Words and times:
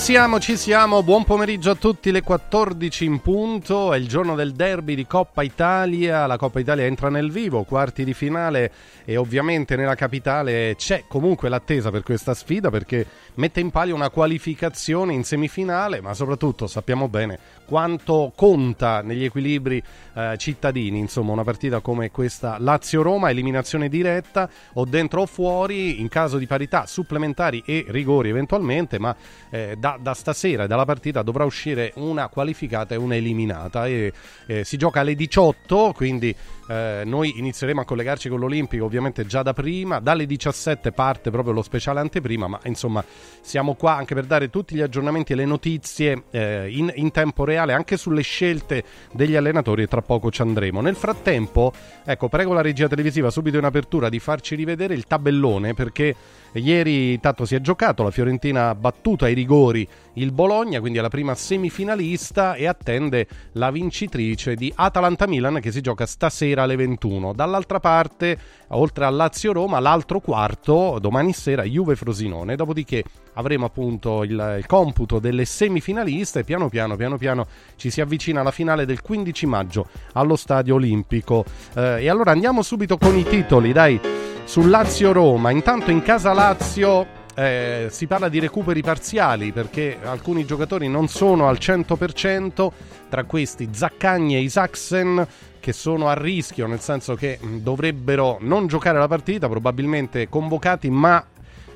Siamo, 0.00 0.40
ci 0.40 0.56
siamo, 0.56 1.02
buon 1.02 1.24
pomeriggio 1.24 1.70
a 1.70 1.74
tutti, 1.74 2.10
le 2.10 2.22
14 2.22 3.04
in 3.04 3.20
punto, 3.20 3.92
è 3.92 3.98
il 3.98 4.08
giorno 4.08 4.34
del 4.34 4.52
derby 4.52 4.94
di 4.94 5.06
Coppa 5.06 5.42
Italia, 5.42 6.26
la 6.26 6.38
Coppa 6.38 6.58
Italia 6.58 6.86
entra 6.86 7.10
nel 7.10 7.30
vivo, 7.30 7.64
quarti 7.64 8.02
di 8.02 8.14
finale. 8.14 8.72
E 9.04 9.16
ovviamente 9.16 9.76
nella 9.76 9.94
capitale 9.94 10.74
c'è 10.76 11.04
comunque 11.06 11.48
l'attesa 11.48 11.90
per 11.90 12.02
questa 12.02 12.32
sfida 12.32 12.70
perché 12.70 13.04
mette 13.34 13.60
in 13.60 13.70
palio 13.70 13.94
una 13.94 14.08
qualificazione 14.08 15.12
in 15.12 15.22
semifinale, 15.22 16.00
ma 16.00 16.14
soprattutto 16.14 16.66
sappiamo 16.66 17.08
bene 17.08 17.38
quanto 17.70 18.32
conta 18.34 19.00
negli 19.00 19.22
equilibri 19.22 19.80
eh, 20.14 20.34
cittadini, 20.38 20.98
insomma 20.98 21.30
una 21.30 21.44
partita 21.44 21.78
come 21.78 22.10
questa 22.10 22.56
Lazio-Roma, 22.58 23.30
eliminazione 23.30 23.88
diretta 23.88 24.50
o 24.72 24.84
dentro 24.84 25.20
o 25.22 25.26
fuori 25.26 26.00
in 26.00 26.08
caso 26.08 26.36
di 26.36 26.46
parità 26.46 26.86
supplementari 26.86 27.62
e 27.64 27.84
rigori 27.88 28.28
eventualmente, 28.28 28.98
ma 28.98 29.14
eh, 29.50 29.76
da, 29.78 29.89
da, 29.98 30.14
stasera 30.14 30.66
dalla 30.66 30.84
partita 30.84 31.22
dovrà 31.22 31.44
uscire 31.44 31.92
una 31.96 32.28
qualificata 32.28 32.94
e 32.94 32.98
una 32.98 33.16
eliminata 33.16 33.86
e 33.86 34.12
eh, 34.46 34.64
si 34.64 34.76
gioca 34.76 35.00
alle 35.00 35.14
18, 35.14 35.92
quindi 35.94 36.34
eh, 36.70 37.02
noi 37.04 37.36
inizieremo 37.36 37.80
a 37.80 37.84
collegarci 37.84 38.28
con 38.28 38.38
l'Olimpico 38.38 38.84
ovviamente 38.84 39.26
già 39.26 39.42
da 39.42 39.52
prima, 39.52 39.98
dalle 39.98 40.24
17 40.24 40.92
parte 40.92 41.30
proprio 41.30 41.52
lo 41.52 41.62
speciale 41.62 41.98
anteprima, 41.98 42.46
ma 42.46 42.60
insomma 42.64 43.04
siamo 43.40 43.74
qua 43.74 43.96
anche 43.96 44.14
per 44.14 44.24
dare 44.24 44.50
tutti 44.50 44.76
gli 44.76 44.80
aggiornamenti 44.80 45.32
e 45.32 45.34
le 45.34 45.46
notizie 45.46 46.22
eh, 46.30 46.70
in, 46.70 46.92
in, 46.94 47.10
tempo 47.10 47.44
reale 47.44 47.72
anche 47.72 47.96
sulle 47.96 48.22
scelte 48.22 48.84
degli 49.10 49.34
allenatori 49.34 49.82
e 49.82 49.88
tra 49.88 50.00
poco 50.00 50.30
ci 50.30 50.42
andremo. 50.42 50.80
Nel 50.80 50.94
frattempo, 50.94 51.72
ecco, 52.04 52.28
prego 52.28 52.52
la 52.52 52.60
regia 52.60 52.86
televisiva 52.86 53.30
subito 53.30 53.58
in 53.58 53.64
apertura 53.64 54.08
di 54.08 54.20
farci 54.20 54.54
rivedere 54.54 54.94
il 54.94 55.08
tabellone 55.08 55.74
perché 55.74 56.14
Ieri 56.52 57.20
tanto 57.20 57.44
si 57.44 57.54
è 57.54 57.60
giocato, 57.60 58.02
la 58.02 58.10
Fiorentina 58.10 58.70
ha 58.70 58.74
battuto 58.74 59.24
ai 59.24 59.34
rigori 59.34 59.86
il 60.14 60.32
Bologna, 60.32 60.80
quindi 60.80 60.98
è 60.98 61.00
la 61.00 61.08
prima 61.08 61.34
semifinalista 61.34 62.54
e 62.54 62.66
attende 62.66 63.28
la 63.52 63.70
vincitrice 63.70 64.56
di 64.56 64.72
Atalanta-Milan 64.74 65.60
che 65.60 65.70
si 65.70 65.80
gioca 65.80 66.06
stasera 66.06 66.59
alle 66.62 66.76
21. 66.76 67.32
Dall'altra 67.32 67.80
parte, 67.80 68.38
oltre 68.68 69.04
a 69.04 69.10
Lazio-Roma, 69.10 69.78
l'altro 69.80 70.20
quarto 70.20 70.98
domani 71.00 71.32
sera 71.32 71.62
Juve-Frosinone, 71.62 72.56
dopodiché 72.56 73.02
avremo 73.34 73.66
appunto 73.66 74.22
il, 74.22 74.56
il, 74.58 74.66
computo 74.66 75.18
delle 75.18 75.44
semifinaliste 75.44 76.44
piano 76.44 76.68
piano, 76.68 76.96
piano 76.96 77.16
piano 77.16 77.46
ci 77.76 77.90
si 77.90 78.00
avvicina 78.00 78.40
alla 78.40 78.50
finale 78.50 78.84
del 78.84 79.00
15 79.00 79.46
maggio 79.46 79.86
allo 80.12 80.36
Stadio 80.36 80.74
Olimpico. 80.76 81.44
Eh, 81.74 82.04
e 82.04 82.08
allora 82.08 82.32
andiamo 82.32 82.62
subito 82.62 82.96
con 82.96 83.16
i 83.16 83.24
titoli, 83.24 83.72
dai 83.72 84.00
sul 84.44 84.68
Lazio-Roma. 84.68 85.50
Intanto 85.50 85.90
in 85.90 86.02
casa 86.02 86.32
Lazio 86.32 87.18
eh, 87.34 87.86
si 87.90 88.06
parla 88.06 88.28
di 88.28 88.38
recuperi 88.40 88.82
parziali 88.82 89.52
perché 89.52 89.98
alcuni 90.02 90.44
giocatori 90.44 90.88
non 90.88 91.08
sono 91.08 91.48
al 91.48 91.58
100%, 91.60 92.68
tra 93.08 93.24
questi 93.24 93.68
Zaccagni 93.72 94.36
e 94.36 94.40
Isaacsen 94.40 95.26
che 95.60 95.72
sono 95.72 96.08
a 96.08 96.14
rischio, 96.14 96.66
nel 96.66 96.80
senso 96.80 97.14
che 97.14 97.38
dovrebbero 97.40 98.38
non 98.40 98.66
giocare 98.66 98.98
la 98.98 99.06
partita, 99.06 99.48
probabilmente 99.48 100.28
convocati, 100.28 100.90
ma 100.90 101.24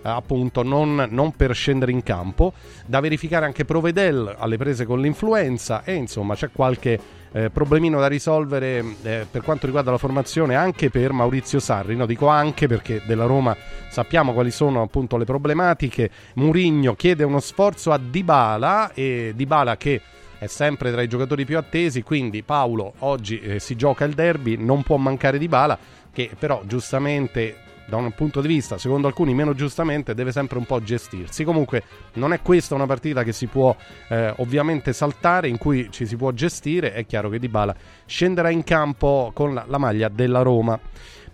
eh, 0.05 0.09
appunto 0.09 0.63
non, 0.63 1.07
non, 1.11 1.33
per 1.33 1.55
scendere 1.55 1.91
in 1.91 2.03
campo. 2.03 2.53
Da 2.85 3.01
verificare 3.01 3.47
anche 3.47 3.65
Provedel 3.65 4.35
alle 4.39 4.57
prese 4.59 4.85
con 4.85 5.01
l'influenza 5.01 5.83
e 5.85 5.95
insomma 5.95 6.35
c'è 6.35 6.51
qualche 6.53 7.23
eh, 7.33 7.51
problemino 7.51 7.99
da 7.99 8.07
risolvere 8.07 8.85
eh, 9.03 9.27
per 9.29 9.43
quanto 9.43 9.65
riguarda 9.65 9.91
la 9.91 9.99
formazione 9.99 10.55
anche 10.55 10.91
per 10.91 11.13
Maurizio 11.13 11.59
Sarri. 11.59 11.97
No, 11.97 12.05
dico 12.05 12.29
anche 12.29 12.67
perché 12.69 13.03
della 13.07 13.25
Roma 13.25 13.57
sappiamo 13.89 14.35
quali 14.35 14.51
sono 14.51 14.83
appunto 14.83 15.17
le 15.17 15.25
problematiche. 15.25 16.11
Murigno 16.35 16.95
chiede 16.95 17.25
uno 17.25 17.41
sforzo 17.41 17.91
a 17.91 17.99
Dybala 17.99 18.93
e 18.93 19.33
Dybala 19.35 19.77
che 19.77 20.01
è 20.39 20.47
sempre 20.47 20.91
tra 20.91 21.03
i 21.03 21.09
giocatori 21.09 21.45
più 21.45 21.59
attesi, 21.59 22.03
quindi 22.03 22.43
Paolo 22.43 22.95
oggi 23.01 23.41
eh, 23.41 23.59
si 23.59 23.77
gioca 23.77 24.05
il 24.05 24.15
derby, 24.15 24.57
non 24.57 24.83
può 24.83 24.97
mancare 24.97 25.39
Dybala 25.39 25.79
che 26.13 26.31
però 26.39 26.63
giustamente 26.65 27.57
da 27.87 27.97
un 27.97 28.13
punto 28.13 28.41
di 28.41 28.49
vista, 28.49 28.79
secondo 28.79 29.07
alcuni 29.07 29.35
meno 29.35 29.55
giustamente, 29.55 30.15
deve 30.15 30.33
sempre 30.33 30.59
un 30.59 30.65
po' 30.65 30.83
gestirsi. 30.83 31.45
Comunque 31.45 31.83
non 32.15 32.33
è 32.33 32.41
questa 32.41 32.75
una 32.75 32.87
partita 32.87 33.23
che 33.23 33.33
si 33.33 33.47
può 33.47 33.77
eh, 34.09 34.33
ovviamente 34.39 34.93
saltare, 34.93 35.49
in 35.49 35.59
cui 35.59 35.89
ci 35.91 36.07
si 36.07 36.17
può 36.17 36.33
gestire, 36.33 36.93
è 36.93 37.05
chiaro 37.05 37.29
che 37.29 37.39
Dybala 37.39 37.75
scenderà 38.07 38.51
in 38.51 38.65
campo 38.65 39.31
con 39.35 39.53
la, 39.53 39.65
la 39.69 39.79
maglia 39.79 40.09
della 40.09 40.43
Roma. 40.43 40.79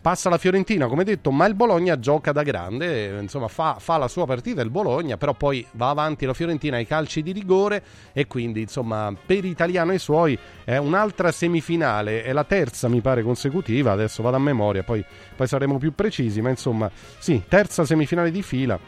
Passa 0.01 0.31
la 0.31 0.39
Fiorentina, 0.39 0.87
come 0.87 1.05
detto, 1.05 1.31
ma 1.31 1.45
il 1.45 1.55
Bologna 1.55 1.99
gioca 1.99 2.33
da 2.33 2.43
grande, 2.43 3.19
insomma 3.21 3.49
fa, 3.49 3.77
fa, 3.79 3.99
la 3.99 4.09
sua 4.09 4.25
partita 4.25 4.63
il 4.63 4.71
Bologna, 4.71 5.19
però 5.19 5.35
poi 5.35 5.67
va 5.73 5.91
avanti 5.91 6.25
la 6.25 6.33
Fiorentina 6.33 6.77
ai 6.77 6.87
calci 6.87 7.23
di 7.23 7.33
rigore 7.33 7.83
e 8.15 8.27
quindi 8.27 8.63
insomma 8.63 9.15
per 9.27 9.45
Italiano 9.45 9.93
e 9.93 9.99
suoi 9.99 10.39
è 10.65 10.79
un'altra 10.79 11.31
semifinale, 11.31 12.23
è 12.23 12.33
la 12.33 12.45
terza 12.45 12.89
mi 12.89 13.03
pare 13.03 13.23
consecutiva, 13.23 13.93
adesso 13.93 14.23
vado 14.23 14.37
a 14.37 14.41
memoria, 14.41 14.83
poi, 14.83 15.05
poi 15.37 15.47
saremo 15.47 15.77
più 15.77 15.95
precisi, 15.95 16.41
ma 16.41 16.49
insomma 16.49 16.91
sì, 17.19 17.43
terza 17.47 17.85
semifinale 17.85 18.31
di 18.31 18.43
fila. 18.43 18.79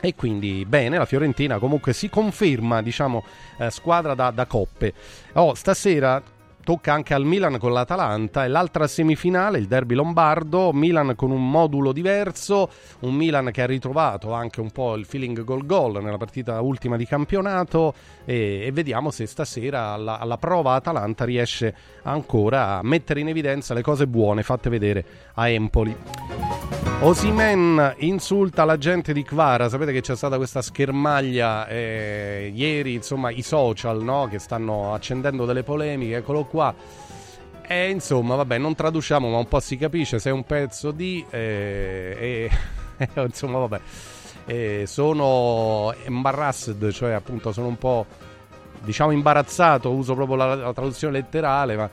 E 0.00 0.14
quindi 0.14 0.64
bene, 0.66 0.96
la 0.96 1.04
Fiorentina 1.04 1.58
comunque 1.58 1.92
si 1.92 2.08
conferma, 2.08 2.80
diciamo, 2.80 3.22
eh, 3.58 3.70
squadra 3.70 4.14
da, 4.14 4.30
da 4.30 4.46
coppe. 4.46 4.94
Oh, 5.34 5.52
stasera 5.52 6.22
tocca 6.62 6.92
anche 6.92 7.14
al 7.14 7.24
Milan 7.24 7.58
con 7.58 7.72
l'Atalanta 7.72 8.44
e 8.44 8.48
l'altra 8.48 8.86
semifinale, 8.86 9.58
il 9.58 9.66
derby 9.66 9.94
lombardo, 9.94 10.72
Milan 10.72 11.14
con 11.16 11.30
un 11.30 11.50
modulo 11.50 11.92
diverso, 11.92 12.70
un 13.00 13.14
Milan 13.14 13.50
che 13.50 13.62
ha 13.62 13.66
ritrovato 13.66 14.32
anche 14.32 14.60
un 14.60 14.70
po' 14.70 14.94
il 14.94 15.04
feeling 15.04 15.42
gol 15.44 15.66
gol 15.66 16.02
nella 16.02 16.16
partita 16.16 16.60
ultima 16.60 16.96
di 16.96 17.06
campionato 17.06 17.94
e, 18.24 18.62
e 18.64 18.72
vediamo 18.72 19.10
se 19.10 19.26
stasera 19.26 19.92
alla, 19.92 20.18
alla, 20.18 20.36
prova 20.36 20.74
Atalanta 20.74 21.24
riesce 21.24 21.74
ancora 22.02 22.78
a 22.78 22.82
mettere 22.82 23.20
in 23.20 23.28
evidenza 23.28 23.74
le 23.74 23.82
cose 23.82 24.06
buone 24.06 24.42
fatte 24.42 24.70
vedere 24.70 25.04
a 25.34 25.48
Empoli. 25.48 26.89
Osimen 27.02 27.94
insulta 28.00 28.66
la 28.66 28.76
gente 28.76 29.14
di 29.14 29.22
Kvara, 29.22 29.70
sapete 29.70 29.90
che 29.90 30.02
c'è 30.02 30.14
stata 30.14 30.36
questa 30.36 30.60
schermaglia 30.60 31.66
eh, 31.66 32.52
ieri, 32.54 32.92
insomma 32.92 33.30
i 33.30 33.40
social 33.40 34.02
no? 34.02 34.28
che 34.28 34.38
stanno 34.38 34.92
accendendo 34.92 35.46
delle 35.46 35.62
polemiche, 35.62 36.16
eccolo 36.16 36.44
qua. 36.44 36.74
E 37.66 37.88
insomma, 37.88 38.34
vabbè, 38.34 38.58
non 38.58 38.74
traduciamo, 38.74 39.30
ma 39.30 39.38
un 39.38 39.48
po' 39.48 39.60
si 39.60 39.78
capisce 39.78 40.18
se 40.18 40.28
è 40.28 40.32
un 40.32 40.44
pezzo 40.44 40.90
di... 40.90 41.24
Eh, 41.30 42.50
eh, 42.98 43.08
insomma, 43.22 43.60
vabbè, 43.60 43.80
eh, 44.44 44.84
sono 44.86 45.94
embarrassed, 46.04 46.90
cioè 46.90 47.12
appunto 47.12 47.50
sono 47.52 47.68
un 47.68 47.78
po', 47.78 48.04
diciamo, 48.82 49.10
imbarazzato, 49.12 49.90
uso 49.90 50.12
proprio 50.12 50.36
la, 50.36 50.54
la 50.54 50.72
traduzione 50.74 51.14
letterale, 51.14 51.76
ma 51.76 51.90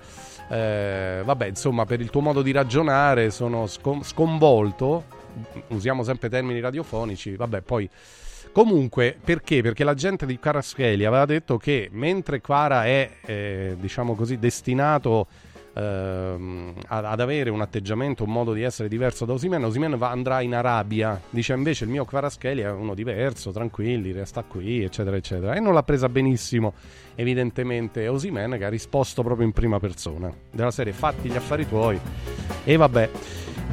eh, 0.50 1.22
vabbè, 1.24 1.47
insomma, 1.47 1.85
per 1.85 2.00
il 2.00 2.09
tuo 2.09 2.22
modo 2.22 2.41
di 2.41 2.52
ragionare 2.52 3.30
sono 3.31 3.68
sconvolto. 3.68 5.03
Usiamo 5.68 6.04
sempre 6.04 6.30
termini 6.30 6.60
radiofonici. 6.60 7.36
Vabbè, 7.36 7.62
poi. 7.62 7.89
Comunque, 8.51 9.16
perché? 9.24 9.62
Perché 9.62 9.83
la 9.83 9.94
gente 9.94 10.25
di 10.25 10.39
Caraschelli 10.39 11.06
aveva 11.06 11.25
detto 11.25 11.57
che 11.57 11.89
mentre 11.92 12.42
Quara 12.42 12.86
è, 12.86 13.10
eh, 13.25 13.75
diciamo 13.80 14.16
così, 14.16 14.39
destinato 14.39 15.27
ehm, 15.77 16.74
ad 16.88 17.19
avere 17.19 17.50
un 17.50 17.62
atteggiamento, 17.62 18.24
un 18.24 18.31
modo 18.31 18.53
di 18.53 18.63
essere 18.63 18.88
diverso 18.88 19.25
da 19.25 19.33
Osimen, 19.33 19.63
Osimen 19.63 19.97
andrà 20.00 20.41
in 20.41 20.56
Arabia. 20.56 21.19
Dice 21.29 21.53
invece 21.53 21.83
il 21.83 21.89
mio 21.89 22.06
Kvaraschelli 22.06 22.62
è 22.62 22.71
uno 22.71 22.94
diverso, 22.94 23.51
tranquilli, 23.51 24.12
resta 24.12 24.44
qui, 24.44 24.83
eccetera, 24.83 25.15
eccetera. 25.15 25.53
E 25.53 25.59
non 25.59 25.74
l'ha 25.74 25.83
presa 25.83 26.09
benissimo, 26.09 26.74
evidentemente, 27.15 28.07
Osimen 28.07 28.56
che 28.57 28.65
ha 28.65 28.69
risposto 28.69 29.24
proprio 29.24 29.45
in 29.45 29.53
prima 29.53 29.79
persona. 29.79 30.33
Della 30.51 30.71
serie 30.71 30.94
fatti 30.94 31.29
gli 31.29 31.35
affari 31.35 31.68
tuoi. 31.68 32.00
E 32.63 32.75
vabbè. 32.75 33.09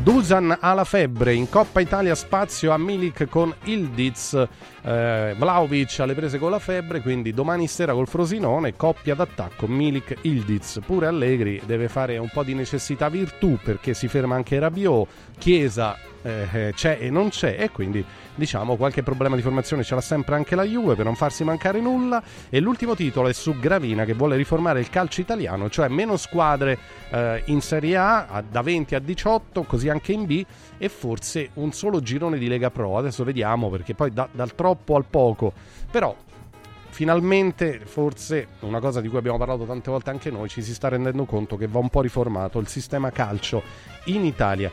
Dusan 0.03 0.55
ha 0.61 0.75
la 0.75 0.85
febbre, 0.85 1.33
in 1.35 1.49
Coppa 1.49 1.81
Italia 1.81 2.15
spazio 2.15 2.73
a 2.73 2.79
Milik 2.79 3.27
con 3.29 3.55
Ildiz, 3.65 4.35
eh, 4.83 5.35
Vlaovic 5.39 6.01
alle 6.01 6.15
prese 6.15 6.39
con 6.39 6.51
la 6.51 6.59
febbre, 6.59 7.01
quindi 7.01 7.33
domani 7.33 7.67
sera 7.69 7.95
col 7.95 8.09
Frosinone, 8.09 8.77
coppia 8.77 9.15
d'attacco 9.15 9.67
Milik-Ildiz. 9.67 10.81
Pure 10.85 11.07
Allegri 11.07 11.63
deve 11.65 11.89
fare 11.89 12.19
un 12.19 12.29
po' 12.29 12.43
di 12.43 12.55
necessità 12.55 13.09
virtù 13.09 13.57
perché 13.63 13.95
si 13.95 14.09
ferma 14.09 14.35
anche 14.35 14.59
Rabiot, 14.59 15.09
Chiesa 15.39 15.97
eh, 16.25 16.73
c'è 16.75 16.97
e 17.01 17.11
non 17.11 17.29
c'è 17.29 17.57
e 17.59 17.71
quindi 17.71 18.03
diciamo 18.35 18.77
qualche 18.77 19.03
problema 19.03 19.37
di 19.37 19.43
formazione 19.43 19.85
ce 19.85 19.95
l'ha 19.95 20.01
sempre 20.01 20.35
anche 20.35 20.57
la 20.57 20.65
Juve 20.65 20.95
per 20.95 21.05
non 21.05 21.15
farsi 21.15 21.45
mancare 21.45 21.81
nulla. 21.81 22.23
E 22.49 22.61
l'ultimo 22.61 22.95
titolo 22.95 23.29
è 23.29 23.33
su 23.33 23.59
Gravina 23.59 24.05
che 24.05 24.15
vuole 24.15 24.37
riformare 24.37 24.81
il 24.81 24.89
calcio 24.89 25.21
italiano 25.21 25.69
cioè 25.69 25.89
meno 25.89 26.17
squadre 26.17 26.79
eh, 27.11 27.43
in 27.47 27.61
Serie 27.61 27.97
A 27.97 28.43
da 28.49 28.63
20 28.63 28.95
a 28.95 28.99
18 28.99 29.63
così 29.65 29.89
anche 29.89 30.13
in 30.13 30.25
B 30.25 30.45
e 30.79 30.89
forse 30.89 31.51
un 31.55 31.73
solo 31.73 32.01
girone 32.01 32.39
di 32.39 32.49
Lega 32.49 32.71
Pro. 32.71 32.97
Adesso 32.97 33.23
vediamo 33.23 33.69
perché 33.69 33.95
poi 33.95 34.11
da, 34.13 34.27
dal 34.33 34.55
troppo 34.55 34.97
al 34.97 35.05
poco. 35.05 35.53
Però 35.91 36.17
finalmente, 36.89 37.81
forse 37.85 38.49
una 38.61 38.79
cosa 38.79 39.01
di 39.01 39.09
cui 39.09 39.19
abbiamo 39.19 39.37
parlato 39.37 39.65
tante 39.65 39.91
volte 39.91 40.11
anche 40.11 40.31
noi, 40.31 40.49
ci 40.49 40.63
si 40.63 40.73
sta 40.73 40.89
rendendo 40.89 41.25
conto 41.25 41.57
che 41.57 41.67
va 41.67 41.81
un 41.81 41.91
po' 41.91 42.01
riformato 42.01 42.59
il 42.61 42.69
sistema 42.69 43.11
calcio 43.11 43.63
in 44.05 44.25
Italia. 44.25 44.71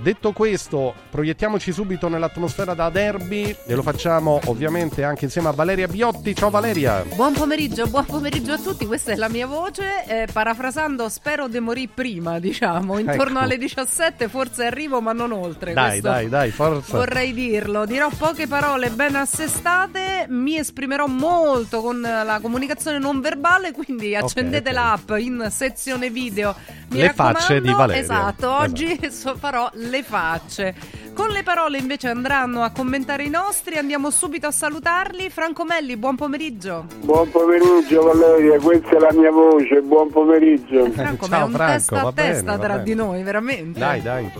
Detto 0.00 0.32
questo, 0.32 0.94
proiettiamoci 1.10 1.70
subito 1.70 2.08
nell'atmosfera 2.08 2.74
da 2.74 2.90
derby 2.90 3.54
e 3.66 3.74
lo 3.74 3.82
facciamo 3.82 4.40
ovviamente 4.46 5.04
anche 5.04 5.26
insieme 5.26 5.48
a 5.48 5.52
Valeria 5.52 5.86
Biotti. 5.86 6.34
Ciao 6.34 6.50
Valeria! 6.50 7.04
Buon 7.14 7.34
pomeriggio, 7.34 7.86
buon 7.86 8.06
pomeriggio 8.06 8.52
a 8.52 8.58
tutti, 8.58 8.84
questa 8.86 9.12
è 9.12 9.16
la 9.16 9.28
mia 9.28 9.46
voce. 9.46 10.04
Eh, 10.06 10.26
parafrasando, 10.32 11.08
spero 11.08 11.46
di 11.46 11.60
morire 11.60 11.90
prima, 11.94 12.40
diciamo, 12.40 12.98
intorno 12.98 13.38
ecco. 13.38 13.38
alle 13.38 13.58
17 13.58 14.28
forse 14.28 14.64
arrivo 14.64 15.00
ma 15.00 15.12
non 15.12 15.30
oltre. 15.30 15.72
Dai, 15.72 16.00
Questo 16.00 16.08
dai, 16.08 16.28
dai, 16.28 16.50
forza. 16.50 16.96
Vorrei 16.96 17.32
dirlo, 17.32 17.86
dirò 17.86 18.08
poche 18.16 18.48
parole 18.48 18.90
ben 18.90 19.14
assestate, 19.14 20.26
mi 20.28 20.56
esprimerò 20.56 21.06
molto 21.06 21.80
con 21.80 22.00
la 22.00 22.38
comunicazione 22.40 22.98
non 22.98 23.20
verbale, 23.20 23.72
quindi 23.72 24.16
accendete 24.16 24.70
okay, 24.70 24.82
okay. 24.82 24.96
l'app 25.06 25.20
in 25.20 25.46
sezione 25.50 26.10
video. 26.10 26.56
Mi 26.88 26.98
Le 26.98 27.12
facce 27.12 27.60
di 27.60 27.72
Valeria. 27.72 28.02
Esatto, 28.02 28.50
oggi 28.50 28.98
esatto. 29.00 29.36
farò 29.38 29.70
le 29.88 30.02
facce. 30.02 30.74
Con 31.14 31.28
le 31.28 31.42
parole 31.42 31.78
invece 31.78 32.08
andranno 32.08 32.62
a 32.62 32.70
commentare 32.70 33.24
i 33.24 33.28
nostri, 33.28 33.76
andiamo 33.76 34.10
subito 34.10 34.46
a 34.46 34.50
salutarli. 34.50 35.28
Franco 35.28 35.64
Melli, 35.64 35.96
buon 35.96 36.16
pomeriggio. 36.16 36.86
Buon 37.00 37.30
pomeriggio 37.30 38.02
Valeria, 38.02 38.58
questa 38.58 38.96
è 38.96 38.98
la 38.98 39.12
mia 39.12 39.30
voce, 39.30 39.80
buon 39.82 40.10
pomeriggio. 40.10 40.86
Eh, 40.86 40.90
Franco, 40.90 41.28
Ciao, 41.28 41.38
ma 41.38 41.44
è 41.44 41.46
un 41.46 41.52
Franco, 41.52 41.72
testa 41.72 42.00
a 42.00 42.12
testa 42.12 42.56
bene, 42.56 42.58
tra 42.58 42.78
di 42.78 42.94
noi, 42.94 43.22
veramente. 43.22 43.78
Dai, 43.78 44.00
dai. 44.00 44.30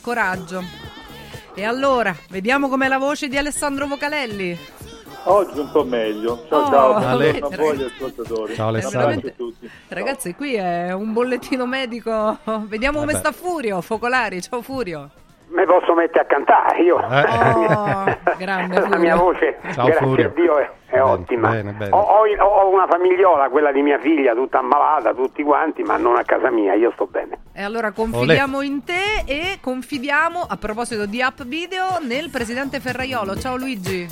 Coraggio. 0.00 0.62
E 1.54 1.64
allora, 1.64 2.14
vediamo 2.28 2.68
com'è 2.68 2.86
la 2.86 2.98
voce 2.98 3.26
di 3.26 3.36
Alessandro 3.36 3.88
Vocalelli. 3.88 4.56
Oggi 5.24 5.58
un 5.58 5.70
po' 5.70 5.84
meglio. 5.84 6.44
Ciao, 6.48 6.60
oh, 6.60 6.70
ciao, 6.70 6.94
Ale... 6.94 7.38
a 7.38 7.48
voi 7.56 7.82
ascoltatori. 7.82 8.54
Ciao 8.54 8.68
Alessandro. 8.68 9.30
Ragazzi, 9.88 10.34
qui 10.34 10.54
è 10.54 10.92
un 10.92 11.12
bollettino 11.12 11.66
medico. 11.66 12.38
Vediamo 12.66 13.00
come 13.00 13.14
sta 13.14 13.32
Furio. 13.32 13.80
Focolari, 13.80 14.40
ciao 14.40 14.62
Furio. 14.62 15.10
Mi 15.50 15.64
posso 15.64 15.94
mettere 15.94 16.20
a 16.20 16.26
cantare 16.26 16.82
io. 16.82 16.98
Eh. 16.98 17.74
Oh, 17.74 18.18
grande 18.36 18.86
La 18.86 18.98
mia 18.98 19.16
voce, 19.16 19.58
ciao, 19.72 19.86
grazie 19.86 20.06
Furio. 20.06 20.26
a 20.26 20.28
Dio, 20.28 20.58
è, 20.58 20.62
è 20.64 20.90
bene, 20.90 21.00
ottima. 21.00 21.50
Bene, 21.50 21.72
bene. 21.72 21.90
Ho, 21.90 22.00
ho, 22.00 22.44
ho, 22.44 22.68
una 22.70 22.86
famigliola, 22.86 23.48
quella 23.48 23.72
di 23.72 23.80
mia 23.80 23.98
figlia, 23.98 24.34
tutta 24.34 24.58
ammalata, 24.58 25.14
tutti 25.14 25.42
quanti, 25.42 25.82
ma 25.82 25.96
non 25.96 26.16
a 26.16 26.22
casa 26.22 26.50
mia, 26.50 26.74
io 26.74 26.90
sto 26.92 27.06
bene. 27.06 27.38
E 27.54 27.62
allora 27.62 27.92
confidiamo 27.92 28.58
Olè. 28.58 28.66
in 28.66 28.84
te 28.84 29.24
e 29.24 29.58
confidiamo, 29.60 30.44
a 30.46 30.56
proposito 30.58 31.06
di 31.06 31.22
app 31.22 31.40
video, 31.42 31.98
nel 32.02 32.28
presidente 32.30 32.78
Ferraiolo. 32.78 33.34
Ciao 33.36 33.56
Luigi. 33.56 34.06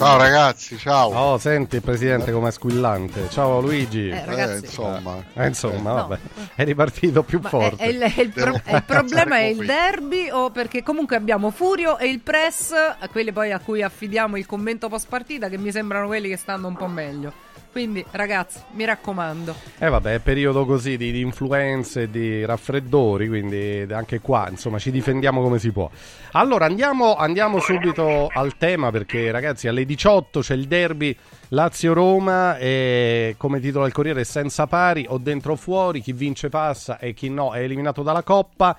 Ciao 0.00 0.16
ragazzi, 0.16 0.78
ciao. 0.78 1.14
Oh, 1.14 1.36
senti 1.36 1.76
il 1.76 1.82
presidente 1.82 2.32
com'è 2.32 2.50
squillante. 2.50 3.28
Ciao 3.28 3.60
Luigi. 3.60 4.08
Eh, 4.08 4.24
ragazzi. 4.24 4.64
Eh, 4.64 4.66
insomma, 4.66 5.24
eh, 5.34 5.46
insomma 5.46 5.90
no. 5.90 5.94
vabbè. 5.94 6.18
È 6.54 6.64
ripartito 6.64 7.22
più 7.22 7.38
Ma 7.42 7.50
forte. 7.50 7.84
È, 7.84 7.86
è 7.86 7.88
il, 7.90 8.00
è 8.00 8.20
il, 8.22 8.30
pro- 8.30 8.62
il 8.64 8.82
problema 8.86 9.36
è 9.36 9.44
il 9.44 9.62
derby 9.62 10.30
o 10.30 10.50
perché 10.52 10.82
comunque 10.82 11.16
abbiamo 11.16 11.50
Furio 11.50 11.98
e 11.98 12.08
il 12.08 12.20
press, 12.20 12.72
quelli 13.10 13.30
poi 13.30 13.52
a 13.52 13.58
cui 13.58 13.82
affidiamo 13.82 14.38
il 14.38 14.46
commento 14.46 14.88
post 14.88 15.06
partita 15.06 15.50
che 15.50 15.58
mi 15.58 15.70
sembrano 15.70 16.06
quelli 16.06 16.30
che 16.30 16.38
stanno 16.38 16.68
un 16.68 16.76
po' 16.76 16.86
meglio. 16.86 17.34
Quindi, 17.70 18.04
ragazzi, 18.10 18.58
mi 18.72 18.84
raccomando. 18.84 19.54
Eh 19.78 19.88
vabbè, 19.88 20.18
periodo 20.18 20.64
così 20.64 20.96
di, 20.96 21.12
di 21.12 21.20
influenze, 21.20 22.10
di 22.10 22.44
raffreddori, 22.44 23.28
quindi 23.28 23.86
anche 23.92 24.20
qua, 24.20 24.48
insomma, 24.50 24.78
ci 24.78 24.90
difendiamo 24.90 25.40
come 25.40 25.60
si 25.60 25.70
può. 25.70 25.88
Allora, 26.32 26.64
andiamo, 26.64 27.14
andiamo 27.14 27.60
subito 27.60 28.28
al 28.32 28.56
tema 28.56 28.90
perché, 28.90 29.30
ragazzi, 29.30 29.68
alle 29.68 29.84
18 29.84 30.40
c'è 30.40 30.54
il 30.54 30.66
derby 30.66 31.16
Lazio-Roma 31.48 32.58
e 32.58 33.36
come 33.38 33.60
titolo 33.60 33.84
del 33.84 33.92
Corriere 33.92 34.24
senza 34.24 34.66
pari 34.66 35.06
o 35.08 35.18
dentro 35.18 35.52
o 35.52 35.56
fuori, 35.56 36.00
chi 36.00 36.12
vince 36.12 36.48
passa 36.48 36.98
e 36.98 37.14
chi 37.14 37.28
no 37.28 37.52
è 37.52 37.60
eliminato 37.60 38.02
dalla 38.02 38.22
Coppa 38.24 38.76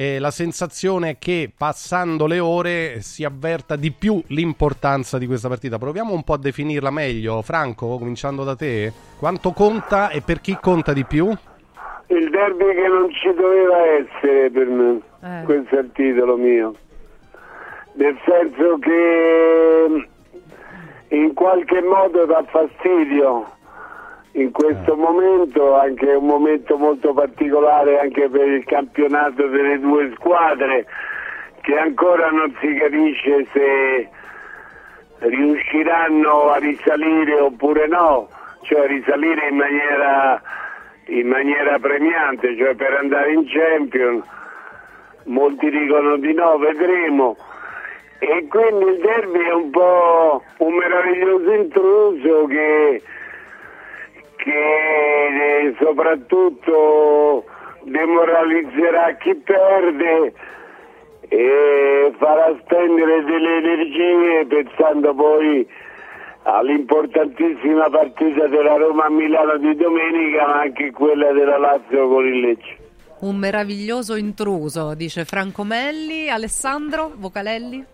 eh, 0.00 0.18
la 0.18 0.30
sensazione 0.30 1.10
è 1.10 1.18
che 1.18 1.52
passando 1.54 2.26
le 2.26 2.38
ore 2.38 3.02
si 3.02 3.22
avverta 3.22 3.76
di 3.76 3.90
più 3.92 4.18
l'importanza 4.28 5.18
di 5.18 5.26
questa 5.26 5.48
partita. 5.48 5.76
Proviamo 5.76 6.14
un 6.14 6.22
po' 6.22 6.32
a 6.32 6.38
definirla 6.38 6.90
meglio. 6.90 7.42
Franco, 7.42 7.98
cominciando 7.98 8.42
da 8.42 8.56
te, 8.56 8.90
quanto 9.18 9.52
conta 9.52 10.08
e 10.08 10.22
per 10.22 10.40
chi 10.40 10.56
conta 10.58 10.94
di 10.94 11.04
più? 11.04 11.26
Il 12.06 12.30
derby 12.30 12.74
che 12.74 12.88
non 12.88 13.10
ci 13.10 13.30
doveva 13.34 13.76
essere 13.88 14.50
per 14.50 14.66
me, 14.68 15.00
eh. 15.22 15.42
questo 15.44 15.76
è 15.76 15.80
il 15.80 15.90
titolo 15.92 16.38
mio. 16.38 16.74
Nel 17.92 18.18
senso 18.24 18.78
che 18.78 20.08
in 21.08 21.34
qualche 21.34 21.82
modo 21.82 22.24
dà 22.24 22.42
fastidio 22.48 23.46
in 24.32 24.52
questo 24.52 24.94
momento, 24.94 25.74
anche 25.76 26.06
un 26.12 26.26
momento 26.26 26.76
molto 26.76 27.12
particolare 27.12 27.98
anche 27.98 28.28
per 28.28 28.46
il 28.46 28.64
campionato 28.64 29.46
delle 29.48 29.78
due 29.80 30.12
squadre, 30.14 30.86
che 31.62 31.76
ancora 31.76 32.30
non 32.30 32.54
si 32.60 32.74
capisce 32.74 33.46
se 33.52 34.08
riusciranno 35.18 36.50
a 36.50 36.56
risalire 36.58 37.40
oppure 37.40 37.86
no, 37.88 38.28
cioè 38.62 38.86
risalire 38.86 39.48
in 39.48 39.56
maniera, 39.56 40.40
in 41.06 41.26
maniera 41.26 41.78
premiante, 41.78 42.56
cioè 42.56 42.74
per 42.74 42.92
andare 42.92 43.32
in 43.32 43.44
Champions. 43.46 44.24
Molti 45.24 45.70
dicono 45.70 46.16
di 46.16 46.32
no, 46.32 46.56
vedremo. 46.56 47.36
E 48.18 48.46
quindi 48.48 48.84
il 48.84 48.98
derby 49.00 49.40
è 49.40 49.52
un 49.52 49.70
po' 49.70 50.42
un 50.58 50.74
meraviglioso 50.74 51.52
intruso 51.52 52.46
che 52.46 53.02
che 54.42 55.66
eh, 55.66 55.74
soprattutto 55.80 57.44
demoralizzerà 57.84 59.16
chi 59.16 59.34
perde 59.36 60.32
e 61.28 62.12
farà 62.18 62.56
spendere 62.62 63.24
delle 63.24 63.56
energie 63.58 64.46
pensando 64.46 65.14
poi 65.14 65.66
all'importantissima 66.42 67.88
partita 67.90 68.46
della 68.46 68.76
Roma 68.76 69.04
a 69.04 69.10
Milano 69.10 69.56
di 69.58 69.74
domenica 69.76 70.46
ma 70.46 70.60
anche 70.60 70.90
quella 70.90 71.32
della 71.32 71.58
Lazio 71.58 72.08
con 72.08 72.26
il 72.26 72.40
Lecce. 72.40 72.76
Un 73.20 73.36
meraviglioso 73.36 74.16
intruso, 74.16 74.94
dice 74.94 75.26
Franco 75.26 75.62
Melli. 75.62 76.30
Alessandro 76.30 77.12
Vocalelli? 77.16 77.84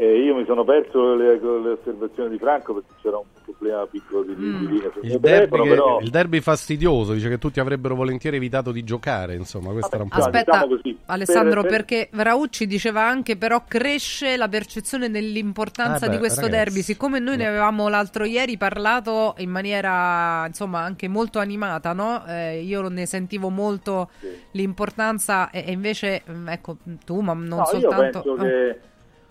Eh, 0.00 0.20
io 0.20 0.36
mi 0.36 0.44
sono 0.44 0.62
perso 0.62 1.16
le, 1.16 1.40
le, 1.40 1.70
osservazioni 1.70 2.30
di 2.30 2.38
Franco 2.38 2.72
perché 2.72 2.92
c'era 3.02 3.18
un 3.18 3.24
problema 3.44 3.84
piccolo 3.84 4.22
di, 4.22 4.32
mm. 4.32 4.58
di 4.58 4.66
linea 4.68 4.90
sul 4.92 5.04
il 5.04 5.18
derby, 5.18 5.28
telefono, 5.28 5.62
però... 5.64 5.98
il 6.00 6.10
derby 6.10 6.40
fastidioso, 6.40 7.14
dice 7.14 7.28
che 7.28 7.38
tutti 7.38 7.58
avrebbero 7.58 7.96
volentieri 7.96 8.36
evitato 8.36 8.70
di 8.70 8.84
giocare, 8.84 9.34
insomma, 9.34 9.72
questo 9.72 9.88
Vabbè, 9.90 9.94
era 9.96 10.04
un 10.04 10.08
po'... 10.10 10.16
Aspetta, 10.18 10.66
diciamo 10.66 10.98
Alessandro, 11.06 11.62
per, 11.62 11.70
per... 11.70 11.84
perché 11.84 12.08
Raucci 12.12 12.68
diceva 12.68 13.08
anche 13.08 13.36
però 13.36 13.64
cresce 13.66 14.36
la 14.36 14.46
percezione 14.46 15.10
dell'importanza 15.10 16.06
eh 16.06 16.08
beh, 16.08 16.14
di 16.14 16.18
questo 16.18 16.42
ragazzi, 16.42 16.64
derby, 16.64 16.82
siccome 16.82 17.18
noi 17.18 17.36
no. 17.36 17.42
ne 17.42 17.48
avevamo 17.48 17.88
l'altro 17.88 18.24
ieri 18.24 18.56
parlato 18.56 19.34
in 19.38 19.50
maniera, 19.50 20.46
insomma, 20.46 20.78
anche 20.78 21.08
molto 21.08 21.40
animata, 21.40 21.92
no? 21.92 22.24
Eh, 22.24 22.60
io 22.60 22.86
ne 22.86 23.04
sentivo 23.04 23.48
molto 23.48 24.10
sì. 24.20 24.28
l'importanza 24.52 25.50
e, 25.50 25.64
e, 25.66 25.72
invece, 25.72 26.22
mm, 26.30 26.48
ecco, 26.50 26.76
tu, 27.04 27.18
ma 27.18 27.32
non 27.32 27.48
no, 27.48 27.64
soltanto... 27.64 28.18
Io 28.18 28.22
penso 28.22 28.30
oh. 28.30 28.36
che 28.36 28.78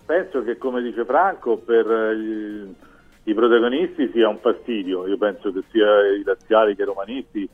penso 0.08 0.42
che 0.42 0.56
come 0.56 0.80
dice 0.80 1.04
Franco 1.04 1.58
per 1.58 1.86
i, 2.16 2.74
i, 3.24 3.34
protagonisti 3.34 4.10
sia 4.10 4.26
un 4.26 4.38
fastidio, 4.38 5.06
io 5.06 5.18
penso 5.18 5.52
che 5.52 5.62
sia 5.70 6.06
i 6.06 6.22
laziali 6.24 6.74
che 6.74 6.80
i 6.80 6.86
romanisti 6.86 7.46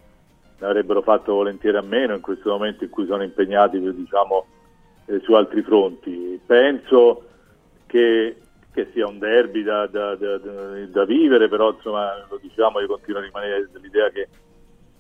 ne 0.59 0.67
avrebbero 0.67 1.03
fatto 1.03 1.35
volentieri 1.35 1.77
a 1.79 1.83
meno 1.83 2.15
in 2.15 2.21
questo 2.21 2.51
momento 2.51 2.85
in 2.85 2.91
cui 2.91 3.07
sono 3.07 3.25
impegnati 3.25 3.81
diciamo, 3.81 4.47
eh, 5.07 5.19
su 5.25 5.33
altri 5.33 5.63
fronti. 5.63 6.41
Penso 6.47 7.25
che, 7.87 8.37
che 8.73 8.89
sia 8.93 9.09
un 9.09 9.19
derby 9.19 9.65
da, 9.65 9.89
da, 9.89 10.15
da, 10.15 10.39
da, 10.39 11.05
vivere, 11.05 11.49
però 11.49 11.73
insomma 11.73 12.25
lo 12.29 12.39
diciamo 12.41 12.79
io 12.79 12.87
continuo 12.87 13.21
a 13.21 13.25
rimanere 13.25 13.69
dell'idea 13.73 14.11
che, 14.11 14.29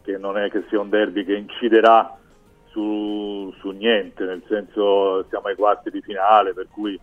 che 0.02 0.18
non 0.18 0.36
è 0.36 0.50
che 0.50 0.64
sia 0.68 0.80
un 0.80 0.88
derby 0.88 1.24
che 1.24 1.36
inciderà 1.36 2.18
su, 2.70 3.54
su 3.60 3.70
niente, 3.70 4.24
nel 4.24 4.42
senso 4.48 5.24
siamo 5.28 5.46
ai 5.46 5.54
quarti 5.54 5.90
di 5.90 6.00
finale, 6.00 6.52
per 6.52 6.66
cui 6.68 6.98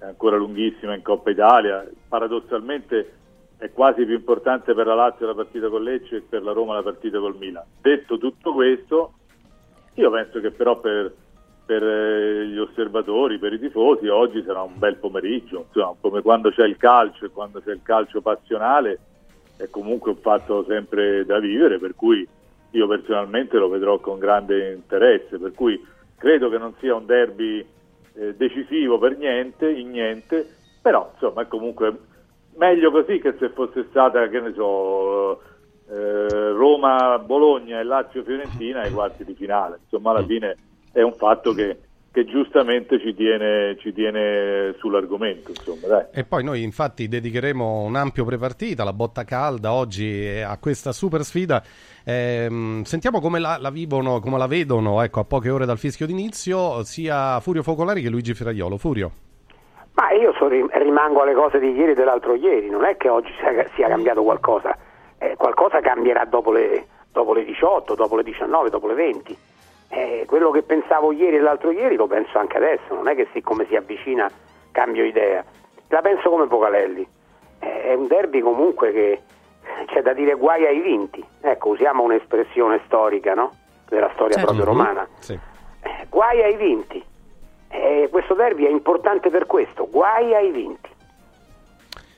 è 0.00 0.06
ancora 0.06 0.36
lunghissima 0.36 0.94
in 0.94 1.02
Coppa 1.02 1.30
Italia, 1.30 1.86
paradossalmente 2.08 3.12
è 3.58 3.70
quasi 3.70 4.06
più 4.06 4.14
importante 4.14 4.72
per 4.72 4.86
la 4.86 4.94
Lazio 4.94 5.26
la 5.26 5.34
partita 5.34 5.68
con 5.68 5.82
Lecce 5.82 6.16
e 6.16 6.22
per 6.26 6.42
la 6.42 6.52
Roma 6.52 6.74
la 6.74 6.82
partita 6.82 7.18
col 7.18 7.36
Milan. 7.36 7.64
Detto 7.78 8.16
tutto 8.16 8.54
questo, 8.54 9.12
io 9.94 10.10
penso 10.10 10.40
che 10.40 10.50
però 10.52 10.80
per, 10.80 11.14
per 11.66 11.84
eh, 11.84 12.46
gli 12.46 12.56
osservatori, 12.56 13.38
per 13.38 13.52
i 13.52 13.58
tifosi, 13.58 14.08
oggi 14.08 14.42
sarà 14.42 14.62
un 14.62 14.78
bel 14.78 14.96
pomeriggio, 14.96 15.66
insomma, 15.66 15.94
come 16.00 16.22
quando 16.22 16.50
c'è 16.50 16.64
il 16.64 16.78
calcio 16.78 17.26
e 17.26 17.30
quando 17.30 17.60
c'è 17.60 17.72
il 17.72 17.82
calcio 17.82 18.22
passionale, 18.22 18.98
è 19.58 19.68
comunque 19.68 20.12
un 20.12 20.16
fatto 20.16 20.64
sempre 20.66 21.26
da 21.26 21.38
vivere, 21.38 21.78
per 21.78 21.94
cui 21.94 22.26
io 22.70 22.86
personalmente 22.86 23.58
lo 23.58 23.68
vedrò 23.68 23.98
con 23.98 24.18
grande 24.18 24.72
interesse, 24.72 25.38
per 25.38 25.52
cui 25.52 25.78
credo 26.16 26.48
che 26.48 26.56
non 26.56 26.72
sia 26.78 26.94
un 26.94 27.04
derby 27.04 27.66
eh, 28.14 28.34
decisivo 28.34 28.98
per 28.98 29.16
niente, 29.16 29.70
in 29.70 29.90
niente, 29.90 30.46
però 30.80 31.10
insomma 31.14 31.42
è 31.42 31.48
comunque 31.48 31.96
meglio 32.56 32.90
così 32.90 33.18
che 33.18 33.34
se 33.38 33.50
fosse 33.50 33.86
stata, 33.90 34.28
che 34.28 34.40
ne 34.40 34.52
so, 34.54 35.40
eh, 35.88 36.50
Roma-Bologna 36.52 37.80
e 37.80 37.84
Lazio-Fiorentina 37.84 38.82
ai 38.82 38.92
quarti 38.92 39.24
di 39.24 39.34
finale, 39.34 39.80
insomma 39.82 40.10
alla 40.10 40.24
fine 40.24 40.56
è 40.92 41.02
un 41.02 41.14
fatto 41.14 41.52
che 41.52 41.76
che 42.12 42.24
giustamente 42.24 42.98
ci 42.98 43.14
tiene, 43.14 43.76
ci 43.78 43.92
tiene 43.92 44.74
sull'argomento. 44.78 45.50
Insomma, 45.50 46.10
e 46.10 46.24
poi 46.24 46.42
noi 46.42 46.62
infatti 46.62 47.06
dedicheremo 47.06 47.82
un 47.82 47.94
ampio 47.94 48.24
prepartita, 48.24 48.82
la 48.82 48.92
botta 48.92 49.22
calda 49.24 49.72
oggi 49.72 50.26
a 50.44 50.56
questa 50.58 50.92
super 50.92 51.22
sfida. 51.22 51.62
Eh, 52.04 52.80
sentiamo 52.84 53.20
come 53.20 53.38
la, 53.38 53.58
la, 53.60 53.70
vivono, 53.70 54.20
come 54.20 54.38
la 54.38 54.46
vedono 54.46 55.02
ecco, 55.02 55.20
a 55.20 55.24
poche 55.24 55.50
ore 55.50 55.66
dal 55.66 55.78
fischio 55.78 56.06
d'inizio 56.06 56.82
sia 56.84 57.40
Furio 57.40 57.62
Focolari 57.62 58.02
che 58.02 58.08
Luigi 58.08 58.34
Ferraiolo. 58.34 58.76
Furio. 58.76 59.10
Ma 59.92 60.12
io 60.12 60.32
so, 60.34 60.48
rimango 60.48 61.22
alle 61.22 61.34
cose 61.34 61.58
di 61.58 61.72
ieri 61.72 61.92
e 61.92 61.94
dell'altro 61.94 62.34
ieri, 62.34 62.70
non 62.70 62.84
è 62.84 62.96
che 62.96 63.08
oggi 63.08 63.32
sia, 63.38 63.66
sia 63.74 63.88
cambiato 63.88 64.22
qualcosa, 64.22 64.76
eh, 65.18 65.34
qualcosa 65.36 65.80
cambierà 65.80 66.24
dopo 66.24 66.52
le, 66.52 66.86
dopo 67.12 67.34
le 67.34 67.44
18, 67.44 67.94
dopo 67.94 68.16
le 68.16 68.22
19, 68.22 68.70
dopo 68.70 68.86
le 68.86 68.94
20 68.94 69.36
eh, 69.90 70.24
quello 70.26 70.50
che 70.50 70.62
pensavo 70.62 71.10
ieri 71.12 71.36
e 71.36 71.40
l'altro 71.40 71.72
ieri 71.72 71.96
lo 71.96 72.06
penso 72.06 72.38
anche 72.38 72.56
adesso, 72.56 72.94
non 72.94 73.08
è 73.08 73.14
che 73.16 73.26
siccome 73.32 73.66
si 73.66 73.74
avvicina 73.74 74.30
cambio 74.70 75.04
idea, 75.04 75.44
la 75.88 76.00
penso 76.00 76.30
come 76.30 76.46
Pocalelli, 76.46 77.06
eh, 77.58 77.82
è 77.82 77.94
un 77.94 78.06
derby 78.06 78.38
comunque 78.40 78.92
che 78.92 79.20
c'è 79.86 80.02
da 80.02 80.12
dire 80.12 80.34
guai 80.34 80.66
ai 80.66 80.80
vinti, 80.80 81.24
ecco 81.40 81.70
usiamo 81.70 82.02
un'espressione 82.02 82.80
storica 82.86 83.34
no? 83.34 83.52
della 83.88 84.10
storia 84.14 84.36
certo. 84.36 84.54
proprio 84.54 84.64
romana, 84.64 85.08
sì. 85.18 85.32
eh, 85.32 86.06
guai 86.08 86.42
ai 86.42 86.56
vinti, 86.56 87.02
eh, 87.68 88.08
questo 88.10 88.34
derby 88.34 88.66
è 88.66 88.70
importante 88.70 89.30
per 89.30 89.46
questo, 89.46 89.88
guai 89.90 90.34
ai 90.34 90.50
vinti. 90.50 90.88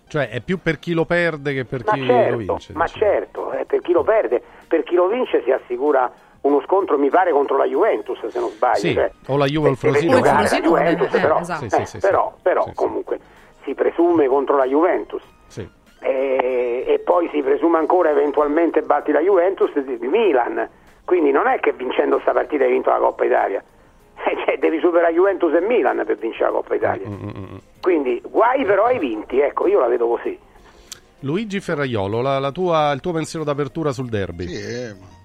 Cioè 0.09 0.29
è 0.29 0.41
più 0.43 0.61
per 0.61 0.79
chi 0.79 0.93
lo 0.93 1.07
perde 1.07 1.55
che 1.55 1.65
per 1.65 1.85
ma 1.87 1.93
chi 1.93 2.07
certo, 2.07 2.31
lo 2.31 2.37
vince. 2.37 2.73
Ma 2.75 2.85
diciamo. 2.85 3.05
certo, 3.05 3.51
è 3.53 3.65
per 3.65 3.81
chi 3.81 3.93
lo 3.93 4.03
perde, 4.03 4.43
per 4.69 4.83
chi 4.83 4.95
lo 4.95 5.09
vince 5.09 5.43
si 5.43 5.51
assicura 5.51 6.13
uno 6.43 6.61
scontro 6.67 6.99
mi 6.99 7.09
pare 7.09 7.33
contro 7.33 7.57
la 7.57 7.65
Juventus 7.65 8.19
se 8.27 8.39
non 8.39 8.51
sbaglio 8.51 8.77
sì, 8.77 8.93
cioè, 8.95 9.11
o 9.29 9.37
la 9.37 9.47
Juve 9.47 9.69
o 9.69 9.71
il 9.71 9.77
Frosinone, 9.77 10.21
la 10.21 10.61
Juventus, 10.61 11.15
eh, 11.15 11.21
però, 11.21 11.39
esatto. 11.39 11.65
eh, 11.65 11.87
sì, 11.87 11.99
però, 11.99 12.35
però 12.43 12.67
comunque 12.75 13.21
si 13.65 13.75
presume 13.75 14.27
contro 14.27 14.57
la 14.57 14.67
Juventus 14.67 15.23
e, 16.03 16.85
e, 16.87 16.99
poi 16.99 17.29
si 17.33 17.41
presume 17.43 17.79
ancora 17.79 18.11
eventualmente 18.11 18.83
batti 18.83 19.13
la 19.13 19.21
Juventus 19.21 19.73
di, 19.79 20.07
Milan. 20.07 20.69
Quindi 21.05 21.31
non 21.31 21.47
è 21.47 21.61
che 21.61 21.73
vincendo 21.73 22.15
questa 22.17 22.33
partita 22.33 22.65
hai 22.65 22.71
vinto 22.71 22.91
la 22.91 22.99
Coppa 22.99 23.25
Italia. 23.25 23.63
Eh, 24.25 24.37
cioè, 24.45 24.57
devi 24.59 24.79
superare 24.79 25.13
Juventus 25.13 25.53
e 25.53 25.61
Milan 25.61 26.01
per 26.07 26.17
vincere 26.17 26.45
la 26.45 26.51
Coppa 26.51 26.77
Italia. 26.77 27.09
Mm, 27.09 27.15
mm, 27.15 27.29
mm. 27.29 27.57
quindi 27.81 28.23
guai 28.25 28.65
però 28.65 28.85
hai 28.85 29.01
vinti 29.01 29.41
ecco 29.41 29.67
io 29.67 29.81
la 29.81 29.89
vedo 29.89 30.07
così. 30.07 30.39
Luigi 31.21 31.59
Ferraiolo 31.59 32.21
la, 32.21 32.39
la 32.39 32.53
tua, 32.53 32.93
il 32.93 33.01
tuo 33.01 33.13
pensiero 33.13 33.45
d'apertura 33.45 33.91
sul 33.91 34.09
derby? 34.09 34.47
Sì, 34.47 34.55
eh 34.55 35.21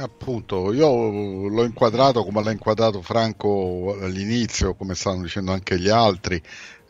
appunto, 0.00 0.72
io 0.72 1.48
l'ho 1.48 1.64
inquadrato 1.64 2.24
come 2.24 2.42
l'ha 2.42 2.50
inquadrato 2.50 3.00
Franco 3.02 3.96
all'inizio, 4.00 4.74
come 4.74 4.94
stanno 4.94 5.22
dicendo 5.22 5.52
anche 5.52 5.78
gli 5.78 5.88
altri. 5.88 6.40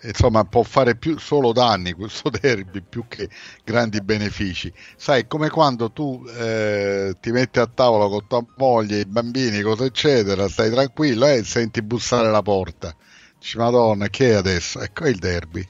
Insomma, 0.07 0.45
può 0.45 0.63
fare 0.63 0.97
più, 0.97 1.19
solo 1.19 1.53
danni 1.53 1.93
questo 1.93 2.31
derby 2.41 2.83
più 2.83 3.05
che 3.09 3.29
grandi 3.65 4.01
benefici. 4.01 4.73
Sai, 4.97 5.27
come 5.27 5.51
quando 5.51 5.91
tu 5.91 6.25
eh, 6.39 7.15
ti 7.21 7.31
metti 7.33 7.59
a 7.59 7.67
tavola 7.67 8.09
con 8.09 8.27
tua 8.27 8.45
moglie, 8.57 9.01
i 9.01 9.07
bambini, 9.07 9.61
cosa 9.63 9.85
eccetera, 9.85 10.49
stai 10.49 10.71
tranquillo 10.71 11.27
e 11.27 11.39
eh, 11.39 11.45
senti 11.45 11.83
bussare 11.83 12.31
la 12.31 12.43
porta. 12.43 12.95
Dici, 13.39 13.59
Madonna, 13.59 14.09
che 14.09 14.31
è 14.31 14.35
adesso? 14.35 14.81
Ecco 14.81 15.05
è 15.05 15.09
il 15.09 15.19
derby. 15.19 15.67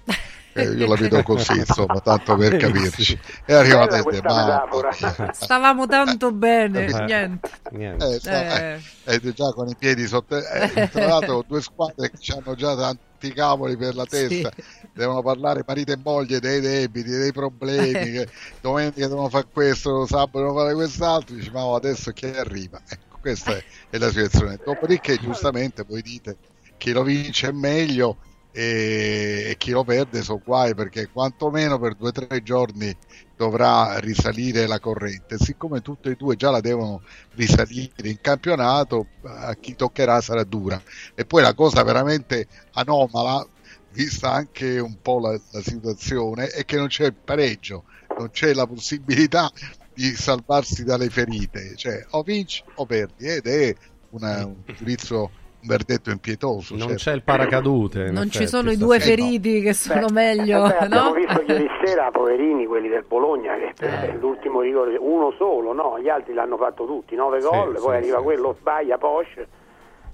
Eh, 0.56 0.70
io 0.72 0.86
la 0.86 0.94
vedo 0.94 1.22
così, 1.22 1.52
insomma, 1.58 2.00
tanto 2.00 2.34
per 2.36 2.56
capirci. 2.56 3.18
E 3.44 3.52
arrivate 3.52 4.02
ma... 4.22 4.64
Stavamo 5.32 5.86
tanto 5.86 6.32
bene, 6.32 6.86
eh, 6.86 7.04
niente. 7.04 7.50
niente. 7.72 8.14
Eh, 8.14 8.18
sta... 8.18 8.72
eh. 8.72 8.80
eh 9.04 9.32
già 9.34 9.52
con 9.52 9.68
i 9.68 9.76
piedi 9.78 10.06
sotto... 10.06 10.38
Eh, 10.38 10.88
tra 10.90 11.06
l'altro 11.06 11.44
due 11.46 11.60
squadre 11.60 12.10
che 12.10 12.32
hanno 12.32 12.54
già 12.54 12.74
tanti 13.18 13.32
cavoli 13.32 13.76
per 13.76 13.94
la 13.94 14.04
testa, 14.04 14.52
sì. 14.54 14.88
devono 14.92 15.22
parlare 15.22 15.64
marito 15.66 15.92
e 15.92 15.98
moglie 16.02 16.38
dei 16.38 16.60
debiti, 16.60 17.10
dei 17.10 17.32
problemi, 17.32 18.10
che 18.12 18.28
domenica 18.60 19.08
devono 19.08 19.28
fare 19.28 19.46
questo, 19.50 20.06
sabato 20.06 20.38
devono 20.38 20.58
fare 20.58 20.74
quest'altro, 20.74 21.34
dici 21.34 21.50
ma 21.50 21.74
adesso 21.74 22.12
chi 22.12 22.26
arriva? 22.26 22.80
Ecco, 22.86 23.18
questa 23.20 23.56
è, 23.56 23.64
è 23.90 23.98
la 23.98 24.08
situazione. 24.08 24.58
Dopodiché 24.62 25.16
giustamente 25.16 25.84
voi 25.88 26.02
dite 26.02 26.36
chi 26.76 26.92
lo 26.92 27.02
vince 27.02 27.48
è 27.48 27.52
meglio 27.52 28.18
e, 28.58 29.54
chi 29.58 29.70
lo 29.72 29.84
perde 29.84 30.22
so 30.22 30.40
guai 30.42 30.74
perché 30.74 31.10
quantomeno 31.10 31.78
per 31.78 31.94
due 31.94 32.08
o 32.08 32.12
tre 32.12 32.42
giorni 32.42 32.96
dovrà 33.36 33.98
risalire 33.98 34.66
la 34.66 34.80
corrente. 34.80 35.36
Siccome 35.38 35.82
tutte 35.82 36.12
e 36.12 36.14
due 36.14 36.36
già 36.36 36.50
la 36.50 36.60
devono 36.60 37.02
risalire 37.34 38.08
in 38.08 38.18
campionato 38.22 39.08
a 39.24 39.54
chi 39.56 39.76
toccherà 39.76 40.22
sarà 40.22 40.42
dura. 40.44 40.80
E 41.14 41.26
poi 41.26 41.42
la 41.42 41.52
cosa 41.52 41.82
veramente 41.82 42.46
anomala 42.72 43.46
vista 43.92 44.32
anche 44.32 44.78
un 44.78 44.96
po' 45.02 45.20
la, 45.20 45.38
la 45.50 45.60
situazione 45.60 46.46
è 46.46 46.64
che 46.64 46.76
non 46.76 46.86
c'è 46.86 47.06
il 47.06 47.14
pareggio 47.14 47.84
non 48.18 48.30
c'è 48.30 48.54
la 48.54 48.66
possibilità 48.66 49.50
di 49.92 50.14
salvarsi 50.14 50.82
dalle 50.82 51.10
ferite. 51.10 51.76
Cioè 51.76 52.06
o 52.10 52.22
vinci 52.22 52.62
o 52.76 52.86
perdi 52.86 53.26
ed 53.26 53.46
è 53.46 53.74
una, 54.10 54.46
un 54.46 54.62
giudizio 54.64 55.30
un 55.60 55.68
verdetto 55.68 56.10
impietoso. 56.10 56.74
Non 56.74 56.88
certo. 56.88 57.02
c'è 57.02 57.12
il 57.12 57.22
paracadute. 57.22 58.10
Non 58.10 58.30
ci 58.30 58.46
sono 58.46 58.70
i 58.70 58.76
due 58.76 59.00
feriti 59.00 59.60
che 59.60 59.72
sono 59.72 60.06
beh, 60.06 60.12
meglio. 60.12 60.66
Beh, 60.66 60.76
abbiamo 60.78 61.08
no? 61.08 61.14
visto 61.14 61.42
ieri 61.46 61.68
sera, 61.84 62.10
poverini, 62.10 62.66
quelli 62.66 62.88
del 62.88 63.04
Bologna, 63.06 63.54
che 63.56 63.72
per 63.76 64.10
eh. 64.10 64.16
l'ultimo 64.18 64.60
rigore, 64.60 64.96
uno 64.96 65.32
solo, 65.32 65.72
no? 65.72 65.98
Gli 66.00 66.08
altri 66.08 66.34
l'hanno 66.34 66.56
fatto 66.56 66.86
tutti, 66.86 67.14
nove 67.14 67.40
sì, 67.40 67.48
gol, 67.48 67.76
sì, 67.76 67.82
poi 67.82 67.96
arriva 67.96 68.18
sì, 68.18 68.22
quello, 68.24 68.56
sbaglia, 68.58 68.98
Porsche 68.98 69.48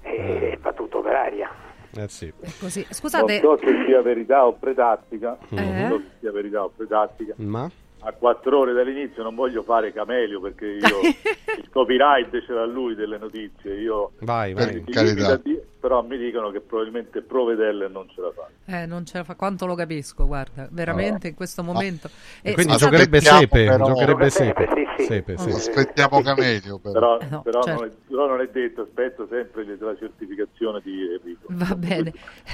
e 0.01 0.15
eh. 0.15 0.59
va 0.61 0.73
tutto 0.73 1.01
per 1.01 1.13
aria. 1.13 1.49
Eh 1.95 2.07
sì. 2.07 2.31
Così. 2.59 2.85
Scusate. 2.89 3.39
Non 3.41 3.57
so 3.57 3.65
se 3.65 3.83
sia 3.85 4.01
verità 4.01 4.45
o 4.45 4.53
pretattica, 4.53 5.37
eh? 5.49 5.55
non 5.55 5.89
so 5.89 5.97
se 5.97 6.15
sia 6.19 6.31
verità 6.31 6.63
o 6.63 6.71
pretattica. 6.75 7.33
Ma? 7.37 7.69
A 8.05 8.11
quattro 8.13 8.59
ore 8.59 8.73
dall'inizio 8.73 9.23
non 9.23 9.35
voglio 9.35 9.63
fare 9.63 9.93
camelio 9.93 10.41
perché 10.41 10.65
io 10.65 10.99
il 11.57 11.69
copyright 11.69 12.45
ce 12.45 12.53
l'ha 12.53 12.65
lui 12.65 12.95
delle 12.95 13.17
notizie 13.17 13.75
io 13.75 14.11
vai, 14.19 14.53
vai. 14.53 14.83
Di, 14.83 15.59
però 15.83 16.01
mi 16.01 16.17
dicono 16.17 16.49
che 16.49 16.61
probabilmente 16.61 17.21
Provedelle 17.21 17.89
non 17.89 18.07
ce 18.07 18.21
la 18.21 18.31
fa. 18.31 18.47
Eh 18.65 18.85
non 18.85 19.05
ce 19.05 19.17
la 19.17 19.25
fa. 19.25 19.35
Quanto 19.35 19.65
lo 19.65 19.75
capisco 19.75 20.25
guarda 20.25 20.65
veramente 20.71 21.23
no. 21.23 21.27
in 21.27 21.35
questo 21.35 21.61
momento. 21.61 22.07
Ah. 22.07 22.39
e 22.41 22.53
quindi 22.53 22.77
giocherebbe 22.77 23.19
Sepe 23.19 23.65
però... 23.65 23.87
giocherebbe 23.87 24.29
Sepe, 24.29 24.67
sì, 24.95 25.03
sepe, 25.03 25.37
sì. 25.37 25.49
aspettiamo 25.49 26.21
Camelio 26.21 26.79
però, 26.79 27.17
però, 27.17 27.19
eh, 27.19 27.27
no, 27.29 27.41
però, 27.41 27.63
certo. 27.63 27.81
non 27.81 27.89
è, 27.89 27.93
però, 28.07 28.27
non 28.27 28.39
è, 28.39 28.47
detto 28.47 28.83
aspetto 28.83 29.27
sempre 29.29 29.65
la 29.77 29.95
certificazione 29.99 30.79
di 30.81 31.01
Enrico. 31.01 31.47
Va 31.49 31.75
bene. 31.75 32.13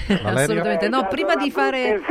Assolutamente. 0.25 0.89
No 0.89 1.05
prima 1.07 1.35
di 1.35 1.51
fare 1.51 2.01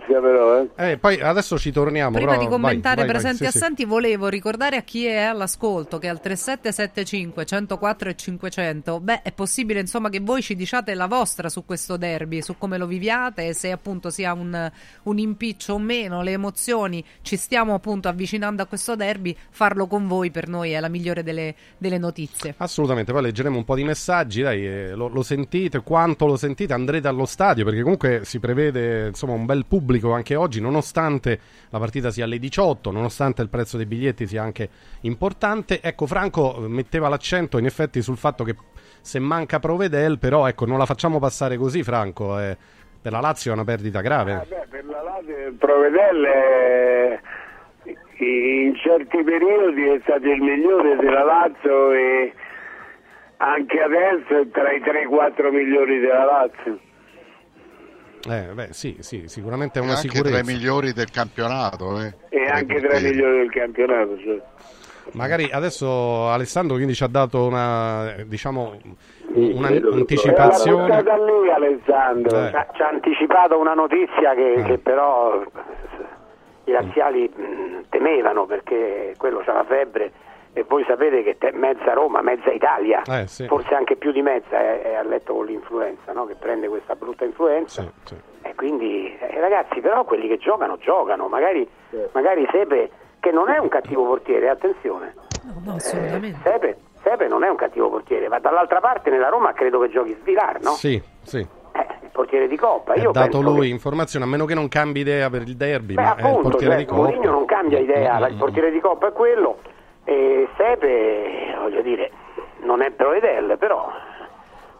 notizia 0.00 0.20
però 0.20 0.62
eh. 0.62 0.90
Eh, 0.90 0.98
poi 0.98 1.20
adesso 1.20 1.58
ci 1.58 1.70
torniamo 1.70 2.16
prima 2.16 2.32
però, 2.32 2.42
di 2.42 2.48
commentare 2.48 3.02
vai, 3.02 3.06
presenti 3.06 3.42
vai, 3.44 3.52
sì, 3.52 3.58
assenti 3.58 3.84
volevo 3.84 4.28
ricordare 4.28 4.76
a 4.76 4.82
chi 4.82 5.06
è 5.06 5.20
all'ascolto 5.20 5.98
che 5.98 6.08
al 6.08 6.20
3775 6.20 7.44
104 7.44 8.08
e 8.08 8.16
500 8.16 9.00
beh 9.00 9.22
è 9.22 9.32
possibile 9.32 9.80
insomma 9.80 10.08
che 10.08 10.20
voi 10.20 10.39
ci 10.40 10.54
diciate 10.56 10.94
la 10.94 11.06
vostra 11.06 11.48
su 11.48 11.64
questo 11.64 11.96
derby 11.96 12.42
su 12.42 12.56
come 12.58 12.78
lo 12.78 12.86
viviate 12.86 13.52
se 13.54 13.70
appunto 13.70 14.10
sia 14.10 14.32
un, 14.32 14.70
un 15.04 15.18
impiccio 15.18 15.74
o 15.74 15.78
meno 15.78 16.22
le 16.22 16.32
emozioni 16.32 17.04
ci 17.22 17.36
stiamo 17.36 17.74
appunto 17.74 18.08
avvicinando 18.08 18.62
a 18.62 18.66
questo 18.66 18.96
derby 18.96 19.36
farlo 19.50 19.86
con 19.86 20.06
voi 20.06 20.30
per 20.30 20.48
noi 20.48 20.72
è 20.72 20.80
la 20.80 20.88
migliore 20.88 21.22
delle, 21.22 21.54
delle 21.78 21.98
notizie. 21.98 22.54
Assolutamente, 22.58 23.12
poi 23.12 23.22
leggeremo 23.22 23.56
un 23.56 23.64
po' 23.64 23.74
di 23.74 23.84
messaggi, 23.84 24.42
dai, 24.42 24.66
eh, 24.66 24.94
lo, 24.94 25.08
lo, 25.08 25.22
sentite, 25.22 25.82
quanto 25.82 26.26
lo 26.26 26.36
sentite, 26.36 26.72
andrete 26.72 27.08
allo 27.08 27.26
stadio 27.26 27.64
perché 27.64 27.82
comunque 27.82 28.24
si 28.24 28.38
prevede 28.38 29.08
insomma 29.08 29.32
un 29.32 29.46
bel 29.46 29.66
pubblico 29.66 30.12
anche 30.12 30.34
oggi, 30.34 30.60
nonostante 30.60 31.40
la 31.70 31.78
partita 31.78 32.10
sia 32.10 32.24
alle 32.24 32.38
18, 32.38 32.90
nonostante 32.90 33.42
il 33.42 33.48
prezzo 33.48 33.76
dei 33.76 33.86
biglietti 33.86 34.26
sia 34.26 34.42
anche 34.42 34.68
importante. 35.02 35.80
Ecco, 35.80 36.06
Franco 36.06 36.64
metteva 36.68 37.08
l'accento 37.08 37.58
in 37.58 37.66
effetti 37.66 38.02
sul 38.02 38.16
fatto 38.16 38.44
che 38.44 38.56
se 39.00 39.18
manca 39.18 39.58
Provedel, 39.58 40.18
però 40.18 40.46
ecco, 40.46 40.66
non 40.66 40.78
la 40.78 40.86
facciamo 40.86 41.18
passare 41.18 41.56
così, 41.56 41.82
Franco. 41.82 42.38
Eh, 42.38 42.56
per 43.00 43.12
la 43.12 43.20
Lazio 43.20 43.50
è 43.50 43.54
una 43.54 43.64
perdita 43.64 44.00
grave. 44.00 44.32
Ah, 44.32 44.44
beh, 44.46 44.66
per 44.68 44.84
la 44.84 45.02
Lazio 45.02 45.54
Provedel 45.58 46.24
è 46.24 47.20
in 48.22 48.76
certi 48.76 49.22
periodi 49.22 49.88
è 49.88 50.00
stato 50.02 50.28
il 50.28 50.40
migliore 50.42 50.96
della 50.96 51.24
Lazio 51.24 51.92
e 51.92 52.32
anche 53.38 53.80
adesso 53.80 54.40
è 54.40 54.48
tra 54.50 54.70
i 54.72 54.80
3-4 54.80 55.50
migliori 55.50 56.00
della 56.00 56.24
Lazio. 56.24 56.78
Eh, 58.28 58.52
beh, 58.52 58.68
sì, 58.72 58.96
sì, 59.00 59.28
sicuramente 59.28 59.78
è 59.78 59.82
una 59.82 59.94
anche 59.94 60.08
sicurezza. 60.08 60.42
tra 60.42 60.50
i 60.50 60.54
migliori 60.54 60.92
del 60.92 61.10
campionato. 61.10 61.98
Eh. 62.02 62.14
E 62.28 62.44
anche 62.44 62.78
tra 62.80 62.98
i 62.98 63.02
migliori 63.02 63.38
del 63.38 63.50
campionato, 63.50 64.18
cioè. 64.18 64.42
Magari 65.12 65.50
adesso 65.50 66.28
Alessandro 66.28 66.76
quindi 66.76 66.94
ci 66.94 67.02
ha 67.04 67.08
dato 67.08 67.44
una, 67.44 68.14
diciamo, 68.26 68.76
un'anticipazione. 69.32 71.02
Lì, 71.02 71.50
Alessandro. 71.50 72.46
Eh. 72.46 72.66
Ci 72.72 72.82
ha 72.82 72.88
anticipato 72.88 73.58
una 73.58 73.74
notizia 73.74 74.34
che, 74.34 74.52
eh. 74.54 74.62
che 74.62 74.78
però 74.78 75.42
i 76.64 76.70
laziali 76.70 77.30
temevano 77.88 78.46
perché 78.46 79.14
quello 79.16 79.42
c'ha 79.44 79.52
la 79.52 79.64
febbre 79.64 80.12
e 80.52 80.64
voi 80.68 80.84
sapete 80.84 81.22
che 81.22 81.38
te, 81.38 81.52
mezza 81.52 81.92
Roma, 81.92 82.22
mezza 82.22 82.50
Italia, 82.50 83.02
eh, 83.02 83.26
sì. 83.28 83.46
forse 83.46 83.72
anche 83.74 83.96
più 83.96 84.10
di 84.10 84.20
mezza 84.20 84.58
è, 84.58 84.82
è 84.82 84.94
a 84.94 85.02
letto 85.02 85.32
con 85.32 85.46
l'influenza, 85.46 86.12
no? 86.12 86.26
che 86.26 86.34
prende 86.34 86.68
questa 86.68 86.96
brutta 86.96 87.24
influenza. 87.24 87.82
Sì, 87.82 87.90
sì. 88.04 88.16
E 88.42 88.54
quindi 88.56 89.16
eh, 89.16 89.38
ragazzi, 89.38 89.80
però 89.80 90.04
quelli 90.04 90.26
che 90.26 90.38
giocano, 90.38 90.76
giocano, 90.78 91.28
magari, 91.28 91.68
magari 92.12 92.48
Sepe, 92.50 92.90
che 93.20 93.30
non 93.30 93.50
è 93.50 93.58
un 93.58 93.68
cattivo 93.68 94.04
portiere, 94.04 94.48
attenzione. 94.48 95.14
No, 95.44 95.60
no, 95.64 95.74
assolutamente. 95.74 96.38
Eh, 96.42 96.50
Sepe, 96.50 96.76
Sepe 97.02 97.28
non 97.28 97.44
è 97.44 97.48
un 97.48 97.56
cattivo 97.56 97.88
portiere, 97.88 98.28
ma 98.28 98.38
dall'altra 98.38 98.80
parte 98.80 99.10
nella 99.10 99.28
Roma 99.28 99.52
credo 99.52 99.78
che 99.80 99.90
giochi 99.90 100.16
Svilar, 100.20 100.60
no? 100.62 100.70
Sì, 100.70 101.00
sì. 101.22 101.38
Eh, 101.38 101.86
il 102.02 102.08
portiere 102.10 102.48
di 102.48 102.56
Coppa. 102.56 102.94
Io 102.94 103.10
ha 103.10 103.12
dato 103.12 103.40
lui 103.40 103.68
che... 103.68 103.72
informazioni, 103.72 104.24
a 104.24 104.28
meno 104.28 104.44
che 104.44 104.54
non 104.54 104.68
cambi 104.68 105.00
idea 105.00 105.30
per 105.30 105.42
il 105.42 105.56
derby, 105.56 105.94
Beh, 105.94 106.02
ma 106.02 106.10
appunto, 106.10 106.26
è 106.26 106.34
il 106.34 106.42
portiere 106.42 106.72
cioè, 106.72 106.82
di 106.82 106.86
Coppa. 106.86 107.02
Mourinho 107.02 107.30
non 107.30 107.44
cambia 107.44 107.78
idea, 107.78 108.18
mm-hmm. 108.18 108.30
il 108.30 108.36
portiere 108.36 108.70
di 108.70 108.80
Coppa 108.80 109.08
è 109.08 109.12
quello 109.12 109.58
e 110.04 110.48
Sepe, 110.56 111.54
voglio 111.60 111.82
dire, 111.82 112.10
non 112.62 112.82
è 112.82 112.90
Provedel, 112.90 113.56
però, 113.58 113.90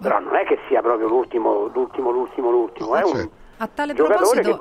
però 0.00 0.18
non 0.18 0.34
è 0.34 0.44
che 0.44 0.58
sia 0.66 0.80
proprio 0.80 1.08
l'ultimo, 1.08 1.70
l'ultimo, 1.72 2.10
l'ultimo, 2.10 2.50
l'ultimo, 2.50 2.96
è 2.96 3.02
un 3.04 3.28
a 3.62 3.66
tale 3.66 3.92
proposito, 3.92 4.58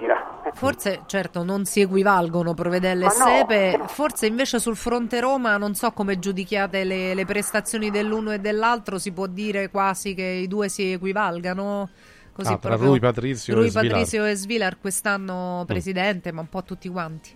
forse 0.53 1.01
certo 1.05 1.43
non 1.43 1.63
si 1.63 1.79
equivalgono 1.79 2.53
Provedelle 2.53 3.05
e 3.05 3.09
Sepe, 3.11 3.77
no. 3.77 3.87
forse 3.87 4.25
invece 4.25 4.59
sul 4.59 4.75
fronte 4.75 5.21
Roma 5.21 5.55
non 5.55 5.73
so 5.73 5.91
come 5.91 6.19
giudichiate 6.19 6.83
le, 6.83 7.13
le 7.13 7.25
prestazioni 7.25 7.91
dell'uno 7.91 8.31
e 8.33 8.39
dell'altro, 8.39 8.97
si 8.99 9.11
può 9.13 9.25
dire 9.27 9.69
quasi 9.69 10.13
che 10.13 10.23
i 10.23 10.47
due 10.47 10.67
si 10.67 10.91
equivalgano? 10.91 11.89
Così 12.33 12.51
Ah, 12.53 12.57
tra 12.57 12.69
proprio- 12.71 12.89
Rui 12.89 12.99
Patrizio 12.99 13.53
Rui 13.55 13.65
e 13.67 13.69
Svilar. 13.69 13.87
Patrizio 13.89 14.25
e 14.25 14.35
Svilar 14.35 14.77
quest'anno 14.79 15.63
presidente, 15.65 16.31
ma 16.33 16.41
un 16.41 16.47
po' 16.49 16.63
tutti 16.63 16.87
quanti. 16.89 17.35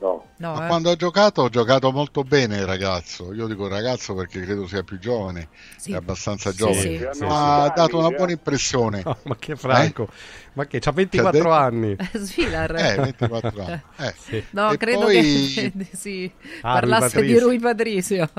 No, 0.00 0.26
No, 0.36 0.54
Ma 0.54 0.64
eh. 0.64 0.68
quando 0.68 0.90
ha 0.90 0.96
giocato, 0.96 1.44
ha 1.44 1.48
giocato 1.48 1.90
molto 1.90 2.22
bene 2.22 2.58
il 2.58 2.66
ragazzo. 2.66 3.32
Io 3.34 3.48
dico 3.48 3.66
ragazzo 3.66 4.14
perché 4.14 4.40
credo 4.42 4.66
sia 4.68 4.82
più 4.84 4.98
giovane, 5.00 5.48
Sì. 5.76 5.92
è 5.92 5.96
abbastanza 5.96 6.52
giovane. 6.52 6.80
sì. 6.80 7.08
sì, 7.12 7.24
ma 7.24 7.64
ha 7.64 7.68
dato 7.70 7.98
una 7.98 8.08
sì. 8.08 8.14
buona 8.14 8.30
impressione. 8.32 9.02
No, 9.04 9.16
ma 9.24 9.36
che 9.36 9.56
Franco, 9.56 10.08
ma 10.52 10.66
che 10.66 10.78
c'ha 10.78 10.92
24 10.92 11.38
detto? 11.38 11.50
anni. 11.52 11.96
Svilar. 12.14 12.76
Eh, 12.76 12.94
24 12.96 13.64
anni. 13.64 13.82
Eh. 13.98 14.14
Sì. 14.16 14.44
No, 14.50 14.70
E 14.70 14.76
credo 14.76 15.00
poi- 15.00 15.52
che 15.72 15.88
sì, 15.96 16.30
Ah, 16.60 16.78
Rui 16.78 16.90
parlasse 16.90 17.20
di 17.22 17.32
Patrizio. 17.32 17.46
Rui 17.46 17.58
Patrizio. 17.58 18.30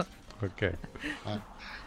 Ok. 0.41 0.71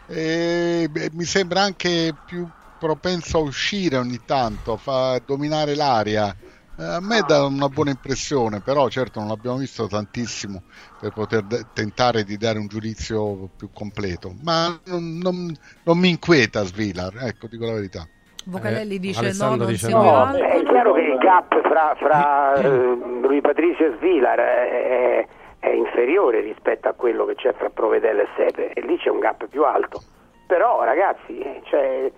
E, 0.07 0.87
beh, 0.91 1.09
mi 1.13 1.23
sembra 1.23 1.61
anche 1.61 2.13
più 2.25 2.47
propenso 2.77 3.37
a 3.37 3.41
uscire 3.41 3.97
ogni 3.97 4.19
tanto, 4.25 4.73
a 4.73 4.77
fa 4.77 5.19
dominare 5.25 5.73
l'aria. 5.75 6.35
Eh, 6.75 6.83
A 6.83 6.99
me 7.01 7.21
dà 7.27 7.45
una 7.45 7.67
buona 7.69 7.91
impressione, 7.91 8.59
però 8.61 8.87
certo 8.89 9.19
non 9.19 9.29
l'abbiamo 9.29 9.57
visto 9.57 9.87
tantissimo 9.87 10.63
per 10.99 11.11
poter 11.13 11.43
de- 11.43 11.65
tentare 11.71 12.23
di 12.23 12.35
dare 12.37 12.57
un 12.57 12.67
giudizio 12.67 13.49
più 13.55 13.69
completo. 13.71 14.33
Ma 14.43 14.75
non, 14.85 15.17
non- 15.21 15.55
non 15.83 15.97
mi 15.99 16.09
inquieta 16.09 16.63
Svilar, 16.63 17.13
ecco, 17.27 17.47
dico 17.47 17.65
la 17.65 17.73
verità. 17.73 18.07
Vocalelli 18.45 18.95
Eh, 18.95 18.99
dice 18.99 19.19
no, 19.21 19.25
Alessandro 19.27 19.63
non 19.63 19.71
dice 19.71 19.85
si 19.87 19.93
no. 19.93 20.35
Eh, 20.35 20.39
è 20.41 20.63
chiaro 20.63 20.93
che 20.93 21.01
il 21.01 21.17
gap 21.17 21.61
fra, 21.61 21.95
fra 21.97 22.53
eh, 22.55 22.97
Rui 23.21 23.39
Patrizio 23.41 23.85
e 23.93 23.95
Svilar 23.97 24.39
è, 24.39 25.27
è 25.59 25.69
inferiore 25.69 26.41
rispetto 26.41 26.89
a 26.89 26.93
quello 26.93 27.25
che 27.25 27.35
c'è 27.35 27.53
fra 27.53 27.69
Provedel 27.69 28.19
e 28.19 28.27
Sepe 28.35 28.73
e 28.73 28.81
lì 28.81 28.97
c'è 28.97 29.09
un 29.09 29.19
gap 29.19 29.47
più 29.47 29.63
alto. 29.63 30.01
Però 30.47 30.83
ragazzi, 30.83 31.37
eh, 31.37 31.61
cioè, 31.65 32.11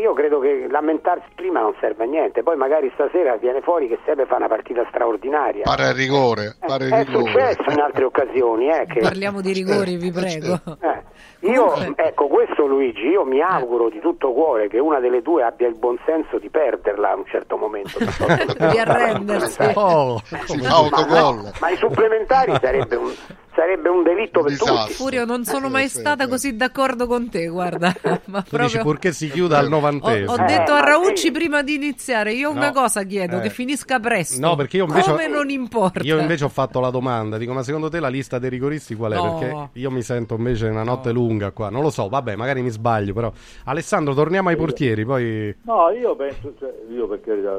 io 0.00 0.12
credo 0.12 0.38
che 0.40 0.66
lamentarsi 0.70 1.26
prima 1.34 1.60
non 1.60 1.74
serve 1.80 2.04
a 2.04 2.06
niente, 2.06 2.42
poi 2.42 2.56
magari 2.56 2.90
stasera 2.94 3.36
viene 3.36 3.60
fuori 3.60 3.88
che 3.88 3.98
Sepe 4.04 4.26
fa 4.26 4.36
una 4.36 4.48
partita 4.48 4.84
straordinaria. 4.88 5.62
Pare 5.62 5.84
a 5.84 5.92
rigore, 5.92 6.56
Eh, 6.60 6.66
pare 6.66 6.88
è 6.88 7.04
rigore. 7.04 7.30
successo 7.30 7.70
in 7.70 7.80
altre 7.80 8.04
occasioni. 8.04 8.68
Eh, 8.70 8.86
che... 8.86 9.00
Parliamo 9.00 9.40
di 9.40 9.52
rigori, 9.52 9.96
vi 9.96 10.10
prego. 10.12 10.54
Eh, 10.80 11.02
io, 11.40 11.74
ecco, 11.96 12.26
questo 12.28 12.66
Luigi, 12.66 13.06
io 13.06 13.24
mi 13.24 13.40
auguro 13.40 13.88
di 13.88 14.00
tutto 14.00 14.32
cuore 14.32 14.68
che 14.68 14.78
una 14.78 15.00
delle 15.00 15.22
due 15.22 15.42
abbia 15.42 15.68
il 15.68 15.74
buon 15.74 15.98
senso 16.04 16.38
di 16.38 16.48
perderla 16.50 17.12
a 17.12 17.16
un 17.16 17.24
certo 17.26 17.56
momento. 17.56 17.98
Di 18.70 18.78
arrendersi. 18.78 19.62
Oh, 19.74 20.18
fa 20.18 20.38
autogol. 20.68 21.36
Ma, 21.42 21.52
ma 21.60 21.70
i 21.70 21.76
supplementari 21.76 22.52
sarebbe 22.60 22.96
un, 22.96 23.10
sarebbe 23.54 23.88
un 23.88 24.02
delitto 24.02 24.40
per 24.42 24.50
disastro. 24.52 24.76
tutti. 24.82 24.92
Furio, 24.94 25.24
non 25.24 25.44
sono 25.44 25.68
mai 25.68 25.84
Sì, 25.88 25.94
sì, 25.94 26.00
stata 26.00 26.24
sì. 26.24 26.30
così 26.30 26.56
d'accordo 26.56 27.06
con 27.06 27.28
te, 27.30 27.46
guarda. 27.48 27.92
Ma 28.26 28.42
tu 28.42 28.56
dici 28.56 28.56
proprio... 28.56 28.82
purché 28.82 29.12
si 29.12 29.30
chiuda 29.30 29.58
al 29.58 29.66
Ho, 29.66 29.68
novantesimo. 29.70 30.32
ho 30.32 30.36
Eh, 30.36 30.44
detto 30.44 30.72
a 30.72 30.80
ma 30.80 30.84
Raucci 30.86 31.16
sì. 31.16 31.30
prima 31.30 31.62
di 31.62 31.74
iniziare, 31.74 32.32
io 32.32 32.50
una 32.50 32.66
No. 32.70 32.72
cosa 32.72 33.02
chiedo, 33.04 33.38
Eh. 33.38 33.40
che 33.40 33.50
finisca 33.50 33.98
presto. 33.98 34.38
No, 34.46 34.56
perché 34.56 34.76
io 34.76 34.84
invece, 34.84 35.10
Come 35.10 35.26
non 35.28 35.48
importa? 35.50 36.00
io 36.02 36.18
invece 36.18 36.44
ho 36.44 36.48
fatto 36.48 36.80
la 36.80 36.90
domanda, 36.90 37.38
dico 37.38 37.52
ma 37.52 37.62
secondo 37.62 37.88
te 37.88 37.98
la 38.00 38.08
lista 38.08 38.38
dei 38.38 38.50
rigoristi 38.50 38.94
qual 38.94 39.12
è? 39.12 39.16
No. 39.16 39.38
Perché 39.38 39.68
io 39.80 39.90
mi 39.90 40.02
sento 40.02 40.34
invece 40.34 40.66
una 40.68 40.82
notte 40.84 41.10
lunga 41.12 41.28
qua, 41.52 41.70
non 41.70 41.82
lo 41.82 41.90
so, 41.90 42.08
vabbè 42.08 42.36
magari 42.36 42.62
mi 42.62 42.70
sbaglio, 42.70 43.12
però. 43.12 43.32
Alessandro 43.64 44.14
torniamo 44.14 44.48
ai 44.48 44.56
portieri, 44.56 45.04
poi... 45.04 45.54
No, 45.62 45.90
io 45.90 46.14
penso, 46.16 46.54
cioè, 46.58 46.72
io 46.90 47.06
per 47.06 47.20
carità, 47.20 47.58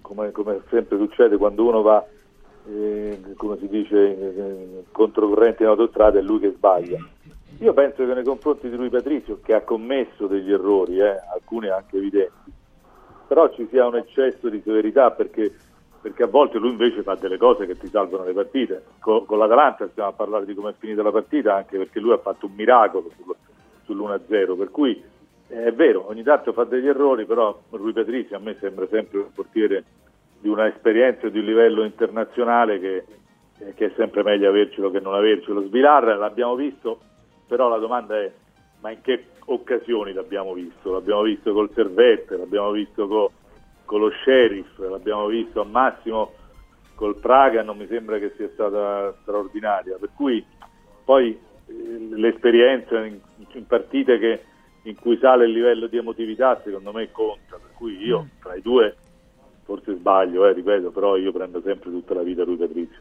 come, 0.00 0.30
come 0.30 0.60
sempre 0.70 0.98
succede 0.98 1.36
quando 1.36 1.66
uno 1.66 1.82
va, 1.82 2.04
eh, 2.68 3.20
come 3.36 3.56
si 3.58 3.68
dice, 3.68 3.96
eh, 3.96 4.84
controcorrente 4.92 5.62
in 5.62 5.68
autostrada 5.68 6.18
è 6.18 6.22
lui 6.22 6.40
che 6.40 6.52
sbaglia. 6.54 6.98
Io 7.58 7.72
penso 7.72 8.04
che 8.04 8.14
nei 8.14 8.24
confronti 8.24 8.68
di 8.68 8.76
lui 8.76 8.88
Patrizio, 8.88 9.40
che 9.42 9.54
ha 9.54 9.62
commesso 9.62 10.26
degli 10.26 10.52
errori, 10.52 10.98
eh, 10.98 11.20
alcuni 11.32 11.68
anche 11.68 11.96
evidenti, 11.96 12.52
però 13.26 13.52
ci 13.54 13.66
sia 13.70 13.86
un 13.86 13.96
eccesso 13.96 14.48
di 14.48 14.60
severità 14.64 15.10
perché, 15.10 15.52
perché 16.02 16.24
a 16.24 16.26
volte 16.26 16.58
lui 16.58 16.70
invece 16.70 17.02
fa 17.02 17.14
delle 17.14 17.38
cose 17.38 17.64
che 17.64 17.78
ti 17.78 17.86
salvano 17.86 18.24
le 18.24 18.32
partite. 18.32 18.82
Co- 18.98 19.24
con 19.24 19.38
l'Atalanta 19.38 19.88
stiamo 19.88 20.08
a 20.08 20.12
parlare 20.12 20.44
di 20.44 20.54
come 20.54 20.70
è 20.70 20.74
finita 20.76 21.02
la 21.02 21.12
partita 21.12 21.54
anche 21.54 21.78
perché 21.78 22.00
lui 22.00 22.12
ha 22.12 22.18
fatto 22.18 22.46
un 22.46 22.52
miracolo 22.54 23.10
sul- 23.16 23.36
sull'1-0, 23.86 24.56
per 24.56 24.70
cui 24.70 25.00
eh, 25.48 25.64
è 25.64 25.72
vero, 25.72 26.08
ogni 26.08 26.24
tanto 26.24 26.52
fa 26.52 26.64
degli 26.64 26.88
errori, 26.88 27.24
però 27.24 27.56
Rui 27.70 27.92
Patrizio 27.92 28.36
a 28.36 28.40
me 28.40 28.56
sembra 28.58 28.86
sempre 28.88 29.18
un 29.18 29.32
portiere 29.32 29.84
di 30.40 30.48
una 30.48 30.66
esperienza 30.66 31.28
e 31.28 31.30
di 31.30 31.38
un 31.38 31.44
livello 31.44 31.84
internazionale 31.84 32.80
che, 32.80 33.04
eh, 33.58 33.74
che 33.74 33.86
è 33.86 33.92
sempre 33.96 34.24
meglio 34.24 34.48
avercelo 34.48 34.90
che 34.90 34.98
non 34.98 35.14
avercelo. 35.14 35.62
Svilar 35.62 36.16
l'abbiamo 36.18 36.56
visto, 36.56 36.98
però 37.46 37.68
la 37.68 37.78
domanda 37.78 38.18
è 38.18 38.30
ma 38.80 38.90
in 38.90 39.00
che 39.00 39.26
occasioni 39.46 40.12
l'abbiamo 40.12 40.52
visto? 40.52 40.92
L'abbiamo 40.92 41.22
visto 41.22 41.52
col 41.52 41.70
Servette, 41.72 42.36
l'abbiamo 42.36 42.72
visto 42.72 43.06
co- 43.06 43.32
con 43.84 44.00
lo 44.00 44.10
Sheriff, 44.22 44.78
l'abbiamo 44.78 45.26
visto 45.26 45.60
al 45.60 45.68
massimo 45.68 46.32
col 46.94 47.16
Praga, 47.16 47.62
non 47.62 47.76
mi 47.76 47.86
sembra 47.88 48.18
che 48.18 48.32
sia 48.36 48.48
stata 48.52 49.14
straordinaria, 49.22 49.96
per 49.98 50.10
cui 50.14 50.44
poi 51.04 51.30
eh, 51.66 51.72
l'esperienza 52.10 53.04
in, 53.04 53.18
in 53.52 53.66
partite 53.66 54.18
che- 54.18 54.44
in 54.84 54.96
cui 54.96 55.16
sale 55.18 55.44
il 55.44 55.52
livello 55.52 55.86
di 55.86 55.96
emotività 55.96 56.60
secondo 56.64 56.92
me 56.92 57.10
conta, 57.12 57.56
per 57.56 57.70
cui 57.74 57.96
io 58.04 58.26
tra 58.40 58.54
i 58.54 58.62
due 58.62 58.96
forse 59.64 59.94
sbaglio, 59.94 60.46
eh, 60.46 60.52
ripeto, 60.52 60.90
però 60.90 61.16
io 61.16 61.32
prendo 61.32 61.60
sempre 61.62 61.90
tutta 61.90 62.14
la 62.14 62.22
vita 62.22 62.44
lui 62.44 62.56
Patrizio. 62.56 63.00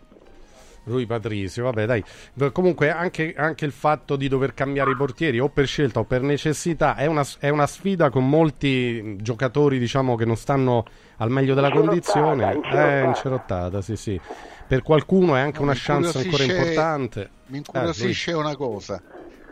Rui 0.83 1.05
Patrizio, 1.05 1.65
vabbè 1.65 1.85
dai, 1.85 2.03
comunque 2.51 2.89
anche, 2.89 3.33
anche 3.37 3.65
il 3.65 3.71
fatto 3.71 4.15
di 4.15 4.27
dover 4.27 4.53
cambiare 4.55 4.91
i 4.91 4.95
portieri 4.95 5.39
o 5.39 5.47
per 5.49 5.67
scelta 5.67 5.99
o 5.99 6.05
per 6.05 6.21
necessità 6.21 6.95
è 6.95 7.05
una, 7.05 7.23
è 7.39 7.49
una 7.49 7.67
sfida 7.67 8.09
con 8.09 8.27
molti 8.27 9.15
giocatori 9.21 9.77
diciamo 9.77 10.15
che 10.15 10.25
non 10.25 10.35
stanno 10.37 10.85
al 11.17 11.29
meglio 11.29 11.53
della 11.53 11.69
condizione, 11.69 12.45
incerottata. 12.45 12.89
è 12.89 13.05
incerottata, 13.05 13.81
sì 13.81 13.95
sì, 13.95 14.19
per 14.67 14.81
qualcuno 14.81 15.35
è 15.35 15.39
anche 15.39 15.61
una 15.61 15.73
chance 15.75 16.17
ancora 16.17 16.43
importante. 16.43 17.29
Mi 17.47 17.55
Eh, 17.55 17.57
incuriosisce 17.57 18.31
una 18.33 18.55
cosa. 18.55 19.01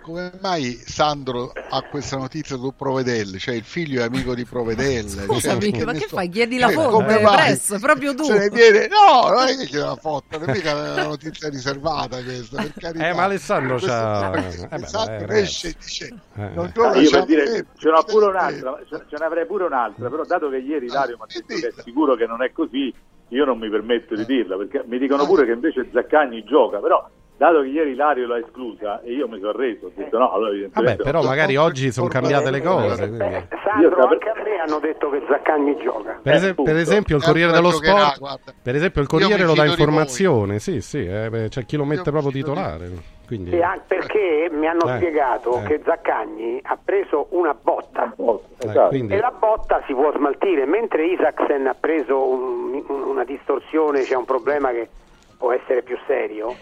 Come 0.09 0.31
mai 0.41 0.73
Sandro 0.87 1.51
ha 1.53 1.83
questa 1.83 2.17
notizia 2.17 2.57
su 2.57 2.73
Provedelle? 2.75 3.37
Cioè 3.37 3.53
il 3.53 3.63
figlio 3.63 4.01
è 4.01 4.05
amico 4.05 4.33
di 4.33 4.43
Provedelle. 4.43 5.07
Scusami, 5.07 5.71
cioè, 5.71 5.83
ma 5.85 5.91
ne 5.91 5.99
che 5.99 6.07
so- 6.07 6.15
fai? 6.15 6.29
Chiedi 6.29 6.57
la 6.57 6.71
cioè, 6.71 6.85
come 6.89 7.21
mai 7.21 7.35
presso, 7.45 7.77
proprio 7.77 8.15
tu. 8.15 8.23
se 8.23 8.39
ne 8.39 8.49
viene- 8.49 8.87
No, 8.87 9.29
non 9.29 9.47
è 9.47 9.55
che 9.55 9.65
chiede 9.65 9.85
la 9.85 9.95
foto, 9.95 10.39
non 10.39 10.49
è 10.49 10.53
mica 10.53 10.73
una 10.73 11.03
notizia 11.03 11.47
riservata 11.49 12.23
questa, 12.23 12.59
per 12.59 12.73
carità. 12.75 13.07
Eh, 13.07 13.13
ma 13.13 13.23
Alessandro 13.25 13.77
c'ha- 13.77 14.33
eh, 14.33 14.77
beh, 14.79 14.87
Sandro 14.87 15.27
ma 15.27 15.37
esce 15.37 15.67
e 15.67 15.75
dice 15.79 16.05
Eh. 16.07 16.49
non 16.55 16.71
gioca 16.73 16.97
io 16.97 17.09
per 17.11 17.25
dire, 17.25 17.65
ce 17.77 17.89
n'ho 17.91 18.03
pure 18.03 18.25
c'è 18.25 18.31
un'altra, 18.31 18.79
ce, 18.89 19.03
ce 19.09 19.15
ne 19.19 19.25
avrei 19.25 19.45
pure 19.45 19.65
un'altra, 19.65 20.09
però 20.09 20.23
dato 20.25 20.49
che 20.49 20.57
ieri 20.57 20.87
Ilario 20.87 21.17
mi 21.17 21.21
ha 21.21 21.25
che 21.27 21.43
detto 21.45 21.61
che 21.61 21.67
è 21.67 21.81
sicuro 21.83 22.15
che 22.15 22.25
non 22.25 22.41
è 22.41 22.51
così, 22.51 22.91
io 23.27 23.45
non 23.45 23.59
mi 23.59 23.69
permetto 23.69 24.15
di 24.15 24.25
dirla, 24.25 24.57
perché 24.57 24.83
mi 24.87 24.97
dicono 24.97 25.23
pure 25.27 25.45
che 25.45 25.51
invece 25.51 25.87
Zaccagni 25.93 26.43
gioca, 26.45 26.79
però 26.79 27.07
dato 27.39 27.62
che 27.62 27.67
ieri 27.67 27.91
Ilario 27.91 28.28
l'ha 28.28 28.38
esclusa 28.38 28.99
e 29.02 29.13
io 29.13 29.28
mi 29.30 29.39
sono 29.39 29.54
reso, 29.54 29.86
ho 29.86 29.91
detto 29.95 30.17
no, 30.17 30.32
allora 30.34 30.52
Vabbè, 30.73 30.97
però 30.97 31.23
magari 31.23 31.56
oggi 31.56 31.89
sono 31.91 32.08
cambiate 32.10 32.52
le 32.52 32.62
cose. 32.62 33.08
quindi. 33.08 33.23
Eh, 33.23 33.38
Io 33.38 33.47
Sandro, 33.63 34.02
sape- 34.02 34.13
anche 34.13 34.30
a 34.30 34.43
me 34.43 34.58
hanno 34.60 34.80
detto 34.80 35.10
che 35.10 35.21
Zaccagni 35.28 35.78
gioca. 35.82 36.19
Per, 36.21 36.34
Eh, 36.34 36.36
esem- 36.36 36.52
appunto. 36.52 36.71
per 36.71 36.80
esempio 36.80 37.15
il 37.15 37.23
Eh, 37.23 37.25
Corriere 37.25 37.52
dello 37.54 37.71
Sport, 37.71 38.54
per 38.62 38.75
esempio 38.75 39.02
il 39.02 39.08
Corriere 39.08 39.43
lo 39.45 39.54
dà 39.54 39.65
informazione, 39.65 40.60
sì, 40.60 40.82
sì, 40.82 41.06
eh, 41.08 41.30
beh, 41.30 41.47
c'è 41.47 41.65
chi 41.65 41.78
lo 41.78 41.86
mette 41.86 42.12
proprio 42.12 42.32
titolare. 42.32 43.17
Quindi... 43.25 43.52
Sì, 43.52 43.62
perché 43.88 44.49
mi 44.52 44.65
hanno 44.67 44.91
Eh, 44.91 44.95
spiegato 44.95 45.60
eh. 45.60 45.63
che 45.67 45.82
Zaccagni 45.86 46.60
ha 46.63 46.78
preso 46.84 47.28
una 47.30 47.54
botta 47.54 48.12
Oh, 48.17 48.41
Eh, 48.58 48.67
esatto. 48.67 48.88
quindi- 48.89 49.13
e 49.13 49.19
la 49.19 49.32
botta 49.32 49.82
si 49.86 49.93
può 49.93 50.12
smaltire, 50.15 50.65
mentre 50.65 51.06
Isaacsen 51.06 51.67
ha 51.67 51.75
preso 51.80 52.28
un- 52.28 52.84
una 52.88 53.23
distorsione, 53.23 54.02
c'è 54.02 54.15
un 54.15 54.25
problema 54.25 54.71
che 54.71 54.89
può 55.38 55.52
essere 55.54 55.84
più 55.84 55.95
serio. 56.08 56.56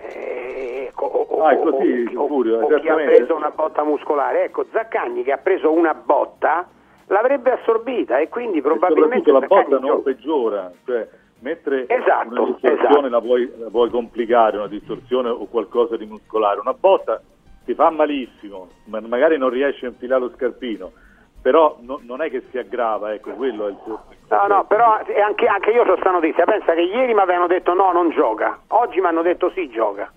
Eh, 0.00 0.92
o, 0.94 1.06
o, 1.06 1.44
ah, 1.44 1.56
così, 1.56 2.10
o, 2.14 2.26
Furio, 2.26 2.60
o 2.60 2.66
chi 2.78 2.88
ha 2.88 2.94
preso 2.94 3.34
una 3.34 3.50
botta 3.50 3.84
muscolare. 3.84 4.44
Ecco, 4.44 4.66
Zaccagni 4.70 5.22
che 5.22 5.32
ha 5.32 5.38
preso 5.38 5.72
una 5.72 5.94
botta 5.94 6.68
l'avrebbe 7.06 7.52
assorbita 7.52 8.18
e 8.18 8.28
quindi 8.28 8.60
probabilmente... 8.60 9.30
E 9.30 9.32
la 9.32 9.40
botta 9.40 9.78
non 9.78 10.02
peggiora, 10.02 10.70
cioè 10.84 11.08
mentre 11.40 11.86
esatto, 11.88 12.28
una 12.30 12.44
distorsione 12.46 12.88
esatto. 12.88 13.08
la, 13.08 13.18
vuoi, 13.18 13.52
la, 13.56 13.68
vuoi, 13.68 13.90
complicare, 13.90 14.56
una 14.56 14.66
distorsione 14.66 15.28
o 15.28 15.46
qualcosa 15.46 15.96
di 15.96 16.06
muscolare, 16.06 16.60
una 16.60 16.74
botta 16.74 17.20
ti 17.64 17.74
fa 17.74 17.90
malissimo, 17.90 18.68
ma 18.84 19.00
magari 19.00 19.36
non 19.38 19.50
riesci 19.50 19.84
a 19.84 19.88
infilare 19.88 20.22
lo 20.22 20.32
scarpino, 20.34 20.92
però 21.40 21.76
no, 21.80 22.00
non 22.02 22.22
è 22.22 22.30
che 22.30 22.44
si 22.50 22.58
aggrava, 22.58 23.12
ecco, 23.12 23.30
quello 23.32 23.68
è 23.68 23.70
il. 23.70 23.98
No, 24.30 24.46
no, 24.46 24.64
però 24.64 24.98
anche, 25.26 25.46
anche 25.46 25.70
io 25.70 25.84
sono 25.84 25.96
stata 25.96 26.10
notizia, 26.10 26.44
pensa 26.44 26.74
che 26.74 26.82
ieri 26.82 27.14
mi 27.14 27.20
avevano 27.20 27.46
detto 27.46 27.72
no, 27.72 27.92
non 27.92 28.10
gioca, 28.10 28.58
oggi 28.68 29.00
mi 29.00 29.06
hanno 29.06 29.22
detto 29.22 29.50
sì, 29.50 29.70
gioca. 29.70 30.10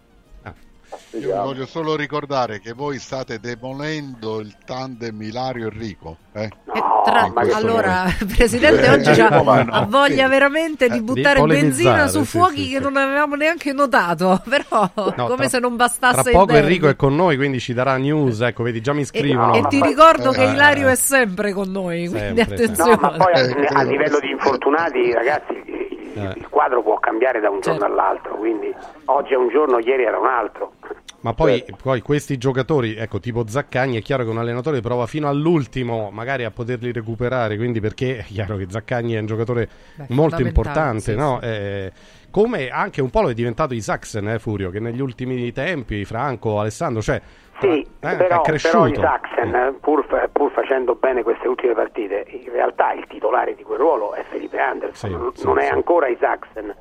Io 1.12 1.36
voglio 1.36 1.66
solo 1.66 1.96
ricordare 1.96 2.60
che 2.60 2.74
voi 2.74 2.98
state 3.00 3.40
demolendo 3.40 4.40
il 4.40 4.56
tandem 4.66 5.22
Ilario 5.22 5.68
Enrico. 5.68 6.18
Eh? 6.34 6.50
No, 6.74 7.02
tra... 7.04 7.32
Allora, 7.54 8.06
il 8.20 8.26
Presidente 8.34 8.90
oggi 8.90 9.20
ha, 9.20 9.28
ha 9.28 9.86
voglia 9.86 10.28
veramente 10.28 10.90
di 10.90 10.98
eh, 10.98 11.02
buttare 11.02 11.42
di 11.42 11.48
benzina 11.48 12.08
su 12.08 12.24
fuochi 12.24 12.64
sì, 12.64 12.70
che 12.70 12.78
sì. 12.78 12.84
non 12.84 12.98
avevamo 12.98 13.36
neanche 13.36 13.74
notato, 13.74 14.42
però 14.48 14.90
no, 14.94 15.14
come 15.28 15.36
tra, 15.36 15.50
se 15.50 15.60
non 15.60 15.76
bastasse 15.76 16.32
tra 16.32 16.32
poco 16.32 16.54
Enrico 16.54 16.88
è 16.88 16.96
con 16.96 17.16
noi, 17.16 17.36
quindi 17.36 17.60
ci 17.60 17.74
darà 17.74 17.98
news, 17.98 18.40
ecco, 18.42 18.64
vedi, 18.64 18.82
già 18.82 18.94
mi 18.94 19.06
scrivono. 19.06 19.56
E, 19.56 19.60
e 19.60 19.68
ti 19.68 19.82
ricordo 19.82 20.32
eh, 20.32 20.36
che 20.36 20.44
Ilario 20.44 20.88
è 20.88 20.96
sempre 20.96 21.54
con 21.54 21.72
noi, 21.72 22.08
quindi 22.08 22.38
sempre, 22.38 22.56
attenzione. 22.56 22.92
No, 22.92 23.00
ma 23.02 23.10
poi 23.18 23.34
a, 23.34 23.80
a 23.80 23.84
livello 23.84 24.20
di 24.20 24.30
infortunati, 24.30 25.12
ragazzi, 25.12 25.81
eh. 26.14 26.34
il 26.36 26.48
quadro 26.50 26.82
può 26.82 27.00
cambiare 27.00 27.40
da 27.40 27.50
un 27.50 27.62
certo. 27.62 27.80
giorno 27.80 27.94
all'altro, 27.94 28.36
quindi 28.36 28.74
oggi 29.06 29.34
è 29.34 29.38
un 29.38 29.50
giorno, 29.50 29.80
ieri 29.80 30.04
era 30.04 30.18
un 30.18 30.28
altro. 30.28 30.74
Ma 31.22 31.34
poi, 31.34 31.60
certo. 31.60 31.78
poi, 31.84 32.02
questi 32.02 32.38
giocatori, 32.38 32.96
ecco, 32.96 33.20
tipo 33.20 33.46
Zaccagni, 33.48 33.98
è 33.98 34.02
chiaro 34.02 34.24
che 34.24 34.30
un 34.30 34.40
allenatore 34.40 34.82
prova 34.82 35.06
fino 35.06 35.28
all'ultimo 35.28 36.10
magari 36.12 36.46
a 36.46 36.52
poterli 36.52 36.92
recuperare, 36.92 37.58
quindi 37.58 37.80
perché 37.80 38.18
è 38.18 38.24
chiaro 38.24 38.58
che 38.58 38.66
Zaccagni 38.68 39.14
è 39.14 39.20
un 39.20 39.28
giocatore 39.28 39.70
Beh, 39.96 40.06
molto 40.10 40.42
importante, 40.42 41.12
sì, 41.12 41.16
no? 41.16 41.40
Sì. 41.42 41.48
Eh, 41.48 41.92
come 42.32 42.70
anche 42.70 43.02
un 43.02 43.10
po' 43.10 43.22
lo 43.22 43.30
è 43.30 43.34
diventato 43.34 43.74
Isaacsen, 43.74 44.30
eh, 44.30 44.40
Furio, 44.40 44.72
che 44.72 44.80
negli 44.80 45.02
ultimi 45.02 45.52
tempi, 45.52 46.06
Franco, 46.06 46.60
Alessandro, 46.60 47.02
cioè 47.02 47.22
sì, 47.62 47.82
eh, 47.82 48.16
però, 48.16 48.42
però 48.42 48.88
Isaacsen, 48.88 49.78
pur, 49.80 50.06
pur, 50.32 50.52
facendo 50.52 50.96
bene 50.96 51.24
queste 51.24 51.48
ultime 51.48 51.74
partite, 51.74 52.26
in 52.28 52.52
realtà 52.52 52.94
il 52.94 53.06
titolare 53.08 53.56
di 53.56 53.64
quel 53.64 53.80
ruolo 53.80 54.14
è 54.14 54.24
Felipe 54.24 54.60
Anderson, 54.60 55.32
sì, 55.34 55.46
non 55.46 55.58
sì, 55.58 55.64
è 55.64 55.68
sì. 55.68 55.74
ancora 55.74 56.08
Isaacsen. 56.08 56.76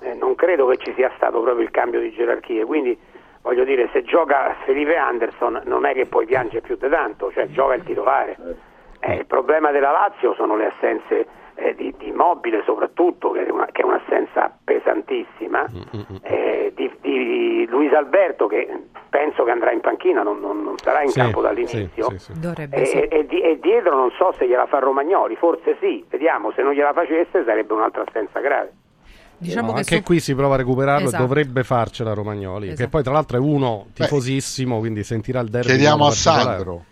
Eh, 0.00 0.14
non 0.14 0.34
credo 0.34 0.66
che 0.66 0.78
ci 0.78 0.92
sia 0.94 1.10
stato 1.16 1.40
proprio 1.40 1.64
il 1.64 1.70
cambio 1.70 2.00
di 2.00 2.10
gerarchie, 2.12 2.64
quindi 2.64 2.98
voglio 3.42 3.64
dire, 3.64 3.88
se 3.92 4.02
gioca 4.02 4.56
Felipe 4.64 4.96
Anderson 4.96 5.62
non 5.64 5.84
è 5.84 5.92
che 5.92 6.06
poi 6.06 6.26
piange 6.26 6.60
più 6.60 6.76
di 6.76 6.88
tanto, 6.88 7.30
cioè 7.32 7.48
gioca 7.50 7.74
il 7.74 7.82
titolare. 7.84 8.36
Eh, 9.00 9.14
il 9.14 9.26
problema 9.26 9.70
della 9.70 9.90
Lazio 9.90 10.34
sono 10.34 10.56
le 10.56 10.66
assenze 10.66 11.26
eh, 11.54 11.74
di, 11.74 11.94
di 11.98 12.10
Mobile 12.12 12.62
soprattutto, 12.64 13.30
che 13.30 13.46
è, 13.46 13.50
una, 13.50 13.66
che 13.66 13.82
è 13.82 13.84
un'assenza 13.84 14.56
pesantissima, 14.64 15.66
mm-hmm. 15.70 16.16
eh, 16.22 16.72
di, 16.74 16.90
di, 17.00 17.66
Luis 17.68 17.92
Alberto 17.92 18.46
che 18.46 18.68
penso 19.08 19.44
che 19.44 19.50
andrà 19.50 19.72
in 19.72 19.80
panchina, 19.80 20.22
non, 20.22 20.40
non, 20.40 20.62
non 20.62 20.78
sarà 20.78 21.02
in 21.02 21.10
sì, 21.10 21.18
campo 21.18 21.42
dall'inizio, 21.42 22.10
sì, 22.10 22.18
sì, 22.18 22.32
e, 22.70 23.08
e, 23.10 23.26
e, 23.28 23.58
dietro 23.60 23.94
non 23.94 24.10
so 24.16 24.32
se 24.38 24.46
gliela 24.46 24.66
fa 24.66 24.78
Romagnoli, 24.78 25.36
forse 25.36 25.76
sì, 25.80 26.04
vediamo, 26.08 26.52
se 26.52 26.62
non 26.62 26.72
gliela 26.72 26.92
facesse 26.92 27.44
sarebbe 27.44 27.72
un'altra 27.72 28.04
assenza 28.06 28.40
grave. 28.40 28.72
Diciamo 29.36 29.68
no, 29.68 29.72
che 29.72 29.78
anche 29.80 29.96
su... 29.96 30.02
qui 30.02 30.20
si 30.20 30.34
prova 30.36 30.54
a 30.54 30.58
recuperarlo 30.58 31.08
esatto. 31.08 31.22
dovrebbe 31.22 31.64
farcela 31.64 32.14
Romagnoli, 32.14 32.68
esatto. 32.68 32.82
che 32.82 32.88
poi 32.88 33.02
tra 33.02 33.12
l'altro 33.12 33.36
è 33.36 33.40
uno 33.40 33.88
tifosissimo, 33.92 34.74
Beh, 34.74 34.80
quindi 34.80 35.02
sentirà 35.02 35.40
il 35.40 35.48
derby. 35.48 35.68
Chiediamo 35.68 36.06
a 36.06 36.10
Sandro. 36.12 36.84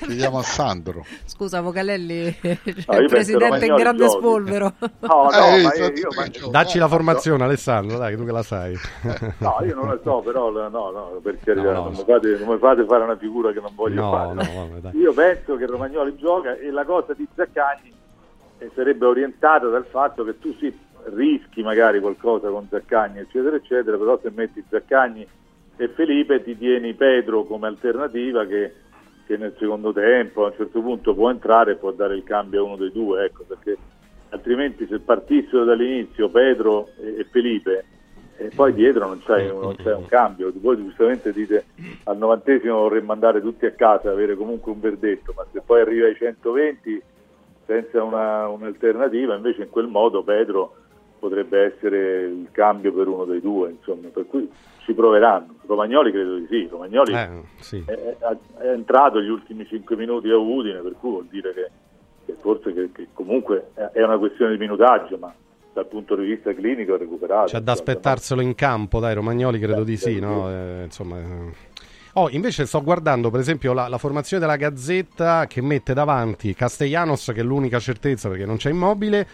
Chiediamo 0.00 0.38
a 0.38 0.42
Sandro. 0.42 1.04
Scusa, 1.24 1.60
Vocalelli, 1.60 2.24
no, 2.42 2.98
il 2.98 3.08
presidente 3.08 3.66
in 3.66 3.74
grande 3.74 4.06
giochi. 4.06 4.18
spolvero. 4.18 4.72
No, 5.00 5.28
no, 5.30 5.46
eh, 5.56 5.60
io, 5.60 5.92
io, 5.92 6.48
Dacci 6.50 6.78
la 6.78 6.88
formazione, 6.88 7.44
Alessandro, 7.44 7.98
dai, 7.98 8.16
tu 8.16 8.24
che 8.24 8.32
la 8.32 8.42
sai. 8.42 8.76
no, 9.38 9.58
io 9.64 9.74
non 9.74 9.88
la 9.88 9.98
so, 10.02 10.20
però 10.20 10.50
no, 10.50 10.68
no, 10.68 11.20
perché 11.22 11.54
no, 11.54 11.62
non, 11.72 11.88
mi 11.90 12.02
fate, 12.04 12.38
non, 12.38 12.48
mi 12.54 12.58
fate, 12.58 12.84
fare 12.84 13.04
una 13.04 13.16
figura 13.16 13.52
che 13.52 13.60
non 13.60 13.72
voglio 13.74 14.10
fare. 14.10 14.34
Vabbè, 14.34 14.96
io 14.96 15.12
penso 15.12 15.56
che 15.56 15.66
Romagnoli 15.66 16.16
gioca 16.16 16.56
e 16.56 16.70
la 16.70 16.84
cosa 16.84 17.14
di 17.14 17.26
Zaccagni 17.34 17.92
eh, 18.58 18.70
sarebbe 18.74 19.06
orientata 19.06 19.68
dal 19.68 19.86
fatto 19.86 20.24
che 20.24 20.38
tu 20.38 20.54
si 20.58 20.76
rischi 21.14 21.62
magari 21.62 22.00
qualcosa 22.00 22.48
con 22.48 22.66
Zaccagni, 22.68 23.18
eccetera, 23.18 23.56
eccetera, 23.56 23.96
però 23.96 24.18
se 24.22 24.30
metti 24.34 24.62
Zaccagni 24.68 25.26
e 25.76 25.88
Felipe 25.88 26.42
ti 26.42 26.56
tieni 26.56 26.94
Pedro 26.94 27.44
come 27.44 27.66
alternativa 27.66 28.44
che 28.46 28.74
che 29.26 29.36
nel 29.36 29.54
secondo 29.58 29.92
tempo 29.92 30.44
a 30.44 30.48
un 30.48 30.54
certo 30.56 30.80
punto 30.80 31.14
può 31.14 31.30
entrare 31.30 31.72
e 31.72 31.76
può 31.76 31.92
dare 31.92 32.16
il 32.16 32.24
cambio 32.24 32.60
a 32.60 32.64
uno 32.64 32.76
dei 32.76 32.92
due, 32.92 33.24
ecco, 33.24 33.44
perché 33.46 33.76
altrimenti 34.30 34.86
se 34.86 34.98
partissero 34.98 35.64
dall'inizio 35.64 36.28
Pedro 36.28 36.88
e, 36.98 37.20
e 37.20 37.24
Felipe 37.24 37.84
e 38.36 38.50
poi 38.54 38.72
dietro 38.72 39.06
non 39.06 39.22
c'è, 39.22 39.46
non 39.52 39.76
c'è, 39.76 39.94
un 39.94 40.06
cambio. 40.06 40.52
Voi 40.54 40.76
giustamente 40.76 41.32
dite 41.32 41.66
al 42.04 42.16
novantesimo 42.16 42.78
vorremmo 42.78 43.12
andare 43.12 43.40
tutti 43.40 43.66
a 43.66 43.72
casa 43.72 44.10
avere 44.10 44.34
comunque 44.34 44.72
un 44.72 44.80
verdetto, 44.80 45.32
ma 45.36 45.44
se 45.52 45.60
poi 45.64 45.82
arriva 45.82 46.06
ai 46.06 46.16
120 46.16 47.02
senza 47.66 48.02
una, 48.02 48.48
un'alternativa, 48.48 49.36
invece 49.36 49.62
in 49.62 49.70
quel 49.70 49.86
modo 49.86 50.22
Pedro 50.22 50.76
potrebbe 51.42 51.74
essere 51.74 52.22
il 52.22 52.48
cambio 52.52 52.92
per 52.92 53.08
uno 53.08 53.24
dei 53.24 53.40
due, 53.40 53.70
insomma, 53.70 54.08
per 54.08 54.26
cui 54.26 54.48
ci 54.84 54.92
proveranno. 54.94 55.54
Romagnoli 55.66 56.10
credo 56.10 56.36
di 56.36 56.46
sì, 56.48 56.68
Romagnoli 56.70 57.12
eh, 57.14 57.28
sì. 57.58 57.82
È, 57.84 57.92
è, 57.92 58.68
entrato 58.68 59.20
gli 59.20 59.28
ultimi 59.28 59.66
5 59.66 59.96
minuti 59.96 60.28
a 60.30 60.36
Udine, 60.36 60.80
per 60.80 60.94
cui 60.98 61.10
vuol 61.10 61.26
dire 61.30 61.52
che, 61.52 61.70
che 62.26 62.36
forse 62.40 62.72
che, 62.72 62.90
che 62.92 63.08
comunque 63.12 63.70
è 63.74 64.02
una 64.02 64.18
questione 64.18 64.52
di 64.52 64.58
minutaggio, 64.58 65.16
ma 65.18 65.32
dal 65.72 65.86
punto 65.86 66.16
di 66.16 66.26
vista 66.26 66.52
clinico 66.52 66.94
è 66.94 66.98
recuperato. 66.98 67.52
C'è 67.52 67.60
da 67.60 67.72
aspettarselo 67.72 68.40
in 68.40 68.54
campo, 68.54 69.00
dai, 69.00 69.14
Romagnoli 69.14 69.58
credo 69.58 69.84
di 69.84 69.96
sì, 69.96 70.18
no? 70.18 70.50
Eh, 70.50 70.82
insomma... 70.84 71.18
Eh. 71.18 71.70
Oh, 72.14 72.28
invece 72.28 72.66
sto 72.66 72.82
guardando 72.82 73.30
per 73.30 73.40
esempio 73.40 73.72
la, 73.72 73.88
la, 73.88 73.96
formazione 73.96 74.44
della 74.44 74.56
Gazzetta 74.56 75.46
che 75.46 75.62
mette 75.62 75.94
davanti 75.94 76.52
Castellanos, 76.52 77.32
che 77.32 77.40
è 77.40 77.42
l'unica 77.42 77.78
certezza 77.78 78.28
perché 78.28 78.44
non 78.44 78.56
c'è 78.56 78.68
immobile, 78.68 79.26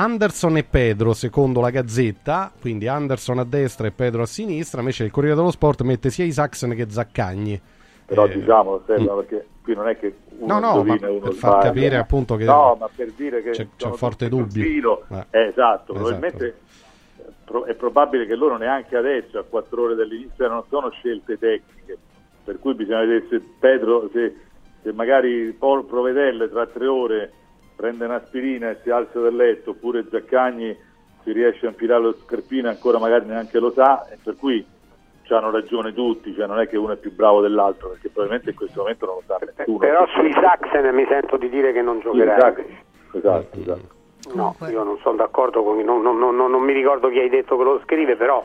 Anderson 0.00 0.56
e 0.56 0.62
Pedro, 0.62 1.12
secondo 1.12 1.60
la 1.60 1.70
Gazzetta, 1.70 2.52
quindi 2.60 2.86
Anderson 2.86 3.40
a 3.40 3.44
destra 3.44 3.88
e 3.88 3.90
Pedro 3.90 4.22
a 4.22 4.26
sinistra, 4.26 4.78
invece 4.78 5.02
il 5.02 5.10
Corriere 5.10 5.34
dello 5.34 5.50
Sport 5.50 5.82
mette 5.82 6.10
sia 6.10 6.24
Isaacsen 6.24 6.72
che 6.76 6.88
Zaccagni. 6.88 7.60
Però 8.06 8.26
eh, 8.26 8.38
diciamo, 8.38 8.80
Stefano, 8.84 9.14
mm. 9.14 9.18
perché 9.18 9.46
qui 9.60 9.74
non 9.74 9.88
è 9.88 9.98
che 9.98 10.14
uno 10.38 10.60
no, 10.60 10.72
no, 10.72 10.84
ma 10.84 10.96
per 10.96 11.20
far 11.20 11.32
sbaglia. 11.32 11.62
capire 11.62 11.96
appunto 11.96 12.36
che 12.36 12.44
no, 12.44 12.76
ma 12.78 12.88
per 12.94 13.10
dire 13.10 13.42
che 13.42 13.50
c'è, 13.50 13.66
c'è 13.76 13.90
forte 13.90 14.28
dubbio. 14.28 15.02
Eh. 15.10 15.26
Eh, 15.30 15.46
esatto, 15.48 15.92
probabilmente 15.92 16.58
è 17.66 17.74
probabile 17.74 18.26
che 18.26 18.36
loro 18.36 18.56
neanche 18.56 18.96
adesso, 18.96 19.36
a 19.40 19.42
quattro 19.42 19.82
ore 19.82 19.96
dall'inizio, 19.96 20.46
non 20.46 20.62
sono 20.68 20.90
scelte 20.90 21.36
tecniche, 21.40 21.98
per 22.44 22.60
cui 22.60 22.74
bisogna 22.74 23.00
vedere 23.00 23.26
se 23.28 23.42
Pedro, 23.58 24.08
se, 24.12 24.32
se 24.80 24.92
magari 24.92 25.52
Paul 25.58 25.86
Provedelle 25.86 26.48
tra 26.48 26.66
tre 26.66 26.86
ore 26.86 27.32
prende 27.78 28.06
un'aspirina 28.06 28.70
e 28.70 28.78
si 28.82 28.90
alza 28.90 29.20
dal 29.20 29.36
letto, 29.36 29.70
oppure 29.70 30.04
Zaccagni 30.10 30.76
si 31.22 31.30
riesce 31.30 31.66
a 31.66 31.68
infilare 31.68 32.02
lo 32.02 32.12
scarpino 32.12 32.68
ancora 32.68 32.98
magari 32.98 33.26
neanche 33.26 33.60
lo 33.60 33.70
sa, 33.70 34.04
e 34.10 34.18
per 34.20 34.34
cui 34.36 34.66
hanno 35.28 35.50
ragione 35.50 35.92
tutti, 35.92 36.34
cioè 36.34 36.46
non 36.46 36.58
è 36.58 36.66
che 36.66 36.76
uno 36.76 36.94
è 36.94 36.96
più 36.96 37.14
bravo 37.14 37.40
dell'altro, 37.40 37.90
perché 37.90 38.08
probabilmente 38.08 38.50
in 38.50 38.56
questo 38.56 38.80
momento 38.80 39.06
non 39.06 39.14
lo 39.16 39.22
sa 39.26 39.38
nessuno. 39.38 39.78
Però 39.78 40.06
sui 40.08 40.32
Saxen 40.32 40.94
mi 40.94 41.06
sento 41.06 41.36
di 41.36 41.48
dire 41.50 41.72
che 41.72 41.82
non 41.82 42.00
giocherà. 42.00 42.56
Esatto, 43.12 43.60
esatto. 43.60 43.96
No, 44.32 44.56
io 44.68 44.82
non 44.82 44.98
sono 44.98 45.16
d'accordo 45.16 45.62
con... 45.62 45.78
Non, 45.78 46.02
non, 46.02 46.18
non, 46.18 46.34
non 46.34 46.62
mi 46.62 46.72
ricordo 46.72 47.08
chi 47.10 47.18
hai 47.18 47.28
detto 47.28 47.56
che 47.56 47.62
lo 47.62 47.80
scrive, 47.84 48.16
però 48.16 48.42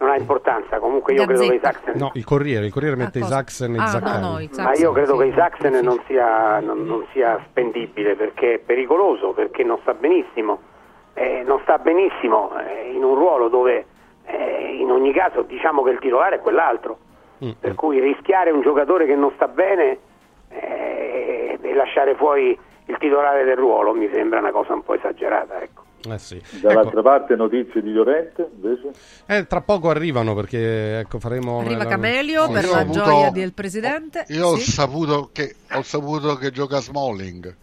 non 0.00 0.10
ha 0.10 0.16
importanza. 0.16 0.78
Comunque 0.78 1.12
io 1.12 1.24
credo 1.24 1.46
che 1.46 1.54
i 1.54 1.60
Saxen. 1.62 1.92
No, 1.96 2.10
il 2.14 2.24
Corriere, 2.24 2.66
il 2.66 2.72
Corriere 2.72 2.96
mette 2.96 3.18
i 3.18 3.22
Saxen 3.22 3.74
e 3.74 3.78
ah, 3.78 3.86
Zaccagni. 3.86 4.20
No, 4.20 4.62
no, 4.62 4.62
Ma 4.62 4.74
io 4.74 4.92
credo 4.92 5.12
sì. 5.12 5.18
che 5.18 5.24
i 5.26 5.32
Saxen 5.34 5.74
sì. 5.74 5.84
non, 5.84 6.00
sia, 6.06 6.60
non, 6.60 6.84
non, 6.84 7.06
sia, 7.12 7.38
spendibile 7.48 8.16
perché 8.16 8.54
è 8.54 8.58
pericoloso, 8.58 9.32
perché 9.32 9.62
non 9.62 9.78
sta 9.82 9.92
benissimo. 9.94 10.68
Eh, 11.14 11.42
non 11.44 11.60
sta 11.62 11.78
benissimo 11.78 12.50
eh, 12.58 12.92
in 12.92 13.04
un 13.04 13.14
ruolo 13.14 13.48
dove 13.48 13.84
eh, 14.24 14.76
in 14.78 14.90
ogni 14.90 15.12
caso 15.12 15.42
diciamo 15.42 15.82
che 15.82 15.90
il 15.90 15.98
titolare 15.98 16.36
è 16.36 16.40
quell'altro. 16.40 16.98
Mm. 17.44 17.50
Per 17.60 17.74
cui 17.74 18.00
rischiare 18.00 18.50
un 18.50 18.62
giocatore 18.62 19.06
che 19.06 19.14
non 19.14 19.32
sta 19.34 19.48
bene 19.48 19.98
eh, 20.48 21.58
e 21.60 21.74
lasciare 21.74 22.14
fuori 22.14 22.58
il 22.86 22.96
titolare 22.98 23.44
del 23.44 23.56
ruolo 23.56 23.94
mi 23.94 24.08
sembra 24.12 24.40
una 24.40 24.50
cosa 24.50 24.72
un 24.72 24.82
po' 24.82 24.94
esagerata. 24.94 25.60
Ecco. 25.60 25.79
Eh 26.08 26.18
sì. 26.18 26.40
Dall'altra 26.60 26.92
ecco. 26.92 27.02
parte 27.02 27.36
notizie 27.36 27.82
di 27.82 27.92
Llorente 27.92 28.48
invece? 28.54 28.90
Eh, 29.26 29.46
tra 29.46 29.60
poco 29.60 29.90
arrivano 29.90 30.34
perché 30.34 31.00
ecco, 31.00 31.18
faremo... 31.18 31.60
Arriva. 31.60 31.84
Camelio 31.86 32.50
per 32.50 32.66
la 32.66 32.78
avuto... 32.78 33.02
gioia 33.02 33.30
del 33.30 33.52
presidente. 33.52 34.24
Io 34.28 34.56
sì. 34.56 34.70
ho, 34.70 34.72
saputo 34.72 35.30
che, 35.32 35.56
ho 35.72 35.82
saputo 35.82 36.36
che 36.36 36.50
gioca 36.50 36.80
Smalling. 36.80 37.54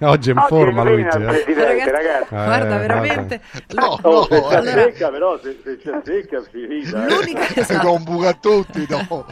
Oggi 0.00 0.30
è 0.30 0.32
in 0.32 0.44
forma 0.46 0.84
Luigi. 0.84 1.16
Eh. 1.16 1.20
Presidente, 1.20 1.90
ragazzi. 1.90 2.34
Eh, 2.34 2.44
guarda, 2.44 2.76
veramente. 2.78 3.40
No, 3.74 3.98
no, 4.00 4.22
se 4.22 4.40
c'è 4.40 4.54
allora... 4.54 4.82
secca, 4.82 5.10
però 5.10 5.40
se, 5.40 5.60
se 5.64 5.76
c'è 5.78 6.00
secca 6.04 6.42
finita. 6.48 7.04
Eh. 7.04 7.10
L'unica... 7.10 7.46
Eh. 7.58 7.60
Esatto. 7.60 7.92
un 7.92 8.02
buco 8.04 8.28
a 8.28 8.34
tutti. 8.34 8.86
No. 8.88 9.26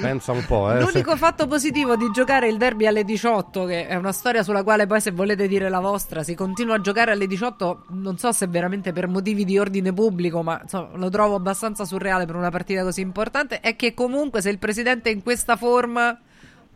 Pensa 0.00 0.32
un 0.32 0.44
po'. 0.46 0.72
Eh. 0.72 0.80
L'unico 0.80 1.16
fatto 1.16 1.46
positivo 1.46 1.96
di 1.96 2.10
giocare 2.12 2.48
il 2.48 2.56
derby 2.56 2.86
alle 2.86 3.04
18, 3.04 3.64
che 3.64 3.86
è 3.86 3.94
una 3.96 4.12
storia 4.12 4.42
sulla 4.42 4.62
quale 4.62 4.86
poi 4.86 5.00
se 5.00 5.10
volete 5.10 5.46
dire 5.46 5.68
la 5.68 5.80
vostra, 5.80 6.22
si 6.22 6.34
continua 6.34 6.76
a 6.76 6.80
giocare 6.80 7.10
alle 7.10 7.26
18, 7.26 7.84
non 7.88 8.16
so 8.16 8.32
se 8.32 8.46
veramente 8.46 8.92
per 8.92 9.08
motivi 9.08 9.44
di 9.44 9.58
ordine 9.58 9.92
pubblico, 9.92 10.42
ma 10.42 10.58
insomma, 10.62 10.90
lo 10.94 11.10
trovo 11.10 11.34
abbastanza 11.34 11.84
surreale 11.84 12.24
per 12.24 12.36
una 12.36 12.50
partita 12.50 12.82
così 12.82 13.02
importante, 13.02 13.60
è 13.60 13.76
che 13.76 13.92
comunque 13.92 14.40
se 14.40 14.48
il 14.48 14.58
presidente 14.58 15.10
è 15.10 15.12
in 15.12 15.22
questa 15.22 15.56
forma 15.56 16.18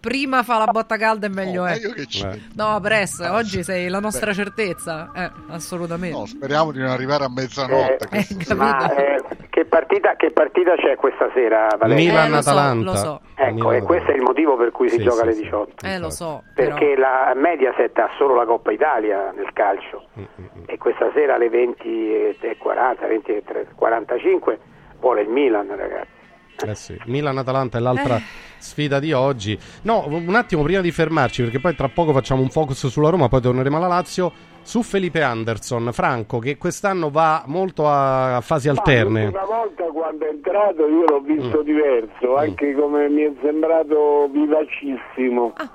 prima 0.00 0.42
fa 0.42 0.58
la 0.58 0.66
botta 0.66 0.96
calda 0.96 1.26
e 1.26 1.28
meglio 1.28 1.62
no, 1.62 1.68
è. 1.68 1.78
Meglio 1.78 2.38
no, 2.54 2.80
Press, 2.80 3.20
ah, 3.20 3.34
oggi 3.34 3.62
sei 3.62 3.88
la 3.88 4.00
nostra 4.00 4.30
Beh. 4.30 4.34
certezza. 4.34 5.10
Eh, 5.14 5.30
assolutamente. 5.48 6.16
No, 6.16 6.26
speriamo 6.26 6.72
di 6.72 6.78
non 6.78 6.88
arrivare 6.88 7.24
a 7.24 7.28
mezzanotte. 7.28 8.08
Eh, 8.10 8.26
eh, 8.48 8.54
ma 8.54 8.92
eh, 8.94 9.22
che, 9.50 9.66
partita, 9.66 10.16
che, 10.16 10.30
partita, 10.30 10.74
c'è 10.76 10.96
questa 10.96 11.30
sera, 11.34 11.68
Valeria? 11.78 12.10
Milan-Atalanta. 12.10 12.80
Eh, 12.80 12.84
lo 12.84 12.94
so, 12.94 13.04
lo 13.04 13.04
so. 13.04 13.20
Ecco, 13.34 13.54
Milan 13.54 13.74
e 13.74 13.82
questo 13.82 14.10
è 14.10 14.14
il 14.14 14.22
motivo 14.22 14.56
per 14.56 14.70
cui 14.70 14.88
si 14.88 14.96
sì, 14.96 15.02
gioca 15.02 15.22
alle 15.22 15.34
18. 15.34 15.86
Eh, 15.86 15.98
lo 15.98 16.10
so. 16.10 16.42
Perché 16.54 16.94
però... 16.94 17.00
la 17.00 17.32
Mediaset 17.36 17.98
ha 17.98 18.10
solo 18.16 18.34
la 18.34 18.46
Coppa 18.46 18.72
Italia 18.72 19.30
nel 19.32 19.52
calcio. 19.52 20.06
Mm-hmm. 20.18 20.64
E 20.66 20.78
questa 20.78 21.10
sera 21.12 21.34
alle 21.34 21.48
20.40, 21.48 22.56
20.45 23.78 24.58
vuole 24.98 25.22
il 25.22 25.28
Milan, 25.28 25.68
ragazzi. 25.68 26.18
Eh 26.66 26.74
sì, 26.74 26.96
Milan-Atalanta 27.06 27.78
è 27.78 27.80
l'altra 27.80 28.16
eh. 28.16 28.22
sfida 28.58 28.98
di 28.98 29.12
oggi. 29.12 29.58
No, 29.82 30.04
un 30.06 30.34
attimo 30.34 30.62
prima 30.62 30.80
di 30.80 30.90
fermarci, 30.90 31.42
perché 31.42 31.58
poi 31.58 31.74
tra 31.74 31.88
poco 31.88 32.12
facciamo 32.12 32.42
un 32.42 32.50
focus 32.50 32.86
sulla 32.88 33.08
Roma, 33.08 33.28
poi 33.28 33.40
torneremo 33.40 33.76
alla 33.76 33.86
Lazio. 33.86 34.32
Su 34.62 34.82
Felipe 34.82 35.22
Anderson, 35.22 35.88
Franco, 35.90 36.38
che 36.38 36.58
quest'anno 36.58 37.08
va 37.08 37.44
molto 37.46 37.88
a 37.88 38.40
fasi 38.42 38.68
alterne. 38.68 39.28
Una 39.28 39.44
volta 39.44 39.84
quando 39.84 40.26
è 40.26 40.28
entrato 40.28 40.86
io 40.86 41.06
l'ho 41.06 41.20
visto 41.20 41.60
mm. 41.60 41.64
diverso, 41.64 42.32
mm. 42.32 42.36
anche 42.36 42.66
mm. 42.66 42.78
come 42.78 43.08
mi 43.08 43.22
è 43.22 43.32
sembrato 43.40 44.28
vivacissimo. 44.30 45.52
Ah. 45.56 45.70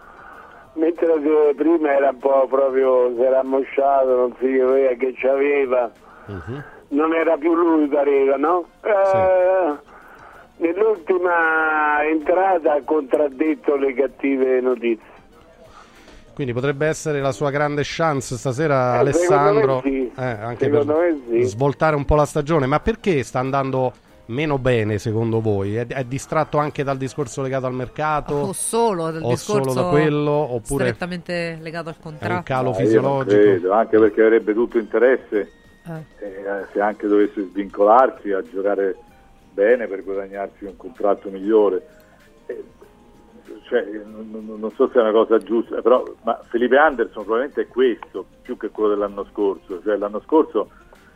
Mentre 0.73 1.07
prima 1.55 1.93
era 1.93 2.09
un 2.09 2.17
po' 2.19 2.47
proprio, 2.47 3.11
si 3.15 3.21
era 3.21 3.39
ammosciato, 3.39 4.15
non 4.15 4.35
si 4.39 4.45
vedeva 4.45 4.93
che 4.93 5.13
c'aveva. 5.17 5.91
Mm-hmm. 6.29 6.59
Non 6.89 7.13
era 7.13 7.37
più 7.37 7.53
lui 7.55 7.87
pareva, 7.87 8.35
no? 8.35 8.65
Sì. 8.81 9.93
Nell'ultima 10.57 12.03
entrata 12.05 12.73
ha 12.73 12.81
contraddetto 12.83 13.75
le 13.75 13.93
cattive 13.93 14.61
notizie. 14.61 15.13
Quindi 16.33 16.53
potrebbe 16.53 16.87
essere 16.87 17.21
la 17.21 17.31
sua 17.31 17.49
grande 17.49 17.81
chance 17.85 18.35
stasera, 18.35 18.95
eh, 18.95 18.97
Alessandro, 18.97 19.79
sì. 19.81 20.11
eh, 20.17 20.21
anche 20.21 20.65
secondo 20.65 20.93
per 20.93 21.17
sì. 21.29 21.43
svoltare 21.43 21.95
un 21.95 22.03
po' 22.03 22.15
la 22.15 22.25
stagione. 22.25 22.65
Ma 22.65 22.81
perché 22.81 23.23
sta 23.23 23.39
andando 23.39 23.93
meno 24.27 24.57
bene 24.57 24.97
secondo 24.97 25.39
voi? 25.39 25.77
È, 25.77 25.87
è, 25.87 26.03
distratto 26.03 26.57
anche 26.57 26.83
dal 26.83 26.97
discorso 26.97 27.41
legato 27.41 27.67
al 27.67 27.73
mercato? 27.73 28.33
O 28.33 28.53
solo, 28.53 29.11
dal 29.11 29.23
o 29.23 29.29
discorso 29.29 29.69
solo 29.69 29.81
da 29.81 29.89
quello? 29.89 30.31
Oppure 30.31 30.85
strettamente 30.85 31.57
legato 31.61 31.87
al 31.87 31.99
contratto? 32.01 32.33
È 32.33 32.35
un 32.35 32.43
calo 32.43 32.69
ah, 32.71 32.73
fisiologico? 32.73 33.41
Credo, 33.41 33.71
anche 33.71 33.97
perché 33.97 34.21
avrebbe 34.21 34.53
tutto 34.53 34.77
interesse 34.77 35.51
eh. 35.87 36.25
Eh, 36.25 36.65
se 36.73 36.81
anche 36.81 37.07
dovesse 37.07 37.43
svincolarsi 37.43 38.31
a 38.31 38.41
giocare 38.41 38.97
bene 39.55 39.87
per 39.87 40.03
guadagnarsi 40.03 40.65
un 40.65 40.75
contratto 40.75 41.29
migliore. 41.29 41.87
Eh, 42.45 42.63
cioè, 43.67 43.83
non, 44.03 44.57
non, 44.59 44.71
so 44.71 44.89
se 44.89 44.99
è 44.99 45.01
una 45.01 45.11
cosa 45.11 45.37
giusta, 45.37 45.81
però 45.81 46.03
ma 46.23 46.39
Felipe 46.49 46.77
Anderson 46.77 47.23
probabilmente 47.23 47.61
è 47.61 47.67
questo 47.67 48.25
più 48.41 48.57
che 48.57 48.69
quello 48.69 48.89
dell'anno 48.89 49.25
scorso. 49.31 49.81
Cioè, 49.81 49.97
l'anno 49.97 50.19
scorso 50.19 50.69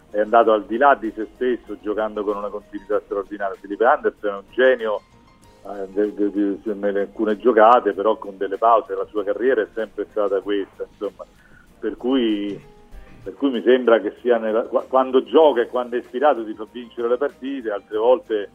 è 0.09 0.19
andato 0.19 0.53
al 0.53 0.65
di 0.65 0.77
là 0.77 0.95
di 0.95 1.11
se 1.15 1.27
stesso 1.35 1.77
giocando 1.81 2.23
con 2.23 2.37
una 2.37 2.49
continuità 2.49 2.99
straordinaria. 3.03 3.59
Felipe 3.59 3.85
Anderson 3.85 4.29
è 4.29 4.37
un 4.37 4.43
genio 4.51 5.01
eh, 5.65 6.73
nelle 6.73 7.01
alcune 7.01 7.37
giocate, 7.37 7.93
però 7.93 8.17
con 8.17 8.37
delle 8.37 8.57
pause. 8.57 8.95
La 8.95 9.05
sua 9.09 9.23
carriera 9.23 9.61
è 9.61 9.67
sempre 9.73 10.07
stata 10.09 10.39
questa, 10.39 10.87
insomma. 10.89 11.25
Per 11.79 11.97
cui 11.97 12.59
per 13.29 13.37
cui 13.37 13.51
mi 13.51 13.61
sembra 13.61 13.99
che 13.99 14.15
sia 14.21 14.37
nella, 14.37 14.63
quando 14.63 15.23
gioca 15.23 15.61
e 15.61 15.67
quando 15.67 15.95
è 15.95 15.99
ispirato 15.99 16.43
ti 16.43 16.55
fa 16.55 16.65
vincere 16.71 17.07
le 17.07 17.17
partite, 17.17 17.69
altre 17.69 17.97
volte 17.97 18.49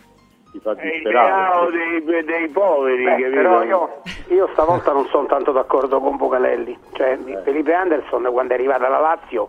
ti 0.50 0.58
fa 0.58 0.74
disperare. 0.74 1.68
È 1.68 1.96
il 1.96 2.04
dei, 2.04 2.24
dei 2.24 2.48
poveri, 2.48 3.04
Beh, 3.04 3.30
però 3.30 3.62
io, 3.62 4.00
io, 4.28 4.48
stavolta 4.52 4.92
non 4.92 5.06
sono 5.06 5.26
tanto 5.26 5.52
d'accordo 5.52 6.00
con 6.00 6.16
Bocalelli, 6.16 6.76
cioè 6.94 7.16
eh. 7.24 7.40
Felipe 7.44 7.72
Anderson 7.72 8.28
quando 8.32 8.52
è 8.52 8.56
arrivato 8.56 8.84
alla 8.84 8.98
Lazio 8.98 9.48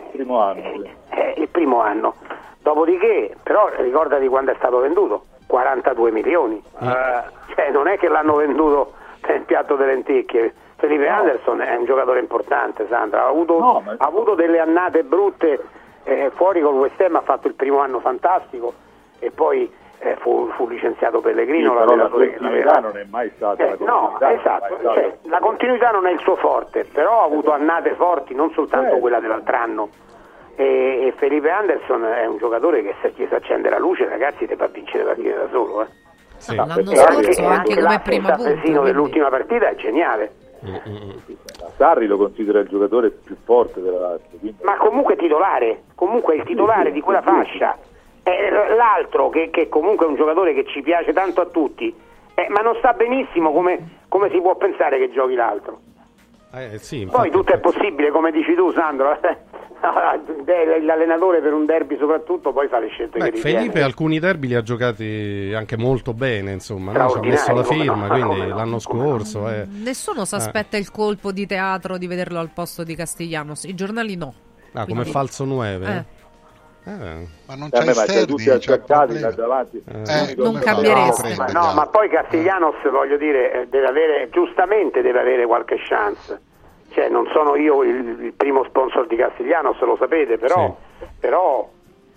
il 0.00 0.10
primo 0.12 0.38
anno, 0.40 0.60
eh, 0.60 0.80
sì. 0.82 1.14
eh, 1.14 1.34
il 1.38 1.48
primo 1.48 1.80
anno. 1.80 2.14
Dopodiché, 2.60 3.36
però 3.42 3.70
ricordati 3.78 4.28
quando 4.28 4.52
è 4.52 4.54
stato 4.56 4.80
venduto, 4.80 5.24
42 5.46 6.10
milioni. 6.10 6.62
Eh. 6.80 7.22
Cioè, 7.54 7.70
non 7.70 7.88
è 7.88 7.96
che 7.96 8.08
l'hanno 8.08 8.36
venduto 8.36 8.92
il 9.28 9.42
piatto 9.46 9.76
delle 9.76 9.94
lenticchie 9.94 10.54
Felipe 10.78 11.08
no. 11.08 11.14
Anderson 11.16 11.60
è 11.60 11.74
un 11.74 11.84
giocatore 11.84 12.20
importante, 12.20 12.86
Sandra, 12.88 13.24
ha 13.24 13.28
avuto, 13.28 13.58
no, 13.58 13.82
ma... 13.84 13.96
ha 13.98 14.06
avuto 14.06 14.34
delle 14.34 14.60
annate 14.60 15.02
brutte 15.02 15.60
eh, 16.04 16.30
fuori 16.34 16.60
col 16.60 16.74
West 16.74 17.00
Ham, 17.00 17.16
ha 17.16 17.20
fatto 17.20 17.48
il 17.48 17.54
primo 17.54 17.80
anno 17.80 17.98
fantastico 17.98 18.72
e 19.18 19.32
poi 19.32 19.70
eh, 19.98 20.16
fu, 20.20 20.48
fu, 20.54 20.68
licenziato 20.68 21.20
Pellegrino. 21.20 21.72
Sì, 21.72 21.96
la 21.96 22.08
continuità 22.08 22.78
non 22.78 22.96
è 22.96 23.04
mai 23.10 23.30
stata 23.34 23.64
eh, 23.64 23.76
la 23.76 23.84
No, 23.84 24.18
esatto, 24.20 24.78
cioè, 24.80 25.18
la 25.22 25.38
continuità 25.40 25.90
non 25.90 26.06
è 26.06 26.12
il 26.12 26.20
suo 26.20 26.36
forte, 26.36 26.84
però 26.84 27.22
ha 27.22 27.24
avuto 27.24 27.50
annate 27.50 27.94
forti, 27.94 28.34
non 28.34 28.52
soltanto 28.52 28.94
eh. 28.94 29.00
quella 29.00 29.18
dell'altro 29.18 29.56
anno. 29.56 29.88
E, 30.54 31.06
e, 31.06 31.14
Felipe 31.16 31.50
Anderson 31.50 32.04
è 32.04 32.24
un 32.26 32.38
giocatore 32.38 32.82
che 32.82 32.94
se 33.02 33.12
si 33.16 33.34
accende 33.34 33.68
la 33.68 33.78
luce, 33.78 34.08
ragazzi, 34.08 34.46
ti 34.46 34.54
fa 34.54 34.68
vincere 34.68 35.02
la 35.02 35.10
partite 35.10 35.34
da 35.34 35.48
solo. 35.50 35.82
Eh. 35.82 35.86
Sì, 36.36 36.54
l'anno 36.54 36.74
scorso 36.84 37.04
anche, 37.04 37.42
anche, 37.42 37.82
come 37.82 38.00
prima 38.00 38.36
punto. 38.36 38.60
Quindi... 38.60 38.80
dell'ultima 38.84 39.28
partita 39.28 39.68
è 39.68 39.74
geniale. 39.74 40.46
Sarri 41.76 42.06
lo 42.06 42.16
considera 42.16 42.60
il 42.60 42.68
giocatore 42.68 43.10
più 43.10 43.36
forte 43.44 43.80
della 43.80 43.98
Lazio. 43.98 44.38
Quindi... 44.38 44.58
Ma 44.62 44.76
comunque 44.76 45.16
titolare, 45.16 45.84
comunque 45.94 46.36
il 46.36 46.44
titolare 46.44 46.90
di 46.90 47.00
quella 47.00 47.22
fascia. 47.22 47.76
Eh, 48.22 48.50
l'altro 48.50 49.30
che, 49.30 49.50
che, 49.50 49.68
comunque 49.68 50.06
è 50.06 50.08
un 50.08 50.16
giocatore 50.16 50.52
che 50.52 50.66
ci 50.66 50.82
piace 50.82 51.12
tanto 51.12 51.40
a 51.40 51.46
tutti, 51.46 51.94
eh, 52.34 52.46
ma 52.50 52.60
non 52.60 52.74
sta 52.76 52.92
benissimo 52.92 53.52
come, 53.52 54.00
come, 54.08 54.28
si 54.30 54.40
può 54.40 54.54
pensare 54.56 54.98
che 54.98 55.10
giochi 55.10 55.34
l'altro. 55.34 55.80
Eh, 56.52 56.78
sì, 56.78 57.06
Poi 57.10 57.30
tutto 57.30 57.52
è 57.52 57.58
possibile, 57.58 58.10
come 58.10 58.30
dici 58.30 58.54
tu 58.54 58.70
Sandro. 58.72 59.18
l'allenatore 59.80 61.40
per 61.40 61.52
un 61.52 61.64
derby 61.66 61.96
soprattutto 61.98 62.52
poi 62.52 62.68
fa 62.68 62.78
le 62.78 62.88
scelte 62.88 63.18
Beh, 63.18 63.24
che 63.26 63.30
ritiene. 63.36 63.58
Felipe 63.58 63.82
alcuni 63.82 64.18
derby 64.18 64.48
li 64.48 64.54
ha 64.54 64.62
giocati 64.62 65.52
anche 65.54 65.76
molto 65.76 66.12
bene 66.14 66.52
insomma 66.52 66.92
no? 66.92 67.10
ci 67.10 67.18
ha 67.18 67.20
messo 67.20 67.52
la 67.52 67.64
firma 67.64 68.06
no, 68.06 68.08
quindi 68.08 68.48
no, 68.48 68.56
l'anno 68.56 68.78
scorso 68.78 69.48
eh. 69.48 69.66
nessuno 69.68 70.24
si 70.24 70.34
aspetta 70.34 70.76
eh. 70.76 70.80
il 70.80 70.90
colpo 70.90 71.30
di 71.30 71.46
teatro 71.46 71.96
di 71.96 72.06
vederlo 72.06 72.38
al 72.40 72.50
posto 72.52 72.82
di 72.82 72.94
Castiglianos 72.94 73.64
i 73.64 73.74
giornali 73.74 74.16
no 74.16 74.34
ah, 74.72 74.84
quindi... 74.84 74.92
come 74.92 75.04
falso 75.04 75.44
9 75.44 75.86
eh. 75.86 76.16
Eh. 76.84 77.26
Ma 77.46 77.54
non 77.54 77.68
c'è 77.68 77.86
esterni, 77.86 78.26
tutti 78.26 78.48
attaccati 78.48 79.18
da 79.18 79.30
davanti. 79.30 79.82
Eh, 79.86 80.34
non 80.38 80.58
cambiereste. 80.58 81.34
Ma, 81.36 81.44
no, 81.46 81.74
ma 81.74 81.86
poi 81.86 82.08
Castiglianos, 82.08 82.76
voglio 82.90 83.18
dire, 83.18 83.66
deve 83.68 83.86
avere, 83.86 84.30
giustamente 84.30 85.02
deve 85.02 85.20
avere 85.20 85.44
qualche 85.44 85.76
chance 85.86 86.40
cioè, 86.90 87.08
non 87.08 87.28
sono 87.32 87.56
io 87.56 87.82
il, 87.82 88.20
il, 88.20 88.32
primo 88.32 88.64
sponsor 88.64 89.06
di 89.06 89.16
Castigliano, 89.16 89.74
se 89.74 89.84
lo 89.84 89.96
sapete, 89.96 90.38
però, 90.38 90.76
sì. 90.98 91.06
però, 91.20 91.68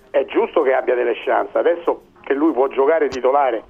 è 0.09 0.25
giusto 0.25 0.61
che 0.61 0.73
abbia 0.73 0.95
delle 0.95 1.15
chance. 1.23 1.57
Adesso 1.57 2.01
che 2.21 2.33
lui 2.33 2.51
può 2.51 2.67
giocare 2.67 3.07
titolare 3.09 3.63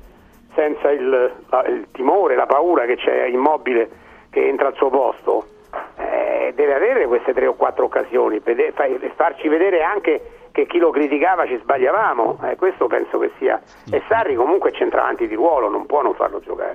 senza 0.53 0.91
il, 0.91 1.31
il 1.67 1.87
timore, 1.91 2.35
la 2.35 2.45
paura 2.45 2.85
che 2.85 2.97
c'è 2.97 3.25
immobile 3.25 3.89
che 4.29 4.47
entra 4.47 4.67
al 4.67 4.75
suo 4.75 4.89
posto, 4.89 5.45
eh, 5.97 6.53
deve 6.55 6.73
avere 6.73 7.07
queste 7.07 7.33
tre 7.33 7.47
o 7.47 7.53
quattro 7.53 7.85
occasioni, 7.85 8.39
vede, 8.39 8.73
farci 9.15 9.47
vedere 9.47 9.83
anche 9.83 10.21
che 10.51 10.65
chi 10.65 10.79
lo 10.79 10.89
criticava 10.91 11.45
ci 11.47 11.57
sbagliavamo, 11.61 12.39
eh, 12.43 12.55
questo 12.55 12.87
penso 12.87 13.17
che 13.19 13.31
sia. 13.37 13.61
E 13.89 14.01
Sarri 14.07 14.35
comunque 14.35 14.71
è 14.71 14.73
centravanti 14.73 15.27
di 15.27 15.35
ruolo, 15.35 15.69
non 15.69 15.85
può 15.85 16.01
non 16.01 16.13
farlo 16.13 16.39
giocare. 16.39 16.73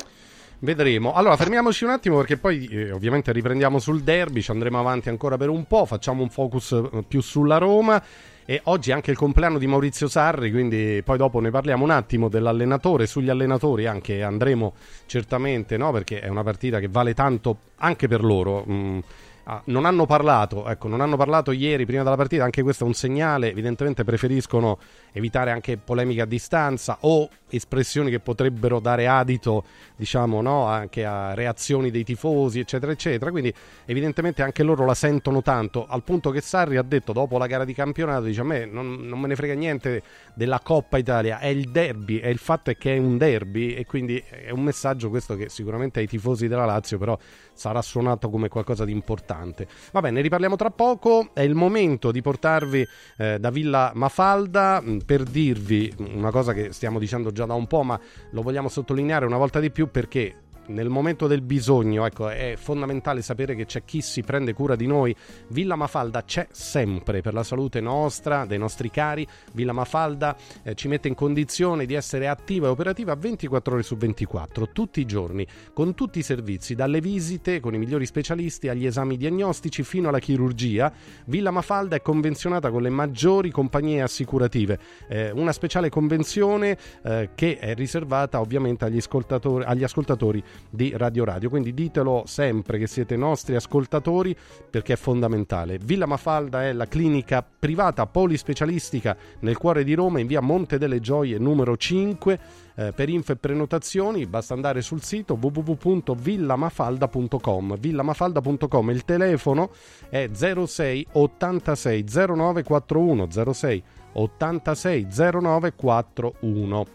Vedremo. 0.59 1.13
Allora, 1.13 1.37
fermiamoci 1.37 1.85
un 1.85 1.91
attimo 1.91 2.17
perché 2.17 2.39
poi 2.39 2.67
eh, 2.67 2.91
ovviamente 2.91 3.31
riprendiamo 3.31 3.79
sul 3.79 4.03
derby, 4.03 4.41
ci 4.41 4.51
andremo 4.51 4.79
avanti 4.79 5.11
ancora 5.11 5.37
per 5.37 5.51
un 5.51 5.67
po', 5.67 5.85
facciamo 5.85 6.23
un 6.23 6.31
focus 6.31 6.73
eh, 6.73 7.05
più 7.07 7.21
sulla 7.21 7.59
Roma. 7.59 8.03
E 8.49 8.61
oggi 8.65 8.91
è 8.91 8.93
anche 8.95 9.11
il 9.11 9.17
compleanno 9.17 9.59
di 9.59 9.67
Maurizio 9.67 10.07
Sarri, 10.07 10.53
quindi 10.53 11.03
poi 11.05 11.19
dopo 11.19 11.41
ne 11.41 11.51
parliamo 11.51 11.83
un 11.83 11.91
attimo 11.91 12.29
dell'allenatore, 12.29 13.07
sugli 13.07 13.29
allenatori 13.29 13.87
anche 13.87 14.23
andremo 14.23 14.75
certamente, 15.07 15.77
no? 15.77 15.91
perché 15.91 16.21
è 16.21 16.29
una 16.29 16.45
partita 16.45 16.79
che 16.79 16.87
vale 16.87 17.13
tanto 17.13 17.59
anche 17.79 18.07
per 18.07 18.23
loro. 18.23 18.65
Mm, 18.71 18.99
ah, 19.45 19.61
non 19.65 19.85
hanno 19.85 20.07
parlato, 20.07 20.69
ecco, 20.69 20.87
non 20.87 21.01
hanno 21.01 21.17
parlato 21.17 21.51
ieri 21.51 21.85
prima 21.87 22.05
della 22.05 22.15
partita, 22.15 22.45
anche 22.45 22.63
questo 22.63 22.85
è 22.85 22.87
un 22.87 22.95
segnale, 22.95 23.51
evidentemente 23.51 24.05
preferiscono 24.05 24.79
evitare 25.17 25.51
anche 25.51 25.79
polemiche 25.79 26.21
a 26.21 26.27
distanza 26.27 26.99
o 27.01 27.29
espressioni 27.49 28.11
che 28.11 28.21
potrebbero 28.21 28.81
dare 28.81 29.07
adito, 29.07 29.65
diciamo, 29.97 30.43
no, 30.43 30.67
anche 30.67 31.07
a 31.07 31.33
reazioni 31.33 31.91
dei 31.91 32.05
tifosi, 32.05 32.59
eccetera, 32.59 32.93
eccetera. 32.93 33.31
Quindi 33.31 33.53
evidentemente 33.87 34.43
anche 34.43 34.63
loro 34.63 34.85
la 34.85 34.95
sentono 34.95 35.41
tanto, 35.41 35.87
al 35.89 36.03
punto 36.03 36.31
che 36.31 36.43
Sarri 36.43 36.77
ha 36.77 36.83
detto 36.83 37.13
dopo 37.13 37.39
la 37.39 37.47
gara 37.47 37.65
di 37.65 37.73
campionato, 37.73 38.25
dice 38.25 38.43
a 38.43 38.45
me 38.45 38.67
non, 38.67 39.07
non 39.07 39.19
me 39.19 39.29
ne 39.29 39.37
frega 39.37 39.55
niente 39.55 40.03
della 40.35 40.61
Coppa 40.61 40.99
Italia, 40.99 41.39
è 41.39 41.47
il 41.47 41.71
derby, 41.71 42.19
e 42.19 42.31
il 42.31 42.39
fatto 42.39 42.71
è 42.71 42.77
che 42.77 42.95
è 42.95 42.99
un 42.99 43.17
derby 43.17 43.73
e 43.73 43.87
quindi 43.87 44.23
è 44.29 44.51
un 44.51 44.63
messaggio 44.63 45.09
questo 45.09 45.35
che 45.35 45.49
sicuramente 45.49 46.01
ai 46.01 46.07
tifosi 46.07 46.49
della 46.49 46.67
Lazio 46.67 46.99
però 46.99 47.17
sarà 47.55 47.81
suonato 47.81 48.29
come 48.29 48.49
qualcosa 48.49 48.85
di 48.85 48.93
importante. 48.93 49.67
Va 49.93 50.01
bene, 50.01 50.21
riparliamo 50.21 50.57
tra 50.57 50.71
poco, 50.71 51.31
è 51.33 51.41
il 51.41 51.55
momento 51.55 52.11
di 52.11 52.21
portarvi 52.21 52.87
eh, 53.17 53.39
da 53.39 53.51
Villa 53.51 53.93
Mafalda 53.95 54.83
per 55.07 55.23
dirvi 55.23 55.95
una 55.99 56.33
cosa 56.33 56.53
che 56.53 56.73
stiamo 56.73 56.99
dicendo 56.99 57.31
già 57.31 57.47
da 57.47 57.55
un 57.55 57.69
po', 57.69 57.85
ma 57.85 57.99
lo 58.31 58.43
vogliamo 58.43 58.69
sottolineare 58.69 59.25
una 59.25 59.39
volta 59.39 59.61
di 59.61 59.71
più 59.71 59.89
perché 59.89 60.35
nel 60.69 60.89
momento 60.89 61.27
del 61.27 61.43
bisogno, 61.43 62.07
ecco, 62.07 62.29
è 62.29 62.55
fondamentale 62.57 63.23
sapere 63.23 63.55
che 63.55 63.67
c'è 63.67 63.85
chi 63.85 64.01
si 64.01 64.23
prende 64.23 64.53
cura 64.53 64.77
di 64.77 64.87
noi. 64.87 65.15
Villa 65.49 65.77
Mafalda 65.77 66.23
c'è 66.23 66.49
sempre 66.51 67.21
per 67.21 67.35
la 67.35 67.43
salute 67.43 67.81
nostra, 67.81 68.45
dei 68.47 68.59
nostri 68.59 68.91
cari. 68.91 69.27
Villa 69.53 69.73
Mafalda 69.73 70.37
eh, 70.63 70.75
ci 70.75 70.89
mette 70.89 71.09
in 71.09 71.15
condizione 71.15 71.87
di 71.87 71.95
essere 71.95 72.29
attiva 72.29 72.67
e 72.67 72.71
operativa 72.71 73.15
24 73.15 73.75
ore 73.75 73.83
su 73.83 73.97
24, 73.97 74.71
tutti 74.73 75.01
i 75.01 75.05
giorni, 75.05 75.47
con 75.73 75.95
tutti 75.95 76.19
i 76.19 76.23
servizi, 76.23 76.75
dalle 76.75 77.01
visite 77.01 77.61
con 77.61 77.75
i 77.75 77.79
migliori 77.79 78.07
specialisti 78.07 78.69
agli 78.69 78.87
esami 78.87 79.17
diagnostici 79.17 79.83
fino 79.83 80.09
alla 80.09 80.19
chirurgia. 80.19 80.93
Villa 81.27 81.51
Mafalda 81.51 81.97
è 81.97 82.03
convenzionata 82.03 82.71
con 82.71 82.83
le 82.83 82.91
maggiori 82.91 83.51
compagnie 83.51 84.03
assicurative. 84.03 84.79
Eh, 85.09 85.31
una 85.31 85.53
speciale 85.53 85.89
convenzione 85.89 86.77
eh, 87.03 87.31
che 87.35 87.59
è 87.59 87.75
riservata 87.75 88.41
ovviamente 88.41 88.85
agli 88.85 88.99
ascoltatori, 88.99 89.65
agli 89.65 89.85
ascoltatori 89.85 90.43
di 90.71 90.93
Radio 90.97 91.25
Radio. 91.25 91.49
Quindi 91.49 91.75
ditelo 91.75 92.25
sempre 92.27 92.79
che 92.79 92.87
siete 92.87 93.17
nostri 93.17 93.55
ascoltatori 93.55 94.37
perché 94.71 94.95
è 94.95 94.97
fondamentale. 94.97 95.79
Villa 95.79 96.07
Mafalda 96.07 96.65
è 96.65 96.73
la 96.73 96.87
clinica 96.87 97.47
privata 97.47 98.07
polispecialistica 98.07 99.17
nel 99.41 99.57
cuore 99.57 99.85
di 99.85 99.95
Roma 99.95 100.21
in 100.21 100.27
via 100.27 100.41
Monte 100.41 100.79
delle 100.79 101.01
Gioie 101.01 101.39
numero 101.39 101.77
5. 101.77 102.65
Eh, 102.79 102.93
per 102.93 103.09
info 103.09 103.33
e 103.33 103.37
prenotazioni 103.37 104.27
basta 104.27 104.53
andare 104.53 104.83
sul 104.83 105.03
sito 105.03 105.39
www.villamafalda.com 105.41 107.79
villamafalda.com 107.79 108.91
il 108.91 109.03
telefono 109.07 109.71
è 110.11 110.29
06 110.33 111.07
86 111.13 112.05
09 112.07 112.63
41 112.63 113.29
06 113.31 113.83
86 114.13 115.07
09 115.41 115.75
41 115.75 116.87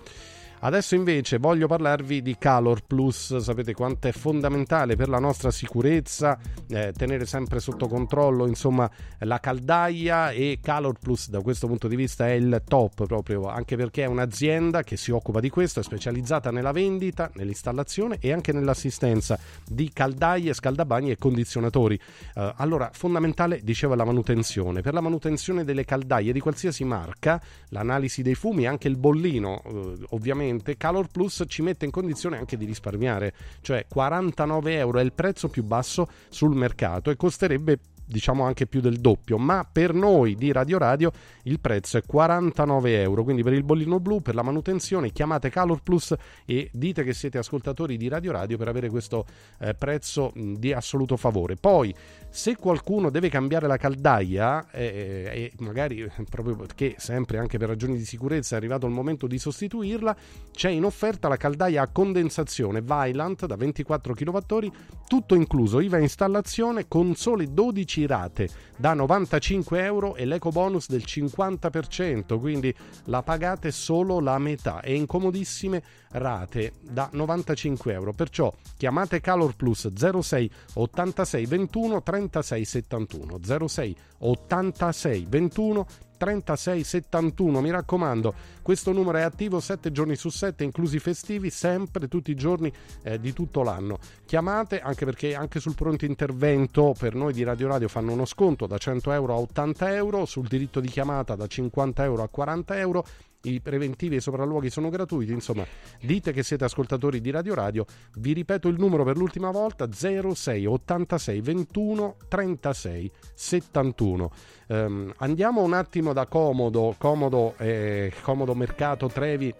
Adesso 0.63 0.93
invece 0.93 1.39
voglio 1.39 1.65
parlarvi 1.65 2.21
di 2.21 2.37
Calor 2.37 2.83
Plus, 2.85 3.37
sapete 3.37 3.73
quanto 3.73 4.07
è 4.07 4.11
fondamentale 4.11 4.95
per 4.95 5.09
la 5.09 5.17
nostra 5.17 5.49
sicurezza 5.49 6.37
eh, 6.69 6.93
tenere 6.95 7.25
sempre 7.25 7.59
sotto 7.59 7.87
controllo 7.87 8.45
insomma 8.45 8.87
la 9.19 9.39
caldaia 9.39 10.29
e 10.29 10.59
Calor 10.61 10.99
Plus 10.99 11.29
da 11.29 11.41
questo 11.41 11.65
punto 11.65 11.87
di 11.87 11.95
vista 11.95 12.27
è 12.27 12.33
il 12.33 12.61
top 12.67 13.07
proprio 13.07 13.47
anche 13.47 13.75
perché 13.75 14.03
è 14.03 14.05
un'azienda 14.05 14.83
che 14.83 14.97
si 14.97 15.09
occupa 15.09 15.39
di 15.39 15.49
questo, 15.49 15.79
è 15.79 15.83
specializzata 15.83 16.51
nella 16.51 16.71
vendita, 16.71 17.31
nell'installazione 17.33 18.17
e 18.19 18.31
anche 18.31 18.53
nell'assistenza 18.53 19.39
di 19.67 19.89
caldaie, 19.91 20.53
scaldabagni 20.53 21.09
e 21.09 21.17
condizionatori. 21.17 21.99
Eh, 22.35 22.53
allora 22.57 22.91
fondamentale 22.93 23.61
dicevo 23.63 23.95
la 23.95 24.05
manutenzione, 24.05 24.81
per 24.81 24.93
la 24.93 25.01
manutenzione 25.01 25.63
delle 25.63 25.85
caldaie 25.85 26.31
di 26.31 26.39
qualsiasi 26.39 26.83
marca, 26.83 27.41
l'analisi 27.69 28.21
dei 28.21 28.35
fumi, 28.35 28.67
anche 28.67 28.87
il 28.87 28.97
bollino 28.97 29.63
eh, 29.65 30.05
ovviamente 30.09 30.49
praticamente 30.51 30.77
Calor 30.77 31.07
Plus 31.07 31.43
ci 31.47 31.61
mette 31.61 31.85
in 31.85 31.91
condizione 31.91 32.37
anche 32.37 32.57
di 32.57 32.65
risparmiare, 32.65 33.33
cioè 33.61 33.85
49 33.87 34.77
euro 34.77 34.99
è 34.99 35.03
il 35.03 35.13
prezzo 35.13 35.47
più 35.47 35.63
basso 35.63 36.09
sul 36.29 36.55
mercato 36.55 37.09
e 37.09 37.15
costerebbe 37.15 37.79
diciamo 38.11 38.43
anche 38.43 38.67
più 38.67 38.81
del 38.81 38.99
doppio, 38.99 39.37
ma 39.37 39.67
per 39.69 39.93
noi 39.93 40.35
di 40.35 40.51
Radio 40.51 40.77
Radio 40.77 41.11
il 41.43 41.59
prezzo 41.59 41.97
è 41.97 42.03
49 42.05 43.01
euro, 43.01 43.23
quindi 43.23 43.41
per 43.41 43.53
il 43.53 43.63
bollino 43.63 43.99
blu, 43.99 44.21
per 44.21 44.35
la 44.35 44.43
manutenzione 44.43 45.11
chiamate 45.11 45.49
Calor 45.49 45.81
Plus 45.81 46.13
e 46.45 46.69
dite 46.73 47.03
che 47.03 47.13
siete 47.13 47.37
ascoltatori 47.37 47.97
di 47.97 48.07
Radio 48.07 48.31
Radio 48.31 48.57
per 48.57 48.67
avere 48.67 48.89
questo 48.89 49.25
eh, 49.59 49.73
prezzo 49.73 50.31
di 50.35 50.73
assoluto 50.73 51.15
favore. 51.17 51.55
Poi 51.55 51.95
se 52.29 52.55
qualcuno 52.55 53.09
deve 53.09 53.29
cambiare 53.29 53.67
la 53.67 53.77
caldaia 53.77 54.69
eh, 54.71 55.29
e 55.33 55.51
magari 55.59 56.09
proprio 56.29 56.55
perché 56.55 56.95
sempre 56.97 57.37
anche 57.37 57.57
per 57.57 57.69
ragioni 57.69 57.97
di 57.97 58.05
sicurezza 58.05 58.55
è 58.55 58.57
arrivato 58.57 58.85
il 58.85 58.93
momento 58.93 59.27
di 59.27 59.37
sostituirla, 59.37 60.15
c'è 60.51 60.69
in 60.69 60.83
offerta 60.83 61.27
la 61.27 61.37
caldaia 61.37 61.83
a 61.83 61.87
condensazione 61.87 62.81
Vylant 62.81 63.45
da 63.45 63.55
24 63.55 64.13
kWh, 64.13 64.71
tutto 65.07 65.35
incluso 65.35 65.79
IVA 65.79 65.99
installazione 65.99 66.87
con 66.87 67.15
sole 67.15 67.51
12 67.51 68.00
rate 68.05 68.49
da 68.77 68.93
95 68.93 69.83
euro 69.83 70.15
e 70.15 70.25
l'eco 70.25 70.49
bonus 70.49 70.87
del 70.87 71.03
50%, 71.05 72.39
quindi 72.39 72.73
la 73.05 73.21
pagate 73.23 73.71
solo 73.71 74.19
la 74.19 74.37
metà 74.39 74.81
e 74.81 74.95
in 74.95 75.05
comodissime 75.05 75.83
rate 76.11 76.73
da 76.81 77.09
95 77.11 77.93
euro. 77.93 78.13
Perciò 78.13 78.53
chiamate 78.77 79.21
Calor 79.21 79.55
Plus 79.55 79.87
06 79.93 80.51
86 80.73 81.45
21 81.45 82.01
36 82.01 82.65
71 82.65 83.67
06 83.67 83.95
86 84.19 85.25
21 85.29 85.85
3671. 86.21 87.61
Mi 87.61 87.71
raccomando, 87.71 88.35
questo 88.61 88.91
numero 88.91 89.17
è 89.17 89.21
attivo 89.21 89.59
7 89.59 89.91
giorni 89.91 90.15
su 90.15 90.29
7, 90.29 90.63
inclusi 90.63 90.99
festivi, 90.99 91.49
sempre 91.49 92.07
tutti 92.07 92.29
i 92.29 92.35
giorni 92.35 92.71
eh, 93.01 93.19
di 93.19 93.33
tutto 93.33 93.63
l'anno. 93.63 93.97
Chiamate 94.23 94.81
anche 94.81 95.03
perché 95.03 95.33
anche 95.33 95.59
sul 95.59 95.73
pronto 95.73 96.05
intervento 96.05 96.93
per 96.95 97.15
noi 97.15 97.33
di 97.33 97.41
Radio 97.41 97.69
Radio 97.69 97.87
fanno 97.87 98.11
uno 98.11 98.25
sconto 98.25 98.67
da 98.67 98.77
100 98.77 99.11
euro 99.13 99.33
a 99.33 99.37
80 99.37 99.95
euro, 99.95 100.25
sul 100.25 100.45
diritto 100.45 100.79
di 100.79 100.89
chiamata 100.89 101.35
da 101.35 101.47
50 101.47 102.03
euro 102.03 102.21
a 102.21 102.27
40 102.27 102.77
euro 102.77 103.05
i 103.43 103.61
preventivi 103.61 104.15
e 104.15 104.17
i 104.17 104.21
sopralluoghi 104.21 104.69
sono 104.69 104.89
gratuiti, 104.89 105.31
insomma 105.31 105.65
dite 106.01 106.31
che 106.31 106.43
siete 106.43 106.65
ascoltatori 106.65 107.21
di 107.21 107.31
Radio 107.31 107.55
Radio, 107.55 107.85
vi 108.17 108.33
ripeto 108.33 108.67
il 108.67 108.77
numero 108.77 109.03
per 109.03 109.17
l'ultima 109.17 109.51
volta 109.51 109.87
06 109.91 110.65
86 110.65 111.41
21 111.41 112.15
36 112.27 113.11
71. 113.33 114.31
Um, 114.67 115.13
andiamo 115.17 115.61
un 115.61 115.73
attimo 115.73 116.13
da 116.13 116.27
Comodo, 116.27 116.95
Comodo, 116.97 117.55
eh, 117.57 118.13
Comodo 118.21 118.55
Mercato 118.55 119.07
Trevi 119.07 119.53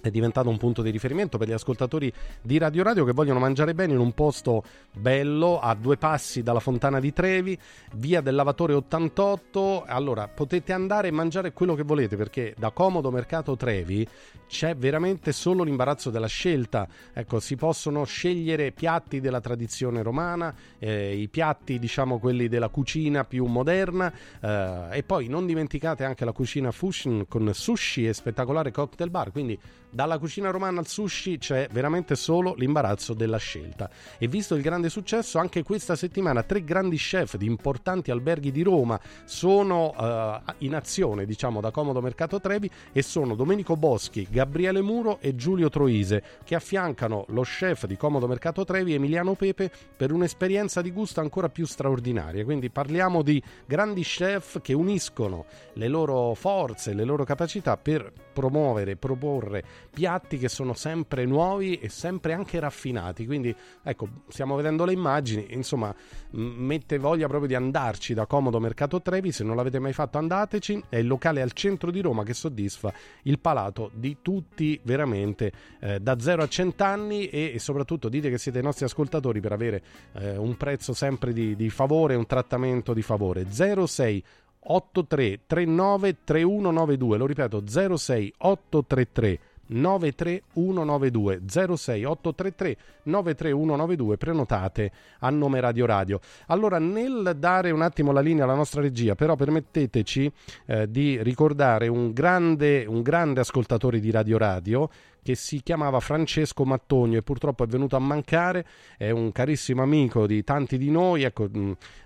è 0.00 0.10
diventato 0.10 0.48
un 0.48 0.56
punto 0.56 0.82
di 0.82 0.90
riferimento 0.90 1.38
per 1.38 1.48
gli 1.48 1.52
ascoltatori 1.52 2.12
di 2.42 2.58
Radio 2.58 2.82
Radio 2.82 3.04
che 3.04 3.12
vogliono 3.12 3.38
mangiare 3.38 3.74
bene 3.74 3.92
in 3.92 3.98
un 3.98 4.12
posto 4.12 4.62
bello 4.92 5.60
a 5.60 5.74
due 5.74 5.96
passi 5.96 6.42
dalla 6.42 6.60
Fontana 6.60 7.00
di 7.00 7.12
Trevi, 7.12 7.58
via 7.94 8.20
del 8.20 8.34
Lavatore 8.34 8.74
88. 8.74 9.84
Allora 9.86 10.28
potete 10.28 10.72
andare 10.72 11.08
e 11.08 11.12
mangiare 11.12 11.52
quello 11.52 11.74
che 11.74 11.82
volete 11.82 12.16
perché 12.16 12.54
da 12.56 12.70
Comodo 12.70 13.10
Mercato 13.10 13.56
Trevi 13.56 14.06
c'è 14.48 14.74
veramente 14.74 15.32
solo 15.32 15.62
l'imbarazzo 15.62 16.10
della 16.10 16.26
scelta. 16.26 16.88
Ecco, 17.12 17.38
si 17.38 17.54
possono 17.56 18.04
scegliere 18.04 18.72
piatti 18.72 19.20
della 19.20 19.40
tradizione 19.40 20.02
romana, 20.02 20.54
eh, 20.78 21.16
i 21.16 21.28
piatti, 21.28 21.78
diciamo, 21.78 22.18
quelli 22.18 22.48
della 22.48 22.68
cucina 22.68 23.24
più 23.24 23.44
moderna 23.44 24.12
eh, 24.40 24.98
e 24.98 25.02
poi 25.02 25.28
non 25.28 25.46
dimenticate 25.46 26.04
anche 26.04 26.24
la 26.24 26.32
cucina 26.32 26.70
fusion 26.70 27.26
con 27.28 27.52
sushi 27.52 28.06
e 28.06 28.12
spettacolare 28.12 28.70
cocktail 28.70 29.10
bar, 29.10 29.30
quindi 29.30 29.58
dalla 29.90 30.18
cucina 30.18 30.50
romana 30.50 30.80
al 30.80 30.86
sushi 30.86 31.38
c'è 31.38 31.68
veramente 31.70 32.14
solo 32.14 32.54
l'imbarazzo 32.54 33.14
della 33.14 33.38
scelta. 33.38 33.90
E 34.18 34.28
visto 34.28 34.54
il 34.54 34.62
grande 34.62 34.88
successo, 34.88 35.38
anche 35.38 35.62
questa 35.62 35.96
settimana 35.96 36.42
tre 36.42 36.62
grandi 36.64 36.96
chef 36.96 37.36
di 37.36 37.46
importanti 37.46 38.10
alberghi 38.10 38.52
di 38.52 38.62
Roma 38.62 38.98
sono 39.24 39.94
uh, 39.96 40.52
in 40.58 40.74
azione, 40.74 41.24
diciamo, 41.24 41.60
da 41.60 41.70
Comodo 41.70 42.00
Mercato 42.00 42.40
Trevi 42.40 42.70
e 42.92 43.02
sono 43.02 43.34
Domenico 43.34 43.76
Boschi, 43.76 44.26
Gabriele 44.30 44.82
Muro 44.82 45.18
e 45.20 45.34
Giulio 45.34 45.68
Troise, 45.68 46.22
che 46.44 46.54
affiancano 46.54 47.24
lo 47.28 47.42
chef 47.42 47.86
di 47.86 47.96
Comodo 47.96 48.26
Mercato 48.26 48.64
Trevi, 48.64 48.94
Emiliano 48.94 49.34
Pepe, 49.34 49.70
per 49.96 50.12
un'esperienza 50.12 50.82
di 50.82 50.90
gusto 50.90 51.20
ancora 51.20 51.48
più 51.48 51.66
straordinaria. 51.66 52.44
Quindi 52.44 52.70
parliamo 52.70 53.22
di 53.22 53.42
grandi 53.66 54.02
chef 54.02 54.60
che 54.60 54.72
uniscono 54.72 55.46
le 55.74 55.88
loro 55.88 56.34
forze, 56.34 56.94
le 56.94 57.04
loro 57.04 57.24
capacità 57.24 57.76
per 57.76 58.12
promuovere, 58.38 58.94
proporre 58.94 59.64
piatti 59.92 60.38
che 60.38 60.48
sono 60.48 60.72
sempre 60.72 61.24
nuovi 61.24 61.74
e 61.74 61.88
sempre 61.88 62.34
anche 62.34 62.60
raffinati. 62.60 63.26
Quindi 63.26 63.52
ecco, 63.82 64.08
stiamo 64.28 64.54
vedendo 64.54 64.84
le 64.84 64.92
immagini, 64.92 65.48
insomma, 65.50 65.92
mette 66.30 66.98
voglia 66.98 67.26
proprio 67.26 67.48
di 67.48 67.56
andarci 67.56 68.14
da 68.14 68.26
Comodo 68.26 68.60
Mercato 68.60 69.02
Trevi, 69.02 69.32
se 69.32 69.42
non 69.42 69.56
l'avete 69.56 69.80
mai 69.80 69.92
fatto 69.92 70.18
andateci, 70.18 70.84
è 70.88 70.98
il 70.98 71.08
locale 71.08 71.42
al 71.42 71.50
centro 71.50 71.90
di 71.90 72.00
Roma 72.00 72.22
che 72.22 72.32
soddisfa 72.32 72.92
il 73.22 73.40
palato 73.40 73.90
di 73.92 74.18
tutti 74.22 74.78
veramente 74.84 75.50
eh, 75.80 75.98
da 75.98 76.16
0 76.20 76.44
a 76.44 76.48
100 76.48 76.84
anni 76.84 77.26
e, 77.26 77.50
e, 77.54 77.58
soprattutto 77.58 78.08
dite 78.08 78.30
che 78.30 78.38
siete 78.38 78.60
i 78.60 78.62
nostri 78.62 78.84
ascoltatori 78.84 79.40
per 79.40 79.50
avere 79.50 79.82
eh, 80.12 80.36
un 80.36 80.56
prezzo 80.56 80.92
sempre 80.92 81.32
di, 81.32 81.56
di 81.56 81.70
favore, 81.70 82.14
un 82.14 82.26
trattamento 82.26 82.94
di 82.94 83.02
favore. 83.02 83.46
06 83.50 84.24
83 84.60 85.40
39 85.46 86.16
3192, 86.24 87.16
lo 87.16 87.26
ripeto 87.26 87.62
06 87.66 88.34
833 88.38 89.40
93192 89.68 91.42
06833 91.46 92.76
93192 93.04 94.16
prenotate 94.16 94.92
a 95.20 95.30
nome 95.30 95.60
Radio 95.60 95.86
Radio. 95.86 96.20
Allora 96.46 96.78
nel 96.78 97.34
dare 97.38 97.70
un 97.70 97.82
attimo 97.82 98.12
la 98.12 98.20
linea 98.20 98.44
alla 98.44 98.54
nostra 98.54 98.80
regia, 98.80 99.14
però 99.14 99.36
permetteteci 99.36 100.32
eh, 100.66 100.90
di 100.90 101.22
ricordare 101.22 101.88
un 101.88 102.12
grande, 102.12 102.84
un 102.86 103.02
grande 103.02 103.40
ascoltatore 103.40 104.00
di 104.00 104.10
Radio 104.10 104.38
Radio 104.38 104.88
che 105.28 105.34
si 105.34 105.62
chiamava 105.62 106.00
Francesco 106.00 106.64
Mattonio 106.64 107.18
e 107.18 107.22
purtroppo 107.22 107.62
è 107.62 107.66
venuto 107.66 107.96
a 107.96 107.98
mancare, 107.98 108.64
è 108.96 109.10
un 109.10 109.30
carissimo 109.30 109.82
amico 109.82 110.26
di 110.26 110.42
tanti 110.42 110.78
di 110.78 110.90
noi, 110.90 111.24
ecco, 111.24 111.50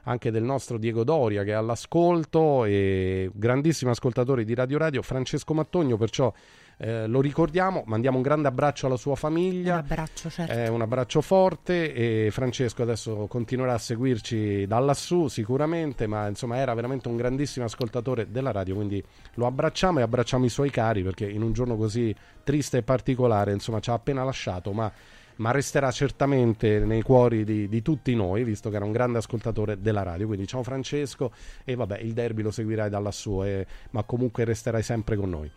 anche 0.04 0.32
del 0.32 0.42
nostro 0.42 0.76
Diego 0.76 1.04
Doria 1.04 1.44
che 1.44 1.50
è 1.50 1.54
all'ascolto 1.54 2.64
e 2.64 3.30
grandissimo 3.32 3.92
ascoltatore 3.92 4.44
di 4.44 4.54
Radio 4.54 4.78
Radio, 4.78 5.02
Francesco 5.02 5.54
Mattonio, 5.54 5.96
perciò 5.96 6.32
eh, 6.76 7.06
lo 7.06 7.20
ricordiamo, 7.20 7.82
mandiamo 7.86 8.16
un 8.16 8.22
grande 8.22 8.48
abbraccio 8.48 8.86
alla 8.86 8.96
sua 8.96 9.14
famiglia. 9.14 9.74
Un 9.74 9.78
abbraccio, 9.78 10.30
certo. 10.30 10.52
Eh, 10.52 10.68
un 10.68 10.82
abbraccio 10.82 11.20
forte 11.20 11.92
e 11.92 12.30
Francesco 12.30 12.82
adesso 12.82 13.26
continuerà 13.28 13.74
a 13.74 13.78
seguirci 13.78 14.66
da 14.66 14.78
lassù 14.78 15.28
sicuramente, 15.28 16.06
ma 16.06 16.28
insomma 16.28 16.56
era 16.56 16.74
veramente 16.74 17.08
un 17.08 17.16
grandissimo 17.16 17.64
ascoltatore 17.64 18.30
della 18.30 18.52
radio, 18.52 18.74
quindi 18.74 19.02
lo 19.34 19.46
abbracciamo 19.46 20.00
e 20.00 20.02
abbracciamo 20.02 20.44
i 20.44 20.48
suoi 20.48 20.70
cari 20.70 21.02
perché 21.02 21.28
in 21.28 21.42
un 21.42 21.52
giorno 21.52 21.76
così 21.76 22.14
triste 22.42 22.78
e 22.78 22.82
particolare, 22.82 23.52
insomma 23.52 23.80
ci 23.80 23.90
ha 23.90 23.94
appena 23.94 24.24
lasciato, 24.24 24.72
ma 24.72 24.90
ma 25.36 25.50
resterà 25.50 25.90
certamente 25.90 26.80
nei 26.80 27.02
cuori 27.02 27.44
di, 27.44 27.68
di, 27.68 27.82
tutti 27.82 28.14
noi, 28.14 28.44
visto 28.44 28.70
che 28.70 28.76
era 28.76 28.84
un 28.84 28.92
grande 28.92 29.18
ascoltatore 29.18 29.80
della 29.80 30.02
radio. 30.02 30.26
Quindi 30.26 30.46
ciao 30.46 30.62
Francesco 30.62 31.32
e 31.64 31.74
vabbè, 31.74 31.98
il 31.98 32.12
derby 32.12 32.42
lo 32.42 32.50
seguirai 32.50 32.90
da 32.90 32.98
lassù, 32.98 33.42
eh, 33.42 33.66
ma 33.90 34.02
comunque 34.02 34.44
resterai 34.44 34.82
sempre 34.82 35.16
con 35.16 35.30
noi. 35.30 35.50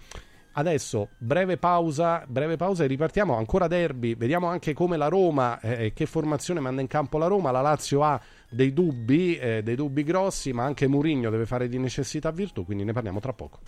Adesso 0.58 1.10
breve 1.18 1.58
pausa, 1.58 2.24
breve 2.28 2.56
pausa 2.56 2.86
e 2.86 2.88
ripartiamo. 2.88 3.36
Ancora 3.36 3.68
derby, 3.68 4.16
vediamo 4.16 4.48
anche 4.48 4.74
come 4.74 4.96
la 4.96 5.10
Roma, 5.10 5.60
eh, 5.60 5.92
che 5.94 6.06
formazione 6.06 6.62
manda 6.62 6.80
in 6.80 6.88
campo 6.88 7.18
la 7.18 7.28
Roma. 7.28 7.52
La 7.52 7.60
Lazio 7.60 8.04
ha 8.04 8.20
dei 8.50 8.72
dubbi, 8.72 9.38
eh, 9.38 9.62
dei 9.64 9.76
dubbi 9.76 10.04
grossi, 10.04 10.54
ma 10.54 10.64
anche 10.64 10.88
Murigno 10.88 11.30
deve 11.30 11.46
fare 11.46 11.68
di 11.68 11.78
necessità 11.78 12.32
virtù, 12.32 12.64
quindi 12.64 12.86
ne 12.86 12.94
parliamo 12.94 13.20
tra 13.20 13.34
poco. 13.34 13.60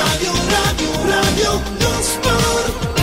Radio, 0.00 0.32
radio, 0.48 0.92
radio, 1.06 2.93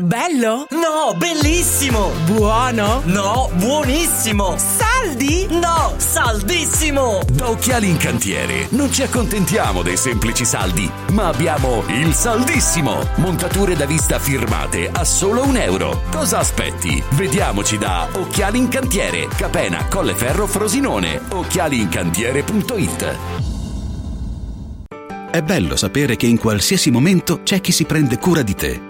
Bello? 0.00 0.66
No, 0.70 1.14
bellissimo! 1.16 2.10
Buono? 2.24 3.02
No, 3.04 3.50
buonissimo! 3.54 4.54
Saldi? 4.56 5.46
No, 5.50 5.92
saldissimo! 5.96 7.20
Da 7.30 7.50
Occhiali 7.50 7.90
in 7.90 7.98
Cantiere 7.98 8.66
non 8.70 8.90
ci 8.90 9.02
accontentiamo 9.02 9.82
dei 9.82 9.98
semplici 9.98 10.46
saldi, 10.46 10.90
ma 11.12 11.26
abbiamo 11.26 11.84
il 11.88 12.14
saldissimo! 12.14 13.06
Montature 13.16 13.76
da 13.76 13.84
vista 13.84 14.18
firmate 14.18 14.88
a 14.90 15.04
solo 15.04 15.44
un 15.44 15.56
euro. 15.56 16.00
Cosa 16.10 16.38
aspetti? 16.38 17.02
Vediamoci 17.10 17.76
da 17.76 18.08
Occhiali 18.10 18.56
in 18.58 18.68
Cantiere, 18.68 19.28
Capena, 19.28 19.86
Colleferro, 19.86 20.46
Frosinone, 20.46 21.20
occhialiincantiere.it. 21.28 23.18
È 25.30 25.42
bello 25.42 25.76
sapere 25.76 26.16
che 26.16 26.26
in 26.26 26.38
qualsiasi 26.38 26.90
momento 26.90 27.42
c'è 27.42 27.60
chi 27.60 27.70
si 27.70 27.84
prende 27.84 28.18
cura 28.18 28.42
di 28.42 28.54
te. 28.54 28.89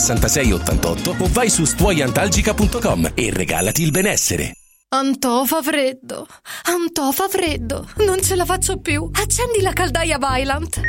6688 0.01 1.15
o 1.19 1.27
vai 1.31 1.49
su 1.49 1.63
stuoiantalgica.com 1.63 3.11
e 3.13 3.29
regalati 3.31 3.83
il 3.83 3.91
benessere. 3.91 4.53
Antò 4.93 5.45
fa 5.45 5.61
freddo, 5.61 6.27
Antò 6.63 7.11
fa 7.11 7.27
freddo, 7.29 7.87
non 8.05 8.21
ce 8.21 8.35
la 8.35 8.43
faccio 8.43 8.79
più. 8.79 9.09
Accendi 9.13 9.61
la 9.61 9.71
caldaia 9.71 10.17
Vylant. 10.17 10.79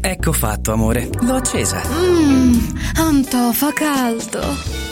Ecco 0.00 0.32
fatto, 0.32 0.72
amore, 0.72 1.08
l'ho 1.20 1.36
accesa. 1.36 1.80
Mmm, 1.86 2.78
Antò 2.96 3.52
fa 3.52 3.72
caldo. 3.72 4.91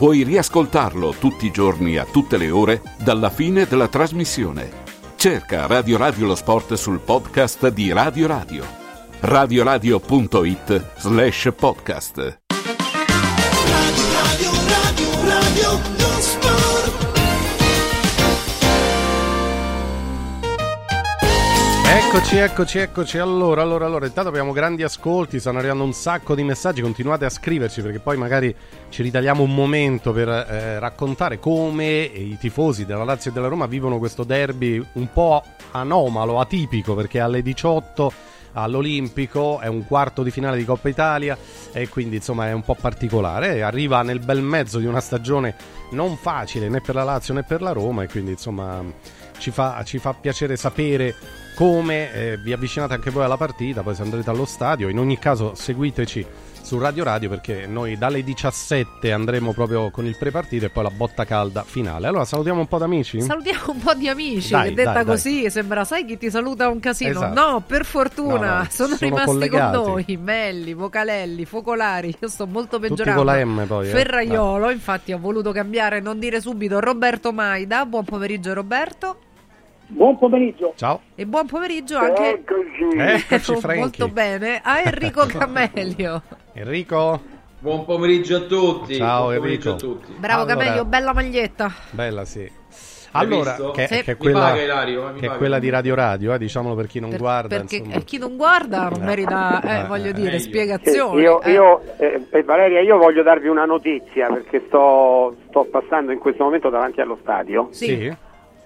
Puoi 0.00 0.22
riascoltarlo 0.22 1.12
tutti 1.18 1.44
i 1.44 1.50
giorni 1.50 1.98
a 1.98 2.06
tutte 2.06 2.38
le 2.38 2.48
ore 2.50 2.80
dalla 2.96 3.28
fine 3.28 3.66
della 3.66 3.86
trasmissione. 3.86 4.70
Cerca 5.14 5.66
Radio 5.66 5.98
Radio 5.98 6.24
lo 6.24 6.34
sport 6.34 6.72
sul 6.72 7.00
podcast 7.00 7.68
di 7.68 7.92
Radio 7.92 8.26
Radio. 8.26 8.64
radioradio.it 9.20 10.92
slash 10.96 11.52
podcast. 11.54 12.38
Radio, 13.66 14.50
radio, 14.66 15.22
radio, 15.22 15.99
Eccoci, 21.92 22.36
eccoci, 22.36 22.78
eccoci. 22.78 23.18
Allora, 23.18 23.62
allora, 23.62 23.84
allora, 23.84 24.06
intanto 24.06 24.28
abbiamo 24.28 24.52
grandi 24.52 24.84
ascolti, 24.84 25.40
stanno 25.40 25.58
arrivando 25.58 25.82
un 25.82 25.92
sacco 25.92 26.36
di 26.36 26.44
messaggi, 26.44 26.82
continuate 26.82 27.24
a 27.24 27.28
scriverci 27.28 27.82
perché 27.82 27.98
poi 27.98 28.16
magari 28.16 28.54
ci 28.90 29.02
ritagliamo 29.02 29.42
un 29.42 29.52
momento 29.52 30.12
per 30.12 30.28
eh, 30.28 30.78
raccontare 30.78 31.40
come 31.40 32.02
i 32.02 32.36
tifosi 32.38 32.86
della 32.86 33.02
Lazio 33.02 33.32
e 33.32 33.34
della 33.34 33.48
Roma 33.48 33.66
vivono 33.66 33.98
questo 33.98 34.22
derby 34.22 34.80
un 34.92 35.12
po' 35.12 35.42
anomalo, 35.72 36.38
atipico, 36.38 36.94
perché 36.94 37.18
alle 37.18 37.42
18 37.42 38.12
all'Olimpico, 38.52 39.58
è 39.58 39.66
un 39.66 39.84
quarto 39.84 40.22
di 40.22 40.30
finale 40.30 40.58
di 40.58 40.64
Coppa 40.64 40.88
Italia 40.88 41.36
e 41.72 41.88
quindi 41.88 42.16
insomma 42.16 42.46
è 42.46 42.52
un 42.52 42.62
po' 42.62 42.76
particolare. 42.80 43.62
Arriva 43.62 44.02
nel 44.02 44.20
bel 44.20 44.42
mezzo 44.42 44.78
di 44.78 44.86
una 44.86 45.00
stagione 45.00 45.56
non 45.90 46.16
facile 46.16 46.68
né 46.68 46.80
per 46.80 46.94
la 46.94 47.02
Lazio 47.02 47.34
né 47.34 47.42
per 47.42 47.62
la 47.62 47.72
Roma 47.72 48.04
e 48.04 48.08
quindi 48.08 48.30
insomma 48.30 48.80
ci 49.38 49.50
fa, 49.50 49.82
ci 49.84 49.98
fa 49.98 50.14
piacere 50.14 50.56
sapere 50.56 51.14
come 51.60 52.10
eh, 52.14 52.36
vi 52.38 52.54
avvicinate 52.54 52.94
anche 52.94 53.10
voi 53.10 53.22
alla 53.24 53.36
partita, 53.36 53.82
poi 53.82 53.94
se 53.94 54.00
andrete 54.00 54.30
allo 54.30 54.46
stadio, 54.46 54.88
in 54.88 54.98
ogni 54.98 55.18
caso 55.18 55.54
seguiteci 55.54 56.26
su 56.62 56.78
Radio 56.78 57.04
Radio 57.04 57.28
perché 57.28 57.66
noi 57.66 57.98
dalle 57.98 58.22
17 58.24 59.12
andremo 59.12 59.52
proprio 59.52 59.90
con 59.90 60.06
il 60.06 60.16
prepartito 60.16 60.64
e 60.64 60.70
poi 60.70 60.84
la 60.84 60.90
botta 60.90 61.26
calda 61.26 61.62
finale. 61.62 62.06
Allora 62.06 62.24
salutiamo 62.24 62.60
un 62.60 62.66
po' 62.66 62.78
d'amici. 62.78 63.20
Salutiamo 63.20 63.72
un 63.72 63.78
po' 63.78 63.92
di 63.92 64.08
amici, 64.08 64.52
Dai, 64.52 64.72
detta 64.72 64.92
dai, 64.94 65.04
così 65.04 65.50
sembra, 65.50 65.84
sai 65.84 66.06
chi 66.06 66.16
ti 66.16 66.30
saluta 66.30 66.66
un 66.70 66.80
casino? 66.80 67.10
Esatto. 67.10 67.38
No, 67.38 67.62
per 67.66 67.84
fortuna, 67.84 68.32
No, 68.52 68.58
no, 68.60 68.66
sono, 68.70 68.94
sono 68.94 68.96
rimasti 68.98 69.26
collegati. 69.26 69.76
con 69.76 69.90
noi, 69.90 70.18
Melli, 70.18 70.72
Vocalelli, 70.72 71.44
Focolari, 71.44 72.16
io 72.18 72.28
sto 72.28 72.46
molto 72.46 72.76
Tutti 72.78 72.88
peggiorando. 72.88 73.22
con 73.22 73.30
la 73.34 73.44
M 73.44 73.66
poi. 73.66 73.86
eh. 73.86 73.90
Ferraiolo, 73.90 74.70
infatti 74.70 75.12
ho 75.12 75.18
voluto 75.18 75.52
cambiare, 75.52 76.00
non 76.00 76.18
dire 76.18 76.40
subito 76.40 76.80
Roberto 76.80 77.32
Maida. 77.34 77.84
Buon 77.84 78.04
pomeriggio 78.04 78.54
Roberto. 78.54 79.16
Buon 79.92 80.18
pomeriggio. 80.18 80.72
Ciao. 80.76 81.00
E 81.16 81.26
buon 81.26 81.46
pomeriggio 81.46 81.98
anche 81.98 82.42
Eccoci. 83.28 83.56
Franchi. 83.60 83.80
molto 83.80 84.08
bene 84.08 84.60
a 84.62 84.80
Enrico 84.86 85.26
Camelio. 85.26 86.22
Enrico. 86.52 87.20
Buon 87.58 87.84
pomeriggio 87.84 88.36
a 88.36 88.40
tutti. 88.40 88.94
Ciao, 88.94 89.24
Buon 89.26 89.36
pomeriggio 89.36 89.70
Enrico. 89.70 89.90
a 89.90 89.92
tutti. 89.94 90.12
Bravo 90.18 90.42
Allora- 90.42 90.56
Camelio, 90.58 90.84
bella 90.84 91.12
maglietta. 91.12 91.72
Bella, 91.90 92.24
sì. 92.24 92.58
Allora, 93.12 93.56
che, 93.74 93.88
Sì. 93.88 94.02
che 94.04 94.12
è 94.12 94.16
quella, 94.16 94.38
paga, 94.38 94.62
Ilario, 94.62 95.10
eh, 95.10 95.18
che 95.18 95.26
è 95.26 95.36
quella 95.36 95.58
di 95.58 95.68
Radio 95.68 95.96
Radio, 95.96 96.32
eh, 96.32 96.38
diciamolo 96.38 96.76
per 96.76 96.86
chi 96.86 97.00
non 97.00 97.10
Per- 97.10 97.18
guarda. 97.18 97.56
perché 97.56 97.76
insomma. 97.78 97.96
eh, 97.96 98.04
chi 98.04 98.18
non 98.18 98.36
guarda 98.36 98.88
non 98.88 99.02
Eh. 99.02 99.04
merita, 99.04 99.60
eh, 99.62 99.80
Eh, 99.80 99.86
voglio 99.88 100.10
eh, 100.10 100.12
dire, 100.12 100.26
meglio. 100.30 100.38
spiegazioni. 100.38 101.20
Io, 101.22 101.42
eh. 101.42 101.50
io, 101.50 101.82
eh, 101.96 102.26
eh, 102.30 102.42
Valeria, 102.44 102.80
io 102.80 102.96
voglio 102.98 103.24
darvi 103.24 103.48
una 103.48 103.64
notizia 103.64 104.28
perché 104.28 104.62
sto, 104.68 105.34
sto 105.48 105.64
passando 105.64 106.12
in 106.12 106.20
questo 106.20 106.44
momento 106.44 106.70
davanti 106.70 107.00
allo 107.00 107.18
stadio 107.20 107.66
Sì. 107.72 108.16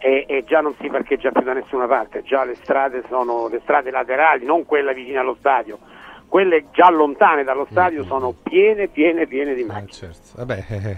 E, 0.05 0.27
e 0.29 0.45
già 0.45 0.61
non 0.61 0.75
si 0.79 0.89
parcheggia 0.89 1.31
più 1.31 1.41
da 1.41 1.55
nessuna 1.55 1.87
parte, 1.87 2.23
già 2.25 2.45
le 2.45 2.57
strade 2.57 3.03
sono 3.09 3.49
le 3.49 3.61
strade 3.63 3.91
laterali, 3.91 4.45
non 4.45 4.67
quella 4.67 4.93
vicina 4.93 5.21
allo 5.21 5.35
stadio, 5.39 5.79
quelle 6.29 6.67
già 6.73 6.91
lontane 6.91 7.43
dallo 7.43 7.67
stadio 7.71 8.05
sono 8.05 8.35
piene, 8.43 8.89
piene, 8.89 9.27
piene 9.27 9.55
di 9.55 9.63
Eh, 9.63 9.65
macchine. 9.65 9.91
certo. 9.91 10.21
Vabbè, 10.37 10.65
eh, 10.69 10.91
eh. 10.91 10.97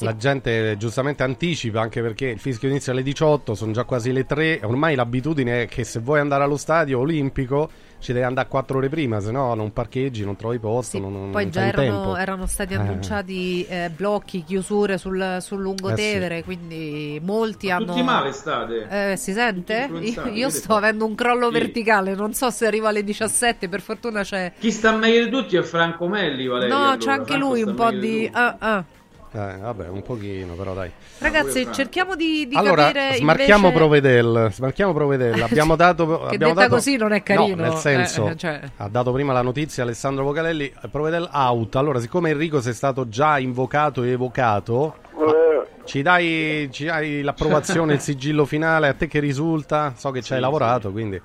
la 0.00 0.14
gente 0.14 0.76
giustamente 0.76 1.22
anticipa 1.22 1.80
anche 1.80 2.02
perché 2.02 2.26
il 2.26 2.38
fischio 2.38 2.68
inizia 2.68 2.92
alle 2.92 3.02
18, 3.02 3.54
sono 3.54 3.72
già 3.72 3.84
quasi 3.84 4.12
le 4.12 4.26
3. 4.26 4.60
Ormai 4.62 4.94
l'abitudine 4.94 5.62
è 5.62 5.66
che 5.66 5.84
se 5.84 6.00
vuoi 6.00 6.20
andare 6.20 6.44
allo 6.44 6.58
stadio 6.58 6.98
olimpico 6.98 7.70
ci 8.00 8.12
devi 8.12 8.24
andare 8.24 8.46
4 8.48 8.78
ore 8.78 8.88
prima, 8.88 9.20
se 9.20 9.30
no 9.32 9.54
non 9.54 9.72
parcheggi, 9.72 10.24
non 10.24 10.36
trovi 10.36 10.58
posto. 10.58 10.96
Sì, 10.96 11.02
non, 11.02 11.12
non 11.12 11.30
poi 11.30 11.50
già 11.50 11.66
erano, 11.66 11.82
tempo. 12.02 12.16
erano 12.16 12.46
stati 12.46 12.74
Eh. 12.74 12.76
annunciati 12.76 13.64
eh, 13.66 13.90
blocchi, 13.94 14.44
chiusure 14.44 14.98
sul, 14.98 15.38
sul 15.40 15.60
Lungotevere, 15.60 16.44
quindi 16.44 17.20
molti 17.22 17.70
hanno... 17.70 17.86
Tutti 17.86 18.02
male 18.02 18.32
state. 18.32 19.12
Eh, 19.12 19.16
si 19.16 19.32
sente? 19.32 19.90
Io, 20.32 20.48
sto 20.50 20.74
avendo 20.76 21.04
un 21.06 21.14
crollo 21.14 21.46
Sì. 21.48 21.52
verticale, 21.54 22.14
non 22.14 22.34
so 22.34 22.50
se 22.50 22.66
arriva 22.66 22.88
alle 22.88 23.02
17, 23.04 23.68
per 23.68 23.80
fortuna 23.80 24.22
c'è... 24.22 24.52
Chi 24.58 24.70
sta 24.70 24.92
meglio 24.92 25.24
di 25.24 25.30
tutti 25.30 25.56
è 25.56 25.62
Franco 25.62 26.06
Melli, 26.06 26.46
Valeria. 26.46 26.74
no, 26.74 26.80
allora. 26.82 26.96
c'è 26.98 27.10
anche 27.10 27.24
Franco 27.32 27.46
lui 27.48 27.62
un 27.62 27.74
po' 27.74 27.90
di... 27.90 28.28
ah, 28.32 28.56
ah. 28.58 28.84
Eh, 29.30 29.56
vabbè, 29.60 29.88
un 29.88 30.02
pochino, 30.02 30.54
però 30.54 30.72
dai. 30.74 30.90
Ragazzi, 31.18 31.68
cerchiamo 31.72 32.14
di, 32.16 32.46
di 32.48 32.56
allora, 32.56 32.86
capire 32.86 33.16
smarchiamo 33.16 33.66
invece... 33.66 33.78
Provedel. 33.84 34.48
Smarchiamo 34.52 34.92
Provedel. 34.94 35.42
Abbiamo 35.42 35.76
dato. 35.76 36.06
Che 36.06 36.34
abbiamo 36.34 36.54
detta 36.54 36.54
dato- 36.54 36.74
così 36.74 36.96
non 36.96 37.12
è 37.12 37.22
carino, 37.22 37.56
No, 37.56 37.62
nel 37.70 37.74
senso, 37.78 38.28
eh, 38.28 38.36
cioè. 38.36 38.60
ha 38.76 38.88
dato 38.88 39.12
prima 39.12 39.32
la 39.32 39.42
notizia 39.42 39.82
Alessandro 39.82 40.24
Vocalelli. 40.24 40.72
Provedel 40.90 41.28
out. 41.32 41.76
Allora, 41.76 42.00
siccome 42.00 42.30
Enrico 42.30 42.60
sei 42.60 42.72
stato 42.74 43.08
già 43.08 43.38
invocato 43.38 44.02
e 44.02 44.10
evocato, 44.10 44.96
Eh, 45.18 45.66
ci 45.84 46.02
dai, 46.02 46.68
ci 46.72 46.84
dai 46.86 47.22
l'approvazione, 47.22 47.94
il 47.94 48.00
sigillo 48.00 48.44
finale. 48.46 48.88
A 48.88 48.94
te 48.94 49.08
che 49.08 49.20
risulta? 49.20 49.92
So 49.96 50.10
che 50.10 50.22
ci 50.22 50.32
hai 50.32 50.40
lavorato, 50.40 50.90
quindi. 50.90 51.20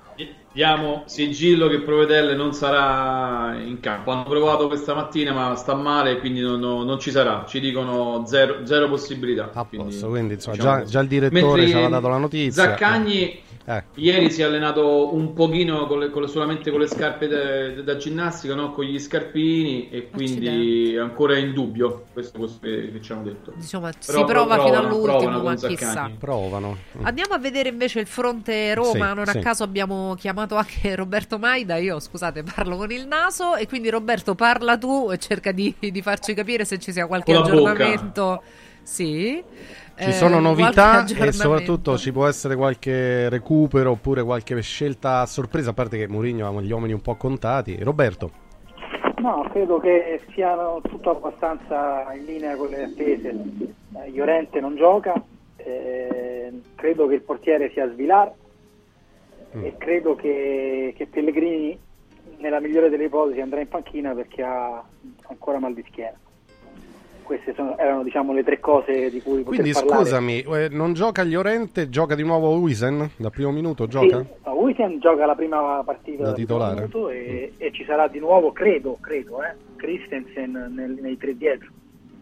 Diamo 0.54 1.02
sigillo 1.08 1.68
che 1.68 1.80
Provedelle 1.82 2.36
non 2.36 2.54
sarà 2.54 3.56
in 3.60 3.80
campo. 3.80 4.12
Hanno 4.12 4.22
provato 4.24 4.68
questa 4.68 4.94
mattina, 4.94 5.34
ma 5.34 5.56
sta 5.56 5.74
male, 5.74 6.20
quindi 6.20 6.42
non, 6.42 6.60
non- 6.60 6.86
non 6.86 7.00
ci 7.00 7.10
sarà. 7.10 7.44
Ci 7.48 7.60
dicono 7.60 8.24
zero, 8.28 8.64
zero 8.64 8.88
possibilità. 8.88 9.50
A 9.52 9.66
posto, 9.66 10.10
quindi 10.10 10.36
insomma, 10.36 10.56
diciamo 10.56 10.78
già, 10.82 10.84
già 10.86 11.00
il 11.00 11.08
direttore 11.08 11.66
ci 11.66 11.74
aveva 11.74 11.90
dato 11.90 12.08
la 12.08 12.18
notizia. 12.18 12.64
Zaccagni 12.64 13.22
Eh. 13.24 13.42
Ieri 13.96 14.30
si 14.30 14.42
è 14.42 14.46
allenato 14.46 15.14
un 15.14 15.34
pochino 15.34 15.88
con 15.88 16.00
le- 16.00 16.10
con 16.10 16.24
le- 16.24 16.28
solamente 16.28 16.70
con 16.70 16.80
le 16.82 16.88
scarpe 16.88 17.28
de- 17.28 17.74
de- 17.76 17.84
da 17.84 17.96
ginnastica, 17.96 18.56
no? 18.56 18.72
con 18.72 18.84
gli 18.84 19.00
scarpini, 19.00 19.90
e 19.90 20.10
quindi 20.10 20.94
è 20.94 21.00
ancora 21.00 21.38
in 21.38 21.54
dubbio. 21.54 22.06
Questo 22.12 22.36
è 22.36 22.40
quello 22.40 22.54
che, 22.62 22.92
che 22.92 23.02
ci 23.02 23.12
hanno 23.14 23.24
detto. 23.24 23.54
Insomma, 23.56 23.92
si 23.98 24.12
Però 24.12 24.26
prova 24.26 24.56
fino 24.56 24.66
provano, 24.70 24.88
all'ultimo, 24.88 25.18
provano 25.18 25.44
ma 25.44 25.56
chissà. 25.56 26.12
Provano. 26.20 26.78
Andiamo 27.04 27.34
a 27.34 27.40
vedere 27.40 27.70
invece 27.70 28.00
il 28.02 28.08
fronte 28.08 28.74
Roma. 28.74 29.10
Sì, 29.10 29.16
non 29.16 29.26
sì. 29.28 29.38
a 29.38 29.42
caso 29.42 29.64
abbiamo 29.64 30.16
chiamato 30.16 30.56
anche 30.56 30.94
Roberto 30.96 31.38
Maida. 31.40 31.78
Io, 31.78 32.00
scusate, 32.00 32.44
parlo 32.44 32.76
con 32.76 32.92
il 32.92 33.08
naso. 33.08 33.56
E 33.56 33.68
quindi, 33.68 33.90
Roberto, 33.90 34.36
parla 34.36 34.78
tu 34.78 35.10
e 35.12 35.18
cerca 35.18 35.52
di, 35.54 35.74
di 35.80 36.02
farci 36.02 36.34
capire 36.34 36.66
se 36.66 36.80
ci 36.80 36.92
sia 36.92 37.08
qualche 37.08 37.34
Con 37.34 37.44
la 37.44 37.50
bocca. 37.50 37.70
aggiornamento. 37.72 38.44
Sì. 38.84 39.42
Ci 39.96 40.10
Eh, 40.10 40.12
sono 40.12 40.40
novità 40.40 41.06
e 41.06 41.32
soprattutto 41.32 41.98
ci 41.98 42.12
può 42.12 42.28
essere 42.28 42.56
qualche 42.56 43.30
recupero 43.30 43.92
oppure 43.92 44.24
qualche 44.24 44.60
scelta 44.62 45.20
a 45.20 45.26
sorpresa, 45.26 45.70
a 45.70 45.74
parte 45.74 45.98
che 45.98 46.08
Mourinho 46.08 46.48
ha 46.48 46.62
gli 46.62 46.72
uomini 46.72 46.94
un 46.94 47.02
po' 47.02 47.16
contati. 47.16 47.78
Roberto, 47.82 48.32
No, 49.24 49.48
credo 49.54 49.80
che 49.80 50.20
siano 50.34 50.82
tutto 50.82 51.12
abbastanza 51.12 52.12
in 52.14 52.26
linea 52.26 52.58
con 52.58 52.68
le 52.68 52.84
attese. 52.84 53.30
Eh, 53.30 54.10
Llorente 54.12 54.60
non 54.60 54.76
gioca, 54.76 55.14
eh, 55.56 56.52
credo 56.76 57.08
che 57.08 57.14
il 57.14 57.22
portiere 57.22 57.72
sia 57.72 57.90
Svilar 57.90 58.34
e 59.54 59.76
credo 59.78 60.16
che, 60.16 60.94
che 60.98 61.06
Pellegrini 61.08 61.80
nella 62.40 62.60
migliore 62.60 62.90
delle 62.90 63.06
ipotesi 63.06 63.40
andrà 63.40 63.62
in 63.62 63.70
panchina 63.70 64.14
perché 64.14 64.42
ha 64.44 64.84
ancora 65.30 65.60
mal 65.60 65.74
di 65.74 65.86
schiena. 65.88 66.18
Queste 67.24 67.54
sono- 67.56 67.78
erano 67.78 68.04
diciamo 68.04 68.34
le 68.34 68.44
tre 68.44 68.60
cose 68.60 69.10
di 69.10 69.22
cui 69.22 69.44
poter 69.44 69.60
quindi 69.62 69.72
parlare. 69.72 70.04
scusami, 70.04 70.42
eh, 70.42 70.68
non 70.70 70.94
gioca 70.94 71.24
Llorente, 71.24 71.90
gioca 71.90 72.16
di 72.16 72.24
nuovo 72.24 72.50
Wisen 72.58 73.10
da 73.18 73.30
primo 73.30 73.52
minuto, 73.52 73.88
gioca? 73.88 74.22
Sì, 74.22 74.28
no, 74.46 74.52
Wilson 74.54 75.00
gioca 75.00 75.26
la 75.26 75.36
prima 75.36 75.82
partita 75.84 76.24
Da 76.24 76.34
titolare? 76.34 76.76
minuto 76.76 77.10
e, 77.10 77.54
e 77.58 77.72
ci 77.72 77.84
sarà 77.86 78.08
di 78.08 78.20
nuovo, 78.20 78.52
credo, 78.52 78.98
credo, 79.02 79.42
eh, 79.44 79.56
Christensen 79.76 80.52
nel- 80.76 80.98
nei 81.02 81.18
tre 81.18 81.36
dietro 81.36 81.70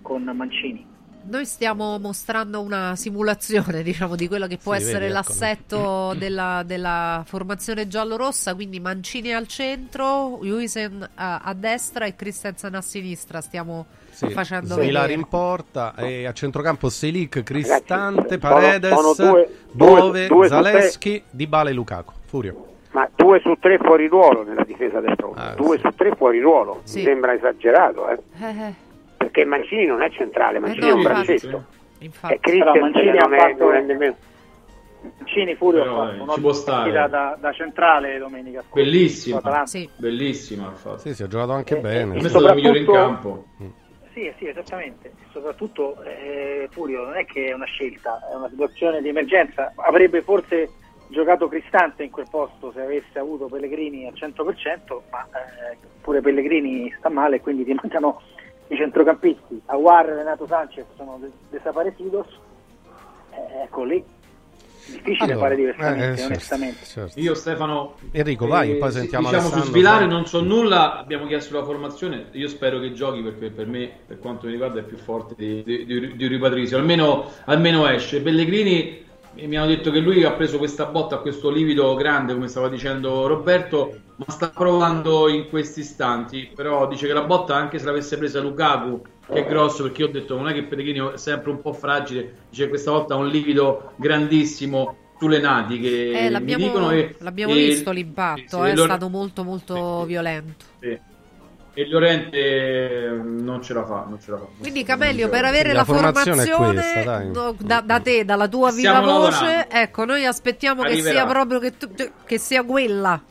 con 0.02 0.24
Mancini. 0.24 0.86
noi 1.24 1.45
stiamo 1.45 1.99
mostrando 1.99 2.62
una 2.62 2.95
simulazione, 2.95 3.84
diciamo, 3.84 4.16
di 4.16 4.28
quello 4.28 4.47
che 4.47 4.58
può 4.58 4.74
Sì, 4.74 4.80
essere 4.82 4.99
vedi, 5.08 5.12
ecco. 5.12 5.14
l'assetto 5.14 6.14
della, 6.18 6.64
della 6.66 7.24
formazione 7.28 7.88
giallo-rossa, 7.88 8.56
quindi 8.56 8.80
Mancini 8.80 9.32
al 9.34 9.45
centro, 9.47 10.39
Juisen 10.41 11.08
a, 11.16 11.39
a 11.43 11.54
destra 11.54 12.06
e 12.06 12.16
Christensen 12.16 12.74
a 12.74 12.82
sinistra. 12.82 13.39
Stiamo 13.41 13.86
Sì, 14.28 14.34
facendo 14.34 14.76
vedere. 14.76 15.14
in 15.14 15.28
porta 15.28 15.94
e 15.96 16.26
a 16.26 16.32
centrocampo 16.34 16.90
Selic, 16.90 17.44
Cristante, 17.44 18.38
Ragazzi, 18.38 18.40
sono- 18.40 18.54
Paredes, 18.54 18.94
sono 19.00 19.32
due- 19.32 19.50
due- 19.72 20.00
Bove, 20.00 20.28
due 20.28 20.48
Zaleschi, 20.48 21.24
Dybala 21.30 21.70
e 21.70 21.74
Lukaku. 21.74 22.14
Furio. 22.26 22.66
Ma 22.92 23.10
due 23.16 23.40
su 23.42 23.56
tre 23.60 23.78
fuori 23.78 24.08
ruolo 24.08 24.44
nella 24.44 24.64
difesa 24.64 25.00
del 25.00 25.16
Roma. 25.18 25.54
due 25.56 25.78
su 25.80 25.90
tre 25.96 26.14
fuori 26.16 26.40
ruolo. 26.42 26.82
Sì. 26.84 26.98
Mi 27.00 27.04
sembra 27.06 27.34
esagerato, 27.34 28.10
eh? 28.10 28.20
Eh, 28.40 28.46
eh, 28.68 28.74
Perché 29.18 29.46
Mancini 29.46 29.86
non 29.86 30.02
è 30.02 30.10
centrale, 30.10 30.60
Mancini 30.60 30.86
no, 30.88 30.92
è 30.92 30.94
un 30.96 31.02
braccetto. 31.04 31.64
infatti. 32.00 32.34
E 32.34 32.40
Però 32.58 32.74
Mancini 32.76 33.18
non 33.18 33.34
ha 33.34 33.36
è, 33.36 33.40
fatto- 33.52 33.64
non 33.66 33.76
è 33.76 33.82
nemmeno... 33.82 34.16
Mancini 35.18 35.56
Furio 35.56 35.82
Però, 35.84 36.02
ha 36.02 36.04
eh, 36.04 36.08
fatto 36.10 36.14
ci 36.16 36.22
un'ottima 36.22 36.46
può 36.48 36.54
stare. 36.54 36.92
partita 36.92 37.08
da, 37.08 37.38
da 37.40 37.52
centrale 37.54 38.18
domenica 38.20 38.60
scorsa. 38.62 38.76
Bellissima, 38.84 39.38
Atalanta. 39.38 39.80
bellissima. 39.98 40.68
infatti. 40.70 41.00
Sì, 41.10 41.16
si 41.16 41.24
è 41.24 41.28
giocato 41.28 41.52
anche 41.54 41.78
bene. 41.78 42.12
Per 42.14 42.22
me 42.22 42.28
è 42.28 42.30
stato 42.30 42.48
il 42.50 42.56
migliore 42.56 42.80
in 42.80 42.86
campo. 42.86 43.46
Sì, 44.14 44.32
sì, 44.38 44.47
esattamente. 44.47 45.14
Soprattutto 45.32 46.01
eh, 46.03 46.68
Furio 46.72 47.05
non 47.05 47.16
è 47.16 47.26
che 47.26 47.47
è 47.47 47.53
una 47.53 47.66
scelta, 47.66 48.20
è 48.30 48.36
una 48.36 48.49
situazione 48.49 49.01
di 49.01 49.07
emergenza. 49.07 49.72
Avrebbe 49.76 50.22
forse 50.22 50.70
giocato 51.07 51.47
Cristante 51.47 52.03
in 52.03 52.12
quel 52.12 52.28
posto 52.30 52.72
se 52.74 52.82
avesse 52.82 53.20
avuto 53.20 53.45
Pellegrini 53.45 54.07
al 54.07 54.14
100%, 54.14 55.01
ma 55.09 55.26
eh, 55.26 55.78
pure 56.01 56.22
Pellegrini 56.22 56.93
sta 56.97 57.09
male 57.09 57.39
quindi 57.41 57.64
ti 57.64 57.74
mancano 57.74 58.22
i 58.68 58.76
centrocampisti. 58.76 59.62
Aguar 59.68 60.09
e 60.09 60.16
Renato 60.16 60.45
Sanchez 60.45 60.86
sono 60.95 61.18
de- 61.20 61.32
desaparecidos. 61.49 62.28
Eh, 63.32 63.64
ecco 63.64 63.84
lì. 63.84 64.03
Difficile 64.84 65.34
Allora, 65.34 65.40
fare 65.40 65.56
diversamente, 65.56 66.04
eh, 66.04 66.16
certo, 66.16 66.32
onestamente. 66.34 66.86
certo. 66.86 67.20
Io 67.20 67.34
Stefano 67.36 67.96
Enrico, 68.12 68.48
vai, 68.48 68.72
eh, 68.72 68.76
poi 68.76 68.92
sentiamo 68.92 69.26
diciamo 69.28 69.44
Alessandro, 69.44 69.66
su 69.66 69.72
Svilare 69.72 70.06
poi- 70.06 70.14
non 70.14 70.26
so 70.26 70.42
nulla 70.42 70.98
abbiamo 70.98 71.28
chiesto 71.28 71.56
la 71.58 71.64
formazione 71.64 72.28
io 72.32 72.48
spero 72.48 72.80
che 72.80 72.92
giochi 72.94 73.22
perché 73.22 73.52
per 73.52 73.68
me 73.68 73.92
per 74.08 74.18
quanto 74.20 74.48
mi 74.48 74.54
riguarda 74.54 74.80
è 74.80 74.84
più 74.84 74.98
forte 74.98 75.36
di, 75.38 75.64
di, 75.64 75.86
di, 75.86 76.16
di 76.16 76.28
Rui 76.28 76.40
Patricio 76.40 76.78
almeno, 76.78 77.32
almeno 77.46 77.88
esce 77.88 78.22
Pellegrini 78.22 79.06
eh, 79.36 79.48
mi 79.48 79.56
hanno 79.56 79.68
detto 79.68 79.92
che 79.92 80.00
lui 80.00 80.24
ha 80.24 80.32
preso 80.32 80.58
questa 80.58 80.86
botta 80.86 81.16
a 81.16 81.20
questo 81.20 81.50
livido 81.50 81.94
grande 81.96 82.34
come 82.34 82.48
stava 82.48 82.68
dicendo 82.68 83.28
Roberto 83.28 83.96
ma 84.16 84.26
sta 84.28 84.50
provando 84.50 85.30
in 85.30 85.48
questi 85.50 85.82
istanti 85.82 86.52
però 86.54 86.88
dice 86.88 87.08
che 87.08 87.14
la 87.14 87.22
botta 87.24 87.56
anche 87.56 87.80
se 87.80 87.86
l'avesse 87.86 88.18
presa 88.18 88.42
Lukaku 88.42 89.02
che 89.32 89.46
è 89.46 89.48
grosso 89.48 89.84
perché 89.84 90.02
io 90.02 90.08
ho 90.08 90.12
detto 90.12 90.36
non 90.36 90.48
è 90.50 90.54
che 90.54 90.64
Pellegrini 90.64 91.14
è 91.14 91.18
sempre 91.18 91.52
un 91.52 91.62
po' 91.62 91.74
fragile 91.74 92.34
dice 92.50 92.64
che 92.64 92.70
questa 92.70 92.92
volta 92.92 93.14
ha 93.14 93.18
un 93.18 93.28
livido 93.28 93.94
grandissimo 93.96 94.96
sulle 95.18 95.40
nati 95.40 95.80
che 95.80 96.12
Eh, 96.12 96.24
mi 96.24 96.30
l'abbiamo, 96.32 96.66
dicono 96.66 96.92
e, 96.92 97.16
l'abbiamo 97.20 97.54
e- 97.54 97.58
visto 97.58 97.92
l'impatto, 97.92 98.64
sì, 98.64 98.70
è 98.70 98.76
Lore- 98.76 98.90
stato 98.90 99.10
molto 99.10 99.44
molto 99.44 100.04
violento. 100.06 100.66
sì. 100.80 101.10
E 101.74 101.86
Llorente 101.88 102.38
eh, 102.38 103.10
non 103.12 103.62
ce 103.64 103.74
la 103.74 103.86
fa, 103.86 104.06
non 104.10 104.20
ce 104.20 104.32
la 104.32 104.38
fa. 104.40 104.44
Quindi 104.60 104.84
Camelio, 104.84 105.30
per 105.30 105.46
avere 105.46 105.70
La 105.70 105.76
la, 105.80 105.84
formazione 105.86 106.44
è 106.44 106.48
formazione 106.48 106.74
questa, 106.82 107.04
dai. 107.04 107.32
no, 107.32 107.56
da, 107.58 107.80
da 107.80 108.00
te, 108.02 108.26
dalla 108.26 108.50
tua 108.50 108.72
viva 108.74 108.90
Stiamo 108.98 109.20
voce, 109.20 109.32
lavorando. 109.46 109.66
ecco, 109.70 110.04
noi 110.06 110.26
aspettiamo 110.26 110.82
che 110.82 110.88
Arriverà. 110.90 111.14
sia 111.22 111.26
proprio 111.28 111.60
che, 111.60 111.78
tu- 111.78 112.12
che 112.26 112.38
sia 112.38 112.64
quella. 112.64 113.22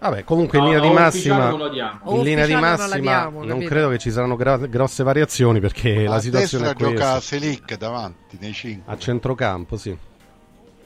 Vabbè, 0.00 0.22
comunque 0.22 0.58
in 0.58 0.64
No, 0.64 0.70
linea 0.70 0.84
no, 0.84 0.88
di 0.88 0.94
massima, 0.94 1.50
non 1.50 2.16
in 2.16 2.22
linea 2.22 2.46
di 2.46 2.52
non 2.52 2.60
la 2.62 2.68
massima 2.76 3.22
non 3.28 3.46
capito? 3.48 3.68
credo 3.68 3.88
che 3.88 3.98
ci 3.98 4.10
saranno 4.12 4.36
gra- 4.36 4.56
grosse 4.56 5.02
variazioni 5.02 5.58
perché 5.58 6.04
la 6.04 6.14
a 6.14 6.20
situazione 6.20 6.70
è 6.70 6.74
gioca 6.74 6.90
questa. 6.92 7.20
Selic 7.20 7.76
davanti 7.76 8.38
nei 8.40 8.52
5 8.52 8.92
A 8.92 8.96
centrocampo, 8.96 9.76
sì. 9.76 9.96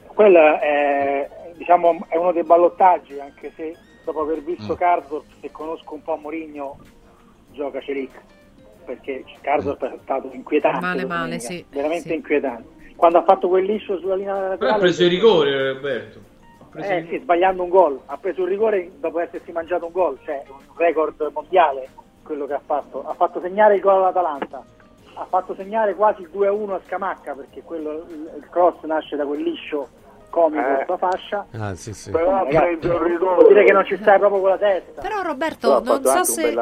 Quello 0.07 0.59
è, 0.59 1.29
diciamo, 1.55 2.05
è 2.07 2.17
uno 2.17 2.31
dei 2.31 2.43
ballottaggi, 2.43 3.19
anche 3.19 3.51
se 3.55 3.75
dopo 4.03 4.21
aver 4.21 4.43
visto 4.43 4.73
Mm. 4.73 4.77
Karsdorp, 4.77 5.25
se 5.41 5.51
conosco 5.51 5.93
un 5.93 6.01
po' 6.01 6.15
Mourinho, 6.15 6.77
gioca 7.51 7.79
Celic, 7.81 8.11
perché 8.85 9.23
Karsdorp 9.41 9.83
è 9.85 9.97
stato 10.01 10.29
inquietante. 10.33 10.79
Male, 10.79 11.05
male, 11.05 11.39
sì, 11.39 11.63
Veramente 11.69 12.09
sì. 12.09 12.15
inquietante. 12.15 12.71
Quando 12.95 13.19
ha 13.19 13.23
fatto 13.23 13.47
quel 13.47 13.65
liscio 13.65 13.97
sulla 13.99 14.15
linea 14.15 14.33
laterale... 14.33 14.57
Però 14.57 14.73
ha 14.73 14.77
preso 14.79 15.03
il 15.03 15.09
rigore, 15.09 15.73
Roberto. 15.73 16.22
Preso 16.73 16.91
Eh 16.91 17.05
sì, 17.07 17.19
sbagliando 17.19 17.61
un 17.61 17.69
gol. 17.69 18.01
Ha 18.07 18.17
preso 18.17 18.41
il 18.41 18.49
rigore 18.49 18.91
dopo 18.99 19.19
essersi 19.19 19.51
mangiato 19.51 19.85
un 19.85 19.91
gol, 19.91 20.17
cioè 20.23 20.43
un 20.47 20.57
record 20.75 21.29
mondiale 21.31 21.87
quello 22.23 22.47
che 22.47 22.53
ha 22.53 22.61
fatto. 22.65 23.07
Ha 23.07 23.13
fatto 23.13 23.39
segnare 23.41 23.75
il 23.75 23.81
gol 23.81 23.95
all'Atalanta. 23.95 24.63
Ha 25.15 25.25
fatto 25.25 25.53
segnare 25.53 25.93
quasi 25.93 26.23
il 26.23 26.29
2-1 26.33 26.71
a 26.71 26.81
Scamacca 26.85 27.35
perché 27.35 27.61
quello, 27.61 28.05
il 28.09 28.47
cross 28.49 28.81
nasce 28.83 29.15
da 29.15 29.25
quel 29.25 29.43
liscio 29.43 29.87
comico 30.33 30.67
Eh. 30.67 30.83
sulla 30.85 30.97
fascia. 30.97 31.45
Ah, 31.59 31.75
sì, 31.75 31.93
sì. 31.93 32.09
Però 32.09 32.31
ha 32.33 32.43
Ragazzi, 32.43 32.77
preso 32.77 32.93
il 32.93 32.97
vuol 32.99 33.09
rigore. 33.11 33.47
dire 33.49 33.63
che 33.65 33.71
non 33.71 33.85
ci 33.85 33.97
stai 34.01 34.17
proprio 34.17 34.41
con 34.41 34.49
la 34.49 34.57
testa. 34.57 35.01
Però 35.01 35.13
Però 35.13 35.21
Roberto, 35.21 35.75
ha 35.75 35.79
non 35.81 36.03
so 36.03 36.17
un 36.17 36.25
se... 36.25 36.55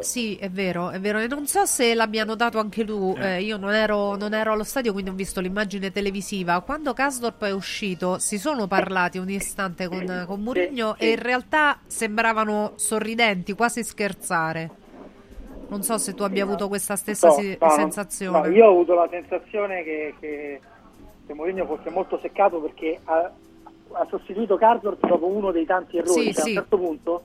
Sì, 0.00 0.36
è 0.36 0.50
vero, 0.50 0.90
è 0.90 0.98
vero. 0.98 1.18
E 1.20 1.28
non 1.28 1.46
so 1.46 1.64
se 1.64 1.94
l'abbiano 1.94 2.34
dato 2.34 2.58
anche 2.58 2.84
tu. 2.84 3.14
eh, 3.18 3.40
io 3.40 3.56
non 3.56 3.72
ero, 3.72 4.16
non 4.16 4.34
ero 4.34 4.52
allo 4.52 4.64
stadio, 4.64 4.92
quindi 4.92 5.10
ho 5.10 5.14
visto 5.14 5.40
l'immagine 5.40 5.92
televisiva. 5.92 6.60
Quando 6.60 6.92
Kasdorp 6.92 7.44
è 7.44 7.52
uscito, 7.52 8.18
si 8.18 8.36
sono 8.38 8.66
parlati 8.66 9.18
un 9.18 9.28
istante 9.30 9.86
con, 9.88 10.24
con 10.26 10.42
Mourinho 10.42 10.96
e 10.98 11.10
in 11.10 11.22
realtà 11.22 11.78
sembravano 11.86 12.72
sorridenti, 12.76 13.52
quasi 13.54 13.84
scherzare. 13.84 14.70
Non 15.68 15.82
so 15.82 15.96
se 15.96 16.12
tu 16.14 16.22
abbia 16.22 16.42
avuto 16.42 16.68
questa 16.68 16.96
stessa 16.96 17.28
No, 17.28 17.32
si- 17.34 17.56
no, 17.58 17.66
no, 17.66 17.72
sensazione. 17.72 18.38
no, 18.48 18.54
io 18.54 18.66
ho 18.66 18.70
avuto 18.70 18.92
la 18.94 19.08
sensazione 19.10 19.82
che, 19.84 20.14
che, 20.20 20.60
che 21.32 21.34
Mourinho 21.34 21.66
fosse 21.66 21.90
molto 21.90 22.18
seccato 22.20 22.58
perché 22.60 22.98
ha, 23.04 23.30
ha 23.92 24.06
sostituito 24.08 24.56
Karsdorp 24.56 25.06
dopo 25.06 25.26
uno 25.26 25.50
dei 25.50 25.64
tanti 25.64 25.96
errori. 25.98 26.26
Sì, 26.26 26.32
Cioè, 26.34 26.42
sì. 26.42 26.48
A 26.48 26.50
un 26.50 26.54
certo 26.54 26.78
punto 26.78 27.22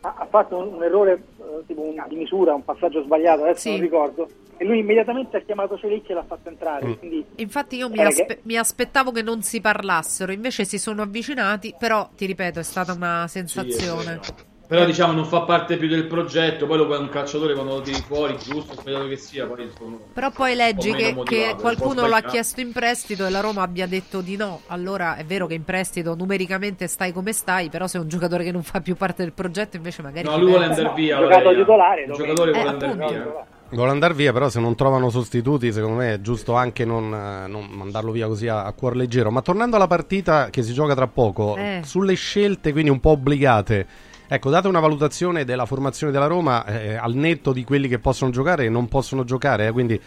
ha, 0.00 0.14
ha 0.18 0.26
fatto 0.26 0.56
un, 0.56 0.74
un 0.74 0.82
errore 0.82 1.12
eh, 1.38 1.66
tipo 1.66 1.82
un- 1.82 2.02
di 2.08 2.16
misura, 2.16 2.54
un 2.54 2.64
passaggio 2.64 3.02
sbagliato, 3.02 3.42
adesso 3.42 3.60
Sì. 3.60 3.70
non 3.70 3.80
ricordo, 3.80 4.28
e 4.56 4.64
lui 4.64 4.78
immediatamente 4.78 5.36
ha 5.36 5.40
chiamato 5.40 5.76
Celic 5.78 6.10
e 6.10 6.14
l'ha 6.14 6.24
fatto 6.24 6.48
entrare. 6.48 6.86
Mm. 6.86 6.92
Quindi, 6.94 7.24
Infatti 7.36 7.76
io 7.76 7.88
mi, 7.88 8.00
aspe- 8.02 8.26
che- 8.26 8.40
mi 8.42 8.56
aspettavo 8.56 9.10
che 9.12 9.22
non 9.22 9.42
si 9.42 9.60
parlassero, 9.60 10.30
invece 10.32 10.64
si 10.64 10.78
sono 10.78 11.02
avvicinati, 11.02 11.74
però 11.78 12.08
ti 12.16 12.26
ripeto, 12.26 12.58
è 12.60 12.62
stata 12.62 12.92
una 12.92 13.26
sensazione. 13.28 14.20
Però 14.66 14.86
diciamo 14.86 15.12
non 15.12 15.26
fa 15.26 15.42
parte 15.42 15.76
più 15.76 15.88
del 15.88 16.06
progetto, 16.06 16.66
poi 16.66 16.78
lo 16.78 16.98
un 16.98 17.08
calciatore 17.10 17.52
quando 17.52 17.74
lo 17.74 17.80
tiri 17.82 18.00
fuori, 18.00 18.36
giusto, 18.38 18.74
sbagliato 18.80 19.06
che 19.08 19.16
sia, 19.16 19.44
poi 19.46 19.68
sono... 19.76 19.98
Però 20.12 20.30
poi 20.30 20.54
leggi 20.54 20.92
che, 20.92 21.14
che 21.22 21.54
qualcuno 21.60 22.00
l'ha 22.02 22.06
sbagliato. 22.06 22.28
chiesto 22.30 22.60
in 22.62 22.72
prestito 22.72 23.26
e 23.26 23.30
la 23.30 23.40
Roma 23.40 23.60
abbia 23.62 23.86
detto 23.86 24.22
di 24.22 24.36
no. 24.36 24.62
Allora 24.68 25.16
è 25.16 25.24
vero 25.24 25.46
che 25.46 25.54
in 25.54 25.64
prestito 25.64 26.14
numericamente 26.14 26.86
stai 26.86 27.12
come 27.12 27.32
stai, 27.32 27.68
però 27.68 27.86
se 27.86 27.98
è 27.98 28.00
un 28.00 28.08
giocatore 28.08 28.42
che 28.42 28.52
non 28.52 28.62
fa 28.62 28.80
più 28.80 28.96
parte 28.96 29.22
del 29.22 29.32
progetto 29.32 29.76
invece 29.76 30.00
magari... 30.00 30.26
No, 30.26 30.34
ci 30.34 30.40
lui 30.40 30.50
vuole 30.50 30.64
andare 30.64 30.92
via. 30.94 31.18
ha 31.18 31.20
giocato 31.20 31.54
titolare, 31.54 32.04
Il 32.04 32.12
giocatore 32.12 32.50
Eh, 32.50 32.54
vuole 32.54 32.68
andare 32.70 32.92
appunto. 32.92 33.12
via. 33.12 33.46
Vuole 33.70 33.90
andare 33.90 34.14
via, 34.14 34.32
però 34.32 34.48
se 34.48 34.60
non 34.60 34.74
trovano 34.76 35.10
sostituti, 35.10 35.72
secondo 35.72 35.96
me 35.96 36.14
è 36.14 36.20
giusto 36.20 36.54
anche 36.54 36.84
non, 36.84 37.12
eh, 37.12 37.48
non 37.48 37.66
mandarlo 37.70 38.12
via 38.12 38.28
così 38.28 38.46
a, 38.48 38.64
a 38.64 38.72
cuor 38.72 38.96
leggero. 38.96 39.30
Ma 39.30 39.42
tornando 39.42 39.76
alla 39.76 39.88
partita 39.88 40.48
che 40.50 40.62
si 40.62 40.72
gioca 40.72 40.94
tra 40.94 41.06
poco, 41.06 41.56
Eh. 41.56 41.80
sulle 41.84 42.14
scelte 42.14 42.72
quindi 42.72 42.90
un 42.90 43.00
po' 43.00 43.10
obbligate, 43.10 43.86
ecco, 44.26 44.50
date 44.50 44.68
una 44.68 44.80
valutazione 44.80 45.44
della 45.44 45.66
formazione 45.66 46.12
della 46.12 46.26
Roma 46.26 46.64
eh, 46.66 46.94
al 46.94 47.14
netto 47.14 47.52
di 47.52 47.64
quelli 47.64 47.88
che 47.88 47.98
possono 47.98 48.30
giocare 48.30 48.64
e 48.64 48.68
non 48.68 48.88
possono 48.88 49.24
giocare. 49.24 49.66
eh. 49.66 49.72
Quindi 49.72 50.00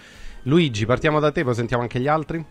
Luigi, 0.44 0.86
partiamo 0.86 1.20
da 1.20 1.32
te, 1.32 1.44
poi 1.44 1.54
sentiamo 1.56 1.84
anche 1.84 2.00
gli 2.00 2.08
altri. 2.08 2.44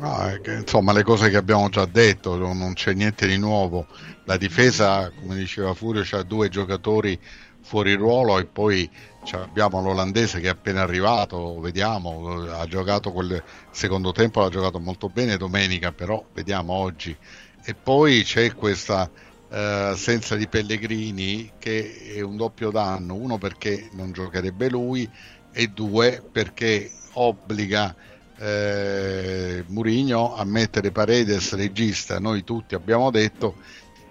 È 0.00 0.40
che, 0.40 0.54
insomma, 0.54 0.92
le 0.92 1.02
cose 1.02 1.28
che 1.28 1.36
abbiamo 1.36 1.68
già 1.68 1.84
detto, 1.84 2.36
non 2.36 2.72
c'è 2.72 2.94
niente 2.94 3.26
di 3.26 3.36
nuovo. 3.36 3.86
La 4.24 4.38
difesa, 4.38 5.10
come 5.10 5.36
diceva 5.36 5.74
Furio, 5.74 6.02
ha 6.12 6.22
due 6.22 6.48
giocatori 6.48 7.18
fuori 7.62 7.94
ruolo 7.94 8.38
e 8.38 8.46
poi 8.46 8.88
abbiamo 9.32 9.82
l'olandese 9.82 10.40
che 10.40 10.46
è 10.46 10.50
appena 10.50 10.80
arrivato, 10.80 11.60
vediamo, 11.60 12.46
ha 12.50 12.66
giocato 12.66 13.12
quel 13.12 13.42
secondo 13.70 14.12
tempo, 14.12 14.40
l'ha 14.40 14.48
giocato 14.48 14.80
molto 14.80 15.10
bene 15.10 15.36
domenica, 15.36 15.92
però 15.92 16.24
vediamo 16.32 16.72
oggi. 16.72 17.14
E 17.62 17.74
poi 17.74 18.22
c'è 18.22 18.54
questa 18.54 19.10
eh, 19.50 19.58
assenza 19.58 20.36
di 20.36 20.46
Pellegrini 20.46 21.52
che 21.58 22.12
è 22.14 22.20
un 22.20 22.36
doppio 22.36 22.70
danno, 22.70 23.14
uno 23.14 23.38
perché 23.38 23.88
non 23.92 24.12
giocherebbe 24.12 24.68
lui 24.68 25.08
e 25.52 25.66
due 25.68 26.22
perché 26.30 26.90
obbliga 27.14 27.94
eh, 28.38 29.64
Murigno 29.66 30.34
a 30.34 30.44
mettere 30.44 30.92
Paredes 30.92 31.54
regista. 31.54 32.18
Noi 32.18 32.44
tutti 32.44 32.74
abbiamo 32.74 33.10
detto 33.10 33.56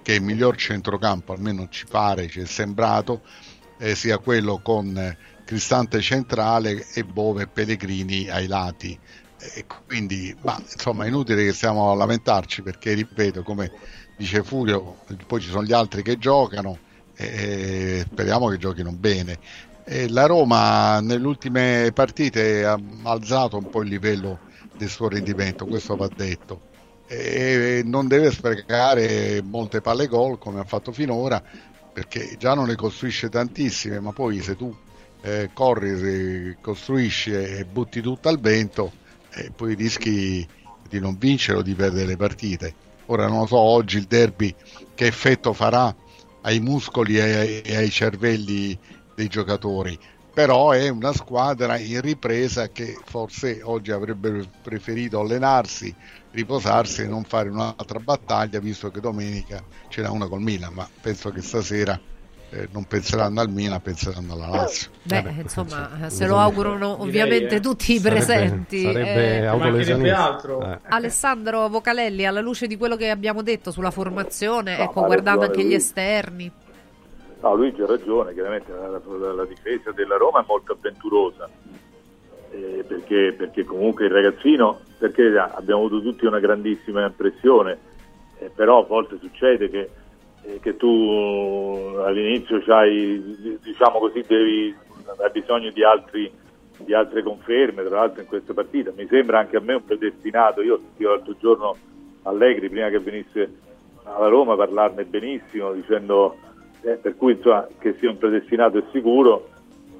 che 0.03 0.13
il 0.15 0.21
miglior 0.21 0.55
centrocampo, 0.55 1.33
almeno 1.33 1.67
ci 1.69 1.85
pare, 1.85 2.27
ci 2.27 2.41
è 2.41 2.45
sembrato, 2.45 3.21
eh, 3.77 3.95
sia 3.95 4.17
quello 4.17 4.59
con 4.61 5.17
Cristante 5.45 6.01
centrale 6.01 6.85
e 6.93 7.03
Bove 7.03 7.47
Pellegrini 7.47 8.29
ai 8.29 8.47
lati. 8.47 8.97
E 9.55 9.65
quindi, 9.87 10.35
ma 10.41 10.59
insomma, 10.59 11.05
è 11.05 11.07
inutile 11.07 11.45
che 11.45 11.53
stiamo 11.53 11.91
a 11.91 11.95
lamentarci 11.95 12.61
perché, 12.61 12.93
ripeto, 12.93 13.41
come 13.41 13.71
dice 14.19 14.43
Furio, 14.43 14.97
poi 15.27 15.39
ci 15.39 15.47
sono 15.47 15.63
gli 15.63 15.71
altri 15.71 16.03
che 16.03 16.17
giocano 16.17 16.77
e 17.15 18.03
speriamo 18.05 18.49
che 18.49 18.57
giochino 18.57 18.91
bene. 18.91 19.39
E 19.85 20.09
la 20.09 20.25
Roma 20.25 20.99
nelle 20.99 21.25
ultime 21.25 21.91
partite 21.93 22.65
ha 22.65 22.77
alzato 23.03 23.55
un 23.55 23.69
po' 23.69 23.81
il 23.81 23.87
livello 23.87 24.39
del 24.75 24.89
suo 24.89 25.07
rendimento, 25.07 25.65
questo 25.65 25.95
va 25.95 26.09
detto. 26.13 26.67
E 27.07 27.81
non 27.85 28.09
deve 28.09 28.29
sprecare 28.29 29.41
molte 29.41 29.79
palle 29.79 30.07
gol 30.07 30.37
come 30.37 30.59
ha 30.59 30.65
fatto 30.65 30.91
finora, 30.91 31.41
perché 31.93 32.35
già 32.37 32.53
non 32.53 32.67
ne 32.67 32.75
costruisce 32.75 33.29
tantissime, 33.29 34.01
ma 34.01 34.11
poi 34.11 34.41
se 34.41 34.57
tu 34.57 34.75
eh, 35.21 35.49
corri, 35.53 36.57
costruisci 36.59 37.31
e 37.31 37.65
butti 37.65 38.01
tutto 38.01 38.27
al 38.27 38.39
vento, 38.41 38.91
eh, 39.33 39.49
poi 39.55 39.75
rischi 39.75 40.45
di 40.89 40.99
non 40.99 41.15
vincere 41.17 41.59
o 41.59 41.61
di 41.61 41.73
perdere 41.73 42.05
le 42.05 42.17
partite. 42.17 42.87
Ora 43.11 43.27
non 43.27 43.39
lo 43.39 43.45
so 43.47 43.57
oggi 43.57 43.97
il 43.97 44.05
derby 44.05 44.55
che 44.93 45.07
effetto 45.07 45.53
farà 45.53 45.93
ai 46.41 46.59
muscoli 46.59 47.17
e 47.17 47.21
ai, 47.21 47.61
e 47.61 47.75
ai 47.75 47.89
cervelli 47.89 48.79
dei 49.15 49.27
giocatori, 49.27 49.97
però 50.31 50.71
è 50.71 50.89
una 50.89 51.11
squadra 51.11 51.77
in 51.79 52.01
ripresa 52.01 52.69
che 52.69 53.01
forse 53.03 53.61
oggi 53.63 53.91
avrebbe 53.91 54.47
preferito 54.61 55.19
allenarsi, 55.19 55.93
riposarsi 56.31 57.01
e 57.01 57.07
non 57.07 57.23
fare 57.23 57.49
un'altra 57.49 57.99
battaglia, 57.99 58.59
visto 58.59 58.91
che 58.91 58.99
domenica 58.99 59.65
ce 59.87 60.01
n'è 60.03 60.07
una 60.07 60.27
col 60.27 60.41
Milan, 60.41 60.73
ma 60.73 60.87
penso 61.01 61.31
che 61.31 61.41
stasera 61.41 61.99
eh, 62.51 62.67
non 62.71 62.85
penseranno 62.85 63.41
al 63.41 63.49
Milan, 63.49 63.81
penseranno 63.81 64.33
alla 64.33 64.47
Lazio. 64.47 64.89
Beh, 65.03 65.21
Beh 65.21 65.41
insomma, 65.41 65.89
se 66.09 66.25
lo 66.25 66.37
augurano 66.37 67.01
ovviamente 67.01 67.55
eh. 67.55 67.59
tutti 67.59 67.93
i 67.93 67.99
presenti. 67.99 68.81
Sarebbe 68.81 69.39
eh, 69.41 70.09
altro. 70.09 70.61
Eh. 70.61 70.79
Alessandro 70.87 71.69
Vocalelli, 71.69 72.25
alla 72.25 72.41
luce 72.41 72.67
di 72.67 72.77
quello 72.77 72.95
che 72.95 73.09
abbiamo 73.09 73.43
detto 73.43 73.71
sulla 73.71 73.91
formazione, 73.91 74.77
no, 74.77 74.83
ecco, 74.83 75.05
guardando 75.05 75.45
anche 75.45 75.63
gli 75.63 75.73
esterni. 75.73 76.51
No, 77.41 77.55
Luigi 77.55 77.81
ha 77.81 77.85
ragione, 77.85 78.33
chiaramente 78.33 78.71
la, 78.71 78.89
la, 78.89 79.33
la 79.33 79.45
difesa 79.45 79.91
della 79.91 80.17
Roma 80.17 80.41
è 80.41 80.45
molto 80.47 80.73
avventurosa. 80.73 81.47
Eh, 82.51 82.83
perché, 82.85 83.35
perché, 83.37 83.63
comunque 83.63 84.05
il 84.05 84.11
ragazzino, 84.11 84.79
perché 84.97 85.37
abbiamo 85.37 85.85
avuto 85.85 86.01
tutti 86.01 86.25
una 86.25 86.39
grandissima 86.39 87.05
impressione, 87.05 87.77
eh, 88.39 88.49
però 88.53 88.79
a 88.79 88.85
volte 88.85 89.19
succede 89.19 89.69
che 89.69 89.79
eh, 89.79 89.89
che 90.61 90.77
tu 90.77 91.95
all'inizio 92.03 92.61
c'hai, 92.61 93.57
diciamo 93.61 93.99
così, 93.99 94.23
devi, 94.27 94.75
hai 95.17 95.31
bisogno 95.31 95.71
di, 95.71 95.83
altri, 95.83 96.31
di, 96.77 96.93
altre 96.93 97.23
conferme, 97.23 97.83
tra 97.83 97.99
l'altro 97.99 98.21
in 98.21 98.27
questa 98.27 98.53
partita. 98.53 98.91
Mi 98.95 99.07
sembra 99.07 99.39
anche 99.39 99.57
a 99.57 99.61
me 99.61 99.75
un 99.75 99.85
predestinato, 99.85 100.61
io 100.61 100.77
sentivo 100.77 101.11
l'altro 101.11 101.35
giorno 101.39 101.77
Allegri 102.23 102.69
prima 102.69 102.89
che 102.89 102.99
venisse 102.99 103.51
alla 104.03 104.27
Roma 104.27 104.55
parlarne 104.55 105.05
benissimo, 105.05 105.71
dicendo 105.73 106.37
eh, 106.81 106.95
per 106.95 107.15
cui 107.15 107.33
insomma, 107.33 107.67
che 107.79 107.95
sia 107.99 108.09
un 108.09 108.17
predestinato 108.17 108.77
è 108.77 108.83
sicuro 108.91 109.49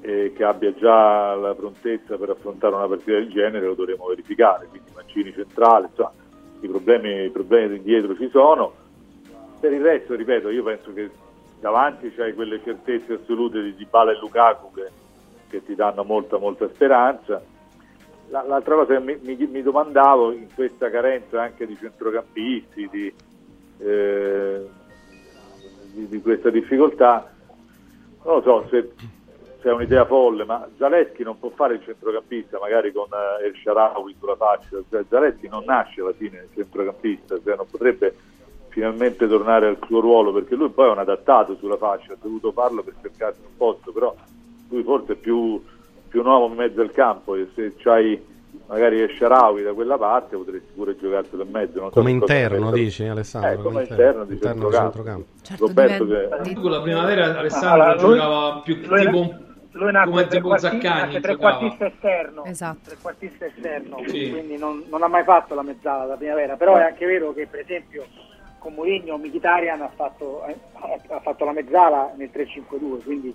e 0.00 0.32
che 0.34 0.44
abbia 0.44 0.72
già 0.74 1.34
la 1.34 1.54
prontezza 1.54 2.16
per 2.16 2.30
affrontare 2.30 2.74
una 2.74 2.86
partita 2.86 3.12
del 3.12 3.28
genere 3.28 3.66
lo 3.66 3.74
dovremo 3.74 4.06
verificare, 4.06 4.66
quindi 4.66 4.90
Mancini 4.94 5.32
centrale, 5.32 5.88
insomma, 5.88 6.12
i 6.60 6.68
problemi, 6.68 7.24
i 7.24 7.30
problemi 7.30 7.82
dietro 7.82 8.16
ci 8.16 8.28
sono 8.30 8.74
per 9.60 9.72
il 9.72 9.82
resto, 9.82 10.14
ripeto, 10.14 10.48
io 10.48 10.62
penso 10.62 10.92
che 10.92 11.10
davanti 11.60 12.12
c'hai 12.14 12.34
quelle 12.34 12.60
certezze 12.64 13.14
assolute 13.14 13.62
di 13.62 13.74
Dybala 13.74 14.12
e 14.12 14.18
Lukaku 14.18 14.72
che, 14.72 14.90
che 15.48 15.64
ti 15.64 15.74
danno 15.74 16.02
molta, 16.02 16.38
molta 16.38 16.68
speranza. 16.72 17.42
La, 18.30 18.42
l'altra 18.42 18.76
cosa 18.76 18.94
che 18.94 19.00
mi, 19.00 19.18
mi, 19.20 19.36
mi, 19.46 19.62
domandavo 19.62 20.32
in 20.32 20.48
questa 20.54 20.88
carenza 20.88 21.42
anche 21.42 21.66
di 21.66 21.76
centrocampisti, 21.76 22.88
di, 22.88 23.12
eh, 23.78 24.68
di, 25.92 26.08
di 26.08 26.20
questa 26.22 26.48
difficoltà, 26.48 27.30
non 28.24 28.36
lo 28.36 28.42
so 28.42 28.68
se, 28.70 28.92
è 29.62 29.72
un'idea 29.72 30.06
folle, 30.06 30.44
ma 30.44 30.66
Zaleschi 30.78 31.22
non 31.22 31.38
può 31.38 31.50
fare 31.50 31.74
il 31.74 31.82
centrocampista 31.84 32.58
magari 32.58 32.92
con 32.92 33.08
eh, 33.12 33.46
El 33.46 33.54
Sharawi 33.56 34.16
sulla 34.18 34.36
faccia, 34.36 34.78
Zaleschi 35.08 35.48
non 35.48 35.64
nasce 35.66 36.00
alla 36.00 36.14
fine 36.14 36.46
centrocampista, 36.54 37.38
cioè 37.42 37.56
non 37.56 37.66
potrebbe 37.68 38.14
finalmente 38.70 39.28
tornare 39.28 39.66
al 39.66 39.78
suo 39.86 40.00
ruolo 40.00 40.32
perché 40.32 40.54
lui 40.54 40.70
poi 40.70 40.88
è 40.88 40.90
un 40.90 40.98
adattato 40.98 41.56
sulla 41.56 41.76
fascia, 41.76 42.14
ha 42.14 42.16
dovuto 42.20 42.52
farlo 42.52 42.82
per 42.82 42.94
cercarsi 43.02 43.40
un 43.42 43.56
posto, 43.56 43.92
però 43.92 44.14
lui 44.70 44.82
forse 44.82 45.12
è 45.12 45.16
più, 45.16 45.62
più 46.08 46.22
nuovo 46.22 46.46
in 46.46 46.54
mezzo 46.54 46.80
al 46.80 46.92
campo 46.92 47.34
e 47.34 47.48
se 47.54 47.74
c'hai 47.76 48.28
magari 48.66 49.02
Esciarawi 49.02 49.62
da 49.62 49.72
quella 49.72 49.98
parte 49.98 50.36
potresti 50.36 50.72
pure 50.74 50.96
giocartelo 50.96 51.42
in 51.42 51.50
mezzo. 51.50 51.80
Non 51.80 51.90
come 51.90 52.10
so 52.10 52.16
interno 52.16 52.70
dici 52.70 53.04
Alessandro? 53.04 53.50
Eh, 53.50 53.62
come 53.62 53.82
interno, 53.82 54.24
di 54.24 54.34
interno 54.34 54.70
centrocampo. 54.70 55.26
Certo, 55.42 55.66
Roberto 55.66 56.06
che... 56.06 56.54
Con 56.54 56.70
la 56.70 56.80
primavera 56.80 57.38
Alessandro 57.38 57.82
allora, 57.82 58.00
lui, 58.00 58.14
giocava 58.14 58.60
più 58.60 58.80
lui 58.86 59.00
tipo 59.00 59.18
un 59.18 59.48
lui 59.72 59.92
come 59.92 60.26
tipo 60.26 60.58
Zaccagni 60.58 61.20
trequartista 61.20 61.86
esterno, 61.86 62.44
esatto. 62.44 62.78
trequartista 62.86 63.46
esterno 63.46 64.02
sì. 64.06 64.30
quindi 64.30 64.56
non, 64.56 64.82
non, 64.88 65.02
ha 65.04 65.06
mai 65.06 65.22
fatto 65.22 65.54
la 65.54 65.62
mezzala 65.62 66.06
da 66.06 66.16
primavera 66.16 66.56
però 66.56 66.76
è 66.76 66.82
anche 66.82 67.06
vero 67.06 67.32
che 67.32 67.46
per 67.46 67.60
esempio 67.60 68.04
con 68.60 68.74
Mourinho 68.74 69.16
Mkhitaryan 69.16 69.80
ha 69.80 69.90
fatto, 69.92 70.44
eh, 70.44 70.54
ha 71.08 71.20
fatto 71.20 71.44
la 71.44 71.52
mezzala 71.52 72.12
nel 72.16 72.30
3-5-2 72.32 73.02
quindi 73.02 73.34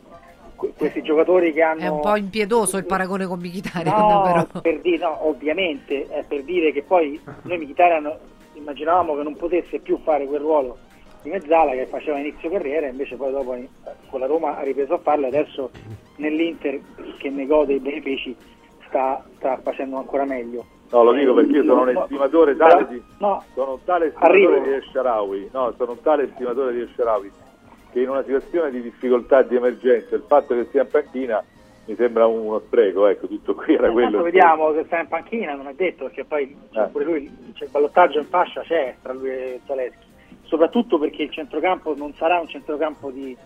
questi 0.56 1.02
giocatori 1.02 1.52
che 1.52 1.62
hanno 1.62 1.82
è 1.82 1.88
un 1.88 2.00
po' 2.00 2.16
impiedoso 2.16 2.78
il 2.78 2.86
paragone 2.86 3.26
con 3.26 3.40
Mkhitaryan 3.40 4.00
no, 4.00 4.22
però. 4.22 4.62
Per 4.62 4.80
dire, 4.80 4.98
no, 5.00 5.28
ovviamente 5.28 6.08
è 6.08 6.24
per 6.24 6.44
dire 6.44 6.72
che 6.72 6.84
poi 6.84 7.20
noi 7.42 7.58
Mkhitaryan 7.58 8.18
immaginavamo 8.54 9.16
che 9.16 9.24
non 9.24 9.36
potesse 9.36 9.80
più 9.80 10.00
fare 10.04 10.26
quel 10.26 10.40
ruolo 10.40 10.78
di 11.24 11.32
mezzala 11.32 11.72
che 11.72 11.88
faceva 11.88 12.20
inizio 12.20 12.50
carriera 12.50 12.88
invece 12.88 13.16
poi 13.16 13.32
dopo 13.32 13.58
con 14.10 14.20
la 14.20 14.28
Roma 14.28 14.58
ha 14.58 14.62
ripreso 14.62 14.94
a 14.94 15.00
farlo 15.00 15.26
e 15.26 15.30
adesso 15.30 15.72
nell'Inter 16.18 16.80
che 17.18 17.30
ne 17.32 17.46
gode 17.48 17.74
i 17.74 17.80
benefici 17.80 18.36
sta, 18.88 19.26
sta 19.38 19.60
facendo 19.62 19.98
ancora 19.98 20.24
meglio 20.24 20.75
No, 20.92 21.04
lo 21.04 21.14
dico 21.14 21.34
perché 21.34 21.52
io 21.52 21.64
sono 21.64 21.82
un 21.82 21.90
estimatore 21.90 22.56
tale 22.56 22.88
di, 22.88 23.04
no, 23.18 23.44
sono 23.54 23.72
un 23.74 23.84
tale 23.84 24.08
estimatore 24.08 24.62
di 24.62 24.72
Esharawi, 24.72 25.50
no, 25.52 25.74
sono 25.78 25.92
un 25.92 26.02
tale 26.02 26.24
estimatore 26.24 26.74
di 26.74 26.82
Esharawi 26.82 27.32
che 27.92 28.02
in 28.02 28.10
una 28.10 28.24
situazione 28.24 28.72
di 28.72 28.82
difficoltà 28.82 29.42
di 29.42 29.56
emergenza 29.56 30.16
il 30.16 30.24
fatto 30.28 30.54
che 30.54 30.68
sia 30.70 30.82
in 30.82 30.90
panchina 30.90 31.44
mi 31.86 31.96
sembra 31.96 32.26
uno 32.26 32.60
spreco, 32.60 33.08
ecco, 33.08 33.28
tutto 33.28 33.54
qui 33.54 33.76
era 33.76 33.92
quello. 33.92 34.24
Vediamo 34.24 34.74
se 34.74 34.84
sta 34.86 35.00
in 35.00 35.08
panchina, 35.08 35.54
non 35.54 35.68
è 35.68 35.74
detto, 35.74 36.06
perché 36.06 36.26
poi 36.26 36.56
eh. 36.72 36.88
pure 36.92 37.06
lui, 37.06 37.32
c'è 37.54 37.66
il 37.66 37.70
ballottaggio 37.70 38.20
in 38.20 38.26
fascia 38.26 38.62
c'è 38.62 38.96
tra 39.02 39.14
lui 39.14 39.30
e 39.30 39.62
Zaleschi, 39.66 40.06
soprattutto 40.44 40.98
perché 40.98 41.24
il 41.24 41.32
centrocampo 41.32 41.96
non 41.96 42.14
sarà 42.16 42.40
un 42.40 42.48
centrocampo 42.48 43.12
di, 43.12 43.38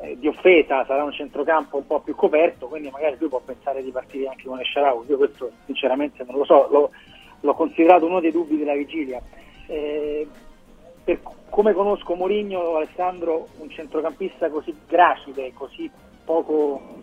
eh, 0.00 0.16
di 0.18 0.26
offesa, 0.26 0.84
sarà 0.86 1.04
un 1.04 1.12
centrocampo 1.12 1.76
un 1.76 1.86
po' 1.86 2.00
più 2.00 2.14
coperto, 2.14 2.66
quindi 2.66 2.90
magari 2.90 3.16
lui 3.18 3.28
può 3.28 3.40
pensare 3.40 3.82
di 3.82 3.90
partire 3.90 4.28
anche 4.28 4.44
con 4.44 4.58
Esciarau. 4.58 5.04
Io 5.08 5.16
questo 5.16 5.50
sinceramente 5.66 6.24
non 6.24 6.36
lo 6.36 6.44
so, 6.44 6.68
l'ho, 6.70 6.90
l'ho 7.40 7.54
considerato 7.54 8.06
uno 8.06 8.20
dei 8.20 8.32
dubbi 8.32 8.56
della 8.56 8.74
vigilia. 8.74 9.20
Eh, 9.66 10.26
per 11.04 11.20
come 11.50 11.72
conosco 11.72 12.14
Mourinho, 12.14 12.76
Alessandro, 12.76 13.48
un 13.58 13.68
centrocampista 13.70 14.48
così 14.48 14.74
gracile, 14.86 15.52
così 15.52 15.90
poco 16.24 17.00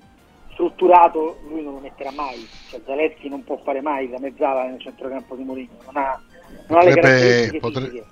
strutturato, 0.53 1.37
lui 1.47 1.63
non 1.63 1.73
lo 1.73 1.79
metterà 1.79 2.11
mai. 2.11 2.47
Cioè, 2.69 2.81
Zaleschi 2.85 3.29
non 3.29 3.43
può 3.43 3.57
fare 3.63 3.81
mai 3.81 4.09
la 4.09 4.19
mezzala 4.19 4.65
nel 4.65 4.79
centrocampo 4.79 5.35
di 5.35 5.43
Mourinho, 5.43 5.77
non 5.85 5.97
ha, 5.97 6.21
non 6.67 6.79
ha 6.79 6.83
le 6.83 6.93
caratteristiche 6.93 7.59
potre, 7.59 8.05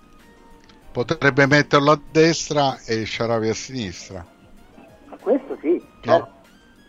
potrebbe 0.92 1.48
metterlo 1.48 1.92
a 1.92 2.00
destra 2.12 2.78
e 2.86 3.06
Sharavi 3.06 3.50
a 3.50 3.54
sinistra. 3.54 4.36
No. 6.12 6.36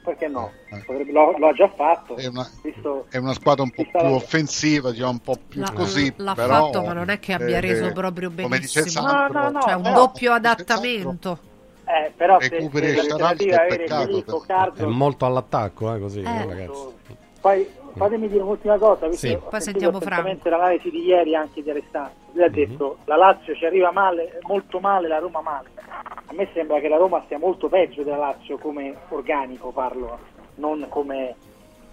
Perché 0.05 0.29
no? 0.29 0.53
Eh. 0.71 0.83
Potrebbe, 0.87 1.13
lo, 1.13 1.37
lo, 1.37 1.49
ha 1.49 1.53
già 1.53 1.69
fatto. 1.69 2.17
È 2.17 2.27
una, 2.27 2.49
visto, 2.63 3.07
è 3.11 3.19
una 3.19 3.35
squadra 3.35 3.65
un 3.65 3.71
po' 3.71 3.83
più 3.85 4.01
la... 4.01 4.11
offensiva, 4.11 4.91
diciamo, 4.91 5.11
un 5.11 5.19
po' 5.21 5.37
più 5.49 5.61
la, 5.61 5.73
così. 5.73 6.13
L'ha 6.17 6.35
però, 6.35 6.67
fatto, 6.67 6.83
ma 6.83 6.93
non 6.95 7.11
è 7.11 7.19
che 7.19 7.35
abbia 7.35 7.61
reso 7.61 7.93
proprio 7.93 8.31
benissimo. 8.31 8.87
Sandro, 8.87 9.41
no, 9.41 9.43
no, 9.43 9.51
no, 9.51 9.61
cioè 9.61 9.75
un 9.75 9.83
però, 9.83 9.95
doppio 9.95 10.33
adattamento. 10.33 11.39
Eh, 11.85 12.13
però 12.17 12.39
recuperi 12.39 12.95
se, 12.95 13.03
se 13.03 13.67
peccato, 13.69 14.75
è 14.75 14.85
molto 14.85 15.27
all'attacco, 15.27 15.95
eh, 15.95 15.99
così, 15.99 16.21
eh, 16.21 16.47
ragazzi. 16.47 16.87
Poi 17.41 17.69
fatemi 17.97 18.29
dire 18.29 18.43
un'ultima 18.43 18.79
cosa, 18.79 19.11
sì. 19.13 19.39
poi 19.49 19.61
sentiamo 19.61 20.01
Franco. 20.01 20.49
l'analisi 20.49 20.91
di 20.91 21.05
ieri 21.05 21.35
anche 21.35 21.63
di 21.63 21.71
Alessandro. 21.71 22.27
Lui 22.33 22.45
ha 22.45 22.51
detto 22.51 22.85
mm-hmm. 22.85 23.07
la 23.07 23.17
Lazio 23.17 23.55
ci 23.55 23.67
arriva 23.67 23.91
male, 23.91 24.39
molto 24.43 24.79
male, 24.81 25.09
la 25.09 25.19
Roma 25.19 25.41
male. 25.41 25.69
A 26.31 26.33
me 26.33 26.49
sembra 26.53 26.79
che 26.79 26.89
la 26.89 26.97
Roma 26.97 27.23
stia 27.25 27.39
molto 27.39 27.69
peggio 27.69 28.03
della 28.03 28.19
Lazio 28.19 28.59
come 28.59 28.95
organico, 29.09 29.71
parlo, 29.71 30.19
non 30.57 30.87
come, 30.89 31.35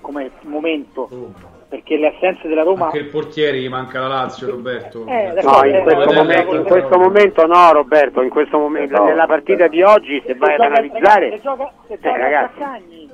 come 0.01 0.31
momento. 0.41 1.09
Mm. 1.13 1.53
Perché 1.67 1.97
le 1.97 2.13
assenze 2.15 2.47
della 2.47 2.61
Roma. 2.61 2.85
Anche 2.85 2.99
il 2.99 3.07
portiere 3.07 3.59
gli 3.59 3.67
manca 3.67 3.99
la 4.01 4.07
Lazio, 4.07 4.49
Roberto. 4.51 5.05
Eh, 5.07 5.41
no, 5.41 5.65
in 5.65 5.81
questo, 5.81 6.13
momento, 6.13 6.55
in 6.55 6.63
questo 6.63 6.97
momento 6.97 7.45
no, 7.47 7.71
Roberto. 7.71 8.21
In 8.21 8.29
questo 8.29 8.57
momento, 8.59 8.97
no. 8.97 9.05
nella 9.05 9.25
partita 9.25 9.67
di 9.67 9.81
oggi, 9.81 10.21
se, 10.21 10.33
se 10.33 10.35
vai 10.35 10.53
ad 10.53 10.61
analizzare. 10.61 11.31
Se 11.31 11.41
gioca, 11.41 11.71
se 11.87 11.95
gioca 11.99 12.15
eh, 12.15 12.19
ragazzi. 12.19 13.04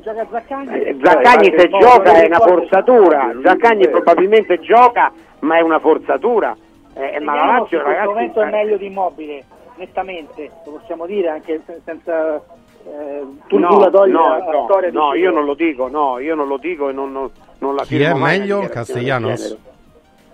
gioca 0.00 0.26
Zaccagni, 0.30 0.82
eh, 0.82 0.96
Zaccagni 1.02 1.54
se 1.56 1.68
gioca 1.68 2.12
è 2.12 2.26
una 2.26 2.40
forzatura. 2.40 3.32
Zaccagni 3.42 3.88
probabilmente 3.88 4.60
gioca, 4.60 5.12
ma 5.40 5.56
è 5.56 5.60
una 5.60 5.78
forzatura. 5.78 6.56
Eh, 6.94 7.20
ma 7.20 7.34
la 7.34 7.44
Lazio, 7.58 7.78
in 7.78 7.84
questo 7.84 8.10
momento 8.10 8.42
è 8.42 8.50
meglio 8.50 8.76
di 8.76 8.86
immobile 8.86 9.44
nettamente, 9.76 10.50
lo 10.64 10.72
possiamo 10.72 11.06
dire 11.06 11.28
anche 11.28 11.60
senza 11.84 12.36
eh, 12.36 13.22
tu 13.46 13.58
no, 13.58 13.78
la 13.78 13.90
togli 13.90 14.12
no, 14.12 14.28
la, 14.28 14.38
no, 14.38 14.64
storia 14.64 14.90
no, 14.90 15.14
io 15.14 15.30
non 15.30 15.44
lo 15.44 15.54
dico, 15.54 15.88
no, 15.88 16.18
io 16.18 16.34
non 16.34 16.48
lo 16.48 16.56
dico 16.56 16.88
e 16.88 16.92
non, 16.92 17.12
non, 17.12 17.30
non 17.58 17.74
la 17.74 17.82
Chi 17.82 18.00
è 18.00 18.14
meglio, 18.14 18.60
Castellanos? 18.68 19.56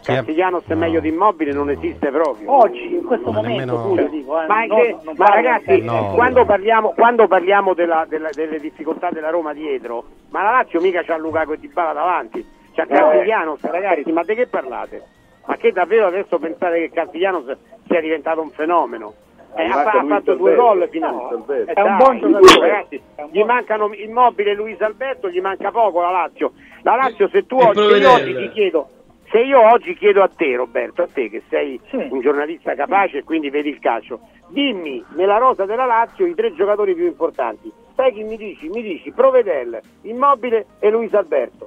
Castiglianos 0.02 0.64
è 0.66 0.74
meglio 0.74 1.00
di 1.00 1.08
Immobile 1.08 1.52
non 1.52 1.70
esiste 1.70 2.10
proprio. 2.10 2.52
Oggi, 2.52 2.94
in 2.94 3.04
questo 3.04 3.30
Ma 3.30 3.36
momento, 3.40 3.58
nemmeno- 3.60 3.82
Tullio, 3.88 4.08
dico, 4.08 4.42
eh, 4.42 4.46
Ma, 4.46 4.64
non- 4.64 4.80
che- 4.80 4.96
non 5.02 5.14
ma 5.16 5.26
ragazzi, 5.26 5.80
No. 5.82 6.12
quando 6.14 6.44
parliamo, 6.44 6.90
quando 6.90 7.26
parliamo 7.28 7.74
della- 7.74 8.04
della- 8.08 8.30
delle 8.32 8.58
difficoltà 8.58 9.10
della 9.10 9.30
Roma 9.30 9.52
dietro, 9.52 10.04
ma 10.30 10.42
la 10.42 10.50
Lazio 10.50 10.80
mica 10.80 11.02
c'ha 11.02 11.16
Lukaku 11.16 11.52
e 11.52 11.58
Dybala 11.60 11.92
davanti, 11.92 12.44
c'ha 12.74 12.86
Castiglianos, 12.86 13.60
ragazzi, 13.62 14.10
ma 14.12 14.22
di 14.24 14.34
che 14.34 14.46
parlate? 14.48 15.02
Ma 15.46 15.56
che 15.56 15.72
davvero 15.72 16.06
adesso 16.06 16.38
pensate 16.38 16.78
che 16.80 16.90
Castiglianos 16.90 17.56
sia 17.88 18.00
diventato 18.00 18.40
un 18.40 18.50
fenomeno? 18.50 19.14
Eh, 19.54 19.64
ha, 19.66 19.82
fa- 19.82 19.98
ha 19.98 20.04
fatto 20.06 20.34
due 20.34 20.54
gol 20.54 20.88
finora. 20.90 21.28
Eh, 21.54 21.64
È 21.74 21.80
un 21.82 21.96
buon 21.98 22.18
giocatore. 22.18 22.68
ragazzi, 22.70 23.02
gli 23.30 23.42
mancano 23.42 23.92
Immobile 23.92 24.52
e 24.52 24.54
Luis 24.54 24.80
Alberto, 24.80 25.28
gli 25.28 25.40
manca 25.42 25.70
poco 25.70 26.00
la 26.00 26.10
Lazio. 26.10 26.52
La 26.82 26.96
Lazio 26.96 27.28
se 27.28 27.44
tu 27.46 27.58
io 27.58 27.68
oggi 27.68 28.34
ti 28.34 28.48
chiedo 28.50 28.88
se 29.32 29.40
io 29.40 29.66
oggi 29.66 29.94
chiedo 29.94 30.22
a 30.22 30.28
te 30.28 30.54
Roberto, 30.54 31.02
a 31.02 31.08
te 31.10 31.30
che 31.30 31.42
sei 31.48 31.80
un 31.90 32.20
giornalista 32.20 32.74
capace 32.74 33.18
e 33.18 33.24
quindi 33.24 33.48
vedi 33.48 33.70
il 33.70 33.78
calcio, 33.78 34.20
dimmi 34.48 35.02
nella 35.14 35.38
rosa 35.38 35.64
della 35.64 35.86
Lazio 35.86 36.26
i 36.26 36.34
tre 36.34 36.54
giocatori 36.54 36.94
più 36.94 37.06
importanti. 37.06 37.72
Sai 37.96 38.12
chi 38.12 38.24
mi 38.24 38.36
dici? 38.36 38.68
Mi 38.68 38.82
dici 38.82 39.10
Provedel, 39.10 39.80
Immobile 40.02 40.66
e 40.80 40.90
Luis 40.90 41.14
Alberto. 41.14 41.66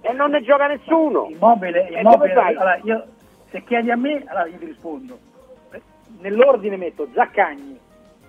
E 0.00 0.12
non 0.12 0.32
ne 0.32 0.42
gioca 0.42 0.66
nessuno. 0.66 1.28
Immobile, 1.30 1.88
E 1.88 2.00
immobile 2.00 2.32
allora, 2.32 2.76
io, 2.82 3.04
se 3.50 3.62
chiedi 3.62 3.92
a 3.92 3.96
me, 3.96 4.24
allora 4.26 4.46
io 4.46 4.58
ti 4.58 4.64
rispondo. 4.66 5.16
Nell'ordine 6.20 6.76
metto 6.76 7.06
Zaccagni, 7.14 7.78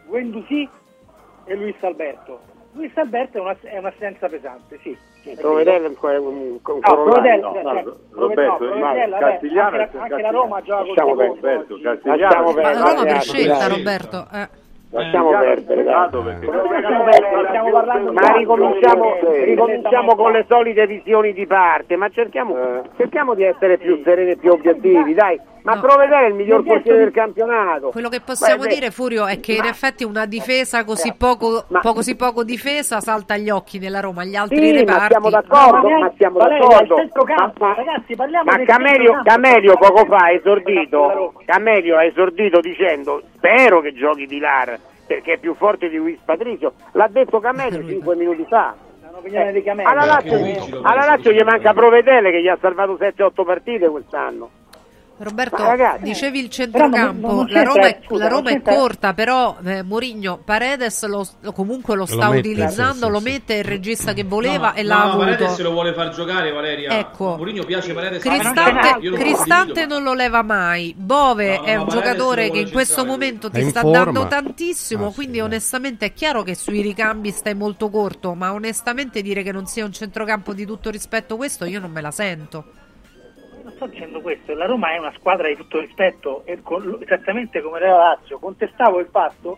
Guendouzi 0.05 0.69
e 1.45 1.55
Luis 1.55 1.75
Alberto. 1.82 2.41
Luis 2.78 2.95
Alberto 2.97 3.38
è, 3.38 3.41
una, 3.41 3.55
è 3.61 3.78
un'assenza 3.78 4.28
pesante, 4.30 4.80
sì. 4.82 4.97
Provedel 5.39 5.84
è 5.84 5.88
un, 6.17 6.25
un, 6.25 6.38
un 6.38 6.51
No, 6.53 6.80
corollario. 6.82 7.03
Provedel, 7.11 7.39
No, 7.41 7.71
no, 7.82 7.95
Roberto, 8.11 8.67
vabbè, 8.80 9.09
Castigliano 9.19 9.67
anche, 9.78 9.78
è- 9.84 9.89
la, 9.97 10.01
anche 10.03 10.21
la 10.21 10.30
Roma 10.30 10.61
gioca 10.61 10.93
secondo 10.95 11.23
Roberto. 11.25 11.80
Castigliano 11.82 12.43
Ma 12.43 12.53
perdere, 12.53 12.73
la 12.73 12.89
Roma 12.89 13.03
per 13.03 13.21
scelta. 13.21 13.67
Roberto. 13.67 14.28
eh. 14.34 14.65
Lasciamo 14.89 15.30
perdere, 15.32 15.82
peccato 15.84 16.21
dai. 16.21 16.36
perché- 16.39 16.45
Lasciamo 16.71 17.03
perdere, 17.03 17.47
stiamo 17.49 17.69
parlando 17.71 18.13
Ma 18.13 18.32
di- 18.32 18.38
ricominciamo, 18.38 19.15
ricominciamo 19.43 20.15
con 20.15 20.32
le 20.32 20.45
solite 20.47 20.88
visioni 20.88 21.34
di 21.34 21.45
parte, 21.45 21.95
ma 21.97 22.07
cerchiamo, 22.09 22.55
cerchiamo 22.95 23.34
di 23.34 23.43
essere 23.43 23.78
più 23.78 23.99
sereni 24.05 24.32
e 24.32 24.38
più 24.38 24.51
obiettivi, 24.53 25.13
dai. 25.13 25.38
Ma 25.68 25.74
No. 25.76 25.82
Provedere 25.82 26.26
è 26.26 26.30
il 26.30 26.34
miglior 26.36 26.63
portiere 26.63 26.97
del 26.99 27.11
campionato. 27.11 27.89
Quello 27.89 28.07
che 28.07 28.22
possiamo 28.22 28.63
Beh, 28.63 28.70
dire, 28.74 28.89
Furio, 28.91 29.26
è 29.28 29.39
che 29.41 29.51
in 29.51 29.65
effetti 29.65 30.05
una 30.05 30.26
difesa 30.26 30.86
così 30.86 31.13
poco, 31.18 31.65
po- 31.82 31.93
così 31.93 32.15
poco 32.15 32.45
difesa 32.45 33.01
salta 33.01 33.34
agli 33.34 33.49
occhi 33.49 33.78
nella 33.78 33.99
Roma, 33.99 34.24
gli 34.24 34.36
altri 34.36 34.55
Sì, 34.65 34.72
ma 34.72 34.80
reparti. 34.80 35.07
siamo 35.09 35.30
d'accordo, 35.30 35.89
Ma 35.89 35.99
ma 35.99 36.13
siamo 36.15 36.39
d'accordo. 36.39 36.95
centrocampo, 36.95 37.65
Ma- 37.65 37.68
ma- 37.68 37.76
ragazzi, 37.76 38.15
parliamo 38.15 38.49
Ma 38.49 38.57
del 38.57 38.65
Camelio. 38.65 39.22
Camelio 39.24 39.76
poco 39.78 40.05
fa 40.05 40.15
ha 40.15 40.32
esordito, 40.32 41.34
Camelio 41.45 41.97
ha 41.97 42.03
esordito 42.05 42.59
dicendo 42.61 43.22
spero 43.36 43.82
che 43.82 43.93
giochi 43.93 44.26
di 44.26 44.39
Lar 44.39 44.80
perché 45.05 45.34
è 45.34 45.38
più 45.38 45.53
forte 45.55 45.89
di 45.89 45.97
Luis 45.97 46.20
Patricio. 46.24 46.74
L'ha 46.93 47.09
detto 47.09 47.39
Camelio 47.41 47.86
cinque 47.86 48.15
minuti 48.15 48.45
fa. 48.47 48.74
È 49.03 49.07
un'opinione 49.09 49.51
di 49.51 49.63
Camelio. 49.63 49.91
Alla 49.91 50.05
Lazio, 50.05 50.80
alla 50.82 51.05
Lazio 51.05 51.32
gli 51.32 51.41
manca 51.43 51.74
Provedele 51.74 52.32
che 52.32 52.41
gli 52.41 52.47
ha 52.47 52.57
salvato 52.61 52.95
7-8 52.97 53.43
partite 53.43 53.89
quest'anno. 53.89 54.49
Roberto, 55.20 55.63
ragazzi, 55.63 56.03
dicevi 56.03 56.39
il 56.39 56.47
però 56.49 56.88
non- 56.88 56.91
centrocampo, 56.93 57.34
non 57.34 57.47
la 57.49 57.63
Roma 57.63 57.88
è, 57.88 57.99
scusa, 58.05 58.24
la 58.24 58.30
non 58.30 58.38
Roma 58.38 58.49
è 58.51 58.61
corta, 58.61 59.13
però 59.15 59.57
eh, 59.65 59.82
Mourinho 59.82 60.38
Paredes 60.45 61.05
lo, 61.07 61.28
lo- 61.39 61.51
comunque 61.53 61.95
lo 61.95 62.05
sta 62.05 62.30
mette, 62.30 62.49
utilizzando, 62.49 62.93
sì, 62.93 63.03
sì, 63.05 63.09
lo 63.09 63.18
sì. 63.18 63.24
mette 63.24 63.53
il 63.55 63.63
regista 63.63 64.13
che 64.13 64.24
voleva 64.24 64.70
No, 64.70 64.76
e 64.76 64.82
no, 64.84 64.88
l'ha 64.89 64.95
no, 64.95 65.01
avuto. 65.03 65.18
Paredes 65.26 65.59
lo 65.61 65.72
vuole 65.72 65.93
far 65.93 66.09
giocare 66.13 66.51
Valeria. 66.51 66.99
Ecco. 66.99 67.36
Mourinho 67.36 67.63
piace 67.65 67.93
Paredes. 67.93 68.22
Cristante, 68.22 69.07
lo 69.09 69.15
Cristante 69.18 69.86
non 69.88 70.03
lo 70.03 70.13
leva 70.13 70.43
mai. 70.43 70.93
Bove 70.95 71.55
No, 71.55 71.61
no, 71.61 71.68
è 71.68 71.76
un 71.76 71.88
giocatore 71.88 72.47
lo 72.47 72.53
che 72.53 72.59
in 72.59 72.72
questo 72.72 73.03
momento 73.03 73.49
ti 73.49 73.68
sta 73.70 73.82
forma. 73.82 74.03
dando 74.03 74.28
tantissimo. 74.28 75.05
Ah, 75.05 75.09
sì, 75.09 75.15
quindi, 75.15 75.38
dai. 75.38 75.45
onestamente, 75.47 76.05
è 76.05 76.13
chiaro 76.13 76.43
che 76.43 76.53
sui 76.53 76.82
ricambi 76.82 77.32
stai 77.32 77.55
molto 77.55 77.89
corto. 77.89 78.36
Ma 78.36 78.53
onestamente, 78.53 79.24
dire 79.24 79.41
che 79.41 79.51
non 79.51 79.65
sia 79.65 79.84
un 79.84 79.91
centrocampo 79.93 80.53
di 80.53 80.65
tutto 80.65 80.91
rispetto, 80.91 81.38
questo 81.38 81.65
io 81.65 81.80
non 81.80 81.89
me 81.91 82.01
la 82.01 82.11
sento. 82.11 82.65
Sto 83.78 83.86
dicendo 83.86 84.21
questo, 84.21 84.55
la 84.55 84.65
Roma 84.65 84.91
è 84.93 84.97
una 84.97 85.13
squadra 85.15 85.47
di 85.47 85.55
tutto 85.55 85.80
rispetto, 85.80 86.41
e 86.45 86.61
con- 86.63 86.97
esattamente 86.99 87.61
come 87.61 87.80
la 87.80 87.95
Lazio. 87.95 88.39
Contestavo 88.39 88.99
il 88.99 89.05
fatto, 89.11 89.57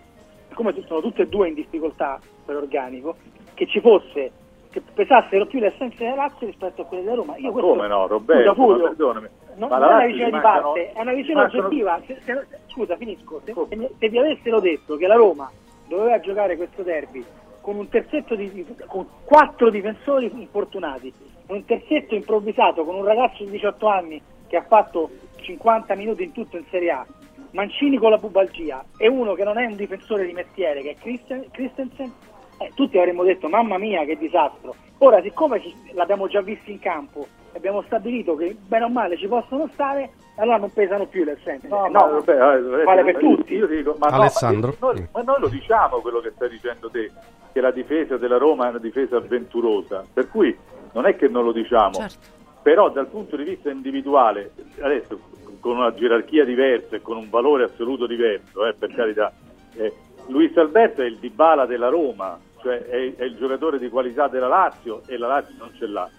siccome 0.50 0.74
sono 0.86 1.00
tutte 1.00 1.22
e 1.22 1.28
due 1.28 1.48
in 1.48 1.54
difficoltà 1.54 2.20
per 2.46 2.58
organico, 2.58 3.16
che 3.54 3.66
ci 3.68 3.80
fosse, 3.80 4.32
che 4.72 4.82
pesassero 4.94 5.46
più 5.46 5.60
le 5.60 5.68
assenze 5.68 6.04
della 6.04 6.16
Lazio 6.16 6.48
rispetto 6.48 6.82
a 6.82 6.86
quelle 6.86 7.04
della 7.04 7.16
Roma. 7.16 7.38
Io 7.38 7.52
questo, 7.54 7.70
Come 7.70 7.88
no, 7.88 8.08
Roberto? 8.08 8.54
Scusa, 8.56 8.76
ma 8.78 8.88
perdonami. 8.90 9.28
non, 9.56 9.70
Ma 9.70 9.78
non 9.78 9.90
è 9.90 9.94
una 9.94 10.06
visione 10.06 10.32
di 10.32 10.40
parte, 10.40 10.92
è 10.92 11.02
una 11.02 11.14
visione 11.14 11.42
oggettiva. 11.44 12.02
Se- 12.06 12.20
se- 12.26 12.48
scusa, 12.68 12.98
finisco. 12.98 13.42
Se, 13.46 13.54
se 13.70 13.76
mi- 13.78 13.90
se 13.98 14.10
vi 14.10 14.18
avessero 14.20 14.60
detto 14.60 14.98
che 14.98 15.08
la 15.08 15.16
Roma 15.16 15.50
doveva 15.88 16.20
giocare 16.20 16.58
questo 16.58 16.84
derby 16.84 17.24
con 17.62 17.78
un 17.78 17.88
terzetto 17.88 18.36
di, 18.36 18.52
di- 18.52 18.66
con 18.86 19.08
quattro 19.24 19.70
difensori 19.70 20.30
infortunati, 20.36 21.14
un 21.50 21.66
terzetto 21.66 22.16
improvvisato 22.16 22.84
con 22.84 22.96
un 22.96 23.04
ragazzo 23.06 23.44
di 23.44 23.52
18 23.52 23.88
anni 23.88 24.22
che 24.48 24.58
ha 24.58 24.64
fatto 24.68 25.10
50 25.42 25.96
minuti 25.96 26.24
in 26.24 26.32
tutto 26.32 26.58
in 26.58 26.66
Serie 26.70 26.92
A, 26.92 27.06
Mancini 27.52 27.98
con 27.98 28.12
la 28.12 28.18
pubalgia 28.20 28.84
e 28.98 29.08
uno 29.08 29.34
che 29.34 29.44
non 29.44 29.58
è 29.58 29.66
un 29.66 29.76
difensore 29.76 30.26
di 30.26 30.34
mestiere 30.34 30.82
che 30.82 30.92
è 30.92 30.96
Christen- 30.96 31.46
Christensen, 31.52 32.12
eh, 32.60 32.72
tutti 32.76 32.98
avremmo 33.00 33.24
detto 33.24 33.48
mamma 33.50 33.78
mia 33.80 34.04
che 34.06 34.18
disastro. 34.18 34.76
Ora 35.00 35.22
siccome 35.22 35.60
ci- 35.62 35.74
l'abbiamo 35.94 36.28
già 36.28 36.42
visto 36.42 36.70
in 36.70 36.78
campo 36.80 37.26
e 37.52 37.58
abbiamo 37.58 37.82
stabilito 37.84 38.36
che 38.36 38.56
bene 38.68 38.86
o 38.86 38.90
male 38.90 39.18
ci 39.18 39.28
possono 39.28 39.68
stare, 39.74 40.12
allora 40.36 40.58
non 40.58 40.72
pesano 40.72 41.06
più 41.08 41.24
le 41.24 41.32
assenze. 41.40 41.68
No, 41.68 41.86
Eh, 41.86 41.90
ma 41.90 42.04
vabbè, 42.06 42.32
eh, 42.34 42.84
vale 42.84 43.04
per 43.04 43.14
io- 43.24 43.36
tutti. 43.36 43.54
Io 43.56 43.66
dico, 43.66 43.96
ma, 43.98 44.10
no, 44.10 44.16
Alessandro. 44.18 44.76
ma 44.80 44.92
noi, 44.92 45.08
ma 45.12 45.22
noi 45.24 45.40
lo 45.40 45.48
diciamo 45.48 45.98
quello 46.02 46.20
che 46.20 46.32
stai 46.36 46.50
dicendo 46.50 46.90
te, 46.92 47.10
che 47.52 47.62
la 47.62 47.72
difesa 47.72 48.18
della 48.18 48.38
Roma 48.38 48.68
è 48.68 48.70
una 48.70 48.78
difesa 48.78 49.18
avventurosa, 49.18 50.06
per 50.14 50.30
cui 50.30 50.56
non 50.94 51.06
è 51.06 51.16
che 51.16 51.28
non 51.28 51.44
lo 51.44 51.52
diciamo, 51.52 51.94
Certo. 51.94 52.28
però 52.62 52.90
dal 52.90 53.08
punto 53.08 53.36
di 53.36 53.44
vista 53.44 53.70
individuale, 53.70 54.52
adesso 54.82 55.20
con 55.60 55.78
una 55.78 55.94
gerarchia 55.94 56.46
diversa 56.46 56.96
e 56.96 57.02
con 57.02 57.18
un 57.18 57.30
valore 57.30 57.64
assoluto 57.66 58.06
diverso, 58.08 58.66
eh, 58.66 58.74
per 58.74 58.94
carità, 58.94 59.34
eh, 59.76 59.94
Luis 60.28 60.56
Alberto 60.58 61.02
è 61.02 61.06
il 61.06 61.18
Dybala 61.18 61.66
della 61.66 61.90
Roma, 61.90 62.40
cioè 62.62 62.86
è, 62.86 63.16
è 63.16 63.24
il 63.24 63.36
giocatore 63.36 63.80
di 63.80 63.90
qualità 63.90 64.28
della 64.28 64.48
Lazio 64.48 65.02
e 65.08 65.18
la 65.18 65.28
Lazio 65.28 65.56
non 65.58 65.72
ce 65.78 65.88
l'ha. 65.88 66.10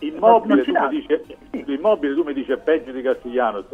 Immobile, 0.00 0.64
ce 0.64 0.72
tu 0.72 0.78
mi 0.78 0.88
dici, 0.88 1.72
immobile 1.72 2.14
tu 2.14 2.22
mi 2.22 2.32
dici 2.32 2.52
è 2.52 2.56
peggio 2.58 2.92
di 2.92 3.02
Castiglianos. 3.02 3.66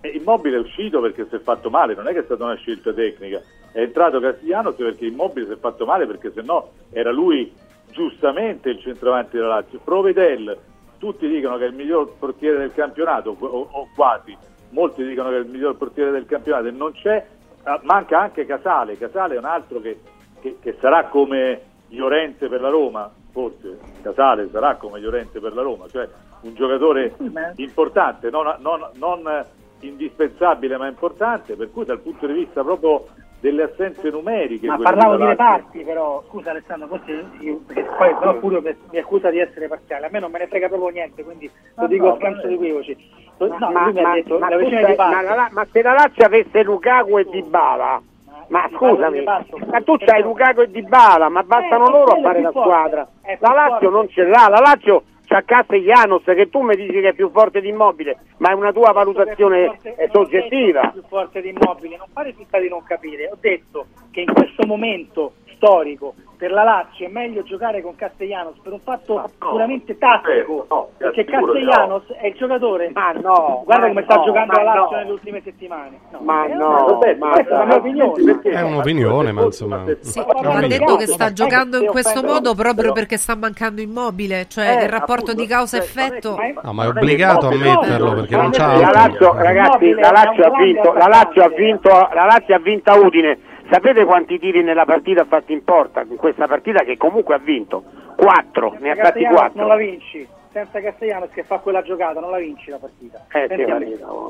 E 0.00 0.08
Immobile 0.10 0.56
è 0.56 0.60
uscito 0.60 1.00
perché 1.00 1.26
si 1.28 1.36
è 1.36 1.38
fatto 1.38 1.70
male, 1.70 1.94
non 1.94 2.08
è 2.08 2.12
che 2.12 2.20
è 2.20 2.24
stata 2.24 2.44
una 2.44 2.54
scelta 2.54 2.92
tecnica. 2.92 3.40
È 3.72 3.80
entrato 3.80 4.20
Castiglianos 4.20 4.74
perché 4.76 5.06
Immobile 5.06 5.46
si 5.46 5.52
è 5.52 5.56
fatto 5.56 5.84
male 5.84 6.06
perché 6.06 6.32
se 6.32 6.42
no 6.42 6.70
era 6.90 7.10
lui 7.10 7.52
giustamente 7.92 8.70
il 8.70 8.80
centravanti 8.80 9.36
della 9.36 9.48
Lazio. 9.48 9.78
Provedel, 9.84 10.56
tutti 10.98 11.28
dicono 11.28 11.56
che 11.58 11.64
è 11.64 11.68
il 11.68 11.74
miglior 11.74 12.12
portiere 12.18 12.58
del 12.58 12.72
campionato, 12.74 13.36
o, 13.38 13.68
o 13.70 13.88
quasi, 13.94 14.36
molti 14.70 15.06
dicono 15.06 15.28
che 15.28 15.36
è 15.36 15.40
il 15.40 15.46
miglior 15.48 15.76
portiere 15.76 16.10
del 16.10 16.26
campionato 16.26 16.66
e 16.66 16.70
non 16.72 16.92
c'è, 16.92 17.24
ah, 17.64 17.80
manca 17.84 18.18
anche 18.20 18.44
Casale, 18.46 18.98
Casale 18.98 19.34
è 19.36 19.38
un 19.38 19.44
altro 19.44 19.80
che, 19.80 20.00
che- 20.40 20.56
che 20.60 20.76
sarà 20.80 21.04
come 21.04 21.60
Llorente 21.88 22.48
per 22.48 22.60
la 22.60 22.70
Roma, 22.70 23.10
forse 23.30 23.78
Casale 24.02 24.48
sarà 24.50 24.76
come 24.76 24.98
Llorente 24.98 25.38
per 25.40 25.54
la 25.54 25.62
Roma, 25.62 25.86
cioè 25.88 26.08
un 26.42 26.54
giocatore 26.54 27.14
importante, 27.56 28.30
non, 28.30 28.56
non- 28.60 28.88
non 28.94 29.44
indispensabile 29.80 30.76
ma 30.76 30.86
importante, 30.86 31.54
per 31.56 31.70
cui 31.70 31.84
dal 31.84 32.00
punto 32.00 32.26
di 32.26 32.32
vista 32.32 32.62
proprio 32.62 33.06
delle 33.42 33.64
assenze 33.64 34.08
numeriche. 34.08 34.68
Ma 34.68 34.78
parlavo 34.78 35.16
di 35.16 35.24
reparti 35.24 35.80
però, 35.82 36.22
scusa 36.28 36.50
Alessandro, 36.50 36.86
forse 36.86 37.24
io, 37.40 37.58
perché 37.66 37.82
poi 37.98 38.14
però 38.14 38.34
Furio 38.38 38.60
mi 38.62 38.74
mi 38.92 38.98
accusa 38.98 39.30
di 39.30 39.40
essere 39.40 39.66
parziale, 39.66 40.06
a 40.06 40.08
me 40.12 40.20
non 40.20 40.30
me 40.30 40.38
ne 40.38 40.46
frega 40.46 40.68
proprio 40.68 40.90
niente, 40.90 41.24
quindi 41.24 41.50
lo 41.74 41.84
Ah, 41.84 41.88
dico 41.88 42.06
no, 42.06 42.12
a 42.12 42.16
vabbè. 42.18 42.46
di 42.46 42.54
Equivoci. 42.54 42.96
No, 43.38 43.48
ma, 43.58 43.68
ma- 43.92 44.12
detto 44.14 44.38
la- 44.38 45.66
se 45.72 45.82
la 45.82 45.92
Lazio 45.92 46.24
avesse 46.24 46.62
Lukaku 46.62 47.18
e 47.18 47.24
Dybala 47.24 48.00
ma 48.48 48.68
scusami 48.72 49.24
ma 49.24 49.42
tu 49.82 49.96
c'hai 49.96 50.22
Lukaku 50.22 50.60
e 50.60 50.70
Dybala 50.70 51.28
ma 51.28 51.42
bastano 51.42 51.86
Eh, 51.86 51.90
loro 51.90 52.12
a 52.12 52.20
fare 52.20 52.40
la 52.42 52.50
squadra. 52.50 53.08
Più 53.22 53.36
la 53.40 53.52
Lazio 53.52 53.90
non 53.90 54.08
ce 54.10 54.22
l'ha 54.24 54.46
la 54.48 54.60
Lazio 54.60 55.02
c'ha 55.32 55.42
Castellanos 55.44 56.24
che 56.24 56.50
tu 56.50 56.60
mi 56.60 56.76
dici 56.76 57.00
che 57.00 57.08
è 57.08 57.14
più 57.14 57.30
forte 57.30 57.60
di 57.60 57.68
Immobile 57.68 58.18
ma 58.38 58.50
è 58.50 58.54
una 58.54 58.72
tua 58.72 58.92
valutazione 58.92 59.66
forte- 59.66 59.94
eh, 59.96 60.08
non 60.12 60.24
detto 60.24 60.24
che 60.26 60.38
è 60.38 60.40
soggettiva 60.42 60.90
più 60.90 61.02
forte 61.08 61.40
di 61.40 61.48
immobile, 61.48 61.96
non 61.96 62.08
fare 62.12 62.32
finta 62.32 62.58
di 62.58 62.68
non 62.68 62.82
capire. 62.82 63.30
Ho 63.30 63.38
detto 63.40 63.86
che 64.10 64.20
in 64.20 64.32
questo 64.32 64.66
momento 64.66 65.34
storico 65.62 66.14
per 66.42 66.50
la 66.50 66.64
Lazio 66.64 67.06
è 67.06 67.08
meglio 67.08 67.44
giocare 67.44 67.80
con 67.82 67.94
Castellanos 67.94 68.56
per 68.60 68.72
un 68.72 68.80
fatto 68.80 69.14
no, 69.14 69.30
puramente 69.38 69.96
tattico 69.96 70.66
no, 70.68 70.88
perché 70.96 71.24
Castellanos 71.24 72.08
no. 72.08 72.16
è 72.16 72.26
il 72.26 72.34
giocatore. 72.34 72.90
Ma 72.92 73.12
no 73.12 73.62
guarda 73.64 73.86
ma 73.86 73.88
come 73.90 74.02
sta 74.02 74.22
giocando 74.24 74.52
la 74.56 74.62
Lazio 74.64 74.96
nelle 74.96 75.10
ultime 75.12 75.40
settimane. 75.44 76.00
Ma 76.18 76.46
no, 76.48 76.98
ma 77.16 77.30
questa 77.30 77.54
è 77.54 77.58
la 77.58 77.64
mia 77.64 77.76
opinione. 77.76 78.40
è 78.42 78.60
un'opinione 78.60 79.30
ma 79.30 79.42
insomma 79.42 79.84
sì, 80.00 80.18
ha 80.18 80.66
detto 80.66 80.96
che 80.96 81.06
sta 81.06 81.32
giocando 81.32 81.80
in 81.80 81.86
questo 81.86 82.24
modo 82.24 82.54
proprio 82.56 82.90
perché 82.90 83.16
sta 83.16 83.36
mancando 83.36 83.80
immobile 83.80 84.46
cioè 84.48 84.78
eh, 84.80 84.82
il 84.82 84.88
rapporto 84.88 85.30
appunto, 85.30 85.42
di 85.42 85.46
causa-effetto 85.46 86.36
no 86.60 86.72
ma 86.72 86.84
è 86.84 86.88
obbligato 86.88 87.46
a 87.46 87.54
metterlo 87.54 88.14
perché 88.14 88.36
non 88.36 88.50
c'ha 88.50 88.80
la 88.80 88.90
Lazio 88.90 89.32
ragazzi 89.34 89.92
la 89.92 90.10
Lazio 90.10 90.44
ha 90.44 90.56
vinto 90.56 90.92
la 90.92 91.06
Lazio 91.06 91.44
ha 91.44 91.48
vinto 91.48 91.88
la 91.88 92.24
Lazio 92.24 92.54
ha 92.54 92.58
vinto 92.58 92.90
a 92.90 92.96
Udine 92.96 93.38
Sapete 93.72 94.04
quanti 94.04 94.38
tiri 94.38 94.62
nella 94.62 94.84
partita 94.84 95.22
ha 95.22 95.24
fatto 95.24 95.50
in 95.50 95.64
porta 95.64 96.02
in 96.02 96.16
questa 96.16 96.46
partita 96.46 96.84
che 96.84 96.98
comunque 96.98 97.34
ha 97.34 97.38
vinto? 97.38 97.82
4, 98.16 98.76
ne 98.80 98.90
ha 98.90 98.94
fatti 98.96 99.24
4. 99.24 99.52
Non 99.58 99.66
la 99.68 99.76
vinci, 99.76 100.28
senza 100.52 100.78
Castellanos 100.78 101.30
che 101.32 101.42
fa 101.42 101.56
quella 101.56 101.80
giocata 101.80 102.20
non 102.20 102.30
la 102.32 102.36
vinci 102.36 102.68
la 102.68 102.76
partita. 102.76 103.24
Eh, 103.32 103.46
sì. 103.48 103.64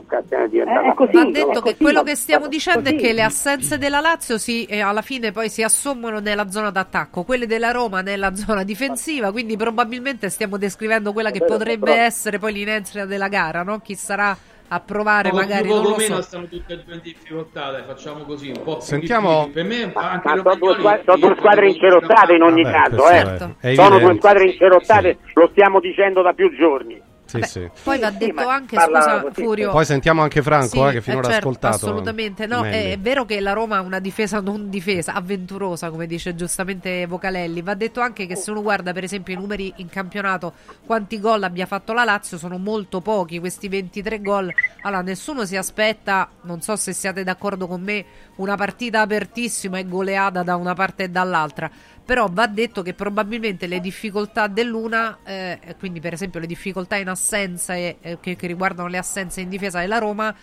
Castellanos 0.06 0.84
Eh, 0.86 0.90
è 0.90 0.94
così, 0.94 1.12
Va 1.12 1.24
detto 1.24 1.50
è 1.50 1.54
che 1.54 1.60
così, 1.60 1.76
quello 1.78 2.02
va- 2.02 2.08
che 2.08 2.14
stiamo 2.14 2.44
va- 2.44 2.48
dicendo 2.50 2.88
è 2.88 2.92
così. 2.92 3.04
che 3.04 3.12
le 3.12 3.22
assenze 3.22 3.78
della 3.78 3.98
Lazio 4.00 4.38
si, 4.38 4.64
eh, 4.66 4.80
alla 4.80 5.02
fine 5.02 5.32
poi 5.32 5.48
si 5.48 5.64
assommano 5.64 6.20
nella 6.20 6.48
zona 6.48 6.70
d'attacco, 6.70 7.24
quelle 7.24 7.46
della 7.48 7.72
Roma 7.72 8.00
nella 8.00 8.36
zona 8.36 8.62
difensiva, 8.62 9.32
quindi 9.32 9.56
probabilmente 9.56 10.28
stiamo 10.30 10.56
descrivendo 10.56 11.12
quella 11.12 11.32
che 11.32 11.40
potrebbe 11.44 11.92
essere 11.96 12.38
poi 12.38 12.52
l'inerzia 12.52 13.06
della 13.06 13.26
gara, 13.26 13.64
no? 13.64 13.80
Chi 13.80 13.96
sarà 13.96 14.36
a 14.72 14.80
provare 14.80 15.28
Poco 15.28 15.42
magari, 15.42 15.62
più, 15.64 15.72
non 15.74 15.82
poco 15.82 15.94
lo 15.94 15.96
meno 15.98 16.14
so. 16.16 16.22
stanno 16.22 16.46
tutte 16.46 16.72
e 16.72 16.82
due 16.82 16.94
in 16.94 17.00
difficoltà, 17.02 17.70
dai, 17.72 17.82
facciamo 17.84 18.24
così, 18.24 18.48
un 18.48 18.62
po' 18.62 18.80
Sentiamo-. 18.80 19.50
Per 19.52 19.64
me 19.64 19.92
anche 19.92 20.28
Ma 20.28 20.36
sono 20.42 20.54
due, 20.56 20.74
squadre, 20.78 21.02
sono 21.04 21.18
due 21.18 21.36
squadre 21.36 21.68
incerottate 21.68 22.32
in 22.34 22.42
ogni 22.42 22.62
Vabbè, 22.62 22.74
caso, 22.88 23.08
eh. 23.10 23.54
è 23.60 23.74
sono 23.74 23.98
due 23.98 24.16
squadre 24.16 24.44
incerottate, 24.44 25.18
lo 25.34 25.48
stiamo 25.52 25.78
dicendo 25.78 26.22
da 26.22 26.32
più 26.32 26.56
giorni. 26.56 27.00
Sì, 27.40 27.42
sì. 27.42 27.70
Poi 27.82 27.98
va 27.98 28.10
detto 28.10 28.46
anche, 28.46 28.76
scusa 28.78 29.20
così. 29.20 29.42
Furio, 29.42 29.70
Poi 29.70 29.84
sentiamo 29.84 30.22
anche 30.22 30.42
Franco 30.42 30.66
Sì, 30.66 30.80
eh, 30.80 30.92
che 30.92 31.00
finora 31.00 31.26
eh, 31.26 31.30
ha 31.30 31.32
certo, 31.34 31.48
ascoltato 31.48 31.74
Assolutamente, 31.76 32.46
no, 32.46 32.60
Melli. 32.60 32.92
è 32.92 32.98
vero 32.98 33.24
che 33.24 33.40
la 33.40 33.52
Roma 33.52 33.78
ha 33.78 33.80
una 33.80 34.00
difesa 34.00 34.40
non 34.40 34.68
difesa, 34.68 35.14
avventurosa, 35.14 35.90
come 35.90 36.06
dice 36.06 36.34
giustamente 36.34 37.06
Vocalelli. 37.06 37.62
Va 37.62 37.74
detto 37.74 38.00
anche 38.00 38.26
che 38.26 38.36
se 38.36 38.50
uno 38.50 38.62
guarda 38.62 38.92
per 38.92 39.04
esempio 39.04 39.34
i 39.34 39.36
numeri 39.36 39.72
in 39.76 39.88
campionato, 39.88 40.52
quanti 40.84 41.18
gol 41.20 41.42
abbia 41.42 41.66
fatto 41.66 41.92
la 41.92 42.04
Lazio, 42.04 42.38
sono 42.38 42.58
molto 42.58 43.00
pochi, 43.00 43.38
questi 43.38 43.68
23 43.68 44.20
gol. 44.20 44.52
Allora, 44.82 45.02
nessuno 45.02 45.44
si 45.44 45.56
aspetta, 45.56 46.28
non 46.42 46.60
so 46.60 46.76
se 46.76 46.92
siate 46.92 47.22
d'accordo 47.24 47.66
con 47.66 47.80
me, 47.80 48.04
una 48.36 48.56
partita 48.56 49.00
apertissima 49.00 49.78
e 49.78 49.86
goleata 49.86 50.42
da 50.42 50.56
una 50.56 50.74
parte 50.74 51.04
e 51.04 51.08
dall'altra. 51.08 51.70
Però 52.04 52.28
va 52.30 52.46
detto 52.46 52.82
che 52.82 52.94
probabilmente 52.94 53.66
le 53.66 53.80
difficoltà 53.80 54.48
dell'una, 54.48 55.18
eh, 55.24 55.76
quindi 55.78 56.00
per 56.00 56.12
esempio 56.12 56.40
le 56.40 56.46
difficoltà 56.46 56.96
in 56.96 57.08
assenza 57.08 57.74
e, 57.74 57.96
eh, 58.00 58.18
che, 58.20 58.34
che 58.36 58.46
riguardano 58.46 58.88
le 58.88 58.98
assenze 58.98 59.40
in 59.40 59.48
difesa 59.48 59.80
della 59.80 59.98
Roma, 59.98 60.34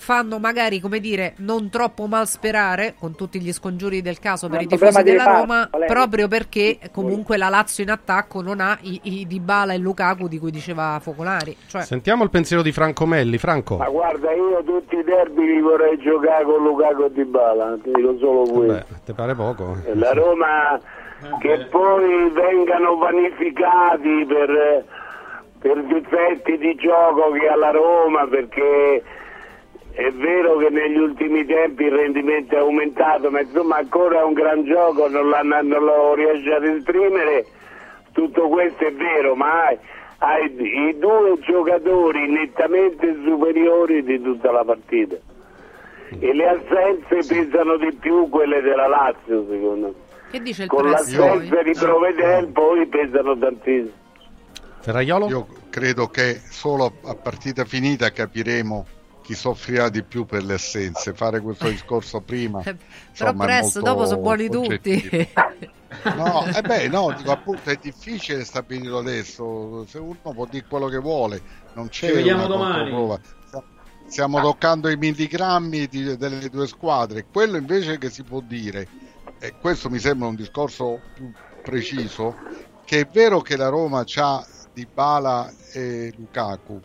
fanno 0.00 0.38
magari, 0.38 0.80
come 0.80 0.98
dire, 0.98 1.34
non 1.36 1.68
troppo 1.68 2.06
mal 2.06 2.26
sperare, 2.26 2.94
con 2.98 3.14
tutti 3.14 3.38
gli 3.38 3.52
scongiuri 3.52 4.00
del 4.00 4.18
caso 4.18 4.48
per 4.48 4.56
Ma 4.56 4.62
i 4.64 4.66
tifosi 4.66 5.02
della 5.02 5.24
Roma, 5.24 5.68
falli, 5.68 5.68
Valerio. 5.70 5.94
proprio 5.94 6.28
perché 6.28 6.78
comunque 6.90 7.36
la 7.36 7.50
Lazio 7.50 7.84
in 7.84 7.90
attacco 7.90 8.40
non 8.40 8.60
ha 8.60 8.78
i, 8.80 8.98
i 9.04 9.26
Dybala 9.26 9.74
e 9.74 9.78
Lukaku 9.78 10.26
di 10.26 10.38
cui 10.38 10.50
diceva 10.50 10.98
Focolari. 11.02 11.54
Cioè, 11.66 11.82
Sentiamo 11.82 12.24
il 12.24 12.30
pensiero 12.30 12.62
di 12.62 12.72
Franco 12.72 13.04
Melli. 13.04 13.36
Franco. 13.38 13.76
Ma 13.76 13.88
guarda, 13.88 14.32
io 14.32 14.64
tutti 14.64 14.96
i 14.96 15.04
derby 15.04 15.44
li 15.46 15.60
vorrei 15.60 15.98
giocare 15.98 16.44
con 16.44 16.62
Lukaku 16.62 17.02
e 17.04 17.12
Dybala, 17.12 17.76
ti 17.82 17.90
dico 17.94 18.16
solo 18.18 18.42
questo. 18.50 18.72
Beh, 18.72 18.84
ti 19.04 19.12
pare 19.12 19.34
poco? 19.34 19.76
E 19.84 19.94
La 19.94 20.12
Roma 20.12 20.80
che 21.40 21.66
poi 21.70 22.30
vengano 22.30 22.96
vanificati 22.96 24.24
per, 24.26 24.84
per 25.58 25.84
difetti 25.84 26.56
di 26.56 26.74
gioco 26.76 27.30
che 27.32 27.46
ha 27.46 27.56
la 27.56 27.70
Roma 27.70 28.26
perché 28.26 29.02
è 30.00 30.12
vero 30.12 30.56
che 30.56 30.70
negli 30.70 30.96
ultimi 30.96 31.44
tempi 31.44 31.84
il 31.84 31.92
rendimento 31.92 32.54
è 32.54 32.58
aumentato 32.58 33.30
ma 33.30 33.40
insomma 33.40 33.76
ancora 33.76 34.20
è 34.20 34.22
un 34.22 34.32
gran 34.32 34.64
gioco 34.64 35.08
non, 35.08 35.28
l'hanno- 35.28 35.60
non 35.60 35.84
lo 35.84 36.14
riesce 36.14 36.54
ad 36.54 36.64
esprimere. 36.64 37.44
Tutto 38.12 38.48
questo 38.48 38.86
è 38.86 38.92
vero 38.92 39.34
ma 39.34 39.66
hai, 39.66 39.78
hai 40.18 40.44
i 40.88 40.98
due 40.98 41.38
giocatori 41.40 42.30
nettamente 42.30 43.14
superiori 43.22 44.02
di 44.02 44.20
tutta 44.22 44.50
la 44.50 44.64
partita. 44.64 45.16
E 46.18 46.34
le 46.34 46.48
assenze 46.48 47.34
pesano 47.34 47.76
di 47.76 47.92
più 47.92 48.28
quelle 48.30 48.62
della 48.62 48.88
Lazio 48.88 49.46
secondo 49.48 49.86
me. 49.86 49.94
Che 50.30 50.40
dice 50.40 50.62
il 50.62 50.68
con 50.68 50.88
l'assenza 50.88 51.62
di 51.62 51.72
Provedel 51.78 52.46
poi 52.48 52.86
pesano 52.86 53.36
tantissimo. 53.36 53.98
Ferraiolo? 54.80 55.28
Io 55.28 55.46
credo 55.68 56.06
che 56.06 56.40
solo 56.48 56.90
a 57.04 57.14
partita 57.14 57.64
finita 57.66 58.10
capiremo 58.10 58.86
chi 59.30 59.36
soffrirà 59.36 59.88
di 59.88 60.02
più 60.02 60.26
per 60.26 60.42
le 60.42 60.54
assenze. 60.54 61.14
Fare 61.14 61.40
questo 61.40 61.68
discorso 61.68 62.20
prima 62.20 62.60
Però 62.66 62.76
insomma, 63.10 63.44
presto, 63.44 63.80
dopo 63.80 64.04
sono 64.04 64.20
buoni 64.20 64.46
oggettivo. 64.46 65.08
tutti. 65.08 65.28
No, 66.16 66.46
eh 66.46 66.62
beh, 66.62 66.86
no, 66.88 67.12
dico 67.16 67.32
appunto 67.32 67.68
è 67.68 67.76
difficile 67.80 68.44
stabilirlo 68.44 68.98
adesso. 68.98 69.84
Se 69.86 69.98
uno 69.98 70.16
può 70.22 70.46
dire 70.48 70.64
quello 70.68 70.86
che 70.86 70.98
vuole, 70.98 71.42
non 71.74 71.88
c'è 71.88 72.06
Ci 72.08 72.12
vediamo 72.14 72.46
una 72.46 72.48
domani. 72.48 72.90
controprova. 72.90 73.20
Stiamo 74.06 74.40
toccando 74.40 74.88
i 74.88 74.96
milligrammi 74.96 75.86
di- 75.88 76.16
delle 76.16 76.48
due 76.48 76.66
squadre. 76.68 77.26
Quello 77.30 77.56
invece 77.56 77.98
che 77.98 78.08
si 78.08 78.22
può 78.22 78.40
dire, 78.40 78.86
e 79.40 79.54
questo 79.60 79.90
mi 79.90 79.98
sembra 79.98 80.28
un 80.28 80.36
discorso 80.36 81.00
più 81.12 81.30
preciso, 81.62 82.36
che 82.84 83.00
è 83.00 83.08
vero 83.12 83.40
che 83.40 83.56
la 83.56 83.68
Roma 83.68 84.04
ha 84.14 84.46
Dybala 84.72 85.52
e 85.72 86.12
Lukaku, 86.16 86.80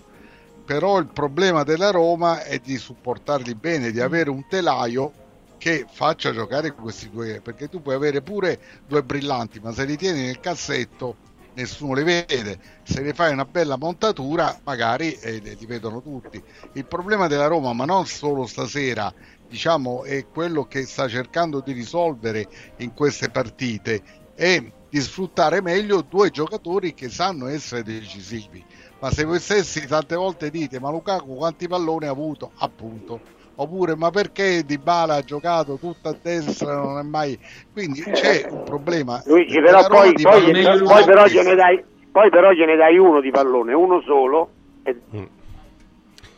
però 0.65 0.97
il 0.97 1.07
problema 1.07 1.63
della 1.63 1.91
Roma 1.91 2.43
è 2.43 2.59
di 2.59 2.77
supportarli 2.77 3.53
bene, 3.55 3.91
di 3.91 4.01
avere 4.01 4.29
un 4.29 4.45
telaio 4.47 5.13
che 5.57 5.85
faccia 5.89 6.31
giocare 6.33 6.73
questi 6.73 7.09
due, 7.09 7.39
perché 7.41 7.69
tu 7.69 7.81
puoi 7.81 7.95
avere 7.95 8.21
pure 8.21 8.59
due 8.85 9.03
brillanti, 9.03 9.59
ma 9.59 9.71
se 9.71 9.85
li 9.85 9.95
tieni 9.95 10.25
nel 10.25 10.39
cassetto 10.39 11.17
nessuno 11.53 11.93
li 11.93 12.03
vede, 12.03 12.59
se 12.83 13.01
ne 13.01 13.13
fai 13.13 13.31
una 13.31 13.45
bella 13.45 13.77
montatura 13.77 14.59
magari 14.63 15.13
eh, 15.13 15.37
li 15.37 15.55
li 15.55 15.65
vedono 15.65 16.01
tutti. 16.01 16.43
Il 16.73 16.85
problema 16.85 17.27
della 17.27 17.47
Roma, 17.47 17.73
ma 17.73 17.85
non 17.85 18.05
solo 18.07 18.45
stasera, 18.45 19.13
diciamo, 19.47 20.03
è 20.03 20.27
quello 20.27 20.65
che 20.65 20.85
sta 20.85 21.07
cercando 21.07 21.61
di 21.61 21.71
risolvere 21.71 22.47
in 22.77 22.93
queste 22.93 23.29
partite, 23.29 24.03
è 24.33 24.61
di 24.89 25.01
sfruttare 25.01 25.61
meglio 25.61 26.01
due 26.01 26.29
giocatori 26.29 26.93
che 26.93 27.09
sanno 27.09 27.47
essere 27.47 27.83
decisivi. 27.83 28.63
Ma 28.99 29.11
se 29.11 29.23
voi 29.25 29.39
stessi 29.39 29.85
tante 29.87 30.15
volte 30.15 30.49
dite 30.49 30.79
ma 30.79 30.89
Lukaku 30.89 31.35
quanti 31.35 31.67
palloni 31.67 32.07
ha 32.07 32.11
avuto? 32.11 32.51
Appunto. 32.57 33.19
Oppure 33.57 33.95
ma 33.95 34.09
perché 34.09 34.63
Dybala 34.65 35.15
ha 35.15 35.21
giocato 35.21 35.77
tutta 35.77 36.09
a 36.09 36.15
destra 36.21 36.71
e 36.71 36.75
non 36.75 36.99
è 36.99 37.03
mai... 37.03 37.39
Quindi 37.71 38.01
c'è 38.01 38.47
un 38.49 38.63
problema. 38.63 39.21
Luigi, 39.25 39.61
però 39.61 39.87
poi, 39.87 40.13
di 40.13 40.23
poi, 40.23 40.51
poi 40.51 40.77
Lukaku 40.77 41.05
però 41.05 41.25
gliene 41.25 41.55
dai, 41.55 41.83
poi 42.11 42.29
però 42.29 42.51
gliene 42.51 42.75
dai 42.75 42.97
uno 42.97 43.21
di 43.21 43.31
pallone, 43.31 43.73
uno 43.73 44.01
solo. 44.01 44.49
E... 44.83 44.95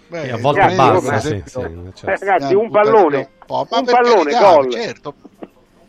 Beh, 0.08 0.24
E 0.24 0.32
a 0.32 0.38
volte 0.38 0.60
Ragazzi, 0.62 0.78
basta, 0.78 1.10
per 1.10 1.20
sì, 1.20 1.28
esempio, 1.28 1.91
sì, 1.93 2.05
certo. 2.05 2.26
Ragazzi, 2.26 2.53
un 2.53 2.68
Buttati 2.68 2.89
pallone, 2.89 3.30
un 3.47 3.68
un 3.70 3.86
pallone, 3.86 4.39
gol. 4.39 4.72
Certo. 4.72 5.14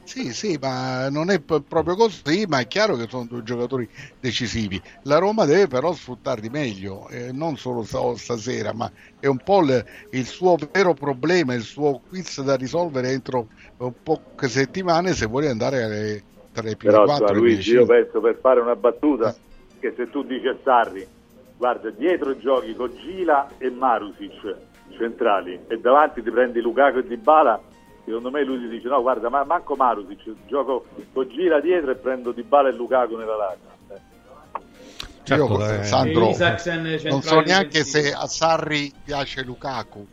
Sì, 0.09 0.33
sì, 0.33 0.57
ma 0.59 1.11
non 1.11 1.29
è 1.29 1.43
proprio 1.43 1.95
così, 1.95 2.47
ma 2.49 2.61
è 2.61 2.67
chiaro 2.67 2.97
che 2.97 3.07
sono 3.09 3.27
due 3.27 3.43
giocatori 3.43 3.87
decisivi. 4.19 4.81
La 5.03 5.19
Roma 5.19 5.45
deve 5.45 5.67
però 5.67 5.93
sfruttarli 5.93 6.49
meglio, 6.49 7.09
eh, 7.11 7.31
non 7.33 7.57
solo 7.59 7.83
sta- 7.85 8.17
stasera, 8.17 8.73
ma 8.73 8.91
è 9.19 9.27
un 9.27 9.41
po' 9.43 9.61
il, 9.63 9.85
il 10.11 10.27
suo 10.27 10.57
vero 10.73 10.95
problema, 10.95 11.53
il 11.53 11.63
suo 11.63 12.01
quiz 12.01 12.41
da 12.43 12.57
risolvere 12.57 13.11
entro 13.11 13.49
un 13.79 13.93
poche 14.03 14.49
settimane 14.49 15.13
se 15.13 15.27
vuole 15.27 15.51
andare 15.51 15.83
alle- 15.83 16.27
tra 16.51 16.69
i 16.71 16.77
primi 16.77 16.95
Però 16.95 17.03
quattro. 17.03 17.35
scusa, 17.35 17.35
e 17.35 17.39
i 17.53 17.63
Luigi, 17.63 17.71
io 17.73 17.87
penso 17.87 18.21
per 18.21 18.39
fare 18.41 18.61
una 18.61 18.77
battuta 18.77 19.37
che 19.79 19.93
se 19.97 20.09
tu 20.11 20.23
dici 20.23 20.47
a 20.49 20.59
Sarri, 20.63 21.07
guarda, 21.57 21.91
dietro 21.91 22.37
giochi 22.37 22.75
con 22.75 22.95
Gila 22.95 23.57
e 23.59 23.71
Marusic 23.71 24.67
centrali 24.97 25.65
e 25.69 25.79
davanti 25.79 26.23
ti 26.23 26.31
prendi 26.31 26.61
Lukaku 26.61 26.99
e 26.99 27.07
Dybala, 27.07 27.68
secondo 28.09 28.31
me 28.31 28.45
lui 28.45 28.59
ti 28.59 28.69
dice 28.69 28.89
no, 28.89 29.01
guarda, 29.01 29.29
ma 29.29 29.45
manco 29.45 29.77
Marusic, 29.77 30.35
gioco 30.47 30.87
con 31.13 31.29
Gila 31.29 31.61
dietro 31.61 31.91
e 31.93 31.95
prendo 31.97 32.33
Dybala 32.33 32.69
e 32.69 32.73
Lukaku 32.73 33.17
nella 33.17 33.37
lascia. 33.37 33.77
Certo, 35.23 35.45
Io, 35.59 35.71
eh, 35.71 35.85
Sandro, 35.85 36.35
non 37.11 37.21
so 37.23 37.41
neanche 37.41 37.85
se 37.85 38.13
a 38.13 38.27
Sarri 38.27 38.91
piace 39.05 39.43
Lukaku. 39.43 40.07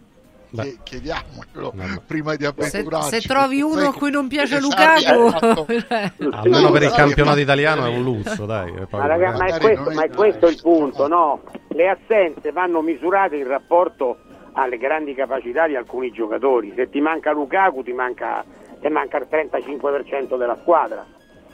Beh. 0.50 0.62
Chie- 0.62 0.78
Chiediamolo 0.84 1.72
Vabbè. 1.74 2.02
prima 2.06 2.36
di 2.36 2.44
Se, 2.44 2.50
avventurarci. 2.50 3.22
se 3.22 3.28
trovi 3.28 3.62
uno 3.62 3.76
Sai 3.80 3.86
a 3.88 3.92
cui 3.94 4.12
non 4.12 4.28
piace 4.28 4.60
Lukaku, 4.60 5.30
fatto- 5.30 5.66
cioè, 5.88 6.12
Almeno 6.32 6.72
per 6.72 6.84
il 6.84 6.92
campionato 6.92 7.40
italiano 7.40 7.86
è 7.86 7.90
un 7.90 8.04
lusso, 8.04 8.46
dai. 8.46 8.72
Ma, 8.90 9.06
raga, 9.06 9.36
ma 9.38 9.46
è 9.46 9.60
questo, 9.60 9.92
ma 9.92 10.04
è 10.04 10.10
questo 10.10 10.48
il 10.48 10.60
punto, 10.62 11.08
no? 11.08 11.42
Le 11.70 11.90
assenze 11.90 12.52
vanno 12.52 12.82
misurate 12.82 13.36
in 13.38 13.48
rapporto 13.48 14.18
alle 14.56 14.78
grandi 14.78 15.14
capacità 15.14 15.68
di 15.68 15.76
alcuni 15.76 16.12
giocatori. 16.12 16.74
Se 16.76 16.90
ti 16.90 17.00
manca 17.02 17.32
Lukaku 17.32 17.84
ti 17.84 17.94
manca, 17.94 18.44
ti 18.80 18.88
manca 18.90 19.18
il 19.18 19.28
35% 19.30 20.38
della 20.38 20.56
squadra. 20.58 21.06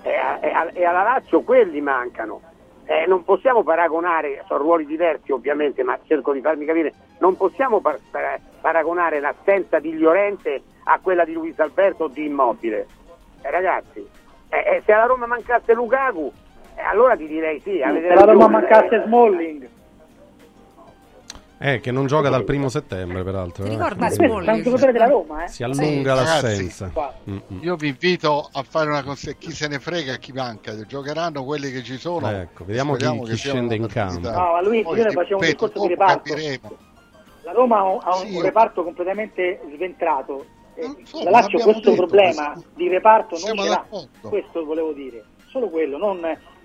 e, 0.04 0.16
a, 0.16 0.39
e, 0.41 0.49
a, 0.49 0.70
e 0.74 0.84
alla 0.86 1.04
Lazio 1.04 1.41
quelli 1.41 1.82
mancano. 1.82 2.41
Eh, 2.86 3.06
non 3.08 3.24
possiamo 3.24 3.64
paragonare, 3.64 4.43
sono 4.47 4.60
ruoli 4.64 4.86
diversi 4.86 5.32
ovviamente, 5.32 5.84
ma 5.84 5.97
cerco 6.08 6.34
di 6.34 6.41
farmi 6.41 6.66
capire, 6.66 6.93
non 7.20 7.38
possiamo 7.38 7.80
par- 7.80 7.99
par- 8.10 8.39
paragonare 8.60 9.20
l'assenza 9.20 9.80
di 9.80 9.97
Llorente 9.97 10.62
a 10.86 10.99
quella 10.99 11.24
di 11.24 11.34
Luis 11.34 11.58
Alberto 11.60 12.06
o 12.06 12.08
di 12.08 12.26
Immobile. 12.26 12.88
Eh, 13.43 13.49
ragazzi, 13.52 14.06
eh, 14.49 14.82
se 14.84 14.91
alla 14.91 15.06
Roma 15.06 15.26
mancasse 15.28 15.74
Lukaku, 15.74 16.32
eh, 16.76 16.82
allora 16.82 17.16
ti 17.16 17.28
direi 17.28 17.60
sì. 17.62 17.78
Se 17.78 18.14
la 18.14 18.26
Roma 18.26 18.47
mancasse 18.47 19.04
Smalling. 19.06 19.70
Eh, 21.64 21.80
che 21.80 21.91
non 21.91 22.07
gioca 22.07 22.30
dal 22.30 22.43
primo 22.43 22.70
settembre, 22.70 23.24
peraltro. 23.24 23.64
Ti 23.64 23.70
eh. 23.70 23.74
ricordi 23.74 23.99
Ma 23.99 24.05
questo 24.07 24.24
è 24.24 24.51
un 24.51 24.62
giocatore 24.64 24.91
della 24.91 25.05
Roma, 25.05 25.43
eh? 25.43 25.47
Si 25.47 25.62
allunga 25.64 26.16
l'assenza. 26.16 26.91
Ragazzi, 26.91 27.30
Mm-mm. 27.30 27.59
io 27.62 27.76
vi 27.76 27.89
invito 27.89 28.49
a 28.51 28.64
fare 28.64 28.89
una 28.89 29.03
cosa, 29.03 29.32
chi 29.34 29.51
se 29.51 29.68
ne 29.68 29.78
frega, 29.78 30.16
chi 30.16 30.32
manca, 30.32 30.76
giocheranno 30.88 31.43
quelli 31.43 31.70
che 31.70 31.84
ci 31.84 31.97
sono. 31.97 32.28
Ecco, 32.32 32.66
vediamo 32.66 32.95
chi- 32.95 33.22
chi 33.26 33.36
scende 33.36 33.76
in 33.76 33.86
campo. 33.86 34.28
No, 34.32 34.53
ma 34.53 34.62
Luigi, 34.64 34.84
Poi, 34.84 35.01
noi 35.03 35.12
facciamo 35.12 35.39
un 35.39 35.45
discorso 35.45 35.80
di 35.82 35.88
reparto. 35.89 36.34
capiremo. 36.34 36.78
La 37.43 37.51
Roma 37.51 37.78
ha 37.78 37.84
un, 37.84 37.99
un 38.05 38.14
Sì, 38.28 38.34
io- 38.34 38.41
reparto 38.41 38.84
completamente 38.84 39.62
sventrato. 39.76 40.45
Eh, 40.74 40.89
insomma, 40.97 41.26
la 41.26 41.30
Lazio 41.30 41.59
questo 41.59 41.91
detto, 41.91 41.93
problema 41.95 42.51
questo- 42.53 42.70
di 42.74 42.88
reparto 42.88 43.38
non 43.45 43.57
ce 43.57 43.70
l'ha. 43.70 43.86
Questo 44.22 44.66
volevo 44.66 44.93
dire. 44.93 45.24
Solo 45.47 45.70
quello, 45.70 45.97
non 45.97 46.22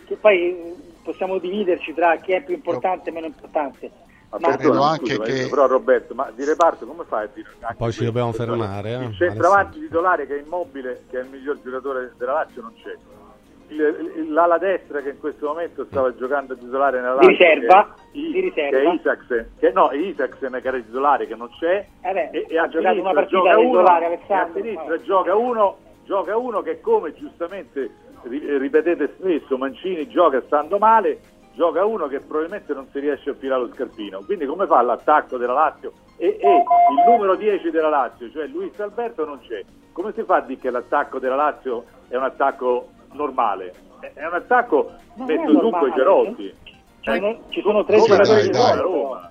che 0.07 0.17
poi 0.17 0.39
eh, 0.53 0.75
possiamo 1.03 1.37
dividerci 1.39 1.93
tra 1.93 2.17
chi 2.17 2.33
è 2.33 2.43
più 2.43 2.55
importante 2.55 3.11
e 3.11 3.13
meno 3.13 3.27
importante. 3.27 3.91
Ma 4.31 4.39
Ma- 4.41 4.57
credo 4.57 4.83
anche 4.83 5.15
scusami, 5.15 5.33
che- 5.33 5.49
Però 5.49 5.67
Roberto, 5.67 6.15
ma 6.15 6.31
di 6.35 6.45
reparto 6.45 6.85
come 6.87 7.05
fai 7.07 7.25
a 7.25 7.29
dire? 7.33 7.49
Poi 7.61 7.71
ci 7.71 7.77
questo? 7.77 8.05
dobbiamo 8.05 8.33
fermare. 8.33 8.93
Eh? 8.93 9.05
Il 9.05 9.15
centravanti 9.17 9.81
titolare 9.81 10.27
che 10.27 10.37
è 10.37 10.43
immobile, 10.45 11.05
che 11.11 11.19
è 11.19 11.23
il 11.23 11.29
miglior 11.31 11.59
giocatore 11.63 12.13
della 12.19 12.33
Lazio, 12.33 12.63
non 12.63 12.73
c'è. 12.83 12.95
Il- 13.69 14.13
il- 14.17 14.33
l'ala 14.33 14.59
destra 14.59 15.01
che 15.01 15.11
in 15.11 15.19
questo 15.19 15.47
momento 15.47 15.87
stava 15.91 16.15
giocando 16.15 16.57
titolare 16.57 17.01
nella 17.01 17.17
Di 17.19 17.27
Lazio 17.27 17.45
riserva, 17.47 17.95
che 18.13 18.21
di 18.21 18.41
riserva. 18.41 18.77
che 18.79 18.83
è 18.85 18.93
Isaacsen, 18.93 19.51
che 19.59 19.71
no, 19.73 19.89
è 19.89 19.97
Isaacsen 19.97 20.59
che 20.63 20.69
era 20.69 20.77
titolare 20.79 21.27
che 21.27 21.35
non 21.35 21.51
c'è 21.59 21.85
Eh 22.03 22.13
beh, 22.13 22.29
e, 22.31 22.47
e 22.49 22.59
ha 22.59 22.63
a 22.65 22.69
giocato 22.69 22.95
sinistra 22.95 23.11
una 23.11 23.13
partita 23.13 23.39
gioca 23.39 23.59
uno, 23.59 23.69
titolare, 23.71 24.05
e 24.05 24.07
a 24.07 24.09
Alessandro. 24.11 24.61
sinistra 24.63 25.03
gioca 25.03 25.35
uno, 25.35 25.77
gioca 26.05 26.37
uno 26.37 26.63
che 26.63 26.81
come 26.81 27.15
giustamente 27.15 27.91
ri- 28.23 28.59
ripetete 28.59 29.15
spesso 29.19 29.57
Mancini 29.59 30.09
gioca 30.09 30.41
stando 30.47 30.79
male 30.79 31.19
gioca 31.57 31.85
uno 31.85 32.07
che 32.07 32.21
probabilmente 32.21 32.75
non 32.75 32.87
si 32.93 33.01
riesce 33.01 33.31
a 33.31 33.35
filare 33.35 33.63
lo 33.63 33.73
scarpino. 33.75 34.23
Quindi 34.25 34.47
come 34.47 34.67
fa 34.67 34.83
l'attacco 34.83 35.39
della 35.39 35.55
Lazio? 35.55 35.93
E, 36.17 36.39
e 36.41 36.57
il 36.57 37.05
numero 37.07 37.35
10 37.35 37.71
della 37.71 37.89
Lazio 37.89 38.31
cioè 38.31 38.47
Luis 38.47 38.79
Alberto 38.79 39.25
non 39.25 39.41
c'è. 39.41 39.65
Come 39.93 40.13
si 40.13 40.23
fa 40.23 40.37
a 40.37 40.41
dire 40.43 40.61
che 40.61 40.71
l'attacco 40.71 41.19
della 41.19 41.37
Lazio 41.37 41.85
è 42.09 42.17
un 42.17 42.25
attacco 42.25 42.89
normale? 43.13 43.73
È 44.01 44.13
è 44.13 44.27
un 44.27 44.35
attacco 44.35 44.93
non 45.15 45.31
è 45.31 45.37
messo 45.37 45.53
dunque 45.53 45.89
normale, 45.89 45.95
Gerotti 45.95 46.55
Ci 47.01 47.11
sono, 47.13 47.39
ci 47.49 47.61
sono 47.63 47.85
tre 47.85 47.97
giocatori 47.99 48.43
di. 48.43 48.59
Roma. 48.81 49.31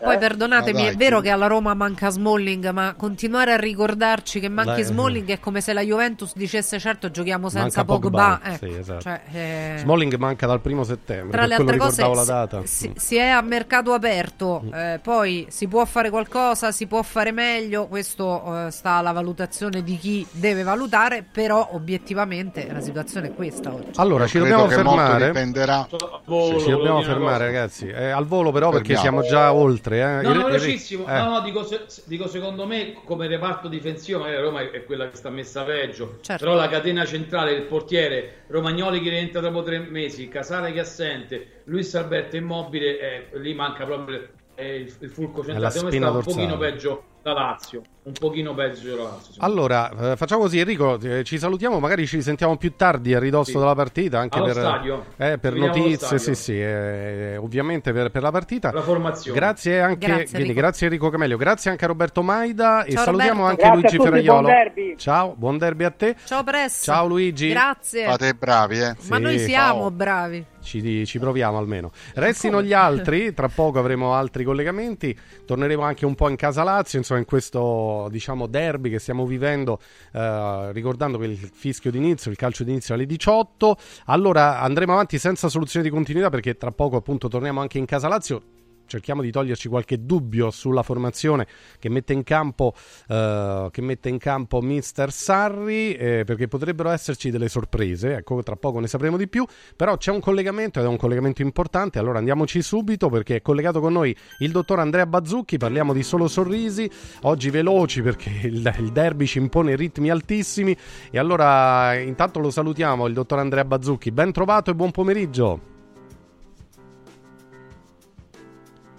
Poi 0.00 0.14
Eh? 0.14 0.18
perdonatemi, 0.18 0.78
Ma 0.80 0.84
è 0.84 0.88
dai, 0.88 0.96
vero 0.96 1.20
che 1.20 1.30
alla 1.30 1.48
Roma 1.48 1.74
manca 1.74 2.08
Smalling, 2.10 2.70
ma 2.70 2.94
continuare 2.96 3.52
a 3.52 3.56
ricordarci 3.56 4.38
che 4.38 4.48
manchi 4.48 4.70
Dai. 4.82 4.84
Smalling 4.84 5.28
è 5.28 5.40
come 5.40 5.60
se 5.60 5.72
la 5.72 5.80
Juventus 5.80 6.32
dicesse 6.36 6.78
certo 6.78 7.10
giochiamo 7.10 7.48
senza 7.48 7.82
Manca 7.82 7.84
Pogba. 7.84 8.38
Pogba, 8.38 8.40
ecco. 8.54 8.66
sì, 8.66 8.78
esatto. 8.78 9.00
Cioè, 9.00 9.20
eh, 9.32 9.74
Smalling 9.78 10.14
manca 10.16 10.46
dal 10.46 10.60
primo 10.60 10.84
settembre. 10.84 11.30
tra 11.36 11.46
le 11.46 11.54
altre 11.54 11.76
cose 11.76 12.06
la 12.08 12.24
data. 12.24 12.60
si- 12.64 12.88
Mm. 12.90 12.92
si 12.94 13.16
è 13.16 13.26
a 13.26 13.40
mercato 13.40 13.92
aperto, 13.92 14.62
eh, 14.72 15.00
poi 15.02 15.46
si 15.50 15.66
può 15.66 15.84
fare 15.84 16.10
qualcosa, 16.10 16.70
si 16.70 16.86
può 16.86 17.02
fare 17.02 17.32
meglio, 17.32 17.86
questo 17.88 18.66
eh, 18.66 18.70
sta 18.70 18.92
alla 18.92 19.10
valutazione 19.12 19.82
di 19.82 19.96
chi 19.98 20.24
deve 20.30 20.62
valutare, 20.62 21.24
però 21.30 21.70
obiettivamente 21.72 22.68
la 22.70 22.80
situazione 22.80 23.28
è 23.28 23.34
questa 23.34 23.72
oggi. 23.74 23.90
Allora, 23.96 24.22
Io 24.24 24.28
ci 24.28 24.38
dobbiamo 24.38 24.68
fermare. 24.68 25.26
dipenderà. 25.26 25.88
Volo, 26.24 26.60
Ci 26.60 26.70
dobbiamo 26.70 27.02
fermare, 27.02 27.32
cosa. 27.32 27.44
ragazzi. 27.44 27.86
Eh, 27.88 28.10
al 28.10 28.26
volo, 28.26 28.52
però, 28.52 28.70
perché 28.70 28.94
Fermiamo. 28.94 29.22
siamo 29.22 29.42
già 29.42 29.52
oltre. 29.52 29.87
Eh. 29.96 30.22
No, 30.22 30.30
Il- 30.32 30.36
no, 30.38 30.46
il- 30.46 30.52
velocissimo. 30.52 31.06
eh. 31.08 31.18
No, 31.18 31.28
no, 31.30 31.40
dico, 31.40 31.64
se- 31.64 31.84
dico 32.04 32.26
secondo 32.28 32.66
me 32.66 32.94
come 33.04 33.26
reparto 33.26 33.68
difensivo, 33.68 34.18
magari 34.20 34.36
la 34.36 34.42
Roma 34.42 34.60
è 34.70 34.84
quella 34.84 35.08
che 35.08 35.16
sta 35.16 35.30
messa 35.30 35.62
peggio. 35.64 36.18
Certo. 36.20 36.44
Però 36.44 36.56
la 36.56 36.68
catena 36.68 37.04
centrale, 37.04 37.52
il 37.52 37.62
portiere, 37.62 38.44
Romagnoli 38.48 39.00
che 39.00 39.10
rientra 39.10 39.40
dopo 39.40 39.62
tre 39.62 39.78
mesi, 39.78 40.28
Casale 40.28 40.72
che 40.72 40.78
è 40.78 40.82
assente, 40.82 41.62
Luis 41.64 41.94
Alberto 41.94 42.36
immobile, 42.36 42.98
eh, 43.32 43.38
lì 43.38 43.54
manca 43.54 43.84
proprio 43.84 44.28
eh, 44.54 44.74
il, 44.76 44.92
il 45.00 45.10
fulco 45.10 45.42
È 45.42 45.52
la 45.58 45.70
centrale. 45.70 45.70
Secondo 45.70 45.86
me 45.86 45.90
spina 45.92 46.08
sta 46.08 46.16
un 46.18 46.22
pochino 46.24 46.58
peggio 46.58 47.02
la 47.22 47.32
Lazio. 47.32 47.82
Un 48.08 48.14
pochino 48.18 48.54
peggio 48.54 48.96
la 48.96 49.02
Lazio. 49.02 49.34
Allora, 49.38 50.12
eh, 50.12 50.16
facciamo 50.16 50.42
così, 50.42 50.58
Enrico, 50.60 50.98
eh, 51.00 51.24
ci 51.24 51.38
salutiamo, 51.38 51.78
magari 51.78 52.06
ci 52.06 52.22
sentiamo 52.22 52.56
più 52.56 52.74
tardi 52.74 53.12
a 53.12 53.18
ridosso 53.18 53.50
Sì. 53.50 53.58
della 53.58 53.74
partita, 53.74 54.18
anche 54.18 54.36
Allo 54.38 54.46
per, 54.46 54.54
stadio. 54.54 55.04
eh, 55.18 55.36
per 55.38 55.52
notizie, 55.54 56.18
sì, 56.18 56.34
sì, 56.34 56.58
eh, 56.58 57.36
ovviamente 57.36 57.92
per, 57.92 58.10
per 58.10 58.22
la 58.22 58.30
partita. 58.30 58.72
La 58.72 58.80
formazione. 58.80 59.38
Grazie 59.38 59.80
anche, 59.82 60.06
Grazie, 60.06 60.24
quindi, 60.24 60.40
Enrico. 60.48 60.60
grazie 60.60 60.86
Enrico 60.86 61.10
Camelio, 61.10 61.36
grazie 61.36 61.70
anche 61.70 61.84
a 61.84 61.88
Roberto 61.88 62.22
Maida 62.22 62.84
e 62.84 62.92
Ciao, 62.92 63.04
salutiamo 63.04 63.40
Roberto. 63.42 63.64
anche 63.66 63.80
Grazie 63.80 63.98
Luigi 63.98 64.10
Ferraiolo. 64.10 64.40
buon 64.40 64.54
derby. 64.54 64.96
Ciao, 64.96 65.34
buon 65.36 65.58
derby 65.58 65.84
a 65.84 65.90
te. 65.90 66.16
Ciao 66.24 66.44
Press. 66.44 66.84
Ciao 66.84 67.06
Luigi. 67.06 67.48
Grazie. 67.50 68.04
Fate 68.06 68.34
bravi, 68.34 68.78
eh. 68.80 68.96
Ma 69.08 69.16
Sì, 69.16 69.22
noi 69.22 69.38
siamo 69.38 69.80
ciao. 69.80 69.90
bravi. 69.90 70.46
Ci, 70.60 71.06
ci 71.06 71.18
proviamo 71.18 71.56
almeno. 71.56 71.92
Restino 72.14 72.62
gli 72.62 72.72
altri, 72.74 73.32
tra 73.32 73.48
poco 73.48 73.78
avremo 73.78 74.12
altri 74.14 74.44
collegamenti. 74.44 75.18
Torneremo 75.46 75.82
anche 75.82 76.04
un 76.04 76.14
po' 76.14 76.28
in 76.28 76.36
casa 76.36 76.62
Lazio, 76.62 76.98
insomma, 77.08 77.20
in 77.20 77.24
questo 77.24 78.08
diciamo 78.10 78.46
derby 78.46 78.90
che 78.90 78.98
stiamo 78.98 79.26
vivendo, 79.26 79.80
eh, 80.12 80.72
ricordando 80.72 81.22
il 81.24 81.36
fischio 81.36 81.90
d'inizio, 81.90 82.30
il 82.30 82.36
calcio 82.36 82.64
d'inizio 82.64 82.94
alle 82.94 83.06
18. 83.06 83.76
Allora 84.06 84.60
andremo 84.60 84.92
avanti 84.92 85.18
senza 85.18 85.48
soluzione 85.48 85.84
di 85.84 85.90
continuità 85.90 86.30
perché 86.30 86.56
tra 86.56 86.72
poco 86.72 86.96
appunto 86.96 87.28
torniamo 87.28 87.60
anche 87.60 87.78
in 87.78 87.86
casa 87.86 88.08
Lazio. 88.08 88.57
Cerchiamo 88.88 89.20
di 89.20 89.30
toglierci 89.30 89.68
qualche 89.68 90.06
dubbio 90.06 90.50
sulla 90.50 90.82
formazione 90.82 91.46
che 91.78 91.90
mette 91.90 92.14
in 92.14 92.22
campo, 92.22 92.72
eh, 93.06 93.70
mette 93.76 94.08
in 94.08 94.16
campo 94.16 94.62
Mister 94.62 95.12
Sarri, 95.12 95.92
eh, 95.92 96.24
perché 96.24 96.48
potrebbero 96.48 96.88
esserci 96.88 97.30
delle 97.30 97.48
sorprese. 97.50 98.16
Ecco, 98.16 98.42
tra 98.42 98.56
poco 98.56 98.80
ne 98.80 98.86
sapremo 98.86 99.18
di 99.18 99.28
più. 99.28 99.44
Però 99.76 99.98
c'è 99.98 100.10
un 100.10 100.20
collegamento 100.20 100.78
ed 100.78 100.86
è 100.86 100.88
un 100.88 100.96
collegamento 100.96 101.42
importante. 101.42 101.98
Allora 101.98 102.18
andiamoci 102.18 102.62
subito 102.62 103.10
perché 103.10 103.36
è 103.36 103.42
collegato 103.42 103.80
con 103.80 103.92
noi 103.92 104.16
il 104.38 104.50
dottor 104.50 104.80
Andrea 104.80 105.04
Bazzucchi. 105.04 105.58
Parliamo 105.58 105.92
di 105.92 106.02
solo 106.02 106.26
sorrisi. 106.26 106.90
Oggi 107.22 107.50
veloci 107.50 108.00
perché 108.00 108.30
il, 108.44 108.74
il 108.78 108.90
derby 108.90 109.26
ci 109.26 109.36
impone 109.36 109.76
ritmi 109.76 110.08
altissimi. 110.08 110.74
E 111.10 111.18
allora 111.18 111.94
intanto 111.94 112.40
lo 112.40 112.50
salutiamo, 112.50 113.06
il 113.06 113.12
dottor 113.12 113.38
Andrea 113.38 113.66
Bazzucchi. 113.66 114.10
Ben 114.12 114.32
trovato 114.32 114.70
e 114.70 114.74
buon 114.74 114.90
pomeriggio. 114.90 115.76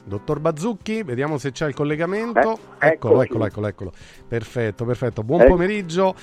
Dottor 0.10 0.40
Bazzucchi, 0.42 1.04
vediamo 1.04 1.38
se 1.38 1.52
c'è 1.52 1.68
il 1.68 1.74
collegamento. 1.74 2.60
Eh, 2.80 2.88
eccolo, 2.90 3.22
eccolo, 3.22 3.46
eccolo, 3.46 3.68
eccolo. 3.68 3.92
Perfetto, 4.28 4.84
perfetto. 4.84 5.24
Buon 5.24 5.42
Eh. 5.42 5.48
pomeriggio. 5.48 6.14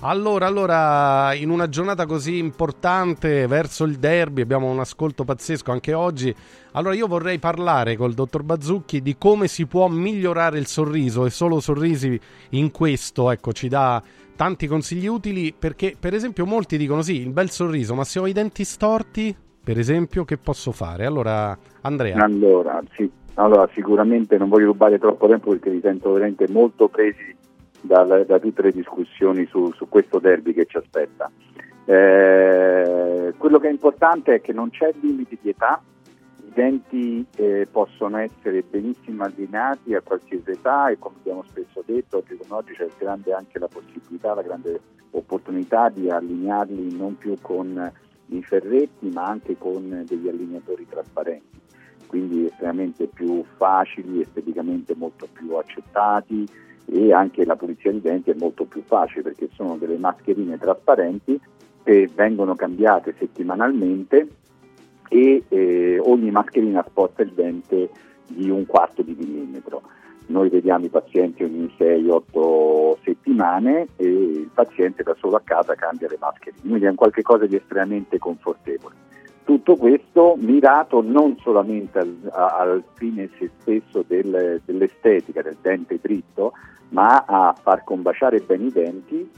Allora, 0.00 0.46
allora, 0.46 1.34
in 1.34 1.50
una 1.50 1.68
giornata 1.68 2.06
così 2.06 2.38
importante 2.38 3.46
verso 3.46 3.84
il 3.84 3.96
derby, 3.96 4.42
abbiamo 4.42 4.70
un 4.70 4.78
ascolto 4.78 5.24
pazzesco 5.24 5.72
anche 5.72 5.92
oggi. 5.94 6.32
Allora, 6.72 6.94
io 6.94 7.06
vorrei 7.06 7.38
parlare 7.38 7.96
col 7.96 8.12
dottor 8.12 8.42
Bazzucchi 8.42 9.00
di 9.02 9.16
come 9.16 9.48
si 9.48 9.66
può 9.66 9.88
migliorare 9.88 10.58
il 10.58 10.66
sorriso 10.66 11.26
e 11.26 11.30
solo 11.30 11.58
sorrisi 11.58 12.20
in 12.50 12.70
questo, 12.70 13.30
ecco, 13.30 13.52
ci 13.52 13.68
dà 13.68 14.00
tanti 14.36 14.68
consigli 14.68 15.06
utili 15.06 15.52
perché, 15.58 15.96
per 15.98 16.14
esempio, 16.14 16.46
molti 16.46 16.76
dicono 16.76 17.02
sì, 17.02 17.20
il 17.20 17.30
bel 17.30 17.50
sorriso, 17.50 17.94
ma 17.96 18.04
se 18.04 18.20
ho 18.20 18.26
i 18.28 18.32
denti 18.32 18.62
storti, 18.62 19.34
per 19.64 19.80
esempio, 19.80 20.24
che 20.24 20.38
posso 20.38 20.70
fare? 20.70 21.06
Allora, 21.06 21.58
Andrea. 21.80 22.22
Allora, 22.22 22.80
sì, 22.92 23.10
allora, 23.38 23.68
sicuramente 23.72 24.36
non 24.36 24.48
voglio 24.48 24.66
rubare 24.66 24.98
troppo 24.98 25.28
tempo 25.28 25.50
perché 25.50 25.70
mi 25.70 25.80
sento 25.80 26.12
veramente 26.12 26.48
molto 26.48 26.88
presi 26.88 27.36
dal- 27.80 28.24
da 28.26 28.38
tutte 28.40 28.62
le 28.62 28.72
discussioni 28.72 29.46
su, 29.46 29.72
su 29.72 29.88
questo 29.88 30.18
derby 30.18 30.52
che 30.52 30.66
ci 30.66 30.76
aspetta. 30.76 31.30
Eh, 31.84 33.32
quello 33.38 33.58
che 33.58 33.68
è 33.68 33.70
importante 33.70 34.34
è 34.34 34.40
che 34.40 34.52
non 34.52 34.70
c'è 34.70 34.92
limite 35.00 35.38
di 35.40 35.50
età, 35.50 35.80
i 36.44 36.50
denti 36.52 37.24
eh, 37.36 37.68
possono 37.70 38.18
essere 38.18 38.62
benissimo 38.68 39.22
allineati 39.22 39.94
a 39.94 40.00
qualsiasi 40.00 40.50
età 40.50 40.88
e 40.88 40.98
come 40.98 41.16
abbiamo 41.20 41.44
spesso 41.48 41.82
detto, 41.86 42.18
oggi 42.18 42.36
come 42.36 42.60
oggi 42.60 42.72
c'è 42.72 42.88
grande 42.98 43.32
anche 43.32 43.60
la 43.60 43.68
possibilità, 43.68 44.34
la 44.34 44.42
grande 44.42 44.80
opportunità 45.12 45.88
di 45.90 46.10
allinearli 46.10 46.96
non 46.96 47.16
più 47.16 47.36
con 47.40 47.90
i 48.30 48.42
ferretti 48.42 49.08
ma 49.10 49.26
anche 49.26 49.56
con 49.56 50.04
degli 50.06 50.28
allineatori 50.28 50.86
trasparenti 50.86 51.66
quindi 52.08 52.46
estremamente 52.46 53.06
più 53.06 53.44
facili, 53.56 54.22
esteticamente 54.22 54.94
molto 54.96 55.28
più 55.32 55.54
accettati 55.54 56.44
e 56.86 57.12
anche 57.12 57.44
la 57.44 57.54
pulizia 57.54 57.92
dei 57.92 58.00
denti 58.00 58.30
è 58.30 58.34
molto 58.34 58.64
più 58.64 58.82
facile 58.82 59.22
perché 59.22 59.48
sono 59.52 59.76
delle 59.76 59.98
mascherine 59.98 60.58
trasparenti 60.58 61.38
che 61.84 62.08
vengono 62.14 62.54
cambiate 62.54 63.14
settimanalmente 63.18 64.28
e 65.08 65.44
eh, 65.48 65.98
ogni 66.00 66.30
mascherina 66.30 66.84
sposta 66.86 67.22
il 67.22 67.32
dente 67.32 67.90
di 68.26 68.50
un 68.50 68.66
quarto 68.66 69.02
di 69.02 69.14
millimetro. 69.18 69.82
noi 70.26 70.48
vediamo 70.50 70.84
i 70.84 70.90
pazienti 70.90 71.42
ogni 71.44 71.72
6-8 71.78 72.96
settimane 73.02 73.88
e 73.96 74.06
il 74.06 74.50
paziente 74.52 75.02
da 75.02 75.14
solo 75.18 75.36
a 75.36 75.42
casa 75.42 75.74
cambia 75.74 76.08
le 76.08 76.18
mascherine, 76.18 76.60
quindi 76.60 76.84
è 76.84 76.90
un 76.90 76.94
qualche 76.94 77.22
cosa 77.22 77.46
di 77.46 77.56
estremamente 77.56 78.18
confortevole. 78.18 79.07
Tutto 79.48 79.76
questo 79.76 80.36
mirato 80.38 81.00
non 81.00 81.38
solamente 81.40 81.98
al, 81.98 82.16
al 82.32 82.84
fine 82.96 83.22
in 83.22 83.28
se 83.38 83.50
stesso 83.60 84.04
del, 84.06 84.60
dell'estetica, 84.62 85.40
del 85.40 85.56
dente 85.62 85.98
dritto, 86.02 86.52
ma 86.90 87.24
a 87.26 87.54
far 87.58 87.82
combaciare 87.82 88.40
bene 88.40 88.64
i 88.64 88.70
denti 88.70 89.30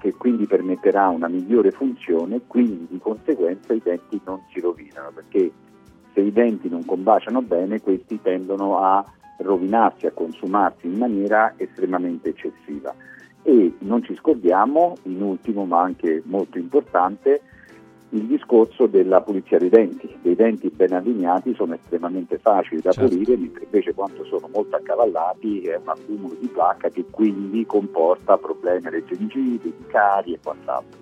che 0.00 0.14
quindi 0.14 0.48
permetterà 0.48 1.06
una 1.10 1.28
migliore 1.28 1.70
funzione, 1.70 2.40
quindi 2.48 2.88
di 2.90 2.98
conseguenza 2.98 3.72
i 3.72 3.80
denti 3.80 4.20
non 4.24 4.40
si 4.52 4.58
rovinano, 4.58 5.12
perché 5.14 5.52
se 6.12 6.20
i 6.20 6.32
denti 6.32 6.68
non 6.68 6.84
combaciano 6.84 7.40
bene 7.40 7.80
questi 7.80 8.20
tendono 8.20 8.80
a 8.80 9.04
rovinarsi, 9.36 10.06
a 10.06 10.10
consumarsi 10.10 10.88
in 10.88 10.98
maniera 10.98 11.54
estremamente 11.56 12.30
eccessiva. 12.30 12.92
E 13.44 13.74
non 13.78 14.02
ci 14.02 14.16
scordiamo, 14.16 14.96
in 15.04 15.22
ultimo 15.22 15.64
ma 15.66 15.82
anche 15.82 16.20
molto 16.24 16.58
importante, 16.58 17.42
il 18.12 18.26
discorso 18.26 18.86
della 18.86 19.20
pulizia 19.20 19.58
dei 19.58 19.68
denti. 19.68 20.08
Dei 20.20 20.34
denti 20.34 20.68
ben 20.68 20.92
allineati 20.92 21.54
sono 21.54 21.74
estremamente 21.74 22.38
facili 22.38 22.80
da 22.80 22.92
certo. 22.92 23.08
pulire, 23.08 23.36
mentre 23.36 23.64
invece 23.64 23.94
quando 23.94 24.24
sono 24.24 24.48
molto 24.52 24.76
accavallati 24.76 25.62
è 25.62 25.76
un 25.76 25.88
accumulo 25.88 26.36
di 26.38 26.48
placca 26.48 26.88
che 26.88 27.04
quindi 27.10 27.64
comporta 27.66 28.36
problemi 28.36 28.86
alle 28.86 29.04
gengive, 29.04 29.64
di 29.64 29.84
cari 29.86 30.34
e 30.34 30.38
quant'altro. 30.42 31.01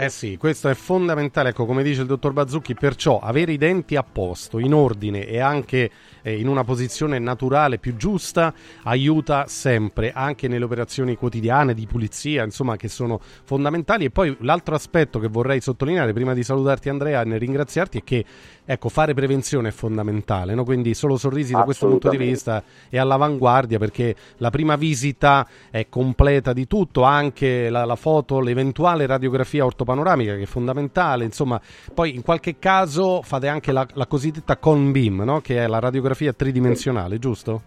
Eh 0.00 0.10
sì, 0.10 0.36
questo 0.36 0.68
è 0.68 0.74
fondamentale, 0.74 1.48
ecco 1.48 1.66
come 1.66 1.82
dice 1.82 2.02
il 2.02 2.06
dottor 2.06 2.32
Bazzucchi, 2.32 2.74
perciò 2.74 3.18
avere 3.18 3.52
i 3.52 3.56
denti 3.56 3.96
a 3.96 4.04
posto, 4.04 4.60
in 4.60 4.72
ordine 4.72 5.26
e 5.26 5.40
anche 5.40 5.90
eh, 6.22 6.38
in 6.38 6.46
una 6.46 6.62
posizione 6.62 7.18
naturale 7.18 7.78
più 7.78 7.96
giusta 7.96 8.54
aiuta 8.84 9.46
sempre, 9.48 10.12
anche 10.12 10.46
nelle 10.46 10.64
operazioni 10.64 11.16
quotidiane 11.16 11.74
di 11.74 11.86
pulizia, 11.86 12.44
insomma, 12.44 12.76
che 12.76 12.86
sono 12.86 13.20
fondamentali. 13.42 14.04
E 14.04 14.10
poi 14.10 14.36
l'altro 14.40 14.76
aspetto 14.76 15.18
che 15.18 15.26
vorrei 15.26 15.60
sottolineare 15.60 16.12
prima 16.12 16.34
di 16.34 16.44
salutarti 16.44 16.88
Andrea 16.88 17.22
e 17.22 17.38
ringraziarti 17.38 17.98
è 17.98 18.04
che 18.04 18.24
ecco, 18.64 18.88
fare 18.88 19.14
prevenzione 19.14 19.68
è 19.68 19.72
fondamentale, 19.72 20.54
no? 20.54 20.62
quindi 20.62 20.94
solo 20.94 21.16
sorrisi 21.16 21.54
da 21.54 21.62
questo 21.62 21.88
punto 21.88 22.10
di 22.10 22.18
vista 22.18 22.62
è 22.88 22.98
all'avanguardia 22.98 23.78
perché 23.78 24.14
la 24.36 24.50
prima 24.50 24.76
visita 24.76 25.48
è 25.70 25.88
completa 25.88 26.52
di 26.52 26.66
tutto, 26.66 27.02
anche 27.02 27.70
la, 27.70 27.84
la 27.84 27.96
foto, 27.96 28.40
l'eventuale 28.40 29.06
radiografia 29.06 29.37
ortopanoramica 29.64 30.34
che 30.34 30.42
è 30.42 30.46
fondamentale, 30.46 31.24
insomma, 31.24 31.60
poi 31.92 32.14
in 32.14 32.22
qualche 32.22 32.58
caso 32.58 33.22
fate 33.22 33.48
anche 33.48 33.72
la, 33.72 33.86
la 33.94 34.06
cosiddetta 34.06 34.56
con 34.56 34.92
beam, 34.92 35.22
no? 35.22 35.40
che 35.40 35.58
è 35.58 35.66
la 35.66 35.78
radiografia 35.78 36.32
tridimensionale, 36.32 37.18
giusto? 37.18 37.62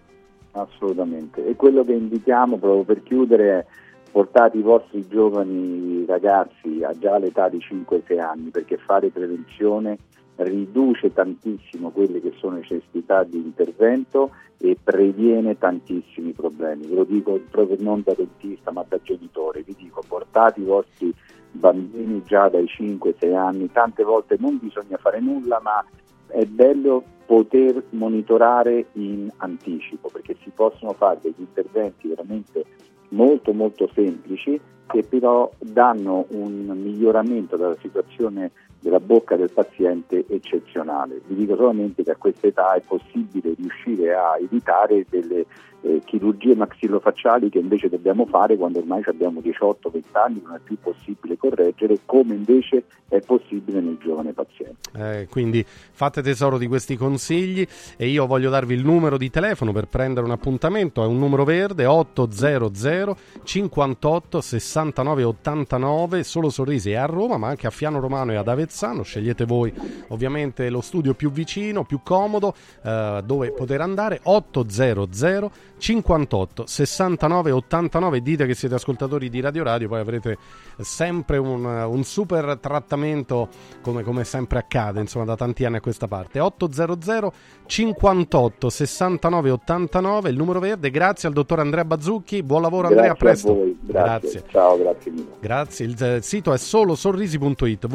Assolutamente, 0.52 1.46
e 1.46 1.56
quello 1.56 1.84
che 1.84 1.94
invitiamo 1.94 2.58
proprio 2.58 2.84
per 2.84 3.04
chiudere 3.04 3.60
è 3.60 3.66
portate 4.12 4.58
i 4.58 4.62
vostri 4.62 5.08
giovani 5.08 6.06
ragazzi 6.06 6.84
a 6.84 6.92
già 6.98 7.16
all'età 7.16 7.48
di 7.48 7.60
5-6 7.60 8.20
anni 8.20 8.50
perché 8.50 8.78
fare 8.78 9.10
prevenzione 9.10 9.98
riduce 10.36 11.14
tantissimo 11.14 11.92
quelle 11.92 12.22
che 12.22 12.34
sono 12.38 12.56
necessità 12.56 13.24
di 13.24 13.38
intervento 13.38 14.32
e 14.58 14.78
previene 14.82 15.58
tantissimi 15.58 16.32
problemi. 16.34 16.88
Ve 16.88 16.96
lo 16.96 17.04
dico 17.04 17.40
proprio 17.50 17.78
non 17.80 18.02
da 18.04 18.14
dentista 18.16 18.72
ma 18.72 18.86
da 18.88 19.00
genitore, 19.02 19.64
vi 19.64 19.76
dico 19.78 20.04
portate 20.08 20.60
i 20.60 20.66
vostri 20.66 21.14
bambini 21.52 22.24
già 22.26 22.50
dai 22.50 22.66
5-6 22.66 23.36
anni, 23.36 23.72
tante 23.72 24.04
volte 24.04 24.38
non 24.40 24.58
bisogna 24.62 24.98
fare 24.98 25.20
nulla 25.20 25.60
ma 25.62 25.84
è 26.28 26.46
bello 26.46 27.04
poter 27.26 27.84
monitorare 27.92 28.88
in 28.94 29.30
anticipo 29.38 30.10
perché 30.10 30.36
si 30.42 30.52
possono 30.54 30.94
fare 30.94 31.20
degli 31.22 31.34
interventi 31.38 32.08
veramente 32.08 32.66
molto 33.10 33.54
molto 33.54 33.90
semplici 33.94 34.60
che 34.88 35.04
però 35.04 35.50
danno 35.60 36.26
un 36.30 36.66
miglioramento 36.76 37.56
della 37.56 37.78
situazione 37.80 38.52
della 38.82 39.00
bocca 39.00 39.36
del 39.36 39.52
paziente 39.52 40.26
eccezionale. 40.28 41.22
Vi 41.28 41.36
dico 41.36 41.56
solamente 41.56 42.04
che 42.04 42.12
a 42.12 42.16
questa 42.16 42.48
età 42.48 42.74
è 42.74 42.82
possibile 42.82 43.54
riuscire 43.56 44.14
a 44.14 44.38
evitare 44.40 45.06
delle 45.10 45.46
eh, 45.82 46.02
chirurgie 46.06 46.56
maxillofacciali 46.56 47.50
che 47.50 47.60
invece 47.60 47.90
dobbiamo 47.90 48.26
fare 48.26 48.56
quando 48.56 48.80
ormai 48.80 49.02
abbiamo 49.06 49.40
18-20 49.40 50.02
anni, 50.12 50.42
non 50.44 50.56
è 50.56 50.60
più 50.64 50.78
possibile 50.80 51.38
correggere, 51.38 52.00
come 52.06 52.36
invece 52.36 52.84
è 53.08 53.20
possibile 53.20 53.82
nel 53.82 53.98
giovane 54.00 54.32
paziente. 54.32 54.90
Eh, 54.94 55.28
quindi 55.30 55.66
fate 55.66 56.22
tesoro 56.22 56.58
di 56.58 56.68
questi 56.68 56.96
consigli 56.96 57.66
e 57.98 58.08
io 58.08 58.26
voglio 58.26 58.50
darvi 58.50 58.74
il 58.74 58.86
numero 58.86 59.18
di 59.18 59.30
telefono 59.30 59.72
per 59.72 59.88
prendere 59.88 60.26
un 60.26 60.32
appuntamento, 60.32 61.04
è 61.04 61.08
un 61.08 61.18
numero 61.18 61.44
verde 61.44 61.86
800 61.86 63.18
58 63.44 64.42
69 64.42 65.24
89, 65.24 66.24
solo 66.24 66.50
sorrisi 66.50 66.92
è 66.92 66.96
a 66.96 67.06
Roma 67.06 67.38
ma 67.38 67.48
anche 67.48 67.68
a 67.68 67.72
Fiano 67.72 68.00
Romano 68.00 68.32
e 68.32 68.36
ad 68.36 68.48
Avezzano, 68.48 68.70
scegliete 69.04 69.46
voi 69.46 69.74
ovviamente 70.10 70.70
lo 70.70 70.82
studio 70.82 71.14
più 71.14 71.32
vicino, 71.32 71.84
più 71.84 72.02
comodo, 72.04 72.54
eh, 72.84 73.22
dove 73.24 73.52
poter 73.52 73.82
andare. 73.82 74.20
800 74.24 75.52
58 75.78 76.68
69 76.68 77.52
89 77.52 78.22
dite 78.22 78.46
che 78.46 78.54
siete 78.54 78.76
ascoltatori 78.76 79.30
di 79.30 79.40
Radio 79.40 79.64
Radio 79.64 79.88
poi 79.88 80.00
avrete 80.00 80.38
sempre 80.78 81.38
un, 81.38 81.66
un 81.66 82.04
super 82.04 82.60
trattamento 82.62 83.50
come, 83.82 84.04
come, 84.04 84.24
sempre 84.24 84.60
accade 84.60 85.00
insomma 85.00 85.26
da 85.26 85.36
tanti 85.36 85.66
anni 85.66 85.78
a 85.78 85.82
questa 85.82 86.08
parte. 86.08 86.40
800 86.40 87.34
58 87.66 88.70
69 88.70 89.50
89 89.50 90.30
il 90.30 90.38
numero 90.38 90.60
verde. 90.60 90.92
Grazie 90.92 91.28
al 91.28 91.34
dottor 91.34 91.60
Andrea 91.60 91.86
Bazzucchi. 91.86 92.44
Buon 92.44 92.62
lavoro 92.62 92.88
grazie 92.90 93.10
Andrea 93.10 93.14
a 93.14 93.16
presto. 93.16 93.52
a 93.52 93.56
grazie. 93.56 93.82
grazie. 93.82 94.44
ciao 94.50 94.78
grazie 94.78 95.12
mille. 95.12 95.38
Grazie. 95.40 95.86
Il, 95.86 95.96
il 96.00 96.24
sito 96.24 96.54
è 96.54 96.58
solosorrisi.it 96.58 97.88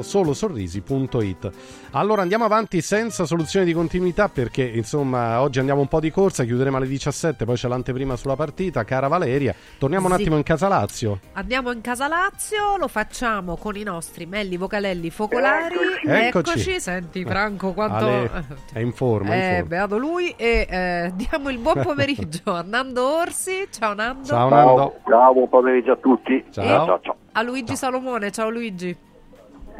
www.solosorrisi.it 0.00 1.50
allora 1.92 2.22
andiamo 2.22 2.44
avanti 2.44 2.80
senza 2.80 3.24
soluzione 3.24 3.64
di 3.64 3.72
continuità 3.72 4.28
perché 4.28 4.62
insomma 4.62 5.40
oggi 5.40 5.58
andiamo 5.58 5.80
un 5.80 5.88
po' 5.88 6.00
di 6.00 6.10
corsa 6.10 6.44
chiuderemo 6.44 6.76
alle 6.76 6.86
17 6.86 7.08
17, 7.10 7.44
poi 7.44 7.56
c'è 7.56 7.68
l'anteprima 7.68 8.16
sulla 8.16 8.36
partita. 8.36 8.84
Cara 8.84 9.08
Valeria, 9.08 9.54
torniamo 9.78 10.06
un 10.06 10.12
attimo 10.12 10.36
in 10.36 10.42
Casa 10.42 10.68
Lazio. 10.68 11.18
Andiamo 11.32 11.72
in 11.72 11.80
Casa 11.80 12.08
Lazio, 12.08 12.76
lo 12.76 12.88
facciamo 12.88 13.56
con 13.56 13.76
i 13.76 13.82
nostri 13.82 14.26
Melli 14.26 14.56
Vocalelli 14.56 15.10
Focolari. 15.10 15.76
Eccoci. 16.04 16.50
Eccoci. 16.50 16.80
Senti 16.80 17.24
Franco 17.24 17.72
quanto... 17.72 18.06
Ale, 18.06 18.30
è 18.72 18.78
in 18.80 18.92
forma, 18.92 19.34
eh, 19.34 19.38
in 19.38 19.52
forma. 19.52 19.68
beato 19.68 19.98
lui 19.98 20.34
e 20.36 20.66
eh, 20.68 21.12
diamo 21.14 21.50
il 21.50 21.58
buon 21.58 21.80
pomeriggio 21.82 22.52
a 22.52 22.62
Nando 22.62 23.16
Orsi. 23.16 23.68
Ciao 23.70 23.94
Nando. 23.94 24.26
Ciao 24.26 24.48
Nando. 24.48 25.00
Ciao, 25.06 25.32
buon 25.32 25.48
pomeriggio 25.48 25.92
a 25.92 25.96
tutti. 25.96 26.44
Ciao. 26.50 26.86
ciao, 26.86 27.00
ciao. 27.02 27.16
A 27.32 27.42
Luigi 27.42 27.76
Salomone, 27.76 28.30
ciao 28.30 28.50
Luigi. 28.50 29.08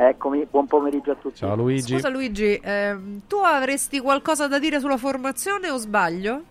Eccomi, 0.03 0.47
buon 0.47 0.67
pomeriggio 0.67 1.11
a 1.11 1.15
tutti. 1.15 1.37
Ciao 1.37 1.55
Luigi. 1.55 1.93
Scusa 1.93 2.09
Luigi, 2.09 2.59
ehm, 2.63 3.21
tu 3.27 3.37
avresti 3.37 4.01
qualcosa 4.01 4.49
da 4.49 4.59
dire 4.59 4.81
sulla 4.81 4.97
formazione 4.97 5.69
o 5.69 5.77
sbaglio? 5.77 6.43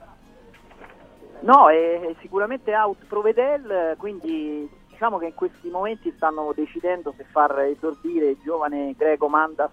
No, 1.39 1.67
è 1.67 2.13
sicuramente 2.21 2.75
out 2.75 3.05
Provedel, 3.07 3.95
quindi 3.97 4.69
diciamo 4.87 5.17
che 5.17 5.25
in 5.25 5.33
questi 5.33 5.67
momenti 5.69 6.13
stanno 6.15 6.53
decidendo 6.55 7.11
se 7.17 7.25
far 7.31 7.57
esordire 7.61 8.29
il 8.29 8.37
giovane 8.43 8.93
Greco 8.95 9.27
Mandas 9.27 9.71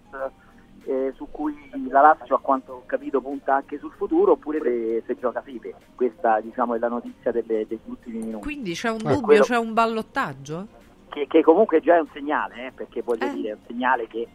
eh, 0.87 1.13
su 1.15 1.29
cui 1.31 1.55
la 1.91 2.01
Lazio 2.01 2.35
a 2.37 2.41
quanto 2.41 2.73
ho 2.73 2.83
capito 2.87 3.21
punta 3.21 3.57
anche 3.57 3.79
sul 3.79 3.93
futuro 3.93 4.33
oppure 4.33 4.59
se, 4.63 5.03
se 5.07 5.19
gioca 5.19 5.43
Fipe. 5.43 5.75
Questa 5.95 6.41
diciamo, 6.41 6.77
è 6.77 6.79
la 6.79 6.89
notizia 6.89 7.31
delle, 7.31 7.67
degli 7.67 7.81
ultimi 7.85 8.21
minuti. 8.21 8.43
Quindi 8.43 8.73
c'è 8.73 8.89
un 8.89 8.97
dubbio, 8.97 9.21
quello... 9.21 9.43
c'è 9.43 9.59
un 9.59 9.75
ballottaggio? 9.75 10.85
Che, 11.17 11.27
che, 11.29 11.43
comunque 11.43 11.81
già 11.81 11.97
è 11.97 12.01
un 12.01 12.09
segnale, 12.13 12.67
eh, 12.67 12.73
perché 12.73 13.01
voglio 13.01 13.25
eh. 13.25 13.33
dire, 13.33 13.49
è 13.49 13.53
un 13.53 13.65
segnale 13.67 14.07
che 14.07 14.29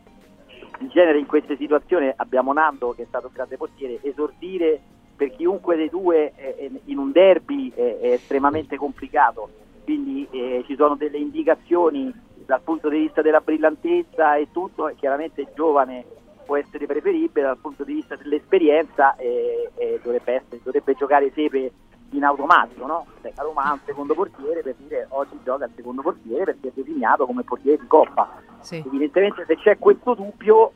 in 0.80 0.90
genere 0.90 1.20
in 1.20 1.28
queste 1.28 1.56
situazioni 1.56 2.12
abbiamo 2.16 2.54
Nando 2.54 2.94
che 2.96 3.04
è 3.04 3.06
stato 3.06 3.28
un 3.28 3.34
grande 3.34 3.56
portiere, 3.56 4.00
esordire 4.02 4.82
per 5.16 5.30
chiunque 5.30 5.76
dei 5.76 5.90
due 5.90 6.34
eh, 6.36 6.72
in 6.86 6.98
un 6.98 7.12
derby 7.12 7.72
è, 7.72 8.00
è 8.00 8.12
estremamente 8.14 8.78
complicato, 8.78 9.48
quindi 9.84 10.28
eh, 10.32 10.64
ci 10.66 10.76
sono 10.76 10.96
delle 10.96 11.20
indicazioni 11.20 12.12
dal 12.48 12.62
punto 12.62 12.90
di 12.90 12.98
vista 12.98 13.22
della 13.22 13.42
brillantezza 13.42 14.38
e 14.38 14.48
tutto, 14.52 14.88
e 14.88 14.96
chiaramente 14.96 15.42
il 15.42 15.50
giovane 15.54 16.04
può 16.48 16.58
essere 16.58 16.88
preferibile 16.88 17.46
dal 17.46 17.60
punto 17.60 17.84
di 17.84 17.94
vista 17.94 18.16
dell'esperienza 18.16 19.16
e, 19.18 19.70
e 19.76 20.00
dovrebbe, 20.02 20.34
essere, 20.34 20.60
dovrebbe, 20.64 20.96
giocare 20.96 21.32
Sepe 21.36 21.72
in 22.12 22.24
automatico, 22.24 22.86
no? 22.86 23.06
Cioè, 23.22 23.32
a 23.36 23.44
Roma 23.44 23.64
ha 23.64 23.74
un 23.74 23.80
secondo 23.86 24.14
portiere 24.14 24.62
per 24.62 24.76
dire 24.78 25.06
oggi 25.10 25.40
gioca 25.44 25.66
il 25.66 25.72
secondo 25.76 26.02
portiere 26.02 26.54
perché 26.54 26.68
è 26.70 26.72
designato 26.74 27.26
come 27.26 27.44
portiere 27.44 27.80
di 27.80 27.88
Coppa. 27.88 28.40
Sì. 28.60 28.84
Evidentemente 28.86 29.44
se 29.48 29.58
c'è 29.58 29.78
questo 29.78 30.14
dubbio 30.14 30.74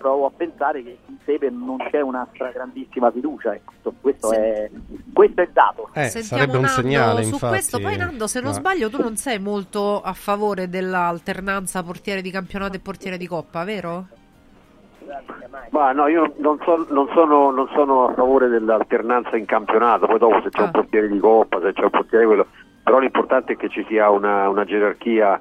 provo 0.00 0.26
a 0.26 0.30
pensare 0.34 0.82
che 0.82 0.96
in 1.04 1.16
Sepe 1.26 1.50
non 1.50 1.76
c'è 1.90 2.00
una 2.00 2.26
grandissima 2.32 3.10
fiducia. 3.10 3.54
Ecco. 3.54 3.92
Questo, 4.00 4.32
è, 4.32 4.70
questo, 5.12 5.42
è, 5.42 5.44
il 5.44 5.50
dato. 5.52 5.90
Eh, 5.92 6.08
sarebbe 6.08 6.56
un 6.56 6.62
Nando, 6.62 6.80
segnale. 6.80 7.22
Su 7.24 7.32
infatti. 7.34 7.52
questo, 7.52 7.78
poi 7.78 7.96
Nando, 7.98 8.26
se 8.26 8.40
non 8.40 8.52
no. 8.52 8.56
sbaglio, 8.56 8.88
tu 8.88 9.00
non 9.00 9.16
sei 9.16 9.38
molto 9.38 10.00
a 10.00 10.14
favore 10.14 10.70
dell'alternanza 10.70 11.82
portiere 11.82 12.22
di 12.22 12.30
campionato 12.30 12.76
e 12.76 12.80
portiere 12.80 13.18
di 13.18 13.26
coppa, 13.26 13.62
vero? 13.64 14.06
Ma 15.70 15.92
no, 15.92 16.06
io 16.08 16.34
non, 16.38 16.58
so, 16.64 16.86
non, 16.90 17.08
sono, 17.14 17.50
non, 17.50 17.68
sono, 17.74 18.08
a 18.08 18.14
favore 18.14 18.48
dell'alternanza 18.48 19.36
in 19.36 19.44
campionato, 19.44 20.06
poi 20.06 20.18
dopo 20.18 20.40
se 20.42 20.50
c'è 20.50 20.62
ah. 20.62 20.64
un 20.64 20.70
portiere 20.70 21.08
di 21.08 21.18
coppa, 21.18 21.60
se 21.60 21.72
c'è 21.72 21.82
un 21.82 21.90
portiere 21.90 22.26
quello, 22.26 22.46
però 22.82 22.98
l'importante 22.98 23.52
è 23.52 23.56
che 23.56 23.68
ci 23.68 23.84
sia 23.88 24.10
una, 24.10 24.48
una 24.48 24.64
gerarchia 24.64 25.40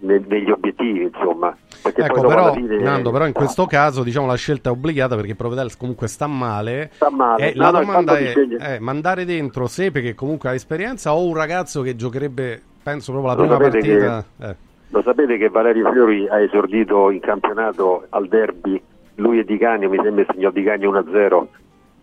negli 0.00 0.50
obiettivi, 0.50 1.02
insomma. 1.02 1.54
Ecco, 1.82 2.26
però, 2.26 2.52
fine... 2.52 2.78
Nando, 2.78 3.10
però 3.10 3.26
in 3.26 3.32
questo 3.32 3.66
caso 3.66 4.02
diciamo 4.02 4.26
la 4.26 4.34
scelta 4.34 4.70
è 4.70 4.72
obbligata 4.72 5.16
perché 5.16 5.34
Provedel 5.34 5.76
comunque 5.76 6.08
sta 6.08 6.26
male. 6.26 6.90
Sta 6.92 7.10
male. 7.10 7.52
Eh, 7.52 7.54
no, 7.54 7.62
la 7.62 7.70
no, 7.70 7.78
domanda 7.80 8.16
è, 8.16 8.32
è, 8.32 8.78
mandare 8.78 9.24
dentro 9.24 9.66
Sepe 9.66 10.00
che 10.00 10.14
comunque 10.14 10.48
ha 10.48 10.54
esperienza 10.54 11.14
o 11.14 11.24
un 11.24 11.34
ragazzo 11.34 11.82
che 11.82 11.96
giocherebbe, 11.96 12.60
penso 12.82 13.12
proprio 13.12 13.34
la 13.34 13.40
prima 13.40 13.56
partita. 13.56 14.24
Che, 14.38 14.46
eh. 14.46 14.56
Lo 14.88 15.02
sapete 15.02 15.36
che 15.36 15.48
Valerio 15.48 15.90
Fiori 15.92 16.28
ha 16.28 16.40
esordito 16.40 17.10
in 17.10 17.20
campionato 17.20 18.06
al 18.08 18.26
derby, 18.26 18.82
lui 19.20 19.38
e 19.38 19.44
Di 19.44 19.58
Cagno, 19.58 19.88
mi 19.88 19.98
sembra 20.02 20.24
segnò 20.32 20.50
Di 20.50 20.62
Cagno 20.62 20.92
1-0 20.92 21.46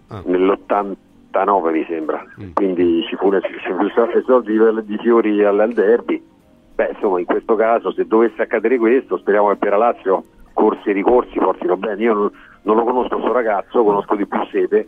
ah. 0.07 0.21
nell'89 0.25 1.71
mi 1.71 1.85
sembra, 1.87 2.23
mm. 2.41 2.51
quindi 2.53 3.03
ci 3.07 3.15
fu 3.15 3.27
un 3.27 3.41
esordio 4.13 4.81
di 4.81 4.97
Fiori 4.97 5.43
al, 5.43 5.59
al 5.59 5.73
derby 5.73 6.23
Beh, 6.77 6.91
insomma, 6.93 7.19
in 7.19 7.25
questo 7.25 7.55
caso, 7.55 7.91
se 7.91 8.05
dovesse 8.05 8.39
accadere 8.39 8.77
questo, 8.77 9.17
speriamo 9.17 9.49
che 9.49 9.55
per 9.55 9.71
la 9.71 9.77
Lazio 9.77 10.23
corsi 10.53 10.89
e 10.89 10.93
ricorsi 10.93 11.39
portino 11.39 11.75
bene. 11.75 12.03
Io 12.03 12.13
non, 12.13 12.31
non 12.61 12.75
lo 12.75 12.83
conosco 12.83 13.15
questo 13.15 13.33
ragazzo, 13.33 13.83
conosco 13.83 14.15
di 14.15 14.27
più 14.27 14.45
Sete, 14.51 14.87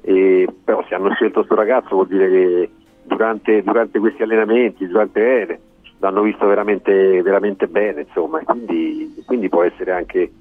e, 0.00 0.48
però 0.64 0.82
se 0.88 0.94
hanno 0.94 1.12
scelto 1.12 1.40
questo 1.40 1.54
ragazzo 1.54 1.94
vuol 1.94 2.06
dire 2.06 2.30
che 2.30 2.70
durante, 3.02 3.62
durante 3.62 3.98
questi 3.98 4.22
allenamenti, 4.22 4.86
durante 4.86 5.42
eh, 5.42 5.60
l'hanno 5.98 6.22
visto 6.22 6.46
veramente, 6.46 7.20
veramente 7.20 7.66
bene, 7.66 8.06
insomma, 8.08 8.40
quindi, 8.42 9.22
quindi 9.26 9.50
può, 9.50 9.62
essere 9.62 9.92
anche, 9.92 10.32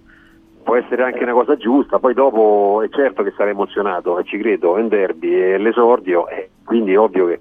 può 0.65 0.75
essere 0.75 1.03
anche 1.03 1.21
una 1.21 1.33
cosa 1.33 1.55
giusta. 1.55 1.99
Poi 1.99 2.15
dopo 2.15 2.81
è 2.83 2.89
certo 2.89 3.21
che 3.21 3.31
sarà 3.37 3.51
emozionato, 3.51 4.17
e 4.17 4.23
ci 4.23 4.37
credo, 4.39 4.75
è 4.75 4.81
un 4.81 4.87
derby, 4.87 5.31
è 5.31 5.57
l'esordio, 5.59 6.27
eh, 6.27 6.49
quindi 6.65 6.95
ovvio 6.95 7.27
che 7.27 7.39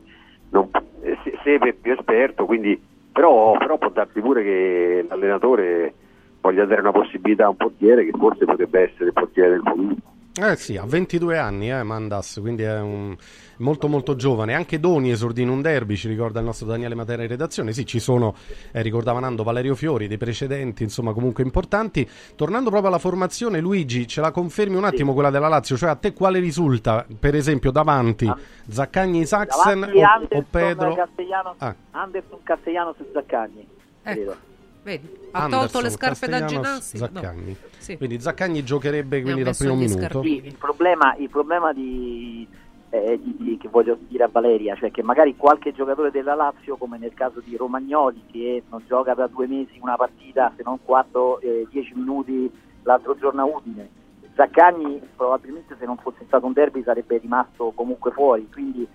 non, 0.50 0.68
eh, 1.00 1.18
Sepe 1.42 1.70
è 1.70 1.72
più 1.72 1.92
esperto, 1.92 2.44
quindi 2.44 2.80
però, 3.10 3.56
però 3.56 3.78
può 3.78 3.88
darsi 3.88 4.20
pure 4.20 4.42
che 4.42 5.06
l'allenatore 5.08 5.94
voglia 6.42 6.66
dare 6.66 6.82
una 6.82 6.92
possibilità 6.92 7.46
a 7.46 7.48
un 7.48 7.56
portiere 7.56 8.04
che 8.04 8.12
forse 8.16 8.44
potrebbe 8.44 8.82
essere 8.82 9.06
il 9.06 9.12
portiere 9.14 9.50
del 9.50 9.62
futuro. 9.64 9.94
Eh 10.36 10.56
sì, 10.56 10.76
ha 10.76 10.84
22 10.84 11.38
anni 11.38 11.70
eh, 11.70 11.84
Mandas, 11.84 12.38
quindi 12.40 12.64
è 12.64 12.80
un... 12.80 13.16
molto 13.58 13.86
molto 13.86 14.16
giovane. 14.16 14.52
Anche 14.52 14.80
Doni 14.80 15.12
esordì 15.12 15.42
in 15.42 15.48
un 15.48 15.62
derby, 15.62 15.94
ci 15.94 16.08
ricorda 16.08 16.40
il 16.40 16.44
nostro 16.44 16.66
Daniele 16.66 16.96
Matera 16.96 17.22
in 17.22 17.28
redazione. 17.28 17.72
Sì, 17.72 17.86
ci 17.86 18.00
sono, 18.00 18.34
eh, 18.72 18.82
ricordava 18.82 19.20
Nando, 19.20 19.44
Valerio 19.44 19.76
Fiori, 19.76 20.08
dei 20.08 20.16
precedenti, 20.16 20.82
insomma 20.82 21.12
comunque 21.12 21.44
importanti. 21.44 22.08
Tornando 22.34 22.70
proprio 22.70 22.90
alla 22.90 22.98
formazione, 22.98 23.60
Luigi, 23.60 24.08
ce 24.08 24.20
la 24.20 24.32
confermi 24.32 24.74
un 24.74 24.84
attimo 24.84 25.12
quella 25.12 25.30
della 25.30 25.46
Lazio? 25.46 25.76
Cioè 25.76 25.90
a 25.90 25.94
te 25.94 26.12
quale 26.12 26.40
risulta, 26.40 27.06
per 27.16 27.36
esempio, 27.36 27.70
davanti 27.70 28.26
ah. 28.26 28.36
Zaccagni, 28.68 29.24
Saxen 29.26 29.84
o, 29.84 30.02
Anderson, 30.02 30.38
o, 30.38 30.44
Pedro? 30.50 30.94
Castellano, 30.96 31.54
ah. 31.58 31.74
Anderson, 31.92 32.38
Castellano 32.42 32.92
su 32.96 33.06
Zaccagni. 33.12 33.68
Ecco. 34.02 34.52
Vedi, 34.84 35.08
ha 35.30 35.44
Anderson, 35.44 35.68
tolto 35.70 35.80
le 35.80 35.90
scarpe 35.90 36.28
da 36.28 36.44
ginnastica. 36.44 37.10
Zaccagni. 37.12 37.50
No. 37.50 37.68
Sì. 37.78 37.96
Quindi 37.96 38.20
Zaccagni 38.20 38.62
giocherebbe 38.62 39.22
quindi 39.22 39.42
dal 39.42 39.56
primo 39.56 39.74
minuto. 39.74 40.22
Sì, 40.22 40.44
il 40.44 40.56
problema, 40.56 41.16
il 41.16 41.30
problema 41.30 41.72
di, 41.72 42.46
eh, 42.90 43.18
di, 43.18 43.34
di, 43.38 43.56
che 43.56 43.68
voglio 43.68 43.96
dire 44.06 44.24
a 44.24 44.28
Valeria, 44.30 44.76
cioè 44.76 44.90
che 44.90 45.02
magari 45.02 45.36
qualche 45.36 45.72
giocatore 45.72 46.10
della 46.10 46.34
Lazio, 46.34 46.76
come 46.76 46.98
nel 46.98 47.14
caso 47.14 47.40
di 47.40 47.56
Romagnoli, 47.56 48.24
che 48.30 48.62
non 48.68 48.84
gioca 48.86 49.14
da 49.14 49.26
due 49.26 49.46
mesi 49.46 49.78
una 49.80 49.96
partita, 49.96 50.52
se 50.54 50.62
non 50.62 50.78
4-10 50.86 51.38
eh, 51.40 51.92
minuti 51.94 52.52
l'altro 52.82 53.16
giorno 53.16 53.40
a 53.40 53.44
Udine. 53.46 53.88
Zaccagni 54.34 55.00
probabilmente 55.16 55.76
se 55.78 55.86
non 55.86 55.96
fosse 55.96 56.24
stato 56.26 56.44
un 56.44 56.52
derby 56.52 56.82
sarebbe 56.82 57.16
rimasto 57.18 57.72
comunque 57.74 58.10
fuori, 58.10 58.46
quindi 58.52 58.86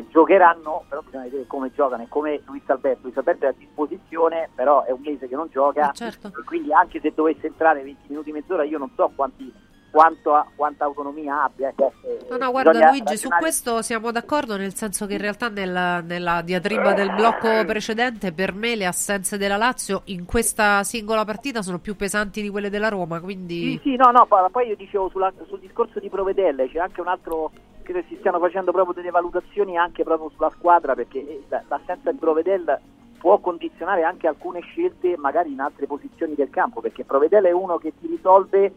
cioè, 0.00 0.04
giocheranno, 0.08 0.84
però 0.88 1.00
bisogna 1.02 1.24
vedere 1.24 1.46
come 1.46 1.70
giocano 1.72 2.02
e 2.02 2.08
come 2.08 2.40
Luis 2.46 2.62
Alberto. 2.66 3.00
Luis 3.02 3.16
Alberto 3.16 3.44
è 3.44 3.48
a 3.48 3.54
disposizione, 3.56 4.50
però 4.54 4.84
è 4.84 4.90
un 4.90 5.00
mese 5.02 5.28
che 5.28 5.36
non 5.36 5.48
gioca 5.50 5.90
eh 5.90 5.94
certo. 5.94 6.28
e 6.28 6.44
quindi 6.44 6.72
anche 6.72 7.00
se 7.00 7.12
dovesse 7.14 7.46
entrare 7.46 7.82
20 7.82 8.00
minuti, 8.08 8.32
mezz'ora, 8.32 8.64
io 8.64 8.78
non 8.78 8.90
so 8.96 9.12
quanti 9.14 9.52
quanto, 9.94 10.46
quanta 10.56 10.84
autonomia 10.84 11.44
abbia. 11.44 11.68
Eh, 11.68 12.26
no, 12.28 12.36
no, 12.36 12.50
guarda 12.50 12.72
Luigi, 12.72 12.98
ragionare... 12.98 13.16
su 13.16 13.28
questo 13.28 13.80
siamo 13.82 14.10
d'accordo, 14.10 14.56
nel 14.56 14.74
senso 14.74 15.06
che 15.06 15.12
in 15.12 15.20
realtà 15.20 15.48
nella, 15.48 16.00
nella, 16.00 16.42
diatriba 16.42 16.94
del 16.94 17.14
blocco 17.14 17.64
precedente, 17.64 18.32
per 18.32 18.52
me 18.54 18.74
le 18.74 18.86
assenze 18.86 19.38
della 19.38 19.56
Lazio 19.56 20.02
in 20.06 20.24
questa 20.24 20.82
singola 20.82 21.24
partita 21.24 21.62
sono 21.62 21.78
più 21.78 21.94
pesanti 21.94 22.42
di 22.42 22.48
quelle 22.48 22.70
della 22.70 22.88
Roma. 22.88 23.20
Quindi... 23.20 23.78
Sì, 23.82 23.90
sì, 23.90 23.96
no, 23.96 24.10
no, 24.10 24.26
poi 24.26 24.66
io 24.66 24.74
dicevo 24.74 25.08
sulla, 25.10 25.32
sul 25.46 25.60
discorso 25.60 26.00
di 26.00 26.08
Provedelle, 26.08 26.68
c'è 26.68 26.78
anche 26.78 27.00
un 27.00 27.06
altro 27.06 27.52
credo 27.84 28.02
si 28.08 28.16
stiano 28.16 28.40
facendo 28.40 28.72
proprio 28.72 28.94
delle 28.94 29.10
valutazioni 29.10 29.76
anche 29.76 30.02
proprio 30.02 30.30
sulla 30.30 30.50
squadra 30.50 30.94
perché 30.94 31.18
eh, 31.20 31.44
l'assenza 31.68 32.10
di 32.10 32.18
Provedel 32.18 32.80
può 33.18 33.38
condizionare 33.38 34.02
anche 34.02 34.26
alcune 34.26 34.60
scelte 34.60 35.16
magari 35.16 35.52
in 35.52 35.60
altre 35.60 35.86
posizioni 35.86 36.34
del 36.34 36.50
campo 36.50 36.80
perché 36.80 37.04
Provedel 37.04 37.44
è 37.44 37.52
uno 37.52 37.78
che 37.78 37.92
ti 37.98 38.08
risolve 38.08 38.72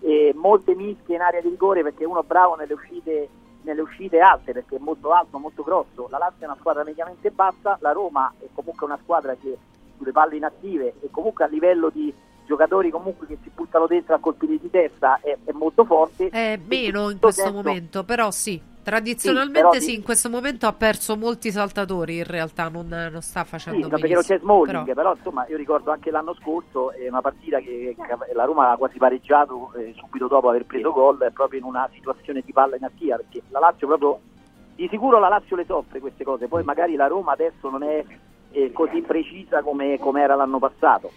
eh, 0.00 0.32
molte 0.34 0.74
mischie 0.74 1.16
in 1.16 1.20
area 1.20 1.40
di 1.40 1.48
rigore 1.48 1.82
perché 1.82 2.04
è 2.04 2.06
uno 2.06 2.22
bravo 2.22 2.54
nelle 2.54 2.72
uscite, 2.72 3.28
nelle 3.62 3.80
uscite 3.80 4.20
alte 4.20 4.52
perché 4.52 4.76
è 4.76 4.78
molto 4.78 5.12
alto, 5.12 5.38
molto 5.38 5.62
grosso. 5.62 6.06
La 6.10 6.18
Lazio 6.18 6.44
è 6.44 6.44
una 6.44 6.56
squadra 6.58 6.84
mediamente 6.84 7.30
bassa 7.30 7.76
la 7.80 7.92
Roma 7.92 8.32
è 8.38 8.46
comunque 8.54 8.86
una 8.86 8.98
squadra 9.02 9.34
che 9.34 9.58
sulle 9.96 10.12
palle 10.12 10.36
inattive 10.36 10.94
e 11.00 11.08
comunque 11.10 11.44
a 11.44 11.48
livello 11.48 11.90
di 11.90 12.12
giocatori 12.50 12.90
comunque 12.90 13.28
che 13.28 13.38
si 13.42 13.50
buttano 13.54 13.86
dentro 13.86 14.16
a 14.16 14.18
colpire 14.18 14.58
di 14.58 14.68
testa 14.70 15.20
è, 15.22 15.38
è 15.44 15.52
molto 15.52 15.84
forte. 15.84 16.28
È 16.28 16.58
meno 16.66 17.10
in 17.10 17.20
questo 17.20 17.42
senso, 17.42 17.62
momento, 17.62 18.04
però 18.04 18.30
sì. 18.32 18.60
Tradizionalmente 18.82 19.78
sì, 19.78 19.90
sì, 19.90 19.94
in 19.94 20.02
questo 20.02 20.30
momento 20.30 20.66
ha 20.66 20.72
perso 20.72 21.14
molti 21.14 21.50
saltatori, 21.50 22.16
in 22.16 22.24
realtà 22.24 22.68
non, 22.68 22.88
non 22.88 23.20
sta 23.20 23.44
facendo 23.44 23.84
sì, 23.84 23.88
perché 23.88 24.14
non 24.14 24.22
c'è 24.22 24.38
Smalling, 24.38 24.84
però. 24.84 24.94
però. 24.94 25.14
insomma 25.14 25.46
io 25.48 25.56
ricordo 25.58 25.90
anche 25.90 26.10
l'anno 26.10 26.34
scorso 26.40 26.90
è 26.90 27.06
una 27.06 27.20
partita 27.20 27.58
che 27.58 27.94
la 28.32 28.44
Roma 28.44 28.70
ha 28.70 28.76
quasi 28.78 28.96
pareggiato 28.96 29.74
eh, 29.76 29.92
subito 29.96 30.28
dopo 30.28 30.48
aver 30.48 30.64
preso 30.64 30.92
gol 30.92 31.30
proprio 31.32 31.60
in 31.60 31.66
una 31.66 31.88
situazione 31.92 32.42
di 32.42 32.52
palla 32.52 32.76
inattiva 32.76 33.16
perché 33.16 33.42
la 33.50 33.60
Lazio 33.60 33.86
proprio 33.86 34.18
di 34.74 34.88
sicuro 34.88 35.18
la 35.18 35.28
Lazio 35.28 35.56
le 35.56 35.66
soffre 35.66 36.00
queste 36.00 36.24
cose, 36.24 36.48
poi 36.48 36.64
magari 36.64 36.96
la 36.96 37.06
Roma 37.06 37.32
adesso 37.32 37.68
non 37.68 37.82
è 37.82 38.02
eh, 38.52 38.72
così 38.72 39.00
precisa 39.00 39.62
come, 39.62 39.98
come 39.98 40.22
era 40.22 40.34
l'anno 40.34 40.58
passato. 40.58 41.10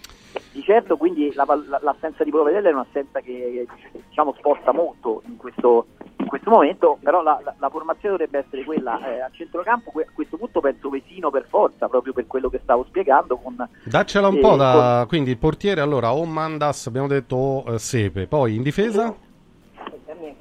Di 0.51 0.64
certo 0.64 0.97
quindi 0.97 1.31
la, 1.34 1.45
l'assenza 1.81 2.23
di 2.23 2.31
Provedella 2.31 2.69
è 2.69 2.73
un'assenza 2.73 3.19
che 3.19 3.68
diciamo, 4.07 4.34
sposta 4.38 4.72
molto 4.72 5.22
in 5.27 5.38
questo, 5.38 5.85
in 6.18 6.26
questo 6.26 6.49
momento, 6.49 6.97
però 7.01 7.22
la, 7.22 7.39
la, 7.43 7.53
la, 7.57 7.69
formazione 7.69 8.18
dovrebbe 8.18 8.39
essere 8.39 8.64
quella 8.64 8.99
eh, 9.05 9.22
a 9.22 9.30
centrocampo, 9.31 9.91
a 9.99 10.11
questo 10.11 10.38
punto 10.38 10.60
penso 10.60 10.89
Vesino 10.89 11.30
per 11.30 11.45
forza, 11.47 11.88
proprio 11.88 12.14
per 12.14 12.26
quello 12.26 12.49
che 12.49 12.60
stavo 12.64 12.84
spiegando. 12.85 13.38
Con, 13.38 13.68
Daccela 13.84 14.27
un 14.27 14.38
eh, 14.38 14.39
po' 14.39 14.55
da 14.55 14.95
con... 14.99 15.07
quindi 15.07 15.31
il 15.31 15.38
portiere 15.38 15.81
allora 15.81 16.14
o 16.14 16.26
Mandas 16.26 16.88
abbiamo 16.88 17.07
detto 17.07 17.35
o 17.35 17.72
uh, 17.72 17.77
Sepe, 17.77 18.26
poi 18.26 18.55
in 18.55 18.64
difesa? 18.64 19.15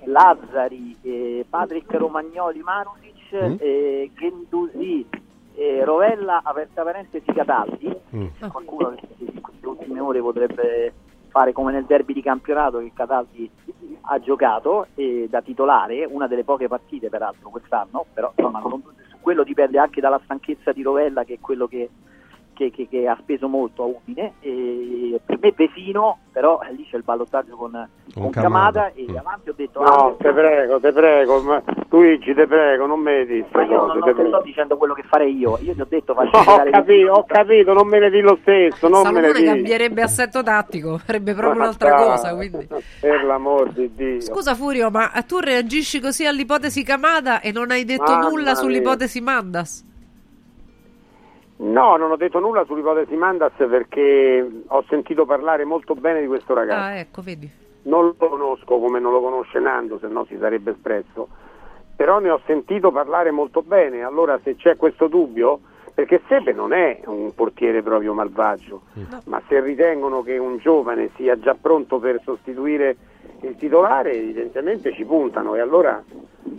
Lazzari, 0.05 0.97
eh, 1.03 1.47
Patrick 1.49 1.93
Romagnoli 1.95 2.61
Manusic, 2.61 3.35
mm. 3.35 3.57
eh, 3.59 4.11
Gendusi, 4.15 5.07
eh, 5.55 5.85
Rovella, 5.85 6.41
aperta 6.43 6.83
parentesi, 6.83 7.33
Cataldi, 7.33 7.95
mm. 8.15 8.27
qualcuno 8.51 8.95
in 9.19 9.41
queste 9.41 9.67
ultime 9.67 10.01
ore 10.01 10.21
potrebbe 10.21 10.93
fare 11.29 11.53
come 11.53 11.73
nel 11.73 11.85
derby 11.85 12.13
di 12.13 12.23
campionato 12.23 12.79
che 12.79 12.93
Cataldi 12.95 13.51
ha 14.03 14.19
giocato 14.21 14.89
eh, 14.95 15.27
da 15.31 15.41
titolare, 15.41 16.05
una 16.05 16.27
delle 16.27 16.45
poche 16.45 16.69
partite 16.69 17.09
peraltro 17.09 17.49
quest'anno, 17.51 18.05
però 18.13 18.33
insomma, 18.37 18.63
quello 19.21 19.45
dipende 19.45 19.79
anche 19.79 20.01
dalla 20.01 20.21
stanchezza 20.25 20.73
di 20.73 20.83
Rovella 20.83 21.25
che 21.25 21.35
è 21.35 21.41
quello 21.41 21.67
che 21.67 21.89
che, 22.71 22.71
che, 22.71 22.89
che, 22.89 23.09
ha 23.09 23.17
speso 23.21 23.49
molto 23.49 23.83
a 23.83 23.87
Udine. 23.87 24.35
E 24.41 25.21
per 25.25 25.39
me 25.41 25.53
Vesino, 25.57 26.19
però 26.31 26.61
eh, 26.61 26.73
lì 26.73 26.87
c'è 26.89 26.97
il 26.97 27.03
ballottaggio 27.03 27.57
con, 27.57 27.71
con, 28.13 28.23
con 28.23 28.31
Camada, 28.31 28.93
e 28.93 29.07
mm. 29.11 29.17
avanti 29.17 29.49
ho 29.49 29.55
detto... 29.57 29.81
No, 29.83 29.89
ah, 29.89 30.15
te 30.19 30.33
prego, 30.33 30.81
te 30.81 30.93
prego, 30.93 31.43
ma, 31.43 31.63
Luigi, 31.89 32.35
te 32.35 32.47
prego, 32.47 32.87
non 32.87 33.01
mi 33.01 33.27
dici 33.27 33.47
Ma 33.53 33.65
io 33.65 33.79
cose, 33.79 33.99
non, 33.99 34.09
non 34.09 34.15
ti 34.15 34.29
sto 34.29 34.43
dicendo 34.43 34.77
quello 34.77 34.95
che 34.95 35.03
farei 35.03 35.37
io, 35.37 35.59
io 35.61 35.75
ti 35.75 35.81
ho 35.81 35.87
detto 35.89 36.15
faccio 36.15 36.43
no, 36.43 36.53
ho 36.57 36.71
capito, 36.71 37.13
ho 37.13 37.25
capito, 37.27 37.73
non 37.73 37.87
me 37.87 37.99
ne 37.99 38.11
di 38.11 38.21
lo 38.21 38.39
stesso, 38.41 38.89
non 38.89 39.03
Salomone 39.03 39.33
me 39.33 39.41
ne 39.41 39.45
cambierebbe 39.45 40.03
assetto 40.03 40.43
tattico, 40.43 40.99
farebbe 40.99 41.35
proprio 41.35 41.59
ma 41.59 41.65
un'altra 41.65 41.97
sta, 41.97 42.05
cosa, 42.05 42.35
quindi... 42.35 42.69
Per 43.01 43.25
l'amor 43.25 43.71
di 43.73 43.91
Dio. 43.95 44.21
Scusa 44.21 44.55
Furio, 44.55 44.91
ma 44.91 45.11
tu 45.27 45.39
reagisci 45.39 46.01
così 46.01 46.27
all'ipotesi 46.27 46.83
Camada 46.83 47.41
e 47.41 47.53
non 47.53 47.71
hai 47.71 47.85
detto 47.85 48.11
Mamma 48.11 48.29
nulla 48.29 48.55
sull'ipotesi 48.55 49.21
Mandas? 49.21 49.91
No, 51.63 51.97
non 51.97 52.11
ho 52.11 52.17
detto 52.17 52.41
nulla 52.41 52.65
sull'ipotesi 52.65 53.15
Mandas 53.15 53.53
perché 53.57 54.45
ho 54.67 54.85
sentito 54.89 55.25
parlare 55.25 55.65
molto 55.65 55.95
bene 55.95 56.21
di 56.21 56.27
questo 56.27 56.55
ragazzo. 56.55 56.83
Ah, 56.83 56.97
ecco, 56.97 57.23
vedi. 57.23 57.49
Non 57.83 58.05
lo 58.07 58.15
conosco 58.17 58.79
come 58.79 58.99
non 58.99 59.13
lo 59.13 59.21
conosce 59.21 59.61
Nando, 59.61 59.99
se 59.99 60.09
no 60.09 60.25
si 60.25 60.37
sarebbe 60.39 60.73
espresso. 60.73 61.29
Però 61.95 62.19
ne 62.19 62.31
ho 62.31 62.41
sentito 62.47 62.91
parlare 62.91 63.31
molto 63.31 63.63
bene. 63.63 64.03
Allora 64.03 64.41
se 64.43 64.57
c'è 64.57 64.77
questo 64.77 65.07
dubbio, 65.07 65.61
perché 65.95 66.21
Sebe 66.27 66.53
non 66.53 66.73
è 66.73 67.01
un 67.07 67.33
portiere 67.33 67.81
proprio 67.81 68.13
malvagio, 68.13 68.83
no. 68.95 69.23
ma 69.27 69.41
se 69.47 69.61
ritengono 69.61 70.23
che 70.23 70.39
un 70.39 70.59
giovane 70.59 71.11
sia 71.15 71.39
già 71.39 71.55
pronto 71.55 71.99
per 71.99 72.21
sostituire 72.25 72.97
il 73.43 73.57
titolare 73.57 74.13
evidentemente 74.13 74.93
ci 74.93 75.05
puntano. 75.05 75.55
E 75.55 75.61
allora 75.61 76.03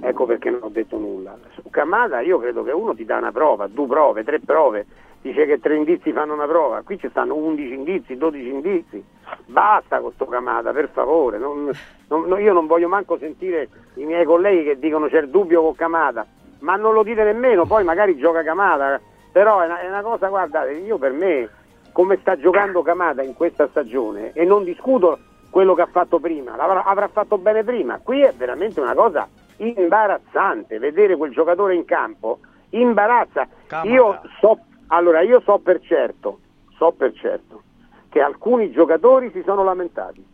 ecco 0.01 0.25
perché 0.25 0.49
non 0.49 0.61
ho 0.63 0.69
detto 0.69 0.97
nulla. 0.97 1.37
Su 1.53 1.69
Camada 1.69 2.21
io 2.21 2.39
credo 2.39 2.63
che 2.63 2.71
uno 2.71 2.93
ti 2.93 3.05
dà 3.05 3.17
una 3.17 3.31
prova, 3.31 3.67
due 3.67 3.87
prove, 3.87 4.23
tre 4.23 4.39
prove, 4.39 4.85
dice 5.21 5.45
che 5.45 5.59
tre 5.59 5.75
indizi 5.75 6.11
fanno 6.11 6.33
una 6.33 6.45
prova, 6.45 6.81
qui 6.81 6.97
ci 6.97 7.09
stanno 7.09 7.35
11 7.35 7.73
indizi, 7.73 8.17
12 8.17 8.47
indizi, 8.49 9.03
basta 9.45 9.99
con 9.99 10.11
sto 10.13 10.25
Camada, 10.25 10.71
per 10.71 10.89
favore, 10.89 11.37
non, 11.37 11.71
non, 12.07 12.41
io 12.41 12.53
non 12.53 12.67
voglio 12.67 12.89
manco 12.89 13.17
sentire 13.17 13.69
i 13.95 14.05
miei 14.05 14.25
colleghi 14.25 14.63
che 14.63 14.79
dicono 14.79 15.07
c'è 15.07 15.21
il 15.21 15.29
dubbio 15.29 15.61
con 15.61 15.75
Camada, 15.75 16.25
ma 16.59 16.75
non 16.75 16.93
lo 16.93 17.03
dite 17.03 17.23
nemmeno, 17.23 17.65
poi 17.65 17.83
magari 17.83 18.17
gioca 18.17 18.43
Camada, 18.43 18.99
però 19.31 19.61
è 19.61 19.65
una, 19.65 19.79
è 19.79 19.87
una 19.87 20.01
cosa, 20.01 20.27
guardate, 20.27 20.73
io 20.73 20.97
per 20.97 21.13
me 21.13 21.49
come 21.93 22.17
sta 22.19 22.35
giocando 22.35 22.81
Camada 22.81 23.23
in 23.23 23.35
questa 23.35 23.67
stagione 23.69 24.31
e 24.33 24.43
non 24.43 24.63
discuto 24.63 25.19
quello 25.53 25.75
che 25.75 25.83
ha 25.83 25.85
fatto 25.85 26.17
prima, 26.17 26.55
l'avrà, 26.55 26.83
avrà 26.83 27.07
fatto 27.09 27.37
bene 27.37 27.63
prima, 27.63 27.99
qui 27.99 28.23
è 28.23 28.33
veramente 28.35 28.81
una 28.81 28.95
cosa 28.95 29.29
imbarazzante 29.57 30.79
vedere 30.79 31.15
quel 31.15 31.31
giocatore 31.31 31.75
in 31.75 31.85
campo, 31.85 32.39
imbarazza. 32.69 33.47
Io 33.83 34.19
so, 34.39 34.57
allora 34.87 35.21
io 35.21 35.41
so 35.41 35.59
per 35.59 35.79
certo, 35.81 36.39
so 36.75 36.91
per 36.91 37.13
certo 37.13 37.61
che 38.09 38.19
alcuni 38.19 38.71
giocatori 38.71 39.29
si 39.31 39.43
sono 39.45 39.63
lamentati. 39.63 40.25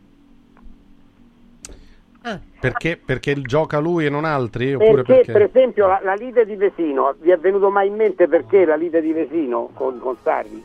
Ah. 2.22 2.40
Perché, 2.58 2.96
perché 2.96 3.42
gioca 3.42 3.78
lui 3.78 4.06
e 4.06 4.08
non 4.08 4.24
altri? 4.24 4.74
Perché, 4.74 5.02
perché... 5.02 5.32
per 5.32 5.42
esempio 5.42 5.86
la, 5.86 6.00
la, 6.02 6.14
lite 6.14 6.46
di 6.46 6.56
Vesino, 6.56 7.14
vi 7.20 7.30
è 7.30 7.36
venuto 7.36 7.68
mai 7.68 7.88
in 7.88 7.94
mente 7.94 8.26
perché 8.26 8.64
la 8.64 8.76
lite 8.76 9.02
di 9.02 9.12
Vesino 9.12 9.68
con, 9.74 9.98
con 9.98 10.16
Sarri? 10.22 10.64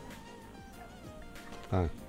Ah. 1.71 2.03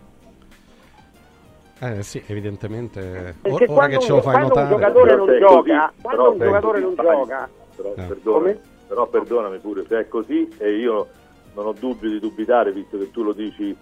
Eh 1.94 2.02
sì, 2.02 2.22
evidentemente. 2.26 3.36
Perché 3.40 3.66
ora 3.68 3.86
che 3.86 3.98
ce 3.98 4.12
lo 4.12 4.20
fai 4.20 4.40
notare. 4.40 4.74
Un 4.74 4.80
giocatore 4.80 5.16
non 5.16 5.38
gioca, 5.38 5.92
quando 6.00 6.30
un 6.32 6.38
giocatore 6.38 6.80
non 6.80 6.94
gioca. 6.94 7.48
Però, 7.76 7.92
eh. 7.96 8.02
perdonami, 8.02 8.60
però 8.88 9.06
perdonami 9.06 9.58
pure, 9.58 9.84
se 9.86 10.00
è 10.00 10.08
così 10.08 10.48
e 10.58 10.76
io 10.76 11.08
non 11.54 11.66
ho 11.66 11.72
dubbio 11.72 12.10
di 12.10 12.18
dubitare, 12.18 12.72
visto 12.72 12.98
che 12.98 13.10
tu 13.10 13.22
lo 13.22 13.32
dici 13.32 13.76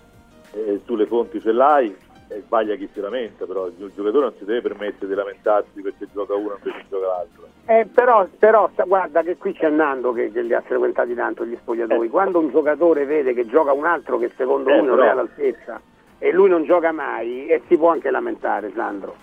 e 0.53 0.81
tu 0.85 0.97
le 0.97 1.07
fonti 1.07 1.41
ce 1.41 1.53
l'hai, 1.53 1.95
e 2.29 2.41
sbaglia 2.41 2.75
chi 2.77 2.89
si 2.93 3.01
lamenta, 3.01 3.45
però 3.45 3.67
il 3.67 3.75
giocatore 3.77 4.25
non 4.25 4.35
si 4.39 4.45
deve 4.45 4.63
permettere 4.63 5.07
di 5.09 5.15
lamentarsi 5.15 5.81
perché 5.81 6.07
gioca 6.13 6.35
uno 6.35 6.57
invece 6.57 6.79
di 6.79 6.89
gioca 6.89 7.07
l'altro. 7.07 7.43
Eh, 7.67 7.87
però, 7.93 8.27
però, 8.39 8.71
guarda 8.87 9.23
che 9.23 9.37
qui 9.37 9.53
c'è 9.53 9.71
Nando 9.71 10.13
che, 10.13 10.31
che, 10.31 10.43
li 10.43 10.55
ha 10.55 10.61
frequentati 10.61 11.15
tanto 11.15 11.45
gli 11.47 11.57
spogliatoi. 11.57 12.07
Eh. 12.07 12.11
Quando 12.11 12.39
un 12.39 12.51
giocatore 12.51 13.05
vede 13.05 13.35
che 13.35 13.47
gioca 13.47 13.73
un 13.73 13.87
altro 13.87 14.19
che 14.19 14.31
secondo 14.37 14.71
eh, 14.71 14.79
lui 14.79 14.87
non 14.87 14.97
però... 14.97 15.09
è 15.09 15.11
all'altezza 15.11 15.81
e 16.19 16.33
lui 16.33 16.49
non 16.49 16.65
gioca 16.65 16.93
mai 16.93 17.47
e 17.47 17.63
si 17.67 17.77
può 17.77 17.91
anche 17.91 18.11
lamentare 18.11 18.73
Sandro. 18.75 19.15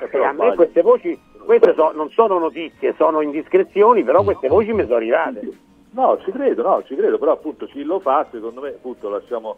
Eh, 0.00 0.08
e 0.10 0.24
a 0.24 0.32
me 0.32 0.54
queste 0.54 0.82
voci 0.82 1.18
queste 1.44 1.74
so, 1.74 1.92
non 1.92 2.08
sono 2.10 2.38
notizie 2.38 2.94
sono 2.96 3.20
indiscrezioni 3.20 4.04
però 4.04 4.22
queste 4.22 4.48
voci 4.48 4.72
mi 4.72 4.82
sono 4.82 4.96
arrivate. 4.96 5.48
No 5.90 6.18
ci 6.24 6.30
credo 6.30 6.62
no 6.62 6.82
ci 6.84 6.94
credo 6.94 7.18
però 7.18 7.32
appunto 7.32 7.66
chi 7.66 7.82
lo 7.82 8.00
fa 8.00 8.26
secondo 8.30 8.60
me 8.60 8.68
appunto 8.68 9.08
lasciamo 9.08 9.56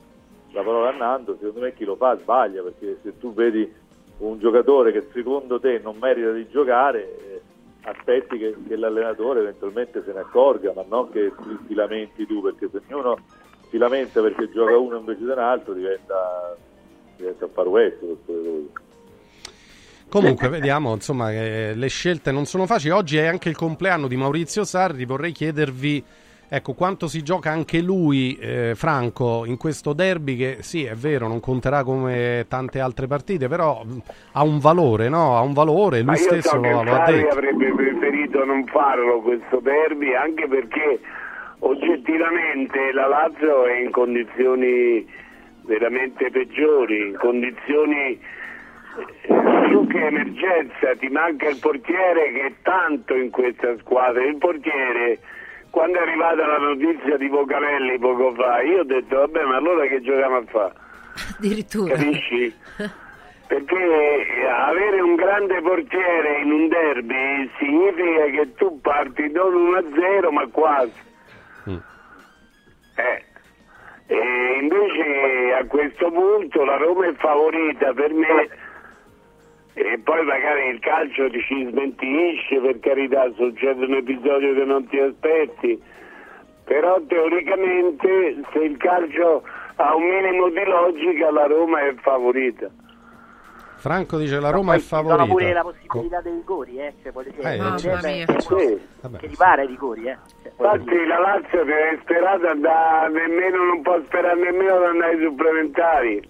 la 0.52 0.62
parola 0.62 0.90
a 0.90 0.96
Nando 0.96 1.36
secondo 1.38 1.60
me 1.60 1.74
chi 1.74 1.84
lo 1.84 1.96
fa 1.96 2.18
sbaglia 2.18 2.62
perché 2.62 2.98
se 3.02 3.18
tu 3.18 3.32
vedi 3.32 3.70
un 4.18 4.38
giocatore 4.38 4.92
che 4.92 5.06
secondo 5.12 5.58
te 5.58 5.80
non 5.82 5.96
merita 6.00 6.30
di 6.30 6.48
giocare 6.48 7.02
eh, 7.02 7.40
aspetti 7.82 8.38
che, 8.38 8.54
che, 8.66 8.76
l'allenatore 8.76 9.40
eventualmente 9.40 10.02
se 10.04 10.12
ne 10.12 10.20
accorga 10.20 10.72
ma 10.74 10.84
non 10.88 11.10
che 11.10 11.32
ti 11.66 11.74
lamenti 11.74 12.26
tu 12.26 12.40
perché 12.40 12.68
se 12.70 12.80
ognuno 12.88 13.18
si 13.70 13.78
lamenta 13.78 14.20
perché 14.20 14.50
gioca 14.50 14.76
uno 14.76 14.98
invece 14.98 15.24
di 15.24 15.30
un 15.30 15.38
altro 15.38 15.72
diventa, 15.72 16.56
diventa 17.16 17.48
far 17.52 17.68
west 17.68 17.98
Comunque, 20.08 20.48
vediamo 20.48 20.92
insomma 20.94 21.30
che 21.30 21.72
le 21.74 21.88
scelte 21.88 22.30
non 22.30 22.44
sono 22.44 22.66
facili. 22.66 22.90
Oggi 22.90 23.16
è 23.16 23.26
anche 23.26 23.48
il 23.48 23.56
compleanno 23.56 24.06
di 24.06 24.14
Maurizio 24.14 24.62
Sarri. 24.62 25.04
Vorrei 25.04 25.32
chiedervi 25.32 26.04
ecco, 26.48 26.74
quanto 26.74 27.08
si 27.08 27.22
gioca 27.22 27.50
anche 27.50 27.80
lui, 27.80 28.36
eh, 28.40 28.74
Franco, 28.76 29.44
in 29.44 29.56
questo 29.56 29.92
derby 29.92 30.36
che 30.36 30.58
sì, 30.60 30.84
è 30.84 30.94
vero, 30.94 31.26
non 31.26 31.40
conterà 31.40 31.82
come 31.82 32.46
tante 32.48 32.78
altre 32.78 33.08
partite, 33.08 33.48
però 33.48 33.84
ha 34.32 34.42
un 34.44 34.58
valore, 34.60 35.08
no? 35.08 35.36
Ha 35.36 35.40
un 35.40 35.52
valore, 35.52 36.02
lui 36.02 36.16
stesso 36.16 36.50
so 36.50 36.56
lo, 36.56 36.82
lo 36.84 36.94
ha 36.94 37.10
detto. 37.10 37.28
avrebbe 37.32 37.74
preferito 37.74 38.44
non 38.44 38.64
farlo 38.66 39.20
questo 39.20 39.58
derby 39.60 40.14
anche 40.14 40.46
perché 40.46 41.00
oggettivamente 41.64 42.92
la 42.92 43.06
Lazio 43.06 43.66
è 43.66 43.78
in 43.80 43.90
condizioni 43.90 45.06
veramente 45.62 46.30
peggiori, 46.30 47.08
in 47.08 47.16
condizioni 47.16 48.20
eh, 49.22 49.68
più 49.68 49.86
che 49.86 50.06
emergenza, 50.06 50.94
ti 50.98 51.08
manca 51.08 51.48
il 51.48 51.58
portiere 51.58 52.32
che 52.32 52.46
è 52.46 52.52
tanto 52.62 53.14
in 53.14 53.30
questa 53.30 53.76
squadra, 53.78 54.24
il 54.24 54.36
portiere 54.36 55.18
quando 55.70 55.98
è 55.98 56.02
arrivata 56.02 56.46
la 56.46 56.58
notizia 56.58 57.16
di 57.16 57.28
Vocalelli 57.28 57.98
poco 57.98 58.34
fa, 58.34 58.62
io 58.62 58.80
ho 58.80 58.84
detto 58.84 59.16
vabbè 59.16 59.44
ma 59.44 59.56
allora 59.56 59.86
che 59.86 60.00
giochiamo 60.02 60.36
a 60.36 60.44
fare? 60.46 60.74
Addirittura. 61.38 61.94
Capisci? 61.94 62.54
Perché 63.46 63.76
avere 64.48 65.00
un 65.00 65.16
grande 65.16 65.60
portiere 65.60 66.40
in 66.42 66.50
un 66.50 66.68
derby 66.68 67.50
significa 67.58 68.24
che 68.26 68.54
tu 68.54 68.80
parti 68.80 69.30
non 69.30 69.52
1-0 69.52 70.32
ma 70.32 70.46
quasi. 70.50 71.12
Eh. 72.96 73.24
E 74.06 74.58
invece 74.60 75.54
a 75.54 75.64
questo 75.66 76.10
punto 76.10 76.64
la 76.64 76.76
Roma 76.76 77.06
è 77.06 77.14
favorita 77.14 77.92
per 77.92 78.12
me 78.12 78.48
e 79.76 79.98
poi 80.04 80.24
magari 80.24 80.68
il 80.68 80.78
calcio 80.78 81.28
ci 81.30 81.66
smentisce, 81.68 82.60
per 82.60 82.78
carità 82.78 83.28
succede 83.34 83.84
un 83.84 83.94
episodio 83.94 84.54
che 84.54 84.64
non 84.64 84.86
ti 84.86 84.98
aspetti, 85.00 85.82
però 86.64 87.00
teoricamente 87.08 88.36
se 88.52 88.58
il 88.58 88.76
calcio 88.76 89.42
ha 89.76 89.94
un 89.96 90.04
minimo 90.04 90.48
di 90.50 90.64
logica 90.64 91.30
la 91.32 91.46
Roma 91.46 91.80
è 91.80 91.94
favorita. 91.94 92.70
Franco 93.84 94.16
dice 94.16 94.40
la 94.40 94.48
Roma 94.48 94.76
è 94.76 94.78
favorita. 94.78 95.24
Ci 95.24 95.28
pure 95.28 95.52
la 95.52 95.60
possibilità 95.60 96.20
dei 96.22 96.32
rigori, 96.32 96.78
eh? 96.78 96.94
Cioè, 97.02 97.52
eh, 97.52 97.56
non 97.58 97.76
cioè, 97.76 97.98
che, 98.00 98.40
sì. 98.40 98.80
che 99.18 99.26
ripara 99.26 99.62
i 99.62 99.66
rigori, 99.66 100.06
eh? 100.06 100.16
Cioè, 100.42 100.52
Infatti 100.56 101.04
la 101.06 101.18
Lazio 101.18 101.64
che 101.66 101.90
è 101.90 101.98
sperata 102.00 102.54
da 102.54 103.08
nemmeno 103.12 103.62
non 103.62 103.82
può 103.82 104.00
sperare 104.06 104.40
nemmeno 104.40 104.76
ad 104.76 104.84
andare 104.84 105.12
ai 105.12 105.22
supplementari. 105.22 106.28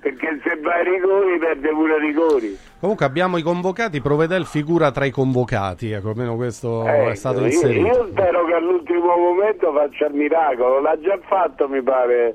Perché 0.00 0.40
se 0.42 0.60
va 0.60 0.72
ai 0.72 0.84
rigori 0.90 1.38
perde 1.38 1.68
pure 1.68 1.96
i 1.98 2.00
rigori. 2.00 2.58
Comunque 2.80 3.06
abbiamo 3.06 3.36
i 3.36 3.42
convocati, 3.42 4.00
Provedel 4.00 4.44
figura 4.44 4.90
tra 4.90 5.04
i 5.04 5.12
convocati, 5.12 5.92
ecco, 5.92 6.08
almeno 6.08 6.34
questo 6.34 6.84
ecco, 6.84 7.10
è 7.10 7.14
stato 7.14 7.44
inserito. 7.44 7.86
Io, 7.86 7.94
io 7.94 8.08
spero 8.10 8.44
che 8.44 8.54
all'ultimo 8.54 9.16
momento 9.16 9.72
faccia 9.72 10.06
il 10.06 10.14
miracolo, 10.14 10.80
l'ha 10.80 10.98
già 10.98 11.16
fatto 11.28 11.68
mi 11.68 11.80
pare 11.80 12.34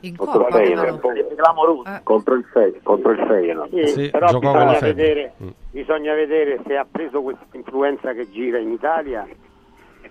in 0.00 0.16
Coppa 0.16 0.32
eh. 0.32 2.00
contro 2.04 2.34
il 2.34 2.44
Feyenoord 2.44 2.82
contro 2.82 3.10
il 3.12 3.18
Feyenoord 3.26 3.84
sì, 3.84 3.86
sì, 3.86 4.10
però 4.10 4.38
bisogna 4.38 4.78
vedere, 4.78 5.32
mm. 5.42 5.48
bisogna 5.70 6.14
vedere 6.14 6.60
se 6.66 6.76
ha 6.76 6.86
preso 6.90 7.22
questa 7.22 7.44
influenza 7.52 8.12
che 8.12 8.30
gira 8.30 8.58
in 8.58 8.72
Italia 8.72 9.26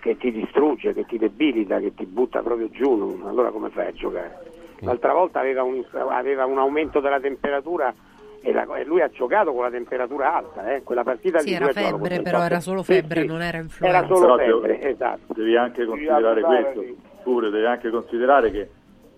che 0.00 0.16
ti 0.16 0.30
distrugge, 0.30 0.94
che 0.94 1.04
ti 1.06 1.18
debilita, 1.18 1.80
che 1.80 1.92
ti 1.92 2.06
butta 2.06 2.40
proprio 2.40 2.70
giù 2.70 3.20
allora 3.26 3.50
come 3.50 3.70
fai 3.70 3.88
a 3.88 3.92
giocare? 3.92 4.46
Mm. 4.82 4.86
l'altra 4.86 5.12
volta 5.12 5.40
aveva 5.40 5.62
un, 5.62 5.84
aveva 6.08 6.46
un 6.46 6.58
aumento 6.58 7.00
della 7.00 7.18
temperatura 7.18 7.92
e, 8.40 8.52
la, 8.52 8.64
e, 8.76 8.84
lui 8.84 9.00
ha 9.00 9.08
giocato 9.08 9.52
con 9.52 9.64
la 9.64 9.70
temperatura 9.70 10.36
alta, 10.36 10.74
eh? 10.74 10.82
quella 10.82 11.02
partita 11.02 11.38
sì, 11.40 11.46
di 11.46 11.54
era 11.54 11.72
febbre, 11.72 12.22
però 12.22 12.42
era 12.42 12.60
solo 12.60 12.82
febbre, 12.82 13.22
sì, 13.22 13.26
non 13.26 13.42
era 13.42 13.58
influenza. 13.58 13.98
Era 13.98 14.06
solo 14.06 14.36
però 14.36 14.60
febbre, 14.60 14.90
esatto. 14.90 15.32
Devi 15.34 15.56
anche 15.56 15.84
considerare 15.84 16.40
questo, 16.40 16.84
pure 17.22 17.50
devi 17.50 17.66
anche 17.66 17.90
considerare 17.90 18.50
che 18.50 18.68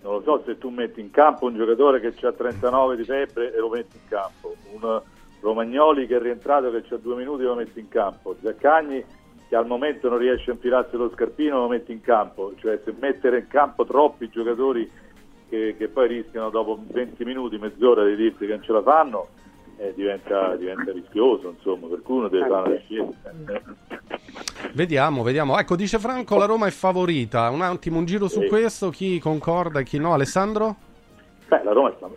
non 0.01 0.13
lo 0.13 0.21
so 0.21 0.43
se 0.45 0.57
tu 0.57 0.69
metti 0.69 0.99
in 0.99 1.11
campo 1.11 1.45
un 1.45 1.55
giocatore 1.55 1.99
che 1.99 2.13
ha 2.25 2.31
39 2.31 2.95
di 2.95 3.03
febbre 3.03 3.53
e 3.53 3.57
lo 3.57 3.69
metti 3.69 3.97
in 3.97 4.07
campo, 4.07 4.55
un 4.71 5.01
Romagnoli 5.41 6.07
che 6.07 6.17
è 6.17 6.19
rientrato 6.19 6.71
che 6.71 6.83
ha 6.93 6.97
due 6.97 7.15
minuti 7.15 7.43
e 7.43 7.45
lo 7.45 7.55
metti 7.55 7.79
in 7.79 7.87
campo, 7.87 8.35
Zaccagni 8.41 9.03
che 9.47 9.55
al 9.57 9.67
momento 9.67 10.07
non 10.07 10.17
riesce 10.17 10.49
a 10.49 10.53
infilarsi 10.53 10.95
lo 10.95 11.11
scarpino 11.13 11.59
lo 11.59 11.67
metti 11.67 11.91
in 11.91 11.99
campo, 11.99 12.53
cioè 12.57 12.79
se 12.85 12.93
mettere 12.99 13.39
in 13.39 13.47
campo 13.47 13.85
troppi 13.85 14.29
giocatori 14.29 14.89
che, 15.49 15.75
che 15.77 15.87
poi 15.89 16.07
rischiano 16.07 16.49
dopo 16.49 16.79
20 16.87 17.25
minuti, 17.25 17.57
mezz'ora 17.57 18.05
di 18.05 18.15
dirti 18.15 18.45
che 18.45 18.53
non 18.53 18.63
ce 18.63 18.71
la 18.71 18.81
fanno, 18.81 19.27
eh, 19.81 19.93
diventa, 19.95 20.55
diventa, 20.55 20.91
rischioso, 20.91 21.49
insomma, 21.49 21.87
per 21.87 22.03
cui 22.03 22.17
uno 22.17 22.27
deve 22.27 22.47
fare 22.47 22.69
una 22.69 22.79
scelta. 22.81 23.33
Vediamo, 24.73 25.23
vediamo. 25.23 25.57
Ecco, 25.57 25.75
dice 25.75 25.97
Franco, 25.97 26.37
la 26.37 26.45
Roma 26.45 26.67
è 26.67 26.71
favorita. 26.71 27.49
Un 27.49 27.61
attimo, 27.61 27.97
un 27.97 28.05
giro 28.05 28.27
su 28.27 28.41
sì. 28.41 28.47
questo, 28.47 28.91
chi 28.91 29.19
concorda 29.19 29.79
e 29.79 29.83
chi 29.83 29.97
no? 29.97 30.13
Alessandro? 30.13 30.75
Beh, 31.47 31.63
la 31.63 31.71
Roma 31.71 31.91
sta, 31.97 32.07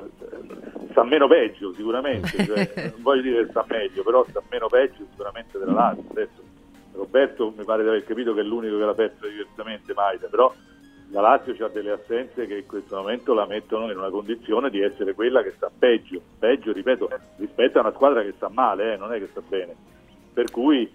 sta 0.91 1.05
meno 1.05 1.27
peggio 1.27 1.73
sicuramente, 1.73 2.45
cioè, 2.45 2.71
non 2.93 3.03
voglio 3.03 3.23
dire 3.23 3.45
che 3.45 3.51
sta 3.51 3.65
meglio, 3.67 4.03
però 4.03 4.27
sta 4.29 4.43
meno 4.51 4.69
peggio 4.69 5.07
sicuramente 5.11 5.59
della 5.59 5.73
Lazio. 5.73 6.05
Adesso 6.11 6.43
Roberto 6.93 7.55
mi 7.57 7.65
pare 7.65 7.83
di 7.83 7.89
aver 7.89 8.05
capito 8.05 8.35
che 8.35 8.41
è 8.41 8.45
l'unico 8.45 8.77
che 8.77 8.85
l'ha 8.85 8.95
perso 8.95 9.27
diversamente 9.27 9.95
Maida, 9.95 10.29
però 10.29 10.53
la 11.15 11.21
Lazio 11.21 11.65
ha 11.65 11.69
delle 11.69 11.93
assenze 11.93 12.45
che 12.45 12.57
in 12.57 12.67
questo 12.67 12.97
momento 12.97 13.35
la 13.35 13.47
mettono 13.47 13.89
in 13.89 13.97
una 13.97 14.11
condizione 14.11 14.69
di 14.69 14.81
essere 14.81 15.15
quella 15.15 15.45
che 15.45 15.53
sta 15.53 15.71
peggio, 15.77 16.21
peggio 16.41 16.73
ripeto, 16.73 17.09
rispetto 17.37 17.79
a 17.79 17.83
una 17.83 17.93
squadra 17.93 18.23
che 18.23 18.33
sta 18.33 18.49
male, 18.49 18.95
eh, 18.95 18.97
non 18.97 19.13
è 19.13 19.21
che 19.21 19.29
sta 19.31 19.41
bene. 19.41 19.77
Per 20.33 20.51
cui, 20.51 20.93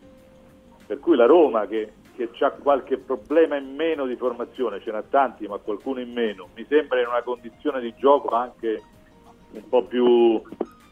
per 0.86 1.00
cui 1.00 1.16
la 1.16 1.26
Roma 1.26 1.68
che, 1.68 1.94
che 2.18 2.30
ha 2.40 2.52
qualche 2.52 2.98
problema 2.98 3.56
in 3.56 3.74
meno 3.76 4.06
di 4.06 4.18
formazione, 4.18 4.82
ce 4.82 4.92
n'ha 4.92 5.04
tanti 5.04 5.48
ma 5.48 5.58
qualcuno 5.58 6.02
in 6.02 6.12
meno, 6.12 6.50
mi 6.54 6.66
sembra 6.68 7.00
in 7.00 7.08
una 7.08 7.22
condizione 7.22 7.80
di 7.80 7.94
gioco 7.96 8.36
anche 8.36 8.84
un 9.52 9.70
po' 9.70 9.86
più 9.86 10.42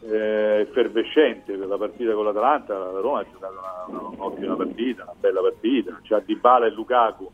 eh, 0.04 0.60
effervescente 0.66 1.54
per 1.54 1.68
la 1.68 1.76
partita 1.76 2.14
con 2.14 2.24
l'Atalanta, 2.24 2.78
la 2.78 3.00
Roma 3.00 3.20
ha 3.20 3.26
giocato 3.30 4.10
un'ottima 4.14 4.56
partita, 4.56 5.02
una 5.02 5.14
bella 5.20 5.42
partita, 5.42 6.00
c'ha 6.02 6.18
Dybala 6.20 6.64
e 6.64 6.70
Lukaku 6.70 7.30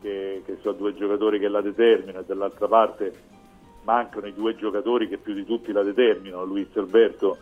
che, 0.00 0.42
che 0.44 0.58
sono 0.60 0.76
due 0.76 0.94
giocatori 0.94 1.38
che 1.38 1.48
la 1.48 1.60
determinano 1.60 2.20
e 2.20 2.24
dall'altra 2.26 2.68
parte 2.68 3.12
mancano 3.82 4.26
i 4.26 4.34
due 4.34 4.54
giocatori 4.54 5.08
che 5.08 5.18
più 5.18 5.34
di 5.34 5.44
tutti 5.44 5.72
la 5.72 5.82
determinano, 5.82 6.44
Luis 6.44 6.68
Alberto 6.76 7.38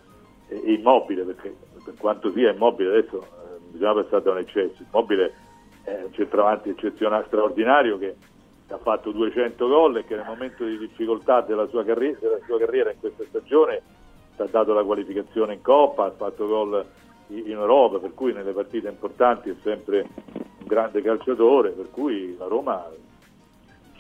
e, 0.49 0.62
e 0.65 0.73
Immobile, 0.74 1.24
perché 1.24 1.55
per 1.85 1.95
quanto 1.99 2.31
sia 2.33 2.53
Immobile 2.53 2.99
adesso 2.99 3.23
eh, 3.23 3.59
bisogna 3.70 3.95
passare 3.95 4.23
da 4.23 4.31
un 4.31 4.39
eccesso, 4.39 4.85
Immobile 4.91 5.35
è 5.83 6.03
un 6.05 6.12
centravanti 6.12 6.70
eccezionale, 6.70 7.24
straordinario 7.27 7.99
che 7.99 8.16
ha 8.69 8.78
fatto 8.78 9.12
200 9.12 9.69
gol 9.69 9.99
e 9.99 10.05
che 10.05 10.16
nel 10.16 10.24
momento 10.27 10.65
di 10.65 10.78
difficoltà 10.78 11.41
della 11.43 11.66
sua, 11.69 11.85
carri- 11.85 12.16
della 12.19 12.39
sua 12.45 12.59
carriera 12.59 12.91
in 12.91 12.99
questa 12.99 13.24
stagione 13.24 13.83
ha 14.37 14.45
dato 14.51 14.74
la 14.74 14.83
qualificazione 14.83 15.55
in 15.55 15.62
Coppa, 15.62 16.07
ha 16.07 16.11
fatto 16.11 16.47
gol 16.47 16.85
in 17.28 17.51
Europa, 17.51 17.99
per 17.99 18.15
cui 18.15 18.33
nelle 18.33 18.53
partite 18.53 18.89
importanti 18.89 19.51
è 19.51 19.55
sempre 19.62 20.07
grande 20.66 21.01
calciatore, 21.01 21.70
per 21.70 21.90
cui 21.90 22.36
la 22.36 22.47
Roma 22.47 22.84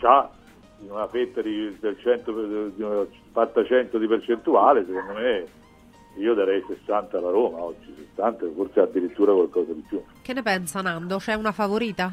ha 0.00 0.30
in 0.80 0.90
una 0.90 1.08
fetta 1.08 1.40
di, 1.40 1.76
del 1.80 1.98
100, 1.98 2.32
di 2.74 2.82
una 2.82 3.06
fatta 3.32 3.64
100 3.64 3.98
di 3.98 4.06
percentuale, 4.06 4.84
secondo 4.84 5.14
me 5.14 5.46
io 6.18 6.34
darei 6.34 6.62
60 6.66 7.18
alla 7.18 7.30
Roma 7.30 7.62
oggi, 7.62 7.94
60, 8.14 8.46
forse 8.54 8.80
addirittura 8.80 9.32
qualcosa 9.32 9.72
di 9.72 9.84
più. 9.88 10.02
Che 10.22 10.32
ne 10.32 10.42
pensa 10.42 10.80
Nando? 10.82 11.18
C'è 11.18 11.34
una 11.34 11.52
favorita? 11.52 12.12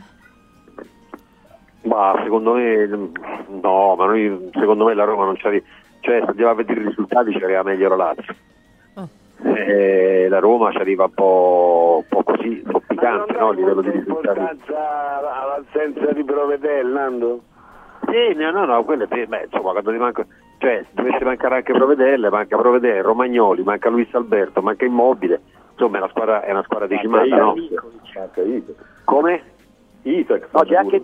Ma 1.84 2.14
secondo 2.24 2.54
me 2.54 2.86
no, 2.86 3.96
ma 3.96 4.06
noi, 4.06 4.50
secondo 4.54 4.86
me 4.86 4.94
la 4.94 5.04
Roma 5.04 5.26
non 5.26 5.36
c'ha 5.36 5.50
cioè 6.00 6.20
se 6.20 6.26
andiamo 6.26 6.52
a 6.52 6.56
vedere 6.56 6.82
i 6.82 6.88
risultati 6.88 7.32
ci 7.32 7.44
arriva 7.44 7.64
meglio 7.64 7.90
la 7.90 7.96
Lazio. 7.96 8.36
Eh, 9.44 10.28
la 10.30 10.40
Roma 10.40 10.72
ci 10.72 10.78
arriva 10.78 11.06
un 11.06 11.14
po', 11.14 12.02
un 12.02 12.08
po 12.08 12.24
così, 12.24 12.62
un 12.66 12.72
po' 12.72 12.82
piccante 12.88 13.34
no, 13.34 13.50
a 13.50 13.54
livello 13.54 13.82
di 13.82 13.92
risultati. 13.92 14.40
all'assenza 14.40 16.12
di 16.14 16.24
Provedel, 16.24 16.88
Nando? 16.88 17.42
Sì, 18.06 18.34
no, 18.36 18.52
no, 18.52 18.66
no, 18.66 18.84
quelle, 18.84 19.08
beh, 19.08 19.44
insomma, 19.46 19.72
quando 19.72 19.92
ti 19.92 19.98
manca, 19.98 20.26
cioè, 20.60 20.86
dovesse 20.92 21.24
mancare 21.24 21.56
anche 21.56 21.74
Provedelle, 21.74 22.30
manca 22.30 22.58
Provedelle, 22.58 23.02
Romagnoli, 23.02 23.64
manca 23.64 23.90
Luis 23.90 24.14
Alberto, 24.14 24.62
manca 24.62 24.86
Immobile, 24.86 25.42
insomma 25.72 25.98
è 25.98 26.00
una 26.02 26.10
squadra, 26.10 26.44
è 26.44 26.52
una 26.52 26.64
squadra 26.64 26.88
decimata, 26.88 27.36
no? 27.36 27.56
Come? 29.04 29.42
Isaac, 30.04 30.48
no, 30.52 30.62
c'è 30.62 30.76
anche, 30.76 31.02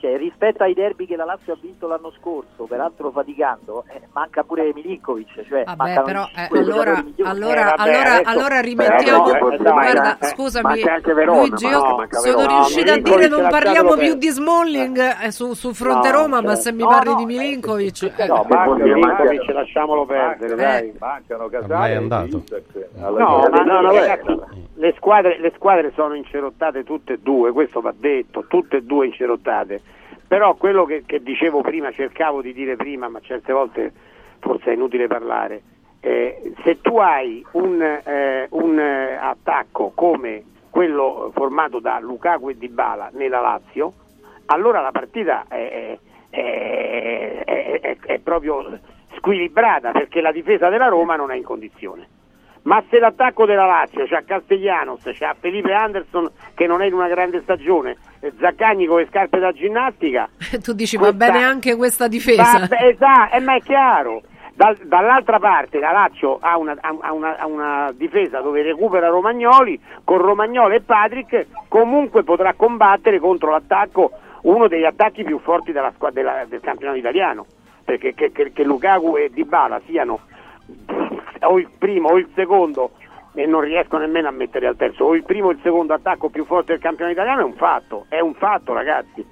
cioè, 0.00 0.16
rispetto 0.16 0.62
ai 0.62 0.72
derby 0.72 1.04
che 1.04 1.14
la 1.14 1.24
Lazio 1.26 1.52
ha 1.52 1.58
vinto 1.60 1.86
l'anno 1.86 2.10
scorso, 2.18 2.64
peraltro 2.64 3.10
faticando, 3.10 3.84
eh, 3.88 4.00
manca 4.12 4.42
pure 4.42 4.72
Milinkovic. 4.74 5.46
Cioè 5.46 5.64
vabbè, 5.64 6.02
però 6.02 6.26
eh, 6.34 6.48
allora, 6.58 7.04
allora, 7.22 7.60
eh, 7.60 7.76
vabbè, 7.76 7.90
allora, 7.90 8.14
adesso, 8.14 8.30
allora, 8.30 8.60
rimettiamo. 8.60 9.24
Però, 9.24 9.72
guarda, 9.72 10.18
eh, 10.18 10.26
scusami, 10.28 10.82
Verona, 11.04 11.38
Luigi, 11.38 11.66
io 11.66 11.78
no, 11.80 12.06
sono 12.08 12.46
riuscita 12.46 12.94
a 12.94 12.98
dire 12.98 13.28
non 13.28 13.46
parliamo 13.50 13.94
più 13.96 14.14
di 14.14 14.28
Smalling 14.28 15.16
eh, 15.22 15.30
su, 15.30 15.52
su, 15.52 15.74
fronte 15.74 16.10
no, 16.10 16.22
Roma, 16.22 16.36
cioè, 16.38 16.46
ma 16.46 16.54
se 16.54 16.72
mi 16.72 16.82
parli 16.82 17.14
di 17.16 17.24
Milinkovic. 17.26 18.12
Eh, 18.16 18.26
no, 18.26 18.46
ma 18.48 18.74
Milinkovic 18.74 19.48
lasciamolo 19.50 20.06
perdere, 20.06 20.54
dai. 20.54 20.94
Mancano 20.98 21.48
Casale. 21.48 21.92
è 21.92 21.96
andato. 21.96 22.42
No, 22.96 23.48
ma 23.50 23.62
no, 23.64 23.92
le 24.80 24.94
squadre, 24.96 25.38
le 25.38 25.52
squadre 25.56 25.92
sono 25.94 26.14
incerottate 26.14 26.84
tutte 26.84 27.12
e 27.12 27.18
due, 27.18 27.52
questo 27.52 27.82
va 27.82 27.92
detto, 27.94 28.46
tutte 28.48 28.78
e 28.78 28.82
due 28.82 29.06
incerottate. 29.06 29.89
Però 30.30 30.54
quello 30.54 30.84
che, 30.84 31.02
che 31.04 31.24
dicevo 31.24 31.60
prima, 31.60 31.90
cercavo 31.90 32.40
di 32.40 32.52
dire 32.52 32.76
prima, 32.76 33.08
ma 33.08 33.18
certe 33.18 33.52
volte 33.52 33.92
forse 34.38 34.70
è 34.70 34.74
inutile 34.74 35.08
parlare, 35.08 35.60
eh, 35.98 36.54
se 36.62 36.80
tu 36.80 36.98
hai 36.98 37.44
un, 37.54 37.82
eh, 37.82 38.46
un 38.50 38.78
eh, 38.78 39.16
attacco 39.16 39.90
come 39.92 40.44
quello 40.70 41.32
formato 41.34 41.80
da 41.80 41.98
Lukaku 41.98 42.50
e 42.50 42.56
Dybala 42.56 43.10
nella 43.14 43.40
Lazio, 43.40 43.92
allora 44.46 44.80
la 44.80 44.92
partita 44.92 45.46
è, 45.48 45.98
è, 46.30 47.42
è, 47.80 47.96
è 48.00 48.18
proprio 48.20 48.78
squilibrata 49.16 49.90
perché 49.90 50.20
la 50.20 50.30
difesa 50.30 50.68
della 50.68 50.86
Roma 50.86 51.16
non 51.16 51.32
è 51.32 51.34
in 51.34 51.42
condizione. 51.42 52.06
Ma 52.62 52.82
se 52.90 52.98
l'attacco 52.98 53.46
della 53.46 53.64
Lazio 53.64 54.04
c'ha 54.06 54.22
Castellanos, 54.22 55.02
c'ha 55.14 55.34
Felipe 55.38 55.72
Anderson 55.72 56.30
che 56.54 56.66
non 56.66 56.82
è 56.82 56.86
in 56.86 56.92
una 56.92 57.08
grande 57.08 57.40
stagione, 57.42 57.96
Zaccagni 58.38 58.86
con 58.86 58.98
le 58.98 59.06
scarpe 59.06 59.38
da 59.38 59.50
ginnastica. 59.52 60.28
tu 60.62 60.72
dici 60.74 60.96
questa... 60.96 61.16
va 61.16 61.32
bene 61.32 61.44
anche 61.44 61.74
questa 61.76 62.06
difesa. 62.06 62.66
Va, 62.68 62.78
esatto, 62.80 63.36
eh, 63.36 63.40
ma 63.40 63.56
è 63.56 63.60
chiaro. 63.62 64.22
Dal, 64.52 64.76
dall'altra 64.84 65.38
parte 65.38 65.78
la 65.78 65.90
Lazio 65.90 66.36
ha 66.38 66.58
una, 66.58 66.76
ha, 66.78 67.12
una, 67.14 67.38
ha 67.38 67.46
una, 67.46 67.92
difesa 67.94 68.40
dove 68.40 68.60
recupera 68.60 69.08
Romagnoli, 69.08 69.80
con 70.04 70.18
Romagnoli 70.18 70.74
e 70.74 70.80
Patrick 70.82 71.46
comunque 71.66 72.24
potrà 72.24 72.52
combattere 72.52 73.18
contro 73.20 73.52
l'attacco, 73.52 74.10
uno 74.42 74.68
degli 74.68 74.84
attacchi 74.84 75.24
più 75.24 75.38
forti 75.38 75.72
della, 75.72 75.94
della, 76.12 76.44
del 76.46 76.60
campionato 76.60 76.98
italiano, 76.98 77.46
perché 77.86 78.12
che, 78.12 78.32
che, 78.32 78.52
che 78.52 78.62
Lukaku 78.62 79.16
e 79.16 79.30
Dybala 79.32 79.80
siano 79.86 80.20
o 81.42 81.58
il 81.58 81.68
primo 81.78 82.08
o 82.10 82.18
il 82.18 82.28
secondo 82.34 82.92
e 83.34 83.46
non 83.46 83.60
riesco 83.60 83.96
nemmeno 83.96 84.28
a 84.28 84.32
mettere 84.32 84.66
al 84.66 84.76
terzo 84.76 85.04
o 85.04 85.14
il 85.14 85.24
primo 85.24 85.48
o 85.48 85.50
il 85.52 85.60
secondo 85.62 85.94
attacco 85.94 86.28
più 86.28 86.44
forte 86.44 86.72
del 86.72 86.80
campionato 86.80 87.14
italiano 87.14 87.40
è 87.42 87.44
un 87.44 87.54
fatto, 87.54 88.06
è 88.08 88.20
un 88.20 88.34
fatto 88.34 88.72
ragazzi, 88.72 89.24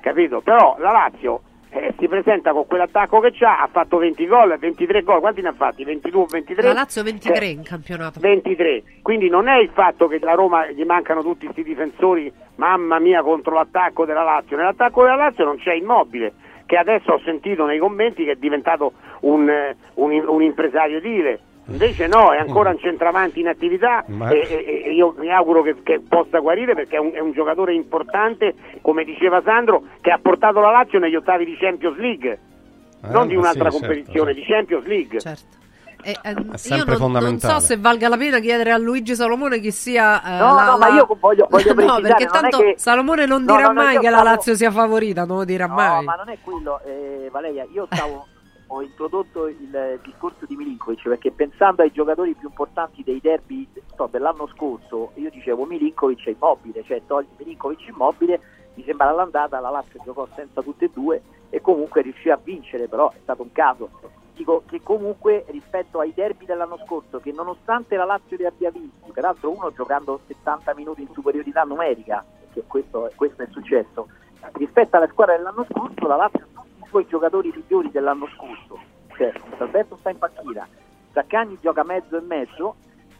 capito? 0.00 0.40
Però 0.40 0.76
la 0.78 0.90
Lazio 0.90 1.42
eh, 1.68 1.94
si 1.98 2.08
presenta 2.08 2.52
con 2.52 2.66
quell'attacco 2.66 3.20
che 3.20 3.32
ha, 3.44 3.62
ha 3.62 3.68
fatto 3.70 3.98
20 3.98 4.26
gol, 4.26 4.56
23 4.58 5.02
gol, 5.02 5.20
quanti 5.20 5.42
ne 5.42 5.48
ha 5.48 5.52
fatti? 5.52 5.84
22 5.84 6.20
o 6.20 6.26
23? 6.26 6.66
La 6.66 6.72
Lazio 6.72 7.02
23 7.02 7.44
eh, 7.44 7.48
in 7.48 7.62
campionato. 7.62 8.20
23, 8.20 8.82
quindi 9.02 9.28
non 9.28 9.48
è 9.48 9.58
il 9.58 9.70
fatto 9.72 10.06
che 10.06 10.18
la 10.20 10.34
Roma 10.34 10.66
gli 10.70 10.84
mancano 10.84 11.22
tutti 11.22 11.44
questi 11.44 11.62
difensori, 11.62 12.32
mamma 12.56 12.98
mia, 12.98 13.22
contro 13.22 13.54
l'attacco 13.54 14.04
della 14.04 14.22
Lazio, 14.22 14.56
nell'attacco 14.56 15.02
della 15.02 15.16
Lazio 15.16 15.44
non 15.44 15.58
c'è 15.58 15.74
immobile, 15.74 16.32
che 16.66 16.76
adesso 16.76 17.12
ho 17.12 17.20
sentito 17.24 17.66
nei 17.66 17.78
commenti 17.78 18.24
che 18.24 18.32
è 18.32 18.36
diventato 18.36 18.92
un, 19.20 19.48
eh, 19.48 19.76
un, 19.94 20.24
un 20.26 20.42
impresario 20.42 20.98
edile 20.98 21.40
Invece 21.66 22.08
no, 22.08 22.32
è 22.32 22.38
ancora 22.38 22.70
un 22.70 22.78
centravanti 22.78 23.40
in 23.40 23.46
attività 23.46 24.04
Ma... 24.08 24.30
e, 24.30 24.84
e, 24.86 24.92
io 24.92 25.14
mi 25.18 25.30
auguro 25.30 25.62
che, 25.62 25.76
che, 25.82 26.00
possa 26.06 26.40
guarire 26.40 26.74
perché 26.74 26.96
è 26.96 26.98
un, 26.98 27.12
è 27.12 27.20
un, 27.20 27.32
giocatore 27.32 27.72
importante, 27.72 28.54
come 28.80 29.04
diceva 29.04 29.40
Sandro, 29.44 29.84
che 30.00 30.10
ha 30.10 30.18
portato 30.20 30.58
la 30.58 30.70
Lazio 30.70 30.98
negli 30.98 31.14
ottavi 31.14 31.44
di 31.44 31.56
Champions 31.56 31.96
League, 31.98 32.30
eh, 32.30 33.08
non 33.10 33.28
di 33.28 33.36
un'altra 33.36 33.70
sì, 33.70 33.78
competizione, 33.78 34.34
certo. 34.34 34.40
di 34.40 34.52
Champions 34.52 34.86
League. 34.86 35.20
Certo. 35.20 35.60
Eh, 36.04 36.16
eh, 36.20 36.34
io 36.74 36.84
non, 36.84 37.12
non, 37.12 37.38
so 37.38 37.60
se 37.60 37.76
valga 37.76 38.08
la 38.08 38.16
pena 38.16 38.40
chiedere 38.40 38.72
a 38.72 38.76
Luigi 38.76 39.14
Salomone 39.14 39.60
chi 39.60 39.70
sia. 39.70 40.20
Eh, 40.20 40.38
no, 40.38 40.54
la, 40.56 40.64
no, 40.64 40.78
ma 40.78 40.88
io 40.88 41.06
voglio, 41.20 41.46
voglio 41.48 41.74
no, 41.78 42.00
perché 42.00 42.26
tanto 42.26 42.58
che... 42.58 42.74
Salomone 42.76 43.24
non 43.24 43.44
no, 43.44 43.54
dirà 43.54 43.68
no, 43.68 43.74
mai 43.74 43.98
che 44.00 44.10
la 44.10 44.24
Lazio 44.24 44.56
sia 44.56 44.72
favorita, 44.72 45.24
non 45.24 45.36
lo 45.36 45.44
dirà 45.44 45.68
mai. 45.68 45.98
No, 45.98 46.02
ma 46.02 46.16
non 46.16 46.28
è 46.28 46.38
quello, 46.42 46.80
eh, 46.84 47.28
Valeria. 47.30 47.64
Io 47.72 47.86
stavo 47.88 48.26
ho 48.74 48.80
introdotto 48.80 49.48
il 49.48 50.00
discorso 50.02 50.46
di 50.46 50.56
Milinkovic 50.56 51.02
perché 51.06 51.30
pensando 51.30 51.82
ai 51.82 51.92
giocatori 51.92 52.34
più 52.34 52.48
importanti 52.48 53.02
dei 53.02 53.20
derby 53.20 53.68
so, 53.94 54.08
dell'anno 54.10 54.46
scorso, 54.46 55.12
io 55.16 55.28
dicevo 55.28 55.66
Milinkovic 55.66 56.24
è 56.24 56.30
immobile, 56.30 56.82
cioè 56.84 57.02
togli 57.06 57.26
Milinkovic 57.36 57.88
immobile, 57.88 58.40
mi 58.74 58.84
sembra 58.84 59.10
all'andata 59.10 59.60
la 59.60 59.68
Lazio 59.68 60.00
giocò 60.02 60.26
senza 60.34 60.62
tutte 60.62 60.86
e 60.86 60.90
due 60.90 61.20
e 61.50 61.60
comunque 61.60 62.00
riuscì 62.00 62.30
a 62.30 62.40
vincere, 62.42 62.88
però 62.88 63.10
è 63.10 63.18
stato 63.20 63.42
un 63.42 63.52
caso. 63.52 63.90
Dico 64.34 64.62
che 64.66 64.80
comunque 64.82 65.44
rispetto 65.48 66.00
ai 66.00 66.14
derby 66.14 66.46
dell'anno 66.46 66.78
scorso, 66.86 67.20
che 67.20 67.30
nonostante 67.30 67.96
la 67.96 68.06
Lazio 68.06 68.38
li 68.38 68.46
abbia 68.46 68.70
vinti, 68.70 69.12
peraltro 69.12 69.50
uno 69.50 69.70
giocando 69.74 70.20
70 70.26 70.74
minuti 70.74 71.02
in 71.02 71.08
superiorità 71.12 71.64
numerica, 71.64 72.24
perché 72.40 72.64
questo, 72.66 73.10
questo 73.14 73.42
è 73.42 73.48
successo, 73.50 74.08
rispetto 74.52 74.96
alla 74.96 75.08
squadra 75.08 75.36
dell'anno 75.36 75.66
scorso 75.70 76.06
la 76.06 76.16
Lazio 76.16 76.46
suoi 76.92 77.06
giocatori 77.08 77.50
migliori 77.54 77.90
dell'anno 77.90 78.28
scorso. 78.36 78.78
Cioè, 79.16 79.32
Alberto 79.56 79.96
sta 79.96 80.10
in 80.10 80.18
panchina, 80.18 80.68
Zaccagni 81.12 81.58
gioca 81.62 81.82
mezzo 81.84 82.18
e 82.18 82.20
mezzo 82.20 82.76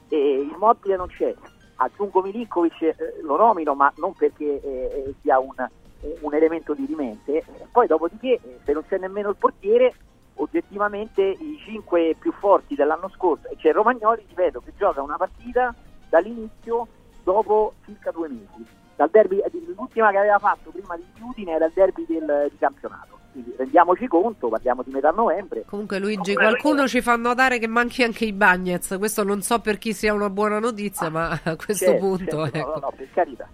e 0.08 0.46
Immobile 0.52 0.96
non 0.96 1.08
c'è. 1.08 1.34
Aggiungo 1.76 2.20
Milinkovic, 2.20 2.82
eh, 2.82 2.96
lo 3.22 3.36
nomino, 3.38 3.74
ma 3.74 3.90
non 3.96 4.12
perché 4.12 4.60
eh, 4.60 5.04
eh 5.06 5.14
sia 5.22 5.38
un, 5.38 5.54
un, 6.20 6.34
elemento 6.34 6.74
di 6.74 6.84
rimente. 6.84 7.42
Poi 7.72 7.86
dopodiché, 7.86 8.34
eh, 8.34 8.58
se 8.62 8.72
non 8.72 8.84
c'è 8.86 8.98
nemmeno 8.98 9.30
il 9.30 9.36
portiere, 9.36 9.94
oggettivamente 10.34 11.22
i 11.22 11.58
cinque 11.64 12.14
più 12.18 12.30
forti 12.32 12.74
dell'anno 12.74 13.08
scorso, 13.08 13.48
e 13.48 13.56
c'è 13.56 13.72
Romagnoli, 13.72 14.24
ripeto, 14.28 14.60
che 14.60 14.74
gioca 14.76 15.00
una 15.00 15.16
partita 15.16 15.74
dall'inizio 16.10 16.86
dopo 17.24 17.72
circa 17.86 18.10
due 18.10 18.28
mesi 18.28 18.80
derby, 19.10 19.42
l'ultima 19.74 20.10
che 20.10 20.18
aveva 20.18 20.38
fatto 20.38 20.70
prima 20.70 20.96
di 20.96 21.04
Udine 21.20 21.52
era 21.52 21.66
il 21.66 21.72
derby 21.74 22.04
del, 22.06 22.48
di 22.50 22.58
campionato. 22.58 23.21
Quindi 23.32 23.54
rendiamoci 23.56 24.06
conto, 24.06 24.48
parliamo 24.48 24.82
di 24.84 24.92
metà 24.92 25.10
novembre. 25.10 25.64
Comunque 25.66 25.98
Luigi, 25.98 26.34
qualcuno 26.34 26.86
ci 26.86 27.00
fa 27.00 27.16
notare 27.16 27.58
che 27.58 27.66
manchi 27.66 28.02
anche 28.02 28.26
i 28.26 28.32
Bagnets, 28.32 28.96
questo 28.98 29.24
non 29.24 29.40
so 29.40 29.58
per 29.60 29.78
chi 29.78 29.94
sia 29.94 30.12
una 30.12 30.28
buona 30.28 30.58
notizia, 30.58 31.08
ma 31.08 31.40
a 31.42 31.56
questo 31.56 31.86
certo, 31.86 31.98
punto... 31.98 32.42
Certo, 32.42 32.58
ecco. 32.58 32.68
no, 32.68 32.78
no, 32.80 32.92
per 32.94 33.08
carità. 33.12 33.48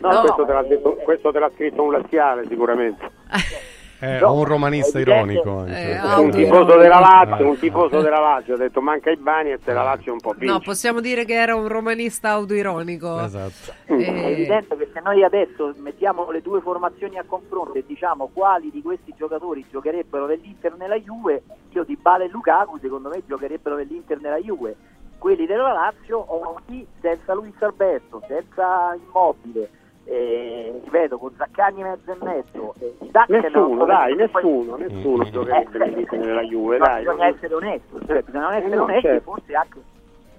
No, 0.00 0.12
no, 0.12 0.20
questo, 0.20 0.46
te 0.46 0.52
l'ha 0.52 0.62
detto, 0.62 0.94
questo 0.94 1.30
te 1.30 1.38
l'ha 1.38 1.50
scritto 1.54 1.82
un 1.82 1.92
laziale 1.92 2.46
sicuramente. 2.48 3.04
Eh, 3.04 3.76
No, 4.00 4.28
o 4.28 4.34
un 4.38 4.44
romanista 4.44 4.98
è 4.98 5.00
ironico. 5.00 5.58
anche. 5.58 5.90
Eh, 5.92 6.14
un 6.18 6.30
tifoso 6.30 6.76
della 6.76 7.00
Lazio, 7.00 7.48
un 7.48 7.58
tifoso 7.58 8.00
della 8.00 8.20
Lazio 8.20 8.54
ha 8.54 8.56
detto 8.58 8.80
manca 8.80 9.10
i 9.10 9.16
Bagnets 9.16 9.66
e 9.66 9.72
la 9.72 9.82
Lazio 9.82 10.12
un 10.12 10.20
po' 10.20 10.32
vince. 10.32 10.52
No, 10.52 10.60
possiamo 10.60 11.00
dire 11.00 11.24
che 11.24 11.34
era 11.34 11.56
un 11.56 11.66
romanista 11.66 12.30
autoironico. 12.30 13.20
Esatto. 13.24 13.72
È 13.84 13.92
Eh, 13.92 14.30
evidente 14.32 14.76
che 14.76 14.88
se 14.92 15.00
noi 15.02 15.24
adesso 15.24 15.74
mettiamo 15.78 16.30
le 16.30 16.40
due 16.42 16.60
formazioni 16.60 17.18
a 17.18 17.24
confronto 17.26 17.74
e 17.74 17.84
diciamo 17.86 18.30
quali 18.32 18.70
di 18.70 18.82
questi 18.82 19.12
giocatori 19.16 19.64
giocherebbero 19.68 20.26
nell'Inter 20.26 20.74
nella 20.76 20.96
Juve, 20.96 21.42
io 21.70 21.82
di 21.84 21.96
Bale 22.00 22.26
e 22.26 22.28
Lukaku 22.28 22.78
secondo 22.78 23.08
me 23.08 23.22
giocherebbero 23.26 23.74
nell'Inter 23.76 24.20
nella 24.20 24.38
Juve. 24.38 24.76
Quelli 25.18 25.46
della 25.46 25.72
Lazio 25.72 26.18
o 26.18 26.60
chi 26.66 26.86
senza 27.00 27.34
Luis 27.34 27.54
Alberto, 27.58 28.22
senza 28.28 28.94
Immobile, 28.94 29.68
eh, 30.08 30.80
ripeto 30.84 31.18
con 31.18 31.32
Zaccagni 31.36 31.82
mezzo 31.82 32.12
e 32.12 32.16
mezzo. 32.22 32.74
Eh, 32.80 32.96
Nessuno, 33.28 33.74
non- 33.74 33.86
dai, 33.86 34.14
poi- 34.14 34.42
nessuno, 34.42 34.76
nessuno 34.76 35.22
Eh, 35.24 35.30
giocherebbe 35.30 35.78
nell'Inter 35.78 36.18
nella 36.18 36.42
Juve, 36.42 36.78
ma 36.78 36.86
dai. 36.86 36.98
bisogna 37.04 37.26
essere 37.26 37.54
onesti, 37.54 38.06
cioè, 38.06 38.22
bisogna 38.22 38.56
essere 38.56 38.74
no, 38.76 38.82
onesti 38.84 39.02
certo. 39.02 39.30
forse 39.32 39.54
anche 39.54 39.78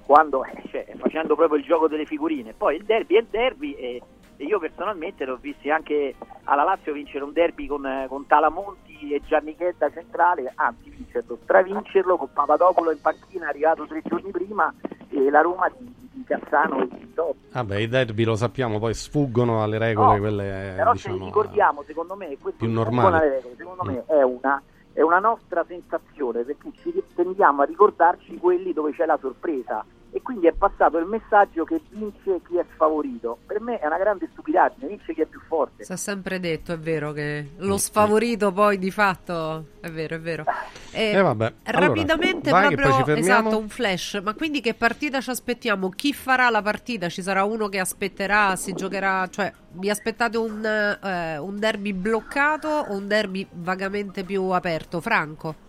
quando 0.05 0.43
eh, 0.43 0.63
cioè, 0.69 0.85
facendo 0.97 1.35
proprio 1.35 1.59
il 1.59 1.65
gioco 1.65 1.87
delle 1.87 2.05
figurine. 2.05 2.53
Poi 2.53 2.77
il 2.77 2.83
derby 2.83 3.15
è 3.15 3.19
il 3.19 3.27
derby 3.29 3.73
e, 3.73 4.01
e 4.37 4.43
io 4.43 4.57
personalmente 4.59 5.25
l'ho 5.25 5.37
visti 5.39 5.69
anche 5.69 6.15
alla 6.45 6.63
Lazio 6.63 6.93
vincere 6.93 7.23
un 7.23 7.31
derby 7.33 7.67
con, 7.67 7.85
eh, 7.85 8.05
con 8.07 8.25
Talamonti 8.25 9.13
e 9.13 9.21
Giannichetta 9.27 9.91
centrale, 9.91 10.51
anzi 10.55 10.89
vincerlo, 10.89 11.37
stravincerlo 11.43 12.17
con 12.17 12.29
Papadopolo 12.33 12.91
in 12.91 13.01
panchina 13.01 13.47
arrivato 13.49 13.85
tre 13.85 14.01
giorni 14.03 14.31
prima 14.31 14.73
e 15.09 15.29
la 15.29 15.41
Roma 15.41 15.69
di, 15.77 15.85
di 15.85 16.08
Cassano 16.25 16.81
e 16.81 17.13
Totti. 17.13 17.47
Vabbè, 17.51 17.77
i 17.77 17.87
derby 17.87 18.23
lo 18.23 18.35
sappiamo, 18.35 18.79
poi 18.79 18.93
sfuggono 18.93 19.63
alle 19.63 19.77
regole, 19.77 20.13
No, 20.13 20.19
quelle 20.19 20.71
eh, 20.71 20.75
Però 20.75 20.91
diciamo, 20.91 21.17
se 21.17 21.23
ricordiamo, 21.23 21.83
secondo 21.85 22.15
me, 22.15 22.37
questo 22.39 22.65
più 22.65 22.73
buona 22.73 23.19
regola, 23.19 23.55
secondo 23.55 23.83
me 23.83 24.03
è 24.05 24.21
una, 24.21 24.61
è 24.93 25.01
una 25.01 25.19
nostra 25.19 25.63
sensazione 25.67 26.43
perché 26.43 26.71
ci 26.81 27.03
tendiamo 27.15 27.61
a 27.61 27.65
ricordarci 27.65 28.37
quelli 28.37 28.73
dove 28.73 28.91
c'è 28.91 29.05
la 29.05 29.17
sorpresa 29.19 29.85
e 30.11 30.21
quindi 30.21 30.47
è 30.47 30.53
passato 30.53 30.97
il 30.97 31.05
messaggio 31.05 31.63
che 31.63 31.81
vince 31.89 32.41
chi 32.47 32.57
è 32.57 32.65
sfavorito. 32.73 33.37
Per 33.45 33.61
me 33.61 33.79
è 33.79 33.85
una 33.85 33.97
grande 33.97 34.27
stupidaggine, 34.31 34.87
vince 34.87 35.13
chi 35.13 35.21
è 35.21 35.25
più 35.25 35.39
forte. 35.47 35.83
Si 35.83 35.91
è 35.91 35.95
sempre 35.97 36.39
detto, 36.39 36.73
è 36.73 36.79
vero, 36.79 37.11
che 37.11 37.51
lo 37.57 37.77
sfavorito 37.77 38.51
poi 38.51 38.77
di 38.79 38.91
fatto 38.91 39.65
è 39.79 39.89
vero, 39.89 40.15
è 40.15 40.19
vero. 40.19 40.45
Eh, 40.91 41.11
Eh, 41.11 41.21
vabbè. 41.21 41.53
Allora, 41.65 41.85
rapidamente, 41.85 42.49
vai 42.49 42.73
poi 42.73 42.75
proprio 42.75 43.15
esatto, 43.15 43.57
un 43.57 43.69
flash. 43.69 44.19
Ma 44.23 44.33
quindi 44.33 44.61
che 44.61 44.73
partita 44.73 45.21
ci 45.21 45.29
aspettiamo? 45.29 45.89
Chi 45.89 46.13
farà 46.13 46.49
la 46.49 46.61
partita? 46.61 47.07
Ci 47.09 47.21
sarà 47.21 47.43
uno 47.43 47.69
che 47.69 47.79
aspetterà, 47.79 48.55
si 48.55 48.73
giocherà, 48.73 49.27
cioè 49.29 49.51
vi 49.73 49.89
aspettate 49.89 50.37
un, 50.37 50.65
eh, 50.65 51.37
un 51.37 51.59
derby 51.59 51.93
bloccato 51.93 52.67
o 52.67 52.95
un 52.95 53.07
derby 53.07 53.45
vagamente 53.51 54.23
più 54.23 54.43
aperto? 54.49 54.99
Franco? 55.01 55.67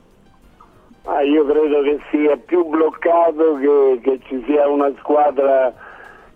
Ah, 1.05 1.23
io 1.23 1.45
credo 1.47 1.83
che 1.83 1.99
sia 2.11 2.37
più 2.37 2.65
bloccato 2.67 3.57
che, 3.57 4.01
che 4.03 4.21
ci 4.27 4.43
sia 4.47 4.69
una 4.69 4.93
squadra 4.99 5.73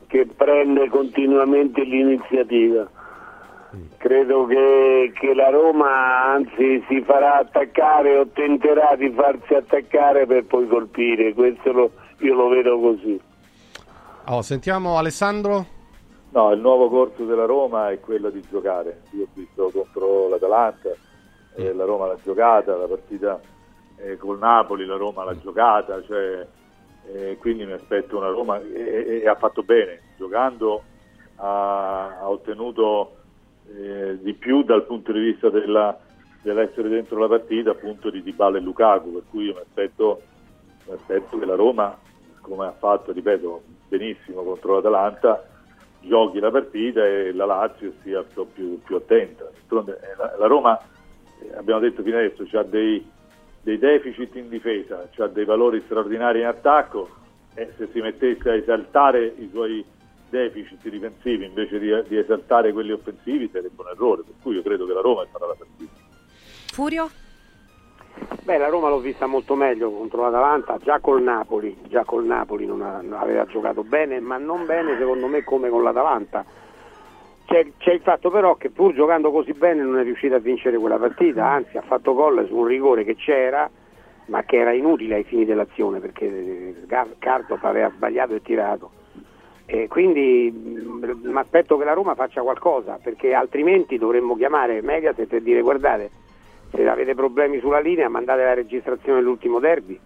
che 0.07 0.27
prende 0.27 0.89
continuamente 0.89 1.82
l'iniziativa. 1.82 2.89
Credo 3.97 4.47
che, 4.47 5.12
che 5.19 5.35
la 5.35 5.51
Roma 5.51 6.32
anzi 6.32 6.85
si 6.89 7.03
farà 7.03 7.39
attaccare 7.39 8.19
o 8.19 8.27
tenterà 8.28 8.95
di 8.97 9.11
farsi 9.11 9.55
attaccare 9.55 10.27
per 10.27 10.45
poi 10.45 10.69
colpire, 10.69 11.35
questo 11.35 11.73
lo- 11.73 11.91
io 12.19 12.35
lo 12.35 12.49
vedo 12.49 12.78
così. 12.78 13.20
Oh, 14.27 14.43
sentiamo 14.43 14.97
Alessandro. 14.97 15.66
No, 16.31 16.53
il 16.53 16.61
nuovo 16.61 16.89
corso 16.89 17.24
della 17.24 17.47
Roma 17.47 17.91
è 17.91 18.01
quello 18.01 18.31
di 18.31 18.43
giocare. 18.49 19.03
Io 19.12 19.24
ho 19.24 19.28
visto 19.35 19.70
contro 19.73 20.28
l'Atalanta, 20.28 20.91
eh, 21.57 21.73
la 21.73 21.85
Roma 21.85 22.07
l'ha 22.07 22.19
giocata, 22.23 22.77
la 22.77 22.86
partita 22.86 23.41
eh, 24.05 24.17
col 24.17 24.39
Napoli 24.39 24.85
la 24.87 24.97
Roma 24.97 25.25
l'ha 25.25 25.39
giocata, 25.39 26.03
cioè, 26.03 26.47
eh, 27.13 27.37
quindi 27.39 27.65
mi 27.65 27.73
aspetto 27.73 28.17
una 28.17 28.29
Roma 28.29 28.61
e, 28.61 29.23
e- 29.23 29.29
ha 29.29 29.35
fatto 29.35 29.63
bene, 29.63 30.01
giocando 30.17 30.83
ha, 31.37 32.19
ha 32.21 32.29
ottenuto 32.29 33.17
eh, 33.75 34.19
di 34.21 34.35
più 34.35 34.63
dal 34.63 34.85
punto 34.85 35.13
di 35.13 35.21
vista 35.21 35.49
della- 35.51 35.99
dell'essere 36.43 36.89
dentro 36.89 37.19
la 37.19 37.29
partita 37.29 37.71
appunto 37.71 38.11
di 38.11 38.23
Dybala 38.23 38.59
e 38.59 38.61
Lukaku, 38.61 39.13
per 39.15 39.23
cui 39.31 39.45
io 39.47 39.55
mi 39.55 39.61
aspetto, 39.61 40.21
mi 40.87 40.95
aspetto 40.95 41.39
che 41.39 41.47
la 41.47 41.55
Roma, 41.55 41.97
come 42.43 42.67
ha 42.67 42.73
fatto, 42.73 43.13
ripeto, 43.13 43.63
benissimo 43.89 44.43
contro 44.43 44.75
l'Atalanta, 44.75 45.43
giochi 46.01 46.39
la 46.39 46.51
partita 46.51 47.05
e 47.07 47.33
la 47.33 47.47
Lazio 47.47 47.95
sia 48.03 48.23
più, 48.23 48.47
più- 48.53 48.81
più 48.83 48.97
attenta. 48.97 49.45
Eh, 49.47 49.97
La, 50.19 50.35
la 50.39 50.47
Roma, 50.47 50.79
eh, 51.41 51.57
abbiamo 51.57 51.81
detto 51.81 52.03
fino 52.03 52.19
adesso, 52.19 52.45
ha 52.59 52.63
dei, 52.63 53.11
dei 53.65 53.78
deficit 53.78 54.35
in 54.36 54.49
difesa, 54.51 55.09
ha 55.16 55.27
dei 55.27 55.47
valori 55.47 55.82
straordinari 55.86 56.41
in 56.41 56.47
attacco 56.47 57.09
e 57.55 57.73
se 57.77 57.89
si 57.93 58.01
mettesse 58.01 58.51
a 58.51 58.55
esaltare 58.55 59.24
i 59.39 59.49
suoi 59.51 59.82
deficit 60.28 60.86
difensivi 60.89 61.47
invece 61.47 61.78
di, 61.78 61.91
di 62.09 62.19
esaltare 62.19 62.73
quelli 62.73 62.93
offensivi 62.93 63.49
sarebbe 63.51 63.81
un 63.81 63.89
errore, 63.89 64.23
per 64.23 64.35
cui 64.43 64.55
io 64.55 64.62
credo 64.62 64.86
che 64.86 64.93
la 64.93 65.01
Roma 65.01 65.24
farà 65.32 65.47
la 65.47 65.55
partita. 65.55 65.93
Furio? 66.73 67.09
Beh, 68.43 68.59
la 68.59 68.69
Roma 68.69 68.91
l'ho 68.91 69.01
vista 69.01 69.27
molto 69.27 69.55
meglio 69.55 69.91
contro 69.91 70.23
l'Atalanta, 70.23 70.77
già 70.82 70.99
col 71.01 71.23
Napoli, 71.23 71.74
già 71.89 72.05
col 72.05 72.27
Napoli 72.27 72.66
non, 72.66 72.82
ha- 72.82 73.01
non 73.01 73.19
aveva 73.19 73.47
giocato 73.47 73.82
bene, 73.82 74.20
ma 74.20 74.36
non 74.36 74.66
bene 74.66 74.99
secondo 74.99 75.27
me 75.27 75.43
come 75.43 75.70
con 75.70 75.82
l'Atalanta. 75.82 76.45
C'è, 77.47 77.66
c'è 77.77 77.93
il 77.93 78.01
fatto 78.01 78.31
però 78.31 78.55
che 78.57 78.71
pur 78.71 78.95
giocando 78.95 79.31
così 79.31 79.53
bene 79.53 79.83
non 79.83 79.99
è 79.99 80.03
riuscita 80.03 80.37
a 80.37 80.41
vincere 80.41 80.79
quella 80.79 80.97
partita, 80.97 81.47
anzi 81.47 81.77
ha 81.77 81.83
fatto 81.83 82.15
gol 82.15 82.47
su 82.47 82.57
un 82.57 82.66
rigore 82.66 83.05
che 83.05 83.16
c'era, 83.16 83.69
ma 84.27 84.43
che 84.45 84.57
era 84.57 84.73
inutile 84.73 85.16
ai 85.16 85.25
fini 85.25 85.45
dell'azione 85.45 86.01
perché 86.01 86.75
Gar- 86.87 87.16
Cardov 87.19 87.62
aveva 87.62 87.91
sbagliato 87.91 88.35
e 88.35 88.43
tirato. 88.43 88.91
E 89.66 89.89
quindi 89.89 90.51
mi 90.53 91.39
aspetto 91.39 91.77
che 91.79 91.85
la 91.85 91.93
Roma 91.93 92.15
faccia 92.15 92.43
qualcosa, 92.43 92.99
perché 93.03 93.35
altrimenti 93.35 93.99
dovremmo 93.99 94.37
chiamare 94.37 94.83
Mediaset 94.83 95.33
e 95.33 95.43
dire 95.43 95.61
guardate, 95.61 96.11
se 96.71 96.89
avete 96.89 97.15
problemi 97.15 97.61
sulla 97.61 97.81
linea 97.81 98.09
mandate 98.09 98.43
la 98.43 98.55
registrazione 98.55 99.19
dell'ultimo 99.19 99.61
derby 99.61 99.99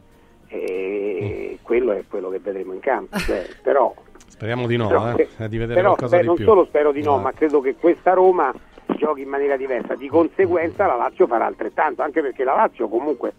e 0.48 1.58
quello 1.62 1.92
è 1.92 2.04
quello 2.08 2.30
che 2.30 2.38
vedremo 2.38 2.72
in 2.72 2.80
campo. 2.80 3.18
Cioè, 3.18 3.46
però 3.62 3.94
Speriamo 4.38 4.68
di 4.68 4.76
no, 4.76 4.86
però, 4.86 5.16
eh, 5.16 5.28
eh, 5.36 5.48
di 5.48 5.58
vedere 5.58 5.80
però, 5.80 5.94
qualcosa 5.96 6.14
beh, 6.14 6.20
di 6.22 6.26
non 6.28 6.36
più. 6.36 6.44
solo 6.44 6.64
spero 6.66 6.92
di 6.92 7.02
no, 7.02 7.18
Eh. 7.18 7.22
ma 7.22 7.32
credo 7.32 7.60
che 7.60 7.74
questa 7.74 8.12
Roma 8.12 8.54
giochi 8.96 9.22
in 9.22 9.28
maniera 9.28 9.56
diversa. 9.56 9.96
Di 9.96 10.06
conseguenza 10.06 10.86
la 10.86 10.94
Lazio 10.94 11.26
farà 11.26 11.44
altrettanto, 11.46 12.02
anche 12.02 12.20
perché 12.22 12.44
la 12.44 12.54
Lazio 12.54 12.88
comunque 12.88 13.32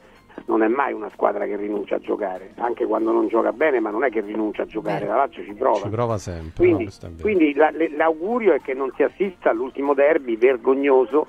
non 0.48 0.62
è 0.62 0.68
mai 0.68 0.92
una 0.92 1.10
squadra 1.14 1.46
che 1.46 1.56
rinuncia 1.56 1.96
a 1.96 2.00
giocare, 2.00 2.52
anche 2.58 2.86
quando 2.86 3.14
non 3.14 3.30
gioca 3.30 3.54
bene, 3.54 3.80
ma 3.80 3.92
non 3.92 4.04
è 4.04 4.10
che 4.10 4.20
rinuncia 4.20 4.64
a 4.64 4.66
giocare, 4.66 5.06
la 5.06 5.16
Lazio 5.16 5.42
ci 5.46 5.54
prova. 5.54 5.80
Ci 5.80 5.90
prova 5.90 6.18
sempre. 6.18 6.52
Quindi, 6.66 6.84
no, 7.02 7.10
quindi 7.22 7.54
la- 7.54 7.70
le- 7.72 7.96
l'augurio 7.96 8.52
è 8.54 8.60
che 8.60 8.74
non 8.74 8.92
si 8.98 9.04
assista 9.04 9.52
all'ultimo 9.52 9.94
derby 9.94 10.36
vergognoso, 10.38 11.28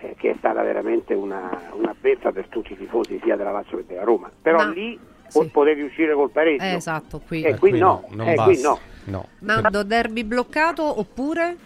eh, 0.00 0.14
che 0.18 0.30
è 0.32 0.34
stata 0.38 0.60
veramente 0.62 1.14
una, 1.14 1.70
una 1.72 1.94
per 2.00 2.46
tutti 2.48 2.72
i 2.72 2.76
tifosi 2.76 3.20
sia 3.22 3.36
della 3.36 3.52
Lazio 3.52 3.76
che 3.78 3.84
della 3.86 4.02
Roma. 4.04 4.28
Però 4.42 4.64
No, 4.64 4.70
lì 4.72 4.98
po- 5.32 5.48
potevi 5.50 5.82
uscire 5.82 6.14
col 6.14 6.30
pareggio. 6.30 6.64
Eh, 6.64 6.74
esatto, 6.74 7.20
qui. 7.26 7.42
Eh, 7.42 7.56
qui 7.56 7.72
no, 7.72 8.06
non 8.10 8.28
eh, 8.28 8.34
basta. 8.34 8.52
qui 8.52 8.62
no. 8.62 8.78
No. 9.04 9.26
Nando, 9.38 9.82
derby 9.82 10.22
bloccato 10.22 10.98
oppure? 10.98 11.56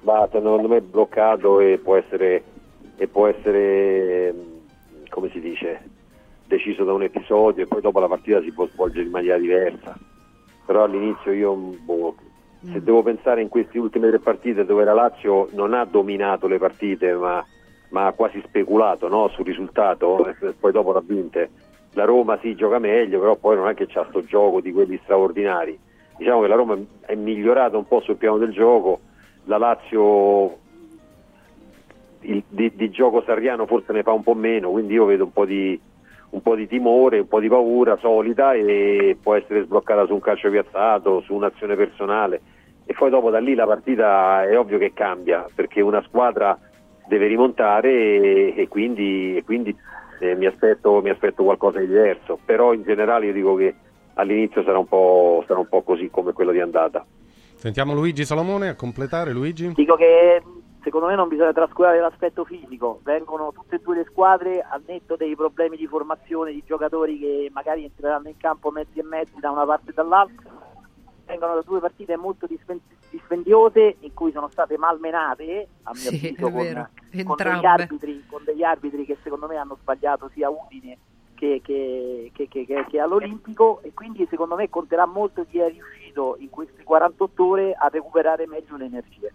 Ma 0.00 0.26
secondo 0.32 0.68
me 0.68 0.78
è 0.78 0.80
bloccato 0.80 1.60
e 1.60 1.78
può 1.78 1.96
essere, 1.96 2.42
e 2.96 3.06
può 3.06 3.26
essere 3.26 4.34
come 5.12 5.28
si 5.28 5.40
dice, 5.40 5.80
deciso 6.46 6.84
da 6.84 6.94
un 6.94 7.02
episodio 7.02 7.64
e 7.64 7.66
poi 7.66 7.82
dopo 7.82 8.00
la 8.00 8.08
partita 8.08 8.40
si 8.40 8.50
può 8.50 8.66
svolgere 8.66 9.04
in 9.04 9.10
maniera 9.10 9.36
diversa. 9.36 9.94
Però 10.64 10.84
all'inizio 10.84 11.32
io 11.32 11.54
boh, 11.54 12.14
se 12.72 12.82
devo 12.82 13.02
pensare 13.02 13.42
in 13.42 13.48
queste 13.48 13.78
ultime 13.78 14.08
tre 14.08 14.18
partite 14.20 14.64
dove 14.64 14.84
la 14.84 14.94
Lazio 14.94 15.48
non 15.52 15.74
ha 15.74 15.84
dominato 15.84 16.46
le 16.46 16.58
partite 16.58 17.12
ma, 17.12 17.44
ma 17.90 18.06
ha 18.06 18.12
quasi 18.12 18.42
speculato 18.46 19.06
no, 19.08 19.28
sul 19.28 19.44
risultato 19.44 20.26
e 20.26 20.54
poi 20.58 20.72
dopo 20.72 20.92
l'ha 20.92 21.02
vinte. 21.04 21.50
La 21.94 22.04
Roma 22.04 22.38
si 22.40 22.54
gioca 22.54 22.78
meglio, 22.78 23.20
però 23.20 23.36
poi 23.36 23.56
non 23.56 23.68
è 23.68 23.74
che 23.74 23.86
c'ha 23.86 24.06
sto 24.08 24.24
gioco 24.24 24.60
di 24.60 24.72
quelli 24.72 24.98
straordinari. 25.02 25.78
Diciamo 26.16 26.40
che 26.42 26.48
la 26.48 26.54
Roma 26.54 26.78
è 27.00 27.14
migliorata 27.14 27.76
un 27.76 27.86
po' 27.86 28.00
sul 28.00 28.16
piano 28.16 28.38
del 28.38 28.52
gioco, 28.52 29.00
la 29.44 29.58
Lazio 29.58 30.56
il- 32.20 32.44
di, 32.48 32.72
di 32.74 32.90
gioco 32.90 33.22
sarriano 33.22 33.66
forse 33.66 33.92
ne 33.92 34.02
fa 34.02 34.12
un 34.12 34.22
po' 34.22 34.34
meno, 34.34 34.70
quindi 34.70 34.94
io 34.94 35.04
vedo 35.04 35.24
un 35.24 35.32
po' 35.32 35.44
di, 35.44 35.78
un 36.30 36.40
po' 36.40 36.54
di 36.54 36.66
timore, 36.66 37.18
un 37.20 37.28
po' 37.28 37.40
di 37.40 37.48
paura 37.48 37.96
solita 37.96 38.52
e 38.54 39.16
può 39.20 39.34
essere 39.34 39.64
sbloccata 39.64 40.06
su 40.06 40.14
un 40.14 40.20
calcio 40.20 40.50
piazzato, 40.50 41.20
su 41.22 41.34
un'azione 41.34 41.74
personale 41.76 42.40
e 42.84 42.94
poi 42.94 43.10
dopo 43.10 43.30
da 43.30 43.38
lì 43.38 43.54
la 43.54 43.66
partita 43.66 44.44
è 44.44 44.58
ovvio 44.58 44.78
che 44.78 44.92
cambia 44.92 45.46
perché 45.54 45.80
una 45.80 46.02
squadra 46.02 46.58
deve 47.06 47.26
rimontare 47.26 47.90
e, 47.90 48.54
e 48.56 48.68
quindi, 48.68 49.36
e 49.36 49.44
quindi 49.44 49.74
eh, 50.22 50.36
mi, 50.36 50.46
aspetto, 50.46 51.00
mi, 51.02 51.10
aspetto, 51.10 51.42
qualcosa 51.42 51.80
di 51.80 51.88
diverso, 51.88 52.38
però 52.44 52.72
in 52.72 52.84
generale 52.84 53.26
io 53.26 53.32
dico 53.32 53.56
che 53.56 53.74
all'inizio 54.14 54.62
sarà 54.62 54.78
un 54.78 54.86
po', 54.86 55.42
sarà 55.48 55.58
un 55.58 55.66
po 55.68 55.82
così 55.82 56.08
come 56.10 56.32
quello 56.32 56.52
di 56.52 56.60
andata. 56.60 57.04
Sentiamo 57.56 57.92
Luigi 57.92 58.24
Salomone 58.24 58.68
a 58.68 58.76
completare, 58.76 59.32
Luigi. 59.32 59.72
Dico 59.74 59.96
che 59.96 60.40
secondo 60.82 61.08
me 61.08 61.16
non 61.16 61.26
bisogna 61.26 61.52
trascurare 61.52 61.98
l'aspetto 61.98 62.44
fisico, 62.44 63.00
vengono 63.02 63.52
tutte 63.52 63.76
e 63.76 63.80
due 63.80 63.96
le 63.96 64.06
squadre 64.08 64.64
al 64.68 64.82
netto 64.86 65.16
dei 65.16 65.34
problemi 65.34 65.76
di 65.76 65.88
formazione 65.88 66.52
di 66.52 66.62
giocatori 66.64 67.18
che 67.18 67.50
magari 67.52 67.84
entreranno 67.84 68.28
in 68.28 68.36
campo 68.36 68.70
mezzi 68.70 69.00
e 69.00 69.04
mezzi 69.04 69.40
da 69.40 69.50
una 69.50 69.64
parte 69.64 69.90
e 69.90 69.94
dall'altra, 69.94 70.50
vengono 71.26 71.54
da 71.54 71.62
due 71.62 71.80
partite 71.80 72.16
molto 72.16 72.46
dispendiose 73.12 73.96
in 74.00 74.14
cui 74.14 74.32
sono 74.32 74.48
state 74.48 74.78
malmenate 74.78 75.68
a 75.82 75.90
mio 75.92 76.00
sì, 76.00 76.34
avviso 76.34 76.50
con, 76.50 76.88
con, 77.24 77.36
degli 77.36 77.66
arbitri, 77.66 78.24
con, 78.26 78.42
degli 78.44 78.62
arbitri, 78.62 79.04
che 79.04 79.18
secondo 79.22 79.46
me 79.46 79.56
hanno 79.56 79.76
sbagliato 79.80 80.30
sia 80.32 80.48
Udine 80.48 80.96
che, 81.34 81.60
che, 81.62 82.30
che, 82.32 82.84
che, 82.88 83.00
all'Olimpico 83.00 83.80
e 83.82 83.92
quindi 83.92 84.26
secondo 84.30 84.54
me 84.54 84.70
conterà 84.70 85.06
molto 85.06 85.44
chi 85.48 85.58
è 85.58 85.68
riuscito 85.68 86.36
in 86.38 86.48
queste 86.48 86.84
48 86.84 87.44
ore 87.44 87.72
a 87.74 87.88
recuperare 87.88 88.46
meglio 88.46 88.76
le 88.76 88.84
energie. 88.84 89.32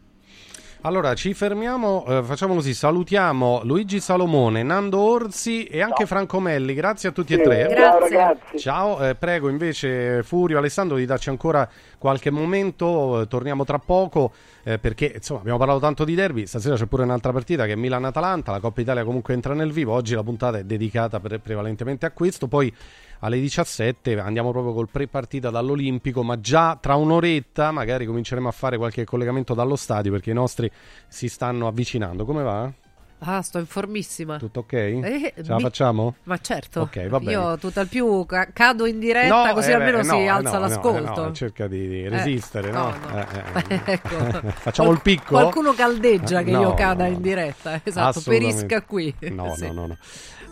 Allora 0.87 1.13
ci 1.15 1.33
fermiamo, 1.33 2.05
eh, 2.07 2.23
facciamo 2.23 2.53
così, 2.53 2.73
salutiamo 2.73 3.59
Luigi 3.65 3.99
Salomone, 3.99 4.63
Nando 4.63 4.99
Orsi 4.99 5.65
e 5.65 5.81
anche 5.81 6.05
Ciao. 6.05 6.07
Franco 6.07 6.39
Melli, 6.39 6.73
grazie 6.73 7.09
a 7.09 7.11
tutti 7.11 7.33
sì, 7.33 7.41
e 7.41 7.43
tre. 7.43 7.75
Ciao 7.75 7.99
ragazzi. 7.99 8.57
Ciao, 8.57 9.05
eh, 9.05 9.15
prego 9.15 9.49
invece 9.49 10.23
Furio, 10.23 10.57
Alessandro 10.57 10.95
di 10.95 11.05
darci 11.05 11.27
ancora 11.27 11.69
qualche 11.97 12.29
momento, 12.29 13.19
eh, 13.19 13.27
torniamo 13.27 13.65
tra 13.65 13.79
poco 13.79 14.31
eh, 14.63 14.79
perché 14.79 15.11
insomma 15.15 15.41
abbiamo 15.41 15.57
parlato 15.57 15.79
tanto 15.81 16.05
di 16.05 16.15
derby, 16.15 16.45
stasera 16.45 16.77
c'è 16.77 16.85
pure 16.85 17.03
un'altra 17.03 17.33
partita 17.33 17.65
che 17.65 17.73
è 17.73 17.75
Milan-Atalanta, 17.75 18.53
la 18.53 18.61
Coppa 18.61 18.79
Italia 18.79 19.03
comunque 19.03 19.33
entra 19.33 19.53
nel 19.53 19.73
vivo, 19.73 19.91
oggi 19.91 20.15
la 20.15 20.23
puntata 20.23 20.57
è 20.57 20.63
dedicata 20.63 21.19
pre- 21.19 21.39
prevalentemente 21.39 22.05
a 22.05 22.11
questo, 22.11 22.47
poi 22.47 22.73
alle 23.19 23.39
17 23.39 24.19
andiamo 24.19 24.51
proprio 24.51 24.73
col 24.73 24.89
pre-partita 24.89 25.49
dall'Olimpico, 25.49 26.23
ma 26.23 26.39
già 26.39 26.77
tra 26.79 26.95
un'oretta 26.95 27.71
magari 27.71 28.05
cominceremo 28.05 28.47
a 28.47 28.51
fare 28.51 28.77
qualche 28.77 29.03
collegamento 29.05 29.53
dallo 29.53 29.75
stadio 29.75 30.11
perché 30.11 30.31
i 30.31 30.35
nostri 30.35 30.69
si 31.07 31.27
stanno 31.29 31.67
avvicinando. 31.67 32.25
Come 32.25 32.43
va? 32.43 32.71
Ah, 33.19 33.41
sto 33.41 33.57
informissima. 33.57 34.37
Tutto 34.37 34.59
ok? 34.59 34.73
Eh, 34.73 35.33
Ce 35.37 35.43
la 35.47 35.55
mi... 35.55 35.61
facciamo? 35.61 36.15
Ma 36.23 36.37
certo. 36.37 36.81
Ok, 36.81 37.07
va 37.07 37.19
bene. 37.19 37.31
Io 37.31 37.57
tutt'al 37.57 37.87
più 37.87 38.25
ca- 38.27 38.49
cado 38.53 38.85
in 38.85 38.99
diretta 38.99 39.47
no, 39.47 39.53
così 39.53 39.71
eh, 39.71 39.73
almeno 39.73 39.97
no, 39.97 40.03
si 40.03 40.15
eh, 40.17 40.27
alza 40.27 40.53
no, 40.53 40.59
l'ascolto. 40.59 41.31
Cerca 41.31 41.67
di 41.67 42.07
resistere, 42.07 42.69
no? 42.69 42.89
no 42.91 43.25
ecco. 43.85 44.51
Facciamo 44.53 44.91
il 44.91 45.01
picco? 45.01 45.29
Qualcuno 45.29 45.73
caldeggia 45.73 46.43
che 46.43 46.51
io 46.51 46.75
cada 46.75 47.07
in 47.07 47.21
diretta, 47.21 47.81
esatto, 47.83 48.21
perisca 48.21 48.83
qui. 48.83 49.13
No, 49.31 49.55
no, 49.71 49.87
no. 49.87 49.97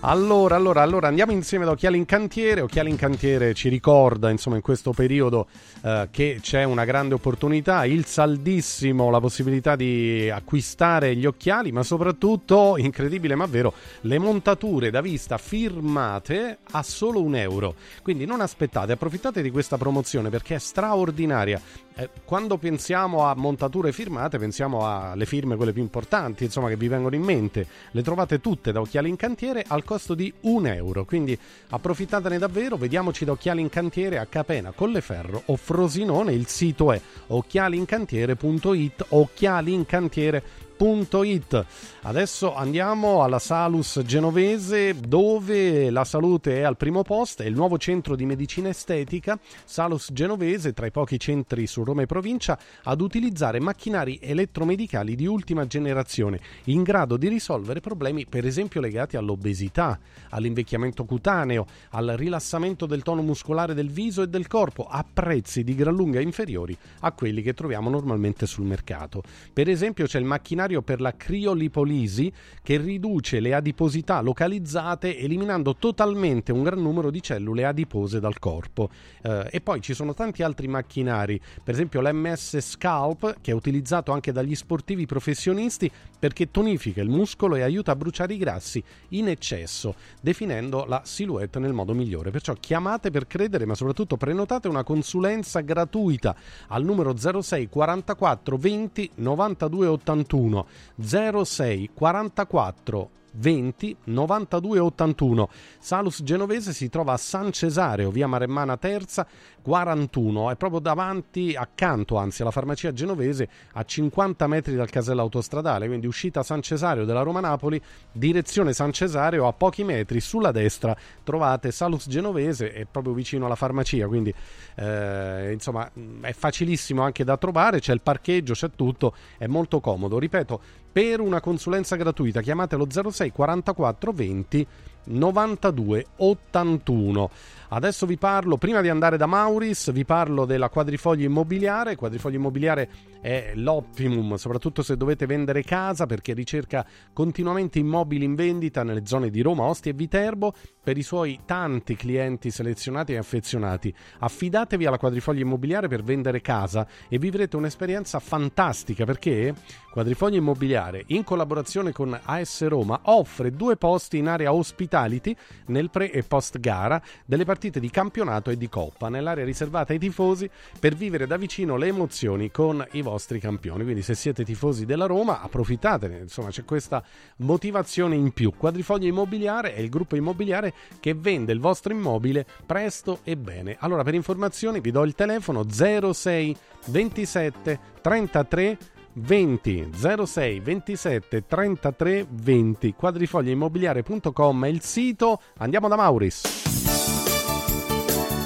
Allora, 0.02 0.56
allora, 0.56 0.84
allora, 0.84 1.08
andiamo 1.08 1.32
insieme 1.32 1.66
da 1.66 1.72
Occhiali 1.72 1.98
in 1.98 2.06
Cantiere. 2.06 2.62
Occhiali 2.62 2.92
in 2.92 2.96
Cantiere 2.96 3.56
ci 3.56 3.70
ricorda, 3.70 4.30
insomma, 4.30 4.56
in 4.56 4.62
questo 4.62 4.92
periodo 4.92 5.48
eh, 5.82 6.10
che 6.12 6.38
c'è 6.42 6.64
una 6.64 6.86
grande 6.86 7.16
opportunità, 7.16 7.86
il 7.86 8.06
saldissimo, 8.06 9.10
la 9.10 9.20
possibilità 9.20 9.76
di 9.76 10.30
acquistare 10.30 11.16
gli 11.16 11.26
occhiali, 11.26 11.72
ma 11.72 11.82
soprattutto, 11.82 12.78
incredibile 12.78 13.34
ma 13.34 13.48
vero, 13.48 13.74
le 14.02 14.20
montature 14.20 14.92
da 14.92 15.02
vista 15.02 15.40
firmate 15.40 16.60
a 16.72 16.84
solo 16.84 17.24
un 17.24 17.36
euro. 17.36 17.74
Quindi 18.04 18.26
non 18.26 18.42
aspettate, 18.42 18.92
approfittate 18.92 19.42
di 19.42 19.50
questa 19.50 19.78
promozione 19.78 20.30
perché 20.30 20.56
è 20.56 20.60
straordinaria. 20.60 21.60
Eh, 21.98 22.10
quando 22.26 22.58
pensiamo 22.58 23.24
a 23.24 23.34
montature 23.36 23.94
firmate, 23.94 24.38
pensiamo 24.38 24.86
alle 24.86 25.26
firme 25.26 25.56
quelle 25.56 25.72
più 25.72 25.82
importanti, 25.82 26.44
insomma, 26.44 26.68
che 26.68 26.76
vi 26.76 26.90
vengono 26.90 27.16
in 27.16 27.24
mente. 27.24 27.66
Le 27.92 28.04
trovate 28.04 28.42
tutte 28.42 28.74
da 28.74 28.82
Occhiali 28.82 29.08
in 29.08 29.16
Cantiere 29.16 29.64
al 29.66 29.85
costo 29.86 30.14
di 30.14 30.34
un 30.42 30.68
euro. 30.68 31.06
Quindi 31.06 31.38
approfittatene 31.70 32.38
davvero. 32.38 32.76
Vediamoci 32.76 33.24
da 33.24 33.32
Occhiali 33.32 33.62
in 33.62 33.70
Cantiere 33.70 34.18
a 34.18 34.26
Capena, 34.26 34.72
Colleferro 34.72 35.44
o 35.46 35.56
Frosinone. 35.56 36.34
Il 36.34 36.48
sito 36.48 36.92
è 36.92 37.00
occhialincantiere.it. 37.28 39.06
Occhialincantiere.it 39.08 40.65
It. 40.78 41.66
Adesso 42.02 42.54
andiamo 42.54 43.24
alla 43.24 43.40
Salus 43.40 44.02
genovese 44.06 45.00
dove 45.00 45.90
la 45.90 46.04
salute 46.04 46.58
è 46.58 46.62
al 46.64 46.76
primo 46.76 47.02
posto, 47.02 47.44
è 47.44 47.46
il 47.46 47.56
nuovo 47.56 47.78
centro 47.78 48.16
di 48.16 48.26
medicina 48.26 48.70
estetica, 48.70 49.40
Salus 49.64 50.12
genovese 50.12 50.74
tra 50.74 50.86
i 50.86 50.92
pochi 50.92 51.18
centri 51.18 51.66
su 51.66 51.84
Roma 51.84 52.02
e 52.02 52.06
provincia 52.06 52.60
ad 52.84 53.00
utilizzare 53.00 53.62
macchinari 53.62 54.20
elettromedicali 54.22 55.16
di 55.16 55.26
ultima 55.26 55.66
generazione 55.66 56.40
in 56.66 56.84
grado 56.84 57.16
di 57.16 57.30
risolvere 57.30 57.80
problemi 57.80 58.26
per 58.26 58.46
esempio 58.46 58.82
legati 58.82 59.16
all'obesità, 59.16 59.98
all'invecchiamento 60.32 61.06
cutaneo, 61.06 61.66
al 61.92 62.14
rilassamento 62.18 62.86
del 62.86 63.02
tono 63.02 63.22
muscolare 63.22 63.74
del 63.74 63.90
viso 63.90 64.22
e 64.24 64.28
del 64.28 64.48
corpo 64.48 64.86
a 64.86 65.06
prezzi 65.12 65.64
di 65.64 65.74
gran 65.74 65.96
lunga 65.96 66.20
inferiori 66.20 66.78
a 67.00 67.14
quelli 67.14 67.42
che 67.42 67.54
troviamo 67.54 67.90
normalmente 67.90 68.46
sul 68.46 68.66
mercato. 68.66 69.24
Per 69.54 69.70
esempio 69.70 70.06
c'è 70.06 70.20
il 70.20 70.26
macchinario 70.26 70.64
necessario 70.66 70.82
per 70.82 71.02
la 71.02 71.16
criolipolisi 71.16 72.32
che 72.62 72.78
riduce 72.78 73.40
le 73.40 73.54
adiposità 73.54 74.22
localizzate 74.22 75.18
eliminando 75.18 75.76
totalmente 75.76 76.52
un 76.52 76.64
gran 76.64 76.82
numero 76.82 77.12
di 77.12 77.22
cellule 77.22 77.66
adipose 77.66 78.20
dal 78.20 78.40
corpo. 78.40 78.90
Eh, 79.22 79.48
e 79.52 79.62
poi 79.62 79.82
ci 79.82 79.94
sono 79.94 80.14
tanti 80.14 80.44
altri 80.44 80.68
macchinari, 80.68 81.40
per 81.64 81.74
esempio 81.74 82.02
l'MS 82.02 82.60
Scalp 82.60 83.38
che 83.42 83.52
è 83.52 83.54
utilizzato 83.54 84.12
anche 84.12 84.32
dagli 84.32 84.56
sportivi 84.56 85.06
professionisti 85.06 85.90
perché 86.18 86.50
tonifica 86.50 87.02
il 87.02 87.10
muscolo 87.10 87.56
e 87.56 87.62
aiuta 87.62 87.92
a 87.92 87.96
bruciare 87.96 88.34
i 88.34 88.38
grassi 88.38 88.84
in 89.10 89.28
eccesso, 89.28 89.96
definendo 90.22 90.86
la 90.86 91.02
silhouette 91.04 91.60
nel 91.60 91.74
modo 91.74 91.94
migliore. 91.94 92.32
Perciò 92.32 92.54
chiamate 92.54 93.12
per 93.12 93.28
credere, 93.28 93.66
ma 93.66 93.76
soprattutto 93.76 94.18
prenotate 94.18 94.68
una 94.68 94.84
consulenza 94.84 95.60
gratuita 95.62 96.36
al 96.70 96.84
numero 96.84 97.16
06 97.16 97.70
44 97.70 98.58
20 98.58 99.12
92 99.16 99.88
81 99.88 100.55
06 101.02 101.90
44 101.94 103.10
20 103.36 103.98
92 104.06 104.80
81. 104.80 105.50
Salus 105.80 106.24
Genovese 106.24 106.74
si 106.74 106.90
trova 106.90 107.14
a 107.14 107.18
San 107.18 107.52
Cesareo, 107.52 108.10
via 108.12 108.28
Maremmana 108.28 108.78
Terza 108.78 109.28
41, 109.66 110.52
è 110.52 110.56
proprio 110.58 110.80
davanti, 110.80 111.56
accanto 111.56 112.18
anzi 112.18 112.44
alla 112.44 112.52
farmacia 112.52 112.94
genovese, 112.94 113.50
a 113.74 113.84
50 113.84 114.46
metri 114.46 114.76
dal 114.76 114.92
casello 114.92 115.22
autostradale, 115.22 115.88
quindi 115.88 116.06
uscita 116.06 116.44
San 116.44 116.62
Cesareo 116.62 117.04
della 117.04 117.24
Roma 117.24 117.40
Napoli, 117.40 117.82
direzione 118.12 118.74
San 118.74 118.92
Cesareo, 118.92 119.48
a 119.48 119.54
pochi 119.54 119.84
metri 119.84 120.20
sulla 120.20 120.52
destra 120.52 120.96
trovate 121.24 121.72
Salus 121.72 122.08
Genovese, 122.08 122.74
è 122.74 122.86
proprio 122.86 123.16
vicino 123.16 123.48
alla 123.48 123.56
farmacia, 123.56 124.06
quindi 124.06 124.32
eh, 124.76 125.50
insomma 125.52 125.90
è 126.22 126.34
facilissimo 126.34 127.02
anche 127.02 127.24
da 127.24 127.36
trovare, 127.38 127.80
c'è 127.80 127.94
il 127.94 128.02
parcheggio, 128.02 128.54
c'è 128.54 128.70
tutto, 128.76 129.16
è 129.40 129.48
molto 129.48 129.80
comodo. 129.80 130.20
Ripeto, 130.20 130.62
per 130.92 131.22
una 131.22 131.42
consulenza 131.42 131.96
gratuita 131.96 132.42
chiamatelo 132.42 132.86
06 133.10 133.32
44 133.32 134.12
20 134.12 134.68
92 135.06 136.06
81. 136.18 137.30
Adesso 137.70 138.06
vi 138.06 138.18
parlo, 138.18 138.58
prima 138.58 138.82
di 138.82 138.90
andare 138.90 139.18
da 139.18 139.26
Mauris, 139.26 139.92
vi 139.92 140.06
parlo 140.06 140.46
della 140.46 140.70
quadrifoglio 140.70 141.26
immobiliare. 141.26 141.96
Quadrifoglio 141.96 142.38
immobiliare 142.38 142.90
è 143.20 143.54
l'optimum, 143.56 144.36
soprattutto 144.36 144.84
se 144.84 144.96
dovete 144.96 145.26
vendere 145.26 145.64
casa, 145.64 146.06
perché 146.06 146.34
ricerca 146.34 146.86
continuamente 147.12 147.80
immobili 147.80 148.24
in 148.24 148.36
vendita 148.36 148.84
nelle 148.84 149.08
zone 149.08 149.32
di 149.32 149.42
Roma, 149.42 149.64
Ostia 149.64 149.92
e 149.92 149.96
Viterbo 149.96 150.54
per 150.84 150.96
i 150.98 151.02
suoi 151.02 151.40
tanti 151.44 151.96
clienti 151.96 152.52
selezionati 152.52 153.14
e 153.14 153.18
affezionati. 153.18 153.94
Affidatevi 154.20 154.86
alla 154.86 155.00
quadrifoglio 155.00 155.42
immobiliare 155.42 155.88
per 155.88 156.04
vendere 156.04 156.42
casa 156.42 156.88
e 157.10 157.18
vivrete 157.18 157.58
un'esperienza 157.58 158.20
fantastica 158.20 159.06
perché 159.06 159.56
Quadrifoglio 159.92 160.38
Immobiliare, 160.38 161.04
in 161.08 161.24
collaborazione 161.24 161.94
con 161.94 162.20
AS 162.22 162.68
Roma, 162.68 163.00
offre 163.04 163.52
due 163.52 163.78
posti 163.78 164.18
in 164.18 164.28
area 164.28 164.54
hospitality 164.54 165.36
nel 165.68 165.90
pre 165.90 166.12
e 166.12 166.22
post 166.22 166.60
gara 166.60 167.02
delle 167.26 167.44
partite 167.44 167.54
di 167.80 167.90
campionato 167.90 168.50
e 168.50 168.58
di 168.58 168.70
coppa, 168.70 169.10
nell'area 169.10 169.46
riservata 169.46 169.94
ai 169.94 170.00
tifosi 170.00 170.50
per 170.80 170.96
vivere 170.96 171.26
da 171.26 171.38
vicino 171.38 171.78
le 171.78 171.88
emozioni 171.88 172.52
con 172.52 172.86
i 172.92 173.02
vostri 173.02 173.40
campioni. 173.40 173.84
Quindi 173.84 174.02
se 174.02 174.14
siete 174.14 174.44
tifosi 174.44 174.86
della 174.86 175.06
Roma, 175.06 175.42
approfittatene, 175.42 176.18
insomma 176.20 176.50
c'è 176.50 176.66
questa 176.66 177.04
motivazione 177.38 178.16
in 178.16 178.32
più. 178.32 178.54
Quadrifoglio 178.56 179.08
Immobiliare 179.08 179.74
è 179.74 179.80
il 179.80 179.90
gruppo 179.90 180.16
immobiliare 180.16 180.74
che 181.00 181.14
vende 181.14 181.54
il 181.54 181.60
vostro 181.60 181.94
immobile 181.94 182.46
presto 182.66 183.20
e 183.24 183.36
bene. 183.38 183.78
Allora 183.80 184.04
per 184.04 184.14
informazioni 184.14 184.80
vi 184.80 184.92
do 184.92 185.04
il 185.04 185.16
telefono 185.16 185.66
06 185.70 186.56
27 186.88 187.80
33 188.02 188.78
20 189.14 189.90
06 189.94 190.60
27 190.60 191.46
33 191.48 192.28
20 192.30 192.94
quadrifoglioimmobiliare.com 192.94 194.66
è 194.66 194.68
il 194.68 194.82
sito 194.82 195.42
andiamo 195.58 195.88
da 195.88 195.96
Mauris 195.96 196.75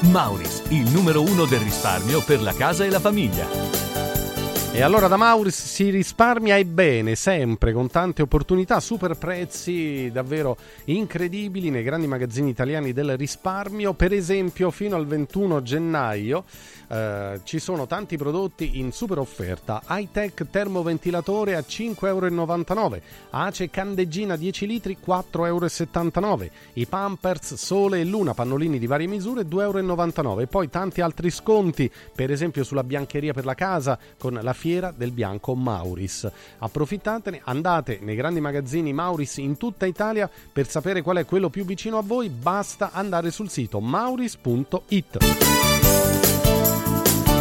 Mauris 0.02 0.64
il 0.70 0.90
numero 0.92 1.22
uno 1.22 1.46
del 1.46 1.60
risparmio 1.60 2.22
per 2.22 2.42
la 2.42 2.54
casa 2.54 2.86
e 2.86 2.90
la 2.90 3.02
famiglia 3.02 3.46
E 4.72 4.82
allora 4.82 5.08
da 5.08 5.18
Mauris 5.18 5.62
si 5.62 5.90
risparmia 5.90 6.56
e 6.56 6.64
bene, 6.64 7.16
sempre, 7.16 7.74
con 7.74 7.90
tante 7.90 8.22
opportunità, 8.22 8.80
super 8.80 9.18
prezzi 9.18 10.10
davvero 10.12 10.56
incredibili 10.86 11.70
nei 11.70 11.84
grandi 11.84 12.08
magazzini 12.08 12.50
italiani 12.50 12.94
del 12.94 13.18
risparmio. 13.18 13.94
Per 13.94 14.14
esempio, 14.14 14.72
fino 14.72 14.96
al 14.96 15.06
21 15.06 15.62
gennaio 15.64 16.46
eh, 16.90 17.42
ci 17.44 17.60
sono 17.60 17.86
tanti 17.86 18.18
prodotti 18.18 18.80
in 18.80 18.92
super 18.92 19.20
offerta. 19.20 19.84
Hightech 19.88 20.50
termoventilatore 20.50 21.56
a 21.56 21.60
5,99 21.60 22.78
euro, 22.78 23.02
Ace 23.30 23.70
candeggina 23.70 24.36
10 24.36 24.66
litri 24.66 24.98
4,79 25.06 26.24
euro, 26.24 26.50
i 26.74 26.86
Pampers 26.88 27.54
Sole 27.54 28.00
e 28.00 28.06
Luna 28.06 28.34
pannolini 28.34 28.80
di 28.80 28.88
varie 28.88 29.08
misure 29.08 29.44
2,99 29.44 30.26
euro 30.26 30.40
e 30.40 30.48
poi 30.48 30.70
tanti 30.70 31.02
altri 31.02 31.30
sconti, 31.30 31.92
per 32.16 32.32
esempio 32.32 32.64
sulla 32.64 32.84
biancheria 32.84 33.34
per 33.34 33.46
la 33.46 33.56
casa 33.56 33.98
con 34.18 34.40
la 34.42 34.54
fiera 34.54 34.92
del 34.96 35.12
bianco 35.12 35.54
Mauris. 35.56 36.30
Approfittatene, 36.58 37.42
andate 37.44 38.00
nei 38.02 38.16
grandi 38.16 38.42
magazzini 38.42 38.94
Mauris 38.94 39.38
in 39.38 39.58
tutta 39.58 39.86
Italia 39.86 40.30
per 40.52 40.68
sapere 40.68 41.02
qual 41.04 41.18
è 41.18 41.26
quello 41.26 41.50
più 41.50 41.66
vicino 41.66 41.98
a 42.00 42.02
voi, 42.04 42.30
basta 42.30 42.92
andare 42.92 43.30
sul 43.30 43.50
sito 43.50 43.80
mauris.it. 43.80 45.69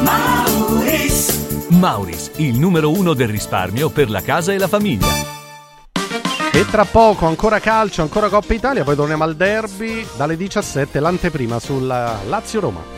Mauris. 0.09 1.66
Mauris, 1.68 2.30
il 2.36 2.59
numero 2.59 2.90
uno 2.90 3.12
del 3.12 3.28
risparmio 3.28 3.90
per 3.90 4.09
la 4.09 4.22
casa 4.22 4.52
e 4.52 4.59
la 4.59 4.68
famiglia. 4.68 5.06
E 6.51 6.66
tra 6.70 6.85
poco 6.86 7.26
ancora 7.26 7.60
calcio, 7.60 8.02
ancora 8.02 8.28
Coppa 8.28 8.55
Italia, 8.55 8.85
poi 8.85 8.97
torniamo 8.97 9.24
al 9.24 9.36
derby 9.36 10.05
dalle 10.16 10.36
17, 10.36 10.98
l'anteprima 10.98 11.60
sulla 11.60 12.20
Lazio-Roma. 12.26 12.98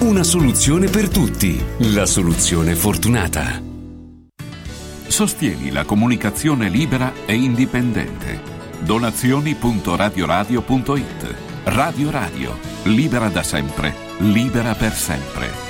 Una 0.00 0.22
soluzione 0.22 0.88
per 0.88 1.08
tutti. 1.08 1.58
La 1.94 2.04
soluzione 2.04 2.74
fortunata. 2.74 3.62
Sostieni 5.06 5.70
la 5.70 5.84
comunicazione 5.84 6.68
libera 6.68 7.12
e 7.24 7.34
indipendente. 7.34 8.42
Donazioni.radioradio.it 8.80 11.34
Radio 11.64 12.10
Radio. 12.10 12.58
Libera 12.82 13.28
da 13.28 13.42
sempre. 13.42 13.94
Libera 14.18 14.74
per 14.74 14.92
sempre. 14.92 15.63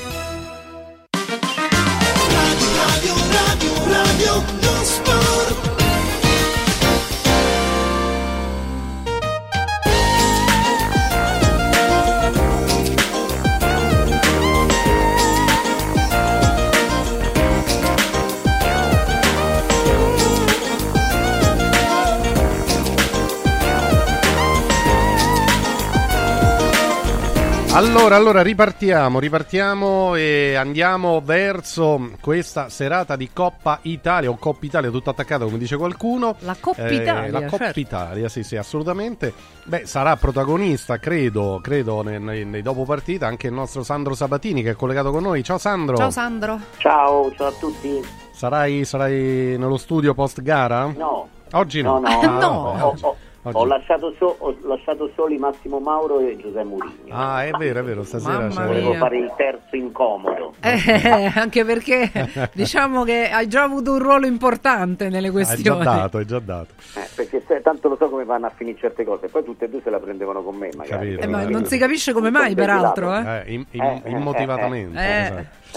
Allora, 27.77 28.15
allora 28.15 28.41
ripartiamo, 28.41 29.19
ripartiamo 29.19 30.15
e 30.15 30.55
andiamo 30.55 31.21
verso 31.25 32.11
questa 32.21 32.69
serata 32.69 33.17
di 33.17 33.31
Coppa 33.33 33.81
Italia 33.83 34.31
o 34.31 34.37
Coppa 34.37 34.65
Italia 34.67 34.91
tutto 34.91 35.11
attaccato 35.11 35.47
come 35.47 35.59
dice 35.59 35.77
qualcuno. 35.77 36.37
La 36.41 36.55
Coppa 36.61 36.87
eh, 36.87 36.95
Italia. 36.95 37.33
La 37.33 37.45
Coppa 37.47 37.65
certo. 37.65 37.81
Italia, 37.81 38.29
sì, 38.29 38.45
sì, 38.45 38.55
assolutamente. 38.57 39.33
Beh, 39.65 39.87
sarà 39.87 40.15
protagonista, 40.17 40.99
credo, 40.99 41.59
credo 41.61 42.03
nei, 42.03 42.21
nei, 42.21 42.45
nei 42.45 42.63
dopo 42.63 42.85
partita 42.85 43.27
anche 43.27 43.49
il 43.49 43.53
nostro 43.55 43.83
Sandro 43.83 44.15
Sabatini 44.15 44.63
che 44.63 44.71
è 44.71 44.77
collegato 44.77 45.11
con 45.11 45.25
noi. 45.25 45.43
Ciao 45.43 45.59
Sandro. 45.59 45.97
Ciao 45.97 46.11
Sandro. 46.11 46.61
Ciao, 46.79 47.33
ciao 47.35 47.49
a 47.49 47.53
tutti. 47.59 48.01
Sarai, 48.33 48.85
sarai 48.85 49.57
nello 49.59 49.79
studio 49.79 50.15
post 50.15 50.43
gara? 50.43 50.87
No. 50.97 51.29
Oggi 51.53 51.83
no. 51.83 51.99
no. 51.99 52.09
No, 52.09 52.21
Ah, 52.23 52.39
no. 52.39 52.63
vabbè, 52.63 52.83
Ho, 52.83 52.87
oggi- 52.91 53.05
ho- 53.05 53.09
oggi- 53.09 53.19
ho 53.53 53.65
lasciato, 53.66 54.15
so- 54.19 54.37
ho 54.39 54.57
lasciato 54.62 55.11
soli 55.15 55.37
Massimo 55.39 55.79
Mauro 55.79 56.21
e 56.21 56.37
Giuseppe 56.37 56.65
Mourinho. 56.65 56.93
Ah, 57.15 57.45
è 57.45 57.51
vero, 57.53 57.81
è 57.81 57.83
vero, 57.83 58.03
stasera 58.03 58.49
Volevo 58.49 58.95
fare 58.95 59.19
il 59.19 59.33
terzo 59.37 59.77
incomodo. 59.77 60.55
Eh, 60.61 61.31
anche 61.35 61.65
perché 61.65 62.11
diciamo 62.55 63.05
che 63.05 63.29
hai 63.31 63.47
già 63.49 63.62
avuto 63.62 63.93
un 63.93 63.99
ruolo 63.99 64.27
importante 64.27 65.05
nelle 65.09 65.29
Hai 65.29 65.33
già 65.33 65.33
questioni. 65.33 65.85
dato, 65.85 66.16
hai 66.19 66.27
già 66.27 66.39
dato. 66.39 66.75
Eh, 66.97 67.09
perché 67.15 67.43
se- 67.47 67.61
tanto 67.62 67.89
lo 67.89 67.97
so 67.97 68.09
come 68.09 68.25
vanno 68.25 68.47
a 68.47 68.53
finire 68.55 68.79
certe 68.79 69.05
cose. 69.05 69.29
Poi 69.29 69.45
tutte 69.45 69.66
e 69.66 69.69
due 69.69 69.81
se 69.83 69.91
la 69.91 69.99
prendevano 69.99 70.43
con 70.43 70.57
me, 70.57 70.71
magari. 70.77 71.16
Capito, 71.16 71.21
Eh, 71.23 71.27
ma 71.27 71.45
non 71.49 71.65
si 71.66 71.77
capisce 71.79 72.12
come 72.12 72.31
mai, 72.31 72.55
peraltro. 72.55 73.15
Eh? 73.15 73.43
Eh, 73.47 73.53
in- 73.53 73.66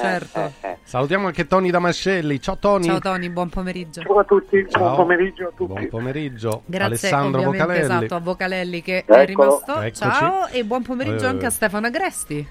in- 0.01 0.05
Eh, 0.05 0.09
eh, 0.09 0.15
eh, 0.15 0.19
certo. 0.19 0.53
Salutiamo 0.83 1.27
anche 1.27 1.47
Tony 1.47 1.69
Damascelli. 1.69 2.39
Ciao 2.41 2.57
Tony. 2.57 2.85
Ciao 2.85 2.99
Tony, 2.99 3.29
buon 3.29 3.49
pomeriggio. 3.49 4.01
Ciao 4.01 4.19
a 4.19 4.23
tutti, 4.23 4.65
Ciao. 4.69 4.81
buon 4.83 4.95
pomeriggio 4.95 5.43
a 5.47 5.51
tutti. 5.55 5.73
Buon 5.73 5.87
pomeriggio. 5.89 6.61
Grazie 6.65 6.85
Alessandro 7.09 7.41
Vocalelli. 7.43 7.79
esatto, 7.81 8.15
a 8.15 8.19
Vocalelli 8.19 8.81
che 8.81 8.97
Eccolo. 8.97 9.17
è 9.19 9.25
rimasto. 9.25 9.79
Eccoci. 9.81 9.93
Ciao 10.01 10.47
e 10.47 10.63
buon 10.63 10.81
pomeriggio 10.83 11.25
Eh. 11.25 11.29
anche 11.29 11.45
a 11.45 11.49
Stefano 11.49 11.87
Agresti. 11.87 12.47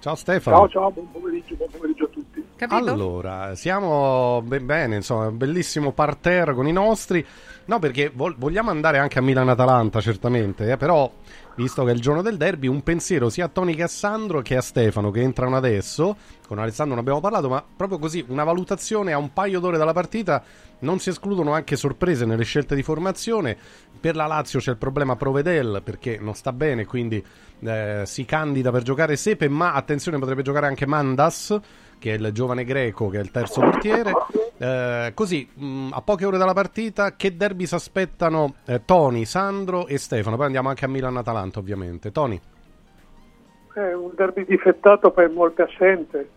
Ciao 0.00 0.14
Stefano. 0.14 0.56
Ciao, 0.56 0.68
ciao, 0.68 0.90
buon 0.90 1.10
pomeriggio, 1.10 1.54
buon 1.54 1.70
pomeriggio 1.70 2.04
a 2.04 2.08
tutti. 2.08 2.44
Capito? 2.56 2.90
Allora, 2.92 3.54
siamo 3.54 4.42
ben 4.42 4.64
bene, 4.66 4.96
insomma, 4.96 5.26
un 5.28 5.36
bellissimo 5.36 5.92
parterre 5.92 6.54
con 6.54 6.66
i 6.68 6.72
nostri. 6.72 7.24
No, 7.66 7.78
perché 7.78 8.10
vol- 8.14 8.36
vogliamo 8.36 8.70
andare 8.70 8.98
anche 8.98 9.18
a 9.18 9.22
Milan-Atalanta, 9.22 10.00
certamente, 10.02 10.70
eh, 10.70 10.76
però, 10.76 11.10
visto 11.56 11.82
che 11.84 11.92
è 11.92 11.94
il 11.94 12.00
giorno 12.00 12.20
del 12.20 12.36
derby, 12.36 12.66
un 12.66 12.82
pensiero 12.82 13.30
sia 13.30 13.46
a 13.46 13.48
Tony 13.48 13.74
che 13.74 13.84
a 13.84 13.88
Sandro 13.88 14.42
che 14.42 14.56
a 14.56 14.60
Stefano 14.60 15.10
che 15.10 15.22
entrano 15.22 15.56
adesso. 15.56 16.14
Con 16.46 16.58
Alessandro 16.58 16.94
non 16.94 17.02
abbiamo 17.02 17.20
parlato, 17.20 17.48
ma 17.48 17.64
proprio 17.64 17.98
così, 17.98 18.22
una 18.28 18.44
valutazione 18.44 19.12
a 19.12 19.18
un 19.18 19.32
paio 19.32 19.60
d'ore 19.60 19.78
dalla 19.78 19.94
partita. 19.94 20.42
Non 20.80 20.98
si 20.98 21.08
escludono 21.08 21.52
anche 21.54 21.76
sorprese 21.76 22.26
nelle 22.26 22.44
scelte 22.44 22.74
di 22.74 22.82
formazione. 22.82 23.56
Per 23.98 24.14
la 24.14 24.26
Lazio 24.26 24.58
c'è 24.58 24.72
il 24.72 24.76
problema 24.76 25.16
Provedel 25.16 25.80
perché 25.82 26.18
non 26.20 26.34
sta 26.34 26.52
bene, 26.52 26.84
quindi 26.84 27.24
eh, 27.60 28.02
si 28.04 28.26
candida 28.26 28.70
per 28.70 28.82
giocare 28.82 29.16
Sepe, 29.16 29.48
ma 29.48 29.72
attenzione 29.72 30.18
potrebbe 30.18 30.42
giocare 30.42 30.66
anche 30.66 30.86
Mandas, 30.86 31.58
che 31.98 32.14
è 32.14 32.16
il 32.16 32.30
giovane 32.32 32.64
greco, 32.64 33.08
che 33.08 33.18
è 33.18 33.20
il 33.20 33.30
terzo 33.30 33.60
portiere. 33.60 34.12
Eh, 34.56 35.12
così, 35.14 35.48
mh, 35.52 35.88
a 35.92 36.00
poche 36.02 36.24
ore 36.26 36.38
dalla 36.38 36.52
partita, 36.52 37.16
che 37.16 37.36
derby 37.36 37.66
si 37.66 37.74
aspettano 37.74 38.54
eh, 38.66 38.84
Tony, 38.84 39.24
Sandro 39.24 39.86
e 39.86 39.98
Stefano? 39.98 40.36
Poi 40.36 40.46
andiamo 40.46 40.68
anche 40.68 40.84
a 40.84 40.88
Milan-Atalanta, 40.88 41.58
ovviamente. 41.58 42.12
Tony. 42.12 42.40
È 43.72 43.92
un 43.92 44.12
derby 44.14 44.44
difettato 44.44 45.10
per 45.10 45.30
molte 45.30 45.62
assenze 45.62 46.30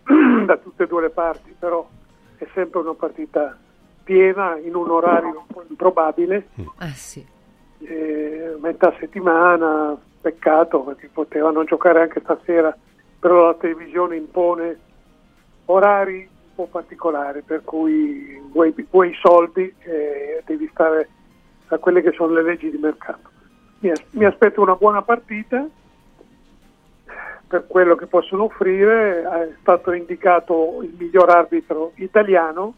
da 0.44 0.56
tutte 0.56 0.82
e 0.82 0.86
due 0.88 1.02
le 1.02 1.10
parti, 1.10 1.54
però 1.56 1.86
è 2.36 2.46
sempre 2.52 2.80
una 2.80 2.94
partita 2.94 3.56
piena 4.02 4.56
in 4.58 4.74
un 4.74 4.90
orario 4.90 5.44
un 5.46 5.46
po' 5.46 5.64
improbabile, 5.68 6.48
Ah 6.78 6.88
sì. 6.88 7.24
eh, 7.80 8.56
metà 8.60 8.92
settimana, 8.98 9.96
peccato 10.20 10.80
perché 10.80 11.10
potevano 11.12 11.62
giocare 11.62 12.00
anche 12.00 12.20
stasera, 12.24 12.76
però 13.20 13.46
la 13.46 13.54
televisione 13.54 14.16
impone 14.16 14.78
orari 15.70 16.28
un 16.28 16.54
po' 16.54 16.66
particolari, 16.66 17.42
per 17.42 17.62
cui 17.64 18.40
vuoi, 18.50 18.74
vuoi 18.90 19.10
i 19.10 19.18
soldi 19.20 19.72
e 19.78 20.42
devi 20.44 20.68
stare 20.72 21.08
a 21.68 21.78
quelle 21.78 22.02
che 22.02 22.12
sono 22.12 22.34
le 22.34 22.42
leggi 22.42 22.70
di 22.70 22.78
mercato. 22.78 23.30
Mi, 23.80 23.90
as- 23.90 24.04
mi 24.10 24.24
aspetto 24.24 24.60
una 24.60 24.74
buona 24.74 25.02
partita 25.02 25.66
per 27.46 27.66
quello 27.66 27.94
che 27.94 28.06
possono 28.06 28.44
offrire, 28.44 29.22
è 29.22 29.54
stato 29.60 29.92
indicato 29.92 30.80
il 30.82 30.94
miglior 30.98 31.30
arbitro 31.30 31.92
italiano, 31.96 32.74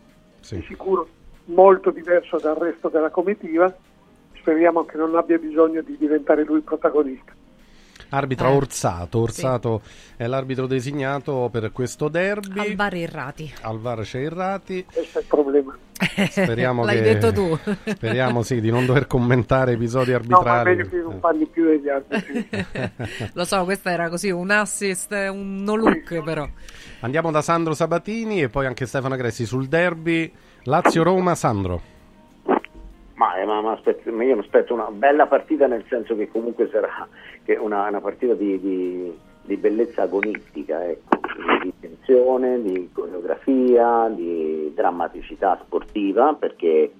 di 0.48 0.62
sicuro 0.62 1.08
molto 1.46 1.90
diverso 1.90 2.38
dal 2.38 2.54
resto 2.54 2.88
della 2.88 3.10
comitiva, 3.10 3.74
speriamo 4.34 4.84
che 4.84 4.96
non 4.96 5.16
abbia 5.16 5.38
bisogno 5.38 5.82
di 5.82 5.96
diventare 5.96 6.44
lui 6.44 6.60
protagonista. 6.60 7.32
Arbitra 8.10 8.48
Eh, 8.48 8.54
Orsato. 8.54 9.18
Orsato 9.20 9.82
è 10.16 10.26
l'arbitro 10.26 10.66
designato 10.66 11.48
per 11.50 11.70
questo 11.72 12.08
derby. 12.08 12.58
Al 12.60 12.74
bar 12.74 12.94
errati. 12.94 13.52
Al 13.62 13.78
VAR 13.78 14.00
c'è 14.02 14.18
Irrati. 14.20 14.84
Questo 14.84 15.18
è 15.18 15.20
il 15.22 15.26
problema. 15.28 15.76
Speriamo 16.30 16.82
L'hai 16.86 16.96
che- 16.96 17.02
detto 17.02 17.32
tu. 17.32 17.58
Speriamo 17.86 18.42
sì, 18.42 18.60
di 18.60 18.70
non 18.70 18.84
dover 18.86 19.06
commentare 19.06 19.72
episodi 19.72 20.10
No, 20.12 20.18
ma 20.18 20.24
è 20.24 20.38
arbitrali. 20.58 20.76
meglio 20.76 20.88
che 20.88 20.96
non 20.96 21.20
parli 21.20 21.46
più 21.46 21.64
degli 21.64 21.88
arbitri. 21.88 22.48
Lo 23.34 23.44
so, 23.44 23.64
questa 23.64 23.90
era 23.90 24.08
così 24.08 24.30
un 24.30 24.50
assist, 24.50 25.12
un 25.12 25.62
no 25.62 25.76
look 25.76 26.22
però. 26.22 26.48
Andiamo 27.00 27.30
da 27.30 27.42
Sandro 27.42 27.74
Sabatini 27.74 28.42
e 28.42 28.48
poi 28.48 28.66
anche 28.66 28.86
Stefano 28.86 29.16
Gressi 29.16 29.46
sul 29.46 29.66
derby 29.68 30.30
Lazio-Roma. 30.64 31.34
Sandro. 31.34 31.80
Ma, 33.14 33.36
eh, 33.38 33.44
ma- 33.44 33.60
ma 33.60 33.72
aspetto- 33.72 34.10
ma 34.12 34.24
io 34.24 34.34
mi 34.36 34.40
aspetto 34.40 34.72
una 34.72 34.88
bella 34.90 35.26
partita 35.26 35.66
nel 35.66 35.84
senso 35.90 36.16
che 36.16 36.28
comunque 36.30 36.68
sarà 36.72 37.06
una, 37.56 37.88
una 37.88 38.00
partita 38.00 38.34
di, 38.34 38.58
di- 38.60 39.28
di 39.42 39.56
bellezza 39.56 40.02
agonistica, 40.02 40.86
ecco, 40.88 41.18
di, 41.62 41.72
tensione, 41.80 42.62
di 42.62 42.90
coreografia, 42.92 44.08
di 44.14 44.72
drammaticità 44.74 45.58
sportiva, 45.64 46.34
perché 46.34 46.92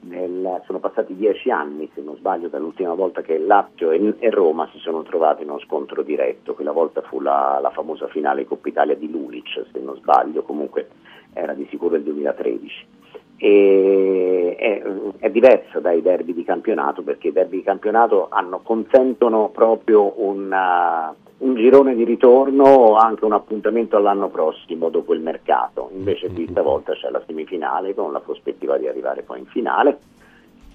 nel- 0.00 0.62
sono 0.64 0.78
passati 0.78 1.14
dieci 1.14 1.50
anni, 1.50 1.90
se 1.94 2.00
non 2.00 2.16
sbaglio, 2.16 2.48
dall'ultima 2.48 2.94
volta 2.94 3.20
che 3.20 3.38
Lazio 3.38 3.90
e, 3.90 4.14
e 4.18 4.30
Roma 4.30 4.68
si 4.72 4.78
sono 4.78 5.02
trovati 5.02 5.42
in 5.42 5.50
uno 5.50 5.60
scontro 5.60 6.02
diretto. 6.02 6.54
Quella 6.54 6.72
volta 6.72 7.02
fu 7.02 7.20
la, 7.20 7.58
la 7.60 7.70
famosa 7.70 8.06
finale 8.08 8.46
Coppa 8.46 8.68
Italia 8.68 8.94
di 8.94 9.10
Lulic, 9.10 9.66
se 9.72 9.78
non 9.80 9.96
sbaglio, 9.96 10.42
comunque 10.42 10.88
era 11.34 11.52
di 11.52 11.66
sicuro 11.68 11.96
il 11.96 12.02
2013 12.04 12.86
e 12.97 12.97
è, 13.38 14.82
è 15.18 15.30
diverso 15.30 15.80
dai 15.80 16.02
derby 16.02 16.34
di 16.34 16.44
campionato 16.44 17.02
perché 17.02 17.28
i 17.28 17.32
derby 17.32 17.58
di 17.58 17.62
campionato 17.62 18.26
hanno- 18.30 18.60
consentono 18.62 19.48
proprio 19.50 20.12
una- 20.16 21.14
un 21.38 21.54
girone 21.54 21.94
di 21.94 22.04
ritorno 22.04 22.64
o 22.64 22.96
anche 22.96 23.24
un 23.24 23.32
appuntamento 23.32 23.96
all'anno 23.96 24.28
prossimo 24.28 24.88
dopo 24.88 25.14
il 25.14 25.20
mercato. 25.20 25.90
Invece 25.94 26.30
qui 26.32 26.48
stavolta 26.50 26.94
c'è 26.94 27.10
la 27.10 27.22
semifinale 27.26 27.94
con 27.94 28.10
la 28.12 28.20
prospettiva 28.20 28.76
di 28.76 28.88
arrivare 28.88 29.22
poi 29.22 29.38
in 29.38 29.46
finale 29.46 29.98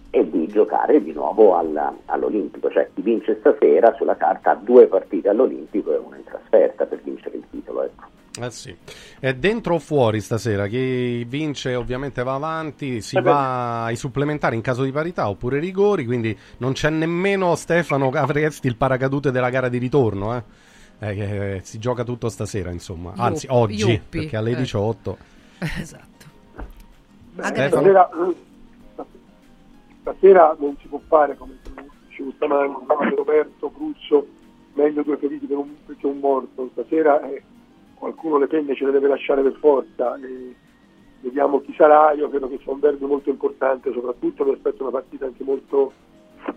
e 0.10 0.30
di 0.30 0.48
giocare 0.48 1.04
di 1.04 1.12
nuovo 1.12 1.56
al- 1.56 1.92
all'Olimpico, 2.06 2.70
cioè 2.70 2.88
chi 2.94 3.02
vince 3.02 3.38
stasera 3.40 3.94
sulla 3.96 4.16
carta 4.16 4.52
ha 4.52 4.56
due 4.56 4.86
partite 4.88 5.28
all'Olimpico 5.28 5.92
e 5.92 5.98
una 5.98 6.18
in 6.18 6.24
trasferta 6.24 6.86
per 6.86 7.02
vincere 7.04 7.38
il 7.38 7.44
titolo. 7.50 7.84
Ecco. 7.84 8.04
Eh 8.42 8.50
sì. 8.50 8.76
È 9.20 9.34
dentro 9.36 9.76
o 9.76 9.80
fuori 9.80 10.20
stasera? 10.20 10.66
Chi 10.68 11.24
vince 11.26 11.76
ovviamente 11.76 12.24
va 12.24 12.34
avanti, 12.34 13.02
si 13.02 13.16
Eh 13.18 13.22
va 13.22 13.86
ai 13.86 13.96
supplementari 13.96 14.56
in 14.56 14.62
caso 14.62 14.84
di 14.84 14.92
parità 14.92 15.30
oppure 15.30 15.60
rigori, 15.60 16.06
quindi 16.06 16.36
non 16.58 16.74
c'è 16.74 16.90
nemmeno 16.90 17.54
Stefano 17.56 18.10
avresti 18.14 18.66
il 18.68 18.76
paracadute 18.76 19.30
della 19.30 19.50
gara 19.50 19.70
di 19.70 19.78
ritorno, 19.78 20.36
eh? 20.36 20.44
Eh, 21.00 21.14
che, 21.14 21.56
eh, 21.56 21.60
si 21.64 21.78
gioca 21.78 22.04
tutto 22.04 22.30
stasera, 22.30 22.72
insomma. 22.72 23.14
Anzi, 23.16 23.46
oggi, 23.50 23.92
iuppi, 23.92 24.20
perché 24.20 24.38
alle 24.38 24.52
eh. 24.52 24.56
18. 24.56 25.18
Esatto. 25.80 26.12
Beh, 27.36 27.44
stasera, 27.44 28.10
stasera 30.02 30.56
non 30.60 30.76
si 30.82 30.88
può 30.88 31.00
fare 31.08 31.38
come 31.38 31.58
dicevo 32.08 32.32
stamani, 32.36 33.16
Roberto, 33.16 33.70
Bruzzo, 33.70 34.28
meglio 34.74 35.04
due 35.04 35.18
feriti 35.18 35.46
per 35.46 35.58
un, 35.58 35.70
che 35.86 36.06
un 36.06 36.20
morto. 36.20 36.70
Stasera 36.74 37.22
eh, 37.30 37.42
qualcuno 38.04 38.38
le 38.38 38.48
penne 38.48 38.76
ce 38.76 38.84
le 38.84 38.92
deve 38.92 39.08
lasciare 39.08 39.42
per 39.42 39.56
forza. 39.60 40.16
e 40.18 40.54
vediamo 41.22 41.62
chi 41.62 41.74
sarà, 41.74 42.12
io 42.12 42.28
credo 42.28 42.50
che 42.50 42.60
sia 42.62 42.74
un 42.74 42.82
derby 42.82 43.06
molto 43.06 43.30
importante, 43.30 43.94
soprattutto 43.94 44.44
mi 44.44 44.52
aspetto 44.52 44.82
una 44.84 44.92
partita 44.92 45.26
anche 45.26 45.42
molto, 45.42 45.94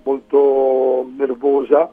molto 0.03 1.09
nervosa 1.17 1.89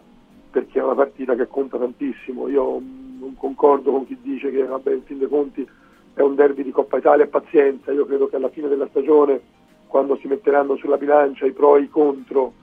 perché 0.50 0.80
è 0.80 0.84
una 0.84 0.96
partita 0.96 1.36
che 1.36 1.48
conta 1.48 1.78
tantissimo. 1.78 2.48
Io 2.48 2.80
mh, 2.80 3.18
non 3.20 3.36
concordo 3.38 3.92
con 3.92 4.08
chi 4.08 4.18
dice 4.22 4.50
che 4.50 4.64
vabbè, 4.64 4.92
in 4.92 5.04
fin 5.04 5.20
dei 5.20 5.28
conti 5.28 5.68
è 6.16 6.22
un 6.22 6.34
derby 6.34 6.64
di 6.64 6.72
Coppa 6.72 6.98
Italia 6.98 7.28
pazienza, 7.28 7.92
io 7.92 8.06
credo 8.08 8.28
che 8.28 8.38
alla 8.38 8.50
fine 8.50 8.68
della 8.68 8.88
stagione, 8.88 9.40
quando 9.86 10.16
si 10.18 10.28
metteranno 10.28 10.76
sulla 10.78 10.98
bilancia 10.98 11.46
i 11.46 11.52
pro 11.52 11.78
e 11.78 11.82
i 11.82 11.90
contro 11.90 12.54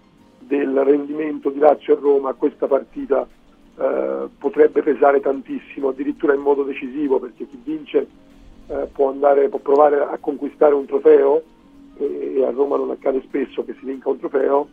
del 0.41 0.77
rendimento 0.83 1.51
di 1.51 1.61
Lazio 1.61 1.97
e 1.97 2.01
Roma, 2.01 2.33
questa 2.33 2.67
partita 2.67 3.29
eh, 3.81 4.29
potrebbe 4.39 4.83
pesare 4.83 5.21
tantissimo, 5.21 5.89
addirittura 5.89 6.35
in 6.35 6.43
modo 6.43 6.65
decisivo, 6.65 7.19
perché 7.19 7.47
chi 7.47 7.59
vince 7.65 8.07
eh, 8.67 8.87
può, 8.93 9.09
andare, 9.09 9.49
può 9.49 9.59
provare 9.59 10.01
a 10.01 10.19
conquistare 10.21 10.75
un 10.75 10.85
trofeo 10.85 11.43
e, 11.97 12.35
e 12.37 12.45
a 12.45 12.51
Roma 12.51 12.77
non 12.77 12.91
accade 12.91 13.23
spesso 13.23 13.65
che 13.65 13.75
si 13.79 13.87
vinca 13.87 14.11
un 14.11 14.19
trofeo 14.19 14.69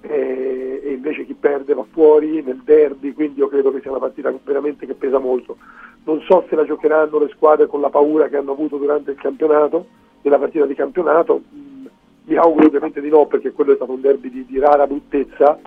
e, 0.00 0.80
e 0.82 0.92
invece 0.92 1.24
chi 1.24 1.34
perde 1.34 1.72
va 1.72 1.84
fuori 1.92 2.42
nel 2.42 2.60
derby, 2.64 3.12
quindi 3.12 3.38
io 3.38 3.48
credo 3.48 3.70
che 3.70 3.80
sia 3.80 3.90
una 3.90 4.00
partita 4.00 4.34
veramente 4.42 4.86
che 4.86 4.94
pesa 4.94 5.18
molto. 5.18 5.56
Non 6.02 6.20
so 6.22 6.44
se 6.48 6.56
la 6.56 6.64
giocheranno 6.64 7.20
le 7.20 7.28
squadre 7.28 7.66
con 7.66 7.80
la 7.80 7.90
paura 7.90 8.26
che 8.26 8.38
hanno 8.38 8.52
avuto 8.52 8.76
durante 8.76 9.12
il 9.12 9.18
campionato, 9.18 9.86
nella 10.22 10.38
partita 10.38 10.66
di 10.66 10.74
campionato, 10.74 11.42
mm, 11.54 11.86
mi 12.24 12.34
auguro 12.34 12.66
ovviamente 12.66 13.00
di 13.00 13.08
no 13.08 13.26
perché 13.26 13.52
quello 13.52 13.70
è 13.70 13.76
stato 13.76 13.92
un 13.92 14.00
derby 14.00 14.30
di, 14.30 14.44
di 14.46 14.58
rara 14.58 14.84
bruttezza. 14.84 15.60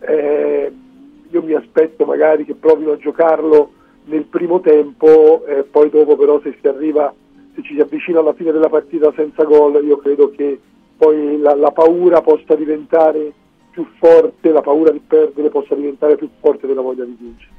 Eh, 0.00 0.72
io 1.30 1.42
mi 1.42 1.54
aspetto 1.54 2.04
magari 2.04 2.44
che 2.44 2.54
provino 2.54 2.92
a 2.92 2.98
giocarlo 2.98 3.72
nel 4.04 4.24
primo 4.24 4.60
tempo, 4.60 5.44
eh, 5.46 5.64
poi 5.64 5.90
dopo 5.90 6.16
però 6.16 6.40
se 6.40 6.56
si 6.60 6.66
arriva, 6.66 7.12
se 7.54 7.62
ci 7.62 7.74
si 7.74 7.80
avvicina 7.80 8.20
alla 8.20 8.32
fine 8.32 8.52
della 8.52 8.68
partita 8.68 9.12
senza 9.14 9.44
gol, 9.44 9.84
io 9.84 9.98
credo 9.98 10.30
che 10.30 10.58
poi 10.96 11.38
la, 11.38 11.54
la 11.54 11.70
paura 11.70 12.20
possa 12.22 12.54
diventare 12.54 13.32
più 13.70 13.86
forte, 13.98 14.50
la 14.50 14.62
paura 14.62 14.90
di 14.90 15.00
perdere 15.06 15.50
possa 15.50 15.74
diventare 15.74 16.16
più 16.16 16.28
forte 16.40 16.66
della 16.66 16.80
voglia 16.80 17.04
di 17.04 17.16
vincere. 17.18 17.52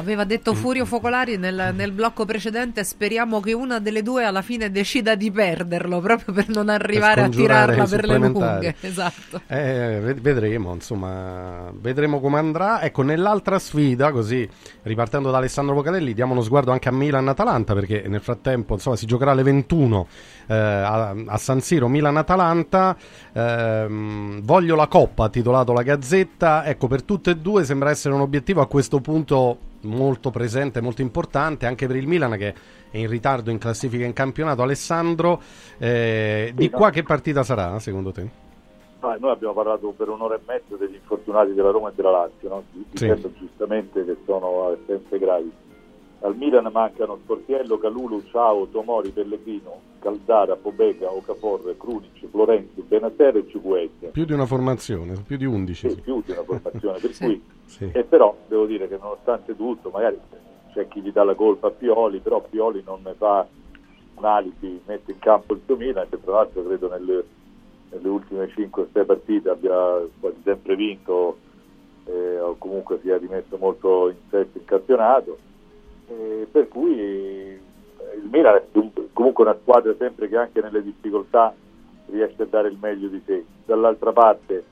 Aveva 0.00 0.24
detto 0.24 0.54
Furio 0.54 0.86
Focolari 0.86 1.36
nel, 1.36 1.72
nel, 1.74 1.92
blocco 1.92 2.24
precedente: 2.24 2.84
speriamo 2.84 3.38
che 3.40 3.52
una 3.52 3.80
delle 3.80 4.02
due 4.02 4.24
alla 4.24 4.40
fine 4.40 4.70
decida 4.70 5.14
di 5.14 5.30
perderlo 5.30 6.00
proprio 6.00 6.32
per 6.32 6.48
non 6.48 6.70
arrivare 6.70 7.20
per 7.20 7.24
a 7.24 7.28
tirarla 7.28 7.84
per 7.84 8.06
le 8.06 8.18
lunghe. 8.18 8.74
Esatto. 8.90 9.42
Eh, 9.46 10.00
vedremo, 10.20 10.72
insomma, 10.72 11.70
vedremo 11.74 12.18
come 12.18 12.38
andrà. 12.38 12.80
Ecco, 12.80 13.02
nell'altra 13.02 13.58
sfida, 13.58 14.10
così 14.10 14.48
ripartendo 14.82 15.30
da 15.30 15.36
Alessandro 15.36 15.74
Vocalelli, 15.74 16.14
diamo 16.14 16.32
uno 16.32 16.40
sguardo 16.40 16.72
anche 16.72 16.88
a 16.88 16.92
Milan-Atalanta 16.92 17.74
perché 17.74 18.04
nel 18.08 18.22
frattempo 18.22 18.74
insomma, 18.74 18.96
si 18.96 19.04
giocherà 19.04 19.32
alle 19.32 19.42
21 19.42 20.06
eh, 20.46 20.54
a, 20.54 21.14
a, 21.26 21.36
San 21.36 21.60
Siro 21.60 21.88
Milan-Atalanta. 21.88 22.96
Eh, 23.32 23.86
voglio 24.42 24.74
la 24.76 24.86
coppa, 24.86 25.24
ha 25.24 25.28
titolato 25.28 25.74
la 25.74 25.82
Gazzetta. 25.82 26.64
Ecco, 26.64 26.86
per 26.86 27.02
tutte 27.02 27.32
e 27.32 27.36
due 27.36 27.64
sembra 27.64 27.90
essere 27.90 28.14
un 28.14 28.22
obiettivo 28.22 28.62
a 28.62 28.66
questo 28.66 29.00
punto 29.00 29.68
molto 29.82 30.30
presente, 30.30 30.80
molto 30.80 31.02
importante 31.02 31.66
anche 31.66 31.86
per 31.86 31.96
il 31.96 32.06
Milan 32.06 32.36
che 32.36 32.54
è 32.90 32.98
in 32.98 33.08
ritardo 33.08 33.50
in 33.50 33.58
classifica 33.58 34.04
in 34.04 34.12
campionato. 34.12 34.62
Alessandro, 34.62 35.40
eh, 35.78 36.52
di 36.54 36.70
qua 36.70 36.90
che 36.90 37.02
partita 37.02 37.42
sarà 37.42 37.78
secondo 37.78 38.12
te? 38.12 38.48
Ah, 39.00 39.16
noi 39.18 39.30
abbiamo 39.30 39.54
parlato 39.54 39.94
per 39.96 40.10
un'ora 40.10 40.34
e 40.34 40.40
mezza 40.46 40.76
degli 40.76 40.94
infortunati 40.94 41.54
della 41.54 41.70
Roma 41.70 41.88
e 41.88 41.92
della 41.94 42.10
Lazio, 42.10 42.48
no? 42.50 42.64
dicendo 42.70 43.30
sì. 43.32 43.38
giustamente 43.38 44.04
che 44.04 44.16
sono 44.26 44.68
assenze 44.68 45.18
gravi. 45.18 45.50
Al 46.22 46.36
Milan 46.36 46.68
mancano 46.70 47.18
Sportiello, 47.22 47.78
Calulu, 47.78 48.22
Ciao, 48.30 48.66
Tomori, 48.66 49.08
Pellegrino, 49.08 49.80
Caldara, 50.00 50.54
Pobega, 50.56 51.10
Okafor, 51.10 51.74
Krunic, 51.78 52.28
Florenzi, 52.30 52.82
Benater 52.82 53.36
e 53.36 53.48
Ciuguezza. 53.48 54.08
Più 54.08 54.26
di 54.26 54.34
una 54.34 54.44
formazione, 54.44 55.14
più 55.26 55.38
di 55.38 55.46
11. 55.46 55.88
Sì, 55.88 55.94
sì. 55.94 56.00
più 56.02 56.22
di 56.22 56.32
una 56.32 56.42
formazione, 56.42 56.98
per 56.98 57.12
sì. 57.14 57.24
cui... 57.24 57.42
Sì. 57.70 57.90
E 57.92 58.02
però 58.02 58.36
devo 58.48 58.66
dire 58.66 58.88
che 58.88 58.98
nonostante 59.00 59.54
tutto, 59.54 59.90
magari 59.90 60.18
c'è 60.72 60.88
chi 60.88 61.00
gli 61.00 61.12
dà 61.12 61.22
la 61.22 61.34
colpa 61.34 61.68
a 61.68 61.70
Pioli, 61.70 62.18
però 62.18 62.40
Pioli 62.40 62.82
non 62.84 63.00
ne 63.04 63.14
fa 63.14 63.46
un 64.14 64.24
alibi, 64.24 64.80
mette 64.84 65.12
in 65.12 65.18
campo 65.20 65.54
il 65.54 65.60
suo 65.64 65.76
Milan, 65.76 66.08
che 66.08 66.20
tra 66.20 66.32
l'altro 66.32 66.64
credo 66.64 66.88
nelle, 66.88 67.24
nelle 67.90 68.08
ultime 68.08 68.46
5-6 68.46 69.06
partite 69.06 69.50
abbia 69.50 70.04
quasi 70.18 70.40
sempre 70.42 70.74
vinto 70.74 71.38
eh, 72.06 72.40
o 72.40 72.56
comunque 72.58 72.98
si 73.02 73.08
è 73.08 73.18
rimesso 73.18 73.56
molto 73.56 74.08
in 74.08 74.16
sesto 74.28 74.58
in 74.58 74.64
campionato 74.64 75.38
eh, 76.10 76.48
per 76.50 76.68
cui 76.68 76.98
il 76.98 78.28
Milan 78.30 78.56
è 78.56 78.64
comunque 79.12 79.44
una 79.44 79.56
squadra 79.60 79.94
sempre 79.96 80.28
che 80.28 80.36
anche 80.36 80.60
nelle 80.60 80.82
difficoltà 80.82 81.54
riesce 82.06 82.42
a 82.42 82.46
dare 82.46 82.68
il 82.68 82.78
meglio 82.80 83.08
di 83.08 83.22
sé. 83.24 83.44
Dall'altra 83.64 84.12
parte 84.12 84.64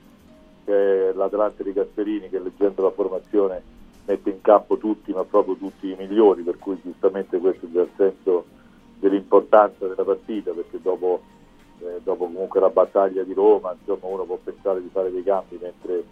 c'è 0.69 1.13
l'Atlante 1.13 1.63
di 1.63 1.73
Gasperini 1.73 2.29
che 2.29 2.37
leggendo 2.37 2.83
la 2.83 2.91
formazione 2.91 3.63
mette 4.05 4.29
in 4.29 4.41
campo 4.41 4.77
tutti, 4.77 5.11
ma 5.11 5.23
proprio 5.23 5.55
tutti 5.55 5.89
i 5.89 5.95
migliori, 5.97 6.43
per 6.43 6.59
cui 6.59 6.79
giustamente 6.83 7.39
questo 7.39 7.65
è 7.65 7.79
il 7.79 7.89
senso 7.95 8.45
dell'importanza 8.99 9.87
della 9.87 10.03
partita, 10.03 10.51
perché 10.51 10.79
dopo, 10.79 11.21
eh, 11.79 11.99
dopo 12.03 12.25
comunque 12.25 12.59
la 12.59 12.69
battaglia 12.69 13.23
di 13.23 13.33
Roma 13.33 13.75
insomma, 13.77 14.13
uno 14.13 14.25
può 14.25 14.37
pensare 14.43 14.81
di 14.81 14.89
fare 14.91 15.11
dei 15.11 15.23
cambi 15.23 15.57
mentre 15.59 16.03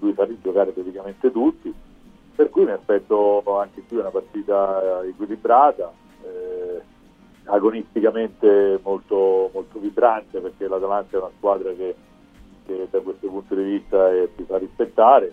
lui 0.00 0.12
fa 0.12 0.26
giocare 0.42 0.72
praticamente 0.72 1.30
tutti. 1.30 1.72
Per 2.34 2.50
cui 2.50 2.64
mi 2.64 2.72
aspetto 2.72 3.44
anche 3.60 3.82
qui 3.86 3.98
una 3.98 4.10
partita 4.10 5.04
equilibrata, 5.04 5.92
eh, 6.22 6.82
agonisticamente 7.44 8.80
molto, 8.82 9.50
molto, 9.52 9.78
vibrante 9.78 10.40
perché 10.40 10.66
l'Atalanta 10.66 11.16
è 11.16 11.20
una 11.20 11.30
squadra 11.36 11.72
che, 11.74 11.94
che 12.66 12.88
da 12.90 13.00
questo 13.00 13.28
punto 13.28 13.54
di 13.54 13.62
vista 13.62 14.10
è, 14.12 14.28
si 14.36 14.44
fa 14.44 14.58
rispettare, 14.58 15.32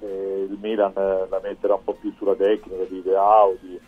eh, 0.00 0.46
il 0.50 0.58
Milan 0.60 0.92
la 0.94 1.40
metterà 1.42 1.74
un 1.74 1.84
po' 1.84 1.94
più 1.94 2.12
sulla 2.16 2.34
tecnica 2.34 2.84
di 2.88 3.02
Deao, 3.02 3.56
di, 3.60 3.78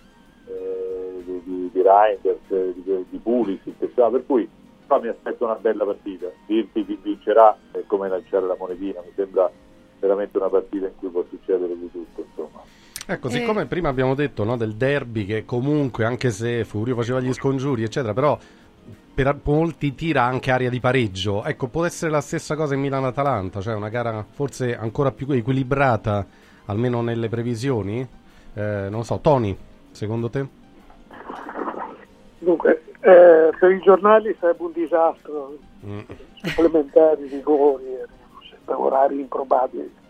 eh, 0.46 1.22
di, 1.24 1.42
di, 1.44 1.70
di 1.72 1.82
Reinders, 1.82 2.74
di, 2.74 3.05
di 3.09 3.18
Pulisic, 3.18 3.74
per 3.78 4.24
cui 4.26 4.48
no, 4.88 5.01
mi 5.01 5.09
aspetto 5.09 5.44
una 5.44 5.55
bella 5.55 5.84
partita, 5.84 6.30
dirti 6.46 6.84
chi 6.84 6.98
vincerà 7.02 7.56
è 7.72 7.82
come 7.86 8.09
lanciare 8.09 8.46
la 8.46 8.56
monetina, 8.59 9.01
mi 9.01 9.12
sembra 9.14 9.51
veramente 9.98 10.36
una 10.38 10.48
partita 10.48 10.86
in 10.86 10.96
cui 10.96 11.09
può 11.09 11.24
succedere 11.28 11.76
di 11.76 11.90
tutto. 11.90 12.24
Insomma. 12.28 12.62
Ecco, 13.06 13.28
siccome 13.28 13.62
eh. 13.62 13.66
prima 13.66 13.88
abbiamo 13.88 14.14
detto 14.14 14.44
no, 14.44 14.56
del 14.56 14.74
derby 14.74 15.26
che 15.26 15.44
comunque, 15.44 16.05
anche 16.05 16.30
se 16.30 16.64
Furio 16.64 16.94
faceva 16.94 17.20
gli 17.20 17.32
scongiuri, 17.32 17.82
eccetera, 17.82 18.14
però 18.14 18.38
per 19.15 19.39
molti 19.44 19.94
tira 19.94 20.23
anche 20.23 20.51
aria 20.51 20.70
di 20.70 20.81
pareggio. 20.81 21.44
Ecco, 21.44 21.69
può 21.69 21.85
essere 21.85 22.11
la 22.11 22.20
stessa 22.20 22.56
cosa 22.56 22.74
in 22.74 22.81
Milan-Atalanta, 22.81 23.61
cioè 23.61 23.74
una 23.74 23.89
gara 23.89 24.24
forse 24.28 24.77
ancora 24.77 25.12
più 25.12 25.31
equilibrata, 25.31 26.27
almeno 26.66 27.01
nelle 27.01 27.28
previsioni? 27.28 28.06
Eh, 28.55 28.89
non 28.90 29.05
so, 29.05 29.20
Tony, 29.20 29.56
secondo 29.93 30.28
te? 30.31 30.47
Dunque, 32.39 32.82
eh, 33.01 33.51
per 33.59 33.70
i 33.70 33.81
giornali 33.81 34.36
sarebbe 34.40 34.62
un 34.62 34.73
disastro, 34.73 35.56
mm. 35.86 36.01
supplementari, 36.43 37.28
rigori, 37.28 37.85
orari 38.66 39.20
improbabili. 39.20 40.02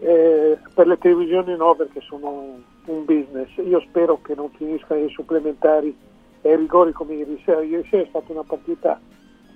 Eh, 0.00 0.58
per 0.74 0.86
le 0.86 0.96
televisioni 0.98 1.56
no 1.56 1.74
perché 1.74 2.00
sono 2.00 2.56
un 2.84 3.04
business. 3.04 3.48
Io 3.56 3.80
spero 3.80 4.20
che 4.22 4.34
non 4.34 4.48
finiscano 4.50 5.04
i 5.04 5.10
supplementari 5.10 5.96
e 6.42 6.52
i 6.52 6.56
rigori 6.56 6.92
come 6.92 7.14
ieri 7.14 7.40
sera. 7.44 7.62
Ieri 7.62 7.86
sera 7.88 8.02
è 8.02 8.08
stata 8.08 8.32
una 8.32 8.44
partita 8.44 9.00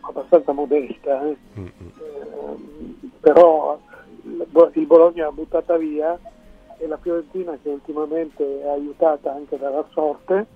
abbastanza 0.01 0.53
modesta, 0.53 1.27
eh. 1.27 1.37
mm-hmm. 1.59 1.69
eh, 1.99 3.09
però 3.21 3.79
il 4.25 4.87
Bologna 4.87 5.27
ha 5.27 5.33
buttata 5.33 5.77
via 5.77 6.19
e 6.79 6.87
la 6.87 6.97
Fiorentina 6.97 7.57
che 7.63 7.69
ultimamente 7.69 8.63
è 8.63 8.69
aiutata 8.69 9.33
anche 9.33 9.57
dalla 9.57 9.87
sorte 9.93 10.47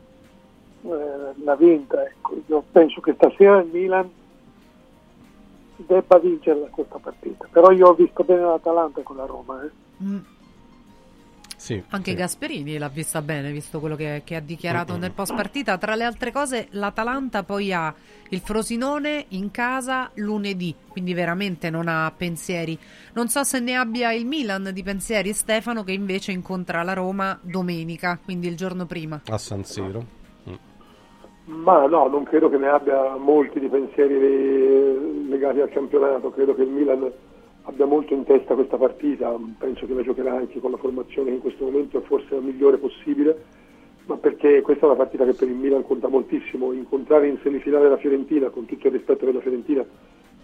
eh, 0.82 1.32
l'ha 1.42 1.56
vinta. 1.56 2.02
Ecco. 2.04 2.34
Io 2.46 2.64
penso 2.70 3.00
che 3.00 3.14
stasera 3.14 3.60
il 3.60 3.70
Milan 3.72 4.10
debba 5.76 6.18
vincere 6.18 6.68
questa 6.70 6.98
partita. 6.98 7.46
Però 7.50 7.70
io 7.70 7.88
ho 7.88 7.94
visto 7.94 8.24
bene 8.24 8.42
l'Atalanta 8.42 9.02
con 9.02 9.16
la 9.16 9.26
Roma. 9.26 9.62
Eh. 9.62 9.70
Mm. 10.02 10.18
Sì, 11.66 11.82
Anche 11.90 12.12
sì. 12.12 12.16
Gasperini 12.16 12.78
l'ha 12.78 12.88
vista 12.88 13.20
bene, 13.22 13.51
visto 13.51 13.80
quello 13.80 13.97
che, 13.97 14.22
che 14.24 14.36
ha 14.36 14.40
dichiarato 14.40 14.93
mm-hmm. 14.93 15.01
nel 15.01 15.10
post 15.10 15.34
partita. 15.34 15.76
Tra 15.78 15.97
le 15.97 16.05
altre 16.05 16.30
cose, 16.30 16.68
l'Atalanta 16.70 17.43
poi 17.43 17.72
ha 17.72 17.93
il 18.28 18.38
Frosinone 18.38 19.24
in 19.30 19.51
casa 19.51 20.09
lunedì, 20.14 20.72
quindi 20.86 21.12
veramente 21.12 21.68
non 21.68 21.88
ha 21.88 22.12
pensieri. 22.16 22.78
Non 23.14 23.26
so 23.26 23.43
se 23.43 23.59
ne 23.59 23.74
abbia 23.74 24.12
il 24.12 24.26
Milan 24.26 24.70
di 24.72 24.84
pensieri, 24.84 25.32
Stefano, 25.32 25.82
che 25.82 25.90
invece 25.90 26.30
incontra 26.30 26.84
la 26.84 26.93
Roma 26.93 27.36
domenica, 27.43 28.16
quindi 28.22 28.47
il 28.47 28.56
giorno 28.56 28.86
prima. 28.86 29.22
A 29.28 29.36
San 29.36 29.64
Siro. 29.64 30.14
Ma 31.47 31.84
no, 31.86 32.06
non 32.06 32.22
credo 32.22 32.48
che 32.48 32.59
ne 32.59 32.68
abbia 32.68 33.16
molti 33.16 33.59
di 33.59 33.68
pensieri 33.68 35.28
legati 35.28 35.60
al 35.60 35.70
campionato, 35.70 36.30
credo 36.30 36.55
che 36.55 36.62
il 36.62 36.68
Milan 36.68 37.12
abbia 37.66 37.84
molto 37.84 38.14
in 38.14 38.24
testa 38.24 38.55
questa 38.55 38.76
partita, 38.76 39.36
penso 39.59 39.86
che 39.86 39.94
la 39.94 40.02
giocherà 40.02 40.32
anche 40.32 40.60
con 40.60 40.70
la 40.70 40.76
formazione 40.76 41.30
che 41.30 41.34
in 41.36 41.40
questo 41.40 41.64
momento 41.64 41.98
è 41.98 42.02
forse 42.02 42.34
la 42.34 42.40
migliore 42.40 42.78
possibile, 42.78 43.44
ma 44.06 44.16
perché 44.16 44.60
questa 44.62 44.84
è 44.84 44.88
una 44.88 44.98
partita 44.98 45.24
che 45.24 45.34
per 45.34 45.48
il 45.48 45.55
Milan 45.55 45.84
conta 45.84 46.09
moltissimo, 46.09 46.72
incontrare 46.72 47.26
in 47.26 47.38
semifinale 47.43 47.88
la 47.88 47.97
Fiorentina, 47.97 48.51
con 48.51 48.66
tutto 48.66 48.86
il 48.86 48.93
rispetto 48.93 49.24
della 49.24 49.40
Fiorentina, 49.40 49.84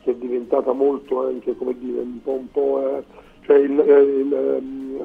che 0.02 0.10
è 0.10 0.14
diventata 0.14 0.72
molto 0.72 1.24
anche, 1.24 1.56
come 1.56 1.78
dire, 1.78 2.00
un 2.00 2.20
po', 2.22 2.32
un 2.32 2.50
po' 2.50 2.98
eh, 2.98 3.04
cioè 3.42 3.56
il, 3.58 3.78
eh, 3.78 4.00
il 4.00 4.34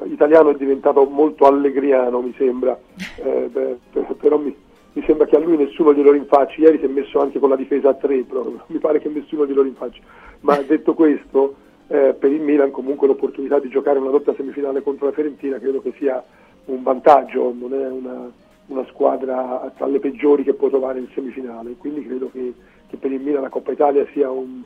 eh, 0.02 0.08
italiano 0.08 0.50
è 0.50 0.56
diventato 0.56 1.04
molto 1.04 1.46
allegriano 1.46 2.20
mi 2.20 2.34
sembra, 2.36 2.78
eh, 3.22 3.48
beh, 3.50 3.78
però 4.18 4.38
mi 4.38 4.54
mi 4.90 5.04
sembra 5.04 5.26
che 5.26 5.36
a 5.36 5.38
lui 5.38 5.56
nessuno 5.56 5.94
glielo 5.94 6.10
rinfacci, 6.10 6.60
ieri 6.60 6.78
si 6.78 6.86
è 6.86 6.88
messo 6.88 7.20
anche 7.20 7.38
con 7.38 7.50
la 7.50 7.54
difesa 7.54 7.90
a 7.90 7.94
tre, 7.94 8.24
proprio. 8.24 8.64
mi 8.66 8.78
pare 8.78 8.98
che 8.98 9.08
nessuno 9.08 9.46
glielo 9.46 9.62
rinfacci, 9.62 10.02
ma 10.40 10.56
detto 10.66 10.94
questo, 10.94 11.54
eh, 11.88 12.14
per 12.18 12.30
il 12.30 12.40
Milan 12.40 12.70
comunque 12.70 13.06
l'opportunità 13.06 13.58
di 13.58 13.68
giocare 13.68 13.98
una 13.98 14.10
doppia 14.10 14.34
semifinale 14.34 14.82
contro 14.82 15.06
la 15.06 15.12
Fiorentina 15.12 15.58
credo 15.58 15.80
che 15.80 15.92
sia 15.98 16.22
un 16.66 16.82
vantaggio, 16.82 17.54
non 17.58 17.74
è 17.74 17.88
una, 17.88 18.30
una 18.66 18.84
squadra 18.86 19.72
tra 19.76 19.86
le 19.86 20.00
peggiori 20.00 20.44
che 20.44 20.54
può 20.54 20.68
trovare 20.68 20.98
in 20.98 21.08
semifinale, 21.14 21.76
quindi 21.78 22.06
credo 22.06 22.30
che, 22.30 22.52
che, 22.88 22.96
per 22.96 23.10
il 23.12 23.20
Milan 23.20 23.42
la 23.42 23.48
Coppa 23.48 23.72
Italia 23.72 24.06
sia 24.12 24.30
un, 24.30 24.62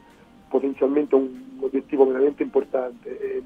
potenzialmente 0.49 1.15
un 1.15 1.29
obiettivo 1.61 2.07
veramente 2.07 2.43
importante. 2.43 3.19
E 3.21 3.43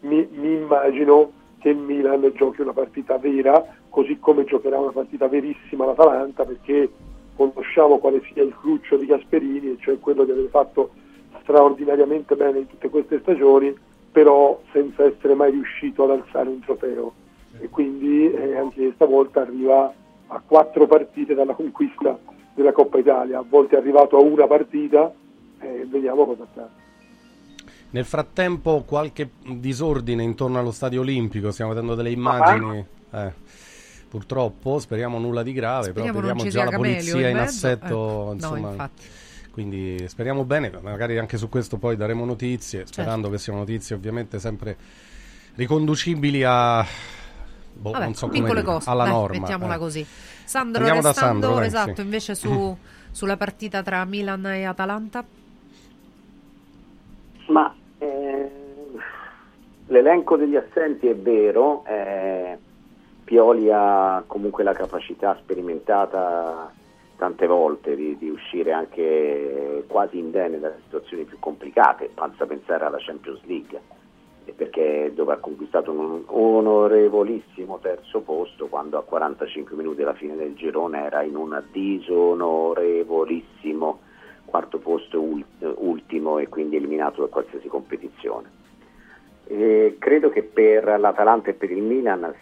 mi, 0.00 0.26
mi 0.32 0.52
immagino 0.52 1.32
che 1.58 1.70
il 1.70 1.78
Milan 1.78 2.30
giochi 2.34 2.60
una 2.60 2.72
partita 2.72 3.18
vera, 3.18 3.64
così 3.88 4.18
come 4.20 4.44
giocherà 4.44 4.78
una 4.78 4.92
partita 4.92 5.26
verissima 5.26 5.84
l'Atalanta, 5.84 6.44
perché 6.44 6.88
conosciamo 7.34 7.98
quale 7.98 8.22
sia 8.32 8.42
il 8.42 8.54
cruccio 8.56 8.96
di 8.96 9.06
Gasperini, 9.06 9.78
cioè 9.80 9.98
quello 9.98 10.24
di 10.24 10.30
aver 10.30 10.48
fatto 10.48 10.90
straordinariamente 11.46 12.34
bene 12.34 12.58
in 12.58 12.66
tutte 12.66 12.88
queste 12.88 13.20
stagioni, 13.20 13.72
però 14.10 14.60
senza 14.72 15.04
essere 15.04 15.34
mai 15.34 15.52
riuscito 15.52 16.02
ad 16.02 16.10
alzare 16.10 16.48
un 16.48 16.60
trofeo. 16.60 17.12
E 17.60 17.68
quindi 17.68 18.30
eh, 18.32 18.56
anche 18.56 18.92
stavolta 18.94 19.42
arriva 19.42 19.92
a 20.26 20.42
quattro 20.44 20.86
partite 20.86 21.34
dalla 21.34 21.54
conquista 21.54 22.18
della 22.54 22.72
Coppa 22.72 22.98
Italia, 22.98 23.38
a 23.38 23.44
volte 23.48 23.76
è 23.76 23.78
arrivato 23.78 24.16
a 24.16 24.22
una 24.22 24.46
partita 24.46 25.12
e 25.60 25.66
eh, 25.66 25.86
vediamo 25.86 26.26
cosa 26.26 26.42
accade. 26.42 26.84
Nel 27.90 28.04
frattempo 28.04 28.82
qualche 28.84 29.30
disordine 29.54 30.22
intorno 30.22 30.58
allo 30.58 30.72
stadio 30.72 31.00
olimpico, 31.00 31.50
stiamo 31.52 31.72
vedendo 31.72 31.94
delle 31.94 32.10
immagini. 32.10 32.84
Eh, 33.12 33.32
purtroppo, 34.08 34.78
speriamo 34.78 35.18
nulla 35.18 35.42
di 35.42 35.52
grave, 35.52 35.90
speriamo 35.90 36.18
però 36.18 36.34
vediamo 36.34 36.50
già 36.50 36.64
la 36.64 36.76
polizia 36.76 37.28
in, 37.28 37.36
in 37.36 37.42
assetto. 37.42 38.30
Eh, 38.30 38.34
insomma, 38.34 38.70
no, 38.70 38.90
quindi 39.56 40.06
speriamo 40.06 40.44
bene, 40.44 40.70
magari 40.82 41.16
anche 41.16 41.38
su 41.38 41.48
questo 41.48 41.78
poi 41.78 41.96
daremo 41.96 42.26
notizie, 42.26 42.84
sperando 42.84 43.22
certo. 43.22 43.30
che 43.30 43.38
siano 43.38 43.58
notizie 43.60 43.96
ovviamente 43.96 44.38
sempre 44.38 44.76
riconducibili 45.54 46.42
a... 46.44 46.84
Boh, 47.72 47.90
Vabbè, 47.92 48.04
non 48.04 48.14
so 48.14 48.28
piccole 48.28 48.60
come 48.60 48.74
cose, 48.74 48.90
alla 48.90 49.04
dai, 49.04 49.12
norma. 49.14 49.38
Mettiamola 49.38 49.74
eh. 49.76 49.78
così. 49.78 50.06
Sandro, 50.44 50.84
Andiamo 50.84 51.06
restando, 51.06 51.40
Sandro, 51.40 51.58
dai, 51.60 51.66
esatto, 51.68 51.94
sì. 51.94 52.00
invece 52.02 52.34
su, 52.34 52.76
sulla 53.10 53.38
partita 53.38 53.82
tra 53.82 54.04
Milan 54.04 54.44
e 54.44 54.64
Atalanta. 54.64 55.24
Ma 57.46 57.74
eh, 57.96 58.50
l'elenco 59.86 60.36
degli 60.36 60.56
assenti 60.56 61.06
è 61.06 61.16
vero, 61.16 61.82
eh, 61.86 62.58
Pioli 63.24 63.70
ha 63.72 64.22
comunque 64.26 64.64
la 64.64 64.74
capacità 64.74 65.34
sperimentata 65.40 66.70
tante 67.16 67.46
volte 67.46 67.96
di, 67.96 68.18
di, 68.18 68.28
uscire 68.28 68.72
anche 68.72 69.84
quasi 69.86 70.18
indenne 70.18 70.58
dalle 70.58 70.80
situazioni 70.84 71.24
più 71.24 71.38
complicate, 71.38 72.10
basta 72.12 72.44
pensare 72.46 72.84
alla 72.84 72.98
Champions 73.00 73.40
League, 73.44 73.80
perché 74.54 75.12
dove 75.14 75.32
ha 75.32 75.38
conquistato 75.38 75.90
un 75.90 76.24
onorevolissimo 76.26 77.78
terzo 77.78 78.20
posto 78.20 78.66
quando 78.68 78.98
a 78.98 79.02
45 79.02 79.74
minuti 79.76 80.02
alla 80.02 80.12
fine 80.14 80.36
del 80.36 80.54
girone 80.54 81.04
era 81.04 81.22
in 81.22 81.36
un 81.36 81.62
disonorevolissimo 81.72 84.00
quarto 84.46 84.78
posto 84.78 85.20
ultimo 85.20 86.38
e 86.38 86.48
quindi 86.48 86.76
eliminato 86.76 87.22
da 87.22 87.28
qualsiasi 87.28 87.68
competizione. 87.68 88.64
E 89.48 89.96
credo 89.98 90.30
che 90.30 90.42
per 90.42 90.98
l'Atalanta 90.98 91.50
e 91.50 91.54
per 91.54 91.70
il 91.70 91.82
Milan 91.82 92.34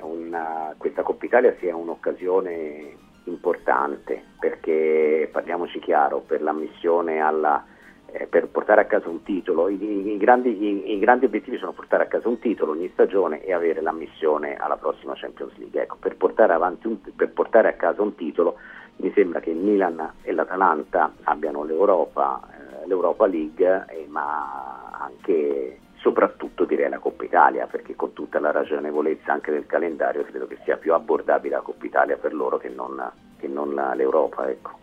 una, 0.00 0.74
questa 0.76 1.02
Coppa 1.02 1.24
Italia 1.24 1.56
sia 1.58 1.74
un'occasione 1.74 2.96
importante 3.24 4.22
perché 4.38 5.28
parliamoci 5.32 5.78
chiaro, 5.78 6.20
per 6.20 6.42
l'ammissione 6.42 7.20
alla, 7.20 7.64
eh, 8.06 8.26
per 8.26 8.48
portare 8.48 8.82
a 8.82 8.84
casa 8.84 9.08
un 9.08 9.22
titolo, 9.22 9.68
i, 9.68 10.12
i, 10.12 10.16
grandi, 10.16 10.50
i, 10.50 10.92
i, 10.94 10.98
grandi, 10.98 11.24
obiettivi 11.24 11.56
sono 11.58 11.72
portare 11.72 12.04
a 12.04 12.06
casa 12.06 12.28
un 12.28 12.38
titolo 12.38 12.72
ogni 12.72 12.88
stagione 12.92 13.42
e 13.42 13.52
avere 13.52 13.80
l'ammissione 13.80 14.56
alla 14.56 14.76
prossima 14.76 15.14
Champions 15.16 15.56
League. 15.56 15.82
Ecco, 15.82 15.96
per, 15.98 16.16
portare 16.16 16.54
un, 16.54 16.98
per 17.16 17.30
portare 17.30 17.68
a 17.68 17.72
casa 17.74 18.02
un 18.02 18.14
titolo 18.14 18.56
mi 18.96 19.10
sembra 19.14 19.40
che 19.40 19.50
il 19.50 19.56
Milan 19.56 20.12
e 20.22 20.32
l'Atalanta 20.32 21.12
abbiano 21.24 21.64
l'Europa, 21.64 22.40
eh, 22.50 22.86
l'Europa 22.86 23.26
League, 23.26 23.84
eh, 23.88 24.06
ma 24.08 24.90
anche 24.92 25.78
soprattutto 26.04 26.66
direi 26.66 26.90
la 26.90 26.98
Coppa 26.98 27.24
Italia, 27.24 27.66
perché 27.66 27.96
con 27.96 28.12
tutta 28.12 28.38
la 28.38 28.50
ragionevolezza 28.50 29.32
anche 29.32 29.50
del 29.50 29.64
calendario 29.64 30.22
credo 30.24 30.46
che 30.46 30.58
sia 30.62 30.76
più 30.76 30.92
abbordabile 30.92 31.54
la 31.54 31.62
Coppa 31.62 31.86
Italia 31.86 32.18
per 32.18 32.34
loro 32.34 32.58
che 32.58 32.68
non, 32.68 33.10
che 33.38 33.48
non 33.48 33.72
la, 33.72 33.94
l'Europa. 33.94 34.46
Ecco. 34.50 34.82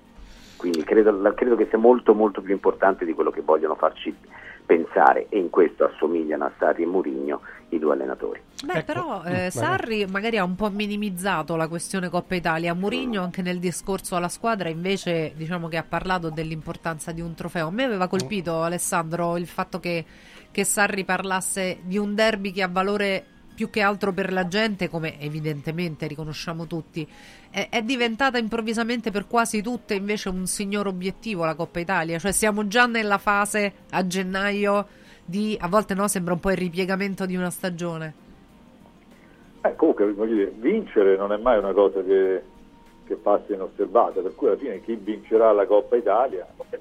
Quindi 0.58 0.84
credo, 0.84 1.34
credo, 1.36 1.56
che 1.56 1.68
sia 1.70 1.78
molto 1.78 2.16
molto 2.16 2.42
più 2.42 2.54
importante 2.54 3.06
di 3.06 3.14
quello 3.14 3.30
che 3.30 3.42
vogliono 3.42 3.76
farci 3.76 4.16
pensare 4.66 5.28
e 5.30 5.38
in 5.38 5.50
questo 5.50 5.86
assomigliano 5.86 6.46
a 6.46 6.52
Sarri 6.58 6.84
e 6.84 6.86
Murigno 6.88 7.42
i 7.70 7.80
due 7.80 7.94
allenatori. 7.94 8.42
Beh, 8.64 8.74
ecco. 8.74 8.86
però 8.86 9.24
eh, 9.24 9.50
Sarri 9.52 10.06
magari 10.06 10.38
ha 10.38 10.44
un 10.44 10.56
po' 10.56 10.70
minimizzato 10.70 11.56
la 11.56 11.68
questione 11.68 12.10
Coppa 12.10 12.36
Italia. 12.36 12.74
Mourinho 12.74 13.22
anche 13.22 13.42
nel 13.42 13.60
discorso 13.60 14.16
alla 14.16 14.28
squadra 14.28 14.70
invece 14.70 15.34
diciamo 15.36 15.68
che 15.68 15.78
ha 15.78 15.86
parlato 15.88 16.30
dell'importanza 16.30 17.12
di 17.12 17.22
un 17.22 17.36
trofeo. 17.36 17.68
A 17.68 17.72
me 17.72 17.84
aveva 17.84 18.08
colpito 18.08 18.62
Alessandro 18.62 19.38
il 19.38 19.48
fatto 19.48 19.80
che, 19.80 20.06
che 20.52 20.64
Sarri 20.64 21.04
parlasse 21.04 21.80
di 21.84 21.98
un 21.98 22.14
derby 22.14 22.52
che 22.52 22.62
ha 22.62 22.68
valore 22.68 23.26
più 23.54 23.70
che 23.70 23.82
altro 23.82 24.12
per 24.12 24.32
la 24.32 24.48
gente, 24.48 24.90
come 24.90 25.20
evidentemente 25.20 26.08
riconosciamo 26.08 26.66
tutti, 26.66 27.08
è, 27.50 27.68
è, 27.70 27.82
diventata 27.84 28.38
improvvisamente 28.38 29.12
per 29.12 29.28
quasi 29.28 29.62
tutte 29.62 29.94
invece 29.94 30.30
un 30.30 30.46
signor 30.48 30.88
obiettivo 30.88 31.46
la 31.46 31.54
Coppa 31.54 31.80
Italia. 31.80 32.18
Cioè 32.18 32.32
siamo 32.32 32.68
già 32.68 32.86
nella 32.86 33.18
fase 33.18 33.74
a 33.92 34.08
gennaio 34.08 34.88
di, 35.24 35.58
a 35.60 35.68
volte 35.68 35.94
no, 35.94 36.08
sembra 36.08 36.34
un 36.34 36.40
po' 36.40 36.52
il 36.52 36.58
ripiegamento 36.58 37.26
di 37.26 37.36
una 37.36 37.50
stagione. 37.50 38.14
Eh, 39.62 39.76
comunque, 39.76 40.12
dire, 40.28 40.52
vincere 40.58 41.16
non 41.16 41.32
è 41.32 41.38
mai 41.38 41.60
una 41.60 41.74
cosa 41.74 42.02
che, 42.02 42.42
che, 43.06 43.16
passa 43.16 43.54
inosservata, 43.54 44.22
per 44.22 44.34
cui 44.34 44.48
alla 44.48 44.58
fine 44.58 44.82
chi 44.82 44.96
vincerà 44.96 45.52
la 45.52 45.68
Coppa 45.68 45.98
Italia 45.98 46.48
eh, 46.72 46.80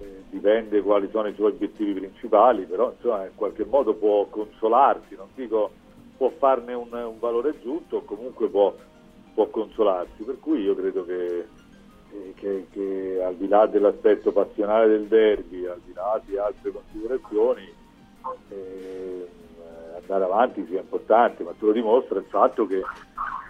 eh, 0.00 0.22
dipende 0.30 0.80
quali 0.82 1.08
sono 1.10 1.28
i 1.28 1.34
suoi 1.34 1.52
obiettivi 1.52 1.94
principali, 1.94 2.64
però 2.64 2.92
insomma 2.92 3.24
in 3.24 3.34
qualche 3.34 3.64
modo 3.64 3.94
può 3.94 4.26
consolarsi, 4.26 5.14
non 5.16 5.28
dico 5.34 5.70
può 6.16 6.30
farne 6.36 6.74
un, 6.74 6.92
un 6.92 7.18
valore 7.18 7.58
giusto, 7.62 8.02
comunque 8.02 8.48
può, 8.48 8.74
può, 9.34 9.46
consolarsi, 9.46 10.24
per 10.24 10.38
cui 10.40 10.62
io 10.62 10.74
credo 10.74 11.04
che, 11.04 11.46
che, 12.34 12.66
che, 12.70 13.22
al 13.24 13.36
di 13.36 13.46
là 13.46 13.66
dell'aspetto 13.66 14.32
passionale 14.32 14.88
del 14.88 15.06
derby, 15.06 15.66
al 15.66 15.80
di 15.84 15.92
là 15.92 16.20
di 16.24 16.36
altre 16.36 16.72
considerazioni, 16.72 17.72
eh, 18.48 19.28
andare 20.00 20.24
avanti 20.24 20.66
sia 20.66 20.80
importante, 20.80 21.44
ma 21.44 21.52
te 21.52 21.64
lo 21.64 21.72
dimostra 21.72 22.18
il 22.18 22.26
fatto 22.28 22.66
che, 22.66 22.82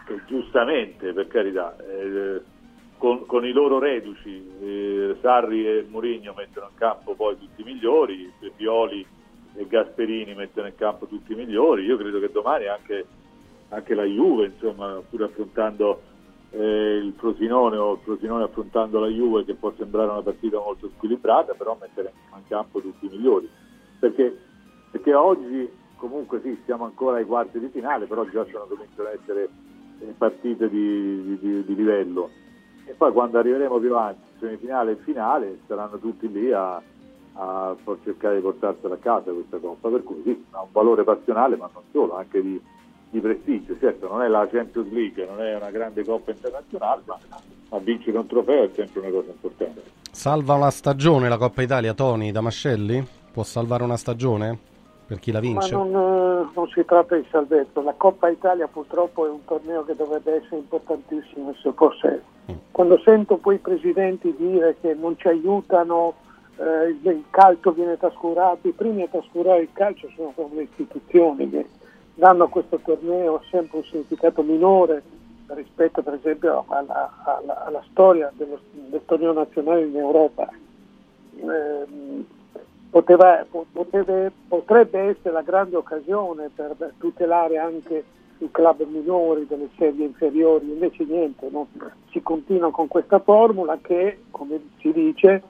che 0.04 0.20
giustamente, 0.26 1.12
per 1.14 1.26
carità, 1.28 1.74
eh, 1.78 2.42
con, 2.98 3.26
con, 3.26 3.46
i 3.46 3.52
loro 3.52 3.78
reduci, 3.78 4.50
eh, 4.60 5.16
Sarri 5.20 5.66
e 5.66 5.86
Mourinho 5.88 6.34
mettono 6.36 6.66
in 6.70 6.76
campo 6.76 7.14
poi 7.14 7.38
tutti 7.38 7.62
i 7.62 7.64
migliori, 7.64 8.30
Pioli 8.54 9.06
e 9.54 9.66
Gasperini 9.66 10.34
mettono 10.34 10.66
in 10.66 10.74
campo 10.74 11.06
tutti 11.06 11.32
i 11.32 11.36
migliori, 11.36 11.84
io 11.84 11.96
credo 11.96 12.20
che 12.20 12.30
domani 12.30 12.66
anche, 12.66 13.06
anche 13.70 13.94
la 13.94 14.04
Juve, 14.04 14.46
insomma, 14.46 15.00
pur 15.08 15.22
affrontando 15.22 16.02
eh, 16.50 16.96
il 16.96 17.14
Frosinone 17.16 17.76
o 17.76 17.94
il 17.94 18.00
Frosinone 18.02 18.44
affrontando 18.44 19.00
la 19.00 19.08
Juve 19.08 19.44
che 19.44 19.54
può 19.54 19.72
sembrare 19.76 20.10
una 20.10 20.22
partita 20.22 20.58
molto 20.58 20.90
squilibrata, 20.96 21.54
però 21.54 21.76
mettere 21.80 22.12
in 22.34 22.42
campo 22.48 22.80
tutti 22.80 23.06
i 23.06 23.10
migliori, 23.10 23.48
perché, 23.98 24.36
perché 24.90 25.14
oggi 25.14 25.68
comunque 25.96 26.40
sì, 26.42 26.58
siamo 26.64 26.84
ancora 26.84 27.18
ai 27.18 27.24
quarti 27.24 27.58
di 27.58 27.68
finale, 27.68 28.06
però 28.06 28.24
già 28.24 28.46
sono 28.50 28.64
cominciano 28.64 29.08
ad 29.08 29.18
essere 29.20 29.48
eh, 30.00 30.14
partite 30.16 30.68
di, 30.68 31.38
di, 31.38 31.64
di, 31.64 31.74
livello. 31.74 32.30
E 32.88 32.94
poi 32.96 33.12
quando 33.12 33.38
arriveremo 33.38 33.78
più 33.78 33.90
avanti, 33.94 34.22
semifinale 34.40 34.92
e 34.92 34.96
finale, 34.96 35.58
saranno 35.66 35.98
tutti 35.98 36.30
lì 36.32 36.50
a, 36.52 36.80
a 37.34 37.76
cercare 38.02 38.36
di 38.36 38.40
portarsela 38.40 38.94
a 38.94 38.98
casa 38.98 39.30
questa 39.30 39.58
coppa. 39.58 39.90
Per 39.90 40.02
cui 40.02 40.22
sì, 40.24 40.44
ha 40.52 40.62
un 40.62 40.68
valore 40.72 41.04
passionale, 41.04 41.56
ma 41.56 41.68
non 41.70 41.82
solo, 41.92 42.16
anche 42.16 42.40
di, 42.40 42.58
di 43.10 43.20
prestigio. 43.20 43.76
Certo, 43.78 44.08
non 44.08 44.22
è 44.22 44.28
la 44.28 44.48
Champions 44.50 44.90
League, 44.90 45.26
non 45.26 45.42
è 45.42 45.54
una 45.54 45.70
grande 45.70 46.02
coppa 46.02 46.30
internazionale, 46.30 47.02
ma, 47.04 47.18
ma 47.68 47.78
vincere 47.78 48.16
un 48.16 48.26
trofeo 48.26 48.64
è 48.64 48.70
sempre 48.72 49.00
una 49.00 49.10
cosa 49.10 49.30
importante. 49.32 49.82
Salva 50.10 50.54
una 50.54 50.70
stagione 50.70 51.28
la 51.28 51.36
Coppa 51.36 51.60
Italia, 51.60 51.92
Tony 51.92 52.32
Damascelli? 52.32 53.06
Può 53.30 53.42
salvare 53.42 53.84
una 53.84 53.98
stagione? 53.98 54.67
Per 55.08 55.20
chi 55.20 55.32
la 55.32 55.40
vince? 55.40 55.74
Ma 55.74 55.84
non, 55.84 55.94
eh, 55.94 56.50
non, 56.54 56.68
si 56.68 56.84
tratta 56.84 57.16
di 57.16 57.26
salvezza, 57.30 57.80
la 57.80 57.94
Coppa 57.96 58.28
Italia 58.28 58.68
purtroppo 58.68 59.26
è 59.26 59.30
un 59.30 59.42
torneo 59.46 59.82
che 59.82 59.96
dovrebbe 59.96 60.34
essere 60.34 60.56
importantissimo 60.56 61.54
se 61.54 61.72
fosse. 61.72 62.22
Mm. 62.52 62.56
Quando 62.70 63.00
sento 63.00 63.38
poi 63.38 63.54
i 63.54 63.58
presidenti 63.58 64.34
dire 64.36 64.76
che 64.82 64.92
non 64.92 65.16
ci 65.16 65.28
aiutano, 65.28 66.12
eh, 66.58 66.94
il 67.00 67.24
calcio 67.30 67.72
viene 67.72 67.96
trascurato, 67.96 68.68
i 68.68 68.72
primi 68.72 69.00
a 69.00 69.08
trascurare 69.08 69.62
il 69.62 69.70
calcio 69.72 70.10
sono 70.14 70.32
proprio 70.34 70.58
le 70.58 70.64
istituzioni 70.64 71.48
che 71.48 71.66
danno 72.14 72.44
a 72.44 72.48
questo 72.50 72.78
torneo 72.84 73.40
sempre 73.48 73.78
un 73.78 73.84
significato 73.84 74.42
minore 74.42 75.02
rispetto 75.46 76.02
per 76.02 76.14
esempio 76.14 76.66
alla, 76.68 77.10
alla, 77.24 77.64
alla 77.64 77.82
storia 77.90 78.30
dello, 78.36 78.58
del 78.72 79.00
torneo 79.06 79.32
nazionale 79.32 79.86
in 79.86 79.96
Europa. 79.96 80.50
Eh, 81.34 82.36
poteva, 82.90 83.44
poteva, 83.72 84.30
potrebbe 84.48 84.98
essere 85.00 85.32
la 85.32 85.42
grande 85.42 85.76
occasione 85.76 86.50
per 86.54 86.74
tutelare 86.98 87.58
anche 87.58 88.04
i 88.38 88.50
club 88.50 88.86
minori 88.86 89.46
delle 89.46 89.68
serie 89.76 90.06
inferiori, 90.06 90.70
invece 90.70 91.04
niente, 91.04 91.48
no? 91.50 91.66
si 92.10 92.22
continua 92.22 92.70
con 92.70 92.86
questa 92.86 93.18
formula 93.18 93.78
che, 93.82 94.20
come 94.30 94.60
si 94.78 94.92
dice, 94.92 95.42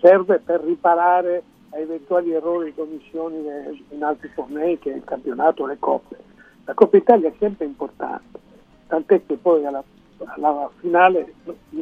serve 0.00 0.40
per 0.40 0.60
riparare 0.62 1.42
a 1.70 1.78
eventuali 1.78 2.32
errori 2.32 2.66
di 2.66 2.74
commissioni 2.74 3.44
in 3.90 4.02
altri 4.02 4.30
tornei 4.34 4.78
che 4.78 4.90
il 4.90 5.04
campionato, 5.04 5.66
le 5.66 5.76
coppe. 5.78 6.16
La 6.64 6.74
Coppa 6.74 6.96
Italia 6.96 7.28
è 7.28 7.32
sempre 7.38 7.64
importante, 7.64 8.38
tant'è 8.88 9.24
che 9.24 9.36
poi 9.36 9.64
alla, 9.64 9.82
alla 10.18 10.70
finale 10.78 11.34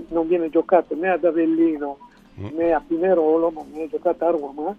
non 0.09 0.27
viene 0.27 0.51
giocato 0.51 0.95
né 0.95 1.09
ad 1.09 1.24
Avellino 1.24 1.99
mm. 2.39 2.47
né 2.57 2.73
a 2.73 2.82
Pinerolo, 2.87 3.51
ma 3.51 3.62
viene 3.66 3.89
giocata 3.89 4.28
a 4.28 4.31
Roma 4.31 4.74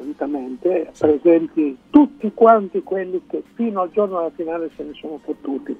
solitamente, 0.00 0.88
sì. 0.92 1.02
presenti 1.04 1.78
tutti 1.90 2.32
quanti 2.32 2.82
quelli 2.82 3.22
che 3.28 3.42
fino 3.54 3.82
al 3.82 3.90
giorno 3.90 4.16
della 4.16 4.32
finale 4.34 4.70
se 4.76 4.82
ne 4.82 4.92
sono 4.94 5.20
fottuti 5.22 5.76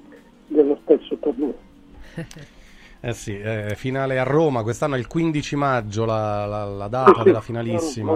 dello 0.47 0.77
stesso 0.83 1.17
torneo. 1.17 1.55
Eh 3.03 3.13
sì, 3.13 3.35
eh, 3.35 3.73
finale 3.75 4.19
a 4.19 4.23
Roma, 4.23 4.61
quest'anno 4.61 4.93
è 4.93 4.99
il 4.99 5.07
15 5.07 5.55
maggio 5.55 6.05
la, 6.05 6.45
la, 6.45 6.65
la 6.65 6.87
data 6.87 7.23
della 7.23 7.41
finalissima 7.41 8.15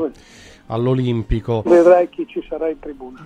all'Olimpico. 0.67 1.63
Vedrai 1.65 2.07
chi 2.09 2.27
ci 2.27 2.45
sarà 2.47 2.69
in 2.69 2.77
tribuna. 2.77 3.25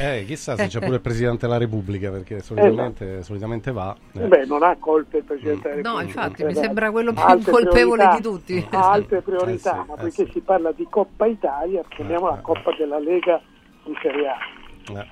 Eh, 0.00 0.24
chissà 0.26 0.56
se 0.56 0.66
c'è 0.66 0.78
pure 0.80 0.96
il 0.96 1.00
Presidente 1.02 1.46
della 1.46 1.58
Repubblica, 1.58 2.10
perché 2.10 2.40
solitamente, 2.40 3.04
esatto. 3.04 3.24
solitamente 3.24 3.72
va. 3.72 3.94
Eh. 4.12 4.26
Beh, 4.26 4.44
non 4.46 4.62
ha 4.62 4.76
colpe 4.78 5.18
il 5.18 5.24
Presidente 5.24 5.68
mm. 5.68 5.74
della 5.74 5.74
Repubblica. 5.74 6.20
No, 6.20 6.28
infatti, 6.28 6.44
mi 6.44 6.54
sembra 6.54 6.90
quello 6.90 7.12
più 7.12 7.50
colpevole 7.50 8.10
di 8.16 8.22
tutti. 8.22 8.66
Ha 8.70 8.90
altre 8.90 9.20
priorità, 9.20 9.78
eh 9.78 9.82
sì, 9.82 9.88
ma 9.88 9.94
poiché 9.94 10.24
sì. 10.24 10.30
si 10.32 10.40
parla 10.40 10.72
di 10.72 10.86
Coppa 10.88 11.26
Italia, 11.26 11.82
chiamiamola 11.88 12.38
eh, 12.38 12.42
Coppa 12.42 12.74
della 12.76 12.98
Lega 12.98 13.40
di 13.84 13.94
Serie 14.00 14.28
A. 14.28 14.98
Eh. 15.00 15.06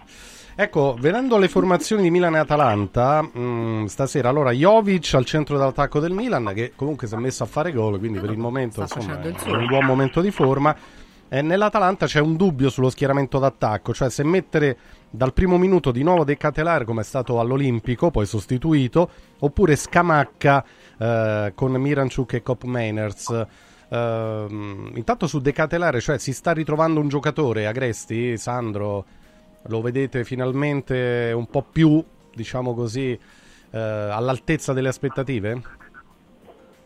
Ecco, 0.55 0.97
vedendo 0.99 1.39
le 1.39 1.49
formazioni 1.49 2.03
di 2.03 2.11
Milan 2.11 2.35
e 2.35 2.39
Atalanta, 2.39 3.23
mh, 3.23 3.41
mm, 3.41 3.85
stasera 3.87 4.29
allora 4.29 4.51
Jovic 4.51 5.15
al 5.15 5.25
centro 5.25 5.57
dell'attacco 5.57 5.99
del 5.99 6.13
Milan, 6.13 6.53
che 6.55 6.73
comunque 6.77 7.07
si 7.07 7.15
è 7.15 7.19
messo 7.19 7.43
a 7.43 7.47
fare 7.47 7.73
gol, 7.73 7.99
quindi 7.99 8.19
per 8.21 8.31
il 8.31 8.39
momento 8.39 8.83
insomma, 8.83 9.19
è 9.23 9.51
un 9.51 9.67
buon 9.67 9.87
momento 9.87 10.21
di 10.21 10.31
forma. 10.31 10.77
E 11.35 11.41
nell'Atalanta 11.41 12.05
c'è 12.05 12.21
un 12.21 12.37
dubbio 12.37 12.69
sullo 12.69 12.91
schieramento 12.91 13.39
d'attacco, 13.39 13.95
cioè 13.95 14.11
se 14.11 14.23
mettere 14.23 14.77
dal 15.09 15.33
primo 15.33 15.57
minuto 15.57 15.91
di 15.91 16.03
nuovo 16.03 16.25
De 16.25 16.37
Catelare 16.37 16.85
come 16.85 17.01
è 17.01 17.05
stato 17.05 17.41
all'Olimpico, 17.41 18.11
poi 18.11 18.27
sostituito, 18.27 19.09
oppure 19.39 19.75
Scamacca 19.75 20.63
eh, 20.99 21.53
con 21.55 21.73
Miranciuk 21.73 22.35
e 22.35 22.43
Cop 22.43 22.65
Mainers. 22.65 23.47
Uh, 23.89 24.91
intanto 24.95 25.27
su 25.27 25.41
De 25.41 25.53
Catelare, 25.53 26.03
cioè 26.03 26.19
si 26.19 26.35
sta 26.35 26.53
ritrovando 26.53 27.01
un 27.01 27.09
giocatore, 27.09 27.67
Agresti, 27.67 28.37
Sandro, 28.37 29.05
lo 29.63 29.81
vedete 29.81 30.25
finalmente 30.25 31.33
un 31.35 31.47
po' 31.47 31.63
più, 31.63 32.05
diciamo 32.35 32.75
così, 32.75 33.19
eh, 33.71 33.79
all'altezza 33.79 34.75
delle 34.75 34.89
aspettative? 34.89 35.63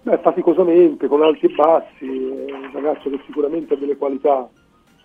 Beh, 0.06 0.18
faticosamente, 0.18 1.08
con 1.08 1.20
alti 1.20 1.46
e 1.46 1.54
bassi, 1.56 2.06
è 2.06 2.52
un 2.52 2.70
ragazzo 2.72 3.10
che 3.10 3.18
sicuramente 3.26 3.74
ha 3.74 3.76
delle 3.76 3.96
qualità, 3.96 4.48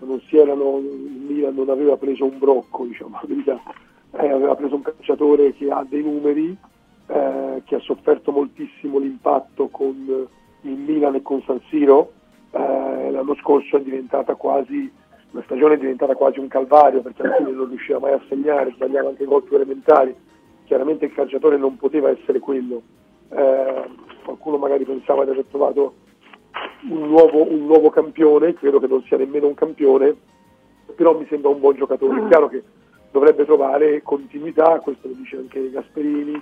non 0.02 0.22
si 0.28 0.38
erano, 0.38 0.78
il 0.78 1.26
Milan 1.28 1.56
non 1.56 1.70
aveva 1.70 1.98
preso 1.98 2.24
un 2.24 2.38
brocco, 2.38 2.86
diciamo 2.86 3.20
eh, 3.24 4.30
aveva 4.30 4.54
preso 4.54 4.76
un 4.76 4.84
calciatore 4.84 5.56
che 5.56 5.72
ha 5.72 5.84
dei 5.90 6.04
numeri, 6.04 6.56
eh, 7.08 7.64
che 7.66 7.76
ha 7.78 7.80
sofferto 7.80 8.32
moltissimo 8.32 9.00
l'impatto 9.00 9.70
con 9.70 10.28
il 10.62 10.78
Milan 10.78 11.16
e 11.16 11.24
con 11.24 11.42
San 11.48 11.60
Siro, 11.70 12.12
eh, 12.52 13.10
l'anno 13.10 13.34
scorso 13.38 13.78
è 13.78 13.82
diventata 13.82 14.36
quasi 14.36 15.00
la 15.32 15.42
stagione 15.46 15.76
è 15.76 15.78
diventata 15.80 16.14
quasi 16.14 16.38
un 16.38 16.48
calvario 16.48 17.02
perché 17.02 17.24
alla 17.24 17.38
fine 17.38 17.50
non 17.50 17.70
riusciva 17.70 17.98
mai 17.98 18.12
a 18.12 18.22
segnare, 18.30 18.74
sbagliava 18.76 19.10
anche 19.10 19.26
gol 19.26 19.42
più 19.42 19.56
elementari, 19.56 20.14
chiaramente 20.66 21.06
il 21.06 21.14
calciatore 21.14 21.58
non 21.58 21.78
poteva 21.78 22.12
essere 22.12 22.38
quello, 22.38 22.84
eh, 23.32 24.10
qualcuno 24.24 24.58
magari 24.58 24.86
pensava 24.86 25.24
di 25.26 25.32
aver 25.32 25.46
trovato 25.50 25.94
un 26.90 27.08
nuovo, 27.08 27.50
un 27.50 27.66
nuovo, 27.66 27.90
campione, 27.90 28.54
credo 28.54 28.80
che 28.80 28.88
non 28.88 29.04
sia 29.04 29.18
nemmeno 29.18 29.48
un 29.48 29.54
campione, 29.54 30.16
però 30.96 31.18
mi 31.18 31.26
sembra 31.30 31.50
un 31.50 31.60
buon 31.60 31.76
giocatore, 31.76 32.22
è 32.22 32.28
chiaro 32.28 32.48
che 32.48 32.64
dovrebbe 33.12 33.46
trovare 33.46 34.02
continuità, 34.02 34.80
questo 34.80 35.08
lo 35.08 35.14
dice 35.14 35.38
anche 35.38 35.70
Gasperini, 35.70 36.42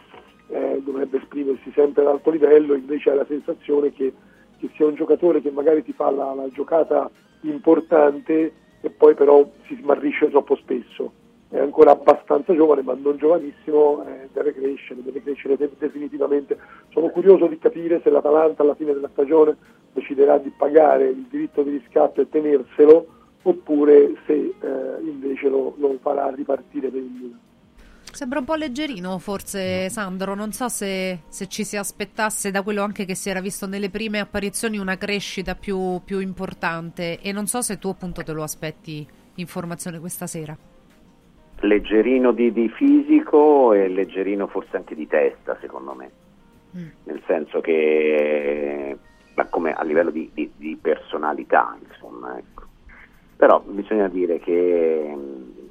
eh, 0.49 0.81
dovrebbe 0.83 1.17
esprimersi 1.17 1.71
sempre 1.73 2.03
ad 2.03 2.09
alto 2.09 2.31
livello, 2.31 2.73
invece 2.73 3.11
ha 3.11 3.15
la 3.15 3.25
sensazione 3.25 3.91
che, 3.91 4.13
che 4.57 4.69
sia 4.75 4.85
un 4.85 4.95
giocatore 4.95 5.41
che 5.41 5.51
magari 5.51 5.83
ti 5.83 5.93
fa 5.93 6.09
la, 6.09 6.33
la 6.33 6.47
giocata 6.49 7.09
importante 7.41 8.53
e 8.81 8.89
poi 8.89 9.13
però 9.13 9.47
si 9.67 9.75
smarrisce 9.75 10.29
troppo 10.29 10.55
spesso. 10.55 11.11
È 11.49 11.57
ancora 11.57 11.91
abbastanza 11.91 12.53
giovane, 12.53 12.83
ma 12.83 12.93
non 12.93 13.17
giovanissimo, 13.17 14.05
eh, 14.05 14.29
deve 14.31 14.53
crescere, 14.53 15.01
deve 15.01 15.23
crescere 15.23 15.57
de- 15.57 15.71
definitivamente. 15.77 16.57
Sono 16.89 17.09
curioso 17.09 17.47
di 17.47 17.57
capire 17.57 18.01
se 18.03 18.11
l'Atalanta 18.11 18.61
alla 18.61 18.75
fine 18.75 18.93
della 18.93 19.09
stagione 19.11 19.57
deciderà 19.93 20.37
di 20.37 20.51
pagare 20.55 21.07
il 21.07 21.25
diritto 21.29 21.63
di 21.63 21.71
riscatto 21.71 22.21
e 22.21 22.29
tenerselo 22.29 23.07
oppure 23.41 24.13
se 24.25 24.33
eh, 24.33 25.01
invece 25.01 25.49
lo, 25.49 25.73
lo 25.77 25.97
farà 26.01 26.29
ripartire 26.29 26.89
per 26.89 26.99
il 26.99 27.09
Milan. 27.09 27.39
Sembra 28.11 28.39
un 28.39 28.45
po' 28.45 28.55
leggerino 28.55 29.17
forse 29.19 29.89
Sandro, 29.89 30.33
non 30.33 30.51
so 30.51 30.67
se, 30.67 31.19
se, 31.29 31.47
ci 31.47 31.63
si 31.63 31.77
aspettasse 31.77 32.51
da 32.51 32.63
quello 32.63 32.83
anche 32.83 33.05
che 33.05 33.15
si 33.15 33.29
era 33.29 33.39
visto 33.39 33.65
nelle 33.67 33.89
prime 33.89 34.19
apparizioni 34.19 34.77
una 34.77 34.97
crescita 34.97 35.55
più, 35.55 36.01
più 36.03 36.19
importante 36.19 37.19
e 37.21 37.31
non 37.31 37.47
so 37.47 37.61
se 37.61 37.77
tu 37.77 37.87
appunto 37.87 38.23
te 38.23 38.31
lo 38.33 38.43
aspetti 38.43 39.07
in 39.35 39.47
formazione 39.47 39.99
questa 39.99 40.27
sera. 40.27 40.57
Leggerino 41.61 42.31
di, 42.31 42.51
di 42.53 42.69
fisico 42.69 43.73
e 43.73 43.87
leggerino 43.89 44.47
forse 44.47 44.77
anche 44.77 44.95
di 44.95 45.07
testa 45.07 45.57
secondo 45.59 45.93
me, 45.93 46.11
mm. 46.77 46.87
nel 47.03 47.21
senso 47.25 47.59
che 47.59 48.97
come 49.49 49.73
a 49.73 49.83
livello 49.83 50.09
di, 50.09 50.29
di, 50.33 50.51
di 50.55 50.77
personalità 50.81 51.77
insomma 51.87 52.37
ecco. 52.37 52.63
Però 53.35 53.61
bisogna 53.65 54.09
dire 54.09 54.39
che 54.39 55.15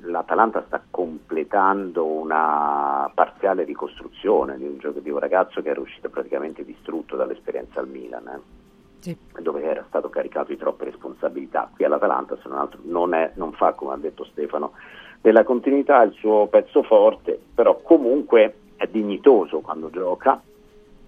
l'Atalanta 0.00 0.64
sta 0.66 0.82
completando 0.90 2.04
una 2.06 3.10
parziale 3.14 3.64
ricostruzione 3.64 4.56
di 4.56 4.64
un, 4.64 4.78
gioco, 4.78 5.00
di 5.00 5.10
un 5.10 5.18
ragazzo 5.18 5.60
che 5.60 5.68
era 5.68 5.80
uscito 5.80 6.08
praticamente 6.08 6.64
distrutto 6.64 7.14
dall'esperienza 7.16 7.80
al 7.80 7.88
Milan. 7.88 8.26
Eh? 8.28 8.66
Sì. 9.00 9.16
dove 9.40 9.62
era 9.62 9.84
stato 9.86 10.08
caricato 10.08 10.50
di 10.50 10.56
troppe 10.56 10.86
responsabilità. 10.86 11.70
Qui 11.72 11.84
all'Atalanta, 11.84 12.36
se 12.42 12.48
non 12.48 12.58
altro, 12.58 12.80
non, 12.82 13.14
è, 13.14 13.32
non 13.34 13.52
fa, 13.52 13.72
come 13.72 13.92
ha 13.92 13.96
detto 13.96 14.24
Stefano, 14.24 14.72
della 15.20 15.44
continuità 15.44 16.02
il 16.02 16.12
suo 16.12 16.46
pezzo 16.46 16.82
forte, 16.82 17.38
però 17.54 17.80
comunque 17.82 18.54
è 18.76 18.86
dignitoso 18.86 19.60
quando 19.60 19.90
gioca 19.90 20.40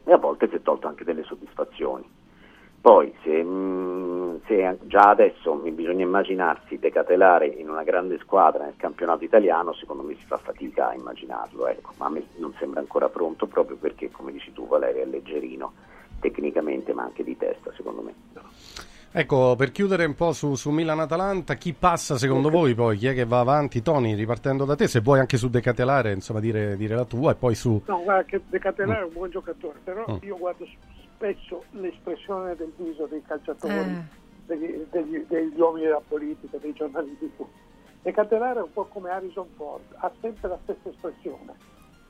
e 0.05 0.13
a 0.13 0.17
volte 0.17 0.49
si 0.49 0.57
è 0.57 0.63
tolto 0.63 0.89
anche 0.89 1.05
delle 1.05 1.23
soddisfazioni. 1.23 2.19
Poi 2.81 3.15
se, 3.23 3.45
mm, 3.45 4.37
se, 4.47 4.79
già 4.85 5.11
adesso 5.11 5.55
bisogna 5.57 6.03
immaginarsi 6.03 6.79
decatelare 6.79 7.47
in 7.47 7.69
una 7.69 7.83
grande 7.83 8.19
squadra 8.19 8.65
nel 8.65 8.77
campionato 8.77 9.23
italiano, 9.23 9.75
secondo 9.75 10.03
me 10.03 10.15
si 10.15 10.25
fa 10.25 10.39
fatica 10.39 10.89
a 10.89 10.95
immaginarlo, 10.95 11.67
ecco. 11.67 11.93
ma 11.99 12.07
a 12.07 12.11
me 12.11 12.25
non 12.37 12.55
sembra 12.59 12.81
ancora 12.81 13.11
pronto 13.11 13.47
proprio 13.47 13.77
perché, 13.77 14.11
come 14.11 14.33
dici 14.33 14.53
tu 14.55 14.67
Valerio, 14.67 15.03
è 15.03 15.07
leggerino 15.07 15.73
tecnicamente 16.21 16.93
ma 16.93 17.03
anche 17.03 17.23
di 17.23 17.37
testa 17.37 17.71
secondo 17.75 18.03
me. 18.03 18.15
Ecco, 19.13 19.57
per 19.57 19.73
chiudere 19.73 20.05
un 20.05 20.15
po' 20.15 20.33
su, 20.33 20.55
su 20.55 20.71
Milan-Atalanta, 20.71 21.55
chi 21.55 21.73
passa 21.73 22.17
secondo 22.17 22.49
voi 22.49 22.77
poi? 22.77 22.97
Chi 22.97 23.09
è 23.09 23.15
che 23.15 23.25
va 23.25 23.41
avanti? 23.41 23.83
Tony, 23.83 24.15
ripartendo 24.15 24.65
da 24.65 24.77
te, 24.77 24.87
se 24.87 25.01
vuoi 25.01 25.19
anche 25.19 25.37
su 25.37 25.51
Decatelare, 25.51 26.13
insomma, 26.13 26.39
dire, 26.39 26.77
dire 26.77 26.95
la 26.95 27.05
tua 27.05 27.33
e 27.33 27.35
poi 27.35 27.57
su... 27.57 27.83
No, 27.87 28.03
guarda 28.05 28.23
che 28.23 28.41
Decatelare 28.49 29.01
mm. 29.01 29.03
è 29.03 29.07
un 29.07 29.13
buon 29.13 29.31
giocatore, 29.31 29.81
però 29.83 30.05
mm. 30.09 30.17
io 30.21 30.39
guardo 30.39 30.65
spesso 31.17 31.65
l'espressione 31.73 32.55
del 32.55 32.73
viso 32.77 33.07
dei 33.07 33.21
calciatori, 33.27 33.75
eh. 33.75 34.03
degli, 34.47 34.87
degli, 34.89 35.25
degli, 35.27 35.59
uomini 35.59 35.87
della 35.87 36.03
politica, 36.07 36.59
dei 36.59 36.73
giornalisti. 36.73 37.33
E 38.03 38.13
Catenara 38.13 38.61
è 38.61 38.63
un 38.63 38.73
po' 38.73 38.85
come 38.85 39.11
Harrison 39.11 39.49
Ford, 39.57 39.83
ha 39.97 40.13
sempre 40.21 40.51
la 40.51 40.59
stessa 40.63 40.89
espressione, 40.89 41.53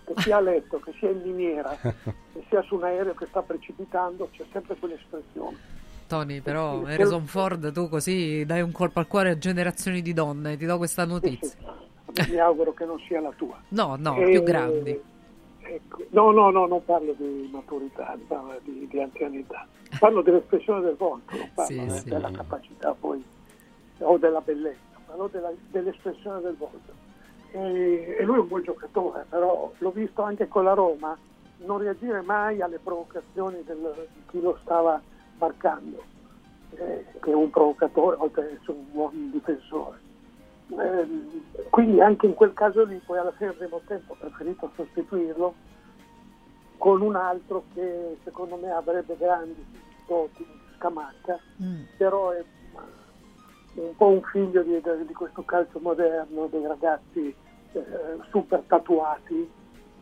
che 0.04 0.12
sia 0.18 0.36
a 0.36 0.40
letto, 0.40 0.78
che 0.80 0.92
sia 0.98 1.08
in 1.08 1.22
miniera, 1.22 1.74
che 1.80 2.44
sia 2.50 2.60
su 2.60 2.74
un 2.74 2.84
aereo 2.84 3.14
che 3.14 3.24
sta 3.24 3.40
precipitando, 3.40 4.28
c'è 4.32 4.44
sempre 4.52 4.76
quell'espressione. 4.76 5.79
Tony, 6.10 6.40
però 6.40 6.82
Harrison 6.84 7.24
Ford 7.26 7.70
tu 7.70 7.88
così 7.88 8.44
dai 8.44 8.62
un 8.62 8.72
colpo 8.72 8.98
al 8.98 9.06
cuore 9.06 9.30
a 9.30 9.38
generazioni 9.38 10.02
di 10.02 10.12
donne, 10.12 10.56
ti 10.56 10.66
do 10.66 10.76
questa 10.76 11.04
notizia. 11.04 11.56
Sì, 12.12 12.24
sì. 12.24 12.30
Mi 12.32 12.38
auguro 12.38 12.74
che 12.74 12.84
non 12.84 12.98
sia 13.06 13.20
la 13.20 13.32
tua. 13.36 13.56
No, 13.68 13.94
no, 13.96 14.16
e... 14.16 14.30
più 14.30 14.42
grandi. 14.42 15.00
Ecco. 15.60 16.04
No, 16.08 16.32
no, 16.32 16.50
no, 16.50 16.66
non 16.66 16.84
parlo 16.84 17.14
di 17.16 17.48
maturità, 17.52 18.18
parlo 18.26 18.58
di, 18.64 18.88
di 18.90 19.00
anzianità. 19.00 19.64
Parlo 20.00 20.20
dell'espressione 20.20 20.80
del 20.80 20.96
volto, 20.96 21.36
non 21.36 21.50
parlo 21.54 21.94
sì, 21.94 22.08
della 22.08 22.28
sì. 22.28 22.34
capacità 22.34 22.96
poi 22.98 23.24
o 23.98 24.18
della 24.18 24.40
bellezza, 24.40 24.98
parlo 25.06 25.28
della, 25.28 25.52
dell'espressione 25.70 26.40
del 26.40 26.56
volto. 26.56 26.92
E, 27.52 28.16
e, 28.18 28.24
lui 28.24 28.36
è 28.36 28.40
un 28.40 28.48
buon 28.48 28.64
giocatore, 28.64 29.26
però 29.28 29.72
l'ho 29.78 29.90
visto 29.90 30.22
anche 30.22 30.48
con 30.48 30.64
la 30.64 30.72
Roma 30.72 31.16
non 31.58 31.78
reagire 31.78 32.20
mai 32.22 32.60
alle 32.60 32.80
provocazioni 32.82 33.62
del, 33.64 34.08
di 34.12 34.22
chi 34.28 34.40
lo 34.40 34.58
stava 34.62 35.00
marcando, 35.40 36.02
eh, 36.76 37.06
che 37.20 37.30
è 37.30 37.34
un 37.34 37.50
provocatore 37.50 38.16
oltre 38.18 38.42
ad 38.42 38.52
essere 38.52 38.72
un 38.72 38.84
buon 38.92 39.30
difensore. 39.32 39.98
Ehm, 40.78 41.42
quindi 41.70 42.00
anche 42.00 42.26
in 42.26 42.34
quel 42.34 42.52
caso 42.52 42.84
lì 42.84 43.00
poi 43.04 43.18
alla 43.18 43.32
fine 43.32 43.52
primo 43.52 43.80
tempo 43.86 44.12
ho 44.12 44.16
preferito 44.16 44.70
sostituirlo 44.76 45.54
con 46.78 47.00
un 47.00 47.16
altro 47.16 47.64
che 47.74 48.18
secondo 48.22 48.56
me 48.56 48.70
avrebbe 48.70 49.16
grandi 49.16 49.64
doti, 50.06 50.46
Scamacca, 50.76 51.38
mm. 51.62 51.82
però 51.96 52.30
è 52.30 52.42
un 53.74 53.96
po' 53.96 54.08
un 54.08 54.22
figlio 54.22 54.62
di, 54.62 54.80
di 55.06 55.12
questo 55.12 55.44
calcio 55.44 55.78
moderno, 55.80 56.46
dei 56.46 56.66
ragazzi 56.66 57.34
eh, 57.72 57.82
super 58.30 58.62
tatuati, 58.66 59.48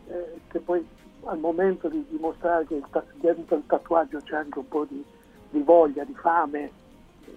eh, 0.07 0.39
che 0.47 0.59
poi 0.59 0.87
al 1.25 1.37
momento 1.37 1.89
di 1.89 2.05
dimostrare 2.09 2.65
che 2.65 2.81
dentro 3.15 3.57
il 3.57 3.63
tatuaggio 3.67 4.19
c'è 4.23 4.37
anche 4.37 4.59
un 4.59 4.67
po' 4.67 4.85
di, 4.85 5.03
di 5.49 5.61
voglia, 5.61 6.03
di 6.03 6.13
fame, 6.13 6.71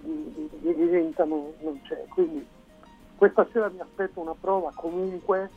di, 0.01 0.31
di, 0.35 0.49
di 0.59 0.75
diventano, 0.75 1.53
non 1.61 1.79
c'è. 1.83 2.05
Quindi 2.09 2.45
questa 3.15 3.47
sera 3.51 3.69
mi 3.69 3.79
aspetto 3.79 4.19
una 4.19 4.35
prova 4.39 4.71
comunque 4.73 5.49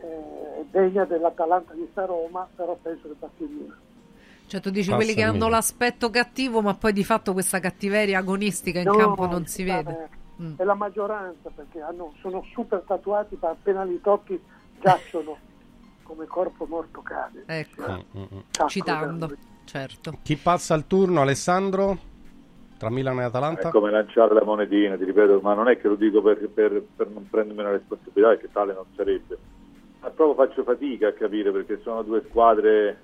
eh, 0.00 0.64
degna 0.70 1.04
dell'Atalanta 1.04 1.74
di 1.74 1.86
Sta 1.90 2.04
Roma, 2.04 2.48
però 2.54 2.76
penso 2.80 3.08
che 3.08 3.14
passi 3.18 3.44
via. 3.44 3.74
Cioè 4.46 4.60
tu 4.60 4.70
dici 4.70 4.90
Passa 4.90 5.02
quelli 5.02 5.14
che 5.14 5.24
hanno 5.24 5.48
l'aspetto 5.48 6.08
cattivo 6.08 6.62
ma 6.62 6.74
poi 6.74 6.92
di 6.92 7.02
fatto 7.02 7.32
questa 7.32 7.58
cattiveria 7.58 8.18
agonistica 8.18 8.78
in 8.78 8.86
no, 8.86 8.96
campo 8.96 9.26
non 9.26 9.46
si 9.46 9.64
vede. 9.64 10.08
Mm. 10.40 10.54
È 10.56 10.64
la 10.64 10.74
maggioranza 10.74 11.50
perché 11.52 11.80
hanno, 11.80 12.12
sono 12.20 12.44
super 12.52 12.84
tatuati 12.86 13.36
ma 13.40 13.48
appena 13.50 13.82
li 13.82 14.00
tocchi 14.00 14.40
giacciono 14.80 15.36
come 16.04 16.26
corpo 16.26 16.66
morto 16.66 17.02
cade. 17.02 17.42
Ecco, 17.46 17.84
cioè, 17.84 18.04
mm, 18.16 18.22
mm, 18.22 18.66
citando, 18.68 19.36
certo. 19.66 20.18
Chi 20.22 20.36
passa 20.36 20.74
il 20.74 20.86
turno 20.86 21.20
Alessandro? 21.20 21.98
Tra 22.78 22.90
Milano 22.90 23.20
e 23.20 23.24
Atalanta? 23.24 23.68
È 23.68 23.72
come 23.72 23.90
lanciare 23.90 24.32
la 24.32 24.44
monetina, 24.44 24.96
ti 24.96 25.04
ripeto, 25.04 25.40
ma 25.42 25.52
non 25.54 25.68
è 25.68 25.78
che 25.78 25.88
lo 25.88 25.94
dico 25.94 26.22
per, 26.22 26.48
per, 26.48 26.82
per 26.96 27.08
non 27.08 27.26
prendermi 27.28 27.60
una 27.60 27.72
responsabilità, 27.72 28.28
perché 28.28 28.48
tale 28.52 28.72
non 28.72 28.84
sarebbe. 28.94 29.38
Ma 30.00 30.10
proprio 30.10 30.46
faccio 30.46 30.62
fatica 30.62 31.08
a 31.08 31.12
capire 31.12 31.50
perché 31.50 31.80
sono 31.82 32.02
due 32.02 32.22
squadre 32.28 32.98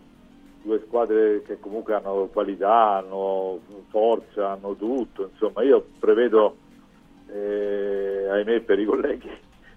due 0.62 0.80
squadre 0.86 1.42
che 1.42 1.58
comunque 1.58 1.94
hanno 1.94 2.28
qualità, 2.32 2.98
hanno 2.98 3.58
forza, 3.88 4.52
hanno 4.52 4.74
tutto, 4.76 5.30
insomma 5.32 5.62
io 5.62 5.84
prevedo, 5.98 6.56
eh, 7.28 8.28
ahimè 8.30 8.60
per 8.60 8.78
i 8.78 8.84
colleghi 8.84 9.30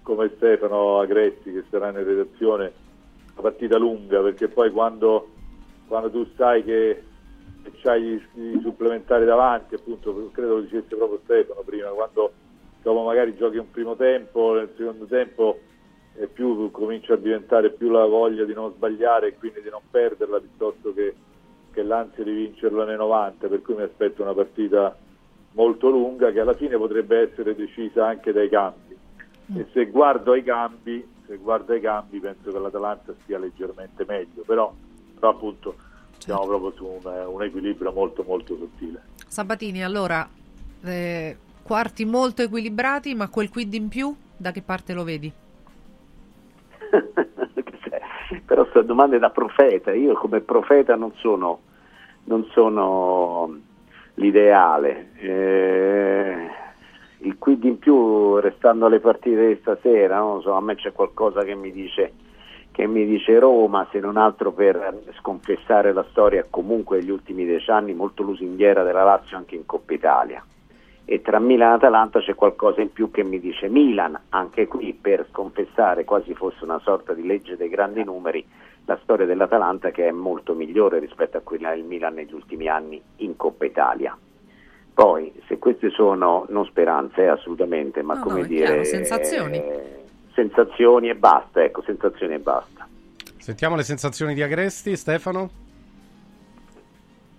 come 0.03 0.31
Stefano 0.35 0.99
Agresti 0.99 1.51
che 1.51 1.63
sarà 1.69 1.89
in 1.89 2.03
redazione, 2.03 2.71
una 3.33 3.41
partita 3.41 3.77
lunga 3.77 4.21
perché 4.21 4.47
poi 4.47 4.71
quando, 4.71 5.29
quando 5.87 6.09
tu 6.09 6.27
sai 6.35 6.63
che 6.63 7.03
c'hai 7.81 8.21
i 8.33 8.59
supplementari 8.61 9.25
davanti, 9.25 9.75
appunto 9.75 10.29
credo 10.31 10.55
lo 10.55 10.61
dicesse 10.61 10.95
proprio 10.95 11.19
Stefano 11.23 11.61
prima, 11.61 11.89
quando 11.89 12.31
dopo 12.81 13.03
magari 13.03 13.35
giochi 13.35 13.57
un 13.57 13.69
primo 13.71 13.95
tempo, 13.95 14.53
nel 14.53 14.71
secondo 14.77 15.05
tempo 15.05 15.59
e 16.17 16.27
più 16.27 16.71
comincia 16.71 17.13
a 17.13 17.17
diventare 17.17 17.71
più 17.71 17.89
la 17.89 18.05
voglia 18.05 18.45
di 18.45 18.53
non 18.53 18.71
sbagliare 18.71 19.27
e 19.27 19.35
quindi 19.37 19.61
di 19.61 19.69
non 19.69 19.81
perderla 19.89 20.39
piuttosto 20.39 20.93
che, 20.93 21.13
che 21.71 21.83
l'ansia 21.83 22.23
di 22.23 22.31
vincerla 22.31 22.85
nei 22.85 22.95
90, 22.95 23.47
per 23.47 23.61
cui 23.61 23.75
mi 23.75 23.81
aspetto 23.81 24.21
una 24.21 24.33
partita 24.33 24.95
molto 25.51 25.89
lunga 25.89 26.31
che 26.31 26.39
alla 26.39 26.53
fine 26.53 26.77
potrebbe 26.77 27.19
essere 27.19 27.55
decisa 27.55 28.07
anche 28.07 28.31
dai 28.31 28.49
cambi. 28.49 28.95
E 29.57 29.65
se 29.73 29.85
guardo 29.87 30.31
ai 30.31 30.43
cambi, 30.43 31.05
se 31.27 31.37
guardo 31.37 31.73
ai 31.73 31.81
cambi 31.81 32.19
penso 32.19 32.51
che 32.51 32.59
l'Atalanta 32.59 33.13
stia 33.21 33.37
leggermente 33.37 34.05
meglio, 34.07 34.43
però, 34.45 34.73
però 35.17 35.31
appunto 35.31 35.75
siamo 36.17 36.41
certo. 36.41 36.57
proprio 36.57 36.71
su 36.75 36.85
un, 36.85 37.25
un, 37.33 37.43
equilibrio 37.43 37.91
molto 37.91 38.23
molto 38.23 38.57
sottile. 38.57 39.01
Sabatini, 39.27 39.83
allora 39.83 40.27
eh, 40.83 41.37
quarti 41.61 42.05
molto 42.05 42.41
equilibrati, 42.41 43.15
ma 43.15 43.29
quel 43.29 43.49
quid 43.49 43.73
in 43.73 43.87
più 43.89 44.15
da 44.37 44.51
che 44.51 44.61
parte 44.61 44.93
lo 44.93 45.03
vedi? 45.03 45.31
Però 48.45 48.67
domanda 48.83 49.15
è 49.15 49.19
da 49.19 49.29
profeta, 49.29 49.91
io 49.93 50.13
come 50.13 50.41
profeta 50.41 50.95
non 50.95 51.11
sono, 51.15 51.59
non 52.25 52.47
sono 52.51 53.57
l'ideale. 54.15 55.11
Eh, 55.17 56.49
il 57.19 57.37
quid 57.37 57.63
in 57.63 57.79
più, 57.79 58.37
restando 58.37 58.85
alle 58.85 58.99
partite 58.99 59.47
di 59.47 59.57
stasera, 59.61 60.19
non 60.19 60.41
so, 60.41 60.53
a 60.53 60.61
me 60.61 60.75
c'è 60.75 60.91
qualcosa 60.91 61.43
che 61.43 61.55
mi 61.55 61.71
dice 61.71 62.13
che 62.75 62.87
mi 62.87 63.05
dice 63.05 63.39
Roma, 63.39 63.87
se 63.89 63.99
non 63.99 64.17
altro 64.17 64.51
per 64.51 65.01
sconfessare 65.19 65.93
la 65.93 66.05
storia 66.09 66.45
comunque 66.49 66.99
degli 66.99 67.09
ultimi 67.09 67.45
dieci 67.45 67.71
anni 67.71 67.93
molto 67.93 68.21
lusinghiera 68.21 68.83
della 68.83 69.05
Lazio 69.05 69.37
anche 69.37 69.55
in 69.55 69.65
Coppa 69.65 69.93
Italia 69.93 70.43
e 71.05 71.21
tra 71.21 71.39
Milan 71.39 71.71
e 71.71 71.75
Atalanta 71.75 72.19
c'è 72.19 72.35
qualcosa 72.35 72.81
in 72.81 72.91
più 72.91 73.11
che 73.11 73.23
mi 73.23 73.39
dice 73.39 73.69
Milan, 73.69 74.19
anche 74.27 74.67
qui 74.67 74.91
per 74.99 75.25
sconfessare 75.31 76.03
quasi 76.03 76.33
fosse 76.33 76.65
una 76.65 76.79
sorta 76.79 77.13
di 77.13 77.25
legge 77.25 77.55
dei 77.55 77.69
grandi 77.69 78.03
numeri, 78.03 78.45
la 78.83 78.99
storia 79.03 79.25
dell'Atalanta 79.25 79.91
che 79.91 80.09
è 80.09 80.11
molto 80.11 80.53
migliore 80.53 80.99
rispetto 80.99 81.37
a 81.37 81.41
quella 81.41 81.69
del 81.69 81.83
Milan 81.83 82.15
negli 82.15 82.33
ultimi 82.33 82.67
anni 82.67 83.01
in 83.17 83.37
Coppa 83.37 83.63
Italia. 83.63 84.17
Poi, 84.93 85.31
se 85.47 85.59
queste 85.59 85.91
sono 85.91 86.45
non 86.49 86.65
speranze, 86.65 87.27
assolutamente, 87.27 88.01
ma 88.01 88.15
no, 88.15 88.21
come 88.21 88.41
no, 88.41 88.47
dire... 88.47 88.65
Chiaro, 88.65 88.83
sensazioni. 88.83 89.57
Eh, 89.57 90.04
sensazioni 90.35 91.09
e 91.09 91.15
basta, 91.15 91.63
ecco, 91.63 91.81
sensazioni 91.81 92.35
e 92.35 92.39
basta. 92.39 92.87
Sentiamo 93.37 93.75
le 93.75 93.83
sensazioni 93.83 94.33
di 94.33 94.43
Agresti, 94.43 94.95
Stefano? 94.95 95.49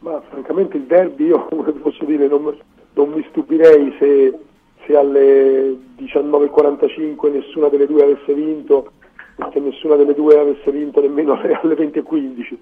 Ma 0.00 0.20
francamente 0.28 0.76
il 0.76 0.84
derby 0.84 1.26
io, 1.26 1.44
come 1.50 1.72
posso 1.72 2.04
dire, 2.04 2.26
non, 2.26 2.56
non 2.94 3.10
mi 3.10 3.24
stupirei 3.28 3.94
se, 3.98 4.38
se 4.84 4.96
alle 4.96 5.76
19.45 5.98 7.32
nessuna 7.32 7.68
delle 7.68 7.86
due 7.86 8.02
avesse 8.02 8.34
vinto 8.34 8.92
e 9.36 9.44
se 9.52 9.60
nessuna 9.60 9.96
delle 9.96 10.14
due 10.14 10.38
avesse 10.38 10.70
vinto 10.70 11.00
nemmeno 11.00 11.34
alle 11.34 11.74
20.15. 11.74 12.56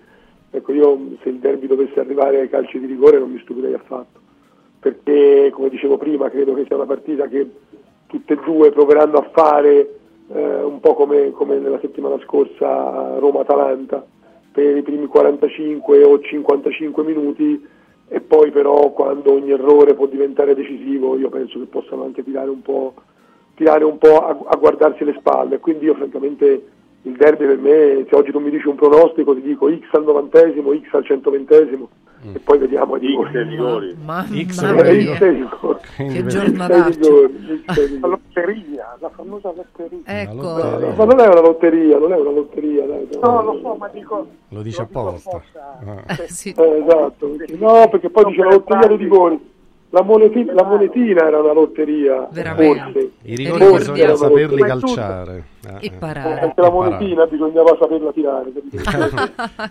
Ecco, 0.51 0.73
io 0.73 0.99
se 1.23 1.31
il 1.31 1.39
derby 1.39 1.67
dovesse 1.67 1.99
arrivare 1.99 2.41
ai 2.41 2.49
calci 2.49 2.79
di 2.79 2.87
rigore 2.87 3.19
non 3.19 3.31
mi 3.31 3.41
stupirei 3.41 3.75
affatto, 3.75 4.21
perché 4.79 5.51
come 5.53 5.69
dicevo 5.69 5.99
prima 5.99 6.31
credo 6.31 6.55
che 6.55 6.65
sia 6.67 6.77
una 6.77 6.87
partita 6.87 7.27
che 7.27 7.51
tutte 8.07 8.35
e 8.35 8.39
due 8.45 8.71
proveranno 8.71 9.19
a 9.19 9.29
fare 9.33 9.99
eh, 10.29 10.63
un 10.63 10.81
po' 10.81 10.95
come, 10.95 11.31
come 11.33 11.59
nella 11.59 11.81
settimana 11.81 12.19
scorsa 12.25 13.19
Roma-Atalanta, 13.19 14.05
per 14.53 14.77
i 14.77 14.83
primi 14.83 15.07
45 15.07 16.05
o 16.05 16.21
55 16.21 17.03
minuti 17.03 17.67
e 18.07 18.21
poi 18.21 18.51
però 18.51 18.91
quando 18.93 19.33
ogni 19.33 19.51
errore 19.51 19.95
può 19.95 20.07
diventare 20.07 20.55
decisivo 20.55 21.17
io 21.17 21.29
penso 21.29 21.59
che 21.59 21.67
possano 21.67 22.05
anche 22.05 22.23
tirare 22.23 22.49
un 22.49 22.63
po', 22.63 22.95
tirare 23.55 23.85
un 23.85 23.99
po 23.99 24.19
a, 24.19 24.39
a, 24.45 24.57
guardarsi 24.57 25.05
le 25.05 25.17
spalle, 25.19 25.59
quindi 25.59 25.87
io 25.87 25.95
francamente 25.95 26.69
il 27.05 27.17
derby 27.17 27.45
per 27.47 27.59
me, 27.59 28.07
se 28.09 28.15
oggi 28.15 28.31
tu 28.31 28.39
mi 28.39 28.51
dici 28.51 28.67
un 28.67 28.77
pronostico 28.77 29.35
ti 29.35 29.43
dico 29.43 29.69
X 29.71 29.93
al 29.93 30.05
novantesimo, 30.05 30.73
X 30.73 30.95
al 30.95 31.05
centoventesimo 31.05 31.89
mm. 32.27 32.35
e 32.35 32.39
poi 32.39 32.59
vediamo 32.59 32.97
di 32.97 33.15
X 33.15 33.35
e 33.35 33.43
rigori. 33.43 33.97
Ma, 34.03 34.25
X 34.25 34.63
e 34.63 35.29
rigori. 35.31 35.79
Che 35.97 36.25
giornataccio. 36.25 37.31
La 38.01 38.09
lotteria, 38.09 38.97
la 39.01 39.11
famosa 39.11 39.53
lotteria. 39.55 40.01
Ecco. 40.05 40.33
No, 40.33 40.95
ma 40.97 41.05
non 41.05 41.21
è 41.21 41.27
una 41.27 41.41
lotteria, 41.41 41.99
non 41.99 42.13
è 42.13 42.17
una 42.17 42.31
lotteria. 42.31 42.87
Dai, 42.87 43.09
no, 43.21 43.43
lo 43.43 43.59
so, 43.61 43.75
ma 43.75 43.89
dico... 43.89 44.27
Lo 44.49 44.63
dice 44.63 44.83
apposta. 44.83 45.43
Ah. 45.85 46.15
sì. 46.27 46.55
eh, 46.57 46.85
esatto. 46.85 47.37
No, 47.59 47.89
perché 47.91 48.09
poi 48.09 48.25
dice 48.25 48.43
la 48.43 48.51
lotteria 48.51 48.89
dei 48.89 48.97
rigori. 48.97 49.53
La 49.95 50.03
monetina, 50.03 50.53
la 50.55 50.65
monetina, 50.65 51.25
era 51.25 51.41
una 51.41 51.53
lotteria, 51.53 52.27
Veramente. 52.33 53.13
I 53.23 53.37
rigori 53.37 53.77
bisogna 53.77 54.17
saperli 54.17 54.61
calciare. 54.63 55.45
Eh, 55.65 55.87
e 55.87 55.93
parare. 55.93 56.41
Perché 56.41 56.61
la 56.61 56.71
monetina 56.71 57.15
parare. 57.15 57.31
bisognava 57.31 57.77
saperla 57.79 58.13
tirare. 58.13 58.53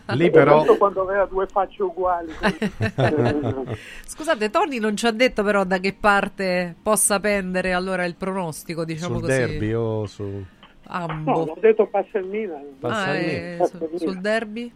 Lì 0.15 0.29
però... 0.31 0.63
Quando 0.77 1.01
aveva 1.01 1.25
due 1.25 1.45
facce 1.47 1.83
uguali. 1.83 2.31
Scusate, 4.07 4.49
Tony 4.49 4.79
non 4.79 4.95
ci 4.95 5.07
ha 5.07 5.11
detto 5.11 5.43
però 5.43 5.65
da 5.65 5.79
che 5.79 5.93
parte 5.99 6.73
possa 6.81 7.19
pendere 7.19 7.73
allora 7.73 8.05
il 8.05 8.15
pronostico, 8.15 8.85
diciamo 8.85 9.15
sul 9.15 9.27
così. 9.27 9.37
derby 9.37 9.73
o 9.73 10.05
su... 10.05 10.41
Ambo. 10.87 11.31
No, 11.31 11.37
ho 11.51 11.57
detto 11.59 11.85
passa 11.87 12.17
il 12.19 12.27
Milan. 12.27 12.63
Ah. 12.79 13.13
Eh, 13.13 13.57
su, 13.65 13.97
sul 13.97 14.21
derby? 14.21 14.71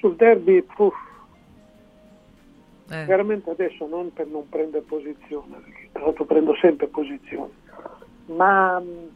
Sul 0.00 0.16
derby, 0.16 0.62
puff 0.62 1.05
eh. 2.88 3.04
Veramente 3.04 3.50
adesso 3.50 3.86
non 3.86 4.12
per 4.12 4.28
non 4.28 4.48
prendere 4.48 4.84
posizione, 4.84 5.56
perché 5.56 5.88
tra 5.90 6.04
l'altro 6.04 6.24
prendo 6.24 6.54
sempre 6.54 6.86
posizione, 6.86 7.50
ma 8.26 8.78
mm, 8.78 9.06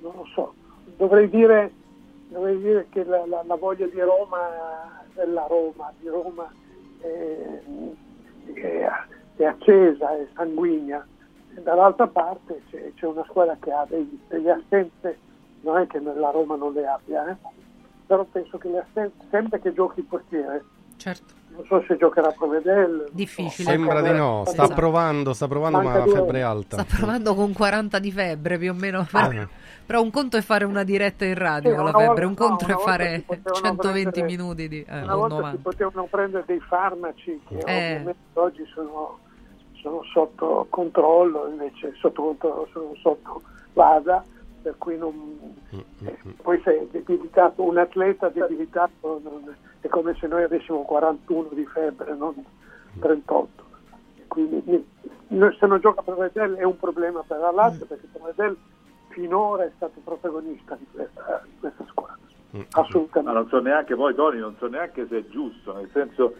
non 0.00 0.12
lo 0.14 0.24
so, 0.32 0.54
dovrei 0.96 1.28
dire, 1.28 1.72
dovrei 2.28 2.58
dire 2.58 2.86
che 2.90 3.02
la, 3.02 3.26
la, 3.26 3.42
la, 3.44 3.56
voglia 3.56 3.86
di 3.86 4.00
Roma, 4.00 5.02
della 5.14 5.46
Roma, 5.48 5.92
di 5.98 6.06
Roma 6.06 6.52
è, 7.00 7.60
è, 8.52 8.90
è 9.36 9.44
accesa, 9.44 10.16
è 10.16 10.28
sanguigna, 10.34 11.04
e 11.56 11.62
dall'altra 11.62 12.06
parte 12.06 12.62
c'è, 12.70 12.92
c'è, 12.94 13.06
una 13.06 13.24
squadra 13.24 13.56
che 13.60 13.72
ha 13.72 13.84
dei, 13.88 14.20
delle 14.28 14.50
assenze, 14.52 15.18
non 15.62 15.78
è 15.78 15.86
che 15.88 15.98
la 15.98 16.30
Roma 16.30 16.54
non 16.54 16.72
le 16.72 16.86
abbia, 16.86 17.28
eh? 17.28 17.36
però 18.06 18.22
penso 18.22 18.56
che 18.56 18.68
le 18.68 18.78
assenze, 18.78 19.26
sempre 19.30 19.58
che 19.58 19.72
giochi 19.72 19.98
il 19.98 20.06
portiere, 20.06 20.64
certo 20.96 21.38
non 21.60 21.66
so 21.66 21.84
se 21.86 21.96
giocherà 21.96 22.30
Provedel. 22.30 23.08
Difficile. 23.12 23.70
Sembra 23.70 24.00
di 24.00 24.12
no, 24.12 24.44
sta 24.46 24.64
esatto. 24.64 24.74
provando, 24.74 25.32
sta 25.32 25.48
provando 25.48 25.80
ma 25.80 25.94
ha 25.94 26.06
febbre 26.06 26.42
alta. 26.42 26.82
Sta 26.82 26.96
provando 26.96 27.34
con 27.34 27.52
40 27.52 27.98
di 27.98 28.12
febbre 28.12 28.58
più 28.58 28.70
o 28.70 28.74
meno. 28.74 29.06
Ah. 29.12 29.48
Però 29.84 30.02
un 30.02 30.10
conto 30.10 30.36
è 30.36 30.40
fare 30.40 30.64
una 30.64 30.84
diretta 30.84 31.24
in 31.24 31.34
radio 31.34 31.70
sì, 31.70 31.76
con 31.76 31.84
la 31.84 31.92
febbre, 31.92 32.24
un 32.24 32.34
conto 32.34 32.66
no, 32.66 32.74
è 32.74 32.76
fare 32.78 33.24
120 33.26 33.82
prendere, 33.82 34.22
minuti 34.22 34.68
di... 34.68 34.84
Eh, 34.88 35.02
una 35.02 35.16
volta 35.16 35.34
90. 35.34 35.56
si 35.56 35.62
potevano 35.62 36.06
prendere 36.08 36.44
dei 36.46 36.60
farmaci 36.60 37.40
che 37.48 37.58
eh. 37.58 37.94
ovviamente 37.94 38.14
oggi 38.34 38.64
sono, 38.72 39.18
sono 39.80 40.02
sotto 40.12 40.66
controllo, 40.70 41.48
invece 41.48 41.92
sotto 41.98 42.22
controllo 42.22 42.68
sono 42.72 42.92
sotto 43.00 43.42
vada, 43.72 44.24
per 44.62 44.76
cui 44.78 44.96
non, 44.96 45.12
eh, 46.04 46.18
poi 46.40 46.60
sei 46.62 46.86
debilitato, 46.90 47.62
un 47.62 47.78
atleta 47.78 48.28
debilitato 48.28 49.20
non, 49.24 49.56
è 49.80 49.88
come 49.88 50.14
se 50.20 50.26
noi 50.26 50.42
avessimo 50.42 50.82
41 50.82 51.48
di 51.52 51.64
febbre, 51.66 52.14
non 52.14 52.34
38. 53.00 53.64
Quindi 54.28 54.86
se 55.28 55.66
non 55.66 55.80
gioca 55.80 56.02
Provedel 56.02 56.54
è 56.54 56.62
un 56.64 56.78
problema 56.78 57.22
per 57.26 57.38
la 57.38 57.50
Lazio 57.50 57.86
perché 57.86 58.06
Provedel 58.12 58.56
finora 59.08 59.64
è 59.64 59.70
stato 59.76 60.00
protagonista 60.04 60.76
di 60.76 60.86
questa, 60.92 61.42
di 61.44 61.50
questa 61.58 61.84
squadra. 61.88 62.18
Assolutamente. 62.72 63.22
Ma 63.22 63.32
non 63.32 63.48
so 63.48 63.60
neanche 63.60 63.94
poi 63.94 64.14
Toni, 64.14 64.38
non 64.38 64.54
so 64.58 64.66
neanche 64.68 65.06
se 65.08 65.18
è 65.18 65.26
giusto, 65.28 65.72
nel 65.74 65.88
senso 65.92 66.34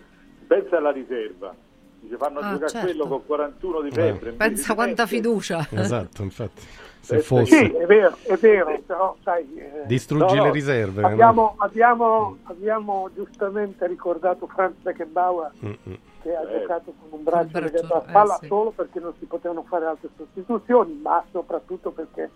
pensa 0.47 0.77
alla 0.77 0.91
riserva. 0.91 1.55
Dice 2.01 2.17
fanno 2.17 2.39
Ah, 2.41 2.53
giocare 2.53 2.69
certo. 2.71 2.87
quello 2.87 3.07
con 3.07 3.27
41 3.27 3.81
di 3.83 3.89
Eh. 3.89 3.93
febbre. 3.93 4.33
Pensa 4.33 4.75
quanta 4.75 5.07
fiducia. 5.07 5.67
Esatto, 5.71 6.23
infatti. 6.23 6.63
Se 7.01 7.17
Eh, 7.17 7.21
fosse... 7.21 7.57
Sì, 7.57 7.71
è 7.73 7.87
vero, 7.87 8.17
è 8.23 8.35
vero, 8.37 8.79
però 8.87 9.17
sai... 9.23 9.47
eh, 9.57 9.87
Distruggi 9.87 10.35
no, 10.37 10.43
le 10.43 10.49
no, 10.49 10.53
riserve. 10.55 11.03
Abbiamo, 11.03 11.55
abbiamo, 11.59 12.37
abbiamo 12.45 13.09
giustamente 13.15 13.87
ricordato 13.87 14.47
Franz 14.47 14.75
Beckenbauer 14.83 15.51
no? 15.61 15.69
Mm, 15.71 15.91
mm. 15.91 15.95
che 16.23 16.37
ha 16.37 16.43
Eh. 16.43 16.61
giocato 16.61 16.93
con 17.01 17.19
un 17.19 17.25
braccio 17.25 17.59
braccio, 17.59 17.65
legato 17.67 17.95
alla 17.95 18.05
eh, 18.05 18.09
spalla 18.09 18.39
sì. 18.41 18.47
solo 18.47 18.71
perché 18.71 19.01
non 19.01 19.15
si 19.19 19.25
potevano 19.25 19.65
fare 19.67 19.87
altre 19.87 20.11
sostituzioni, 20.17 20.99
ma 21.03 21.25
soprattutto 21.31 21.91
perché 21.91 22.31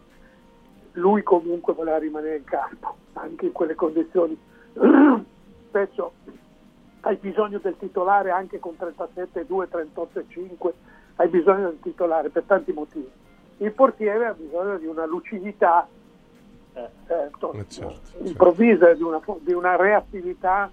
lui 0.92 1.22
comunque 1.22 1.74
voleva 1.74 1.98
rimanere 1.98 2.36
in 2.36 2.44
campo, 2.44 2.94
anche 3.14 3.46
in 3.46 3.52
quelle 3.52 3.74
condizioni. 3.74 4.36
Spesso 5.68 6.12
hai 7.00 7.16
bisogno 7.16 7.58
del 7.58 7.76
titolare 7.78 8.30
anche 8.30 8.58
con 8.58 8.74
37-2, 8.78 9.68
38-5, 9.94 10.70
hai 11.16 11.28
bisogno 11.28 11.68
del 11.68 11.80
titolare 11.82 12.30
per 12.30 12.44
tanti 12.46 12.72
motivi. 12.72 13.10
Il 13.58 13.72
portiere 13.72 14.26
ha 14.26 14.32
bisogno 14.34 14.78
di 14.78 14.86
una 14.86 15.06
lucidità 15.06 15.88
eh, 16.74 16.90
certo, 17.06 17.52
Eh, 17.54 17.66
certo, 17.68 18.16
improvvisa, 18.18 18.92
di 18.94 19.02
una, 19.02 19.20
di 19.40 19.52
una 19.52 19.76
reattività 19.76 20.70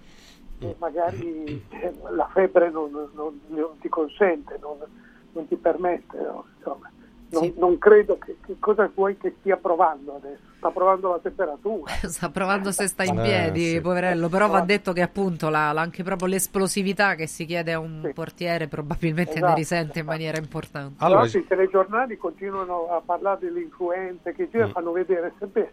che 0.58 0.76
magari 0.80 1.64
eh, 1.70 1.94
la 2.10 2.28
febbre 2.34 2.70
non, 2.70 2.92
non- 3.14 3.40
non 3.48 3.78
ti 3.80 3.88
consente, 3.90 4.58
non, 4.62 4.78
non 5.32 5.48
ti 5.48 5.56
permette. 5.58 6.18
no? 6.20 6.48
Insomma, 6.58 6.91
non, 7.32 7.44
Sì. 7.44 7.54
non 7.58 7.78
credo 7.78 8.18
che, 8.18 8.38
che 8.46 8.56
cosa 8.60 8.90
vuoi 8.94 9.18
che 9.18 9.36
stia 9.40 9.58
provando 9.58 10.16
adesso. 10.16 10.50
Sta 10.58 10.70
provando 10.70 11.10
la 11.12 11.20
temperatura. 11.20 11.92
Sta 12.08 12.30
provando 12.30 12.72
se 12.72 12.88
sta 12.88 13.04
in 13.04 13.18
Eh, 13.18 13.24
piedi, 13.24 13.70
sì. 13.72 13.82
poverello. 13.82 14.30
Però 14.30 14.48
va 14.48 14.62
detto 14.62 14.94
che 14.94 15.02
appunto 15.02 15.50
la- 15.50 15.72
la- 15.72 15.82
anche 15.82 16.04
proprio 16.04 16.28
l'esplosività 16.28 17.16
che 17.16 17.26
si 17.28 17.46
chiede 17.46 17.74
a 17.74 17.80
un 17.80 18.02
Sì. 18.06 18.14
portiere 18.14 18.68
probabilmente 18.68 19.34
ne 19.34 19.38
Esatto. 19.40 19.56
risente 19.56 20.00
in 20.00 20.06
maniera 20.06 20.38
importante. 20.38 21.04
Allora, 21.04 21.22
Però 21.26 21.40
i 21.40 21.48
telegiornali 21.48 22.18
continuano 22.18 22.88
a 22.90 23.02
parlare 23.04 23.40
delle 23.42 23.62
influenze 23.62 24.34
che 24.34 24.50
gira 24.50 24.68
Mm. 24.68 24.72
fanno 24.72 24.92
vedere 24.92 25.34
sempre 25.40 25.72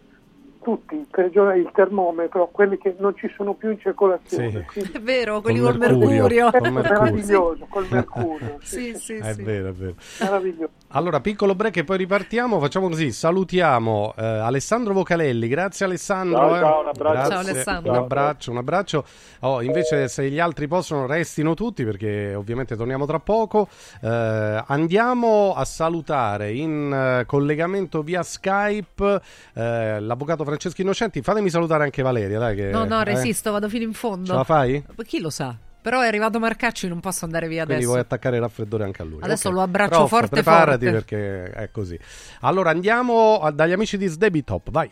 tutti 0.61 0.95
il 0.95 1.71
termometro, 1.73 2.49
quelli 2.51 2.77
che 2.77 2.95
non 2.99 3.15
ci 3.15 3.31
sono 3.35 3.53
più 3.53 3.71
in 3.71 3.79
circolazione. 3.79 4.51
Sì. 4.51 4.63
Quindi 4.65 4.91
È 4.93 4.99
vero, 5.01 5.41
quelli 5.41 5.59
Col 5.59 5.71
col 5.71 5.79
mercurio. 5.79 6.09
mercurio. 6.27 6.51
È 6.51 6.69
meraviglioso, 6.69 7.67
col 7.69 7.87
mercurio. 7.89 8.57
Sì, 8.69 8.93
sì, 8.95 9.15
È 9.15 9.33
sì. 9.33 9.43
vero, 9.43 9.69
è 9.69 9.71
vero. 9.71 9.95
Meraviglioso. 10.19 10.69
Allora, 10.89 11.19
piccolo 11.21 11.55
break 11.55 11.77
e 11.77 11.83
poi 11.83 11.97
ripartiamo. 11.97 12.59
Facciamo 12.59 12.87
così: 12.89 13.11
salutiamo 13.11 14.13
eh, 14.17 14.25
Alessandro 14.25 14.93
Vocalelli. 14.93 15.47
Grazie, 15.47 15.85
Alessandro. 15.85 16.37
Ciao, 16.37 16.55
eh. 16.55 16.59
ciao, 16.59 16.81
un 16.81 16.87
abbraccio. 16.87 17.13
Grazie, 17.13 17.29
Ciao, 17.31 17.39
Alessandro. 17.39 17.91
Un 17.91 17.97
abbraccio, 17.97 18.51
un 18.51 18.57
abbraccio. 18.57 19.05
Oh, 19.41 19.61
invece, 19.61 20.07
se 20.07 20.29
gli 20.29 20.39
altri 20.39 20.67
possono, 20.67 21.05
restino 21.05 21.53
tutti 21.53 21.83
perché 21.83 22.33
ovviamente 22.35 22.75
torniamo 22.75 23.05
tra 23.05 23.19
poco. 23.19 23.67
Eh, 24.01 24.63
andiamo 24.67 25.53
a 25.55 25.65
salutare 25.65 26.51
in 26.53 26.91
eh, 27.21 27.25
collegamento 27.25 28.01
via 28.01 28.23
Skype 28.23 29.21
eh, 29.53 29.99
l'avvocato 29.99 30.43
Francesco 30.49 30.81
Innocenti. 30.81 31.21
Fatemi 31.21 31.49
salutare 31.49 31.83
anche 31.85 32.01
Valeria, 32.01 32.37
dai. 32.39 32.55
Che, 32.55 32.65
No, 32.69 32.83
no, 32.85 32.99
eh, 33.01 33.03
resisto, 33.05 33.51
vado 33.51 33.69
fino 33.69 33.83
in 33.85 33.93
fondo. 33.93 34.25
Ce 34.27 34.33
la 34.33 34.43
fai? 34.43 34.83
Chi 35.05 35.19
lo 35.19 35.29
sa? 35.29 35.55
Però 35.81 36.01
è 36.01 36.07
arrivato 36.07 36.39
Marcacci, 36.39 36.89
non 36.89 36.99
posso 36.99 37.23
andare 37.23 37.47
via 37.47 37.59
Quindi 37.63 37.73
adesso. 37.75 37.89
vuoi 37.89 38.01
attaccare 38.01 38.35
il 38.35 38.41
raffreddore 38.41 38.83
anche 38.83 39.01
a 39.01 39.05
lui. 39.05 39.21
Adesso 39.21 39.47
Ok. 39.47 39.53
lo 39.53 39.61
abbraccio 39.61 39.95
Prof, 39.97 40.09
forte, 40.09 40.27
preparati 40.27 40.85
forte. 40.85 40.91
perché 40.91 41.43
è 41.51 41.71
così. 41.71 41.97
Allora 42.41 42.69
andiamo 42.71 43.39
a- 43.39 43.51
dagli 43.51 43.71
amici 43.71 43.97
di 43.97 44.07
Sdebitop, 44.07 44.71
vai. 44.71 44.91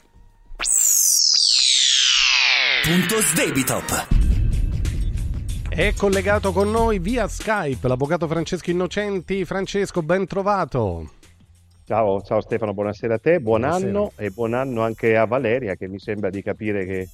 Punto 2.84 3.20
Sdebitop. 3.22 4.08
È 5.70 5.94
collegato 5.96 6.52
con 6.54 6.72
noi 6.72 7.00
via 7.00 7.28
Skype 7.28 7.88
l'avvocato 7.88 8.28
Francesco 8.28 8.70
Innocenti. 8.72 9.44
Francesco, 9.46 10.02
ben 10.02 10.26
trovato. 10.26 11.12
Ciao, 11.88 12.22
ciao 12.22 12.42
Stefano, 12.42 12.74
buonasera 12.74 13.14
a 13.16 13.18
te, 13.18 13.40
buon 13.40 13.64
Buonasera. 13.64 13.92
anno 13.94 14.12
e 14.18 14.30
buon 14.32 14.54
anno 14.54 14.82
anche 14.84 15.16
a 15.16 15.26
Valeria 15.26 15.76
che 15.76 15.88
mi 15.88 16.00
sembra 16.00 16.30
di 16.30 16.42
capire 16.42 16.86
che 16.86 17.08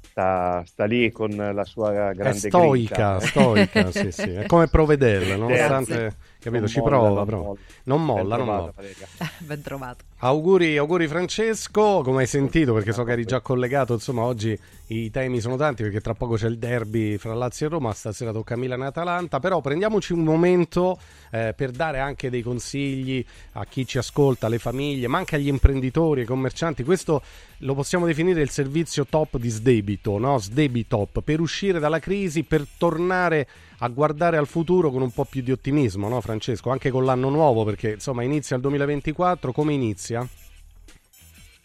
sta, 0.00 0.62
sta 0.64 0.84
lì 0.84 1.10
con 1.10 1.34
la 1.34 1.64
sua 1.64 2.12
È 2.14 2.14
grande 2.14 2.30
stoica, 2.32 3.18
grinta, 3.18 3.18
stoica, 3.20 3.90
sì, 3.90 4.10
sì. 4.12 4.30
È 4.30 4.46
come 4.46 4.68
provvederla, 4.68 5.36
nonostante, 5.36 6.16
capito, 6.38 6.60
Non 6.60 6.68
ci 6.68 6.80
molla, 6.80 6.82
prova, 6.82 7.24
non 7.24 7.24
però. 7.24 7.38
molla. 7.38 7.60
Non 7.84 8.04
molla, 8.04 8.22
Ben 8.22 8.28
non 8.36 8.46
trovata, 8.46 8.52
molla. 8.52 8.72
Valeria. 8.74 9.08
Ben 9.40 9.62
trovato. 9.62 10.04
Auguri, 10.22 10.76
auguri 10.76 11.08
Francesco, 11.08 12.02
come 12.02 12.20
hai 12.20 12.26
sentito 12.26 12.74
perché 12.74 12.92
so 12.92 13.04
che 13.04 13.12
eri 13.12 13.24
già 13.24 13.40
collegato, 13.40 13.94
insomma 13.94 14.20
oggi 14.20 14.54
i 14.88 15.10
temi 15.10 15.40
sono 15.40 15.56
tanti 15.56 15.82
perché 15.82 16.02
tra 16.02 16.12
poco 16.12 16.34
c'è 16.34 16.46
il 16.46 16.58
derby 16.58 17.16
fra 17.16 17.32
Lazio 17.32 17.64
e 17.64 17.68
Roma, 17.70 17.94
stasera 17.94 18.30
tocca 18.30 18.54
Milan 18.54 18.82
e 18.82 18.86
Atalanta, 18.86 19.40
però 19.40 19.62
prendiamoci 19.62 20.12
un 20.12 20.22
momento 20.24 20.98
eh, 21.30 21.54
per 21.56 21.70
dare 21.70 22.00
anche 22.00 22.28
dei 22.28 22.42
consigli 22.42 23.24
a 23.52 23.64
chi 23.64 23.86
ci 23.86 23.96
ascolta, 23.96 24.44
alle 24.44 24.58
famiglie, 24.58 25.06
ma 25.06 25.16
anche 25.16 25.36
agli 25.36 25.48
imprenditori, 25.48 26.20
ai 26.20 26.26
commercianti, 26.26 26.84
questo 26.84 27.22
lo 27.58 27.74
possiamo 27.74 28.04
definire 28.04 28.42
il 28.42 28.50
servizio 28.50 29.06
top 29.06 29.38
di 29.38 29.48
Sdebito, 29.48 30.18
no? 30.18 30.38
Sdebitop, 30.38 31.22
per 31.22 31.40
uscire 31.40 31.78
dalla 31.78 31.98
crisi, 31.98 32.42
per 32.42 32.66
tornare 32.76 33.46
a 33.82 33.88
guardare 33.88 34.36
al 34.36 34.46
futuro 34.46 34.90
con 34.90 35.02
un 35.02 35.10
po' 35.10 35.24
più 35.24 35.42
di 35.42 35.52
ottimismo, 35.52 36.08
no 36.08 36.20
Francesco? 36.20 36.70
Anche 36.70 36.90
con 36.90 37.04
l'anno 37.04 37.30
nuovo, 37.30 37.64
perché 37.64 37.92
insomma 37.92 38.22
inizia 38.22 38.56
il 38.56 38.62
2024, 38.62 39.52
come 39.52 39.72
inizia? 39.72 40.09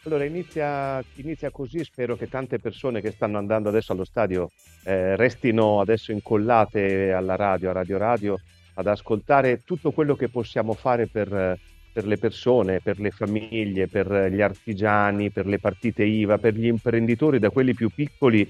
Allora 0.03 0.23
inizia, 0.23 1.03
inizia 1.15 1.49
così, 1.49 1.83
spero 1.83 2.15
che 2.15 2.29
tante 2.29 2.59
persone 2.59 3.01
che 3.01 3.09
stanno 3.11 3.39
andando 3.39 3.69
adesso 3.69 3.91
allo 3.91 4.05
stadio 4.05 4.51
eh, 4.83 5.15
restino 5.15 5.79
adesso 5.79 6.11
incollate 6.11 7.11
alla 7.11 7.35
radio, 7.35 7.71
a 7.71 7.73
Radio 7.73 7.97
Radio, 7.97 8.39
ad 8.75 8.85
ascoltare 8.85 9.63
tutto 9.63 9.91
quello 9.91 10.15
che 10.15 10.29
possiamo 10.29 10.73
fare 10.73 11.07
per, 11.07 11.57
per 11.91 12.05
le 12.05 12.17
persone, 12.17 12.81
per 12.81 12.99
le 12.99 13.09
famiglie, 13.09 13.87
per 13.87 14.29
gli 14.31 14.41
artigiani, 14.41 15.31
per 15.31 15.47
le 15.47 15.57
partite 15.57 16.03
IVA, 16.03 16.37
per 16.37 16.53
gli 16.53 16.67
imprenditori, 16.67 17.39
da 17.39 17.49
quelli 17.49 17.73
più 17.73 17.89
piccoli 17.89 18.47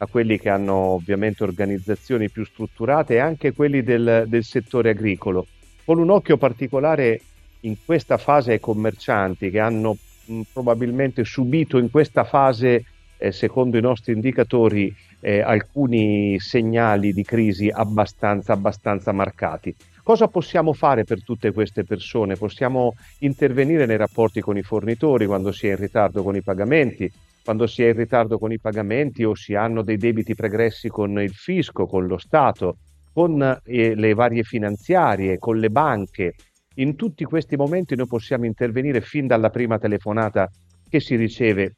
a 0.00 0.06
quelli 0.06 0.38
che 0.38 0.50
hanno 0.50 0.74
ovviamente 0.74 1.42
organizzazioni 1.42 2.28
più 2.28 2.44
strutturate 2.44 3.14
e 3.14 3.18
anche 3.18 3.52
quelli 3.52 3.82
del, 3.82 4.24
del 4.26 4.44
settore 4.44 4.90
agricolo, 4.90 5.46
con 5.84 5.98
un 5.98 6.10
occhio 6.10 6.36
particolare 6.36 7.20
in 7.60 7.76
questa 7.84 8.16
fase 8.16 8.52
ai 8.52 8.60
commercianti 8.60 9.50
che 9.50 9.58
hanno 9.58 9.96
mh, 10.26 10.40
probabilmente 10.52 11.24
subito 11.24 11.78
in 11.78 11.90
questa 11.90 12.24
fase, 12.24 12.84
eh, 13.18 13.32
secondo 13.32 13.76
i 13.76 13.80
nostri 13.80 14.12
indicatori, 14.12 14.94
eh, 15.20 15.40
alcuni 15.40 16.38
segnali 16.38 17.12
di 17.12 17.24
crisi 17.24 17.68
abbastanza, 17.68 18.52
abbastanza 18.52 19.12
marcati. 19.12 19.74
Cosa 20.02 20.28
possiamo 20.28 20.72
fare 20.72 21.04
per 21.04 21.22
tutte 21.22 21.52
queste 21.52 21.84
persone? 21.84 22.36
Possiamo 22.36 22.94
intervenire 23.18 23.84
nei 23.84 23.98
rapporti 23.98 24.40
con 24.40 24.56
i 24.56 24.62
fornitori 24.62 25.26
quando 25.26 25.52
si 25.52 25.66
è 25.66 25.72
in 25.72 25.76
ritardo 25.76 26.22
con 26.22 26.34
i 26.34 26.40
pagamenti, 26.40 27.12
quando 27.44 27.66
si 27.66 27.82
è 27.82 27.88
in 27.88 27.96
ritardo 27.96 28.38
con 28.38 28.52
i 28.52 28.58
pagamenti 28.58 29.24
o 29.24 29.34
si 29.34 29.54
hanno 29.54 29.82
dei 29.82 29.98
debiti 29.98 30.34
pregressi 30.34 30.88
con 30.88 31.20
il 31.20 31.32
fisco, 31.32 31.86
con 31.86 32.06
lo 32.06 32.16
Stato, 32.16 32.76
con 33.12 33.60
eh, 33.64 33.94
le 33.94 34.14
varie 34.14 34.44
finanziarie, 34.44 35.38
con 35.38 35.58
le 35.58 35.68
banche. 35.70 36.34
In 36.78 36.94
tutti 36.94 37.24
questi 37.24 37.56
momenti 37.56 37.96
noi 37.96 38.06
possiamo 38.06 38.44
intervenire 38.46 39.00
fin 39.00 39.26
dalla 39.26 39.50
prima 39.50 39.78
telefonata 39.78 40.48
che 40.88 41.00
si 41.00 41.16
riceve 41.16 41.74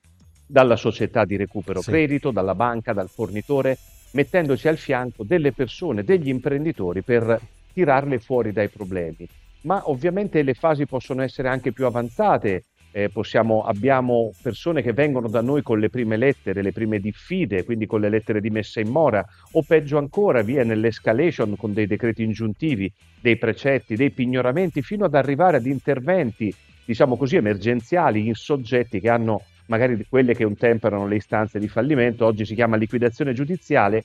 dalla 0.47 0.77
società 0.77 1.25
di 1.25 1.37
recupero 1.37 1.81
Sì. 1.81 1.91
credito, 1.91 2.31
dalla 2.31 2.55
banca, 2.55 2.93
dal 2.93 3.09
fornitore, 3.09 3.79
mettendoci 4.13 4.69
al 4.69 4.77
fianco 4.77 5.25
delle 5.25 5.53
persone, 5.53 6.03
degli 6.03 6.29
imprenditori 6.29 7.03
per 7.03 7.41
tirarle 7.73 8.19
fuori 8.19 8.53
dai 8.53 8.69
problemi. 8.69 9.27
Ma 9.63 9.89
ovviamente 9.89 10.43
le 10.43 10.55
fasi 10.55 10.85
possono 10.85 11.23
essere 11.23 11.49
anche 11.49 11.73
più 11.73 11.87
avanzate. 11.87 12.65
Eh, 12.93 13.09
possiamo- 13.09 13.63
abbiamo 13.63 14.33
persone 14.43 14.83
che 14.83 14.93
vengono 14.93 15.29
da 15.29 15.41
noi 15.41 15.63
con 15.63 15.79
le 15.79 15.91
prime 15.91 16.17
lettere, 16.17 16.63
le 16.63 16.73
prime 16.73 16.99
diffide, 16.99 17.65
quindi 17.65 17.87
con 17.87 18.01
le 18.01 18.09
lettere 18.09 18.41
di 18.41 18.51
messa 18.51 18.81
in 18.81 18.89
mora, 18.89 19.25
o 19.53 19.63
peggio 19.63 19.97
ancora, 19.97 20.43
via 20.43 20.65
nell'escalation 20.65 21.57
con 21.57 21.73
dei 21.73 21.87
decreti 21.87 22.25
ingiuntivi, 22.25 22.93
dei 23.21 23.37
precetti, 23.37 23.95
dei 23.95 24.11
pignoramenti, 24.11 24.83
fino 24.83 25.05
ad 25.05 25.15
arrivare 25.15 25.59
ad 25.59 25.67
interventi, 25.67 26.53
diciamo 26.85 27.17
così, 27.17 27.37
emergenziali 27.37 28.27
in 28.27 28.35
soggetti 28.35 28.99
che 28.99 29.09
hanno 29.09 29.43
magari 29.67 30.05
quelle 30.09 30.35
che 30.35 30.45
un 30.45 30.57
tempo 30.57 30.89
erano 30.89 31.07
le 31.07 31.15
istanze 31.15 31.61
di 31.61 31.69
fallimento, 31.69 32.27
oggi 32.27 32.45
si 32.45 32.57
chiama 32.57 32.77
liquidazione 32.77 33.33
giudiziale 33.33 34.05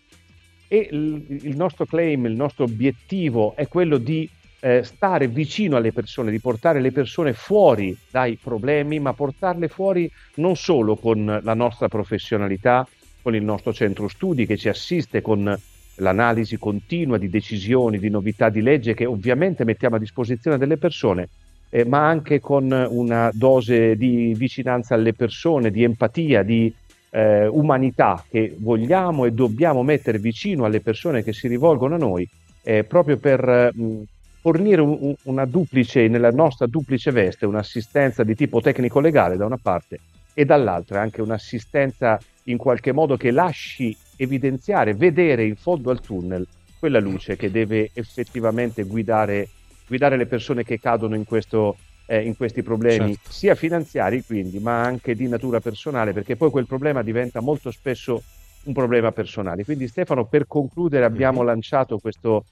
e 0.68 0.88
il, 0.92 1.56
nostro 1.56 1.86
claim, 1.86 2.26
il 2.26 2.36
nostro 2.36 2.66
obiettivo 2.66 3.56
è 3.56 3.68
quello 3.68 3.98
di 3.98 4.30
eh, 4.60 4.84
stare 4.84 5.28
vicino 5.28 5.78
alle 5.78 5.92
persone, 5.92 6.32
di 6.32 6.40
portare 6.40 6.80
le 6.80 6.92
persone 6.92 7.34
fuori 7.34 7.96
dai 8.10 8.38
problemi, 8.42 9.00
ma 9.00 9.14
portarle 9.14 9.68
fuori 9.68 10.10
non 10.36 10.56
solo 10.56 10.96
con 10.96 11.40
la 11.44 11.54
nostra 11.54 11.88
professionalità, 11.88 12.88
con 13.22 13.36
il 13.36 13.44
nostro 13.44 13.74
centro 13.74 14.08
studi 14.08 14.46
che 14.46 14.58
ci 14.58 14.70
assiste 14.70 15.22
con 15.22 15.58
l'analisi 15.96 16.58
continua 16.58 17.18
di 17.18 17.30
decisioni, 17.30 18.00
di 18.00 18.10
novità 18.10 18.50
di 18.50 18.62
legge 18.62 18.94
che 18.94 19.06
ovviamente 19.06 19.64
mettiamo 19.64 19.96
a 19.96 20.00
disposizione 20.00 20.58
delle 20.58 20.78
persone, 20.78 21.30
eh, 21.70 21.86
ma 21.86 22.08
anche 22.08 22.40
con 22.40 22.72
una 22.90 23.30
dose 23.34 23.96
di 23.96 24.34
vicinanza 24.36 24.96
alle 24.96 25.14
persone, 25.14 25.72
di 25.72 25.84
empatia, 25.84 26.44
di 26.44 26.74
eh, 27.10 27.48
umanità 27.48 28.24
che 28.30 28.56
vogliamo 28.58 29.26
e 29.26 29.32
dobbiamo 29.32 29.84
mettere 29.84 30.20
vicino 30.20 30.66
alle 30.66 30.82
persone 30.82 31.24
che 31.24 31.34
si 31.34 31.48
rivolgono 31.48 31.96
a 31.96 32.00
noi, 32.00 32.28
eh, 32.62 32.84
proprio 32.84 33.18
per 33.18 33.72
mh, 33.74 34.04
fornire 34.46 34.80
un, 34.80 35.16
una 35.24 35.46
duplice, 35.46 36.08
nella 36.08 36.30
nostra 36.30 36.68
duplice 36.68 37.10
veste, 37.10 37.48
un'assistenza 37.48 38.24
di 38.24 38.36
tipo 38.36 38.62
tecnico-legale 38.62 39.38
da 39.38 39.46
una 39.48 39.58
parte 39.58 40.00
e 40.36 40.46
dall'altra 40.46 41.02
anche 41.02 41.24
un'assistenza 41.24 42.20
in 42.44 42.58
qualche 42.58 42.92
modo 42.92 43.18
che 43.18 43.32
lasci 43.32 43.98
evidenziare, 44.16 44.94
vedere 44.94 45.46
in 45.46 45.56
fondo 45.56 45.90
al 45.90 46.00
tunnel 46.00 46.46
quella 46.78 47.00
luce 47.00 47.36
che 47.36 47.50
deve 47.50 47.90
effettivamente 47.94 48.84
guidare, 48.84 49.50
guidare 49.88 50.16
le 50.16 50.28
persone 50.28 50.64
che 50.64 50.80
cadono 50.80 51.16
in, 51.16 51.26
questo, 51.26 51.78
eh, 52.06 52.22
in 52.22 52.38
questi 52.38 52.62
problemi, 52.62 53.16
certo. 53.16 53.32
sia 53.32 53.56
finanziari 53.56 54.24
quindi, 54.24 54.60
ma 54.60 54.80
anche 54.80 55.16
di 55.16 55.28
natura 55.28 55.60
personale, 55.60 56.14
perché 56.14 56.36
poi 56.36 56.52
quel 56.52 56.68
problema 56.68 57.02
diventa 57.02 57.40
molto 57.40 57.72
spesso 57.72 58.22
un 58.66 58.74
problema 58.74 59.12
personale. 59.12 59.64
Quindi 59.64 59.88
Stefano, 59.88 60.26
per 60.26 60.46
concludere 60.46 61.04
abbiamo 61.04 61.40
mm-hmm. 61.40 61.48
lanciato 61.48 61.98
questo, 61.98 62.46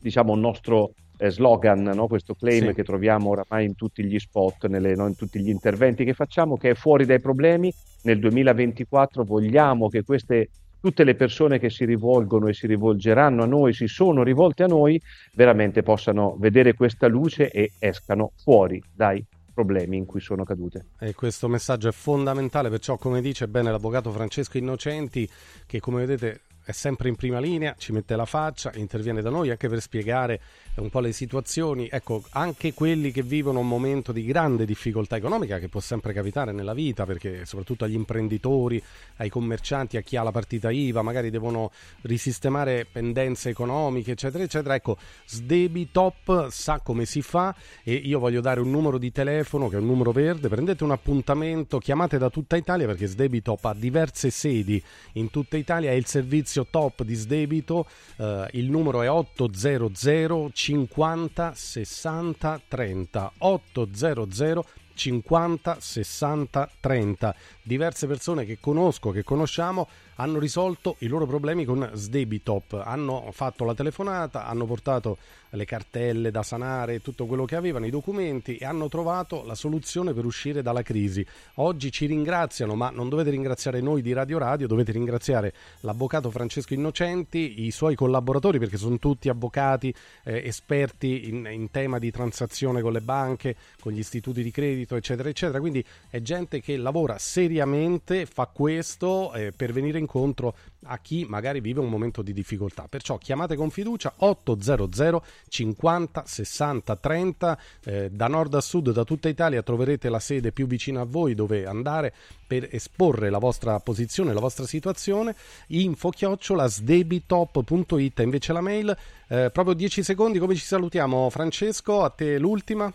diciamo, 0.00 0.34
nostro 0.34 0.94
eh, 1.20 1.30
slogan, 1.30 1.82
no? 1.82 2.06
questo 2.06 2.34
claim 2.34 2.68
sì. 2.68 2.74
che 2.74 2.82
troviamo 2.82 3.30
oramai 3.30 3.66
in 3.66 3.74
tutti 3.74 4.02
gli 4.02 4.18
spot, 4.18 4.66
nelle, 4.66 4.94
no? 4.94 5.06
in 5.06 5.14
tutti 5.14 5.38
gli 5.38 5.50
interventi 5.50 6.04
che 6.04 6.14
facciamo, 6.14 6.56
che 6.56 6.70
è 6.70 6.74
fuori 6.74 7.04
dai 7.04 7.20
problemi. 7.20 7.72
Nel 8.02 8.18
2024 8.18 9.24
vogliamo 9.24 9.88
che 9.88 10.02
queste 10.02 10.48
tutte 10.80 11.04
le 11.04 11.14
persone 11.14 11.58
che 11.58 11.68
si 11.68 11.84
rivolgono 11.84 12.48
e 12.48 12.54
si 12.54 12.66
rivolgeranno 12.66 13.42
a 13.42 13.46
noi, 13.46 13.74
si 13.74 13.86
sono 13.86 14.22
rivolte 14.22 14.62
a 14.62 14.66
noi, 14.66 14.98
veramente 15.34 15.82
possano 15.82 16.36
vedere 16.38 16.72
questa 16.72 17.06
luce 17.06 17.50
e 17.50 17.72
escano 17.78 18.32
fuori 18.42 18.82
dai 18.90 19.22
problemi 19.52 19.98
in 19.98 20.06
cui 20.06 20.20
sono 20.20 20.44
cadute. 20.44 20.86
E 20.98 21.12
questo 21.12 21.48
messaggio 21.48 21.88
è 21.88 21.92
fondamentale, 21.92 22.70
perciò 22.70 22.96
come 22.96 23.20
dice 23.20 23.46
bene 23.46 23.70
l'avvocato 23.70 24.10
Francesco 24.10 24.56
Innocenti, 24.56 25.28
che 25.66 25.80
come 25.80 26.06
vedete 26.06 26.40
è 26.70 26.72
sempre 26.72 27.08
in 27.08 27.16
prima 27.16 27.38
linea, 27.38 27.74
ci 27.76 27.92
mette 27.92 28.16
la 28.16 28.24
faccia, 28.24 28.72
interviene 28.74 29.20
da 29.20 29.30
noi 29.30 29.50
anche 29.50 29.68
per 29.68 29.80
spiegare 29.80 30.40
un 30.76 30.88
po' 30.88 31.00
le 31.00 31.12
situazioni, 31.12 31.88
ecco, 31.90 32.22
anche 32.30 32.72
quelli 32.72 33.10
che 33.10 33.22
vivono 33.22 33.58
un 33.58 33.68
momento 33.68 34.12
di 34.12 34.24
grande 34.24 34.64
difficoltà 34.64 35.16
economica 35.16 35.58
che 35.58 35.68
può 35.68 35.80
sempre 35.80 36.12
capitare 36.12 36.52
nella 36.52 36.72
vita, 36.72 37.04
perché 37.04 37.44
soprattutto 37.44 37.84
agli 37.84 37.94
imprenditori, 37.94 38.82
ai 39.16 39.28
commercianti, 39.28 39.96
a 39.96 40.00
chi 40.00 40.16
ha 40.16 40.22
la 40.22 40.30
partita 40.30 40.70
IVA, 40.70 41.02
magari 41.02 41.30
devono 41.30 41.70
risistemare 42.02 42.86
pendenze 42.90 43.50
economiche, 43.50 44.12
eccetera, 44.12 44.44
eccetera. 44.44 44.74
Ecco, 44.74 44.96
Sdebitop 45.26 46.48
sa 46.48 46.80
come 46.80 47.04
si 47.04 47.20
fa? 47.20 47.54
E 47.82 47.92
io 47.94 48.18
voglio 48.18 48.40
dare 48.40 48.60
un 48.60 48.70
numero 48.70 48.96
di 48.96 49.12
telefono 49.12 49.68
che 49.68 49.76
è 49.76 49.80
un 49.80 49.86
numero 49.86 50.12
verde, 50.12 50.48
prendete 50.48 50.84
un 50.84 50.92
appuntamento, 50.92 51.78
chiamate 51.78 52.16
da 52.16 52.30
tutta 52.30 52.56
Italia 52.56 52.86
perché 52.86 53.06
Sdebitop 53.06 53.64
ha 53.66 53.74
diverse 53.74 54.30
sedi 54.30 54.82
in 55.14 55.30
tutta 55.30 55.56
Italia, 55.56 55.90
è 55.90 55.94
il 55.94 56.06
servizio 56.06 56.59
top 56.68 57.02
di 57.02 57.14
Sdebito, 57.14 57.86
eh, 58.16 58.48
il 58.52 58.70
numero 58.70 59.02
è 59.02 59.10
800 59.10 60.50
50 60.52 61.52
60 61.54 62.60
30 62.68 63.32
800 63.38 64.64
50 64.94 65.76
60 65.80 66.70
30 66.78 67.34
diverse 67.62 68.06
persone 68.06 68.44
che 68.44 68.58
conosco 68.60 69.10
che 69.10 69.22
conosciamo 69.22 69.88
hanno 70.16 70.38
risolto 70.38 70.96
i 70.98 71.06
loro 71.06 71.26
problemi 71.26 71.64
con 71.64 71.90
Sdebitop. 71.94 72.82
Hanno 72.84 73.30
fatto 73.32 73.64
la 73.64 73.74
telefonata 73.74 74.46
hanno 74.46 74.66
portato 74.66 75.16
le 75.50 75.64
cartelle 75.64 76.30
da 76.30 76.42
sanare, 76.42 77.00
tutto 77.00 77.26
quello 77.26 77.44
che 77.44 77.56
avevano, 77.56 77.86
i 77.86 77.90
documenti 77.90 78.56
e 78.56 78.64
hanno 78.64 78.88
trovato 78.88 79.44
la 79.44 79.54
soluzione 79.54 80.12
per 80.12 80.24
uscire 80.24 80.62
dalla 80.62 80.82
crisi. 80.82 81.24
Oggi 81.54 81.90
ci 81.90 82.06
ringraziano, 82.06 82.74
ma 82.74 82.90
non 82.90 83.08
dovete 83.08 83.30
ringraziare 83.30 83.80
noi 83.80 84.02
di 84.02 84.12
Radio 84.12 84.38
Radio, 84.38 84.66
dovete 84.66 84.92
ringraziare 84.92 85.52
l'avvocato 85.80 86.30
Francesco 86.30 86.74
Innocenti, 86.74 87.64
i 87.64 87.70
suoi 87.70 87.94
collaboratori 87.94 88.58
perché 88.58 88.76
sono 88.76 88.98
tutti 88.98 89.28
avvocati 89.28 89.92
eh, 90.24 90.42
esperti 90.46 91.28
in, 91.28 91.48
in 91.50 91.70
tema 91.70 91.98
di 91.98 92.10
transazione 92.10 92.80
con 92.80 92.92
le 92.92 93.00
banche, 93.00 93.56
con 93.80 93.92
gli 93.92 93.98
istituti 93.98 94.42
di 94.42 94.50
credito, 94.50 94.96
eccetera, 94.96 95.28
eccetera. 95.28 95.60
Quindi 95.60 95.84
è 96.08 96.20
gente 96.20 96.60
che 96.60 96.76
lavora 96.76 97.18
seriamente, 97.18 98.26
fa 98.26 98.46
questo 98.46 99.32
eh, 99.32 99.52
per 99.52 99.72
venire 99.72 99.98
incontro 99.98 100.54
a 100.84 100.98
chi 100.98 101.26
magari 101.28 101.60
vive 101.60 101.80
un 101.80 101.88
momento 101.88 102.22
di 102.22 102.32
difficoltà. 102.32 102.86
Perciò 102.88 103.18
chiamate 103.18 103.56
con 103.56 103.70
fiducia 103.70 104.12
800 104.16 105.22
50 105.50 106.22
60 106.24 106.96
30 106.96 107.58
eh, 107.84 108.08
da 108.10 108.28
nord 108.28 108.54
a 108.54 108.60
sud 108.60 108.92
da 108.92 109.04
tutta 109.04 109.28
Italia 109.28 109.62
troverete 109.62 110.08
la 110.08 110.20
sede 110.20 110.52
più 110.52 110.66
vicina 110.66 111.00
a 111.00 111.04
voi 111.04 111.34
dove 111.34 111.66
andare 111.66 112.14
per 112.46 112.68
esporre 112.70 113.30
la 113.30 113.38
vostra 113.38 113.78
posizione, 113.80 114.32
la 114.32 114.40
vostra 114.40 114.64
situazione. 114.64 115.34
Info 115.68 116.10
chiocciola 116.10 116.66
sdebitop.it 116.66 118.18
invece 118.20 118.52
la 118.52 118.60
mail. 118.60 118.96
Eh, 119.28 119.50
proprio 119.52 119.74
10 119.74 120.02
secondi, 120.02 120.38
come 120.38 120.54
ci 120.54 120.64
salutiamo 120.64 121.28
Francesco? 121.30 122.02
A 122.02 122.10
te 122.10 122.38
l'ultima. 122.38 122.92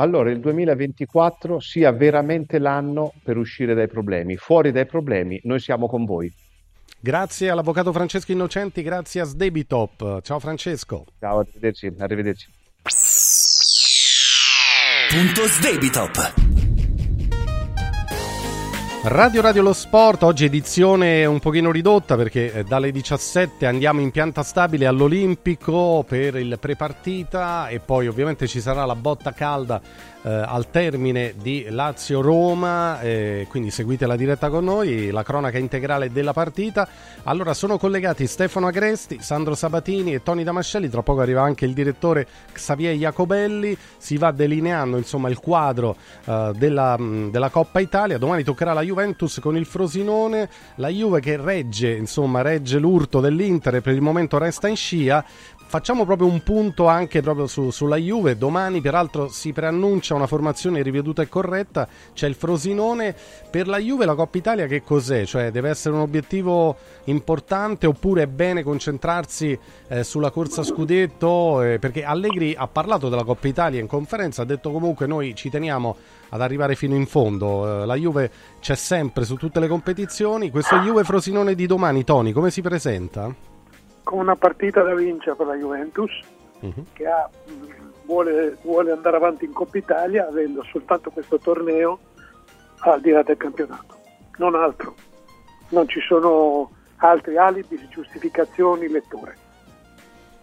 Allora, 0.00 0.30
il 0.30 0.38
2024 0.38 1.58
sia 1.58 1.90
veramente 1.90 2.58
l'anno 2.58 3.12
per 3.22 3.36
uscire 3.36 3.74
dai 3.74 3.88
problemi. 3.88 4.36
Fuori 4.36 4.70
dai 4.70 4.86
problemi, 4.86 5.40
noi 5.42 5.58
siamo 5.58 5.88
con 5.88 6.04
voi. 6.04 6.32
Grazie 7.00 7.50
all'avvocato 7.50 7.92
Francesco 7.92 8.32
Innocenti, 8.32 8.82
grazie 8.82 9.20
a 9.20 9.24
Sdebitop. 9.24 10.20
Ciao 10.22 10.40
Francesco. 10.40 11.04
Ciao, 11.20 11.38
arrivederci. 11.38 11.94
arrivederci. 11.96 12.48
Punto 15.08 15.46
Sdebitop. 15.46 16.34
Radio 19.04 19.40
Radio 19.40 19.62
Lo 19.62 19.72
Sport, 19.72 20.24
oggi 20.24 20.44
edizione 20.44 21.24
un 21.24 21.38
pochino 21.38 21.70
ridotta 21.70 22.16
perché 22.16 22.52
eh, 22.52 22.64
dalle 22.64 22.90
17 22.90 23.64
andiamo 23.64 24.00
in 24.00 24.10
pianta 24.10 24.42
stabile 24.42 24.86
all'Olimpico 24.86 26.04
per 26.06 26.34
il 26.34 26.58
prepartita 26.60 27.68
e 27.68 27.78
poi 27.78 28.08
ovviamente 28.08 28.48
ci 28.48 28.60
sarà 28.60 28.84
la 28.84 28.96
botta 28.96 29.32
calda 29.32 29.80
eh, 30.22 30.30
al 30.30 30.70
termine 30.70 31.34
di 31.40 31.66
Lazio-Roma, 31.68 33.00
eh, 33.00 33.46
quindi 33.48 33.70
seguite 33.70 34.06
la 34.06 34.16
diretta 34.16 34.48
con 34.48 34.64
noi, 34.64 35.10
la 35.10 35.22
cronaca 35.22 35.58
integrale 35.58 36.10
della 36.10 36.32
partita. 36.32 36.88
Allora 37.24 37.54
sono 37.54 37.78
collegati 37.78 38.26
Stefano 38.26 38.66
Agresti, 38.66 39.18
Sandro 39.20 39.54
Sabatini 39.54 40.14
e 40.14 40.22
Tony 40.22 40.42
Damascelli, 40.42 40.88
tra 40.88 41.02
poco 41.02 41.20
arriva 41.20 41.42
anche 41.42 41.64
il 41.64 41.72
direttore 41.72 42.26
Xavier 42.52 42.94
Jacobelli, 42.94 43.76
si 43.96 44.16
va 44.16 44.30
delineando 44.30 44.96
insomma 44.96 45.28
il 45.28 45.38
quadro 45.38 45.96
eh, 46.24 46.52
della, 46.56 46.96
della, 46.98 47.50
Coppa 47.50 47.80
Italia, 47.80 48.18
domani 48.18 48.42
toccherà 48.42 48.72
la 48.72 48.82
Juventus 48.82 49.38
con 49.40 49.56
il 49.56 49.66
Frosinone, 49.66 50.48
la 50.76 50.88
Juve 50.88 51.20
che 51.20 51.36
regge, 51.36 51.94
insomma, 51.94 52.42
regge 52.42 52.78
l'urto 52.78 53.20
dell'Inter 53.20 53.76
e 53.76 53.80
per 53.80 53.94
il 53.94 54.00
momento 54.00 54.38
resta 54.38 54.68
in 54.68 54.76
scia, 54.76 55.24
Facciamo 55.70 56.06
proprio 56.06 56.26
un 56.28 56.42
punto 56.42 56.86
anche 56.86 57.20
proprio 57.20 57.46
su, 57.46 57.68
sulla 57.68 57.96
Juve. 57.96 58.38
Domani, 58.38 58.80
peraltro, 58.80 59.28
si 59.28 59.52
preannuncia 59.52 60.14
una 60.14 60.26
formazione 60.26 60.80
riveduta 60.80 61.20
e 61.20 61.28
corretta. 61.28 61.86
C'è 62.14 62.26
il 62.26 62.36
Frosinone. 62.36 63.14
Per 63.50 63.68
la 63.68 63.76
Juve, 63.76 64.06
la 64.06 64.14
Coppa 64.14 64.38
Italia, 64.38 64.66
che 64.66 64.82
cos'è? 64.82 65.26
Cioè, 65.26 65.50
deve 65.50 65.68
essere 65.68 65.94
un 65.94 66.00
obiettivo 66.00 66.74
importante 67.04 67.86
oppure 67.86 68.22
è 68.22 68.26
bene 68.26 68.62
concentrarsi 68.62 69.58
eh, 69.88 70.04
sulla 70.04 70.30
corsa 70.30 70.62
scudetto? 70.62 71.60
Eh, 71.60 71.78
perché 71.78 72.02
Allegri 72.02 72.54
ha 72.56 72.66
parlato 72.66 73.10
della 73.10 73.24
Coppa 73.24 73.46
Italia 73.46 73.78
in 73.78 73.86
conferenza. 73.86 74.40
Ha 74.40 74.46
detto 74.46 74.72
comunque 74.72 75.06
noi 75.06 75.34
ci 75.34 75.50
teniamo 75.50 75.96
ad 76.30 76.40
arrivare 76.40 76.76
fino 76.76 76.94
in 76.94 77.04
fondo. 77.04 77.82
Eh, 77.82 77.84
la 77.84 77.94
Juve 77.94 78.30
c'è 78.60 78.74
sempre 78.74 79.26
su 79.26 79.34
tutte 79.36 79.60
le 79.60 79.68
competizioni. 79.68 80.50
Questo 80.50 80.76
Juve 80.76 81.04
Frosinone 81.04 81.54
di 81.54 81.66
domani, 81.66 82.04
Tony, 82.04 82.32
come 82.32 82.50
si 82.50 82.62
presenta? 82.62 83.57
Con 84.08 84.20
una 84.20 84.36
partita 84.36 84.80
da 84.80 84.94
vincere 84.94 85.36
per 85.36 85.44
la 85.48 85.54
Juventus 85.54 86.10
uh-huh. 86.60 86.84
che 86.94 87.06
ha, 87.06 87.28
vuole, 88.06 88.56
vuole, 88.62 88.90
andare 88.90 89.16
avanti 89.16 89.44
in 89.44 89.52
Coppa 89.52 89.76
Italia 89.76 90.26
avendo 90.26 90.64
soltanto 90.72 91.10
questo 91.10 91.38
torneo 91.38 91.98
al 92.78 93.02
di 93.02 93.10
là 93.10 93.22
del 93.22 93.36
campionato, 93.36 93.98
non 94.38 94.54
altro. 94.54 94.94
Non 95.68 95.86
ci 95.88 96.00
sono 96.00 96.70
altri 96.96 97.36
alibi, 97.36 97.86
giustificazioni, 97.90 98.88
letture. 98.88 99.36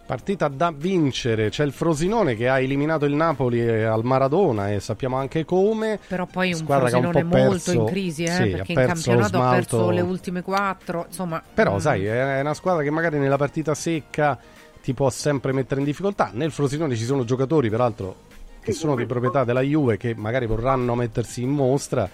Partita 0.06 0.46
da 0.46 0.70
vincere, 0.70 1.48
c'è 1.48 1.64
il 1.64 1.72
Frosinone 1.72 2.36
che 2.36 2.48
ha 2.48 2.60
eliminato 2.60 3.06
il 3.06 3.14
Napoli 3.14 3.68
al 3.68 4.04
Maradona 4.04 4.70
e 4.70 4.78
sappiamo 4.78 5.16
anche 5.16 5.44
come. 5.44 5.98
Però 6.06 6.26
poi 6.26 6.52
un 6.52 6.64
Frosinone 6.64 7.22
un 7.22 7.26
molto 7.26 7.50
perso, 7.50 7.72
in 7.72 7.84
crisi, 7.86 8.22
eh, 8.22 8.30
sì, 8.30 8.50
perché 8.50 8.72
in 8.72 8.86
campionato 8.86 9.42
ha 9.42 9.50
perso 9.50 9.90
le 9.90 10.02
ultime 10.02 10.42
quattro. 10.42 11.06
Insomma, 11.08 11.42
Però 11.52 11.72
mh. 11.72 11.74
Mm. 11.74 11.78
sai, 11.78 12.06
è 12.06 12.40
una 12.40 12.54
squadra 12.54 12.84
che 12.84 12.90
magari 12.90 13.18
nella 13.18 13.36
partita 13.36 13.74
secca 13.74 14.38
ti 14.80 14.94
può 14.94 15.10
sempre 15.10 15.52
mettere 15.52 15.80
in 15.80 15.86
difficoltà. 15.86 16.30
Nel 16.32 16.52
Frosinone 16.52 16.94
ci 16.94 17.04
sono 17.04 17.24
giocatori, 17.24 17.68
peraltro, 17.68 18.14
che 18.60 18.70
sono 18.70 18.94
di 18.94 19.06
proprietà 19.06 19.42
della 19.42 19.60
Juve 19.62 19.96
che 19.96 20.14
magari 20.14 20.46
vorranno 20.46 20.94
mettersi 20.94 21.42
in 21.42 21.50
mostra 21.50 22.08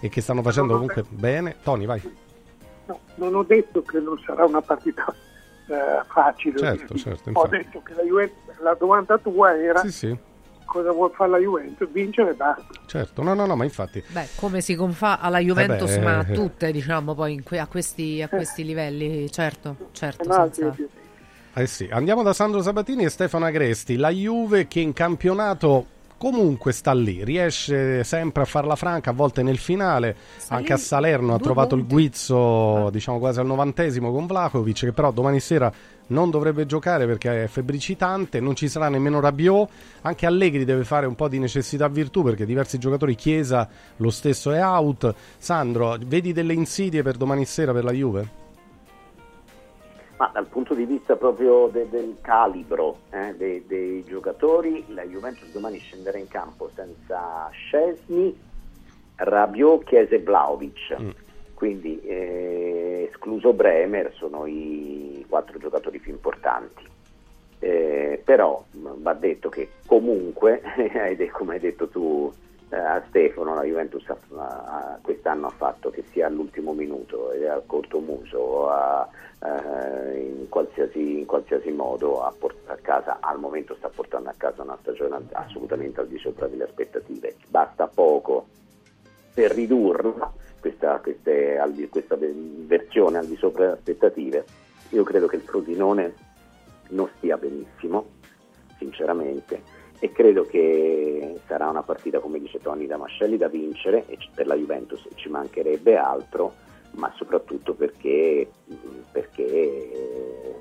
e 0.00 0.10
che 0.10 0.20
stanno 0.20 0.42
facendo 0.42 0.74
comunque 0.74 1.02
bene. 1.08 1.56
Tony, 1.62 1.86
vai. 1.86 2.02
No, 2.84 3.00
non 3.14 3.34
ho 3.34 3.42
detto 3.42 3.80
che 3.80 4.00
non 4.00 4.20
sarà 4.22 4.44
una 4.44 4.60
partita 4.60 5.06
eh, 5.68 6.02
facile. 6.06 6.58
Certo, 6.58 6.94
certo, 6.96 7.30
ho 7.32 7.46
detto 7.46 7.82
che 7.82 7.94
la, 7.94 8.02
Juventus, 8.02 8.58
la 8.60 8.74
domanda 8.74 9.18
tua 9.18 9.56
era 9.56 9.80
sì, 9.80 9.92
sì. 9.92 10.18
cosa 10.64 10.92
vuole 10.92 11.12
fare 11.14 11.30
la 11.30 11.38
Juventus, 11.38 11.88
vincere 11.90 12.30
e 12.30 12.34
basta. 12.34 12.66
Certo, 12.86 13.22
no, 13.22 13.34
no, 13.34 13.46
no, 13.46 13.56
ma 13.56 13.64
infatti... 13.64 14.02
Beh, 14.08 14.28
come 14.36 14.60
si 14.60 14.74
confà 14.74 15.20
alla 15.20 15.38
Juventus, 15.38 15.90
eh 15.90 15.98
beh, 15.98 16.04
ma 16.04 16.18
a 16.18 16.24
tutte, 16.24 16.72
diciamo, 16.72 17.14
poi 17.14 17.42
que- 17.42 17.58
a, 17.58 17.66
questi, 17.66 18.22
a 18.22 18.28
questi 18.28 18.64
livelli, 18.64 19.30
certo, 19.30 19.76
certo. 19.92 20.32
Senza... 20.32 20.74
Eh 21.54 21.66
sì, 21.66 21.88
andiamo 21.90 22.22
da 22.22 22.32
Sandro 22.32 22.62
Sabatini 22.62 23.04
e 23.04 23.08
Stefano 23.08 23.44
Agresti. 23.44 23.96
La 23.96 24.10
Juve 24.10 24.68
che 24.68 24.80
in 24.80 24.92
campionato 24.92 25.86
comunque 26.18 26.72
sta 26.72 26.92
lì, 26.92 27.24
riesce 27.24 28.04
sempre 28.04 28.42
a 28.42 28.46
farla 28.46 28.76
franca, 28.76 29.10
a 29.10 29.12
volte 29.14 29.42
nel 29.42 29.56
finale, 29.56 30.16
Salì, 30.36 30.60
anche 30.60 30.72
a 30.72 30.76
Salerno 30.76 31.34
ha 31.34 31.38
trovato 31.38 31.76
punti. 31.76 31.84
il 31.84 31.90
guizzo 31.90 32.86
ah. 32.86 32.90
diciamo 32.90 33.18
quasi 33.18 33.38
al 33.38 33.46
novantesimo 33.46 34.12
con 34.12 34.26
Vlakovic 34.26 34.80
che 34.80 34.92
però 34.92 35.12
domani 35.12 35.40
sera 35.40 35.72
non 36.08 36.30
dovrebbe 36.30 36.66
giocare 36.66 37.06
perché 37.06 37.44
è 37.44 37.46
febbricitante, 37.46 38.40
non 38.40 38.54
ci 38.54 38.68
sarà 38.68 38.88
nemmeno 38.88 39.20
Rabiot, 39.20 39.70
anche 40.02 40.26
Allegri 40.26 40.64
deve 40.64 40.84
fare 40.84 41.06
un 41.06 41.14
po' 41.14 41.28
di 41.28 41.38
necessità 41.38 41.88
virtù 41.88 42.22
perché 42.22 42.44
diversi 42.44 42.78
giocatori, 42.78 43.14
Chiesa 43.14 43.68
lo 43.96 44.10
stesso 44.10 44.52
è 44.52 44.62
out. 44.62 45.14
Sandro, 45.38 45.96
vedi 46.06 46.32
delle 46.32 46.54
insidie 46.54 47.02
per 47.02 47.16
domani 47.16 47.44
sera 47.44 47.72
per 47.72 47.84
la 47.84 47.92
Juve? 47.92 48.47
Ma 50.18 50.30
dal 50.32 50.46
punto 50.46 50.74
di 50.74 50.84
vista 50.84 51.14
proprio 51.14 51.68
de- 51.68 51.88
del 51.88 52.16
calibro 52.20 52.98
eh, 53.10 53.34
dei-, 53.36 53.64
dei, 53.66 54.04
giocatori, 54.04 54.84
la 54.88 55.04
Juventus 55.04 55.48
domani 55.50 55.78
scenderà 55.78 56.18
in 56.18 56.26
campo 56.26 56.70
senza 56.74 57.48
Scesni, 57.52 58.36
Rabiot, 59.14 59.84
Chiesa 59.84 60.16
e 60.16 60.20
Vlaovic. 60.20 61.00
Mm. 61.00 61.10
Quindi 61.54 62.00
eh, 62.02 63.08
escluso 63.10 63.52
Bremer 63.52 64.12
sono 64.14 64.46
i 64.46 65.24
quattro 65.28 65.58
giocatori 65.58 66.00
più 66.00 66.12
importanti. 66.12 66.86
Eh, 67.60 68.20
però 68.24 68.64
va 68.72 69.14
detto 69.14 69.48
che 69.48 69.70
comunque, 69.86 70.62
come 71.30 71.54
hai 71.54 71.60
detto 71.60 71.88
tu 71.88 72.32
a 72.70 73.02
Stefano, 73.08 73.54
la 73.54 73.62
Juventus 73.62 74.04
ha, 74.08 74.98
quest'anno 75.00 75.46
ha 75.46 75.50
fatto 75.50 75.90
che 75.90 76.04
sia 76.10 76.26
all'ultimo 76.26 76.72
minuto 76.72 77.32
e 77.32 77.46
al 77.46 77.62
corto 77.66 78.00
muso 78.00 78.68
a, 78.68 79.08
eh, 79.42 80.20
in, 80.20 80.48
qualsiasi, 80.48 81.20
in, 81.20 81.26
qualsiasi, 81.26 81.70
modo 81.70 82.22
a 82.22 82.34
portare 82.36 82.78
a 82.78 82.82
casa, 82.82 83.18
al 83.20 83.38
momento 83.38 83.74
sta 83.76 83.88
portando 83.88 84.28
a 84.28 84.34
casa 84.36 84.62
una 84.62 84.76
stagione 84.80 85.16
assolutamente 85.32 86.00
al 86.00 86.08
di 86.08 86.18
sopra 86.18 86.46
delle 86.46 86.64
aspettative. 86.64 87.36
Basta 87.48 87.86
poco 87.86 88.46
per 89.32 89.52
ridurla 89.52 90.32
questa, 90.60 90.98
queste, 90.98 91.58
questa 91.90 92.16
versione 92.18 93.18
al 93.18 93.26
di 93.26 93.36
sopra 93.36 93.64
delle 93.64 93.76
aspettative. 93.76 94.44
Io 94.90 95.04
credo 95.04 95.26
che 95.26 95.36
il 95.36 95.42
Frosinone 95.42 96.14
non 96.90 97.08
stia 97.16 97.36
benissimo, 97.36 98.06
sinceramente 98.78 99.77
e 100.00 100.12
credo 100.12 100.44
che 100.44 101.40
sarà 101.46 101.68
una 101.68 101.82
partita, 101.82 102.20
come 102.20 102.38
dice 102.38 102.60
Tony 102.60 102.86
Damascelli, 102.86 103.36
da 103.36 103.48
vincere 103.48 104.04
e 104.06 104.16
per 104.34 104.46
la 104.46 104.54
Juventus 104.54 105.06
ci 105.16 105.28
mancherebbe 105.28 105.96
altro, 105.96 106.54
ma 106.92 107.12
soprattutto 107.16 107.74
perché, 107.74 108.48
perché 109.10 110.56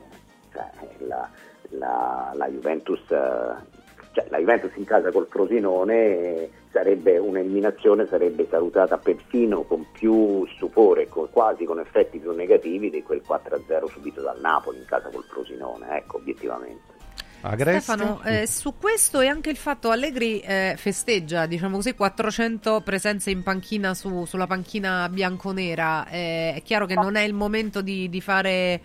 cioè, 0.52 0.70
la, 1.00 1.30
la, 1.70 2.32
la, 2.34 2.48
Juventus, 2.50 3.06
cioè, 3.08 4.26
la, 4.30 4.40
Juventus, 4.40 4.76
in 4.76 4.86
casa 4.86 5.12
col 5.12 5.28
Frosinone 5.28 6.50
sarebbe 6.72 7.20
un'eliminazione, 7.20 8.08
sarebbe 8.08 8.48
salutata 8.50 8.98
perfino 8.98 9.62
con 9.64 9.86
più 9.92 10.48
stupore, 10.56 11.08
con, 11.10 11.30
quasi 11.30 11.64
con 11.66 11.80
effetti 11.80 12.18
più 12.18 12.32
negativi 12.32 12.90
di 12.90 13.04
quel 13.04 13.22
4-0 13.28 13.86
subito 13.86 14.22
dal 14.22 14.40
Napoli 14.40 14.80
in 14.80 14.86
casa 14.86 15.10
col 15.10 15.24
Frosinone, 15.26 15.98
ecco, 15.98 16.18
obiettivamente. 16.18 16.97
Agresti. 17.42 17.82
Stefano, 17.82 18.22
eh, 18.24 18.48
su 18.48 18.74
questo 18.80 19.20
e 19.20 19.28
anche 19.28 19.50
il 19.50 19.58
fatto 19.58 19.90
Allegri 19.92 20.40
eh, 20.40 20.74
festeggia, 20.78 21.46
diciamo 21.46 21.76
così, 21.76 21.94
400 21.94 22.82
presenze 22.82 23.30
in 23.30 23.44
panchina 23.44 23.94
su, 23.94 24.26
sulla 24.26 24.48
panchina 24.48 25.08
bianconera. 25.10 26.08
Eh, 26.08 26.54
è 26.56 26.62
chiaro 26.64 26.86
che 26.86 26.96
non 26.96 27.16
è 27.16 27.22
il 27.22 27.34
momento 27.34 27.82
di, 27.82 28.10
di 28.10 28.22
fare 28.22 28.82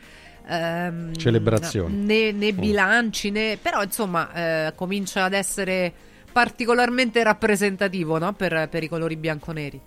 ehm, 0.46 1.14
celebrazioni 1.14 1.94
né, 1.96 2.32
né, 2.32 2.52
bilanci, 2.52 3.30
né, 3.30 3.58
però 3.60 3.82
insomma 3.82 4.32
eh, 4.66 4.74
comincia 4.74 5.24
ad 5.24 5.32
essere 5.32 5.92
particolarmente 6.30 7.22
rappresentativo 7.22 8.18
no? 8.18 8.32
per, 8.32 8.68
per, 8.70 8.82
i 8.82 8.88
colori 8.88 9.16
bianconeri. 9.16 9.80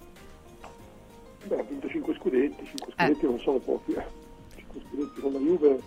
Beh, 1.46 1.60
ha 1.60 1.64
vinto 1.64 1.88
5 1.88 2.16
scudetti, 2.16 2.66
5 2.66 2.94
scudetti 2.94 3.26
non 3.26 3.40
sono 3.40 3.60
pochi, 3.60 3.94
5 4.56 4.80
eh. 4.80 4.84
scudetti 4.90 5.22
con 5.22 5.34
la 5.34 5.40
Juve 5.40 5.80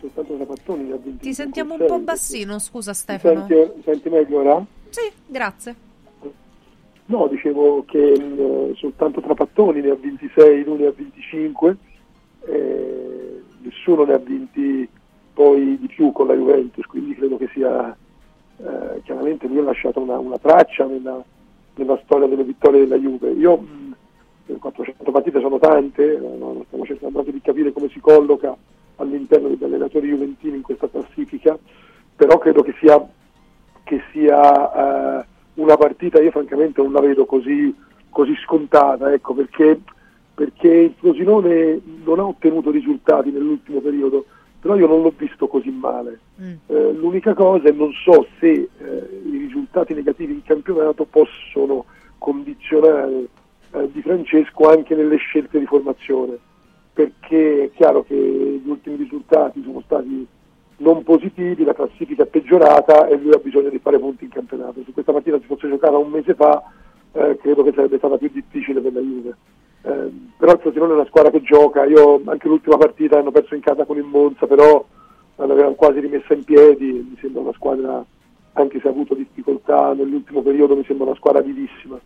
soltanto 0.00 0.34
Trapattoni 0.34 0.84
ne 0.84 0.94
ha 0.94 0.96
vinto 0.96 1.22
Ti 1.22 1.34
sentiamo 1.34 1.74
un 1.74 1.86
po' 1.86 1.98
bassino, 2.00 2.58
scusa 2.58 2.92
Stefano. 2.92 3.46
Senti, 3.46 3.82
senti 3.82 4.08
meglio 4.08 4.40
ora? 4.40 4.64
Sì, 4.88 5.10
grazie. 5.26 5.88
No, 7.06 7.26
dicevo 7.26 7.84
che 7.86 8.16
mm, 8.18 8.72
soltanto 8.74 9.20
Trapattoni 9.20 9.80
ne 9.80 9.90
ha 9.90 9.96
26, 9.96 10.64
lui 10.64 10.78
ne 10.78 10.86
ha 10.86 10.92
25, 10.94 11.76
eh, 12.46 13.42
nessuno 13.62 14.04
ne 14.04 14.12
ha 14.12 14.18
vinti 14.18 14.88
poi 15.32 15.78
di 15.78 15.86
più 15.86 16.12
con 16.12 16.26
la 16.26 16.34
Juventus, 16.34 16.84
quindi 16.86 17.14
credo 17.14 17.36
che 17.36 17.48
sia 17.52 17.96
eh, 18.58 19.00
chiaramente 19.04 19.46
lui 19.46 19.58
ha 19.58 19.62
lasciato 19.62 20.00
una, 20.00 20.18
una 20.18 20.38
traccia 20.38 20.84
nella, 20.84 21.22
nella, 21.74 22.00
storia 22.04 22.26
delle 22.26 22.44
vittorie 22.44 22.80
della 22.80 22.96
Juve. 22.96 23.30
Io 23.30 23.56
mh, 23.56 24.58
400 24.58 25.10
partite 25.10 25.40
sono 25.40 25.58
tante, 25.58 26.16
stiamo 26.66 26.84
cercando 26.84 27.22
di 27.22 27.40
capire 27.40 27.72
come 27.72 27.88
si 27.88 28.00
colloca 28.00 28.56
all'interno 29.02 29.48
degli 29.48 29.64
allenatori 29.64 30.08
juventini 30.08 30.56
in 30.56 30.62
questa 30.62 30.88
classifica, 30.88 31.58
però 32.14 32.38
credo 32.38 32.62
che 32.62 32.74
sia, 32.78 33.04
che 33.84 34.02
sia 34.12 35.20
eh, 35.20 35.26
una 35.54 35.76
partita, 35.76 36.20
io 36.20 36.30
francamente 36.30 36.82
non 36.82 36.92
la 36.92 37.00
vedo 37.00 37.24
così, 37.24 37.74
così 38.08 38.34
scontata, 38.44 39.12
ecco, 39.12 39.34
perché, 39.34 39.80
perché 40.34 40.68
il 40.68 40.94
Frosinone 40.98 41.80
non 42.04 42.18
ha 42.18 42.24
ottenuto 42.24 42.70
risultati 42.70 43.30
nell'ultimo 43.30 43.80
periodo, 43.80 44.26
però 44.60 44.76
io 44.76 44.86
non 44.86 45.02
l'ho 45.02 45.12
visto 45.16 45.48
così 45.48 45.70
male. 45.70 46.20
Mm. 46.40 46.52
Eh, 46.66 46.92
l'unica 46.92 47.34
cosa 47.34 47.68
è 47.68 47.72
non 47.72 47.92
so 47.92 48.26
se 48.38 48.48
eh, 48.50 49.20
i 49.24 49.38
risultati 49.38 49.94
negativi 49.94 50.32
in 50.32 50.42
campionato 50.42 51.04
possono 51.04 51.86
condizionare 52.18 53.28
eh, 53.72 53.90
Di 53.92 54.02
Francesco 54.02 54.68
anche 54.68 54.94
nelle 54.94 55.16
scelte 55.16 55.58
di 55.58 55.64
formazione 55.64 56.38
perché 57.00 57.64
è 57.64 57.70
chiaro 57.72 58.02
che 58.02 58.14
gli 58.14 58.68
ultimi 58.68 58.96
risultati 58.96 59.62
sono 59.62 59.80
stati 59.86 60.26
non 60.78 61.02
positivi, 61.02 61.64
la 61.64 61.74
classifica 61.74 62.24
è 62.24 62.26
peggiorata 62.26 63.06
e 63.06 63.16
lui 63.16 63.32
ha 63.32 63.38
bisogno 63.38 63.68
di 63.68 63.78
fare 63.78 63.98
punti 63.98 64.24
in 64.24 64.30
campionato. 64.30 64.82
Se 64.84 64.92
questa 64.92 65.12
partita 65.12 65.38
si 65.38 65.46
fosse 65.46 65.68
giocata 65.68 65.96
un 65.96 66.10
mese 66.10 66.34
fa, 66.34 66.62
eh, 67.12 67.38
credo 67.40 67.62
che 67.62 67.72
sarebbe 67.74 67.98
stata 67.98 68.16
più 68.16 68.30
difficile 68.32 68.80
per 68.80 68.92
la 68.92 69.00
Juve. 69.00 69.36
Eh, 69.82 70.12
però 70.36 70.52
il 70.52 70.58
Frosinone 70.58 70.92
è 70.92 70.94
una 70.96 71.06
squadra 71.06 71.30
che 71.30 71.42
gioca, 71.42 71.84
io 71.84 72.20
anche 72.26 72.48
l'ultima 72.48 72.76
partita 72.76 73.18
hanno 73.18 73.30
perso 73.30 73.54
in 73.54 73.60
casa 73.60 73.84
con 73.84 73.96
il 73.96 74.04
Monza, 74.04 74.46
però 74.46 74.84
l'avevano 75.36 75.74
quasi 75.74 76.00
rimessa 76.00 76.34
in 76.34 76.44
piedi, 76.44 77.06
mi 77.10 77.16
sembra 77.20 77.42
una 77.42 77.52
squadra, 77.52 78.04
anche 78.52 78.80
se 78.80 78.88
ha 78.88 78.90
avuto 78.90 79.14
difficoltà 79.14 79.92
nell'ultimo 79.94 80.42
periodo, 80.42 80.76
mi 80.76 80.84
sembra 80.84 81.06
una 81.06 81.16
squadra 81.16 81.42
vivissima. 81.42 81.98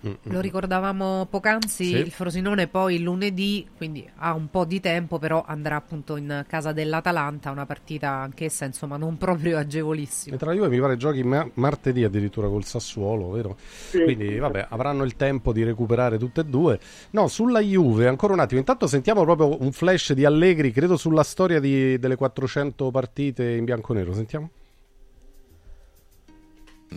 Lo 0.00 0.40
ricordavamo 0.40 1.26
poc'anzi, 1.28 1.84
sì. 1.84 1.96
il 1.96 2.10
Frosinone 2.10 2.68
poi 2.68 3.00
lunedì, 3.00 3.66
quindi 3.76 4.08
ha 4.16 4.32
un 4.32 4.48
po' 4.48 4.64
di 4.64 4.80
tempo, 4.80 5.18
però 5.18 5.44
andrà 5.46 5.76
appunto 5.76 6.16
in 6.16 6.44
casa 6.48 6.72
dell'Atalanta, 6.72 7.50
una 7.50 7.66
partita 7.66 8.10
anch'essa 8.10 8.64
insomma 8.64 8.96
non 8.96 9.18
proprio 9.18 9.58
agevolissima. 9.58 10.36
E 10.36 10.38
tra 10.38 10.50
la 10.50 10.56
Juve 10.56 10.68
mi 10.68 10.80
pare 10.80 10.96
giochi 10.96 11.22
ma- 11.22 11.48
martedì 11.54 12.04
addirittura 12.04 12.48
col 12.48 12.64
Sassuolo, 12.64 13.30
vero? 13.30 13.56
Sì. 13.58 14.02
Quindi 14.02 14.38
vabbè, 14.38 14.68
avranno 14.70 15.04
il 15.04 15.16
tempo 15.16 15.52
di 15.52 15.64
recuperare 15.64 16.16
tutte 16.16 16.40
e 16.40 16.44
due. 16.44 16.80
No, 17.10 17.28
sulla 17.28 17.60
Juve, 17.60 18.06
ancora 18.06 18.32
un 18.32 18.40
attimo, 18.40 18.58
intanto 18.60 18.86
sentiamo 18.86 19.22
proprio 19.24 19.60
un 19.60 19.72
flash 19.72 20.14
di 20.14 20.24
Allegri, 20.24 20.72
credo 20.72 20.96
sulla 20.96 21.22
storia 21.22 21.60
di, 21.60 21.98
delle 21.98 22.16
400 22.16 22.90
partite 22.90 23.50
in 23.50 23.64
bianco-nero, 23.64 24.14
sentiamo? 24.14 24.50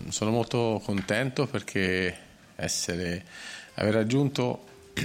Sono 0.07 0.31
molto 0.31 0.81
contento 0.83 1.45
perché 1.45 2.31
essere, 2.55 3.23
aver 3.75 3.93
raggiunto 3.93 4.65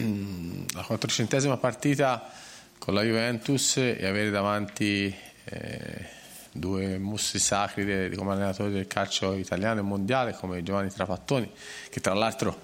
la 0.74 0.82
quattrocentesima 0.82 1.56
partita 1.56 2.30
con 2.78 2.94
la 2.94 3.02
Juventus 3.02 3.76
e 3.78 4.06
avere 4.06 4.30
davanti 4.30 5.14
eh, 5.44 6.16
due 6.52 6.98
mostri 6.98 7.38
sacri 7.38 7.84
de, 7.84 8.12
come 8.16 8.32
allenatori 8.32 8.72
del 8.72 8.86
calcio 8.86 9.34
italiano 9.34 9.80
e 9.80 9.82
mondiale 9.82 10.32
come 10.32 10.62
Giovanni 10.62 10.90
Trapattoni 10.90 11.50
che 11.90 12.00
tra 12.00 12.14
l'altro 12.14 12.58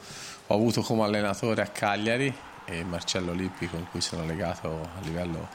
ho 0.47 0.55
avuto 0.55 0.83
come 0.83 1.05
allenatore 1.05 1.63
a 1.63 1.67
Cagliari 1.67 2.35
e 2.67 2.85
Marcello 2.85 3.33
Lippi 3.33 3.69
con 3.69 3.87
cui 3.91 4.01
sono 4.01 4.25
legato 4.25 4.89
a 4.97 5.01
livello 5.03 5.49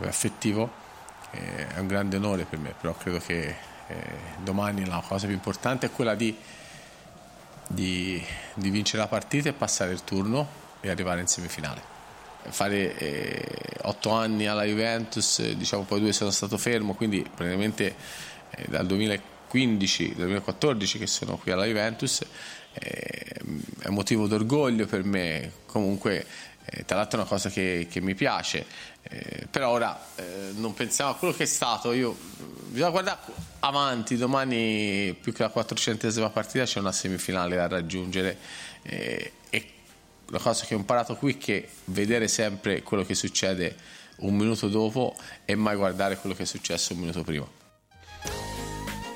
affettivo. 0.00 0.86
Eh, 1.30 1.74
è 1.74 1.78
un 1.78 1.86
grande 1.86 2.16
onore 2.16 2.44
per 2.44 2.58
me, 2.58 2.74
però 2.78 2.94
credo 2.94 3.18
che 3.18 3.56
eh, 3.88 4.18
domani 4.42 4.84
la 4.86 5.02
cosa 5.06 5.26
più 5.26 5.34
importante 5.34 5.86
è 5.86 5.90
quella 5.90 6.14
di, 6.14 6.36
di, 7.68 8.20
di, 8.54 8.70
vincere 8.70 9.02
la 9.02 9.08
partita 9.08 9.48
e 9.48 9.52
passare 9.52 9.92
il 9.92 10.02
turno 10.02 10.48
e 10.80 10.90
arrivare 10.90 11.20
in 11.20 11.26
semifinale. 11.26 11.96
Fare 12.48 12.96
eh, 12.96 13.44
otto 13.82 14.10
anni 14.10 14.46
alla 14.46 14.64
Juventus, 14.64 15.52
diciamo 15.52 15.84
poi 15.84 16.00
due 16.00 16.12
sono 16.12 16.30
stato 16.30 16.56
fermo, 16.56 16.94
quindi 16.94 17.20
praticamente 17.22 17.94
eh, 18.50 18.64
dal 18.68 18.86
2015, 18.86 20.14
2014 20.14 20.98
che 20.98 21.06
sono 21.06 21.36
qui 21.36 21.52
alla 21.52 21.66
Juventus, 21.66 22.22
eh, 22.72 23.40
è 23.80 23.88
motivo 23.88 24.26
d'orgoglio 24.26 24.86
per 24.86 25.04
me, 25.04 25.52
comunque 25.66 26.26
eh, 26.70 26.84
tra 26.84 26.96
l'altro 26.96 27.18
è 27.18 27.20
una 27.22 27.30
cosa 27.30 27.48
che, 27.48 27.86
che 27.90 28.00
mi 28.00 28.14
piace, 28.14 28.66
eh, 29.02 29.46
però 29.50 29.70
ora 29.70 29.98
eh, 30.16 30.50
non 30.54 30.74
pensiamo 30.74 31.12
a 31.12 31.14
quello 31.14 31.32
che 31.32 31.44
è 31.44 31.46
stato, 31.46 31.92
io, 31.92 32.14
bisogna 32.68 32.90
guardare 32.90 33.20
avanti, 33.60 34.16
domani 34.16 35.16
più 35.18 35.32
che 35.32 35.42
la 35.42 35.52
400esima 35.54 36.30
partita 36.30 36.64
c'è 36.64 36.78
una 36.78 36.92
semifinale 36.92 37.56
da 37.56 37.68
raggiungere 37.68 38.36
eh, 38.82 39.32
e 39.48 39.70
la 40.26 40.38
cosa 40.38 40.66
che 40.66 40.74
ho 40.74 40.78
imparato 40.78 41.16
qui 41.16 41.34
è 41.34 41.38
che 41.38 41.68
vedere 41.86 42.28
sempre 42.28 42.82
quello 42.82 43.04
che 43.04 43.14
succede 43.14 43.74
un 44.18 44.36
minuto 44.36 44.68
dopo 44.68 45.14
e 45.44 45.54
mai 45.54 45.76
guardare 45.76 46.16
quello 46.16 46.34
che 46.34 46.42
è 46.42 46.46
successo 46.46 46.92
un 46.92 47.00
minuto 47.00 47.22
prima. 47.22 47.46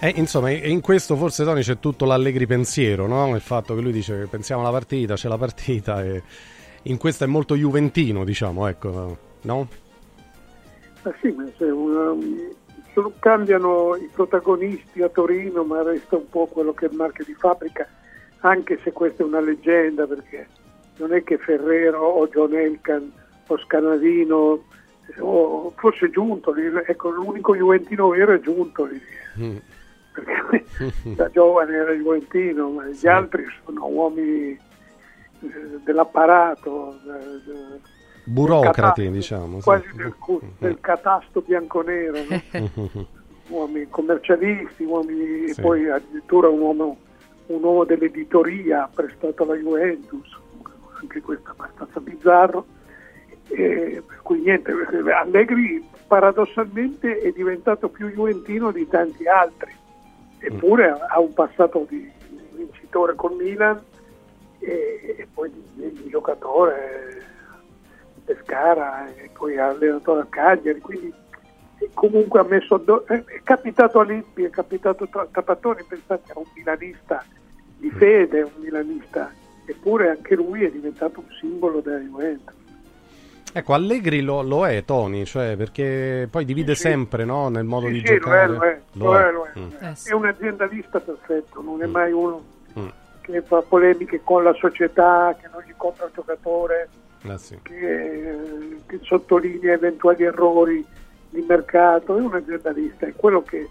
Eh, 0.00 0.14
insomma, 0.16 0.50
in 0.50 0.80
questo 0.80 1.16
forse 1.16 1.44
Tony 1.44 1.62
c'è 1.62 1.78
tutto 1.78 2.06
l'allegri 2.06 2.46
pensiero, 2.46 3.06
no? 3.06 3.36
Il 3.36 3.40
fatto 3.40 3.74
che 3.74 3.80
lui 3.80 3.92
dice 3.92 4.18
che 4.18 4.26
pensiamo 4.26 4.62
alla 4.62 4.72
partita, 4.72 5.14
c'è 5.14 5.28
la 5.28 5.38
partita 5.38 6.02
e 6.02 6.22
in 6.82 6.98
questo 6.98 7.24
è 7.24 7.26
molto 7.26 7.54
juventino, 7.54 8.24
diciamo, 8.24 8.66
ecco, 8.66 9.16
no? 9.42 9.68
Ma 11.02 11.14
sì, 11.20 11.30
ma 11.30 11.44
una, 11.72 12.14
sono, 12.92 13.12
cambiano 13.18 13.96
i 13.96 14.08
protagonisti 14.12 15.02
a 15.02 15.08
Torino, 15.08 15.64
ma 15.64 15.82
resta 15.82 16.16
un 16.16 16.28
po' 16.28 16.46
quello 16.46 16.72
che 16.72 16.86
è 16.86 16.88
il 16.90 16.96
marchio 16.96 17.24
di 17.24 17.34
fabbrica, 17.34 17.88
anche 18.40 18.78
se 18.82 18.92
questa 18.92 19.22
è 19.22 19.26
una 19.26 19.40
leggenda, 19.40 20.06
perché 20.06 20.48
non 20.98 21.12
è 21.12 21.22
che 21.22 21.38
Ferrero 21.38 22.00
o 22.00 22.28
John 22.28 22.54
Elkan 22.54 23.12
o 23.46 23.58
Scanavino 23.58 24.64
o 25.18 25.72
forse 25.76 26.10
Giuntoli, 26.10 26.62
ecco 26.86 27.10
l'unico 27.10 27.54
Juventino 27.54 28.08
vero 28.08 28.32
è 28.32 28.40
Giuntoli. 28.40 29.00
Mm 29.38 29.56
perché 30.12 30.64
da 31.16 31.28
giovane 31.30 31.74
era 31.74 31.92
juventino, 31.92 32.68
ma 32.70 32.86
gli 32.86 32.94
sì. 32.94 33.08
altri 33.08 33.44
sono 33.64 33.86
uomini 33.86 34.58
eh, 35.42 35.80
dell'apparato. 35.84 36.96
Burocrati, 38.24 39.10
diciamo. 39.10 39.58
Quasi 39.58 39.88
sì. 39.90 39.96
del, 39.96 40.14
del, 40.58 40.80
catasto 40.80 41.40
bianconero, 41.40 42.18
no? 42.28 43.06
uomini 43.48 43.88
commercialisti, 43.88 44.84
uomini, 44.84 45.48
sì. 45.48 45.60
poi 45.60 45.88
addirittura 45.88 46.48
un 46.48 46.60
uomo, 46.60 46.96
un 47.46 47.62
uomo 47.62 47.84
dell'editoria 47.84 48.88
prestato 48.92 49.42
alla 49.42 49.54
Juventus, 49.54 50.38
anche 51.00 51.20
questo 51.20 51.48
è 51.48 51.52
abbastanza 51.52 52.00
bizzarro. 52.00 52.66
E, 53.48 54.02
per 54.06 54.20
cui 54.22 54.40
niente, 54.40 54.72
Allegri 55.20 55.84
paradossalmente 56.06 57.18
è 57.18 57.32
diventato 57.32 57.88
più 57.88 58.08
juventino 58.08 58.70
di 58.70 58.86
tanti 58.86 59.26
altri 59.26 59.80
eppure 60.42 60.90
ha 60.90 61.20
un 61.20 61.32
passato 61.32 61.86
di 61.88 62.10
vincitore 62.52 63.14
con 63.14 63.36
Milan 63.36 63.80
e, 64.62 65.16
e 65.18 65.28
poi 65.32 65.50
di, 65.50 65.92
di, 65.92 66.08
giocatore 66.08 67.20
Pescara 68.24 69.12
e 69.14 69.30
poi 69.32 69.58
allenatore 69.58 70.20
a 70.20 70.26
Cagliari, 70.28 70.80
quindi 70.80 71.12
comunque 71.92 72.40
ha 72.40 72.44
messo 72.44 72.76
addosso, 72.76 73.06
è 73.06 73.40
capitato 73.42 73.98
a 73.98 74.04
Lippi, 74.04 74.44
è 74.44 74.50
capitato 74.50 75.08
a 75.10 75.26
Tapattoni, 75.30 75.82
pensate 75.86 76.32
a 76.32 76.38
un 76.38 76.44
milanista 76.54 77.24
di 77.76 77.90
fede, 77.90 78.42
un 78.42 78.52
milanista, 78.58 79.32
eppure 79.66 80.10
anche 80.10 80.36
lui 80.36 80.64
è 80.64 80.70
diventato 80.70 81.18
un 81.18 81.26
simbolo 81.40 81.80
della 81.80 81.98
Juventus. 81.98 82.60
Ecco, 83.54 83.74
Allegri 83.74 84.22
lo, 84.22 84.40
lo, 84.40 84.66
è 84.66 84.82
Tony, 84.84 85.24
cioè 85.24 85.56
perché 85.56 86.26
poi 86.30 86.44
divide 86.44 86.74
sì, 86.74 86.82
sempre 86.82 87.24
no, 87.24 87.48
nel 87.48 87.64
modo 87.64 87.86
sì, 87.88 87.92
di 87.92 87.98
sì, 87.98 88.04
giocare. 88.04 88.46
Lo 88.46 88.62
è, 88.62 88.80
lo 88.92 89.18
è, 89.18 89.30
lo 89.32 89.44
è. 89.44 89.58
Mm. 89.58 89.70
Eh, 89.80 89.94
è 90.04 90.12
un 90.12 90.24
aziendalista 90.24 91.00
perfetto, 91.00 91.60
non 91.60 91.82
è 91.82 91.86
mm. 91.86 91.90
mai 91.90 92.12
uno 92.12 92.42
mm. 92.78 92.88
Che 93.22 93.40
fa 93.42 93.62
polemiche 93.62 94.20
con 94.22 94.42
la 94.42 94.52
società, 94.54 95.34
che 95.40 95.48
non 95.50 95.62
gli 95.66 95.72
compra 95.76 96.06
il 96.06 96.12
giocatore, 96.14 96.88
ah, 97.26 97.38
sì. 97.38 97.58
che, 97.62 98.38
che, 98.86 98.98
sottolinea 99.02 99.72
eventuali 99.72 100.24
errori 100.24 100.84
di 101.30 101.44
mercato, 101.48 102.16
è 102.16 102.20
un 102.20 102.34
aziendalista, 102.34 103.06
è 103.06 103.14
quello 103.14 103.42
che 103.42 103.68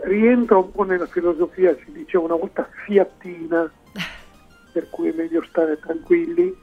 rientra 0.00 0.56
un 0.56 0.70
po' 0.70 0.84
nella 0.84 1.06
filosofia, 1.06 1.76
si 1.84 1.92
diceva 1.92 2.24
una 2.24 2.36
volta 2.36 2.66
fiattina, 2.86 3.70
per 4.72 4.88
cui 4.90 5.08
è 5.08 5.12
meglio 5.12 5.44
stare 5.44 5.78
tranquilli. 5.78 6.62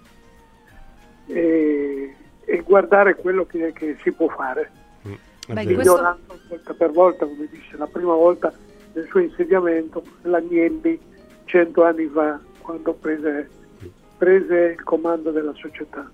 E, 1.27 2.15
e 2.45 2.61
guardare 2.63 3.15
quello 3.15 3.45
che, 3.45 3.71
che 3.73 3.97
si 4.01 4.11
può 4.11 4.27
fare. 4.27 4.71
Mm, 5.07 5.13
Beh, 5.53 5.65
migliorando 5.65 6.21
questo... 6.27 6.47
volta 6.49 6.73
per 6.73 6.91
volta, 6.91 7.25
come 7.25 7.47
disse 7.49 7.77
la 7.77 7.87
prima 7.87 8.13
volta 8.13 8.51
nel 8.93 9.07
suo 9.07 9.19
insediamento, 9.19 10.03
l'Agnelli 10.23 10.99
cento 11.51 11.83
anni 11.83 12.07
fa, 12.07 12.39
quando 12.59 12.93
prese, 12.93 13.49
prese 14.17 14.75
il 14.77 14.83
comando 14.83 15.31
della 15.31 15.53
società. 15.53 16.09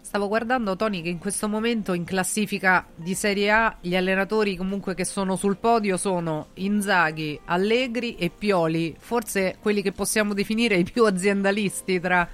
Stavo 0.00 0.26
guardando 0.26 0.74
Tony 0.74 1.02
che 1.02 1.08
in 1.08 1.18
questo 1.18 1.46
momento 1.46 1.92
in 1.92 2.02
classifica 2.02 2.84
di 2.96 3.14
Serie 3.14 3.50
A 3.50 3.76
gli 3.80 3.94
allenatori 3.94 4.56
comunque 4.56 4.94
che 4.94 5.04
sono 5.04 5.36
sul 5.36 5.56
podio 5.58 5.96
sono 5.96 6.48
Inzaghi, 6.54 7.38
Allegri 7.44 8.16
e 8.16 8.32
Pioli, 8.36 8.96
forse 8.98 9.56
quelli 9.62 9.82
che 9.82 9.92
possiamo 9.92 10.34
definire 10.34 10.74
i 10.74 10.84
più 10.84 11.04
aziendalisti 11.04 12.00
tra 12.00 12.28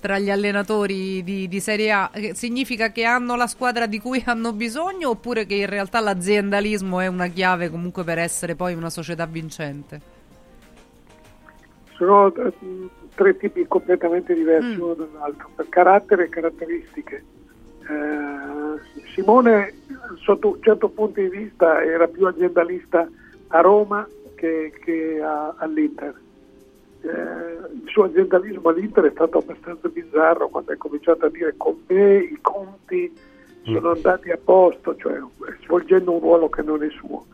tra 0.00 0.16
gli 0.20 0.30
allenatori 0.30 1.24
di, 1.24 1.48
di, 1.48 1.58
Serie 1.58 1.90
A 1.90 2.10
significa 2.32 2.92
che 2.92 3.02
hanno 3.02 3.34
la 3.34 3.48
squadra 3.48 3.86
di 3.86 3.98
cui 3.98 4.22
hanno 4.26 4.52
bisogno 4.52 5.10
oppure 5.10 5.44
che 5.44 5.56
in 5.56 5.66
realtà 5.66 5.98
l'aziendalismo 5.98 7.00
è 7.00 7.08
una 7.08 7.26
chiave 7.26 7.68
comunque 7.68 8.04
per 8.04 8.18
essere 8.18 8.54
poi 8.54 8.74
una 8.74 8.90
società 8.90 9.26
vincente? 9.26 10.17
Sono 11.98 12.34
eh, 12.34 12.52
tre 13.14 13.36
tipi 13.36 13.66
completamente 13.66 14.32
diversi 14.32 14.76
mm. 14.76 14.80
uno 14.80 14.94
dall'altro, 14.94 15.50
per 15.54 15.68
carattere 15.68 16.24
e 16.24 16.28
caratteristiche. 16.30 17.24
Eh, 17.82 19.02
Simone 19.12 19.74
sotto 20.22 20.48
un 20.54 20.62
certo 20.62 20.88
punto 20.88 21.20
di 21.20 21.28
vista 21.28 21.82
era 21.82 22.06
più 22.06 22.26
aziendalista 22.26 23.06
a 23.48 23.60
Roma 23.60 24.08
che, 24.34 24.72
che 24.82 25.20
a, 25.22 25.54
all'Inter 25.58 26.14
eh, 27.02 27.10
il 27.72 27.82
suo 27.86 28.04
aziendalismo 28.04 28.68
all'Inter 28.70 29.04
è 29.04 29.10
stato 29.10 29.38
abbastanza 29.38 29.88
bizzarro 29.88 30.48
quando 30.48 30.72
ha 30.72 30.76
cominciato 30.76 31.26
a 31.26 31.30
dire 31.30 31.54
con 31.56 31.76
me 31.86 32.18
i 32.18 32.38
conti 32.40 33.12
sono 33.64 33.90
mm. 33.90 33.94
andati 33.94 34.30
a 34.30 34.38
posto, 34.42 34.96
cioè 34.96 35.20
svolgendo 35.62 36.12
un 36.12 36.20
ruolo 36.20 36.48
che 36.48 36.62
non 36.62 36.82
è 36.82 36.88
suo. 36.90 37.26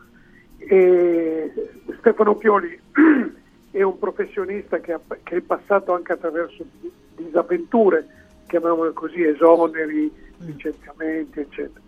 E 0.57 1.51
Stefano 1.99 2.35
Pioli 2.35 2.77
è 3.79 3.81
un 3.81 3.99
professionista 3.99 4.79
che, 4.79 4.93
ha, 4.93 5.01
che, 5.21 5.35
è 5.35 5.41
passato 5.41 5.93
anche 5.93 6.13
attraverso 6.13 6.63
disavventure, 7.15 8.07
chiamiamole 8.47 8.93
così, 8.93 9.21
esoneri, 9.21 10.09
licenziamenti, 10.37 11.41
eccetera. 11.41 11.81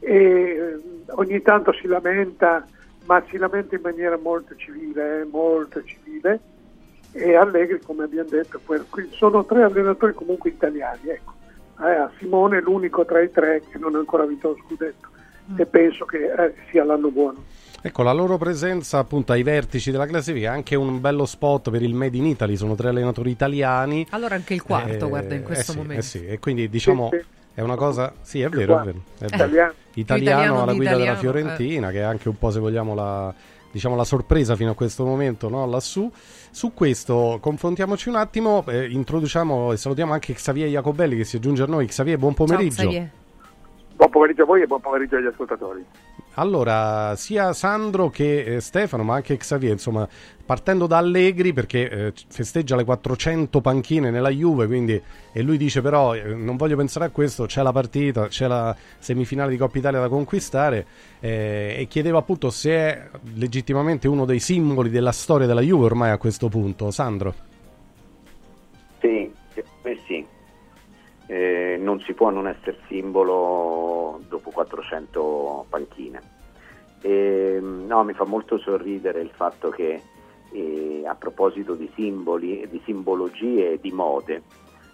E 0.00 0.14
eh, 0.14 0.80
ogni 1.12 1.40
tanto 1.40 1.72
si 1.72 1.86
lamenta, 1.86 2.66
ma 3.06 3.24
si 3.30 3.38
lamenta 3.38 3.74
in 3.74 3.80
maniera 3.82 4.18
molto 4.18 4.54
civile, 4.56 5.22
eh, 5.22 5.24
molto 5.24 5.82
civile 5.84 6.40
e 7.12 7.34
Allegri 7.34 7.80
come 7.80 8.04
abbiamo 8.04 8.28
detto 8.28 8.60
sono 9.10 9.44
tre 9.44 9.64
allenatori 9.64 10.12
comunque 10.12 10.50
italiani 10.50 11.08
ecco. 11.08 11.32
eh, 11.80 12.08
Simone 12.18 12.58
è 12.58 12.60
l'unico 12.60 13.04
tra 13.04 13.20
i 13.20 13.32
tre 13.32 13.64
che 13.68 13.78
non 13.78 13.96
ha 13.96 13.98
ancora 13.98 14.24
vinto 14.26 14.50
lo 14.50 14.56
scudetto 14.64 15.08
mm. 15.50 15.58
e 15.58 15.66
penso 15.66 16.04
che 16.04 16.32
eh, 16.32 16.54
sia 16.70 16.84
l'anno 16.84 17.10
buono 17.10 17.42
Ecco, 17.82 18.02
la 18.02 18.12
loro 18.12 18.36
presenza 18.36 18.98
appunto 18.98 19.32
ai 19.32 19.42
vertici 19.42 19.90
della 19.90 20.04
classifica 20.04 20.52
è 20.52 20.54
anche 20.54 20.74
un 20.76 21.00
bello 21.00 21.24
spot 21.24 21.70
per 21.70 21.80
il 21.80 21.94
Made 21.94 22.16
in 22.16 22.26
Italy, 22.26 22.56
sono 22.56 22.74
tre 22.74 22.90
allenatori 22.90 23.30
italiani. 23.30 24.06
Allora 24.10 24.34
anche 24.34 24.52
il 24.52 24.62
quarto, 24.62 25.06
eh, 25.06 25.08
guarda, 25.08 25.34
in 25.34 25.42
questo 25.42 25.72
eh 25.72 25.74
sì, 25.74 25.78
momento. 25.78 26.02
Eh 26.02 26.04
sì, 26.04 26.26
e 26.26 26.38
quindi 26.38 26.68
diciamo 26.68 27.08
sì, 27.10 27.18
sì. 27.18 27.26
è 27.54 27.62
una 27.62 27.76
cosa, 27.76 28.12
sì 28.20 28.42
è 28.42 28.50
vero, 28.50 28.80
è 28.80 28.84
vero, 28.84 29.02
è 29.18 29.24
vero. 29.24 29.34
Italiano. 29.34 29.74
italiano 29.94 30.62
alla 30.62 30.74
guida 30.74 30.94
della 30.94 31.16
Fiorentina, 31.16 31.90
che 31.90 32.00
è 32.00 32.02
anche 32.02 32.28
un 32.28 32.36
po' 32.36 32.50
se 32.50 32.60
vogliamo 32.60 32.94
la, 32.94 33.32
diciamo, 33.70 33.96
la 33.96 34.04
sorpresa 34.04 34.56
fino 34.56 34.72
a 34.72 34.74
questo 34.74 35.06
momento 35.06 35.48
no? 35.48 35.64
lassù. 35.64 36.10
Su 36.50 36.74
questo 36.74 37.38
confrontiamoci 37.40 38.10
un 38.10 38.16
attimo, 38.16 38.62
eh, 38.66 38.90
introduciamo 38.90 39.72
e 39.72 39.78
salutiamo 39.78 40.12
anche 40.12 40.34
Xavier 40.34 40.68
Jacobelli 40.68 41.16
che 41.16 41.24
si 41.24 41.36
aggiunge 41.36 41.62
a 41.62 41.66
noi. 41.66 41.86
Xavier, 41.86 42.18
buon 42.18 42.34
pomeriggio. 42.34 42.74
Ciao, 42.74 42.84
Xavier. 42.84 43.10
Buon 43.96 44.10
pomeriggio 44.10 44.42
a 44.42 44.46
voi 44.46 44.62
e 44.62 44.66
buon 44.66 44.80
pomeriggio 44.80 45.16
agli 45.16 45.26
ascoltatori. 45.26 45.84
Allora, 46.40 47.16
sia 47.16 47.52
Sandro 47.52 48.08
che 48.08 48.56
eh, 48.56 48.60
Stefano, 48.60 49.02
ma 49.02 49.14
anche 49.14 49.36
Xavier, 49.36 49.72
insomma, 49.72 50.08
partendo 50.46 50.86
da 50.86 50.96
Allegri 50.96 51.52
perché 51.52 51.90
eh, 51.90 52.12
festeggia 52.28 52.76
le 52.76 52.84
400 52.84 53.60
panchine 53.60 54.10
nella 54.10 54.30
Juve, 54.30 54.66
quindi 54.66 55.00
e 55.32 55.42
lui 55.42 55.58
dice 55.58 55.82
però 55.82 56.14
eh, 56.14 56.34
non 56.34 56.56
voglio 56.56 56.76
pensare 56.76 57.04
a 57.04 57.10
questo, 57.10 57.44
c'è 57.44 57.60
la 57.60 57.72
partita, 57.72 58.28
c'è 58.28 58.46
la 58.46 58.74
semifinale 58.98 59.50
di 59.50 59.58
Coppa 59.58 59.76
Italia 59.76 60.00
da 60.00 60.08
conquistare 60.08 60.86
eh, 61.20 61.76
e 61.76 61.86
chiedeva 61.88 62.20
appunto 62.20 62.48
se 62.48 62.70
è 62.70 63.08
legittimamente 63.34 64.08
uno 64.08 64.24
dei 64.24 64.40
simboli 64.40 64.88
della 64.88 65.12
storia 65.12 65.46
della 65.46 65.60
Juve 65.60 65.84
ormai 65.84 66.10
a 66.10 66.16
questo 66.16 66.48
punto. 66.48 66.90
Sandro? 66.90 67.34
Sì, 68.98 69.30
sì. 70.06 70.29
Eh, 71.30 71.76
non 71.78 72.00
si 72.00 72.12
può 72.12 72.30
non 72.30 72.48
essere 72.48 72.80
simbolo 72.88 74.20
dopo 74.28 74.50
400 74.50 75.66
panchine. 75.68 76.20
E, 77.02 77.60
no, 77.60 78.02
mi 78.02 78.14
fa 78.14 78.24
molto 78.24 78.58
sorridere 78.58 79.20
il 79.20 79.30
fatto 79.32 79.70
che 79.70 80.02
e 80.52 81.02
a 81.06 81.14
proposito 81.14 81.74
di 81.74 81.88
simboli, 81.94 82.66
di 82.68 82.80
simbologie 82.84 83.74
e 83.74 83.80
di 83.80 83.92
mode, 83.92 84.42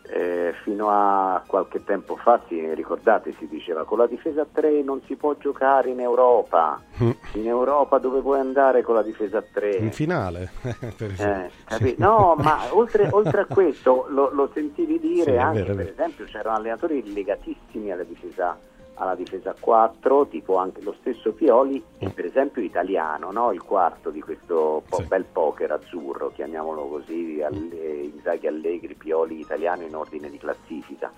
eh, 0.08 0.54
fino 0.62 0.88
a 0.88 1.42
qualche 1.46 1.82
tempo 1.84 2.16
fa, 2.16 2.40
si, 2.48 2.74
ricordate, 2.74 3.34
si 3.38 3.46
diceva 3.48 3.84
con 3.84 3.98
la 3.98 4.06
difesa 4.06 4.46
3 4.50 4.82
non 4.82 5.00
si 5.06 5.16
può 5.16 5.34
giocare 5.36 5.90
in 5.90 6.00
Europa. 6.00 6.80
Mm. 7.02 7.10
In 7.32 7.46
Europa 7.46 7.98
dove 7.98 8.20
puoi 8.20 8.38
andare 8.40 8.82
con 8.82 8.94
la 8.94 9.02
difesa 9.02 9.42
3? 9.42 9.76
In 9.76 9.92
finale. 9.92 10.50
eh, 10.98 11.94
no, 11.98 12.34
ma 12.40 12.58
oltre, 12.70 13.08
oltre, 13.10 13.42
a 13.42 13.46
questo 13.46 14.06
lo, 14.08 14.30
lo 14.32 14.50
sentivi 14.54 14.98
dire 14.98 15.32
sì, 15.32 15.36
anche, 15.36 15.62
vero, 15.62 15.74
per 15.74 15.88
esempio, 15.88 16.24
c'erano 16.26 16.56
allenatori 16.56 17.12
legatissimi 17.12 17.90
alla 17.90 18.04
difesa 18.04 18.56
3 18.58 18.75
alla 18.96 19.14
difesa 19.14 19.54
4, 19.58 20.26
tipo 20.28 20.56
anche 20.56 20.82
lo 20.82 20.94
stesso 21.00 21.32
Pioli, 21.32 21.82
e 21.98 22.08
per 22.10 22.24
esempio 22.24 22.62
italiano, 22.62 23.30
no? 23.30 23.52
il 23.52 23.62
quarto 23.62 24.10
di 24.10 24.20
questo 24.20 24.82
po- 24.88 24.96
sì. 24.96 25.04
bel 25.04 25.24
poker 25.24 25.72
azzurro, 25.72 26.32
chiamiamolo 26.32 26.86
così, 26.86 27.42
alle, 27.42 28.10
Inzaghi 28.14 28.46
Allegri, 28.46 28.94
Pioli 28.94 29.40
italiano 29.40 29.82
in 29.82 29.94
ordine 29.94 30.30
di 30.30 30.38
classifica. 30.38 31.12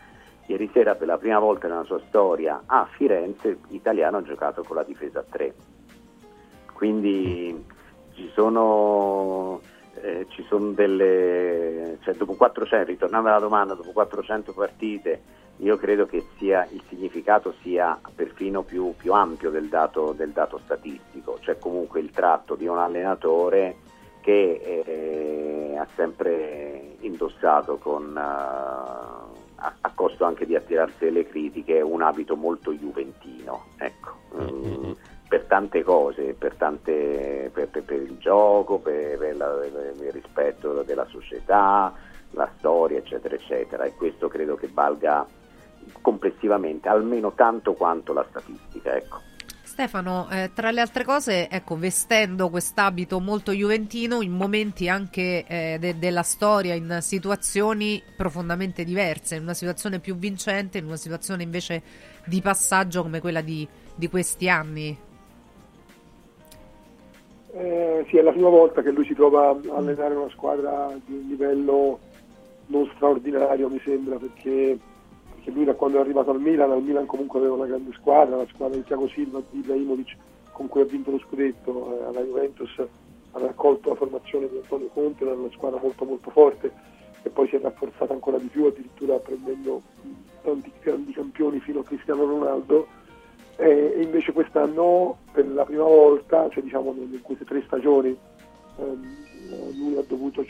Ieri 0.47 0.71
sera 0.73 0.95
per 0.95 1.07
la 1.07 1.19
prima 1.19 1.39
volta 1.39 1.69
nella 1.69 1.85
sua 1.85 2.01
storia 2.09 2.63
a 2.67 2.89
Firenze 2.91 3.59
italiano 3.69 4.17
ha 4.17 4.23
giocato 4.23 4.63
con 4.63 4.77
la 4.77 4.83
difesa 4.83 5.23
3. 5.29 5.55
Quindi 6.73 7.65
ci 8.15 8.31
sono, 8.35 9.61
eh, 10.01 10.27
ci 10.31 10.43
sono 10.49 10.71
delle... 10.71 11.99
Cioè 12.01 12.15
dopo 12.15 12.35
400, 12.35 12.91
ritornando 12.91 13.29
alla 13.29 13.39
domanda, 13.39 13.75
dopo 13.75 13.93
400 13.93 14.53
partite 14.53 15.37
io 15.59 15.77
credo 15.77 16.07
che 16.07 16.25
sia, 16.37 16.67
il 16.71 16.83
significato 16.89 17.55
sia 17.63 17.99
perfino 18.15 18.63
più, 18.63 18.95
più 18.97 19.13
ampio 19.13 19.51
del 19.51 19.69
dato, 19.69 20.13
del 20.13 20.31
dato, 20.31 20.61
statistico, 20.65 21.39
cioè 21.41 21.59
comunque 21.59 22.01
il 22.01 22.11
tratto 22.11 22.55
di 22.55 22.67
un 22.67 22.79
allenatore 22.79 23.77
che 24.21 24.85
eh, 24.87 25.77
ha 25.77 25.87
sempre 25.97 26.97
indossato 27.01 27.79
con, 27.79 28.11
uh, 28.15 28.19
a, 28.19 29.75
a, 29.81 29.93
costo 29.95 30.25
anche 30.25 30.47
di 30.47 30.55
attirarsi 30.55 31.11
le 31.11 31.27
critiche 31.27 31.81
un 31.81 32.03
abito 32.03 32.37
molto 32.37 32.73
juventino, 32.73 33.65
ecco. 33.79 34.17
mm, 34.41 34.93
per 35.29 35.45
tante 35.45 35.83
cose, 35.83 36.35
per, 36.35 36.55
tante, 36.55 37.51
per, 37.53 37.69
per, 37.69 37.83
per 37.83 38.01
il 38.01 38.17
gioco, 38.19 38.79
per, 38.79 39.37
la, 39.37 39.65
il 39.65 40.13
rispetto 40.13 40.83
della 40.83 41.07
società, 41.07 41.93
la 42.33 42.49
storia, 42.59 42.99
eccetera, 42.99 43.35
eccetera, 43.35 43.85
e 43.85 43.95
questo 43.95 44.29
credo 44.29 44.55
che 44.55 44.69
valga 44.73 45.27
complessivamente, 46.01 46.89
almeno 46.89 47.33
tanto 47.33 47.73
quanto 47.73 48.13
la 48.13 48.25
statistica. 48.29 48.97
Ecco. 48.97 49.21
Stefano, 49.63 50.27
eh, 50.29 50.51
tra 50.53 50.73
le 50.73 50.81
altre 50.81 51.05
cose, 51.05 51.49
ecco, 51.49 51.77
vestendo 51.77 52.49
quest'abito 52.49 53.21
molto 53.21 53.53
juventino 53.53 54.23
in 54.23 54.33
momenti 54.33 54.89
anche 54.89 55.45
eh, 55.47 55.77
de- 55.79 55.99
della 55.99 56.25
storia, 56.25 56.75
in 56.75 56.99
situazioni 57.01 58.03
profondamente 58.17 58.83
diverse, 58.83 59.37
in 59.37 59.43
una 59.43 59.55
situazione 59.55 60.01
più 60.01 60.17
vincente, 60.17 60.79
in 60.79 60.87
una 60.87 60.97
situazione 60.97 61.45
invece 61.45 61.83
di 62.27 62.41
passaggio 62.41 63.03
come 63.03 63.21
quella 63.21 63.41
di, 63.41 63.69
di 63.95 64.09
questi 64.09 64.49
anni. 64.49 64.99
Eh, 67.53 68.05
sì, 68.09 68.17
è 68.17 68.23
la 68.23 68.33
prima 68.33 68.49
volta 68.49 68.83
che 68.83 68.91
lui 68.91 69.05
si 69.05 69.15
trova 69.15 69.51
a 69.51 69.77
allenare 69.77 70.15
una 70.15 70.31
squadra 70.31 70.93
di 71.05 71.13
un 71.15 71.29
livello 71.29 72.01
non 72.67 72.91
straordinario, 72.97 73.69
mi 73.69 73.81
sembra, 73.85 74.17
perché 74.17 74.77
perché 75.49 75.51
lui 75.51 75.65
da 75.65 75.75
quando 75.75 75.99
è 75.99 76.01
arrivato 76.01 76.31
al 76.31 76.41
Milan, 76.41 76.71
al 76.71 76.83
Milan 76.83 77.07
comunque 77.07 77.39
aveva 77.39 77.55
una 77.55 77.67
grande 77.67 77.93
squadra, 77.95 78.37
la 78.37 78.47
squadra 78.53 78.77
di 78.77 78.85
Thiago 78.85 79.09
Silva, 79.09 79.41
di 79.51 79.59
Ibrahimovic 79.59 80.17
con 80.53 80.69
cui 80.69 80.81
ha 80.83 80.85
vinto 80.85 81.11
lo 81.11 81.19
scudetto, 81.19 82.01
eh, 82.01 82.05
alla 82.05 82.21
Juventus 82.21 82.79
ha 83.33 83.39
raccolto 83.39 83.91
la 83.91 83.95
formazione 83.95 84.49
di 84.49 84.57
Antonio 84.57 84.89
Conte, 84.93 85.25
era 85.25 85.35
una 85.35 85.51
squadra 85.51 85.81
molto 85.81 86.05
molto 86.05 86.31
forte 86.31 86.73
e 87.23 87.31
poi 87.31 87.49
si 87.49 87.57
è 87.57 87.61
rafforzata 87.61 88.13
ancora 88.13 88.39
di 88.39 88.47
più, 88.47 88.65
addirittura 88.65 89.17
prendendo 89.19 89.83
tanti 90.43 90.71
grandi 90.81 91.13
campioni 91.13 91.61
fino 91.61 91.81
a 91.81 91.85
Cristiano 91.85 92.25
Ronaldo. 92.25 92.87
E 93.57 94.01
invece 94.03 94.33
quest'anno 94.33 95.19
per 95.33 95.49
la 95.49 95.65
prima 95.65 95.83
volta, 95.83 96.49
cioè 96.51 96.63
diciamo 96.63 96.95
in 96.97 97.21
queste 97.23 97.45
tre 97.45 97.63
stagioni, 97.67 98.17
ehm, 98.77 99.17
lui 99.77 99.97
ha 99.97 100.05
dovuto 100.07 100.45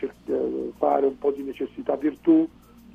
fare 0.76 1.06
un 1.06 1.18
po' 1.18 1.30
di 1.30 1.42
necessità 1.42 1.96
virtù, 1.96 2.46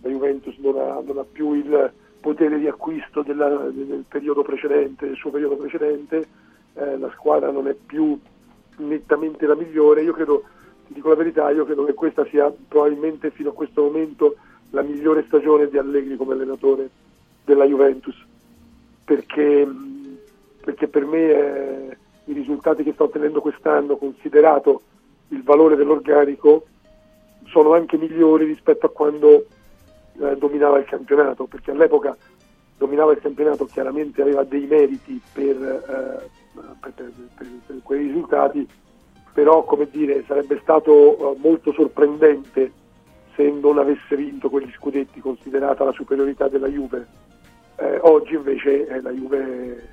la 0.04 0.10
Juventus 0.10 0.56
non 0.58 0.78
ha, 0.78 1.02
non 1.04 1.18
ha 1.18 1.26
più 1.30 1.54
il 1.54 1.92
potere 2.20 2.60
di 2.60 2.68
acquisto 2.68 3.22
della, 3.22 3.48
del, 3.70 4.06
periodo 4.08 4.44
precedente, 4.44 5.08
del 5.08 5.16
suo 5.16 5.32
periodo 5.32 5.56
precedente, 5.56 6.28
eh, 6.76 6.98
la 6.98 7.10
squadra 7.12 7.52
non 7.52 7.68
è 7.68 7.74
più 7.74 8.18
nettamente 8.78 9.46
la 9.46 9.56
migliore, 9.56 10.04
io 10.04 10.14
credo, 10.14 10.44
ti 10.88 10.94
dico 10.94 11.10
la 11.10 11.16
verità, 11.16 11.50
io 11.52 11.66
credo 11.66 11.86
che 11.86 11.94
questa 11.94 12.26
sia 12.26 12.54
probabilmente 12.68 13.32
fino 13.32 13.50
a 13.50 13.54
questo 13.54 13.84
momento 13.84 14.36
la 14.72 14.82
migliore 14.82 15.24
stagione 15.28 15.68
di 15.70 15.78
Allegri 15.78 16.16
come 16.16 16.34
allenatore 16.34 16.90
della 17.46 17.66
Juventus, 17.66 18.16
perché, 19.06 19.68
perché 20.64 20.88
per 20.88 21.06
me 21.06 21.20
eh, 21.20 21.98
i 22.26 22.34
risultati 22.34 22.84
che 22.84 22.94
sta 22.94 23.04
ottenendo 23.04 23.42
quest'anno, 23.42 23.98
considerato 23.98 24.82
il 25.30 25.44
valore 25.44 25.76
dell'organico, 25.76 26.66
sono 27.48 27.74
anche 27.74 27.98
migliori 27.98 28.46
rispetto 28.46 28.86
a 28.86 28.92
quando 28.92 29.46
eh, 30.20 30.36
dominava 30.38 30.78
il 30.78 30.86
campionato, 30.86 31.46
perché 31.46 31.72
all'epoca 31.72 32.16
dominava 32.78 33.14
il 33.14 33.20
campionato, 33.20 33.66
chiaramente 33.66 34.22
aveva 34.22 34.44
dei 34.44 34.66
meriti 34.66 35.22
per, 35.32 35.56
eh, 35.56 36.30
per, 36.80 36.94
per, 36.94 37.48
per 37.66 37.80
quei 37.84 38.08
risultati, 38.08 38.68
però 39.34 39.64
come 39.64 39.88
dire, 39.90 40.24
sarebbe 40.28 40.60
stato 40.62 41.34
eh, 41.34 41.38
molto 41.40 41.72
sorprendente 41.74 42.72
se 43.36 43.50
non 43.50 43.80
avesse 43.80 44.16
vinto 44.16 44.50
quegli 44.50 44.72
scudetti, 44.74 45.20
considerata 45.20 45.84
la 45.84 45.92
superiorità 45.92 46.48
della 46.48 46.68
Juve. 46.68 47.08
Eh, 47.78 48.00
oggi 48.04 48.36
invece 48.36 48.88
eh, 48.88 49.02
la 49.02 49.12
Juve 49.12 49.90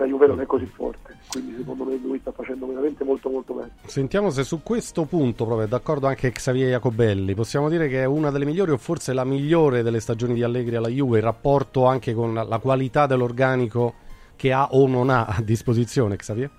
la 0.00 0.06
Juve 0.06 0.26
non 0.26 0.40
è 0.40 0.46
così 0.46 0.64
forte, 0.66 1.16
quindi 1.30 1.56
secondo 1.56 1.84
me 1.84 1.96
lui 1.96 2.18
sta 2.18 2.32
facendo 2.32 2.66
veramente 2.66 3.04
molto 3.04 3.28
molto 3.28 3.52
bene. 3.52 3.70
Sentiamo 3.84 4.30
se 4.30 4.44
su 4.44 4.62
questo 4.62 5.04
punto 5.04 5.44
proprio 5.44 5.66
è 5.66 5.68
d'accordo 5.68 6.06
anche 6.06 6.30
Xavier 6.30 6.70
Jacobelli, 6.70 7.34
possiamo 7.34 7.68
dire 7.68 7.88
che 7.88 8.00
è 8.02 8.06
una 8.06 8.30
delle 8.30 8.46
migliori 8.46 8.70
o 8.70 8.78
forse 8.78 9.12
la 9.12 9.24
migliore 9.24 9.82
delle 9.82 10.00
stagioni 10.00 10.34
di 10.34 10.42
Allegri 10.42 10.76
alla 10.76 10.88
Juve, 10.88 11.18
il 11.18 11.24
rapporto 11.24 11.84
anche 11.84 12.14
con 12.14 12.32
la 12.32 12.58
qualità 12.58 13.06
dell'organico 13.06 13.94
che 14.36 14.52
ha 14.52 14.68
o 14.70 14.86
non 14.86 15.10
ha 15.10 15.26
a 15.26 15.42
disposizione 15.42 16.16
Xavier? 16.16 16.50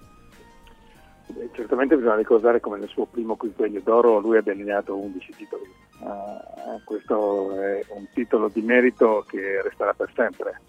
Eh, 1.28 1.50
certamente 1.54 1.96
bisogna 1.96 2.16
ricordare 2.16 2.60
come 2.60 2.78
nel 2.78 2.90
suo 2.90 3.06
primo 3.06 3.36
quinquennio 3.36 3.82
d'oro 3.84 4.20
lui 4.20 4.38
abbia 4.38 4.52
allineato 4.52 4.96
11 4.96 5.34
titoli. 5.36 5.64
Uh, 6.02 6.82
questo 6.84 7.60
è 7.60 7.86
un 7.90 8.08
titolo 8.14 8.50
di 8.50 8.62
merito 8.62 9.24
che 9.28 9.62
resterà 9.62 9.94
per 9.94 10.12
sempre 10.16 10.60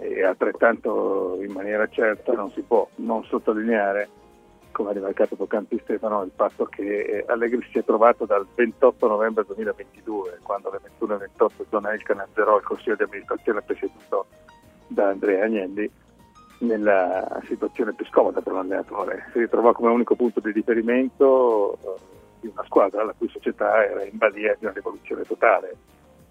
e 0.00 0.24
altrettanto 0.24 1.38
in 1.40 1.52
maniera 1.52 1.86
certa 1.88 2.32
non 2.32 2.50
si 2.52 2.62
può 2.62 2.88
non 2.96 3.24
sottolineare, 3.24 4.08
come 4.72 4.90
ha 4.90 4.92
rimarcato 4.92 5.36
poc'anzi 5.36 5.80
Stefano, 5.82 6.22
il 6.22 6.32
fatto 6.34 6.64
che 6.66 7.24
Allegri 7.26 7.66
si 7.70 7.78
è 7.78 7.84
trovato 7.84 8.24
dal 8.24 8.46
28 8.54 9.06
novembre 9.08 9.44
2022, 9.46 10.38
quando 10.42 10.70
alle 10.70 10.80
21.28 11.00 11.48
Zona 11.68 11.92
Elkan 11.92 12.20
azzerò 12.20 12.58
il 12.58 12.64
consiglio 12.64 12.96
di 12.96 13.02
amministrazione 13.02 13.62
presieduto 13.62 14.26
da 14.86 15.08
Andrea 15.08 15.44
Agnelli, 15.44 15.90
nella 16.60 17.40
situazione 17.46 17.94
più 17.94 18.04
scomoda 18.06 18.40
per 18.40 18.52
l'allenatore. 18.52 19.28
Si 19.32 19.38
ritrovò 19.38 19.72
come 19.72 19.90
unico 19.90 20.16
punto 20.16 20.40
di 20.40 20.50
riferimento 20.50 21.74
eh, 21.74 22.00
di 22.40 22.48
una 22.48 22.64
squadra 22.64 23.04
la 23.04 23.14
cui 23.16 23.28
società 23.28 23.84
era 23.84 24.04
in 24.04 24.16
balia 24.16 24.56
di 24.58 24.64
una 24.64 24.74
rivoluzione 24.74 25.22
totale 25.22 25.76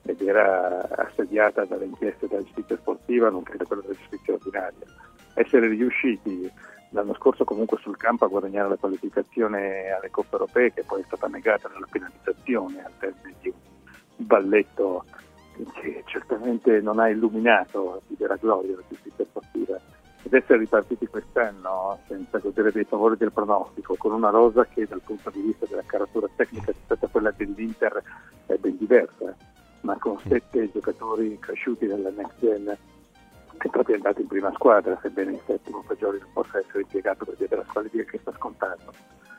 ed 0.07 0.21
era 0.21 0.87
assediata 0.89 1.65
dalle 1.65 1.85
inchieste 1.85 2.27
della 2.27 2.43
giustizia 2.43 2.77
sportiva, 2.77 3.29
nonché 3.29 3.57
da 3.57 3.65
quella 3.65 3.81
della 3.81 3.95
giustizia 3.95 4.33
ordinaria. 4.33 4.85
Essere 5.33 5.67
riusciti 5.67 6.49
l'anno 6.91 7.13
scorso 7.15 7.43
comunque 7.43 7.77
sul 7.81 7.97
campo 7.97 8.25
a 8.25 8.29
guadagnare 8.29 8.69
la 8.69 8.77
qualificazione 8.77 9.89
alle 9.89 10.09
Coppe 10.09 10.33
Europee, 10.33 10.73
che 10.73 10.83
poi 10.83 11.01
è 11.01 11.05
stata 11.05 11.27
negata 11.27 11.69
nella 11.69 11.87
penalizzazione 11.89 12.83
al 12.83 12.93
termine 12.97 13.35
di 13.41 13.49
un 13.49 14.25
balletto 14.25 15.05
che 15.73 16.03
certamente 16.05 16.81
non 16.81 16.99
ha 16.99 17.09
illuminato 17.09 18.01
di 18.07 18.15
vera 18.17 18.35
gloria 18.35 18.75
la 18.75 18.83
giustizia 18.87 19.25
sportiva 19.25 19.79
ed 20.23 20.33
essere 20.33 20.59
ripartiti 20.59 21.07
quest'anno 21.07 21.99
senza 22.07 22.37
godere 22.39 22.71
dei 22.71 22.83
favori 22.83 23.17
del 23.17 23.31
pronostico, 23.31 23.95
con 23.97 24.11
una 24.11 24.29
rosa 24.29 24.65
che 24.65 24.85
dal 24.85 25.01
punto 25.01 25.29
di 25.29 25.41
vista 25.41 25.65
della 25.67 25.83
caratura 25.85 26.27
tecnica 26.35 26.71
rispetto 26.71 27.05
a 27.05 27.09
quella 27.09 27.31
dell'Inter 27.31 28.03
è 28.45 28.55
ben 28.55 28.77
diversa, 28.77 29.35
ma 29.87 29.97
con 29.97 30.19
sette 30.27 30.69
giocatori 30.69 31.39
cresciuti 31.39 31.85
nella 31.85 32.09
next 32.09 32.37
gen 32.39 32.77
è 33.57 33.69
proprio 33.69 33.95
andato 33.95 34.19
in 34.19 34.27
prima 34.27 34.51
squadra, 34.51 34.99
sebbene 35.01 35.31
il 35.31 35.39
settimo 35.45 35.81
Fagioli 35.83 36.19
non 36.19 36.29
possa 36.33 36.59
essere 36.59 36.81
impiegato 36.81 37.23
per 37.23 37.37
via 37.37 37.47
della 37.47 37.63
squalifica 37.69 38.03
che 38.03 38.19
sta 38.19 38.33
scontando. 38.33 38.93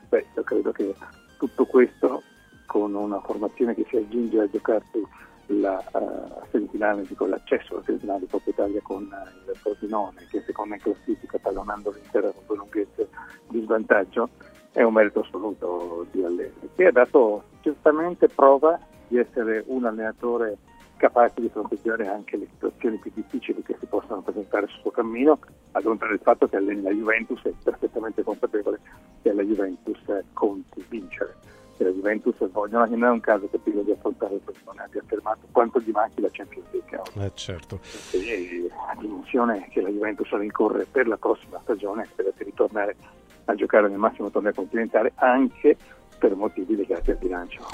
Beh, 0.08 0.24
io 0.34 0.42
credo 0.42 0.72
che 0.72 0.94
tutto 1.36 1.66
questo 1.66 2.22
con 2.64 2.94
una 2.94 3.20
formazione 3.20 3.74
che 3.74 3.84
si 3.90 3.96
aggiunge 3.96 4.40
a 4.40 4.50
giocarsi 4.50 5.06
la 5.48 5.84
uh, 5.92 6.46
semifinale, 6.50 7.06
con 7.14 7.28
l'accesso 7.28 7.74
alla 7.74 7.84
semifinale 7.84 8.20
di 8.20 8.26
Coppa 8.28 8.50
Italia 8.50 8.80
con 8.82 9.02
uh, 9.04 9.50
il 9.50 9.56
Frosinone, 9.56 10.26
che 10.30 10.42
secondo 10.46 10.74
in 10.74 10.80
classifica 10.80 11.38
tallonando 11.38 11.90
l'intera 11.90 12.30
con 12.30 12.42
due 12.46 12.56
lunghezze 12.56 13.08
di 13.48 13.60
svantaggio, 13.60 14.30
è 14.72 14.82
un 14.82 14.94
merito 14.94 15.20
assoluto 15.20 16.06
di 16.10 16.24
Allegri, 16.24 16.70
che 16.74 16.86
ha 16.86 16.92
dato 16.92 17.44
certamente 17.60 18.28
prova 18.28 18.80
di 19.08 19.18
essere 19.18 19.64
un 19.66 19.84
allenatore 19.84 20.58
capace 20.98 21.40
di 21.40 21.48
fronteggiare 21.48 22.06
anche 22.08 22.36
le 22.36 22.48
situazioni 22.52 22.98
più 22.98 23.10
difficili 23.14 23.62
che 23.62 23.76
si 23.78 23.86
possono 23.86 24.20
presentare 24.20 24.66
sul 24.66 24.80
suo 24.80 24.90
cammino, 24.90 25.38
ad 25.72 25.86
oltre 25.86 26.08
del 26.08 26.20
fatto 26.22 26.48
che 26.48 26.58
la 26.60 26.90
Juventus 26.90 27.42
è 27.44 27.52
perfettamente 27.62 28.22
consapevole 28.22 28.80
che 29.22 29.30
alla 29.30 29.42
Juventus 29.42 29.98
conti 30.32 30.84
vincere. 30.88 31.36
Se 31.76 31.84
la 31.84 31.90
Juventus 31.90 32.36
voglia, 32.50 32.84
non 32.84 33.04
è 33.04 33.08
un 33.08 33.20
caso 33.20 33.48
che 33.48 33.58
prima 33.58 33.82
di 33.82 33.92
affrontare 33.92 34.34
il 34.34 34.40
Frosinone 34.42 34.82
abbia 34.82 35.00
affermato 35.00 35.46
quanto 35.52 35.78
gli 35.78 35.90
manchi 35.90 36.20
la 36.20 36.28
Champions 36.32 36.66
League 36.72 37.00
Eh 37.24 37.30
certo. 37.34 37.78
E 38.10 38.68
la 38.68 39.00
dimensione 39.00 39.68
che 39.70 39.80
la 39.80 39.88
Juventus 39.88 40.28
rincorre 40.32 40.86
per 40.90 41.06
la 41.06 41.16
prossima 41.16 41.60
stagione 41.62 42.02
è 42.02 42.08
quella 42.12 42.30
di 42.36 42.42
ritornare 42.42 42.96
a 43.44 43.54
giocare 43.54 43.88
nel 43.88 43.98
massimo 43.98 44.28
torneo 44.30 44.52
continentale 44.52 45.12
anche 45.14 45.76
per 46.18 46.34
motivi 46.34 46.74
legati 46.74 47.12
al 47.12 47.16
bilancio. 47.18 47.64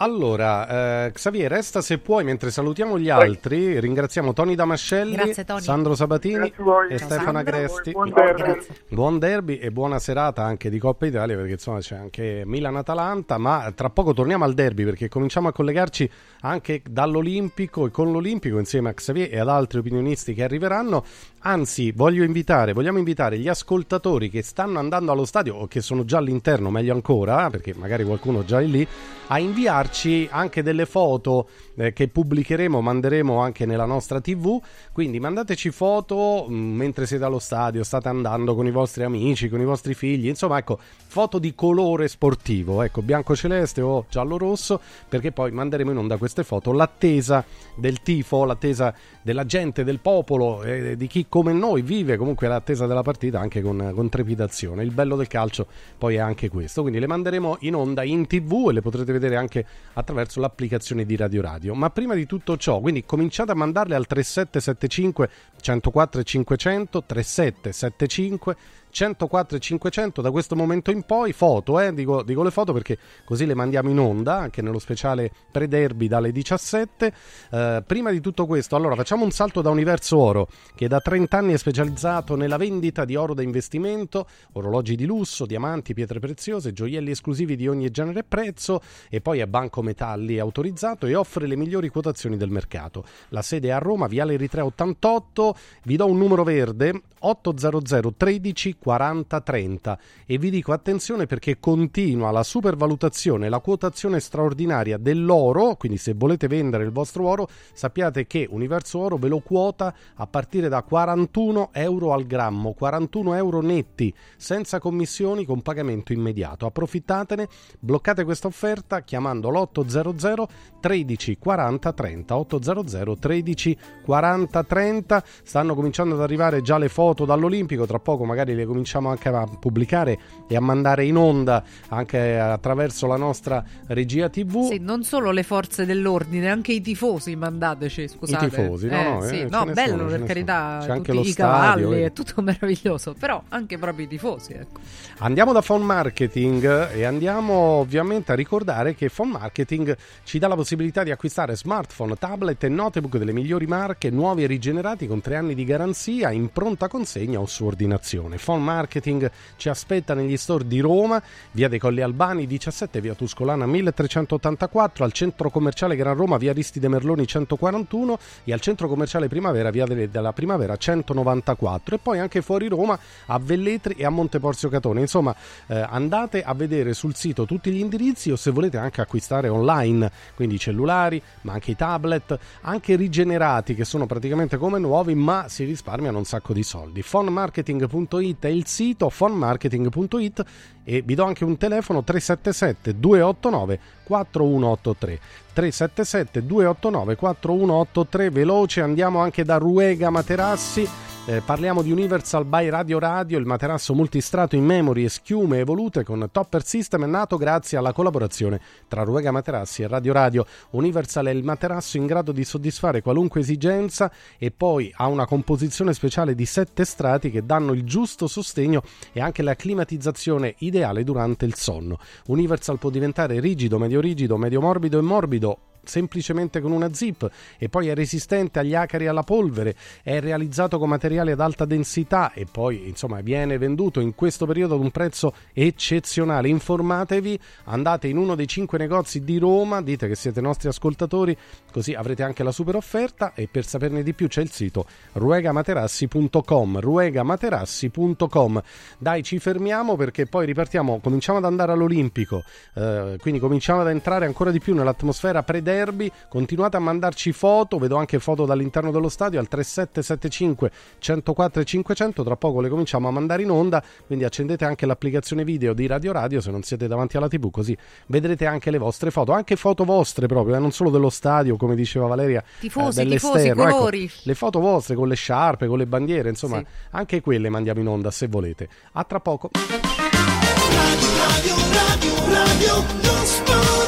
Allora, 0.00 1.06
eh, 1.06 1.10
Xavier, 1.12 1.50
resta 1.50 1.80
se 1.80 1.98
puoi 1.98 2.22
mentre 2.22 2.52
salutiamo 2.52 3.00
gli 3.00 3.10
altri. 3.10 3.80
Ringraziamo 3.80 4.32
Tony 4.32 4.54
Damascelli, 4.54 5.16
Grazie, 5.16 5.44
Tony. 5.44 5.60
Sandro 5.60 5.96
Sabatini 5.96 6.46
e 6.46 6.52
Ciao, 6.54 6.96
Stefano 6.96 7.08
Sandro. 7.08 7.38
Agresti. 7.38 7.90
Buon 7.90 8.10
derby. 8.10 8.66
Buon 8.88 9.18
derby 9.18 9.56
e 9.56 9.72
buona 9.72 9.98
serata 9.98 10.44
anche 10.44 10.70
di 10.70 10.78
Coppa 10.78 11.06
Italia 11.06 11.34
perché 11.34 11.52
insomma 11.52 11.80
c'è 11.80 11.96
anche 11.96 12.42
Milan-Atalanta, 12.46 13.38
ma 13.38 13.72
tra 13.74 13.90
poco 13.90 14.14
torniamo 14.14 14.44
al 14.44 14.54
derby 14.54 14.84
perché 14.84 15.08
cominciamo 15.08 15.48
a 15.48 15.52
collegarci 15.52 16.08
anche 16.42 16.80
dall'Olimpico 16.88 17.86
e 17.86 17.90
con 17.90 18.12
l'Olimpico 18.12 18.58
insieme 18.60 18.90
a 18.90 18.94
Xavier 18.94 19.34
e 19.34 19.40
ad 19.40 19.48
altri 19.48 19.80
opinionisti 19.80 20.32
che 20.32 20.44
arriveranno. 20.44 21.04
Anzi, 21.40 21.90
voglio 21.90 22.22
invitare, 22.22 22.72
vogliamo 22.72 22.98
invitare 22.98 23.38
gli 23.38 23.48
ascoltatori 23.48 24.30
che 24.30 24.42
stanno 24.42 24.78
andando 24.78 25.10
allo 25.10 25.24
stadio 25.24 25.56
o 25.56 25.66
che 25.66 25.80
sono 25.80 26.04
già 26.04 26.18
all'interno, 26.18 26.70
meglio 26.70 26.94
ancora, 26.94 27.50
perché 27.50 27.74
magari 27.74 28.04
qualcuno 28.04 28.44
già 28.44 28.60
è 28.60 28.64
lì, 28.64 28.86
a 29.28 29.38
inviarci 29.38 29.87
anche 30.30 30.62
delle 30.62 30.86
foto 30.86 31.48
eh, 31.76 31.92
che 31.92 32.08
pubblicheremo, 32.08 32.80
manderemo 32.80 33.38
anche 33.38 33.66
nella 33.66 33.84
nostra 33.84 34.20
TV. 34.20 34.60
Quindi 34.92 35.20
mandateci 35.20 35.70
foto 35.70 36.46
mh, 36.48 36.54
mentre 36.54 37.06
siete 37.06 37.24
allo 37.24 37.38
stadio, 37.38 37.82
state 37.82 38.08
andando 38.08 38.54
con 38.54 38.66
i 38.66 38.70
vostri 38.70 39.04
amici, 39.04 39.48
con 39.48 39.60
i 39.60 39.64
vostri 39.64 39.94
figli, 39.94 40.28
insomma, 40.28 40.58
ecco, 40.58 40.78
foto 41.06 41.38
di 41.38 41.54
colore 41.54 42.08
sportivo, 42.08 42.82
ecco, 42.82 43.02
bianco-celeste 43.02 43.80
o 43.80 44.06
giallo-rosso, 44.08 44.80
perché 45.08 45.32
poi 45.32 45.50
manderemo 45.50 45.90
in 45.90 45.98
onda 45.98 46.16
queste 46.16 46.44
foto, 46.44 46.72
l'attesa 46.72 47.44
del 47.74 48.02
tifo, 48.02 48.44
l'attesa 48.44 48.94
della 49.22 49.44
gente, 49.44 49.84
del 49.84 50.00
popolo, 50.00 50.62
eh, 50.62 50.96
di 50.96 51.06
chi 51.06 51.26
come 51.28 51.52
noi 51.52 51.82
vive 51.82 52.16
comunque 52.16 52.48
l'attesa 52.48 52.86
della 52.86 53.02
partita 53.02 53.40
anche 53.40 53.62
con, 53.62 53.92
con 53.94 54.08
trepidazione. 54.08 54.82
Il 54.82 54.92
bello 54.92 55.16
del 55.16 55.26
calcio 55.26 55.66
poi 55.96 56.16
è 56.16 56.18
anche 56.18 56.48
questo, 56.48 56.82
quindi 56.82 56.98
le 56.98 57.06
manderemo 57.06 57.58
in 57.60 57.74
onda 57.74 58.02
in 58.02 58.26
TV 58.26 58.66
e 58.70 58.72
le 58.72 58.80
potrete 58.80 59.12
vedere 59.12 59.36
anche 59.36 59.66
attraverso 59.94 60.40
l'applicazione 60.40 61.04
di 61.04 61.16
Radio 61.16 61.42
Radio. 61.42 61.74
Ma 61.74 61.90
prima 61.90 62.14
di 62.14 62.26
tutto 62.26 62.56
ciò, 62.56 62.80
quindi 62.80 63.04
cominciate 63.04 63.52
a 63.52 63.54
mandarle 63.54 63.94
al 63.94 64.06
3775 64.06 65.30
104 65.60 66.22
500 66.22 67.02
3775 67.04 68.56
104 68.90 69.56
e 69.56 69.60
500 69.60 70.20
da 70.22 70.30
questo 70.30 70.56
momento 70.56 70.90
in 70.90 71.02
poi 71.02 71.32
foto, 71.32 71.80
eh, 71.80 71.92
dico, 71.92 72.22
dico, 72.22 72.42
le 72.42 72.50
foto 72.50 72.72
perché 72.72 72.98
così 73.24 73.46
le 73.46 73.54
mandiamo 73.54 73.90
in 73.90 73.98
onda 73.98 74.36
anche 74.36 74.62
nello 74.62 74.78
speciale 74.78 75.30
pre-derby 75.50 76.08
dalle 76.08 76.32
17 76.32 77.12
eh, 77.50 77.82
prima 77.86 78.10
di 78.10 78.20
tutto 78.20 78.46
questo 78.46 78.76
allora 78.76 78.94
facciamo 78.94 79.24
un 79.24 79.30
salto 79.30 79.62
da 79.62 79.70
Universo 79.70 80.18
Oro 80.18 80.48
che 80.74 80.88
da 80.88 81.00
30 81.00 81.36
anni 81.36 81.52
è 81.52 81.58
specializzato 81.58 82.36
nella 82.36 82.56
vendita 82.56 83.04
di 83.04 83.16
oro 83.16 83.34
da 83.34 83.42
investimento 83.42 84.26
orologi 84.52 84.96
di 84.96 85.06
lusso, 85.06 85.46
diamanti, 85.46 85.94
pietre 85.94 86.18
preziose 86.18 86.72
gioielli 86.72 87.10
esclusivi 87.10 87.56
di 87.56 87.68
ogni 87.68 87.90
genere 87.90 88.20
e 88.20 88.24
prezzo 88.24 88.80
e 89.08 89.20
poi 89.20 89.40
è 89.40 89.46
Banco 89.46 89.82
Metalli 89.82 90.38
autorizzato 90.38 91.06
e 91.06 91.14
offre 91.14 91.46
le 91.46 91.56
migliori 91.56 91.88
quotazioni 91.88 92.36
del 92.36 92.50
mercato. 92.50 93.04
La 93.30 93.42
sede 93.42 93.68
è 93.68 93.70
a 93.72 93.78
Roma, 93.78 94.06
Viale 94.06 94.34
Eritrea 94.34 94.64
88 94.64 95.56
vi 95.84 95.96
do 95.96 96.06
un 96.06 96.18
numero 96.18 96.42
verde 96.44 97.02
800 97.20 98.14
13 98.16 98.76
40 98.78 99.40
30 99.40 99.98
e 100.26 100.38
vi 100.38 100.50
dico 100.50 100.72
attenzione 100.72 101.26
perché 101.26 101.58
continua 101.58 102.30
la 102.30 102.42
supervalutazione, 102.42 103.48
la 103.48 103.60
quotazione 103.60 104.20
straordinaria 104.20 104.98
dell'oro, 104.98 105.76
quindi 105.76 105.98
se 105.98 106.14
volete 106.14 106.46
vendere 106.46 106.84
il 106.84 106.92
vostro 106.92 107.26
oro 107.26 107.48
sappiate 107.72 108.26
che 108.26 108.46
Universo 108.48 108.98
Oro 108.98 109.16
ve 109.16 109.28
lo 109.28 109.40
quota 109.40 109.94
a 110.14 110.26
partire 110.26 110.68
da 110.68 110.82
41 110.82 111.70
euro 111.72 112.12
al 112.12 112.26
grammo, 112.26 112.72
41 112.72 113.34
euro 113.34 113.60
netti, 113.60 114.12
senza 114.36 114.78
commissioni 114.78 115.44
con 115.44 115.62
pagamento 115.62 116.12
immediato. 116.12 116.66
Approfittatene, 116.66 117.48
bloccate 117.78 118.24
questa 118.24 118.46
offerta 118.46 119.02
chiamando 119.02 119.50
l'800 119.50 120.46
13 120.80 121.38
40 121.38 121.92
30, 121.92 122.36
800 122.36 123.16
13 123.16 123.78
40 124.04 124.64
30, 124.64 125.24
stanno 125.42 125.74
cominciando 125.74 126.14
ad 126.14 126.20
arrivare 126.20 126.62
già 126.62 126.78
le 126.78 126.88
foto 126.88 127.24
dall'Olimpico, 127.24 127.86
tra 127.86 127.98
poco 127.98 128.24
magari 128.24 128.54
le 128.54 128.64
cominciamo 128.68 129.10
anche 129.10 129.28
a 129.28 129.46
pubblicare 129.46 130.18
e 130.46 130.54
a 130.54 130.60
mandare 130.60 131.04
in 131.04 131.16
onda 131.16 131.64
anche 131.88 132.38
attraverso 132.38 133.06
la 133.06 133.16
nostra 133.16 133.64
regia 133.88 134.28
TV. 134.28 134.70
Sì, 134.70 134.78
non 134.78 135.02
solo 135.02 135.32
le 135.32 135.42
forze 135.42 135.84
dell'ordine, 135.84 136.48
anche 136.48 136.72
i 136.72 136.80
tifosi 136.80 137.34
mandateci, 137.34 138.08
scusate. 138.08 138.44
I 138.44 138.48
tifosi, 138.48 138.86
no, 138.86 139.00
eh, 139.00 139.02
no, 139.02 139.20
sì, 139.22 139.40
eh, 139.40 139.48
no 139.48 139.60
ce 139.60 139.64
ne 139.64 139.72
bello 139.72 139.96
sono, 139.96 140.08
per 140.08 140.22
carità. 140.24 140.78
C'è 140.80 140.90
anche 140.90 141.12
tutti 141.12 141.16
lo 141.16 141.20
i 141.20 141.30
stadio, 141.32 141.84
cavalli, 141.84 142.02
eh. 142.02 142.06
è 142.06 142.12
tutto 142.12 142.42
meraviglioso, 142.42 143.14
però 143.18 143.42
anche 143.48 143.78
proprio 143.78 144.04
i 144.04 144.08
tifosi, 144.08 144.52
ecco. 144.52 144.80
Andiamo 145.18 145.52
da 145.52 145.62
Phone 145.62 145.84
Marketing 145.84 146.92
e 146.92 147.04
andiamo 147.04 147.52
ovviamente 147.52 148.32
a 148.32 148.34
ricordare 148.34 148.94
che 148.94 149.10
Phone 149.10 149.32
Marketing 149.32 149.96
ci 150.24 150.38
dà 150.38 150.46
la 150.46 150.54
possibilità 150.54 151.02
di 151.02 151.10
acquistare 151.10 151.56
smartphone, 151.56 152.16
tablet 152.16 152.62
e 152.64 152.68
notebook 152.68 153.16
delle 153.16 153.32
migliori 153.32 153.66
marche, 153.66 154.10
nuovi 154.10 154.44
e 154.44 154.46
rigenerati 154.46 155.06
con 155.06 155.20
tre 155.20 155.36
anni 155.36 155.54
di 155.54 155.64
garanzia 155.64 156.30
in 156.30 156.50
pronta 156.50 156.88
consegna 156.88 157.40
o 157.40 157.46
su 157.46 157.64
ordinazione. 157.64 158.36
Phone 158.36 158.57
Marketing 158.58 159.30
ci 159.56 159.68
aspetta 159.68 160.14
negli 160.14 160.36
store 160.36 160.66
di 160.66 160.80
Roma, 160.80 161.22
via 161.52 161.68
dei 161.68 161.78
Colli 161.78 162.00
Albani 162.00 162.46
17, 162.46 163.00
via 163.00 163.14
Tuscolana 163.14 163.66
1384, 163.66 165.04
al 165.04 165.12
centro 165.12 165.50
commerciale 165.50 165.96
Gran 165.96 166.14
Roma, 166.14 166.36
via 166.36 166.50
Aristide 166.50 166.88
Merloni 166.88 167.26
141 167.26 168.18
e 168.44 168.52
al 168.52 168.60
centro 168.60 168.88
commerciale 168.88 169.28
Primavera, 169.28 169.70
via 169.70 169.86
della 169.86 170.32
Primavera 170.32 170.76
194 170.76 171.94
e 171.94 171.98
poi 171.98 172.18
anche 172.18 172.42
fuori 172.42 172.68
Roma 172.68 172.98
a 173.26 173.38
Velletri 173.38 173.94
e 173.94 174.04
a 174.04 174.10
Monteporzio 174.10 174.68
Catone. 174.68 175.00
Insomma, 175.00 175.34
eh, 175.66 175.78
andate 175.78 176.42
a 176.42 176.54
vedere 176.54 176.94
sul 176.94 177.14
sito 177.14 177.46
tutti 177.46 177.70
gli 177.70 177.78
indirizzi 177.78 178.30
o 178.30 178.36
se 178.36 178.50
volete 178.50 178.76
anche 178.76 179.00
acquistare 179.00 179.48
online, 179.48 180.10
quindi 180.34 180.58
cellulari, 180.58 181.20
ma 181.42 181.52
anche 181.54 181.72
i 181.72 181.76
tablet, 181.76 182.38
anche 182.62 182.96
rigenerati 182.96 183.74
che 183.74 183.84
sono 183.84 184.06
praticamente 184.06 184.56
come 184.56 184.78
nuovi, 184.78 185.14
ma 185.14 185.46
si 185.48 185.64
risparmiano 185.64 186.18
un 186.18 186.24
sacco 186.24 186.52
di 186.52 186.62
soldi. 186.62 187.02
Fonmarketing.it 187.02 188.44
è 188.48 188.50
il 188.50 188.66
sito, 188.66 189.08
fonmarketing.it 189.10 190.44
e 190.84 191.02
vi 191.02 191.14
do 191.14 191.24
anche 191.24 191.44
un 191.44 191.56
telefono 191.56 192.02
377 192.02 192.98
289 192.98 193.80
4183 194.08 195.20
377 195.52 196.46
289 196.46 197.16
4183 197.16 198.30
veloce 198.30 198.80
andiamo 198.80 199.20
anche 199.20 199.44
da 199.44 199.58
Ruega 199.58 200.08
Materassi 200.08 200.88
eh, 201.28 201.42
parliamo 201.42 201.82
di 201.82 201.92
Universal 201.92 202.46
by 202.46 202.70
Radio 202.70 202.98
Radio, 202.98 203.36
il 203.36 203.44
materasso 203.44 203.92
multistrato 203.92 204.56
in 204.56 204.64
memory 204.64 205.04
e 205.04 205.10
schiume 205.10 205.58
evolute 205.58 206.02
con 206.02 206.26
Topper 206.32 206.64
System, 206.64 207.04
nato 207.04 207.36
grazie 207.36 207.76
alla 207.76 207.92
collaborazione 207.92 208.58
tra 208.88 209.02
Ruega 209.02 209.30
Materassi 209.30 209.82
e 209.82 209.88
Radio 209.88 210.14
Radio. 210.14 210.46
Universal 210.70 211.26
è 211.26 211.30
il 211.30 211.44
materasso 211.44 211.98
in 211.98 212.06
grado 212.06 212.32
di 212.32 212.44
soddisfare 212.44 213.02
qualunque 213.02 213.40
esigenza 213.40 214.10
e 214.38 214.50
poi 214.50 214.90
ha 214.96 215.06
una 215.08 215.26
composizione 215.26 215.92
speciale 215.92 216.34
di 216.34 216.46
sette 216.46 216.86
strati 216.86 217.30
che 217.30 217.44
danno 217.44 217.74
il 217.74 217.84
giusto 217.84 218.26
sostegno 218.26 218.82
e 219.12 219.20
anche 219.20 219.42
la 219.42 219.54
climatizzazione 219.54 220.54
ideale 220.60 221.04
durante 221.04 221.44
il 221.44 221.56
sonno. 221.56 221.98
Universal 222.28 222.78
può 222.78 222.88
diventare 222.88 223.38
rigido, 223.38 223.78
medio 223.78 223.97
rigido, 224.00 224.36
medio 224.38 224.60
morbido 224.60 224.98
e 224.98 225.02
morbido 225.02 225.58
semplicemente 225.88 226.60
con 226.60 226.72
una 226.72 226.92
zip 226.92 227.28
e 227.58 227.68
poi 227.68 227.88
è 227.88 227.94
resistente 227.94 228.58
agli 228.58 228.74
acari 228.74 229.04
e 229.04 229.08
alla 229.08 229.22
polvere, 229.22 229.74
è 230.02 230.20
realizzato 230.20 230.78
con 230.78 230.88
materiali 230.88 231.30
ad 231.30 231.40
alta 231.40 231.64
densità 231.64 232.32
e 232.32 232.46
poi 232.50 232.88
insomma 232.88 233.20
viene 233.20 233.58
venduto 233.58 234.00
in 234.00 234.14
questo 234.14 234.46
periodo 234.46 234.74
ad 234.74 234.80
un 234.80 234.90
prezzo 234.90 235.34
eccezionale. 235.52 236.48
Informatevi, 236.48 237.38
andate 237.64 238.08
in 238.08 238.16
uno 238.16 238.34
dei 238.34 238.46
cinque 238.46 238.78
negozi 238.78 239.24
di 239.24 239.38
Roma, 239.38 239.82
dite 239.82 240.06
che 240.06 240.14
siete 240.14 240.40
nostri 240.40 240.68
ascoltatori, 240.68 241.36
così 241.72 241.94
avrete 241.94 242.22
anche 242.22 242.42
la 242.42 242.52
super 242.52 242.76
offerta 242.76 243.32
e 243.34 243.48
per 243.50 243.64
saperne 243.64 244.02
di 244.02 244.12
più 244.12 244.28
c'è 244.28 244.42
il 244.42 244.50
sito 244.50 244.86
ruegamaterassi.com 245.12 246.80
ruegamaterassi.com 246.80 248.62
dai 248.98 249.22
ci 249.22 249.38
fermiamo 249.38 249.96
perché 249.96 250.26
poi 250.26 250.46
ripartiamo 250.46 251.00
cominciamo 251.00 251.38
ad 251.38 251.44
andare 251.44 251.72
all'Olimpico 251.72 252.42
eh, 252.74 253.16
quindi 253.20 253.40
cominciamo 253.40 253.80
ad 253.80 253.88
entrare 253.88 254.26
ancora 254.26 254.50
di 254.50 254.60
più 254.60 254.74
nell'atmosfera 254.74 255.42
pre-derby 255.78 256.10
continuate 256.28 256.76
a 256.76 256.80
mandarci 256.80 257.32
foto 257.32 257.78
vedo 257.78 257.96
anche 257.96 258.18
foto 258.18 258.44
dall'interno 258.44 258.90
dello 258.90 259.08
stadio 259.08 259.38
al 259.38 259.48
3775 259.48 260.70
104 260.98 261.62
e 261.62 261.64
500 261.64 262.24
tra 262.24 262.36
poco 262.36 262.60
le 262.60 262.68
cominciamo 262.68 263.08
a 263.08 263.10
mandare 263.10 263.42
in 263.42 263.50
onda 263.50 263.82
quindi 264.06 264.24
accendete 264.24 264.64
anche 264.64 264.86
l'applicazione 264.86 265.44
video 265.44 265.72
di 265.72 265.86
Radio 265.86 266.12
Radio 266.12 266.40
se 266.40 266.50
non 266.50 266.62
siete 266.62 266.88
davanti 266.88 267.16
alla 267.16 267.28
tv 267.28 267.50
così 267.50 267.76
vedrete 268.06 268.46
anche 268.46 268.70
le 268.70 268.78
vostre 268.78 269.10
foto 269.10 269.32
anche 269.32 269.56
foto 269.56 269.84
vostre 269.84 270.26
proprio 270.26 270.56
eh, 270.56 270.58
non 270.58 270.72
solo 270.72 270.90
dello 270.90 271.10
stadio 271.10 271.56
come 271.56 271.74
diceva 271.74 272.06
Valeria 272.06 272.42
tifosi, 272.58 273.00
eh, 273.00 273.06
tifosi, 273.06 273.48
ecco, 273.48 273.62
colori. 273.62 274.04
ecco, 274.04 274.12
le 274.24 274.34
foto 274.34 274.60
vostre 274.60 274.94
con 274.94 275.08
le 275.08 275.14
sciarpe 275.14 275.66
con 275.66 275.78
le 275.78 275.86
bandiere 275.86 276.28
insomma 276.28 276.58
sì. 276.58 276.66
anche 276.90 277.20
quelle 277.20 277.48
mandiamo 277.48 277.80
in 277.80 277.88
onda 277.88 278.10
se 278.10 278.26
volete. 278.26 278.68
A 278.92 279.04
tra 279.04 279.20
poco. 279.20 279.50
Radio, 279.52 281.08
radio, 281.18 281.54
radio, 281.72 282.14
radio 282.32 283.87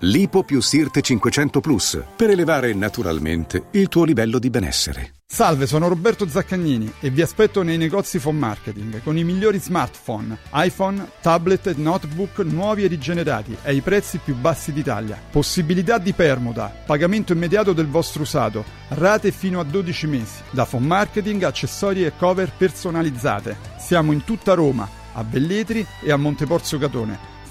Lipo 0.00 0.42
più 0.42 0.60
Sirte 0.60 1.00
500 1.00 1.60
Plus 1.62 2.02
per 2.16 2.28
elevare 2.28 2.74
naturalmente 2.74 3.68
il 3.70 3.88
tuo 3.88 4.04
livello 4.04 4.38
di 4.38 4.50
benessere. 4.50 5.14
Salve, 5.26 5.66
sono 5.66 5.88
Roberto 5.88 6.28
Zaccagnini 6.28 6.92
e 7.00 7.08
vi 7.08 7.22
aspetto 7.22 7.62
nei 7.62 7.78
negozi 7.78 8.18
Phone 8.18 8.38
Marketing 8.38 9.02
con 9.02 9.16
i 9.16 9.24
migliori 9.24 9.58
smartphone, 9.58 10.36
iPhone, 10.52 11.12
tablet 11.22 11.68
e 11.68 11.74
notebook 11.76 12.40
nuovi 12.40 12.84
e 12.84 12.88
rigenerati 12.88 13.56
ai 13.62 13.80
prezzi 13.80 14.20
più 14.22 14.34
bassi 14.34 14.70
d'Italia. 14.70 15.18
Possibilità 15.30 15.96
di 15.96 16.12
permuta, 16.12 16.70
pagamento 16.84 17.32
immediato 17.32 17.72
del 17.72 17.88
vostro 17.88 18.20
usato, 18.20 18.66
rate 18.88 19.32
fino 19.32 19.60
a 19.60 19.64
12 19.64 20.06
mesi. 20.06 20.42
Da 20.50 20.66
Phone 20.66 20.86
Marketing, 20.86 21.42
accessori 21.42 22.04
e 22.04 22.12
cover 22.18 22.52
personalizzate. 22.54 23.56
Siamo 23.78 24.12
in 24.12 24.24
tutta 24.24 24.52
Roma, 24.52 24.86
a 25.14 25.24
Velletri 25.26 25.86
e 26.02 26.12
a 26.12 26.18
Monteporzio 26.18 26.76
Catone 26.76 27.35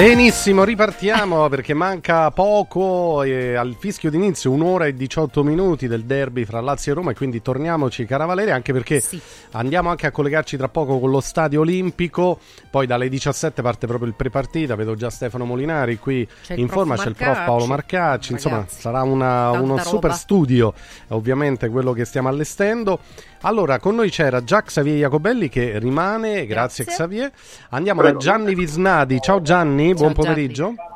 Benissimo, 0.00 0.64
ripartiamo 0.64 1.50
perché 1.50 1.74
manca 1.74 2.30
poco 2.30 3.22
e 3.22 3.54
al 3.54 3.76
fischio 3.78 4.08
d'inizio 4.08 4.50
un'ora 4.50 4.86
e 4.86 4.94
18 4.94 5.44
minuti 5.44 5.88
del 5.88 6.04
derby 6.04 6.46
fra 6.46 6.58
Lazio 6.62 6.92
e 6.92 6.94
Roma 6.94 7.10
e 7.10 7.14
quindi 7.14 7.42
torniamoci 7.42 8.06
Caravaleri 8.06 8.50
anche 8.50 8.72
perché 8.72 9.00
sì. 9.00 9.20
andiamo 9.50 9.90
anche 9.90 10.06
a 10.06 10.10
collegarci 10.10 10.56
tra 10.56 10.68
poco 10.70 10.98
con 10.98 11.10
lo 11.10 11.20
stadio 11.20 11.60
olimpico, 11.60 12.40
poi 12.70 12.86
dalle 12.86 13.10
17 13.10 13.60
parte 13.60 13.86
proprio 13.86 14.08
il 14.08 14.14
prepartita, 14.14 14.74
vedo 14.74 14.94
già 14.94 15.10
Stefano 15.10 15.44
Molinari 15.44 15.98
qui 15.98 16.26
c'è 16.44 16.54
in 16.54 16.68
forma, 16.68 16.96
c'è 16.96 17.08
il 17.08 17.14
prof 17.14 17.44
Paolo 17.44 17.66
Marcacci, 17.66 18.32
insomma 18.32 18.64
sarà 18.68 19.02
una, 19.02 19.50
uno 19.50 19.76
roba. 19.76 19.82
super 19.82 20.14
studio 20.14 20.72
ovviamente 21.08 21.68
quello 21.68 21.92
che 21.92 22.06
stiamo 22.06 22.28
allestendo. 22.30 23.00
Allora, 23.42 23.78
con 23.78 23.94
noi 23.94 24.10
c'era 24.10 24.44
già 24.44 24.62
Xavier 24.62 24.98
Jacobelli 24.98 25.48
che 25.48 25.78
rimane, 25.78 26.44
grazie, 26.46 26.84
grazie 26.84 26.84
Xavier. 26.84 27.30
Andiamo 27.70 28.00
Prego. 28.02 28.18
da 28.18 28.24
Gianni 28.24 28.54
Visnadi. 28.54 29.18
Ciao 29.20 29.40
Gianni, 29.40 29.88
Ciao 29.88 29.94
buon 29.96 30.12
pomeriggio. 30.12 30.64
Gianni. 30.64 30.88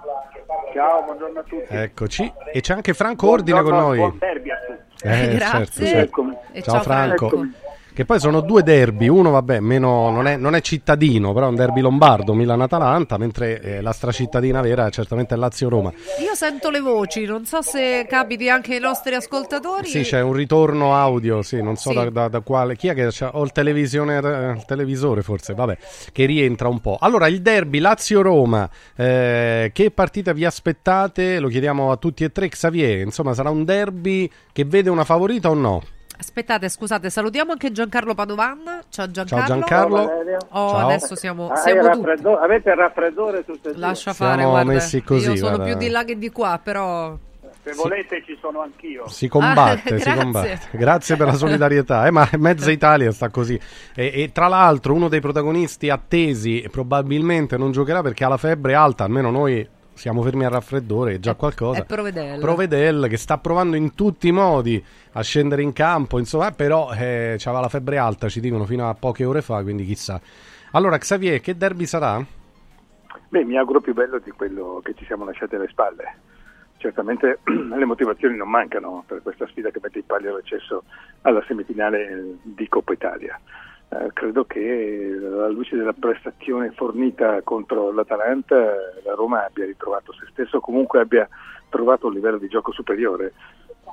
Ciao, 0.75 1.03
buongiorno 1.05 1.39
a 1.39 1.43
tutti. 1.43 1.67
Eccoci. 1.69 2.33
E 2.53 2.61
c'è 2.61 2.75
anche 2.75 2.93
Franco 2.93 3.31
Ordine 3.31 3.63
con 3.63 3.73
noi. 3.73 3.97
Buon 3.97 4.19
derby 4.19 4.51
a 4.51 4.57
tutti. 4.57 5.07
Eh, 5.07 5.35
grazie. 5.37 5.87
Certo, 5.87 6.23
certo. 6.23 6.61
Ciao, 6.61 6.63
ciao, 6.75 6.83
Franco. 6.83 7.27
Eccomi. 7.27 7.55
Che 7.95 8.05
poi 8.05 8.19
sono 8.19 8.41
due 8.41 8.65
derby, 8.65 9.07
uno 9.07 9.31
vabbè, 9.31 9.61
meno, 9.61 10.11
non, 10.11 10.27
è, 10.27 10.37
non, 10.37 10.57
è, 10.57 10.61
cittadino, 10.61 11.33
però 11.33 11.47
è 11.47 11.49
un 11.51 11.55
derby 11.55 11.81
lombardo, 11.81 12.35
Milan-Atalanta, 12.35 13.19
mentre 13.19 13.61
eh, 13.61 13.81
la 13.81 13.93
stracittadina 13.93 14.61
vera 14.61 14.89
è 14.89 14.91
certamente 14.91 15.37
Lazio-Roma. 15.37 15.93
Io 16.21 16.35
sento 16.35 16.71
le 16.71 16.81
voci, 16.81 17.25
non 17.25 17.45
so 17.45 17.63
se 17.63 18.05
capiti 18.09 18.49
anche 18.49 18.75
ai 18.75 18.81
nostri 18.81 19.15
ascoltatori. 19.15 19.87
Sì, 19.87 20.01
c'è 20.01 20.21
un 20.23 20.33
ritorno 20.33 20.97
audio, 20.97 21.43
sì, 21.43 21.63
non 21.63 21.77
so 21.77 21.91
sì. 21.91 21.95
Da, 21.95 22.11
da, 22.11 22.27
da, 22.27 22.41
quale... 22.41 22.75
Chi 22.75 22.89
è 22.89 22.95
che 22.95 23.07
c'ha? 23.13 23.31
O 23.37 23.45
il, 23.45 23.53
televisione, 23.53 24.17
eh, 24.17 24.51
il 24.57 24.65
televisore 24.67 25.23
forse, 25.23 25.55
vabbè, 25.55 25.79
che 26.11 26.25
rientra 26.25 26.67
un 26.67 26.81
po'. 26.81 26.97
Allora, 26.99 27.29
il 27.29 27.43
derby 27.43 27.79
Lazio-Roma, 27.79 28.69
eh, 28.97 29.71
che 29.73 29.93
partita 29.93 30.33
vi 30.33 30.45
aspettate? 30.45 31.39
Lo 31.39 31.47
chiediamo 31.47 31.93
a 31.93 31.97
tutti 31.97 32.25
e 32.25 32.33
tre, 32.33 32.49
Xavier, 32.49 33.03
insomma 33.03 33.35
sarà 33.35 33.51
un 33.51 33.63
derby 33.63 34.29
che 34.51 34.65
vede 34.65 34.91
una 34.91 35.05
favorita 35.05 35.49
o 35.49 35.55
no? 35.55 35.83
Aspettate, 36.17 36.69
scusate, 36.69 37.11
salutiamo 37.11 37.53
anche 37.53 37.73
Giancarlo 37.73 38.15
Padovan. 38.15 38.83
Ciao 38.89 39.11
Giancarlo. 39.11 39.47
Ciao 39.47 39.57
Giancarlo. 39.59 40.01
Oh, 40.51 40.69
Ciao. 40.71 40.77
adesso 40.87 41.17
siamo, 41.17 41.49
ah, 41.51 41.57
siamo 41.57 41.87
raffreddo- 41.87 42.39
Avete 42.39 42.71
il 42.71 42.77
raffreddore 42.77 43.45
tutte 43.45 43.71
e 43.71 43.73
Lascia 43.77 44.13
fare, 44.13 44.37
siamo 44.39 44.51
guarda. 44.53 44.73
messi 44.73 45.03
così. 45.03 45.31
Io 45.31 45.37
sono 45.37 45.57
guarda. 45.57 45.65
più 45.65 45.77
di 45.77 45.89
là 45.91 46.05
che 46.05 46.17
di 46.17 46.31
qua, 46.31 46.61
però 46.63 47.17
se 47.65 47.73
volete 47.73 48.23
ci 48.25 48.37
sono 48.41 48.61
anch'io. 48.61 49.09
Si 49.09 49.27
combatte, 49.27 49.95
ah, 49.95 49.99
si 49.99 50.13
combatte. 50.13 50.61
Grazie 50.71 51.17
per 51.17 51.27
la 51.27 51.35
solidarietà. 51.35 52.07
Eh, 52.07 52.11
ma 52.13 52.29
mezza 52.39 52.71
Italia 52.71 53.11
sta 53.11 53.29
così. 53.31 53.59
E, 53.95 54.13
e, 54.15 54.31
tra 54.33 54.47
l'altro 54.47 54.95
uno 54.95 55.09
dei 55.09 55.21
protagonisti 55.21 55.91
attesi 55.91 56.65
probabilmente 56.71 57.57
non 57.57 57.73
giocherà 57.73 58.03
perché 58.03 58.25
ha 58.25 58.29
la 58.29 58.37
febbre 58.37 58.75
alta, 58.75 59.03
almeno 59.05 59.31
noi 59.31 59.67
siamo 59.95 60.23
fermi 60.23 60.45
al 60.45 60.51
raffreddore, 60.51 61.15
è 61.15 61.19
già 61.19 61.35
qualcosa. 61.35 61.81
È 61.81 61.85
Provedel. 61.85 62.41
Provedel 62.41 63.07
che 63.09 63.17
sta 63.17 63.39
provando 63.39 63.77
in 63.77 63.95
tutti 63.95 64.29
i 64.29 64.33
modi 64.33 64.85
a 65.13 65.23
scendere 65.23 65.63
in 65.63 65.73
campo, 65.73 66.19
insomma, 66.19 66.51
però 66.53 66.93
eh, 66.93 67.39
aveva 67.45 67.61
la 67.61 67.69
febbre 67.69 67.99
alta, 67.99 68.29
ci 68.29 68.41
dicono 68.41 68.65
fino 68.65 68.89
a 68.89 68.95
poche 68.95 69.25
ore 69.25 69.43
fa, 69.43 69.63
quindi 69.63 69.85
chissà. 69.85 70.21
Allora, 70.73 70.99
Xavier, 70.99 71.41
che 71.41 71.57
derby 71.57 71.87
sarà? 71.87 72.25
Beh, 73.29 73.45
mi 73.45 73.57
auguro 73.57 73.81
più 73.81 73.95
bello 73.95 74.19
di 74.19 74.31
quello 74.31 74.81
che 74.85 74.95
ci 74.95 75.05
siamo 75.05 75.25
lasciati 75.25 75.55
alle 75.55 75.69
spalle. 75.69 76.17
Certamente 76.77 77.39
le 77.45 77.85
motivazioni 77.85 78.37
non 78.37 78.49
mancano 78.49 79.05
per 79.07 79.23
questa 79.23 79.47
sfida 79.47 79.71
che 79.71 79.81
mette 79.83 79.99
in 79.99 80.07
palio 80.07 80.35
l'accesso 80.35 80.85
alla 81.23 81.43
semifinale 81.47 82.37
di 82.43 82.69
Coppa 82.69 82.93
Italia. 82.93 83.41
Eh, 83.95 84.11
credo 84.13 84.45
che 84.45 85.17
alla 85.23 85.49
luce 85.49 85.77
della 85.77 85.93
prestazione 85.93 86.73
fornita 86.73 87.41
contro 87.43 87.93
l'Atalanta 87.93 88.57
la 89.05 89.15
Roma 89.15 89.45
abbia 89.45 89.67
ritrovato 89.67 90.13
se 90.13 90.27
stesso, 90.31 90.59
comunque 90.59 91.01
abbia 91.01 91.29
trovato 91.69 92.09
un 92.09 92.15
livello 92.15 92.39
di 92.39 92.49
gioco 92.49 92.73
superiore 92.73 93.33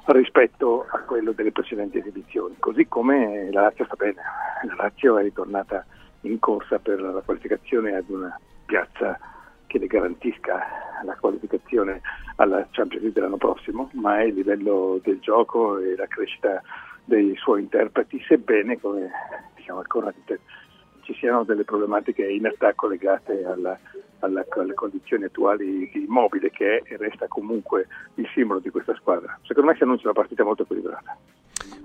rispetto 0.08 0.88
a 0.90 1.00
quello 1.00 1.34
delle 1.34 1.52
precedenti 1.52 2.00
esibizioni, 2.00 2.56
così 2.58 2.88
come 2.88 3.52
la 3.52 3.62
Lazio 3.62 3.86
sta 3.86 3.96
bene, 3.96 4.22
la 4.66 4.76
Lazio 4.76 5.18
è 5.20 5.22
ritornata 5.22 5.86
in 6.22 6.40
corsa 6.40 6.80
per 6.80 7.00
la 7.00 7.22
qualificazione 7.22 7.96
ad 7.96 8.10
una 8.10 8.40
piazza 8.66 9.20
che 9.68 9.78
le 9.78 9.88
garantisca 9.88 10.60
la 11.04 11.16
qualificazione 11.20 12.02
alla 12.38 12.68
Champions 12.72 13.04
League 13.04 13.14
dell'anno 13.14 13.38
prossimo, 13.38 13.90
ma 13.94 14.20
è 14.20 14.24
il 14.24 14.34
livello 14.34 15.00
del 15.04 15.20
gioco 15.20 15.78
e 15.78 15.96
la 15.96 16.08
crescita 16.08 16.62
dei 17.06 17.36
suoi 17.36 17.62
interpreti, 17.62 18.24
sebbene, 18.28 18.80
come 18.80 19.10
diciamo 19.62 19.80
ancora 19.80 20.14
ci 21.02 21.14
siano 21.16 21.44
delle 21.44 21.64
problematiche 21.64 22.26
in 22.28 22.46
attacco 22.46 22.88
legate 22.88 23.44
alla, 23.46 23.78
alla, 24.20 24.46
alle 24.50 24.74
condizioni 24.74 25.26
attuali 25.26 25.90
di 25.92 26.04
immobile 26.06 26.50
che 26.52 26.78
è 26.78 26.94
e 26.94 26.98
resta 26.98 27.28
comunque 27.28 27.88
il 28.16 28.28
simbolo 28.34 28.60
di 28.60 28.70
questa 28.70 28.96
squadra. 28.96 29.38
Secondo 29.44 29.70
me 29.70 29.76
si 29.78 29.84
annuncia 29.84 30.06
una 30.06 30.20
partita 30.20 30.44
molto 30.44 30.64
equilibrata. 30.64 31.18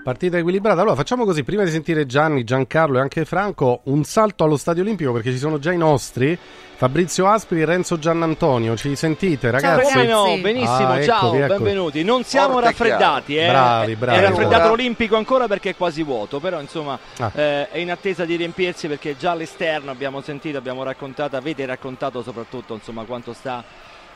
Partita 0.07 0.39
equilibrata. 0.39 0.83
Allora 0.83 0.95
facciamo 0.95 1.25
così, 1.25 1.43
prima 1.43 1.65
di 1.65 1.71
sentire 1.73 2.07
Gianni, 2.07 2.45
Giancarlo 2.45 2.99
e 2.99 3.01
anche 3.01 3.25
Franco, 3.25 3.81
un 3.87 4.05
salto 4.05 4.45
allo 4.45 4.57
Stadio 4.57 4.83
Olimpico 4.83 5.11
perché 5.11 5.33
ci 5.33 5.39
sono 5.39 5.59
già 5.59 5.73
i 5.73 5.77
nostri. 5.77 6.39
Fabrizio 6.77 7.27
Aspri 7.27 7.63
e 7.63 7.65
Renzo 7.65 7.99
Giannantonio, 7.99 8.77
ci 8.77 8.95
sentite 8.95 9.51
ragazzi? 9.51 9.87
Ciao, 9.87 9.93
come 9.95 10.07
no, 10.07 10.39
benissimo, 10.41 10.91
ah, 10.93 11.03
ciao, 11.03 11.19
eccovi, 11.19 11.39
eccovi. 11.39 11.63
benvenuti. 11.63 12.05
Non 12.05 12.23
siamo 12.23 12.53
Forte 12.53 12.69
raffreddati, 12.69 13.37
eh. 13.37 13.47
Bravi, 13.49 13.97
bravi. 13.97 14.19
È 14.19 14.21
raffreddato 14.21 14.69
l'Olimpico 14.69 15.17
ancora 15.17 15.49
perché 15.49 15.71
è 15.71 15.75
quasi 15.75 16.03
vuoto, 16.05 16.39
però 16.39 16.61
insomma 16.61 16.97
ah. 17.17 17.33
eh, 17.35 17.71
è 17.71 17.79
in 17.79 17.91
attesa 17.91 18.25
di 18.25 18.37
riempirsi 18.37 18.87
perché 18.89 19.17
già 19.17 19.33
all'esterno 19.33 19.91
abbiamo 19.91 20.21
sentito, 20.21 20.59
abbiamo 20.59 20.83
raccontato, 20.83 21.35
avete 21.37 21.65
raccontato 21.67 22.23
soprattutto 22.23 22.75
insomma 22.75 23.05
quanto 23.05 23.33
sta 23.33 23.65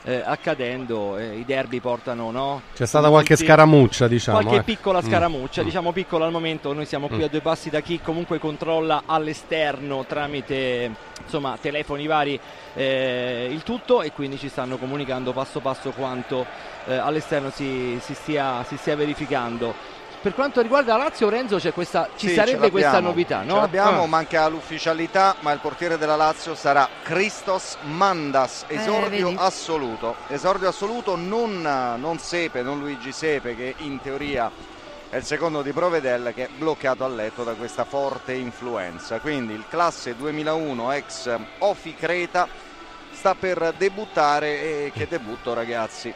eh, 0.03 0.21
accadendo, 0.25 1.17
eh, 1.17 1.37
i 1.37 1.45
derby 1.45 1.79
portano, 1.79 2.31
no? 2.31 2.61
C'è 2.73 2.85
stata 2.85 3.09
qualche 3.09 3.35
scaramuccia, 3.35 4.07
diciamo. 4.07 4.39
Qualche 4.39 4.59
eh. 4.59 4.63
piccola 4.63 5.01
mm. 5.01 5.07
scaramuccia, 5.07 5.61
mm. 5.61 5.65
diciamo 5.65 5.91
piccola 5.91 6.25
al 6.25 6.31
momento, 6.31 6.73
noi 6.73 6.85
siamo 6.85 7.07
qui 7.07 7.19
mm. 7.19 7.23
a 7.23 7.27
due 7.27 7.41
passi 7.41 7.69
da 7.69 7.81
chi 7.81 7.99
comunque 8.01 8.39
controlla 8.39 9.03
all'esterno 9.05 10.05
tramite 10.05 11.09
insomma, 11.23 11.57
telefoni 11.61 12.07
vari 12.07 12.39
eh, 12.73 13.47
il 13.51 13.63
tutto 13.63 14.01
e 14.01 14.11
quindi 14.11 14.37
ci 14.37 14.49
stanno 14.49 14.77
comunicando 14.77 15.33
passo 15.33 15.59
passo 15.59 15.91
quanto 15.91 16.45
eh, 16.85 16.95
all'esterno 16.95 17.49
si, 17.51 17.99
si, 18.01 18.13
stia, 18.13 18.63
si 18.63 18.77
stia 18.77 18.95
verificando. 18.95 19.99
Per 20.21 20.35
quanto 20.35 20.61
riguarda 20.61 20.97
la 20.97 21.05
Lazio, 21.05 21.29
Renzo, 21.29 21.59
questa, 21.71 22.09
ci 22.15 22.27
sì, 22.27 22.35
sarebbe 22.35 22.69
questa 22.69 22.99
novità, 22.99 23.41
no? 23.41 23.55
Ce 23.55 23.59
l'abbiamo, 23.61 24.03
ah. 24.03 24.07
manca 24.07 24.47
l'ufficialità, 24.47 25.35
ma 25.39 25.51
il 25.51 25.57
portiere 25.57 25.97
della 25.97 26.15
Lazio 26.15 26.53
sarà 26.53 26.87
Christos 27.01 27.77
Mandas, 27.81 28.65
eh, 28.67 28.75
esordio 28.75 29.31
eh, 29.31 29.35
assoluto. 29.37 30.15
Esordio 30.27 30.67
assoluto, 30.67 31.15
non, 31.15 31.61
non 31.61 32.19
Sepe, 32.19 32.61
non 32.61 32.79
Luigi 32.79 33.11
Sepe, 33.11 33.55
che 33.55 33.73
in 33.77 33.99
teoria 33.99 34.51
è 35.09 35.15
il 35.15 35.23
secondo 35.23 35.63
di 35.63 35.71
Provedel 35.71 36.33
che 36.35 36.45
è 36.45 36.49
bloccato 36.55 37.03
a 37.03 37.07
letto 37.07 37.43
da 37.43 37.53
questa 37.53 37.83
forte 37.83 38.33
influenza. 38.33 39.19
Quindi 39.19 39.53
il 39.53 39.65
classe 39.67 40.15
2001 40.15 40.91
ex 40.91 41.35
Ofi 41.57 41.95
Creta 41.95 42.47
sta 43.11 43.33
per 43.33 43.73
debuttare 43.75 44.61
e 44.61 44.91
che 44.93 45.07
debutto 45.09 45.55
ragazzi. 45.55 46.13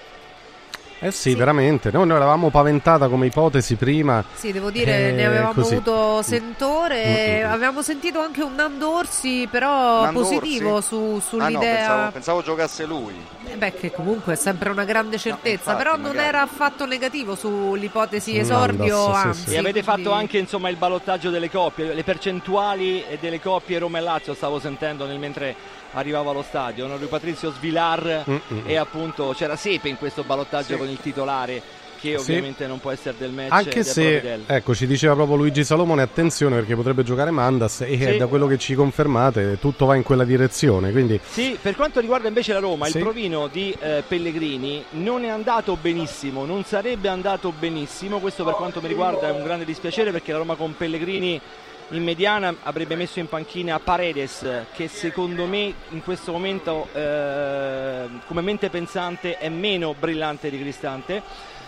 Eh 1.05 1.11
sì, 1.11 1.29
sì, 1.29 1.35
veramente. 1.35 1.91
Noi, 1.91 2.07
noi 2.07 2.17
l'avevamo 2.17 2.49
paventata 2.49 3.07
come 3.07 3.27
ipotesi 3.27 3.75
prima. 3.75 4.23
Sì, 4.33 4.51
devo 4.51 4.71
dire, 4.71 5.09
eh, 5.09 5.11
ne 5.11 5.25
avevamo 5.25 5.53
così. 5.53 5.75
avuto 5.75 6.23
sentore. 6.23 7.05
Mm-hmm. 7.05 7.51
Avevamo 7.51 7.81
sentito 7.83 8.19
anche 8.19 8.41
un 8.41 8.55
Nando 8.55 8.89
Orsi, 8.95 9.47
però 9.49 10.01
Nando 10.01 10.21
positivo? 10.21 10.81
Su, 10.81 11.19
sull'idea. 11.19 11.47
Ah, 11.47 11.59
no, 11.59 11.59
pensavo, 11.59 12.11
pensavo, 12.11 12.41
giocasse 12.41 12.85
lui. 12.85 13.13
Eh 13.47 13.55
beh, 13.55 13.73
che 13.73 13.91
comunque 13.91 14.33
è 14.33 14.35
sempre 14.35 14.69
una 14.71 14.83
grande 14.83 15.19
certezza, 15.19 15.73
no, 15.73 15.77
infatti, 15.77 15.83
però 15.83 15.97
non 15.97 16.17
era 16.17 16.41
affatto 16.41 16.87
negativo 16.87 17.35
sull'ipotesi 17.35 18.37
esordio. 18.37 19.11
Nando, 19.11 19.33
sì, 19.33 19.39
sì, 19.41 19.49
sì. 19.49 19.55
E 19.55 19.57
avete 19.59 19.83
fatto 19.83 20.11
anche 20.11 20.39
insomma, 20.39 20.69
il 20.69 20.75
ballottaggio 20.77 21.29
delle 21.29 21.51
coppie, 21.51 21.93
le 21.93 22.03
percentuali 22.03 23.05
delle 23.19 23.39
coppie 23.39 23.77
Roma 23.77 23.99
e 23.99 24.01
Lazio, 24.01 24.33
stavo 24.33 24.59
sentendo 24.59 25.05
nel 25.05 25.19
mentre 25.19 25.83
arrivava 25.95 26.31
allo 26.31 26.43
stadio, 26.43 26.87
no? 26.87 26.97
Lui 26.97 27.07
Patrizio 27.07 27.51
Svilar 27.51 28.23
Mm-mm. 28.29 28.63
e 28.65 28.77
appunto 28.77 29.33
c'era 29.35 29.55
Sepe 29.55 29.89
in 29.89 29.97
questo 29.97 30.23
ballottaggio 30.23 30.73
sì. 30.73 30.77
con 30.77 30.87
il 30.87 30.99
titolare 30.99 31.61
che 31.97 32.17
ovviamente 32.17 32.63
sì. 32.63 32.69
non 32.69 32.79
può 32.79 32.91
essere 32.91 33.15
del 33.17 33.31
match 33.31 33.51
anche 33.51 33.83
se 33.83 34.39
ecco 34.45 34.75
ci 34.75 34.85
diceva 34.85 35.15
proprio 35.15 35.37
Luigi 35.37 35.63
Salomone 35.63 36.01
attenzione 36.01 36.55
perché 36.57 36.75
potrebbe 36.75 37.03
giocare 37.03 37.31
Mandas 37.31 37.81
e 37.81 37.97
sì. 37.97 38.17
da 38.17 38.27
quello 38.27 38.47
che 38.47 38.57
ci 38.57 38.75
confermate 38.75 39.57
tutto 39.59 39.85
va 39.85 39.95
in 39.95 40.03
quella 40.03 40.23
direzione 40.23 40.91
quindi... 40.91 41.19
sì 41.25 41.57
per 41.59 41.75
quanto 41.75 41.99
riguarda 41.99 42.27
invece 42.27 42.53
la 42.53 42.59
Roma 42.59 42.85
sì. 42.85 42.97
il 42.97 43.03
provino 43.03 43.47
di 43.47 43.75
eh, 43.79 44.03
Pellegrini 44.07 44.83
non 44.91 45.23
è 45.23 45.29
andato 45.29 45.77
benissimo 45.77 46.45
non 46.45 46.63
sarebbe 46.63 47.07
andato 47.07 47.51
benissimo 47.57 48.19
questo 48.19 48.43
per 48.43 48.53
quanto 48.53 48.81
mi 48.81 48.87
riguarda 48.87 49.29
è 49.29 49.31
un 49.31 49.43
grande 49.43 49.65
dispiacere 49.65 50.11
perché 50.11 50.31
la 50.31 50.39
Roma 50.39 50.55
con 50.55 50.75
Pellegrini 50.75 51.41
in 51.89 52.03
mediana 52.03 52.55
avrebbe 52.63 52.95
messo 52.95 53.19
in 53.19 53.27
panchina 53.27 53.79
Paredes 53.79 54.65
che 54.73 54.87
secondo 54.87 55.45
me 55.45 55.73
in 55.89 56.01
questo 56.03 56.31
momento 56.31 56.87
eh, 56.93 58.07
come 58.25 58.41
mente 58.41 58.69
pensante 58.69 59.37
è 59.37 59.49
meno 59.49 59.93
brillante 59.97 60.49
di 60.49 60.59
Cristante 60.59 61.21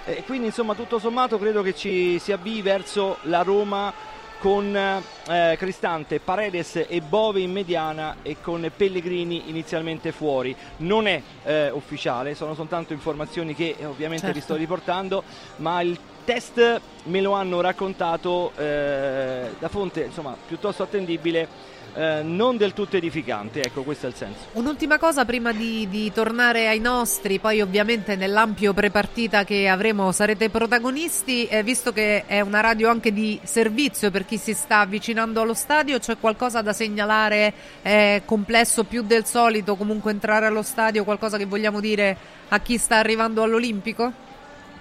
e 0.06 0.24
quindi 0.24 0.48
insomma 0.48 0.74
tutto 0.74 0.98
sommato 1.00 1.38
credo 1.38 1.62
che 1.62 1.76
ci 1.76 2.18
si 2.20 2.32
avvii 2.32 2.62
verso 2.62 3.18
la 3.24 3.44
Roma 3.44 3.94
con 4.40 4.76
eh, 4.76 5.56
Cristante, 5.58 6.20
Paredes 6.20 6.86
e 6.88 7.02
Bove 7.02 7.40
in 7.40 7.52
mediana 7.52 8.18
e 8.22 8.38
con 8.42 8.70
Pellegrini 8.76 9.50
inizialmente 9.50 10.12
fuori. 10.12 10.56
Non 10.78 11.08
è 11.08 11.22
eh, 11.44 11.72
ufficiale, 11.72 12.36
sono 12.36 12.54
soltanto 12.54 12.94
informazioni 12.94 13.56
che 13.56 13.76
eh, 13.78 13.86
ovviamente 13.86 14.26
certo. 14.26 14.40
vi 14.40 14.44
sto 14.44 14.56
riportando, 14.56 15.24
ma 15.58 15.82
il 15.82 15.98
test 16.28 16.82
me 17.04 17.22
lo 17.22 17.32
hanno 17.32 17.62
raccontato 17.62 18.52
eh, 18.58 19.50
da 19.58 19.70
fonte 19.70 20.04
insomma, 20.04 20.36
piuttosto 20.46 20.84
attendibile 20.84 21.48
eh, 21.94 22.22
non 22.22 22.58
del 22.58 22.74
tutto 22.74 22.98
edificante, 22.98 23.64
ecco 23.64 23.84
questo 23.84 24.08
è 24.08 24.10
il 24.10 24.16
senso. 24.16 24.40
Un'ultima 24.52 25.00
cosa 25.00 25.24
prima 25.24 25.54
di, 25.54 25.88
di, 25.90 26.12
tornare 26.12 26.68
ai 26.68 26.80
nostri, 26.80 27.40
poi 27.40 27.62
ovviamente 27.62 28.18
nell'ampio 28.18 28.74
prepartita 28.74 29.46
che 29.46 29.70
avremo 29.70 30.12
sarete 30.12 30.50
protagonisti, 30.50 31.48
eh, 31.48 31.64
visto 31.64 31.94
che 31.94 32.26
è 32.26 32.42
una 32.42 32.60
radio 32.60 32.90
anche 32.90 33.14
di 33.14 33.40
servizio 33.44 34.12
per 34.12 34.26
chi 34.26 34.38
si 34.38 34.54
sta 34.54 34.80
avvicinando 34.80 35.40
allo 35.40 35.54
stadio, 35.54 35.98
c'è 35.98 36.18
qualcosa 36.20 36.62
da 36.62 36.74
segnalare 36.74 37.54
È 37.82 38.22
complesso 38.26 38.84
più 38.84 39.02
del 39.02 39.26
solito 39.26 39.78
comunque 39.78 40.12
entrare 40.12 40.46
allo 40.46 40.64
stadio, 40.64 41.06
qualcosa 41.06 41.38
che 41.38 41.46
vogliamo 41.46 41.80
dire 41.80 42.18
a 42.50 42.60
chi 42.60 42.78
sta 42.78 42.98
arrivando 42.98 43.44
all'Olimpico? 43.44 44.26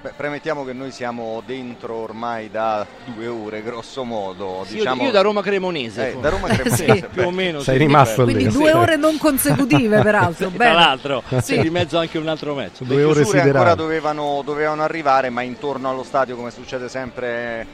Beh, 0.07 0.13
premettiamo 0.15 0.65
che 0.65 0.73
noi 0.73 0.93
siamo 0.93 1.43
dentro 1.45 1.97
ormai 1.97 2.49
da 2.49 2.87
due 3.07 3.27
ore, 3.27 3.61
grosso 3.61 4.05
modo. 4.05 4.63
Sì, 4.65 4.77
diciamo... 4.77 5.03
io, 5.03 5.11
da 5.11 5.21
Roma 5.21 5.43
Cremonese. 5.43 6.13
Eh, 6.13 6.21
da 6.21 6.29
Roma 6.29 6.47
Cremonese, 6.55 6.95
sì. 6.95 7.05
più 7.13 7.27
o 7.27 7.33
meno. 7.33 7.59
Sei 7.59 7.77
rimasto 7.77 8.25
lì. 8.25 8.35
Quindi 8.35 8.53
due 8.53 8.73
ore 8.73 8.95
non 8.95 9.19
consecutive, 9.19 10.01
peraltro. 10.03 10.49
Tra 10.57 10.73
l'altro, 10.73 11.25
sì. 11.41 11.61
di 11.61 11.71
mezzo 11.71 11.99
anche 11.99 12.19
un 12.19 12.29
altro 12.29 12.55
match. 12.55 12.83
Due 12.83 12.97
Le 12.97 13.03
ore 13.03 13.23
ancora 13.41 13.75
dovevano, 13.75 14.43
dovevano 14.45 14.85
arrivare, 14.85 15.29
ma 15.29 15.43
intorno 15.43 15.91
allo 15.91 16.05
stadio, 16.05 16.37
come 16.37 16.53
succede 16.53 16.89
sempre 16.89 17.67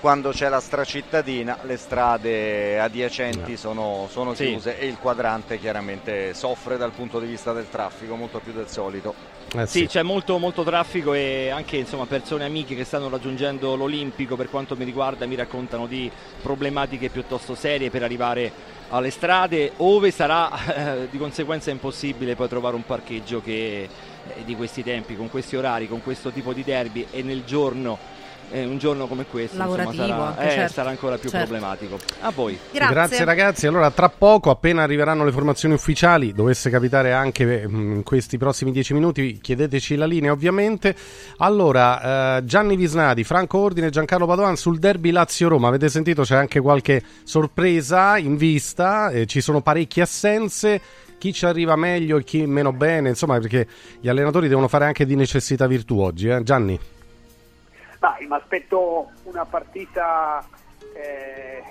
quando 0.00 0.30
c'è 0.30 0.48
la 0.48 0.60
stracittadina 0.60 1.58
le 1.62 1.76
strade 1.76 2.78
adiacenti 2.78 3.52
no. 3.52 3.56
sono, 3.56 4.08
sono 4.10 4.34
sì. 4.34 4.46
chiuse 4.46 4.78
e 4.78 4.86
il 4.86 4.96
quadrante 4.98 5.58
chiaramente 5.58 6.34
soffre 6.34 6.76
dal 6.76 6.92
punto 6.92 7.18
di 7.18 7.26
vista 7.26 7.52
del 7.52 7.68
traffico 7.68 8.14
molto 8.14 8.38
più 8.38 8.52
del 8.52 8.68
solito. 8.68 9.36
Eh 9.54 9.66
sì. 9.66 9.80
sì, 9.80 9.86
c'è 9.86 10.02
molto, 10.02 10.36
molto, 10.38 10.62
traffico 10.62 11.14
e 11.14 11.48
anche 11.48 11.78
insomma, 11.78 12.04
persone 12.04 12.44
amiche 12.44 12.76
che 12.76 12.84
stanno 12.84 13.08
raggiungendo 13.08 13.76
l'Olimpico 13.76 14.36
per 14.36 14.50
quanto 14.50 14.76
mi 14.76 14.84
riguarda 14.84 15.26
mi 15.26 15.36
raccontano 15.36 15.86
di 15.86 16.10
problematiche 16.42 17.08
piuttosto 17.08 17.54
serie 17.54 17.88
per 17.88 18.02
arrivare 18.02 18.52
alle 18.90 19.10
strade 19.10 19.72
ove 19.78 20.10
sarà 20.10 20.50
eh, 20.74 21.08
di 21.10 21.16
conseguenza 21.16 21.70
impossibile 21.70 22.36
poi 22.36 22.48
trovare 22.48 22.76
un 22.76 22.84
parcheggio 22.84 23.40
che 23.40 23.82
eh, 23.82 24.44
di 24.44 24.54
questi 24.54 24.82
tempi, 24.82 25.16
con 25.16 25.30
questi 25.30 25.56
orari, 25.56 25.88
con 25.88 26.02
questo 26.02 26.30
tipo 26.30 26.52
di 26.52 26.62
derby 26.62 27.06
e 27.10 27.22
nel 27.22 27.44
giorno 27.44 28.16
eh, 28.50 28.64
un 28.64 28.78
giorno 28.78 29.06
come 29.06 29.24
questo 29.26 29.56
insomma, 29.56 29.92
sarà, 29.92 30.38
eh, 30.38 30.50
certo. 30.50 30.72
sarà, 30.72 30.90
ancora 30.90 31.18
più 31.18 31.28
certo. 31.28 31.46
problematico. 31.46 31.98
A 32.20 32.30
voi. 32.30 32.58
Grazie. 32.70 32.94
Grazie. 32.94 33.24
ragazzi. 33.24 33.66
Allora, 33.66 33.90
tra 33.90 34.08
poco, 34.08 34.50
appena 34.50 34.82
arriveranno 34.82 35.24
le 35.24 35.32
formazioni 35.32 35.74
ufficiali, 35.74 36.32
dovesse 36.32 36.70
capitare 36.70 37.12
anche 37.12 37.66
mm, 37.68 37.96
in 37.96 38.02
questi 38.02 38.38
prossimi 38.38 38.70
dieci 38.72 38.94
minuti, 38.94 39.38
chiedeteci 39.40 39.96
la 39.96 40.06
linea 40.06 40.32
ovviamente. 40.32 40.94
Allora, 41.38 42.38
eh, 42.38 42.44
Gianni 42.44 42.76
Visnadi, 42.76 43.24
Franco 43.24 43.58
Ordine, 43.58 43.90
Giancarlo 43.90 44.26
Padovan 44.26 44.56
sul 44.56 44.78
derby 44.78 45.10
Lazio-Roma. 45.10 45.68
Avete 45.68 45.88
sentito 45.88 46.22
c'è 46.22 46.36
anche 46.36 46.60
qualche 46.60 47.02
sorpresa 47.24 48.16
in 48.18 48.36
vista, 48.36 49.10
eh, 49.10 49.26
ci 49.26 49.40
sono 49.40 49.60
parecchie 49.60 50.02
assenze 50.02 50.80
chi 51.18 51.32
ci 51.32 51.44
arriva 51.44 51.76
meglio 51.76 52.16
e 52.16 52.24
chi 52.24 52.46
meno 52.46 52.72
bene, 52.72 53.08
insomma, 53.08 53.38
perché 53.38 53.66
gli 54.00 54.08
allenatori 54.08 54.48
devono 54.48 54.68
fare 54.68 54.86
anche 54.86 55.04
di 55.04 55.16
necessità 55.16 55.66
virtù 55.66 55.98
oggi, 55.98 56.28
eh? 56.28 56.42
Gianni? 56.44 56.78
Dai, 57.98 58.26
mi 58.26 58.34
aspetto 58.34 59.10
una 59.24 59.44
partita 59.44 60.46
eh, 60.94 61.62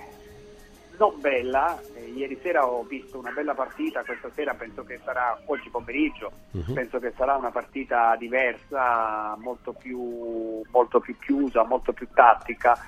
non 0.98 1.18
bella. 1.20 1.80
Eh, 1.94 2.10
ieri 2.10 2.38
sera 2.42 2.66
ho 2.66 2.82
visto 2.82 3.18
una 3.18 3.30
bella 3.30 3.54
partita, 3.54 4.04
questa 4.04 4.30
sera 4.34 4.52
penso 4.54 4.84
che 4.84 5.00
sarà, 5.04 5.40
oggi 5.46 5.70
pomeriggio, 5.70 6.30
uh-huh. 6.50 6.72
penso 6.74 6.98
che 6.98 7.12
sarà 7.16 7.36
una 7.36 7.50
partita 7.50 8.14
diversa, 8.16 9.36
molto 9.38 9.72
più, 9.72 10.62
molto 10.70 11.00
più 11.00 11.16
chiusa, 11.18 11.64
molto 11.64 11.92
più 11.92 12.06
tattica. 12.12 12.78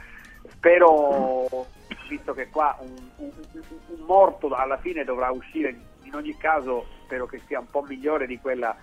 Spero, 0.49 1.67
visto 2.09 2.35
che 2.35 2.49
qua 2.51 2.77
un, 2.81 2.95
un, 3.17 3.31
un 3.53 4.05
morto 4.05 4.49
alla 4.49 4.77
fine 4.77 5.05
dovrà 5.05 5.31
uscire, 5.31 5.75
in 6.03 6.15
ogni 6.15 6.37
caso 6.37 6.87
spero 7.05 7.27
che 7.27 7.41
sia 7.47 7.61
un 7.61 7.67
po' 7.71 7.83
migliore 7.83 8.27
di 8.27 8.39
quella 8.39 8.77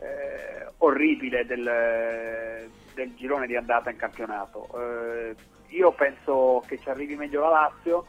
eh, 0.00 0.66
orribile 0.78 1.44
del 1.44 2.68
del 2.94 3.14
girone 3.14 3.46
di 3.46 3.56
andata 3.56 3.90
in 3.90 3.96
campionato. 3.96 4.68
Eh, 4.74 5.34
io 5.68 5.92
penso 5.92 6.62
che 6.66 6.78
ci 6.78 6.88
arrivi 6.88 7.16
meglio 7.16 7.40
la 7.40 7.48
Lazio 7.48 8.06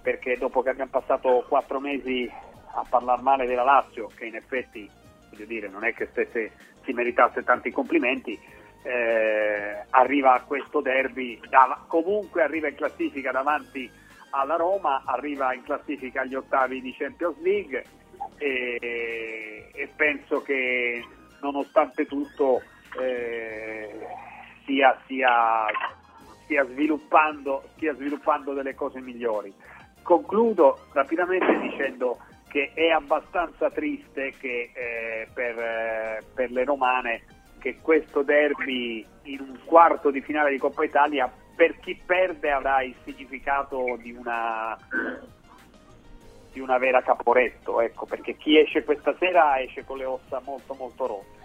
perché 0.00 0.36
dopo 0.36 0.62
che 0.62 0.70
abbiamo 0.70 0.90
passato 0.90 1.44
quattro 1.48 1.80
mesi 1.80 2.30
a 2.74 2.84
parlare 2.88 3.22
male 3.22 3.46
della 3.46 3.62
Lazio, 3.64 4.10
che 4.14 4.26
in 4.26 4.34
effetti 4.34 4.88
voglio 5.30 5.44
dire, 5.44 5.68
non 5.68 5.84
è 5.84 5.94
che 5.94 6.08
stesse, 6.10 6.52
si 6.84 6.92
meritasse 6.92 7.44
tanti 7.44 7.70
complimenti, 7.70 8.38
eh, 8.82 9.84
arriva 9.90 10.34
a 10.34 10.42
questo 10.42 10.80
derby, 10.80 11.40
da, 11.48 11.84
comunque 11.86 12.42
arriva 12.42 12.68
in 12.68 12.74
classifica 12.74 13.30
davanti 13.30 13.90
alla 14.30 14.56
Roma, 14.56 15.02
arriva 15.06 15.54
in 15.54 15.62
classifica 15.62 16.22
agli 16.22 16.34
ottavi 16.34 16.80
di 16.80 16.94
Champions 16.94 17.38
League 17.40 17.84
e, 18.42 19.70
e 19.72 19.88
penso 19.94 20.42
che 20.42 21.04
nonostante 21.40 22.06
tutto 22.06 22.60
eh, 23.00 23.88
stia, 24.62 24.98
stia, 25.04 25.66
stia, 26.44 26.64
sviluppando, 26.64 27.62
stia 27.76 27.94
sviluppando 27.94 28.52
delle 28.52 28.74
cose 28.74 29.00
migliori. 29.00 29.52
Concludo 30.02 30.86
rapidamente 30.92 31.56
dicendo 31.60 32.18
che 32.48 32.72
è 32.74 32.88
abbastanza 32.88 33.70
triste 33.70 34.34
che, 34.38 34.72
eh, 34.74 35.28
per, 35.32 35.58
eh, 35.58 36.24
per, 36.34 36.50
le 36.50 36.64
romane 36.64 37.22
che 37.60 37.78
questo 37.80 38.22
derby 38.22 39.06
in 39.22 39.40
un 39.40 39.58
quarto 39.64 40.10
di 40.10 40.20
finale 40.20 40.50
di 40.50 40.58
Coppa 40.58 40.82
Italia 40.84 41.32
per 41.54 41.78
chi 41.78 41.94
perde 42.04 42.50
avrà 42.50 42.82
il 42.82 42.94
significato 43.04 43.96
di 44.02 44.10
una, 44.10 44.76
di 46.52 46.60
una 46.60 46.78
vera 46.78 47.02
caporetto, 47.02 47.80
ecco, 47.80 48.06
perché 48.06 48.36
chi 48.36 48.58
esce 48.58 48.84
questa 48.84 49.14
sera 49.18 49.60
esce 49.60 49.84
con 49.84 49.98
le 49.98 50.04
ossa 50.04 50.40
molto 50.44 50.74
molto 50.74 51.06
rotte. 51.06 51.40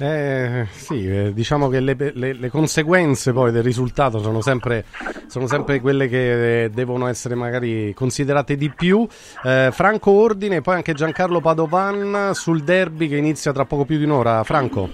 Eh, 0.00 0.64
sì, 0.70 1.06
eh, 1.06 1.32
diciamo 1.34 1.68
che 1.68 1.80
le, 1.80 1.94
le, 2.14 2.32
le, 2.32 2.48
conseguenze 2.48 3.32
poi 3.32 3.52
del 3.52 3.62
risultato 3.62 4.18
sono 4.20 4.40
sempre, 4.40 4.84
sono 5.26 5.46
sempre 5.46 5.80
quelle 5.80 6.08
che 6.08 6.64
eh, 6.64 6.70
devono 6.70 7.08
essere 7.08 7.34
magari 7.34 7.92
considerate 7.92 8.56
di 8.56 8.70
più. 8.70 9.06
Eh, 9.44 9.68
Franco 9.70 10.10
Ordine, 10.12 10.62
poi 10.62 10.76
anche 10.76 10.94
Giancarlo 10.94 11.40
Padovan 11.40 12.30
sul 12.32 12.62
derby 12.62 13.06
che 13.06 13.16
inizia 13.16 13.52
tra 13.52 13.66
poco 13.66 13.84
più 13.84 13.98
di 13.98 14.04
un'ora. 14.04 14.42
Franco. 14.44 14.88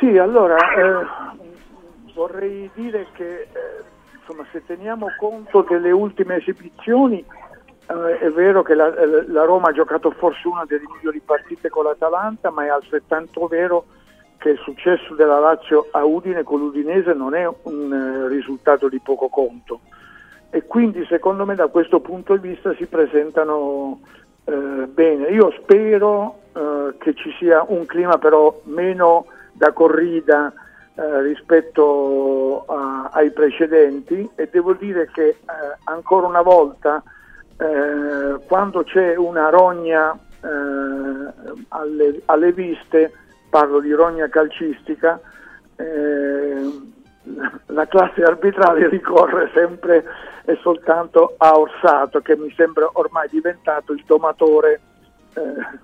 Sì, 0.00 0.16
allora 0.16 0.56
eh, 0.56 1.06
vorrei 2.14 2.70
dire 2.74 3.08
che 3.12 3.42
eh, 3.42 3.48
insomma, 4.18 4.46
se 4.50 4.64
teniamo 4.64 5.08
conto 5.18 5.64
delle 5.68 5.90
ultime 5.90 6.36
esibizioni 6.36 7.22
Uh, 7.86 8.18
è 8.18 8.30
vero 8.30 8.62
che 8.62 8.74
la, 8.74 8.92
la, 9.28 9.44
Roma 9.44 9.68
ha 9.68 9.72
giocato 9.72 10.10
forse 10.10 10.48
una 10.48 10.64
delle 10.66 10.86
migliori 10.92 11.20
partite 11.24 11.68
con 11.68 11.84
l'Atalanta, 11.84 12.50
ma 12.50 12.64
è 12.64 12.68
altrettanto 12.68 13.46
vero 13.46 13.84
che 14.38 14.50
il 14.50 14.58
successo 14.58 15.14
della 15.14 15.38
Lazio 15.38 15.88
a 15.92 16.04
Udine 16.04 16.42
con 16.42 16.60
l'Udinese 16.60 17.12
non 17.12 17.34
è 17.34 17.48
un 17.62 17.92
eh, 17.92 18.28
risultato 18.28 18.88
di 18.88 19.00
poco 19.00 19.28
conto 19.28 19.80
e 20.50 20.64
quindi 20.64 21.04
secondo 21.06 21.44
me 21.44 21.54
da 21.54 21.66
questo 21.66 22.00
punto 22.00 22.36
di 22.36 22.48
vista 22.48 22.74
si 22.74 22.86
presentano 22.86 24.00
eh, 24.44 24.52
bene. 24.52 25.28
Io 25.28 25.52
spero 25.60 26.38
eh, 26.54 26.94
che 26.98 27.14
ci 27.14 27.30
sia 27.38 27.64
un 27.66 27.84
clima 27.84 28.18
però 28.18 28.60
meno 28.64 29.26
da 29.52 29.72
corrida 29.72 30.52
eh, 30.94 31.22
rispetto 31.22 32.64
a, 32.66 33.10
ai 33.12 33.32
precedenti 33.32 34.28
e 34.34 34.48
devo 34.50 34.72
dire 34.72 35.10
che 35.12 35.28
eh, 35.28 35.36
ancora 35.84 36.26
una 36.26 36.42
volta 36.42 37.02
eh, 37.58 38.38
quando 38.46 38.84
c'è 38.84 39.16
una 39.16 39.48
rogna 39.48 40.18
alle, 41.68 42.20
alle 42.26 42.52
viste 42.52 43.12
parlo 43.48 43.80
di 43.80 43.92
rogna 43.92 44.28
calcistica, 44.28 45.18
eh, 45.76 46.70
la 47.66 47.86
classe 47.86 48.22
arbitrale 48.22 48.88
ricorre 48.88 49.50
sempre 49.54 50.04
e 50.44 50.56
soltanto 50.60 51.34
a 51.38 51.58
Orsato, 51.58 52.20
che 52.20 52.36
mi 52.36 52.52
sembra 52.56 52.88
ormai 52.92 53.28
diventato 53.30 53.92
il 53.92 54.04
domatore 54.06 54.80
eh, 55.34 55.78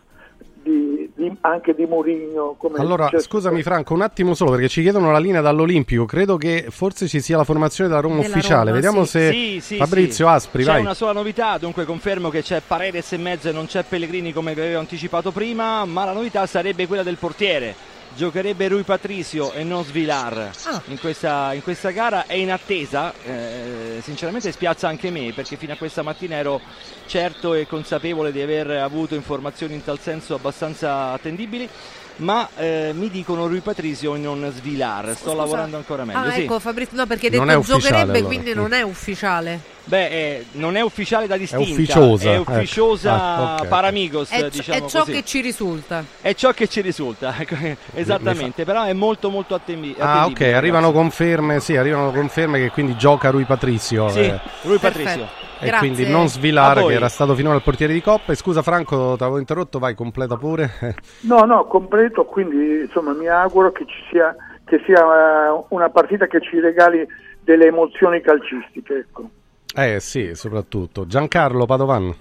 di, 0.62 1.10
di, 1.15 1.36
anche 1.41 1.74
di 1.74 1.84
Mourinho. 1.86 2.57
allora, 2.76 3.10
scusami 3.15 3.62
Franco, 3.62 3.94
un 3.94 4.02
attimo 4.02 4.34
solo 4.34 4.52
perché 4.52 4.68
ci 4.68 4.82
chiedono 4.82 5.10
la 5.10 5.18
linea 5.18 5.41
dall'Olimpico. 5.41 6.05
Credo 6.05 6.36
che 6.36 6.66
forse 6.70 7.08
ci 7.08 7.20
sia 7.20 7.36
la 7.36 7.44
formazione 7.44 7.89
della 7.89 8.00
Roma 8.00 8.16
della 8.16 8.28
ufficiale. 8.28 8.70
Roma, 8.70 8.73
Vediamo 8.73 9.05
sì. 9.05 9.10
se 9.10 9.31
sì, 9.31 9.60
sì, 9.60 9.76
Fabrizio 9.76 10.28
Aspri. 10.28 10.65
C'è 10.65 10.73
vai. 10.73 10.81
una 10.81 10.94
sola 10.94 11.12
novità, 11.12 11.58
dunque 11.58 11.84
confermo 11.84 12.31
che 12.31 12.42
c'è 12.42 12.62
Paredes 12.66 13.10
in 13.12 13.23
mezzo 13.23 13.49
e 13.49 13.52
non 13.52 13.66
c'è 13.66 13.84
Pellegrini 13.84 14.32
come 14.32 14.55
vi 14.55 14.60
avevo 14.60 14.78
anticipato 14.78 15.31
prima, 15.31 15.84
ma 15.84 16.05
la 16.05 16.12
novità 16.12 16.47
sarebbe 16.47 16.86
quella 16.86 17.02
del 17.02 17.16
portiere 17.16 17.92
giocherebbe 18.15 18.68
Rui 18.68 18.82
Patricio 18.82 19.52
e 19.52 19.65
non 19.65 19.84
Svilar 19.84 20.50
ah. 20.65 20.82
in, 20.86 20.99
questa, 20.99 21.52
in, 21.52 21.62
questa, 21.62 21.91
gara 21.91 22.26
è 22.26 22.34
in 22.34 22.50
attesa 22.50 23.12
eh, 23.24 24.00
sinceramente 24.02 24.52
spiazza 24.52 24.89
anche 24.89 25.10
me 25.10 25.32
perché 25.32 25.57
fino 25.57 25.73
a 25.73 25.76
questa 25.76 26.02
mattina 26.02 26.36
ero 26.36 26.60
certo 27.07 27.55
e 27.55 27.66
consapevole 27.66 28.32
di 28.32 28.41
aver 28.41 28.70
avuto 28.70 29.15
informazioni 29.15 29.74
in 29.74 29.84
tal 29.84 29.99
senso 29.99 30.34
abbastanza 30.34 31.12
attendibili 31.12 31.68
ma 32.16 32.49
eh, 32.57 32.92
mi 32.94 33.10
dicono 33.10 33.47
Rui 33.47 33.60
Patrizio 33.60 34.16
non 34.16 34.50
Svilar. 34.55 35.15
Sto 35.15 35.31
Scusa. 35.31 35.34
lavorando 35.34 35.76
ancora 35.76 36.05
meglio. 36.05 36.18
Ah, 36.18 36.32
sì. 36.32 36.42
ecco 36.42 36.58
Fabrizio, 36.58 36.97
no, 36.97 37.07
perché 37.07 37.31
detto 37.31 37.60
giocherebbe, 37.60 38.18
allora. 38.18 38.24
quindi 38.24 38.55
non 38.55 38.73
è 38.73 38.82
ufficiale. 38.82 39.70
Beh, 39.84 40.07
eh, 40.07 40.47
non 40.52 40.76
è 40.76 40.81
ufficiale 40.81 41.26
da 41.26 41.36
distinta, 41.36 41.65
è 41.65 41.73
ufficiosa, 41.73 42.31
è 42.31 42.39
ecco. 42.39 42.52
ufficiosa 42.52 43.15
ecco. 43.15 43.24
ah, 43.24 43.55
okay. 43.55 43.68
paramigos, 43.68 44.31
è, 44.31 44.49
diciamo 44.49 44.86
è 44.86 44.89
ciò 44.89 45.00
così. 45.00 45.12
che 45.12 45.24
ci 45.24 45.41
risulta. 45.41 46.05
È 46.20 46.34
ciò 46.34 46.52
che 46.52 46.68
ci 46.68 46.81
risulta, 46.81 47.34
ecco, 47.39 47.57
esattamente, 47.94 48.65
però 48.65 48.84
è 48.84 48.92
molto 48.92 49.28
molto 49.28 49.55
attendi- 49.55 49.97
Ah, 49.99 50.26
ok, 50.26 50.41
arrivano 50.41 50.92
conferme, 50.92 51.58
sì, 51.58 51.76
arrivano 51.76 52.12
conferme 52.12 52.60
che 52.60 52.70
quindi 52.70 52.97
gioca 52.97 53.31
Rui 53.31 53.44
Patrizio. 53.44 54.08
Sì, 54.10 54.20
eh. 54.20 54.39
Rui 54.62 54.78
Patrizio. 54.78 55.50
E 55.62 55.66
Grazie. 55.66 55.78
quindi 55.78 56.10
non 56.10 56.26
svilare 56.26 56.84
che 56.84 56.92
era 56.92 57.08
stato 57.08 57.36
finora 57.36 57.55
il 57.55 57.62
portiere 57.62 57.92
di 57.92 58.00
Coppa. 58.02 58.32
E 58.32 58.34
scusa 58.34 58.62
Franco, 58.62 59.15
ti 59.16 59.23
avevo 59.23 59.39
interrotto, 59.39 59.78
vai, 59.78 59.94
completa 59.94 60.36
pure. 60.36 60.68
no, 61.23 61.44
no, 61.44 61.66
completo, 61.66 62.24
quindi 62.24 62.81
insomma 62.81 63.12
mi 63.12 63.28
auguro 63.28 63.70
che 63.70 63.86
ci 63.86 64.02
sia, 64.10 64.34
che 64.65 64.82
sia 64.84 65.52
uh, 65.52 65.66
una 65.68 65.89
partita 65.89 66.26
che 66.26 66.41
ci 66.41 66.58
regali 66.58 67.07
delle 67.44 67.66
emozioni 67.66 68.20
calcistiche. 68.20 68.97
Ecco. 68.97 69.31
Eh 69.73 70.00
sì, 70.00 70.34
soprattutto. 70.34 71.07
Giancarlo 71.07 71.65
Padovan. 71.65 72.12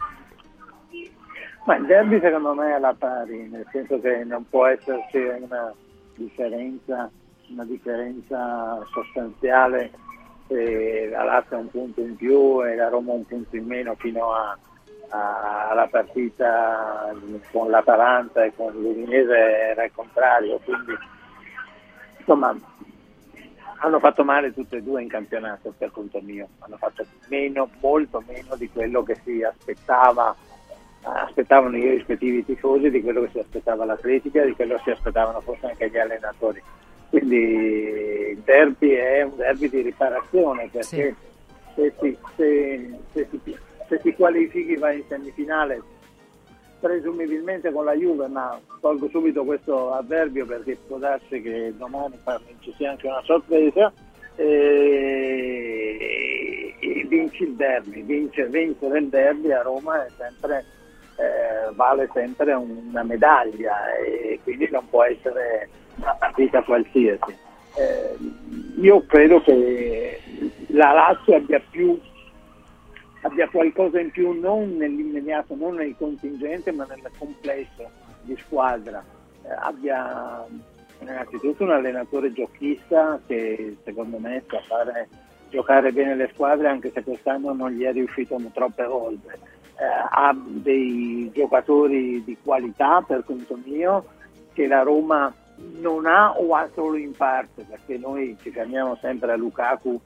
Ma 1.66 1.76
il 1.78 1.86
derby 1.88 2.20
secondo 2.20 2.54
me 2.54 2.70
è 2.70 2.74
alla 2.74 2.94
pari, 2.96 3.50
nel 3.50 3.66
senso 3.72 4.00
che 4.00 4.24
non 4.24 4.46
può 4.48 4.68
esserci 4.68 5.18
una 5.18 5.74
differenza, 6.14 7.10
una 7.50 7.66
differenza 7.66 8.86
sostanziale 8.94 9.90
eh, 10.52 11.10
la 11.10 11.24
Lazio 11.24 11.58
un 11.58 11.70
punto 11.70 12.02
in 12.02 12.16
più 12.16 12.64
e 12.66 12.76
la 12.76 12.90
Roma 12.90 13.14
un 13.14 13.26
punto 13.26 13.56
in 13.56 13.66
meno 13.66 13.96
fino 13.96 14.34
a, 14.34 14.58
a, 15.10 15.70
alla 15.70 15.88
partita 15.88 17.14
con 17.52 17.70
l'Atalanta 17.70 18.44
e 18.44 18.54
con 18.56 18.74
l'Udinese 18.74 19.36
era 19.36 19.84
il 19.86 19.92
contrario, 19.94 20.60
quindi 20.64 20.94
insomma 22.18 22.56
hanno 23.84 24.00
fatto 24.00 24.24
male 24.24 24.54
tutte 24.54 24.78
e 24.78 24.84
due 24.84 25.02
in 25.02 25.08
campionato 25.08 25.74
per 25.76 25.92
conto 25.92 26.22
mio, 26.22 26.50
hanno 26.60 26.78
fatto 26.78 27.04
meno, 27.30 27.70
molto 27.80 28.24
meno 28.28 28.56
di 28.56 28.70
quello 28.70 29.04
che 29.04 29.16
si 29.24 29.42
aspettava 29.42 30.36
aspettavano 31.04 31.78
i 31.78 31.90
rispettivi 31.90 32.46
tifosi, 32.46 32.90
di 32.90 33.02
quello 33.02 33.22
che 33.22 33.30
si 33.32 33.40
aspettava 33.40 33.86
l'atletica, 33.86 34.44
di 34.44 34.54
quello 34.54 34.76
che 34.76 34.82
si 34.84 34.90
aspettavano 34.92 35.42
forse 35.42 35.68
anche 35.68 35.90
gli 35.90 35.98
allenatori. 35.98 36.62
Quindi 37.12 37.36
il 37.36 38.38
derby 38.46 38.92
è 38.92 39.22
un 39.24 39.36
derby 39.36 39.70
di 39.70 39.82
riparazione 39.82 40.70
perché 40.72 40.84
sì. 40.84 41.14
se, 41.76 41.94
si, 42.00 42.18
se, 42.38 42.98
se, 43.12 43.28
si, 43.30 43.58
se 43.90 44.00
si 44.02 44.14
qualifichi 44.14 44.78
va 44.78 44.94
in 44.94 45.04
semifinale 45.10 45.82
presumibilmente 46.80 47.70
con 47.74 47.84
la 47.84 47.96
Juve, 47.96 48.28
ma 48.28 48.58
tolgo 48.80 49.10
subito 49.10 49.44
questo 49.44 49.92
avverbio 49.92 50.46
perché 50.46 50.78
può 50.88 50.98
darsi 50.98 51.42
che 51.42 51.74
domani 51.78 52.18
ci 52.62 52.74
sia 52.78 52.92
anche 52.92 53.08
una 53.08 53.22
sorpresa. 53.24 53.92
E, 54.36 55.52
e 56.80 57.06
vinci 57.10 57.44
il 57.44 57.56
derby, 57.56 58.04
vince, 58.04 58.48
vincere 58.48 59.00
il 59.00 59.10
derby 59.10 59.52
a 59.52 59.62
Roma 59.62 60.06
sempre, 60.18 60.64
eh, 61.22 61.74
vale 61.74 62.10
sempre 62.14 62.54
una 62.54 63.04
medaglia 63.04 63.94
e 63.96 64.40
quindi 64.44 64.68
non 64.72 64.88
può 64.90 65.04
essere 65.04 65.70
una 65.96 66.16
partita 66.16 66.64
qualsiasi. 66.64 67.38
Eh, 67.76 68.18
io 68.82 69.06
credo 69.06 69.42
che 69.42 70.20
la 70.68 70.92
Lazio 70.92 71.36
abbia 71.36 71.62
più 71.70 72.00
abbia 73.22 73.48
qualcosa 73.50 74.00
in 74.00 74.10
più 74.12 74.32
non 74.40 74.78
nell'immediato, 74.78 75.56
non 75.56 75.76
nel 75.76 75.96
contingente, 75.98 76.72
ma 76.72 76.86
nel 76.86 77.02
complesso 77.18 77.90
di 78.22 78.36
squadra. 78.38 79.04
Eh, 79.44 79.50
abbia 79.60 80.46
innanzitutto 81.00 81.64
un 81.64 81.72
allenatore 81.72 82.32
giochista 82.32 83.20
che 83.26 83.78
secondo 83.84 84.18
me 84.18 84.44
sa 84.48 84.60
fare 84.62 85.08
giocare 85.50 85.92
bene 85.92 86.16
le 86.16 86.30
squadre 86.34 86.68
anche 86.68 86.92
se 86.94 87.04
quest'anno 87.04 87.54
non 87.54 87.72
gli 87.72 87.84
è 87.84 87.92
riuscito 87.92 88.40
troppe 88.54 88.86
volte. 88.86 89.40
Eh, 89.82 89.84
ha 89.84 90.32
dei 90.38 91.32
giocatori 91.34 92.24
di 92.24 92.38
qualità 92.44 93.02
per 93.02 93.24
conto 93.26 93.58
mio 93.66 94.06
che 94.54 94.68
la 94.68 94.84
Roma 94.84 95.34
non 95.80 96.06
ha 96.06 96.34
o 96.34 96.54
ha 96.54 96.70
solo 96.76 96.98
in 96.98 97.14
parte, 97.14 97.66
perché 97.68 97.98
noi 97.98 98.38
ci 98.44 98.52
fermiamo 98.52 98.96
sempre 99.02 99.32
a 99.32 99.36
Lukaku 99.36 100.00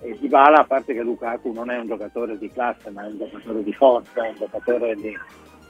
e 0.00 0.18
Dybala, 0.18 0.62
a 0.62 0.64
parte 0.64 0.92
che 0.92 1.02
Lukaku 1.02 1.52
non 1.52 1.70
è 1.70 1.78
un 1.78 1.86
giocatore 1.86 2.36
di 2.36 2.50
classe, 2.50 2.90
ma 2.90 3.04
è 3.04 3.10
un 3.10 3.18
giocatore 3.18 3.62
di 3.62 3.72
forza, 3.72 4.24
è 4.24 4.30
un 4.30 4.36
giocatore 4.38 4.96
di, 4.96 5.16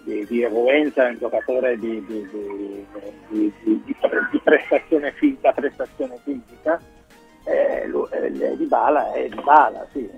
di, 0.04 0.24
di 0.24 0.42
eruenza, 0.42 1.06
è 1.06 1.10
un 1.10 1.18
giocatore 1.18 1.76
di, 1.76 2.02
di, 2.06 3.94
prestazione, 4.42 5.12
fisica, 5.12 5.52
prestazione 5.52 6.18
fisica. 6.24 6.80
Eh, 7.44 7.82
eh, 7.82 8.56
Dybala 8.56 9.12
è 9.12 9.28
Dybala, 9.28 9.86
sì, 9.92 10.08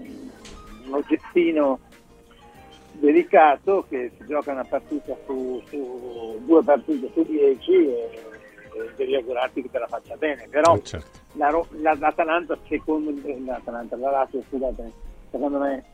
un 0.87 0.95
oggettino 0.95 1.81
delicato 3.05 3.85
che 3.89 4.13
si 4.17 4.27
gioca 4.27 4.53
una 4.53 4.65
partita 4.65 5.15
su, 5.27 5.63
su 5.69 6.41
due 6.45 6.63
partite 6.63 7.11
su 7.13 7.23
dieci 7.25 7.73
e 7.73 8.23
devi 8.97 9.15
augurarti 9.15 9.63
che 9.63 9.71
te 9.71 9.79
la 9.79 9.87
faccia 9.87 10.17
bene, 10.17 10.47
però 10.49 10.75
eh, 10.75 10.83
certo. 10.83 11.21
la, 11.35 11.51
la, 11.81 11.95
l'Atalanta, 11.99 12.57
secondo 12.67 13.13
me, 13.13 13.41
l'Atalanta, 13.45 13.97
la 13.97 14.11
Lazio, 14.11 14.43
scusate, 14.49 14.91
secondo 15.31 15.59
me 15.59 15.85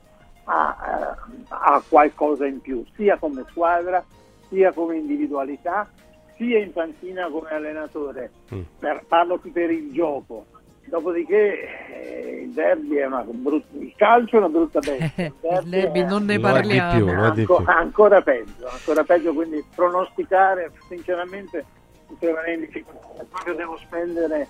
ha, 0.44 0.76
eh, 0.86 1.44
ha, 1.48 1.82
qualcosa 1.88 2.46
in 2.46 2.60
più, 2.60 2.84
sia 2.94 3.18
come 3.18 3.44
squadra, 3.50 4.04
sia 4.48 4.72
come 4.72 4.96
individualità, 4.96 5.90
sia 6.36 6.58
in 6.58 6.72
panchina 6.72 7.28
come 7.28 7.50
allenatore. 7.50 8.30
Mm. 8.54 8.60
Per, 8.78 9.04
parlo 9.08 9.38
più 9.38 9.52
per 9.52 9.70
il 9.70 9.92
gioco. 9.92 10.46
Dopodiché 10.90 11.86
eh, 11.88 12.40
il 12.42 12.50
derby 12.50 12.96
è 12.96 13.06
una 13.06 13.24
brutta, 13.26 13.78
il 13.78 13.94
calcio 13.96 14.36
è 14.36 14.38
una 14.38 14.48
brutta 14.48 14.80
bestia. 14.84 15.26
Il 15.26 15.34
derby, 15.40 15.64
il 15.64 15.70
derby 15.70 16.04
non 16.04 16.24
ne 16.24 16.38
parliamo. 16.38 17.04
Più, 17.04 17.08
Anco, 17.08 17.62
ancora 17.64 18.20
peggio, 18.20 18.66
ancora 18.68 19.04
peggio, 19.04 19.32
quindi 19.32 19.64
pronosticare 19.74 20.72
sinceramente 20.88 21.64
mi 22.08 22.52
in 22.54 22.60
difficoltà, 22.60 23.24
proprio 23.28 23.54
devo 23.54 23.76
spendere 23.78 24.48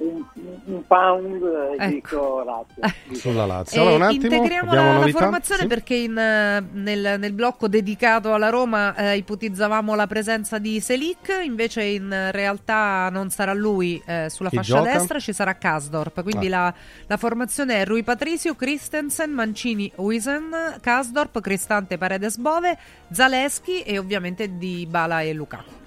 un, 0.00 0.24
un 0.64 0.86
pound 0.86 1.42
ecco. 1.78 1.90
dico 1.90 2.42
Lazio. 2.42 2.82
Sulla 3.14 3.46
Lazio. 3.46 3.80
Allora, 3.80 3.96
un 3.96 4.02
attimo, 4.02 4.34
integriamo 4.34 4.74
la, 4.74 4.98
la, 4.98 5.06
formazione 5.08 5.62
sì. 5.62 5.66
perché 5.66 5.94
in, 5.94 6.12
nel, 6.12 7.16
nel, 7.18 7.32
blocco 7.32 7.68
dedicato 7.68 8.32
alla 8.32 8.48
Roma 8.48 8.94
eh, 8.94 9.16
ipotizzavamo 9.18 9.94
la 9.94 10.06
presenza 10.06 10.58
di 10.58 10.80
Selic, 10.80 11.40
invece 11.42 11.82
in 11.82 12.28
realtà 12.32 13.08
non 13.10 13.30
sarà 13.30 13.52
lui 13.52 14.02
eh, 14.06 14.28
sulla 14.30 14.48
Chi 14.48 14.56
fascia 14.56 14.76
gioca? 14.78 14.92
destra, 14.92 15.18
ci 15.18 15.32
sarà 15.32 15.56
Kasdorp. 15.56 16.22
Quindi 16.22 16.46
ah. 16.46 16.50
la, 16.50 16.74
la, 17.06 17.16
formazione 17.16 17.82
è 17.82 17.84
Rui 17.84 18.02
Patricio, 18.02 18.54
Christensen, 18.54 19.30
Mancini, 19.30 19.90
Wisen, 19.96 20.76
Kasdorp, 20.80 21.40
Cristante, 21.40 21.98
Paredes 21.98 22.36
Bove, 22.38 22.78
Zaleschi 23.10 23.82
e 23.82 23.98
ovviamente 23.98 24.56
Di 24.56 24.86
Bala 24.88 25.20
e 25.22 25.32
Lukaku. 25.32 25.80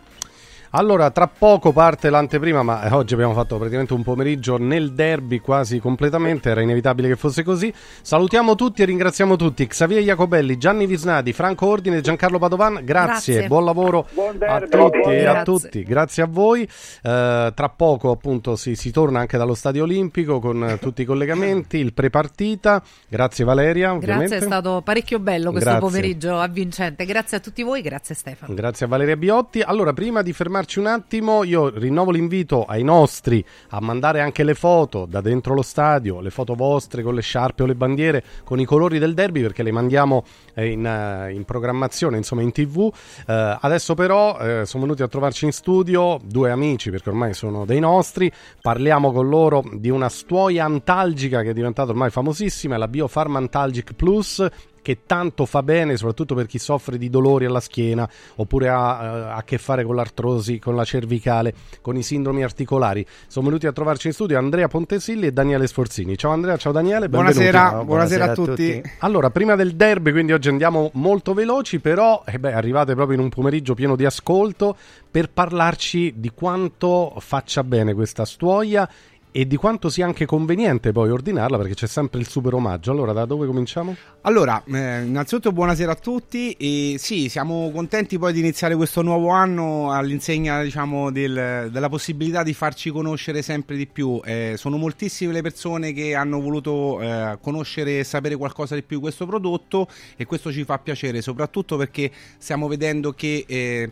Allora, 0.75 1.11
tra 1.11 1.27
poco 1.27 1.71
parte 1.71 2.09
l'anteprima, 2.09 2.63
ma 2.63 2.81
eh, 2.81 2.93
oggi 2.93 3.13
abbiamo 3.13 3.33
fatto 3.33 3.57
praticamente 3.57 3.93
un 3.93 4.01
pomeriggio 4.01 4.57
nel 4.57 4.93
derby 4.93 5.37
quasi 5.37 5.77
completamente, 5.77 6.49
era 6.49 6.61
inevitabile 6.61 7.09
che 7.09 7.15
fosse 7.15 7.43
così. 7.43 7.71
Salutiamo 8.01 8.55
tutti 8.55 8.81
e 8.81 8.85
ringraziamo 8.85 9.35
tutti. 9.35 9.67
Xavier 9.67 10.01
Jacobelli, 10.01 10.57
Gianni 10.57 10.87
Visnadi, 10.87 11.31
Franco 11.31 11.67
Ordine, 11.67 12.01
Giancarlo 12.01 12.39
Padovan, 12.39 12.79
grazie, 12.83 13.33
grazie. 13.33 13.47
buon 13.47 13.65
lavoro 13.65 14.07
buon 14.13 14.37
a 14.41 14.61
tutti 14.61 15.09
e 15.09 15.25
a 15.25 15.43
tutti, 15.43 15.83
grazie 15.83 16.23
a 16.23 16.27
voi. 16.27 16.61
Uh, 16.63 17.53
tra 17.53 17.71
poco 17.75 18.09
appunto 18.09 18.55
si, 18.55 18.73
si, 18.73 18.89
torna 18.89 19.19
anche 19.19 19.37
dallo 19.37 19.53
Stadio 19.53 19.83
Olimpico 19.83 20.39
con 20.39 20.79
tutti 20.81 21.03
i 21.03 21.05
collegamenti, 21.05 21.77
il 21.77 21.93
prepartita. 21.93 22.81
Grazie 23.07 23.45
Valeria. 23.45 23.93
Ovviamente. 23.93 24.37
Grazie, 24.37 24.47
è 24.47 24.49
stato 24.49 24.81
parecchio 24.83 25.19
bello 25.19 25.51
questo 25.51 25.69
grazie. 25.69 25.87
pomeriggio 25.87 26.39
avvincente. 26.39 27.05
Grazie 27.05 27.37
a 27.37 27.39
tutti 27.39 27.61
voi, 27.61 27.83
grazie 27.83 28.15
Stefano. 28.15 28.55
Grazie 28.55 28.87
a 28.87 28.89
Valeria 28.89 29.15
Biotti. 29.15 29.61
Allora, 29.61 29.93
prima 29.93 30.23
di 30.23 30.33
fermarci 30.33 30.61
fermarci 30.63 30.79
un 30.79 30.87
attimo, 30.87 31.43
io 31.43 31.69
rinnovo 31.69 32.11
l'invito 32.11 32.63
ai 32.63 32.83
nostri 32.83 33.43
a 33.69 33.81
mandare 33.81 34.21
anche 34.21 34.43
le 34.43 34.53
foto 34.53 35.05
da 35.05 35.19
dentro 35.21 35.53
lo 35.53 35.61
stadio, 35.61 36.21
le 36.21 36.29
foto 36.29 36.55
vostre 36.55 37.03
con 37.03 37.13
le 37.13 37.21
sciarpe 37.21 37.63
o 37.63 37.65
le 37.65 37.75
bandiere, 37.75 38.23
con 38.43 38.59
i 38.59 38.65
colori 38.65 38.99
del 38.99 39.13
derby, 39.13 39.41
perché 39.41 39.63
le 39.63 39.71
mandiamo 39.71 40.23
eh, 40.53 40.71
in, 40.71 40.85
eh, 40.85 41.33
in 41.33 41.43
programmazione, 41.43 42.17
insomma 42.17 42.41
in 42.41 42.51
tv. 42.51 42.91
Eh, 43.27 43.57
adesso 43.59 43.93
però 43.93 44.37
eh, 44.39 44.65
sono 44.65 44.83
venuti 44.83 45.03
a 45.03 45.07
trovarci 45.07 45.45
in 45.45 45.51
studio 45.51 46.19
due 46.23 46.49
amici, 46.49 46.89
perché 46.89 47.09
ormai 47.09 47.33
sono 47.33 47.65
dei 47.65 47.79
nostri, 47.79 48.31
parliamo 48.61 49.11
con 49.11 49.27
loro 49.27 49.63
di 49.73 49.89
una 49.89 50.09
stuoia 50.09 50.65
antalgica 50.65 51.41
che 51.41 51.49
è 51.49 51.53
diventata 51.53 51.91
ormai 51.91 52.09
famosissima, 52.09 52.77
la 52.77 52.87
Biofarm 52.87 53.35
Antalgic 53.35 53.93
Plus 53.93 54.45
che 54.83 54.99
tanto 55.07 55.47
fa 55.47 55.63
bene, 55.63 55.97
soprattutto 55.97 56.35
per 56.35 56.45
chi 56.45 56.59
soffre 56.59 56.99
di 56.99 57.09
dolori 57.09 57.45
alla 57.45 57.59
schiena 57.59 58.07
oppure 58.35 58.69
ha 58.69 58.99
eh, 59.01 59.31
a 59.31 59.43
che 59.43 59.57
fare 59.57 59.83
con 59.83 59.95
l'artrosi, 59.95 60.59
con 60.59 60.75
la 60.75 60.83
cervicale, 60.83 61.55
con 61.81 61.97
i 61.97 62.03
sindromi 62.03 62.43
articolari. 62.43 63.03
Sono 63.25 63.47
venuti 63.47 63.65
a 63.65 63.71
trovarci 63.71 64.07
in 64.07 64.13
studio 64.13 64.37
Andrea 64.37 64.67
Pontesilli 64.67 65.25
e 65.25 65.31
Daniele 65.31 65.65
Sforzini. 65.65 66.15
Ciao 66.15 66.31
Andrea, 66.31 66.57
ciao 66.57 66.71
Daniele, 66.71 67.09
buonasera, 67.09 67.83
buonasera, 67.83 67.83
buonasera, 67.83 68.25
a, 68.25 68.33
tutti. 68.33 68.75
tutti. 68.75 68.91
Allora, 68.99 69.31
prima 69.31 69.55
del 69.55 69.75
derby, 69.75 70.11
quindi 70.11 70.33
oggi 70.33 70.49
andiamo 70.49 70.91
molto 70.93 71.33
veloci, 71.33 71.79
però 71.79 72.21
eh 72.27 72.37
beh, 72.37 72.53
arrivate 72.53 72.93
proprio 72.93 73.17
in 73.17 73.23
un 73.23 73.29
pomeriggio 73.29 73.73
pieno 73.73 73.95
di 73.95 74.05
ascolto 74.05 74.75
per 75.09 75.29
parlarci 75.29 76.15
di 76.17 76.31
quanto 76.33 77.13
faccia 77.19 77.63
bene 77.63 77.93
questa 77.93 78.25
stuoia 78.25 78.89
e 79.35 79.47
di 79.47 79.55
quanto 79.55 79.89
sia 79.89 80.05
anche 80.05 80.27
conveniente 80.27 80.91
poi 80.91 81.09
ordinarla 81.09 81.57
perché 81.57 81.73
c'è 81.73 81.87
sempre 81.87 82.19
il 82.19 82.27
super 82.27 82.53
omaggio. 82.53 82.91
Allora, 82.91 83.13
da 83.13 83.25
dove 83.25 83.47
cominciamo? 83.47 83.95
Allora, 84.21 84.63
eh, 84.63 85.01
innanzitutto 85.01 85.51
buonasera 85.51 85.91
a 85.91 85.95
tutti 85.95 86.51
e 86.51 86.97
sì, 86.99 87.29
siamo 87.29 87.71
contenti 87.71 88.19
poi 88.19 88.31
di 88.31 88.39
iniziare 88.39 88.75
questo 88.75 89.01
nuovo 89.01 89.29
anno 89.29 89.91
all'insegna 89.91 90.61
diciamo, 90.61 91.09
del, 91.09 91.69
della 91.71 91.89
possibilità 91.89 92.43
di 92.43 92.53
farci 92.53 92.91
conoscere 92.91 93.41
sempre 93.41 93.75
di 93.75 93.87
più. 93.87 94.21
Eh, 94.23 94.53
sono 94.55 94.77
moltissime 94.77 95.33
le 95.33 95.41
persone 95.41 95.93
che 95.93 96.13
hanno 96.13 96.39
voluto 96.39 97.01
eh, 97.01 97.39
conoscere 97.41 97.99
e 97.99 98.03
sapere 98.03 98.35
qualcosa 98.35 98.75
di 98.75 98.83
più 98.83 98.97
di 98.97 99.01
questo 99.01 99.25
prodotto 99.25 99.87
e 100.15 100.25
questo 100.25 100.51
ci 100.51 100.63
fa 100.63 100.77
piacere, 100.77 101.23
soprattutto 101.23 101.75
perché 101.75 102.11
stiamo 102.37 102.67
vedendo 102.67 103.13
che 103.13 103.45
eh, 103.47 103.91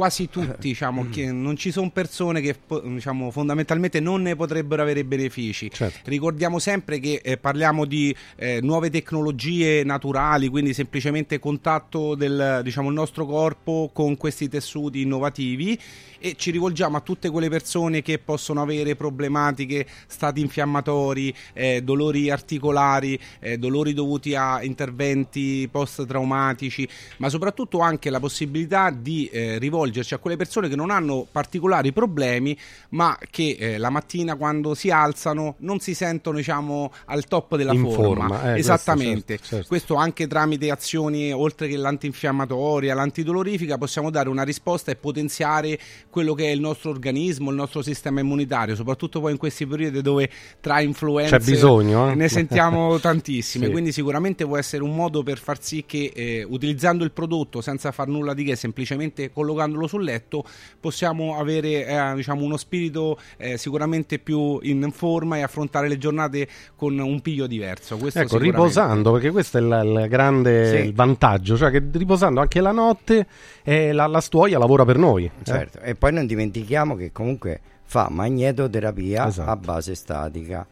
quasi 0.00 0.30
tutti, 0.30 0.68
diciamo, 0.72 1.10
che 1.10 1.30
non 1.30 1.56
ci 1.56 1.70
sono 1.70 1.90
persone 1.90 2.40
che 2.40 2.56
diciamo, 2.84 3.30
fondamentalmente 3.30 4.00
non 4.00 4.22
ne 4.22 4.34
potrebbero 4.34 4.80
avere 4.80 5.04
benefici. 5.04 5.70
Certo. 5.70 6.08
Ricordiamo 6.08 6.58
sempre 6.58 6.98
che 7.00 7.20
eh, 7.22 7.36
parliamo 7.36 7.84
di 7.84 8.14
eh, 8.36 8.60
nuove 8.62 8.88
tecnologie 8.88 9.84
naturali, 9.84 10.48
quindi 10.48 10.72
semplicemente 10.72 11.38
contatto 11.38 12.14
del 12.14 12.60
diciamo, 12.64 12.90
nostro 12.90 13.26
corpo 13.26 13.90
con 13.92 14.16
questi 14.16 14.48
tessuti 14.48 15.02
innovativi 15.02 15.78
e 16.20 16.34
ci 16.36 16.50
rivolgiamo 16.50 16.96
a 16.96 17.00
tutte 17.00 17.30
quelle 17.30 17.48
persone 17.48 18.02
che 18.02 18.18
possono 18.18 18.60
avere 18.60 18.94
problematiche, 18.94 19.86
stati 20.06 20.40
infiammatori, 20.40 21.34
eh, 21.54 21.82
dolori 21.82 22.30
articolari, 22.30 23.18
eh, 23.40 23.56
dolori 23.58 23.94
dovuti 23.94 24.34
a 24.34 24.62
interventi 24.62 25.68
post-traumatici, 25.70 26.86
ma 27.16 27.28
soprattutto 27.28 27.80
anche 27.80 28.10
la 28.10 28.20
possibilità 28.20 28.90
di 28.90 29.26
eh, 29.26 29.58
rivolgerci 29.58 30.14
a 30.14 30.18
quelle 30.18 30.36
persone 30.36 30.68
che 30.68 30.76
non 30.76 30.90
hanno 30.90 31.26
particolari 31.30 31.92
problemi, 31.92 32.56
ma 32.90 33.16
che 33.30 33.56
eh, 33.58 33.78
la 33.78 33.90
mattina 33.90 34.36
quando 34.36 34.74
si 34.74 34.90
alzano 34.90 35.54
non 35.58 35.80
si 35.80 35.94
sentono 35.94 36.36
diciamo, 36.36 36.92
al 37.06 37.24
top 37.26 37.56
della 37.56 37.72
In 37.72 37.82
forma. 37.82 38.28
forma. 38.28 38.54
Eh, 38.54 38.58
Esattamente. 38.58 39.08
Questo, 39.10 39.32
certo, 39.36 39.54
certo. 39.54 39.68
questo 39.68 39.94
anche 39.94 40.26
tramite 40.26 40.70
azioni 40.70 41.32
oltre 41.32 41.68
che 41.68 41.76
l'antinfiammatoria, 41.76 42.94
l'antidolorifica, 42.94 43.78
possiamo 43.78 44.10
dare 44.10 44.28
una 44.28 44.42
risposta 44.42 44.90
e 44.90 44.96
potenziare 44.96 45.78
quello 46.10 46.34
che 46.34 46.46
è 46.46 46.50
il 46.50 46.60
nostro 46.60 46.90
organismo, 46.90 47.50
il 47.50 47.56
nostro 47.56 47.82
sistema 47.82 48.20
immunitario, 48.20 48.74
soprattutto 48.74 49.20
poi 49.20 49.32
in 49.32 49.38
questi 49.38 49.66
periodi 49.66 50.02
dove 50.02 50.28
tra 50.60 50.80
influenze 50.80 51.38
bisogno, 51.38 52.10
eh? 52.10 52.14
ne 52.14 52.28
sentiamo 52.28 52.98
tantissime, 53.00 53.66
Sì. 53.66 53.70
quindi 53.70 53.92
sicuramente 53.92 54.44
può 54.44 54.56
essere 54.58 54.82
un 54.82 54.94
modo 54.94 55.22
per 55.22 55.38
far 55.38 55.62
sì 55.62 55.84
che 55.86 56.10
eh, 56.14 56.44
utilizzando 56.48 57.04
il 57.04 57.12
prodotto 57.12 57.60
senza 57.60 57.92
far 57.92 58.08
nulla 58.08 58.34
di 58.34 58.44
che, 58.44 58.56
semplicemente 58.56 59.30
collocandolo 59.30 59.86
sul 59.86 60.02
letto, 60.04 60.44
possiamo 60.80 61.38
avere 61.38 61.86
eh, 61.86 62.12
diciamo 62.14 62.44
uno 62.44 62.56
spirito 62.56 63.18
eh, 63.36 63.56
sicuramente 63.56 64.18
più 64.18 64.58
in 64.62 64.90
forma 64.92 65.36
e 65.36 65.42
affrontare 65.42 65.88
le 65.88 65.98
giornate 65.98 66.48
con 66.76 66.98
un 66.98 67.20
piglio 67.20 67.46
diverso. 67.46 67.96
Questo 67.96 68.18
Ecco, 68.20 68.38
riposando, 68.38 69.12
perché 69.12 69.30
questo 69.30 69.58
è 69.58 69.60
il, 69.60 70.00
il 70.02 70.08
grande 70.08 70.84
Sì. 70.86 70.92
vantaggio, 70.92 71.56
cioè 71.56 71.70
che 71.70 71.82
riposando 71.92 72.40
anche 72.40 72.60
la 72.60 72.72
notte 72.72 73.26
eh, 73.62 73.92
la, 73.92 74.06
la 74.06 74.20
stuoia 74.20 74.58
lavora 74.58 74.84
per 74.84 74.98
noi. 74.98 75.24
eh. 75.24 75.30
Certo, 75.44 75.80
e 75.80 75.94
poi 76.00 76.14
non 76.14 76.24
dimentichiamo 76.26 76.96
che 76.96 77.12
comunque 77.12 77.60
fa 77.82 78.08
magnetoterapia 78.08 79.28
Esatto. 79.28 79.50
a 79.50 79.56
base 79.56 79.94
statica 79.94 80.66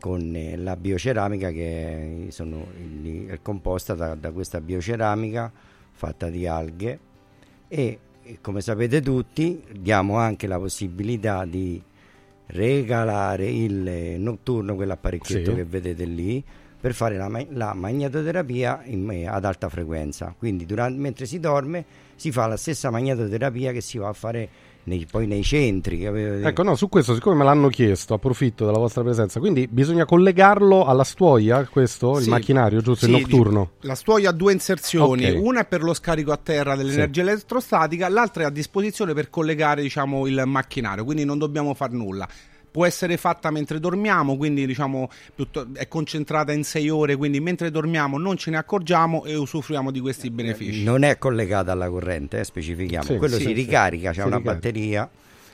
con 0.00 0.34
eh, 0.34 0.56
la 0.56 0.74
bioceramica 0.74 1.52
che 1.52 2.26
sono, 2.30 2.66
è 3.28 3.38
composta 3.40 3.94
da, 3.94 4.16
da 4.16 4.32
questa 4.32 4.60
bioceramica 4.60 5.52
fatta 5.92 6.28
di 6.28 6.48
alghe 6.48 6.98
e, 7.68 7.98
come 8.40 8.60
sapete 8.60 9.00
tutti 9.00 9.62
diamo 9.78 10.16
anche 10.16 10.48
la 10.48 10.58
possibilità 10.58 11.44
di 11.44 11.80
regalare 12.46 13.48
il 13.48 13.86
eh, 13.86 14.16
notturno, 14.18 14.74
quell'apparecchietto 14.74 15.50
Sì. 15.50 15.56
che 15.56 15.64
vedete 15.64 16.04
lì 16.04 16.42
per 16.80 16.94
fare 16.94 17.16
la, 17.16 17.30
la 17.50 17.74
magnetoterapia 17.74 18.82
in- 18.86 19.28
ad 19.30 19.44
alta 19.44 19.68
frequenza. 19.68 20.34
Quindi 20.36 20.66
durante- 20.66 20.98
mentre 21.00 21.26
si 21.26 21.38
dorme 21.38 21.84
si 22.16 22.32
fa 22.32 22.46
la 22.46 22.56
stessa 22.56 22.90
magnetoterapia 22.90 23.70
che 23.72 23.80
si 23.80 23.98
va 23.98 24.08
a 24.08 24.12
fare 24.12 24.48
nei- 24.84 25.06
poi 25.10 25.26
nei 25.26 25.42
centri. 25.42 26.04
Ecco, 26.04 26.62
no, 26.62 26.74
su 26.74 26.88
questo, 26.88 27.14
siccome 27.14 27.36
me 27.36 27.44
l'hanno 27.44 27.68
chiesto, 27.68 28.14
approfitto 28.14 28.64
della 28.64 28.78
vostra 28.78 29.02
presenza. 29.02 29.38
Quindi 29.40 29.68
bisogna 29.68 30.04
collegarlo 30.04 30.84
alla 30.84 31.04
stuoia, 31.04 31.66
questo, 31.70 32.16
il 32.18 32.24
Sì. 32.24 32.30
macchinario, 32.30 32.80
giusto? 32.80 33.06
il 33.06 33.14
Sì, 33.14 33.20
notturno. 33.20 33.70
La 33.80 33.94
stuoia 33.94 34.30
ha 34.30 34.32
due 34.32 34.52
inserzioni, 34.52 35.26
Ok. 35.30 35.40
una 35.42 35.60
è 35.60 35.64
per 35.66 35.82
lo 35.82 35.94
scarico 35.94 36.32
a 36.32 36.36
terra 36.36 36.74
dell'energia 36.76 37.20
elettrostatica, 37.22 38.08
l'altra 38.08 38.44
è 38.44 38.46
a 38.46 38.50
disposizione 38.50 39.12
per 39.14 39.30
collegare 39.30 39.82
diciamo, 39.82 40.26
il 40.26 40.42
macchinario, 40.46 41.04
quindi 41.04 41.24
non 41.24 41.38
dobbiamo 41.38 41.74
fare 41.74 41.92
nulla. 41.94 42.28
Può 42.72 42.86
essere 42.86 43.18
fatta 43.18 43.50
mentre 43.50 43.78
dormiamo, 43.78 44.36
quindi 44.38 44.64
diciamo 44.66 45.10
è 45.74 45.86
concentrata 45.88 46.52
in 46.52 46.64
sei 46.64 46.88
ore, 46.88 47.16
quindi 47.16 47.38
mentre 47.38 47.70
dormiamo 47.70 48.16
non 48.18 48.38
ce 48.38 48.50
ne 48.50 48.56
accorgiamo 48.56 49.24
e 49.26 49.36
usufruiamo 49.36 49.90
di 49.90 50.00
questi 50.00 50.30
benefici. 50.30 50.82
Non 50.82 51.02
è 51.02 51.18
collegata 51.18 51.70
alla 51.70 51.90
corrente, 51.90 52.40
eh, 52.40 52.44
specifichiamo. 52.44 53.04
Sì, 53.04 53.16
Quello 53.18 53.34
sì, 53.36 53.42
si 53.42 53.46
sì. 53.48 53.52
ricarica, 53.52 54.08
c'è 54.12 54.22
Si 54.22 54.26
una 54.26 54.36
ricarica. 54.38 54.52
batteria. 54.54 55.10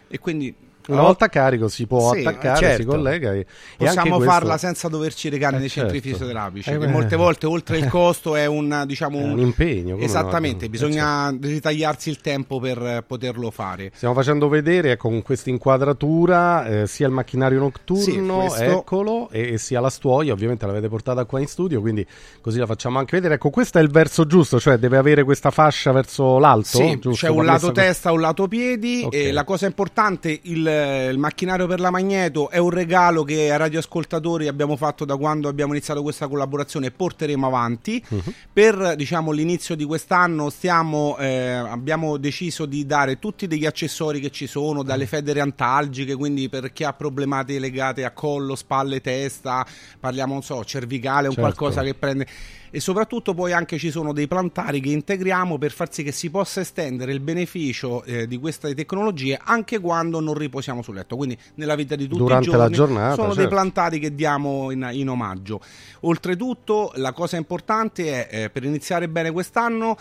E 0.07 0.19
quindi 0.21 0.55
Una 0.89 1.02
volta 1.02 1.28
carico 1.28 1.68
si 1.68 1.86
può 1.86 2.12
Sì, 2.12 2.20
attaccare, 2.20 2.57
si 2.57 2.62
certo. 2.65 2.86
collega 2.91 3.33
e, 3.34 3.39
e 3.41 3.47
Possiamo 3.76 4.17
questo- 4.17 4.33
farla 4.34 4.57
senza 4.58 4.89
doverci 4.89 5.28
recare 5.28 5.57
Eh, 5.57 5.60
nei 5.60 5.68
centri 5.68 6.00
certo. 6.00 6.08
fisioterapici, 6.17 6.70
Eh, 6.70 6.78
che 6.78 6.86
molte 6.86 7.17
volte 7.17 7.47
oltre 7.47 7.76
il 7.78 7.89
costo 7.89 8.34
è 8.36 8.47
un, 8.47 8.84
diciamo, 8.86 9.18
È 9.18 9.23
un 9.25 9.39
impegno, 9.39 9.97
Esattamente, 9.99 10.60
no? 10.60 10.67
Eh, 10.67 10.68
bisogna 10.70 11.36
ritagliarsi 11.41 12.08
il 12.08 12.20
tempo 12.20 12.58
per 12.58 13.05
poterlo 13.07 13.50
fare. 13.50 13.91
Stiamo 13.94 14.15
facendo 14.15 14.49
vedere 14.49 14.92
ecco, 14.92 15.08
con 15.08 15.23
questa 15.23 15.50
inquadratura 15.50 16.67
eh, 16.67 16.86
sia 16.86 17.07
il 17.07 17.12
macchinario 17.12 17.58
notturno, 17.58 18.02
Sì, 18.02 18.18
questo- 18.57 18.62
eccolo, 18.81 19.28
e, 19.31 19.52
e 19.55 19.58
sia 19.58 19.81
la 19.81 19.91
stuoia, 19.91 20.33
ovviamente 20.33 20.67
l'avete 20.67 20.89
portata 20.89 21.25
qua 21.25 21.41
in 21.41 21.47
studio, 21.47 21.81
quindi 21.81 22.07
così 22.41 22.58
la 22.58 22.67
facciamo 22.67 22.99
anche 22.99 23.17
vedere. 23.17 23.34
Ecco, 23.34 23.50
questo 23.50 23.78
è 23.78 23.83
il 23.83 23.91
verso 23.91 24.26
giusto, 24.26 24.58
cioè 24.58 24.76
deve 24.78 24.97
avere 24.97 25.25
questa 25.25 25.50
fascia 25.50 25.92
verso 25.92 26.39
l'alto, 26.39 26.78
Sì, 26.78 26.99
giusto? 26.99 27.26
c'è 27.26 27.31
un 27.33 27.44
lato 27.44 27.73
testa, 27.73 28.12
un 28.12 28.20
lato 28.20 28.49
piedi. 28.49 29.02
Ok. 29.05 29.15
E 29.15 29.33
la 29.33 29.44
cosa 29.44 29.67
importante, 29.67 30.39
il, 30.42 30.78
il 31.11 31.19
macchinario 31.19 31.67
per 31.67 31.81
la 31.81 31.91
magneto 31.91 32.51
è 32.51 32.59
un 32.59 32.71
regalo 32.71 33.23
che 33.25 33.51
ai 33.51 33.57
radioascoltatori 33.59 34.49
abbiamo 34.49 34.77
fatto 34.77 35.05
da 35.05 35.17
quando 35.17 35.49
abbiamo 35.49 35.73
iniziato 35.73 36.03
questa 36.03 36.29
collaborazione 36.29 36.87
e 36.87 36.91
porteremo 36.91 37.47
avanti. 37.47 38.03
Mhm. 38.09 38.33
Per 38.53 38.95
diciamo, 38.97 39.31
l'inizio 39.33 39.75
di 39.75 39.85
quest'anno 39.85 40.51
stiamo, 40.51 41.17
eh, 41.19 41.53
abbiamo 41.53 42.17
deciso 42.17 42.67
di 42.67 42.85
dare 42.87 43.19
tutti 43.19 43.47
degli 43.47 43.67
accessori 43.67 44.21
che 44.21 44.31
ci 44.31 44.47
sono, 44.47 44.83
dalle 44.83 45.05
Mm. 45.05 45.09
federe 45.09 45.41
antalgiche, 45.41 46.15
quindi 46.15 46.49
per 46.49 46.73
chi 46.73 46.85
ha 46.85 46.93
problematiche 46.93 47.59
legate 47.59 48.05
a 48.05 48.11
collo, 48.11 48.55
spalle, 48.55 49.01
testa, 49.01 49.67
parliamo, 49.99 50.33
non 50.33 50.43
so, 50.43 50.65
cervicale, 50.65 51.29
un 51.29 51.35
Certo. 51.35 51.41
qualcosa 51.41 51.83
che 51.83 51.95
prende 51.95 52.27
e 52.71 52.81
soprattutto 52.81 53.35
poi 53.35 53.53
anche 53.53 53.79
ci 53.79 53.91
sono 53.91 54.13
dei 54.13 54.27
plantari 54.27 54.81
che 54.81 54.91
integriamo 54.91 55.59
per 55.59 55.71
far 55.71 55.93
sì 55.93 56.03
che 56.03 56.13
si 56.13 56.31
possa 56.31 56.61
estendere 56.61 57.13
il 57.13 57.21
beneficio 57.21 58.03
eh, 58.05 58.27
di 58.27 58.39
queste 58.39 58.75
tecnologie 58.75 59.39
anche 59.43 59.79
quando 59.79 60.21
non 60.21 60.35
riposiamo 60.35 60.83
sul 60.83 60.95
letto, 60.97 61.17
quindi 61.17 61.37
nella 61.55 61.75
vita 61.75 61.97
di 61.97 62.07
tutti 62.07 62.19
Durante 62.19 62.49
i 62.49 62.51
giorni 62.51 62.69
la 62.69 62.75
giornata, 62.75 63.15
sono 63.15 63.29
dei 63.29 63.37
certo. 63.37 63.51
plantari 63.51 63.99
che 63.99 64.15
diamo 64.15 64.71
in, 64.71 64.89
in 64.93 65.09
omaggio. 65.09 65.61
Oltretutto 66.01 66.93
la 66.97 67.13
cosa 67.13 67.37
importante 67.37 68.29
è 68.29 68.45
eh, 68.45 68.51
per 68.51 68.65
iniziare 68.65 69.09
bene 69.09 69.31
quest'anno 69.31 69.97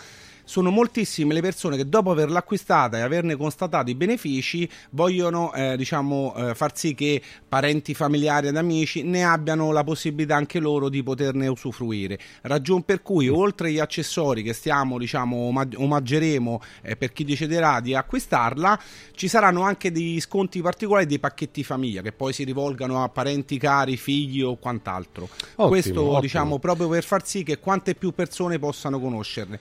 sono 0.48 0.70
moltissime 0.70 1.34
le 1.34 1.42
persone 1.42 1.76
che 1.76 1.86
dopo 1.86 2.10
averla 2.10 2.38
acquistata 2.38 2.96
e 2.96 3.02
averne 3.02 3.36
constatato 3.36 3.90
i 3.90 3.94
benefici 3.94 4.66
vogliono 4.92 5.52
eh, 5.52 5.76
diciamo 5.76 6.34
eh, 6.36 6.54
far 6.54 6.74
sì 6.74 6.94
che 6.94 7.20
parenti 7.46 7.92
familiari 7.92 8.48
ed 8.48 8.56
amici 8.56 9.02
ne 9.02 9.24
abbiano 9.24 9.72
la 9.72 9.84
possibilità 9.84 10.36
anche 10.36 10.58
loro 10.58 10.88
di 10.88 11.02
poterne 11.02 11.48
usufruire. 11.48 12.18
Ragion 12.40 12.82
per 12.82 13.02
cui 13.02 13.28
oltre 13.28 13.68
agli 13.68 13.78
accessori 13.78 14.42
che 14.42 14.54
stiamo 14.54 14.96
diciamo 14.96 15.36
omag- 15.36 15.74
omaggeremo 15.76 16.62
eh, 16.80 16.96
per 16.96 17.12
chi 17.12 17.24
deciderà 17.24 17.80
di 17.80 17.94
acquistarla 17.94 18.80
ci 19.12 19.28
saranno 19.28 19.60
anche 19.60 19.92
degli 19.92 20.18
sconti 20.18 20.62
particolari 20.62 21.04
dei 21.04 21.18
pacchetti 21.18 21.62
famiglia 21.62 22.00
che 22.00 22.12
poi 22.12 22.32
si 22.32 22.44
rivolgano 22.44 23.02
a 23.02 23.10
parenti 23.10 23.58
cari 23.58 23.98
figli 23.98 24.40
o 24.40 24.56
quant'altro. 24.56 25.24
Ottimo, 25.24 25.68
questo 25.68 26.00
ottimo. 26.00 26.20
diciamo 26.20 26.58
proprio 26.58 26.88
per 26.88 27.04
far 27.04 27.26
sì 27.26 27.42
che 27.42 27.58
quante 27.58 27.94
più 27.94 28.12
persone 28.12 28.58
possano 28.58 28.98
conoscerne 28.98 29.60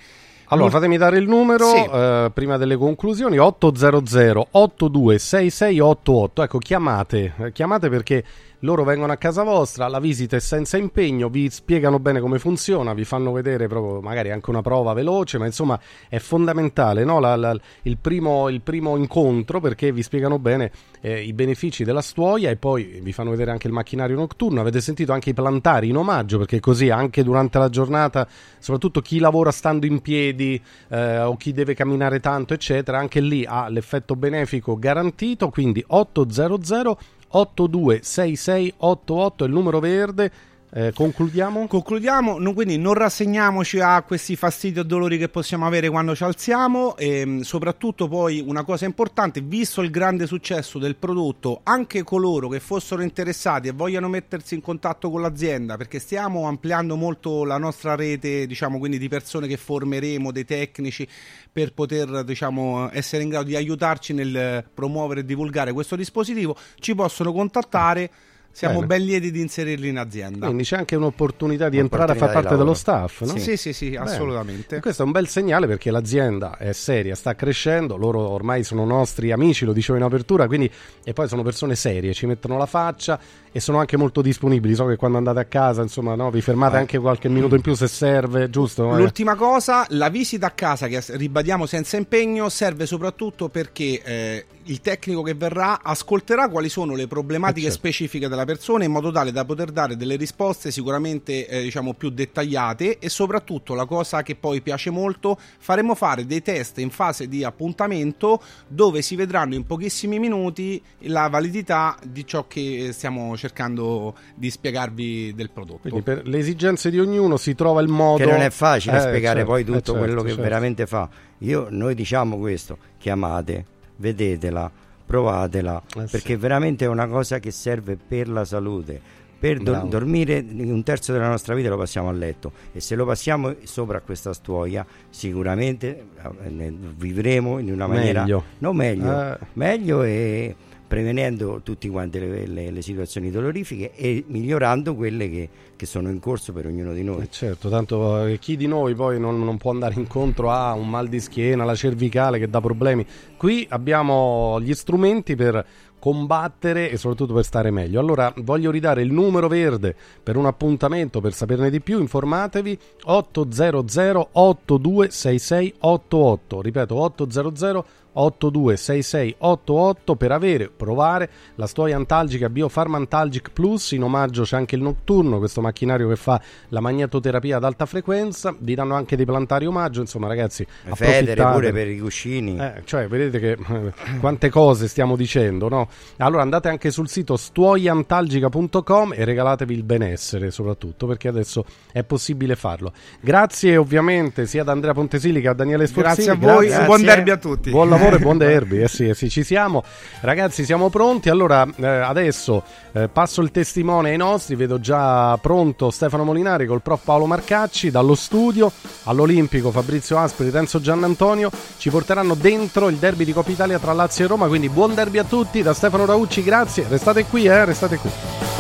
Allora, 0.50 0.70
fatemi 0.70 0.98
dare 0.98 1.18
il 1.18 1.28
numero 1.28 1.66
Sì. 1.68 1.78
eh, 1.92 2.32
prima 2.34 2.58
delle 2.58 2.78
conclusioni: 2.78 3.38
800 3.38 4.48
826688. 4.52 6.44
Ecco, 6.44 6.58
chiamate, 6.60 7.34
eh, 7.38 7.52
chiamate 7.52 7.90
perché 7.90 8.24
loro 8.60 8.84
vengono 8.84 9.12
a 9.12 9.18
casa 9.18 9.44
vostra, 9.44 9.88
la 9.88 10.00
visita 10.00 10.36
è 10.36 10.40
senza 10.40 10.78
impegno, 10.78 11.30
vi 11.30 11.50
spiegano 11.50 12.00
bene 12.00 12.20
come 12.20 12.40
funziona, 12.40 12.94
vi 12.94 13.04
fanno 13.04 13.32
vedere 13.32 13.68
proprio 13.68 14.02
magari 14.02 14.32
anche 14.32 14.50
una 14.50 14.62
prova 14.62 14.94
veloce, 14.94 15.38
ma 15.38 15.46
insomma 15.46 15.80
è 16.10 16.18
fondamentale 16.18 17.04
no? 17.04 17.20
la, 17.20 17.36
la, 17.36 17.56
il, 17.84 17.98
primo, 17.98 18.50
il, 18.50 18.62
primo, 18.62 18.96
incontro 18.98 19.60
perché 19.60 19.92
vi 19.92 20.02
spiegano 20.02 20.40
bene 20.40 20.72
eh, 21.02 21.22
i 21.22 21.34
benefici 21.34 21.84
della 21.84 22.02
stuoia 22.02 22.50
e 22.50 22.56
poi 22.56 23.00
vi 23.02 23.12
fanno 23.12 23.30
vedere 23.30 23.52
anche 23.52 23.68
il 23.68 23.74
macchinario 23.74 24.16
notturno, 24.16 24.62
avete 24.62 24.82
sentito 24.82 25.12
anche 25.12 25.32
i 25.32 25.34
plantari 25.34 25.90
in 25.90 25.98
omaggio 25.98 26.40
perché 26.40 26.60
così 26.60 26.90
anche 26.90 27.24
durante 27.24 27.60
la 27.60 27.70
giornata, 27.70 28.28
soprattutto 28.58 29.02
chi 29.02 29.20
lavora 29.20 29.52
stando 29.52 29.86
in 29.86 30.02
piedi 30.02 30.60
eh, 30.90 31.20
o 31.20 31.36
chi 31.38 31.52
deve 31.52 31.76
camminare 31.76 32.20
tanto 32.20 32.54
eccetera, 32.54 32.98
anche 32.98 33.20
lì 33.20 33.46
ha 33.46 33.70
l'effetto 33.70 34.16
benefico 34.16 34.78
garantito, 34.80 35.50
quindi 35.50 35.84
800 35.86 36.98
826688 37.32 39.38
è 39.38 39.44
il 39.44 39.52
numero 39.52 39.80
verde 39.80 40.32
eh, 40.70 40.92
concludiamo? 40.94 41.66
Concludiamo, 41.66 42.40
no, 42.40 42.54
quindi 42.54 42.78
non 42.78 42.94
rassegniamoci 42.94 43.80
a 43.80 44.02
questi 44.02 44.36
fastidi 44.36 44.80
o 44.80 44.84
dolori 44.84 45.18
che 45.18 45.30
possiamo 45.30 45.66
avere 45.66 45.90
quando 45.90 46.14
ci 46.14 46.26
alziamo 46.26 46.98
e 46.98 47.20
ehm, 47.20 47.42
soprattutto 47.42 48.10
poi 48.10 48.44
una 48.46 48.66
cosa 48.66 48.84
importante, 48.84 49.40
visto 49.40 49.82
il 49.82 49.90
grande 49.90 50.28
successo 50.28 50.78
del 50.78 50.98
prodotto, 50.98 51.62
anche 51.64 52.04
coloro 52.04 52.50
che 52.50 52.60
fossero 52.60 53.02
interessati 53.02 53.70
e 53.70 53.72
vogliano 53.72 54.10
mettersi 54.10 54.56
in 54.56 54.62
contatto 54.62 55.10
con 55.10 55.22
l'azienda 55.22 55.78
perché 55.78 56.00
stiamo 56.00 56.48
ampliando 56.48 56.98
molto 56.98 57.46
la 57.46 57.58
nostra 57.58 57.96
rete, 57.96 58.46
diciamo 58.46 58.78
quindi 58.78 58.98
di 58.98 59.08
persone 59.08 59.48
che 59.48 59.56
formeremo, 59.56 60.34
dei 60.34 60.44
tecnici 60.44 61.08
per 61.50 61.72
poter 61.72 62.26
diciamo 62.26 62.90
essere 62.92 63.24
in 63.24 63.30
grado 63.30 63.46
di 63.46 63.56
aiutarci 63.56 64.12
nel 64.12 64.66
promuovere 64.74 65.22
e 65.22 65.26
divulgare 65.26 65.72
questo 65.72 65.96
dispositivo, 65.96 66.58
ci 66.78 66.94
possono 66.94 67.32
contattare 67.32 68.12
siamo 68.52 68.76
Bene. 68.76 68.88
ben 68.88 69.06
lieti 69.06 69.32
di 69.32 69.42
inserirli 69.42 69.90
in 69.90 69.98
azienda. 69.98 70.46
Quindi 70.46 70.64
c'è 70.64 70.78
anche 70.78 70.96
un'opportunità 70.96 71.70
di 71.70 71.78
entrare 71.78 72.14
a 72.14 72.16
far 72.16 72.32
parte 72.32 72.56
dello 72.56 72.74
staff, 72.74 73.22
no? 73.22 73.28
Sì, 73.28 73.40
sì, 73.40 73.58
sì, 73.58 73.74
sì 73.74 73.96
assolutamente. 73.96 74.78
E 74.78 74.80
questo 74.80 75.04
è 75.04 75.06
un 75.06 75.12
bel 75.12 75.28
segnale 75.28 75.68
perché 75.68 75.92
l'azienda 75.92 76.58
è 76.58 76.72
seria, 76.74 77.16
sta 77.16 77.36
crescendo, 77.36 77.98
loro 77.98 78.20
ormai 78.20 78.64
sono 78.64 78.84
nostri 78.86 79.32
amici, 79.32 79.64
lo 79.64 79.74
dicevo 79.74 79.98
in 79.98 80.04
apertura, 80.04 80.48
quindi 80.48 80.72
e 81.04 81.14
poi 81.14 81.28
sono 81.28 81.44
persone 81.44 81.76
serie, 81.76 82.14
ci 82.14 82.26
mettono 82.26 82.58
la 82.58 82.66
faccia 82.66 83.20
e 83.52 83.60
sono 83.60 83.78
anche 83.78 83.96
molto 83.98 84.22
disponibili. 84.22 84.74
So 84.74 84.86
che 84.86 84.96
quando 84.96 85.18
andate 85.18 85.40
a 85.40 85.46
casa, 85.46 85.82
insomma, 85.82 86.16
no, 86.16 86.32
vi 86.32 86.42
fermate 86.42 86.78
eh. 86.78 86.80
anche 86.80 86.98
qualche 86.98 87.30
minuto 87.30 87.56
in 87.56 87.62
più 87.62 87.76
se 87.76 87.88
serve, 87.88 88.50
giusto? 88.50 88.96
L'ultima 88.96 89.36
cosa, 89.36 89.86
la 89.90 90.10
visita 90.10 90.48
a 90.48 90.52
casa 90.52 90.88
che 90.88 91.04
ribadiamo 91.10 91.66
senza 91.66 91.98
impegno 91.98 92.50
serve 92.50 92.86
soprattutto 92.86 93.50
perché 93.50 94.02
eh, 94.04 94.46
il 94.68 94.82
tecnico 94.82 95.22
che 95.22 95.34
verrà 95.34 95.82
ascolterà 95.82 96.50
quali 96.50 96.70
sono 96.70 96.96
le 96.96 97.08
problematiche 97.08 97.68
eh 97.68 97.72
certo. 97.72 97.88
specifiche 97.88 98.28
della 98.28 98.46
persona 98.46 98.84
in 98.84 98.92
modo 98.92 99.12
tale 99.12 99.32
da 99.32 99.46
poter 99.46 99.72
dare 99.72 99.96
delle 99.96 100.16
risposte 100.16 100.72
sicuramente 100.72 101.48
eh, 101.48 101.62
diciamo 101.62 101.94
più 101.94 102.10
dettagliate 102.10 103.00
e 103.00 103.10
soprattutto 103.10 103.74
la 103.74 103.86
cosa 103.86 104.24
che 104.24 104.36
poi 104.36 104.62
piace 104.62 104.90
molto 104.90 105.38
faremo 105.60 105.96
fare 105.96 106.26
dei 106.26 106.42
test 106.42 106.80
in 106.80 106.90
fase 106.90 107.28
di 107.28 107.44
appuntamento 107.44 108.42
dove 108.68 109.02
si 109.02 109.16
vedranno 109.16 109.56
in 109.56 109.66
pochissimi 109.66 110.20
minuti 110.20 110.82
la 111.02 111.28
validità 111.28 111.98
di 112.06 112.26
ciò 112.26 112.48
che 112.48 112.90
stiamo 112.92 113.36
cercando 113.38 114.16
di 114.36 114.50
spiegarvi 114.50 115.34
del 115.36 115.50
prodotto. 115.50 115.80
Quindi 115.82 116.02
per 116.02 116.28
le 116.28 116.38
esigenze 116.38 116.90
di 116.90 117.00
ognuno 117.00 117.38
si 117.38 117.56
trova 117.56 117.82
il 117.82 117.88
modo 117.88 118.24
che 118.24 118.30
non 118.30 118.42
è 118.42 118.50
facile 118.50 118.98
eh, 118.98 119.02
spiegare 119.02 119.40
certo, 119.40 119.52
poi 119.52 119.64
tutto 119.64 119.78
certo, 119.78 119.98
quello 119.98 120.22
che 120.22 120.30
certo. 120.30 120.44
veramente 120.44 120.86
fa. 120.86 121.10
Io, 121.40 121.68
noi 121.70 121.96
diciamo 121.96 122.38
questo, 122.38 122.78
chiamate 122.98 123.76
vedetela, 123.98 124.72
provatela, 125.06 125.82
eh 125.96 126.06
perché 126.10 126.34
sì. 126.34 126.36
veramente 126.36 126.86
è 126.86 126.88
una 126.88 127.08
cosa 127.08 127.40
che 127.40 127.52
serve 127.52 127.98
per 127.98 128.30
la 128.30 128.46
salute. 128.46 129.16
Per 129.40 129.60
do- 129.60 129.86
dormire 129.88 130.44
un 130.50 130.82
terzo 130.82 131.12
della 131.12 131.28
nostra 131.30 131.54
vita 131.54 131.70
lo 131.70 131.78
passiamo 131.78 132.10
a 132.10 132.12
letto 132.12 132.54
e 132.74 132.80
se 132.80 132.96
lo 132.96 133.06
passiamo 133.06 133.56
sopra 133.66 134.02
questa 134.02 134.34
stuoia 134.34 134.84
sicuramente 135.12 136.08
eh, 136.42 136.74
vivremo 136.96 137.60
in 137.60 137.72
una 137.72 137.86
maniera 137.86 138.22
meglio. 138.22 138.44
non 138.58 138.76
meglio, 138.76 139.34
eh. 139.34 139.38
meglio 139.54 140.02
e 140.02 140.56
prevenendo 140.88 141.60
tutte 141.64 141.90
quante 141.90 142.20
le, 142.20 142.48
le, 142.48 142.72
le, 142.72 142.82
situazioni 142.82 143.30
dolorifiche 143.30 143.92
e 143.94 144.24
migliorando 144.28 144.96
quelle 144.96 145.30
che, 145.30 145.50
che, 145.76 145.86
sono 145.86 146.10
in 146.10 146.20
corso 146.20 146.54
per 146.54 146.66
ognuno 146.66 146.94
di 146.94 147.04
noi. 147.04 147.24
Eh 147.24 147.28
certo, 147.30 147.68
tanto 147.70 148.26
eh, 148.26 148.40
chi 148.40 148.56
di 148.56 148.68
noi 148.68 148.96
poi 148.96 149.20
non, 149.20 149.44
non, 149.44 149.58
può 149.58 149.72
andare 149.72 149.96
incontro 149.96 150.50
a 150.50 150.72
un 150.74 150.90
mal 150.90 151.10
di 151.10 151.20
schiena, 151.20 151.66
la 151.66 151.76
cervicale 151.76 152.40
che 152.40 152.50
dà 152.50 152.62
problemi. 152.62 153.06
Qui 153.36 153.68
abbiamo 153.70 154.62
gli 154.62 154.74
strumenti 154.74 155.36
per 155.36 155.66
combattere 156.00 156.90
e 156.90 156.98
soprattutto 156.98 157.34
per 157.34 157.44
stare 157.44 157.70
meglio. 157.72 158.00
Allora 158.00 158.34
voglio 158.38 158.72
ridare 158.72 159.02
il 159.02 159.12
numero 159.12 159.50
verde 159.50 159.94
per 160.24 160.38
un 160.38 160.46
appuntamento 160.46 161.20
per 161.20 161.34
saperne 161.34 161.70
di 161.70 161.82
più, 161.82 162.00
informatevi 162.00 162.80
800 163.04 164.30
826688, 164.32 166.62
ripeto 166.62 166.96
800 166.96 167.86
826688 168.18 170.16
per 170.18 170.32
avere, 170.32 170.70
provare 170.76 171.30
la 171.56 171.68
storia 171.68 171.96
antalgica 171.96 172.50
Biofarmantalgic 172.50 173.52
Plus. 173.52 173.92
In 173.92 174.04
omaggio 174.04 174.44
c'è 174.44 174.56
anche 174.56 174.76
il 174.76 174.82
notturno, 174.82 175.38
questo 175.38 175.62
macchinario 175.62 176.08
che 176.10 176.16
fa 176.16 176.42
la 176.70 176.80
magnetoterapia 176.80 177.58
ad 177.58 177.64
alta 177.64 177.86
frequenza. 177.86 178.56
Vi 178.58 178.74
danno 178.74 178.96
anche 178.96 179.16
dei 179.16 179.26
plantari 179.26 179.66
omaggio. 179.66 180.02
Insomma, 180.02 180.28
ragazzi, 180.28 180.66
federe 180.94 181.44
pure 181.52 181.72
per 181.72 181.88
i 181.88 182.00
cuscini. 182.00 182.58
Eh, 182.58 182.82
cioè, 182.86 183.08
vedete 183.08 183.40
che 183.40 183.52
eh, 183.52 183.94
quante 184.20 184.50
cose 184.50 184.88
stiamo 184.88 185.16
dicendo, 185.16 185.70
no? 185.70 185.88
Allora 186.18 186.42
andate 186.42 186.70
anche 186.70 186.90
sul 186.92 187.08
sito 187.08 187.38
stuoiantalgica.com 187.38 189.14
e 189.14 189.24
regalatevi 189.26 189.74
il 189.74 189.84
benessere, 189.84 190.52
soprattutto 190.52 191.06
perché 191.06 191.28
adesso 191.28 191.66
è 191.92 192.04
possibile 192.04 192.56
farlo. 192.56 192.92
Grazie 193.20 193.78
ovviamente 193.78 194.46
sia 194.48 194.62
ad 194.62 194.70
Andrea 194.70 194.94
Pontesili 194.94 195.42
che 195.42 195.50
a 195.50 195.54
Daniele 195.54 195.88
Sforzini. 195.88 196.26
Grazie 196.26 196.32
a 196.32 196.54
voi, 196.54 196.68
Grazie. 196.68 196.86
buon 196.86 197.02
derby 197.02 197.30
a 197.30 197.38
tutti. 197.38 197.70
Buon 197.70 197.90
lavoro 197.90 198.07
e 198.16 198.20
buon 198.20 198.38
derby. 198.40 198.82
Eh 198.82 198.88
sì, 198.88 199.08
eh 199.08 199.14
sì, 199.14 199.30
ci 199.30 199.44
siamo. 199.44 199.84
Ragazzi, 200.22 200.66
siamo 200.66 200.90
pronti. 200.90 201.30
Allora, 201.30 201.68
eh, 201.76 201.86
adesso 201.86 202.64
eh, 202.94 203.08
passo 203.08 203.42
il 203.42 203.52
testimone 203.52 204.12
ai 204.12 204.18
nostri. 204.18 204.56
Vedo 204.56 204.80
già 204.80 205.38
pronto 205.38 205.92
Stefano 205.92 206.24
Molinari 206.24 206.66
col 206.66 206.82
prof 206.82 207.04
Paolo 207.04 207.26
Marcacci 207.26 207.92
dallo 207.92 208.16
studio 208.16 208.72
all'Olimpico. 209.04 209.72
Fabrizio 209.72 210.18
Asperi, 210.18 210.50
Renzo 210.50 210.80
Giannantonio 210.80 211.52
ci 211.78 211.90
porteranno 211.90 212.34
dentro 212.34 212.90
il 212.90 212.98
derby 212.98 213.26
di 213.26 213.34
Coppa 213.34 213.52
Italia 213.52 213.80
tra 213.80 213.94
Lazio 213.94 214.26
e 214.26 214.28
Roma. 214.28 214.48
Quindi 214.48 214.70
buon 214.70 214.94
derby 214.94 215.18
a 215.18 215.24
tutti 215.24 215.62
da 215.62 215.74
Stefano 215.74 216.06
Raucci. 216.06 216.44
Grazie. 216.44 216.86
Restate 216.88 217.26
qui, 217.26 217.46
eh, 217.46 217.66
restate 217.66 217.98
qui. 217.98 218.57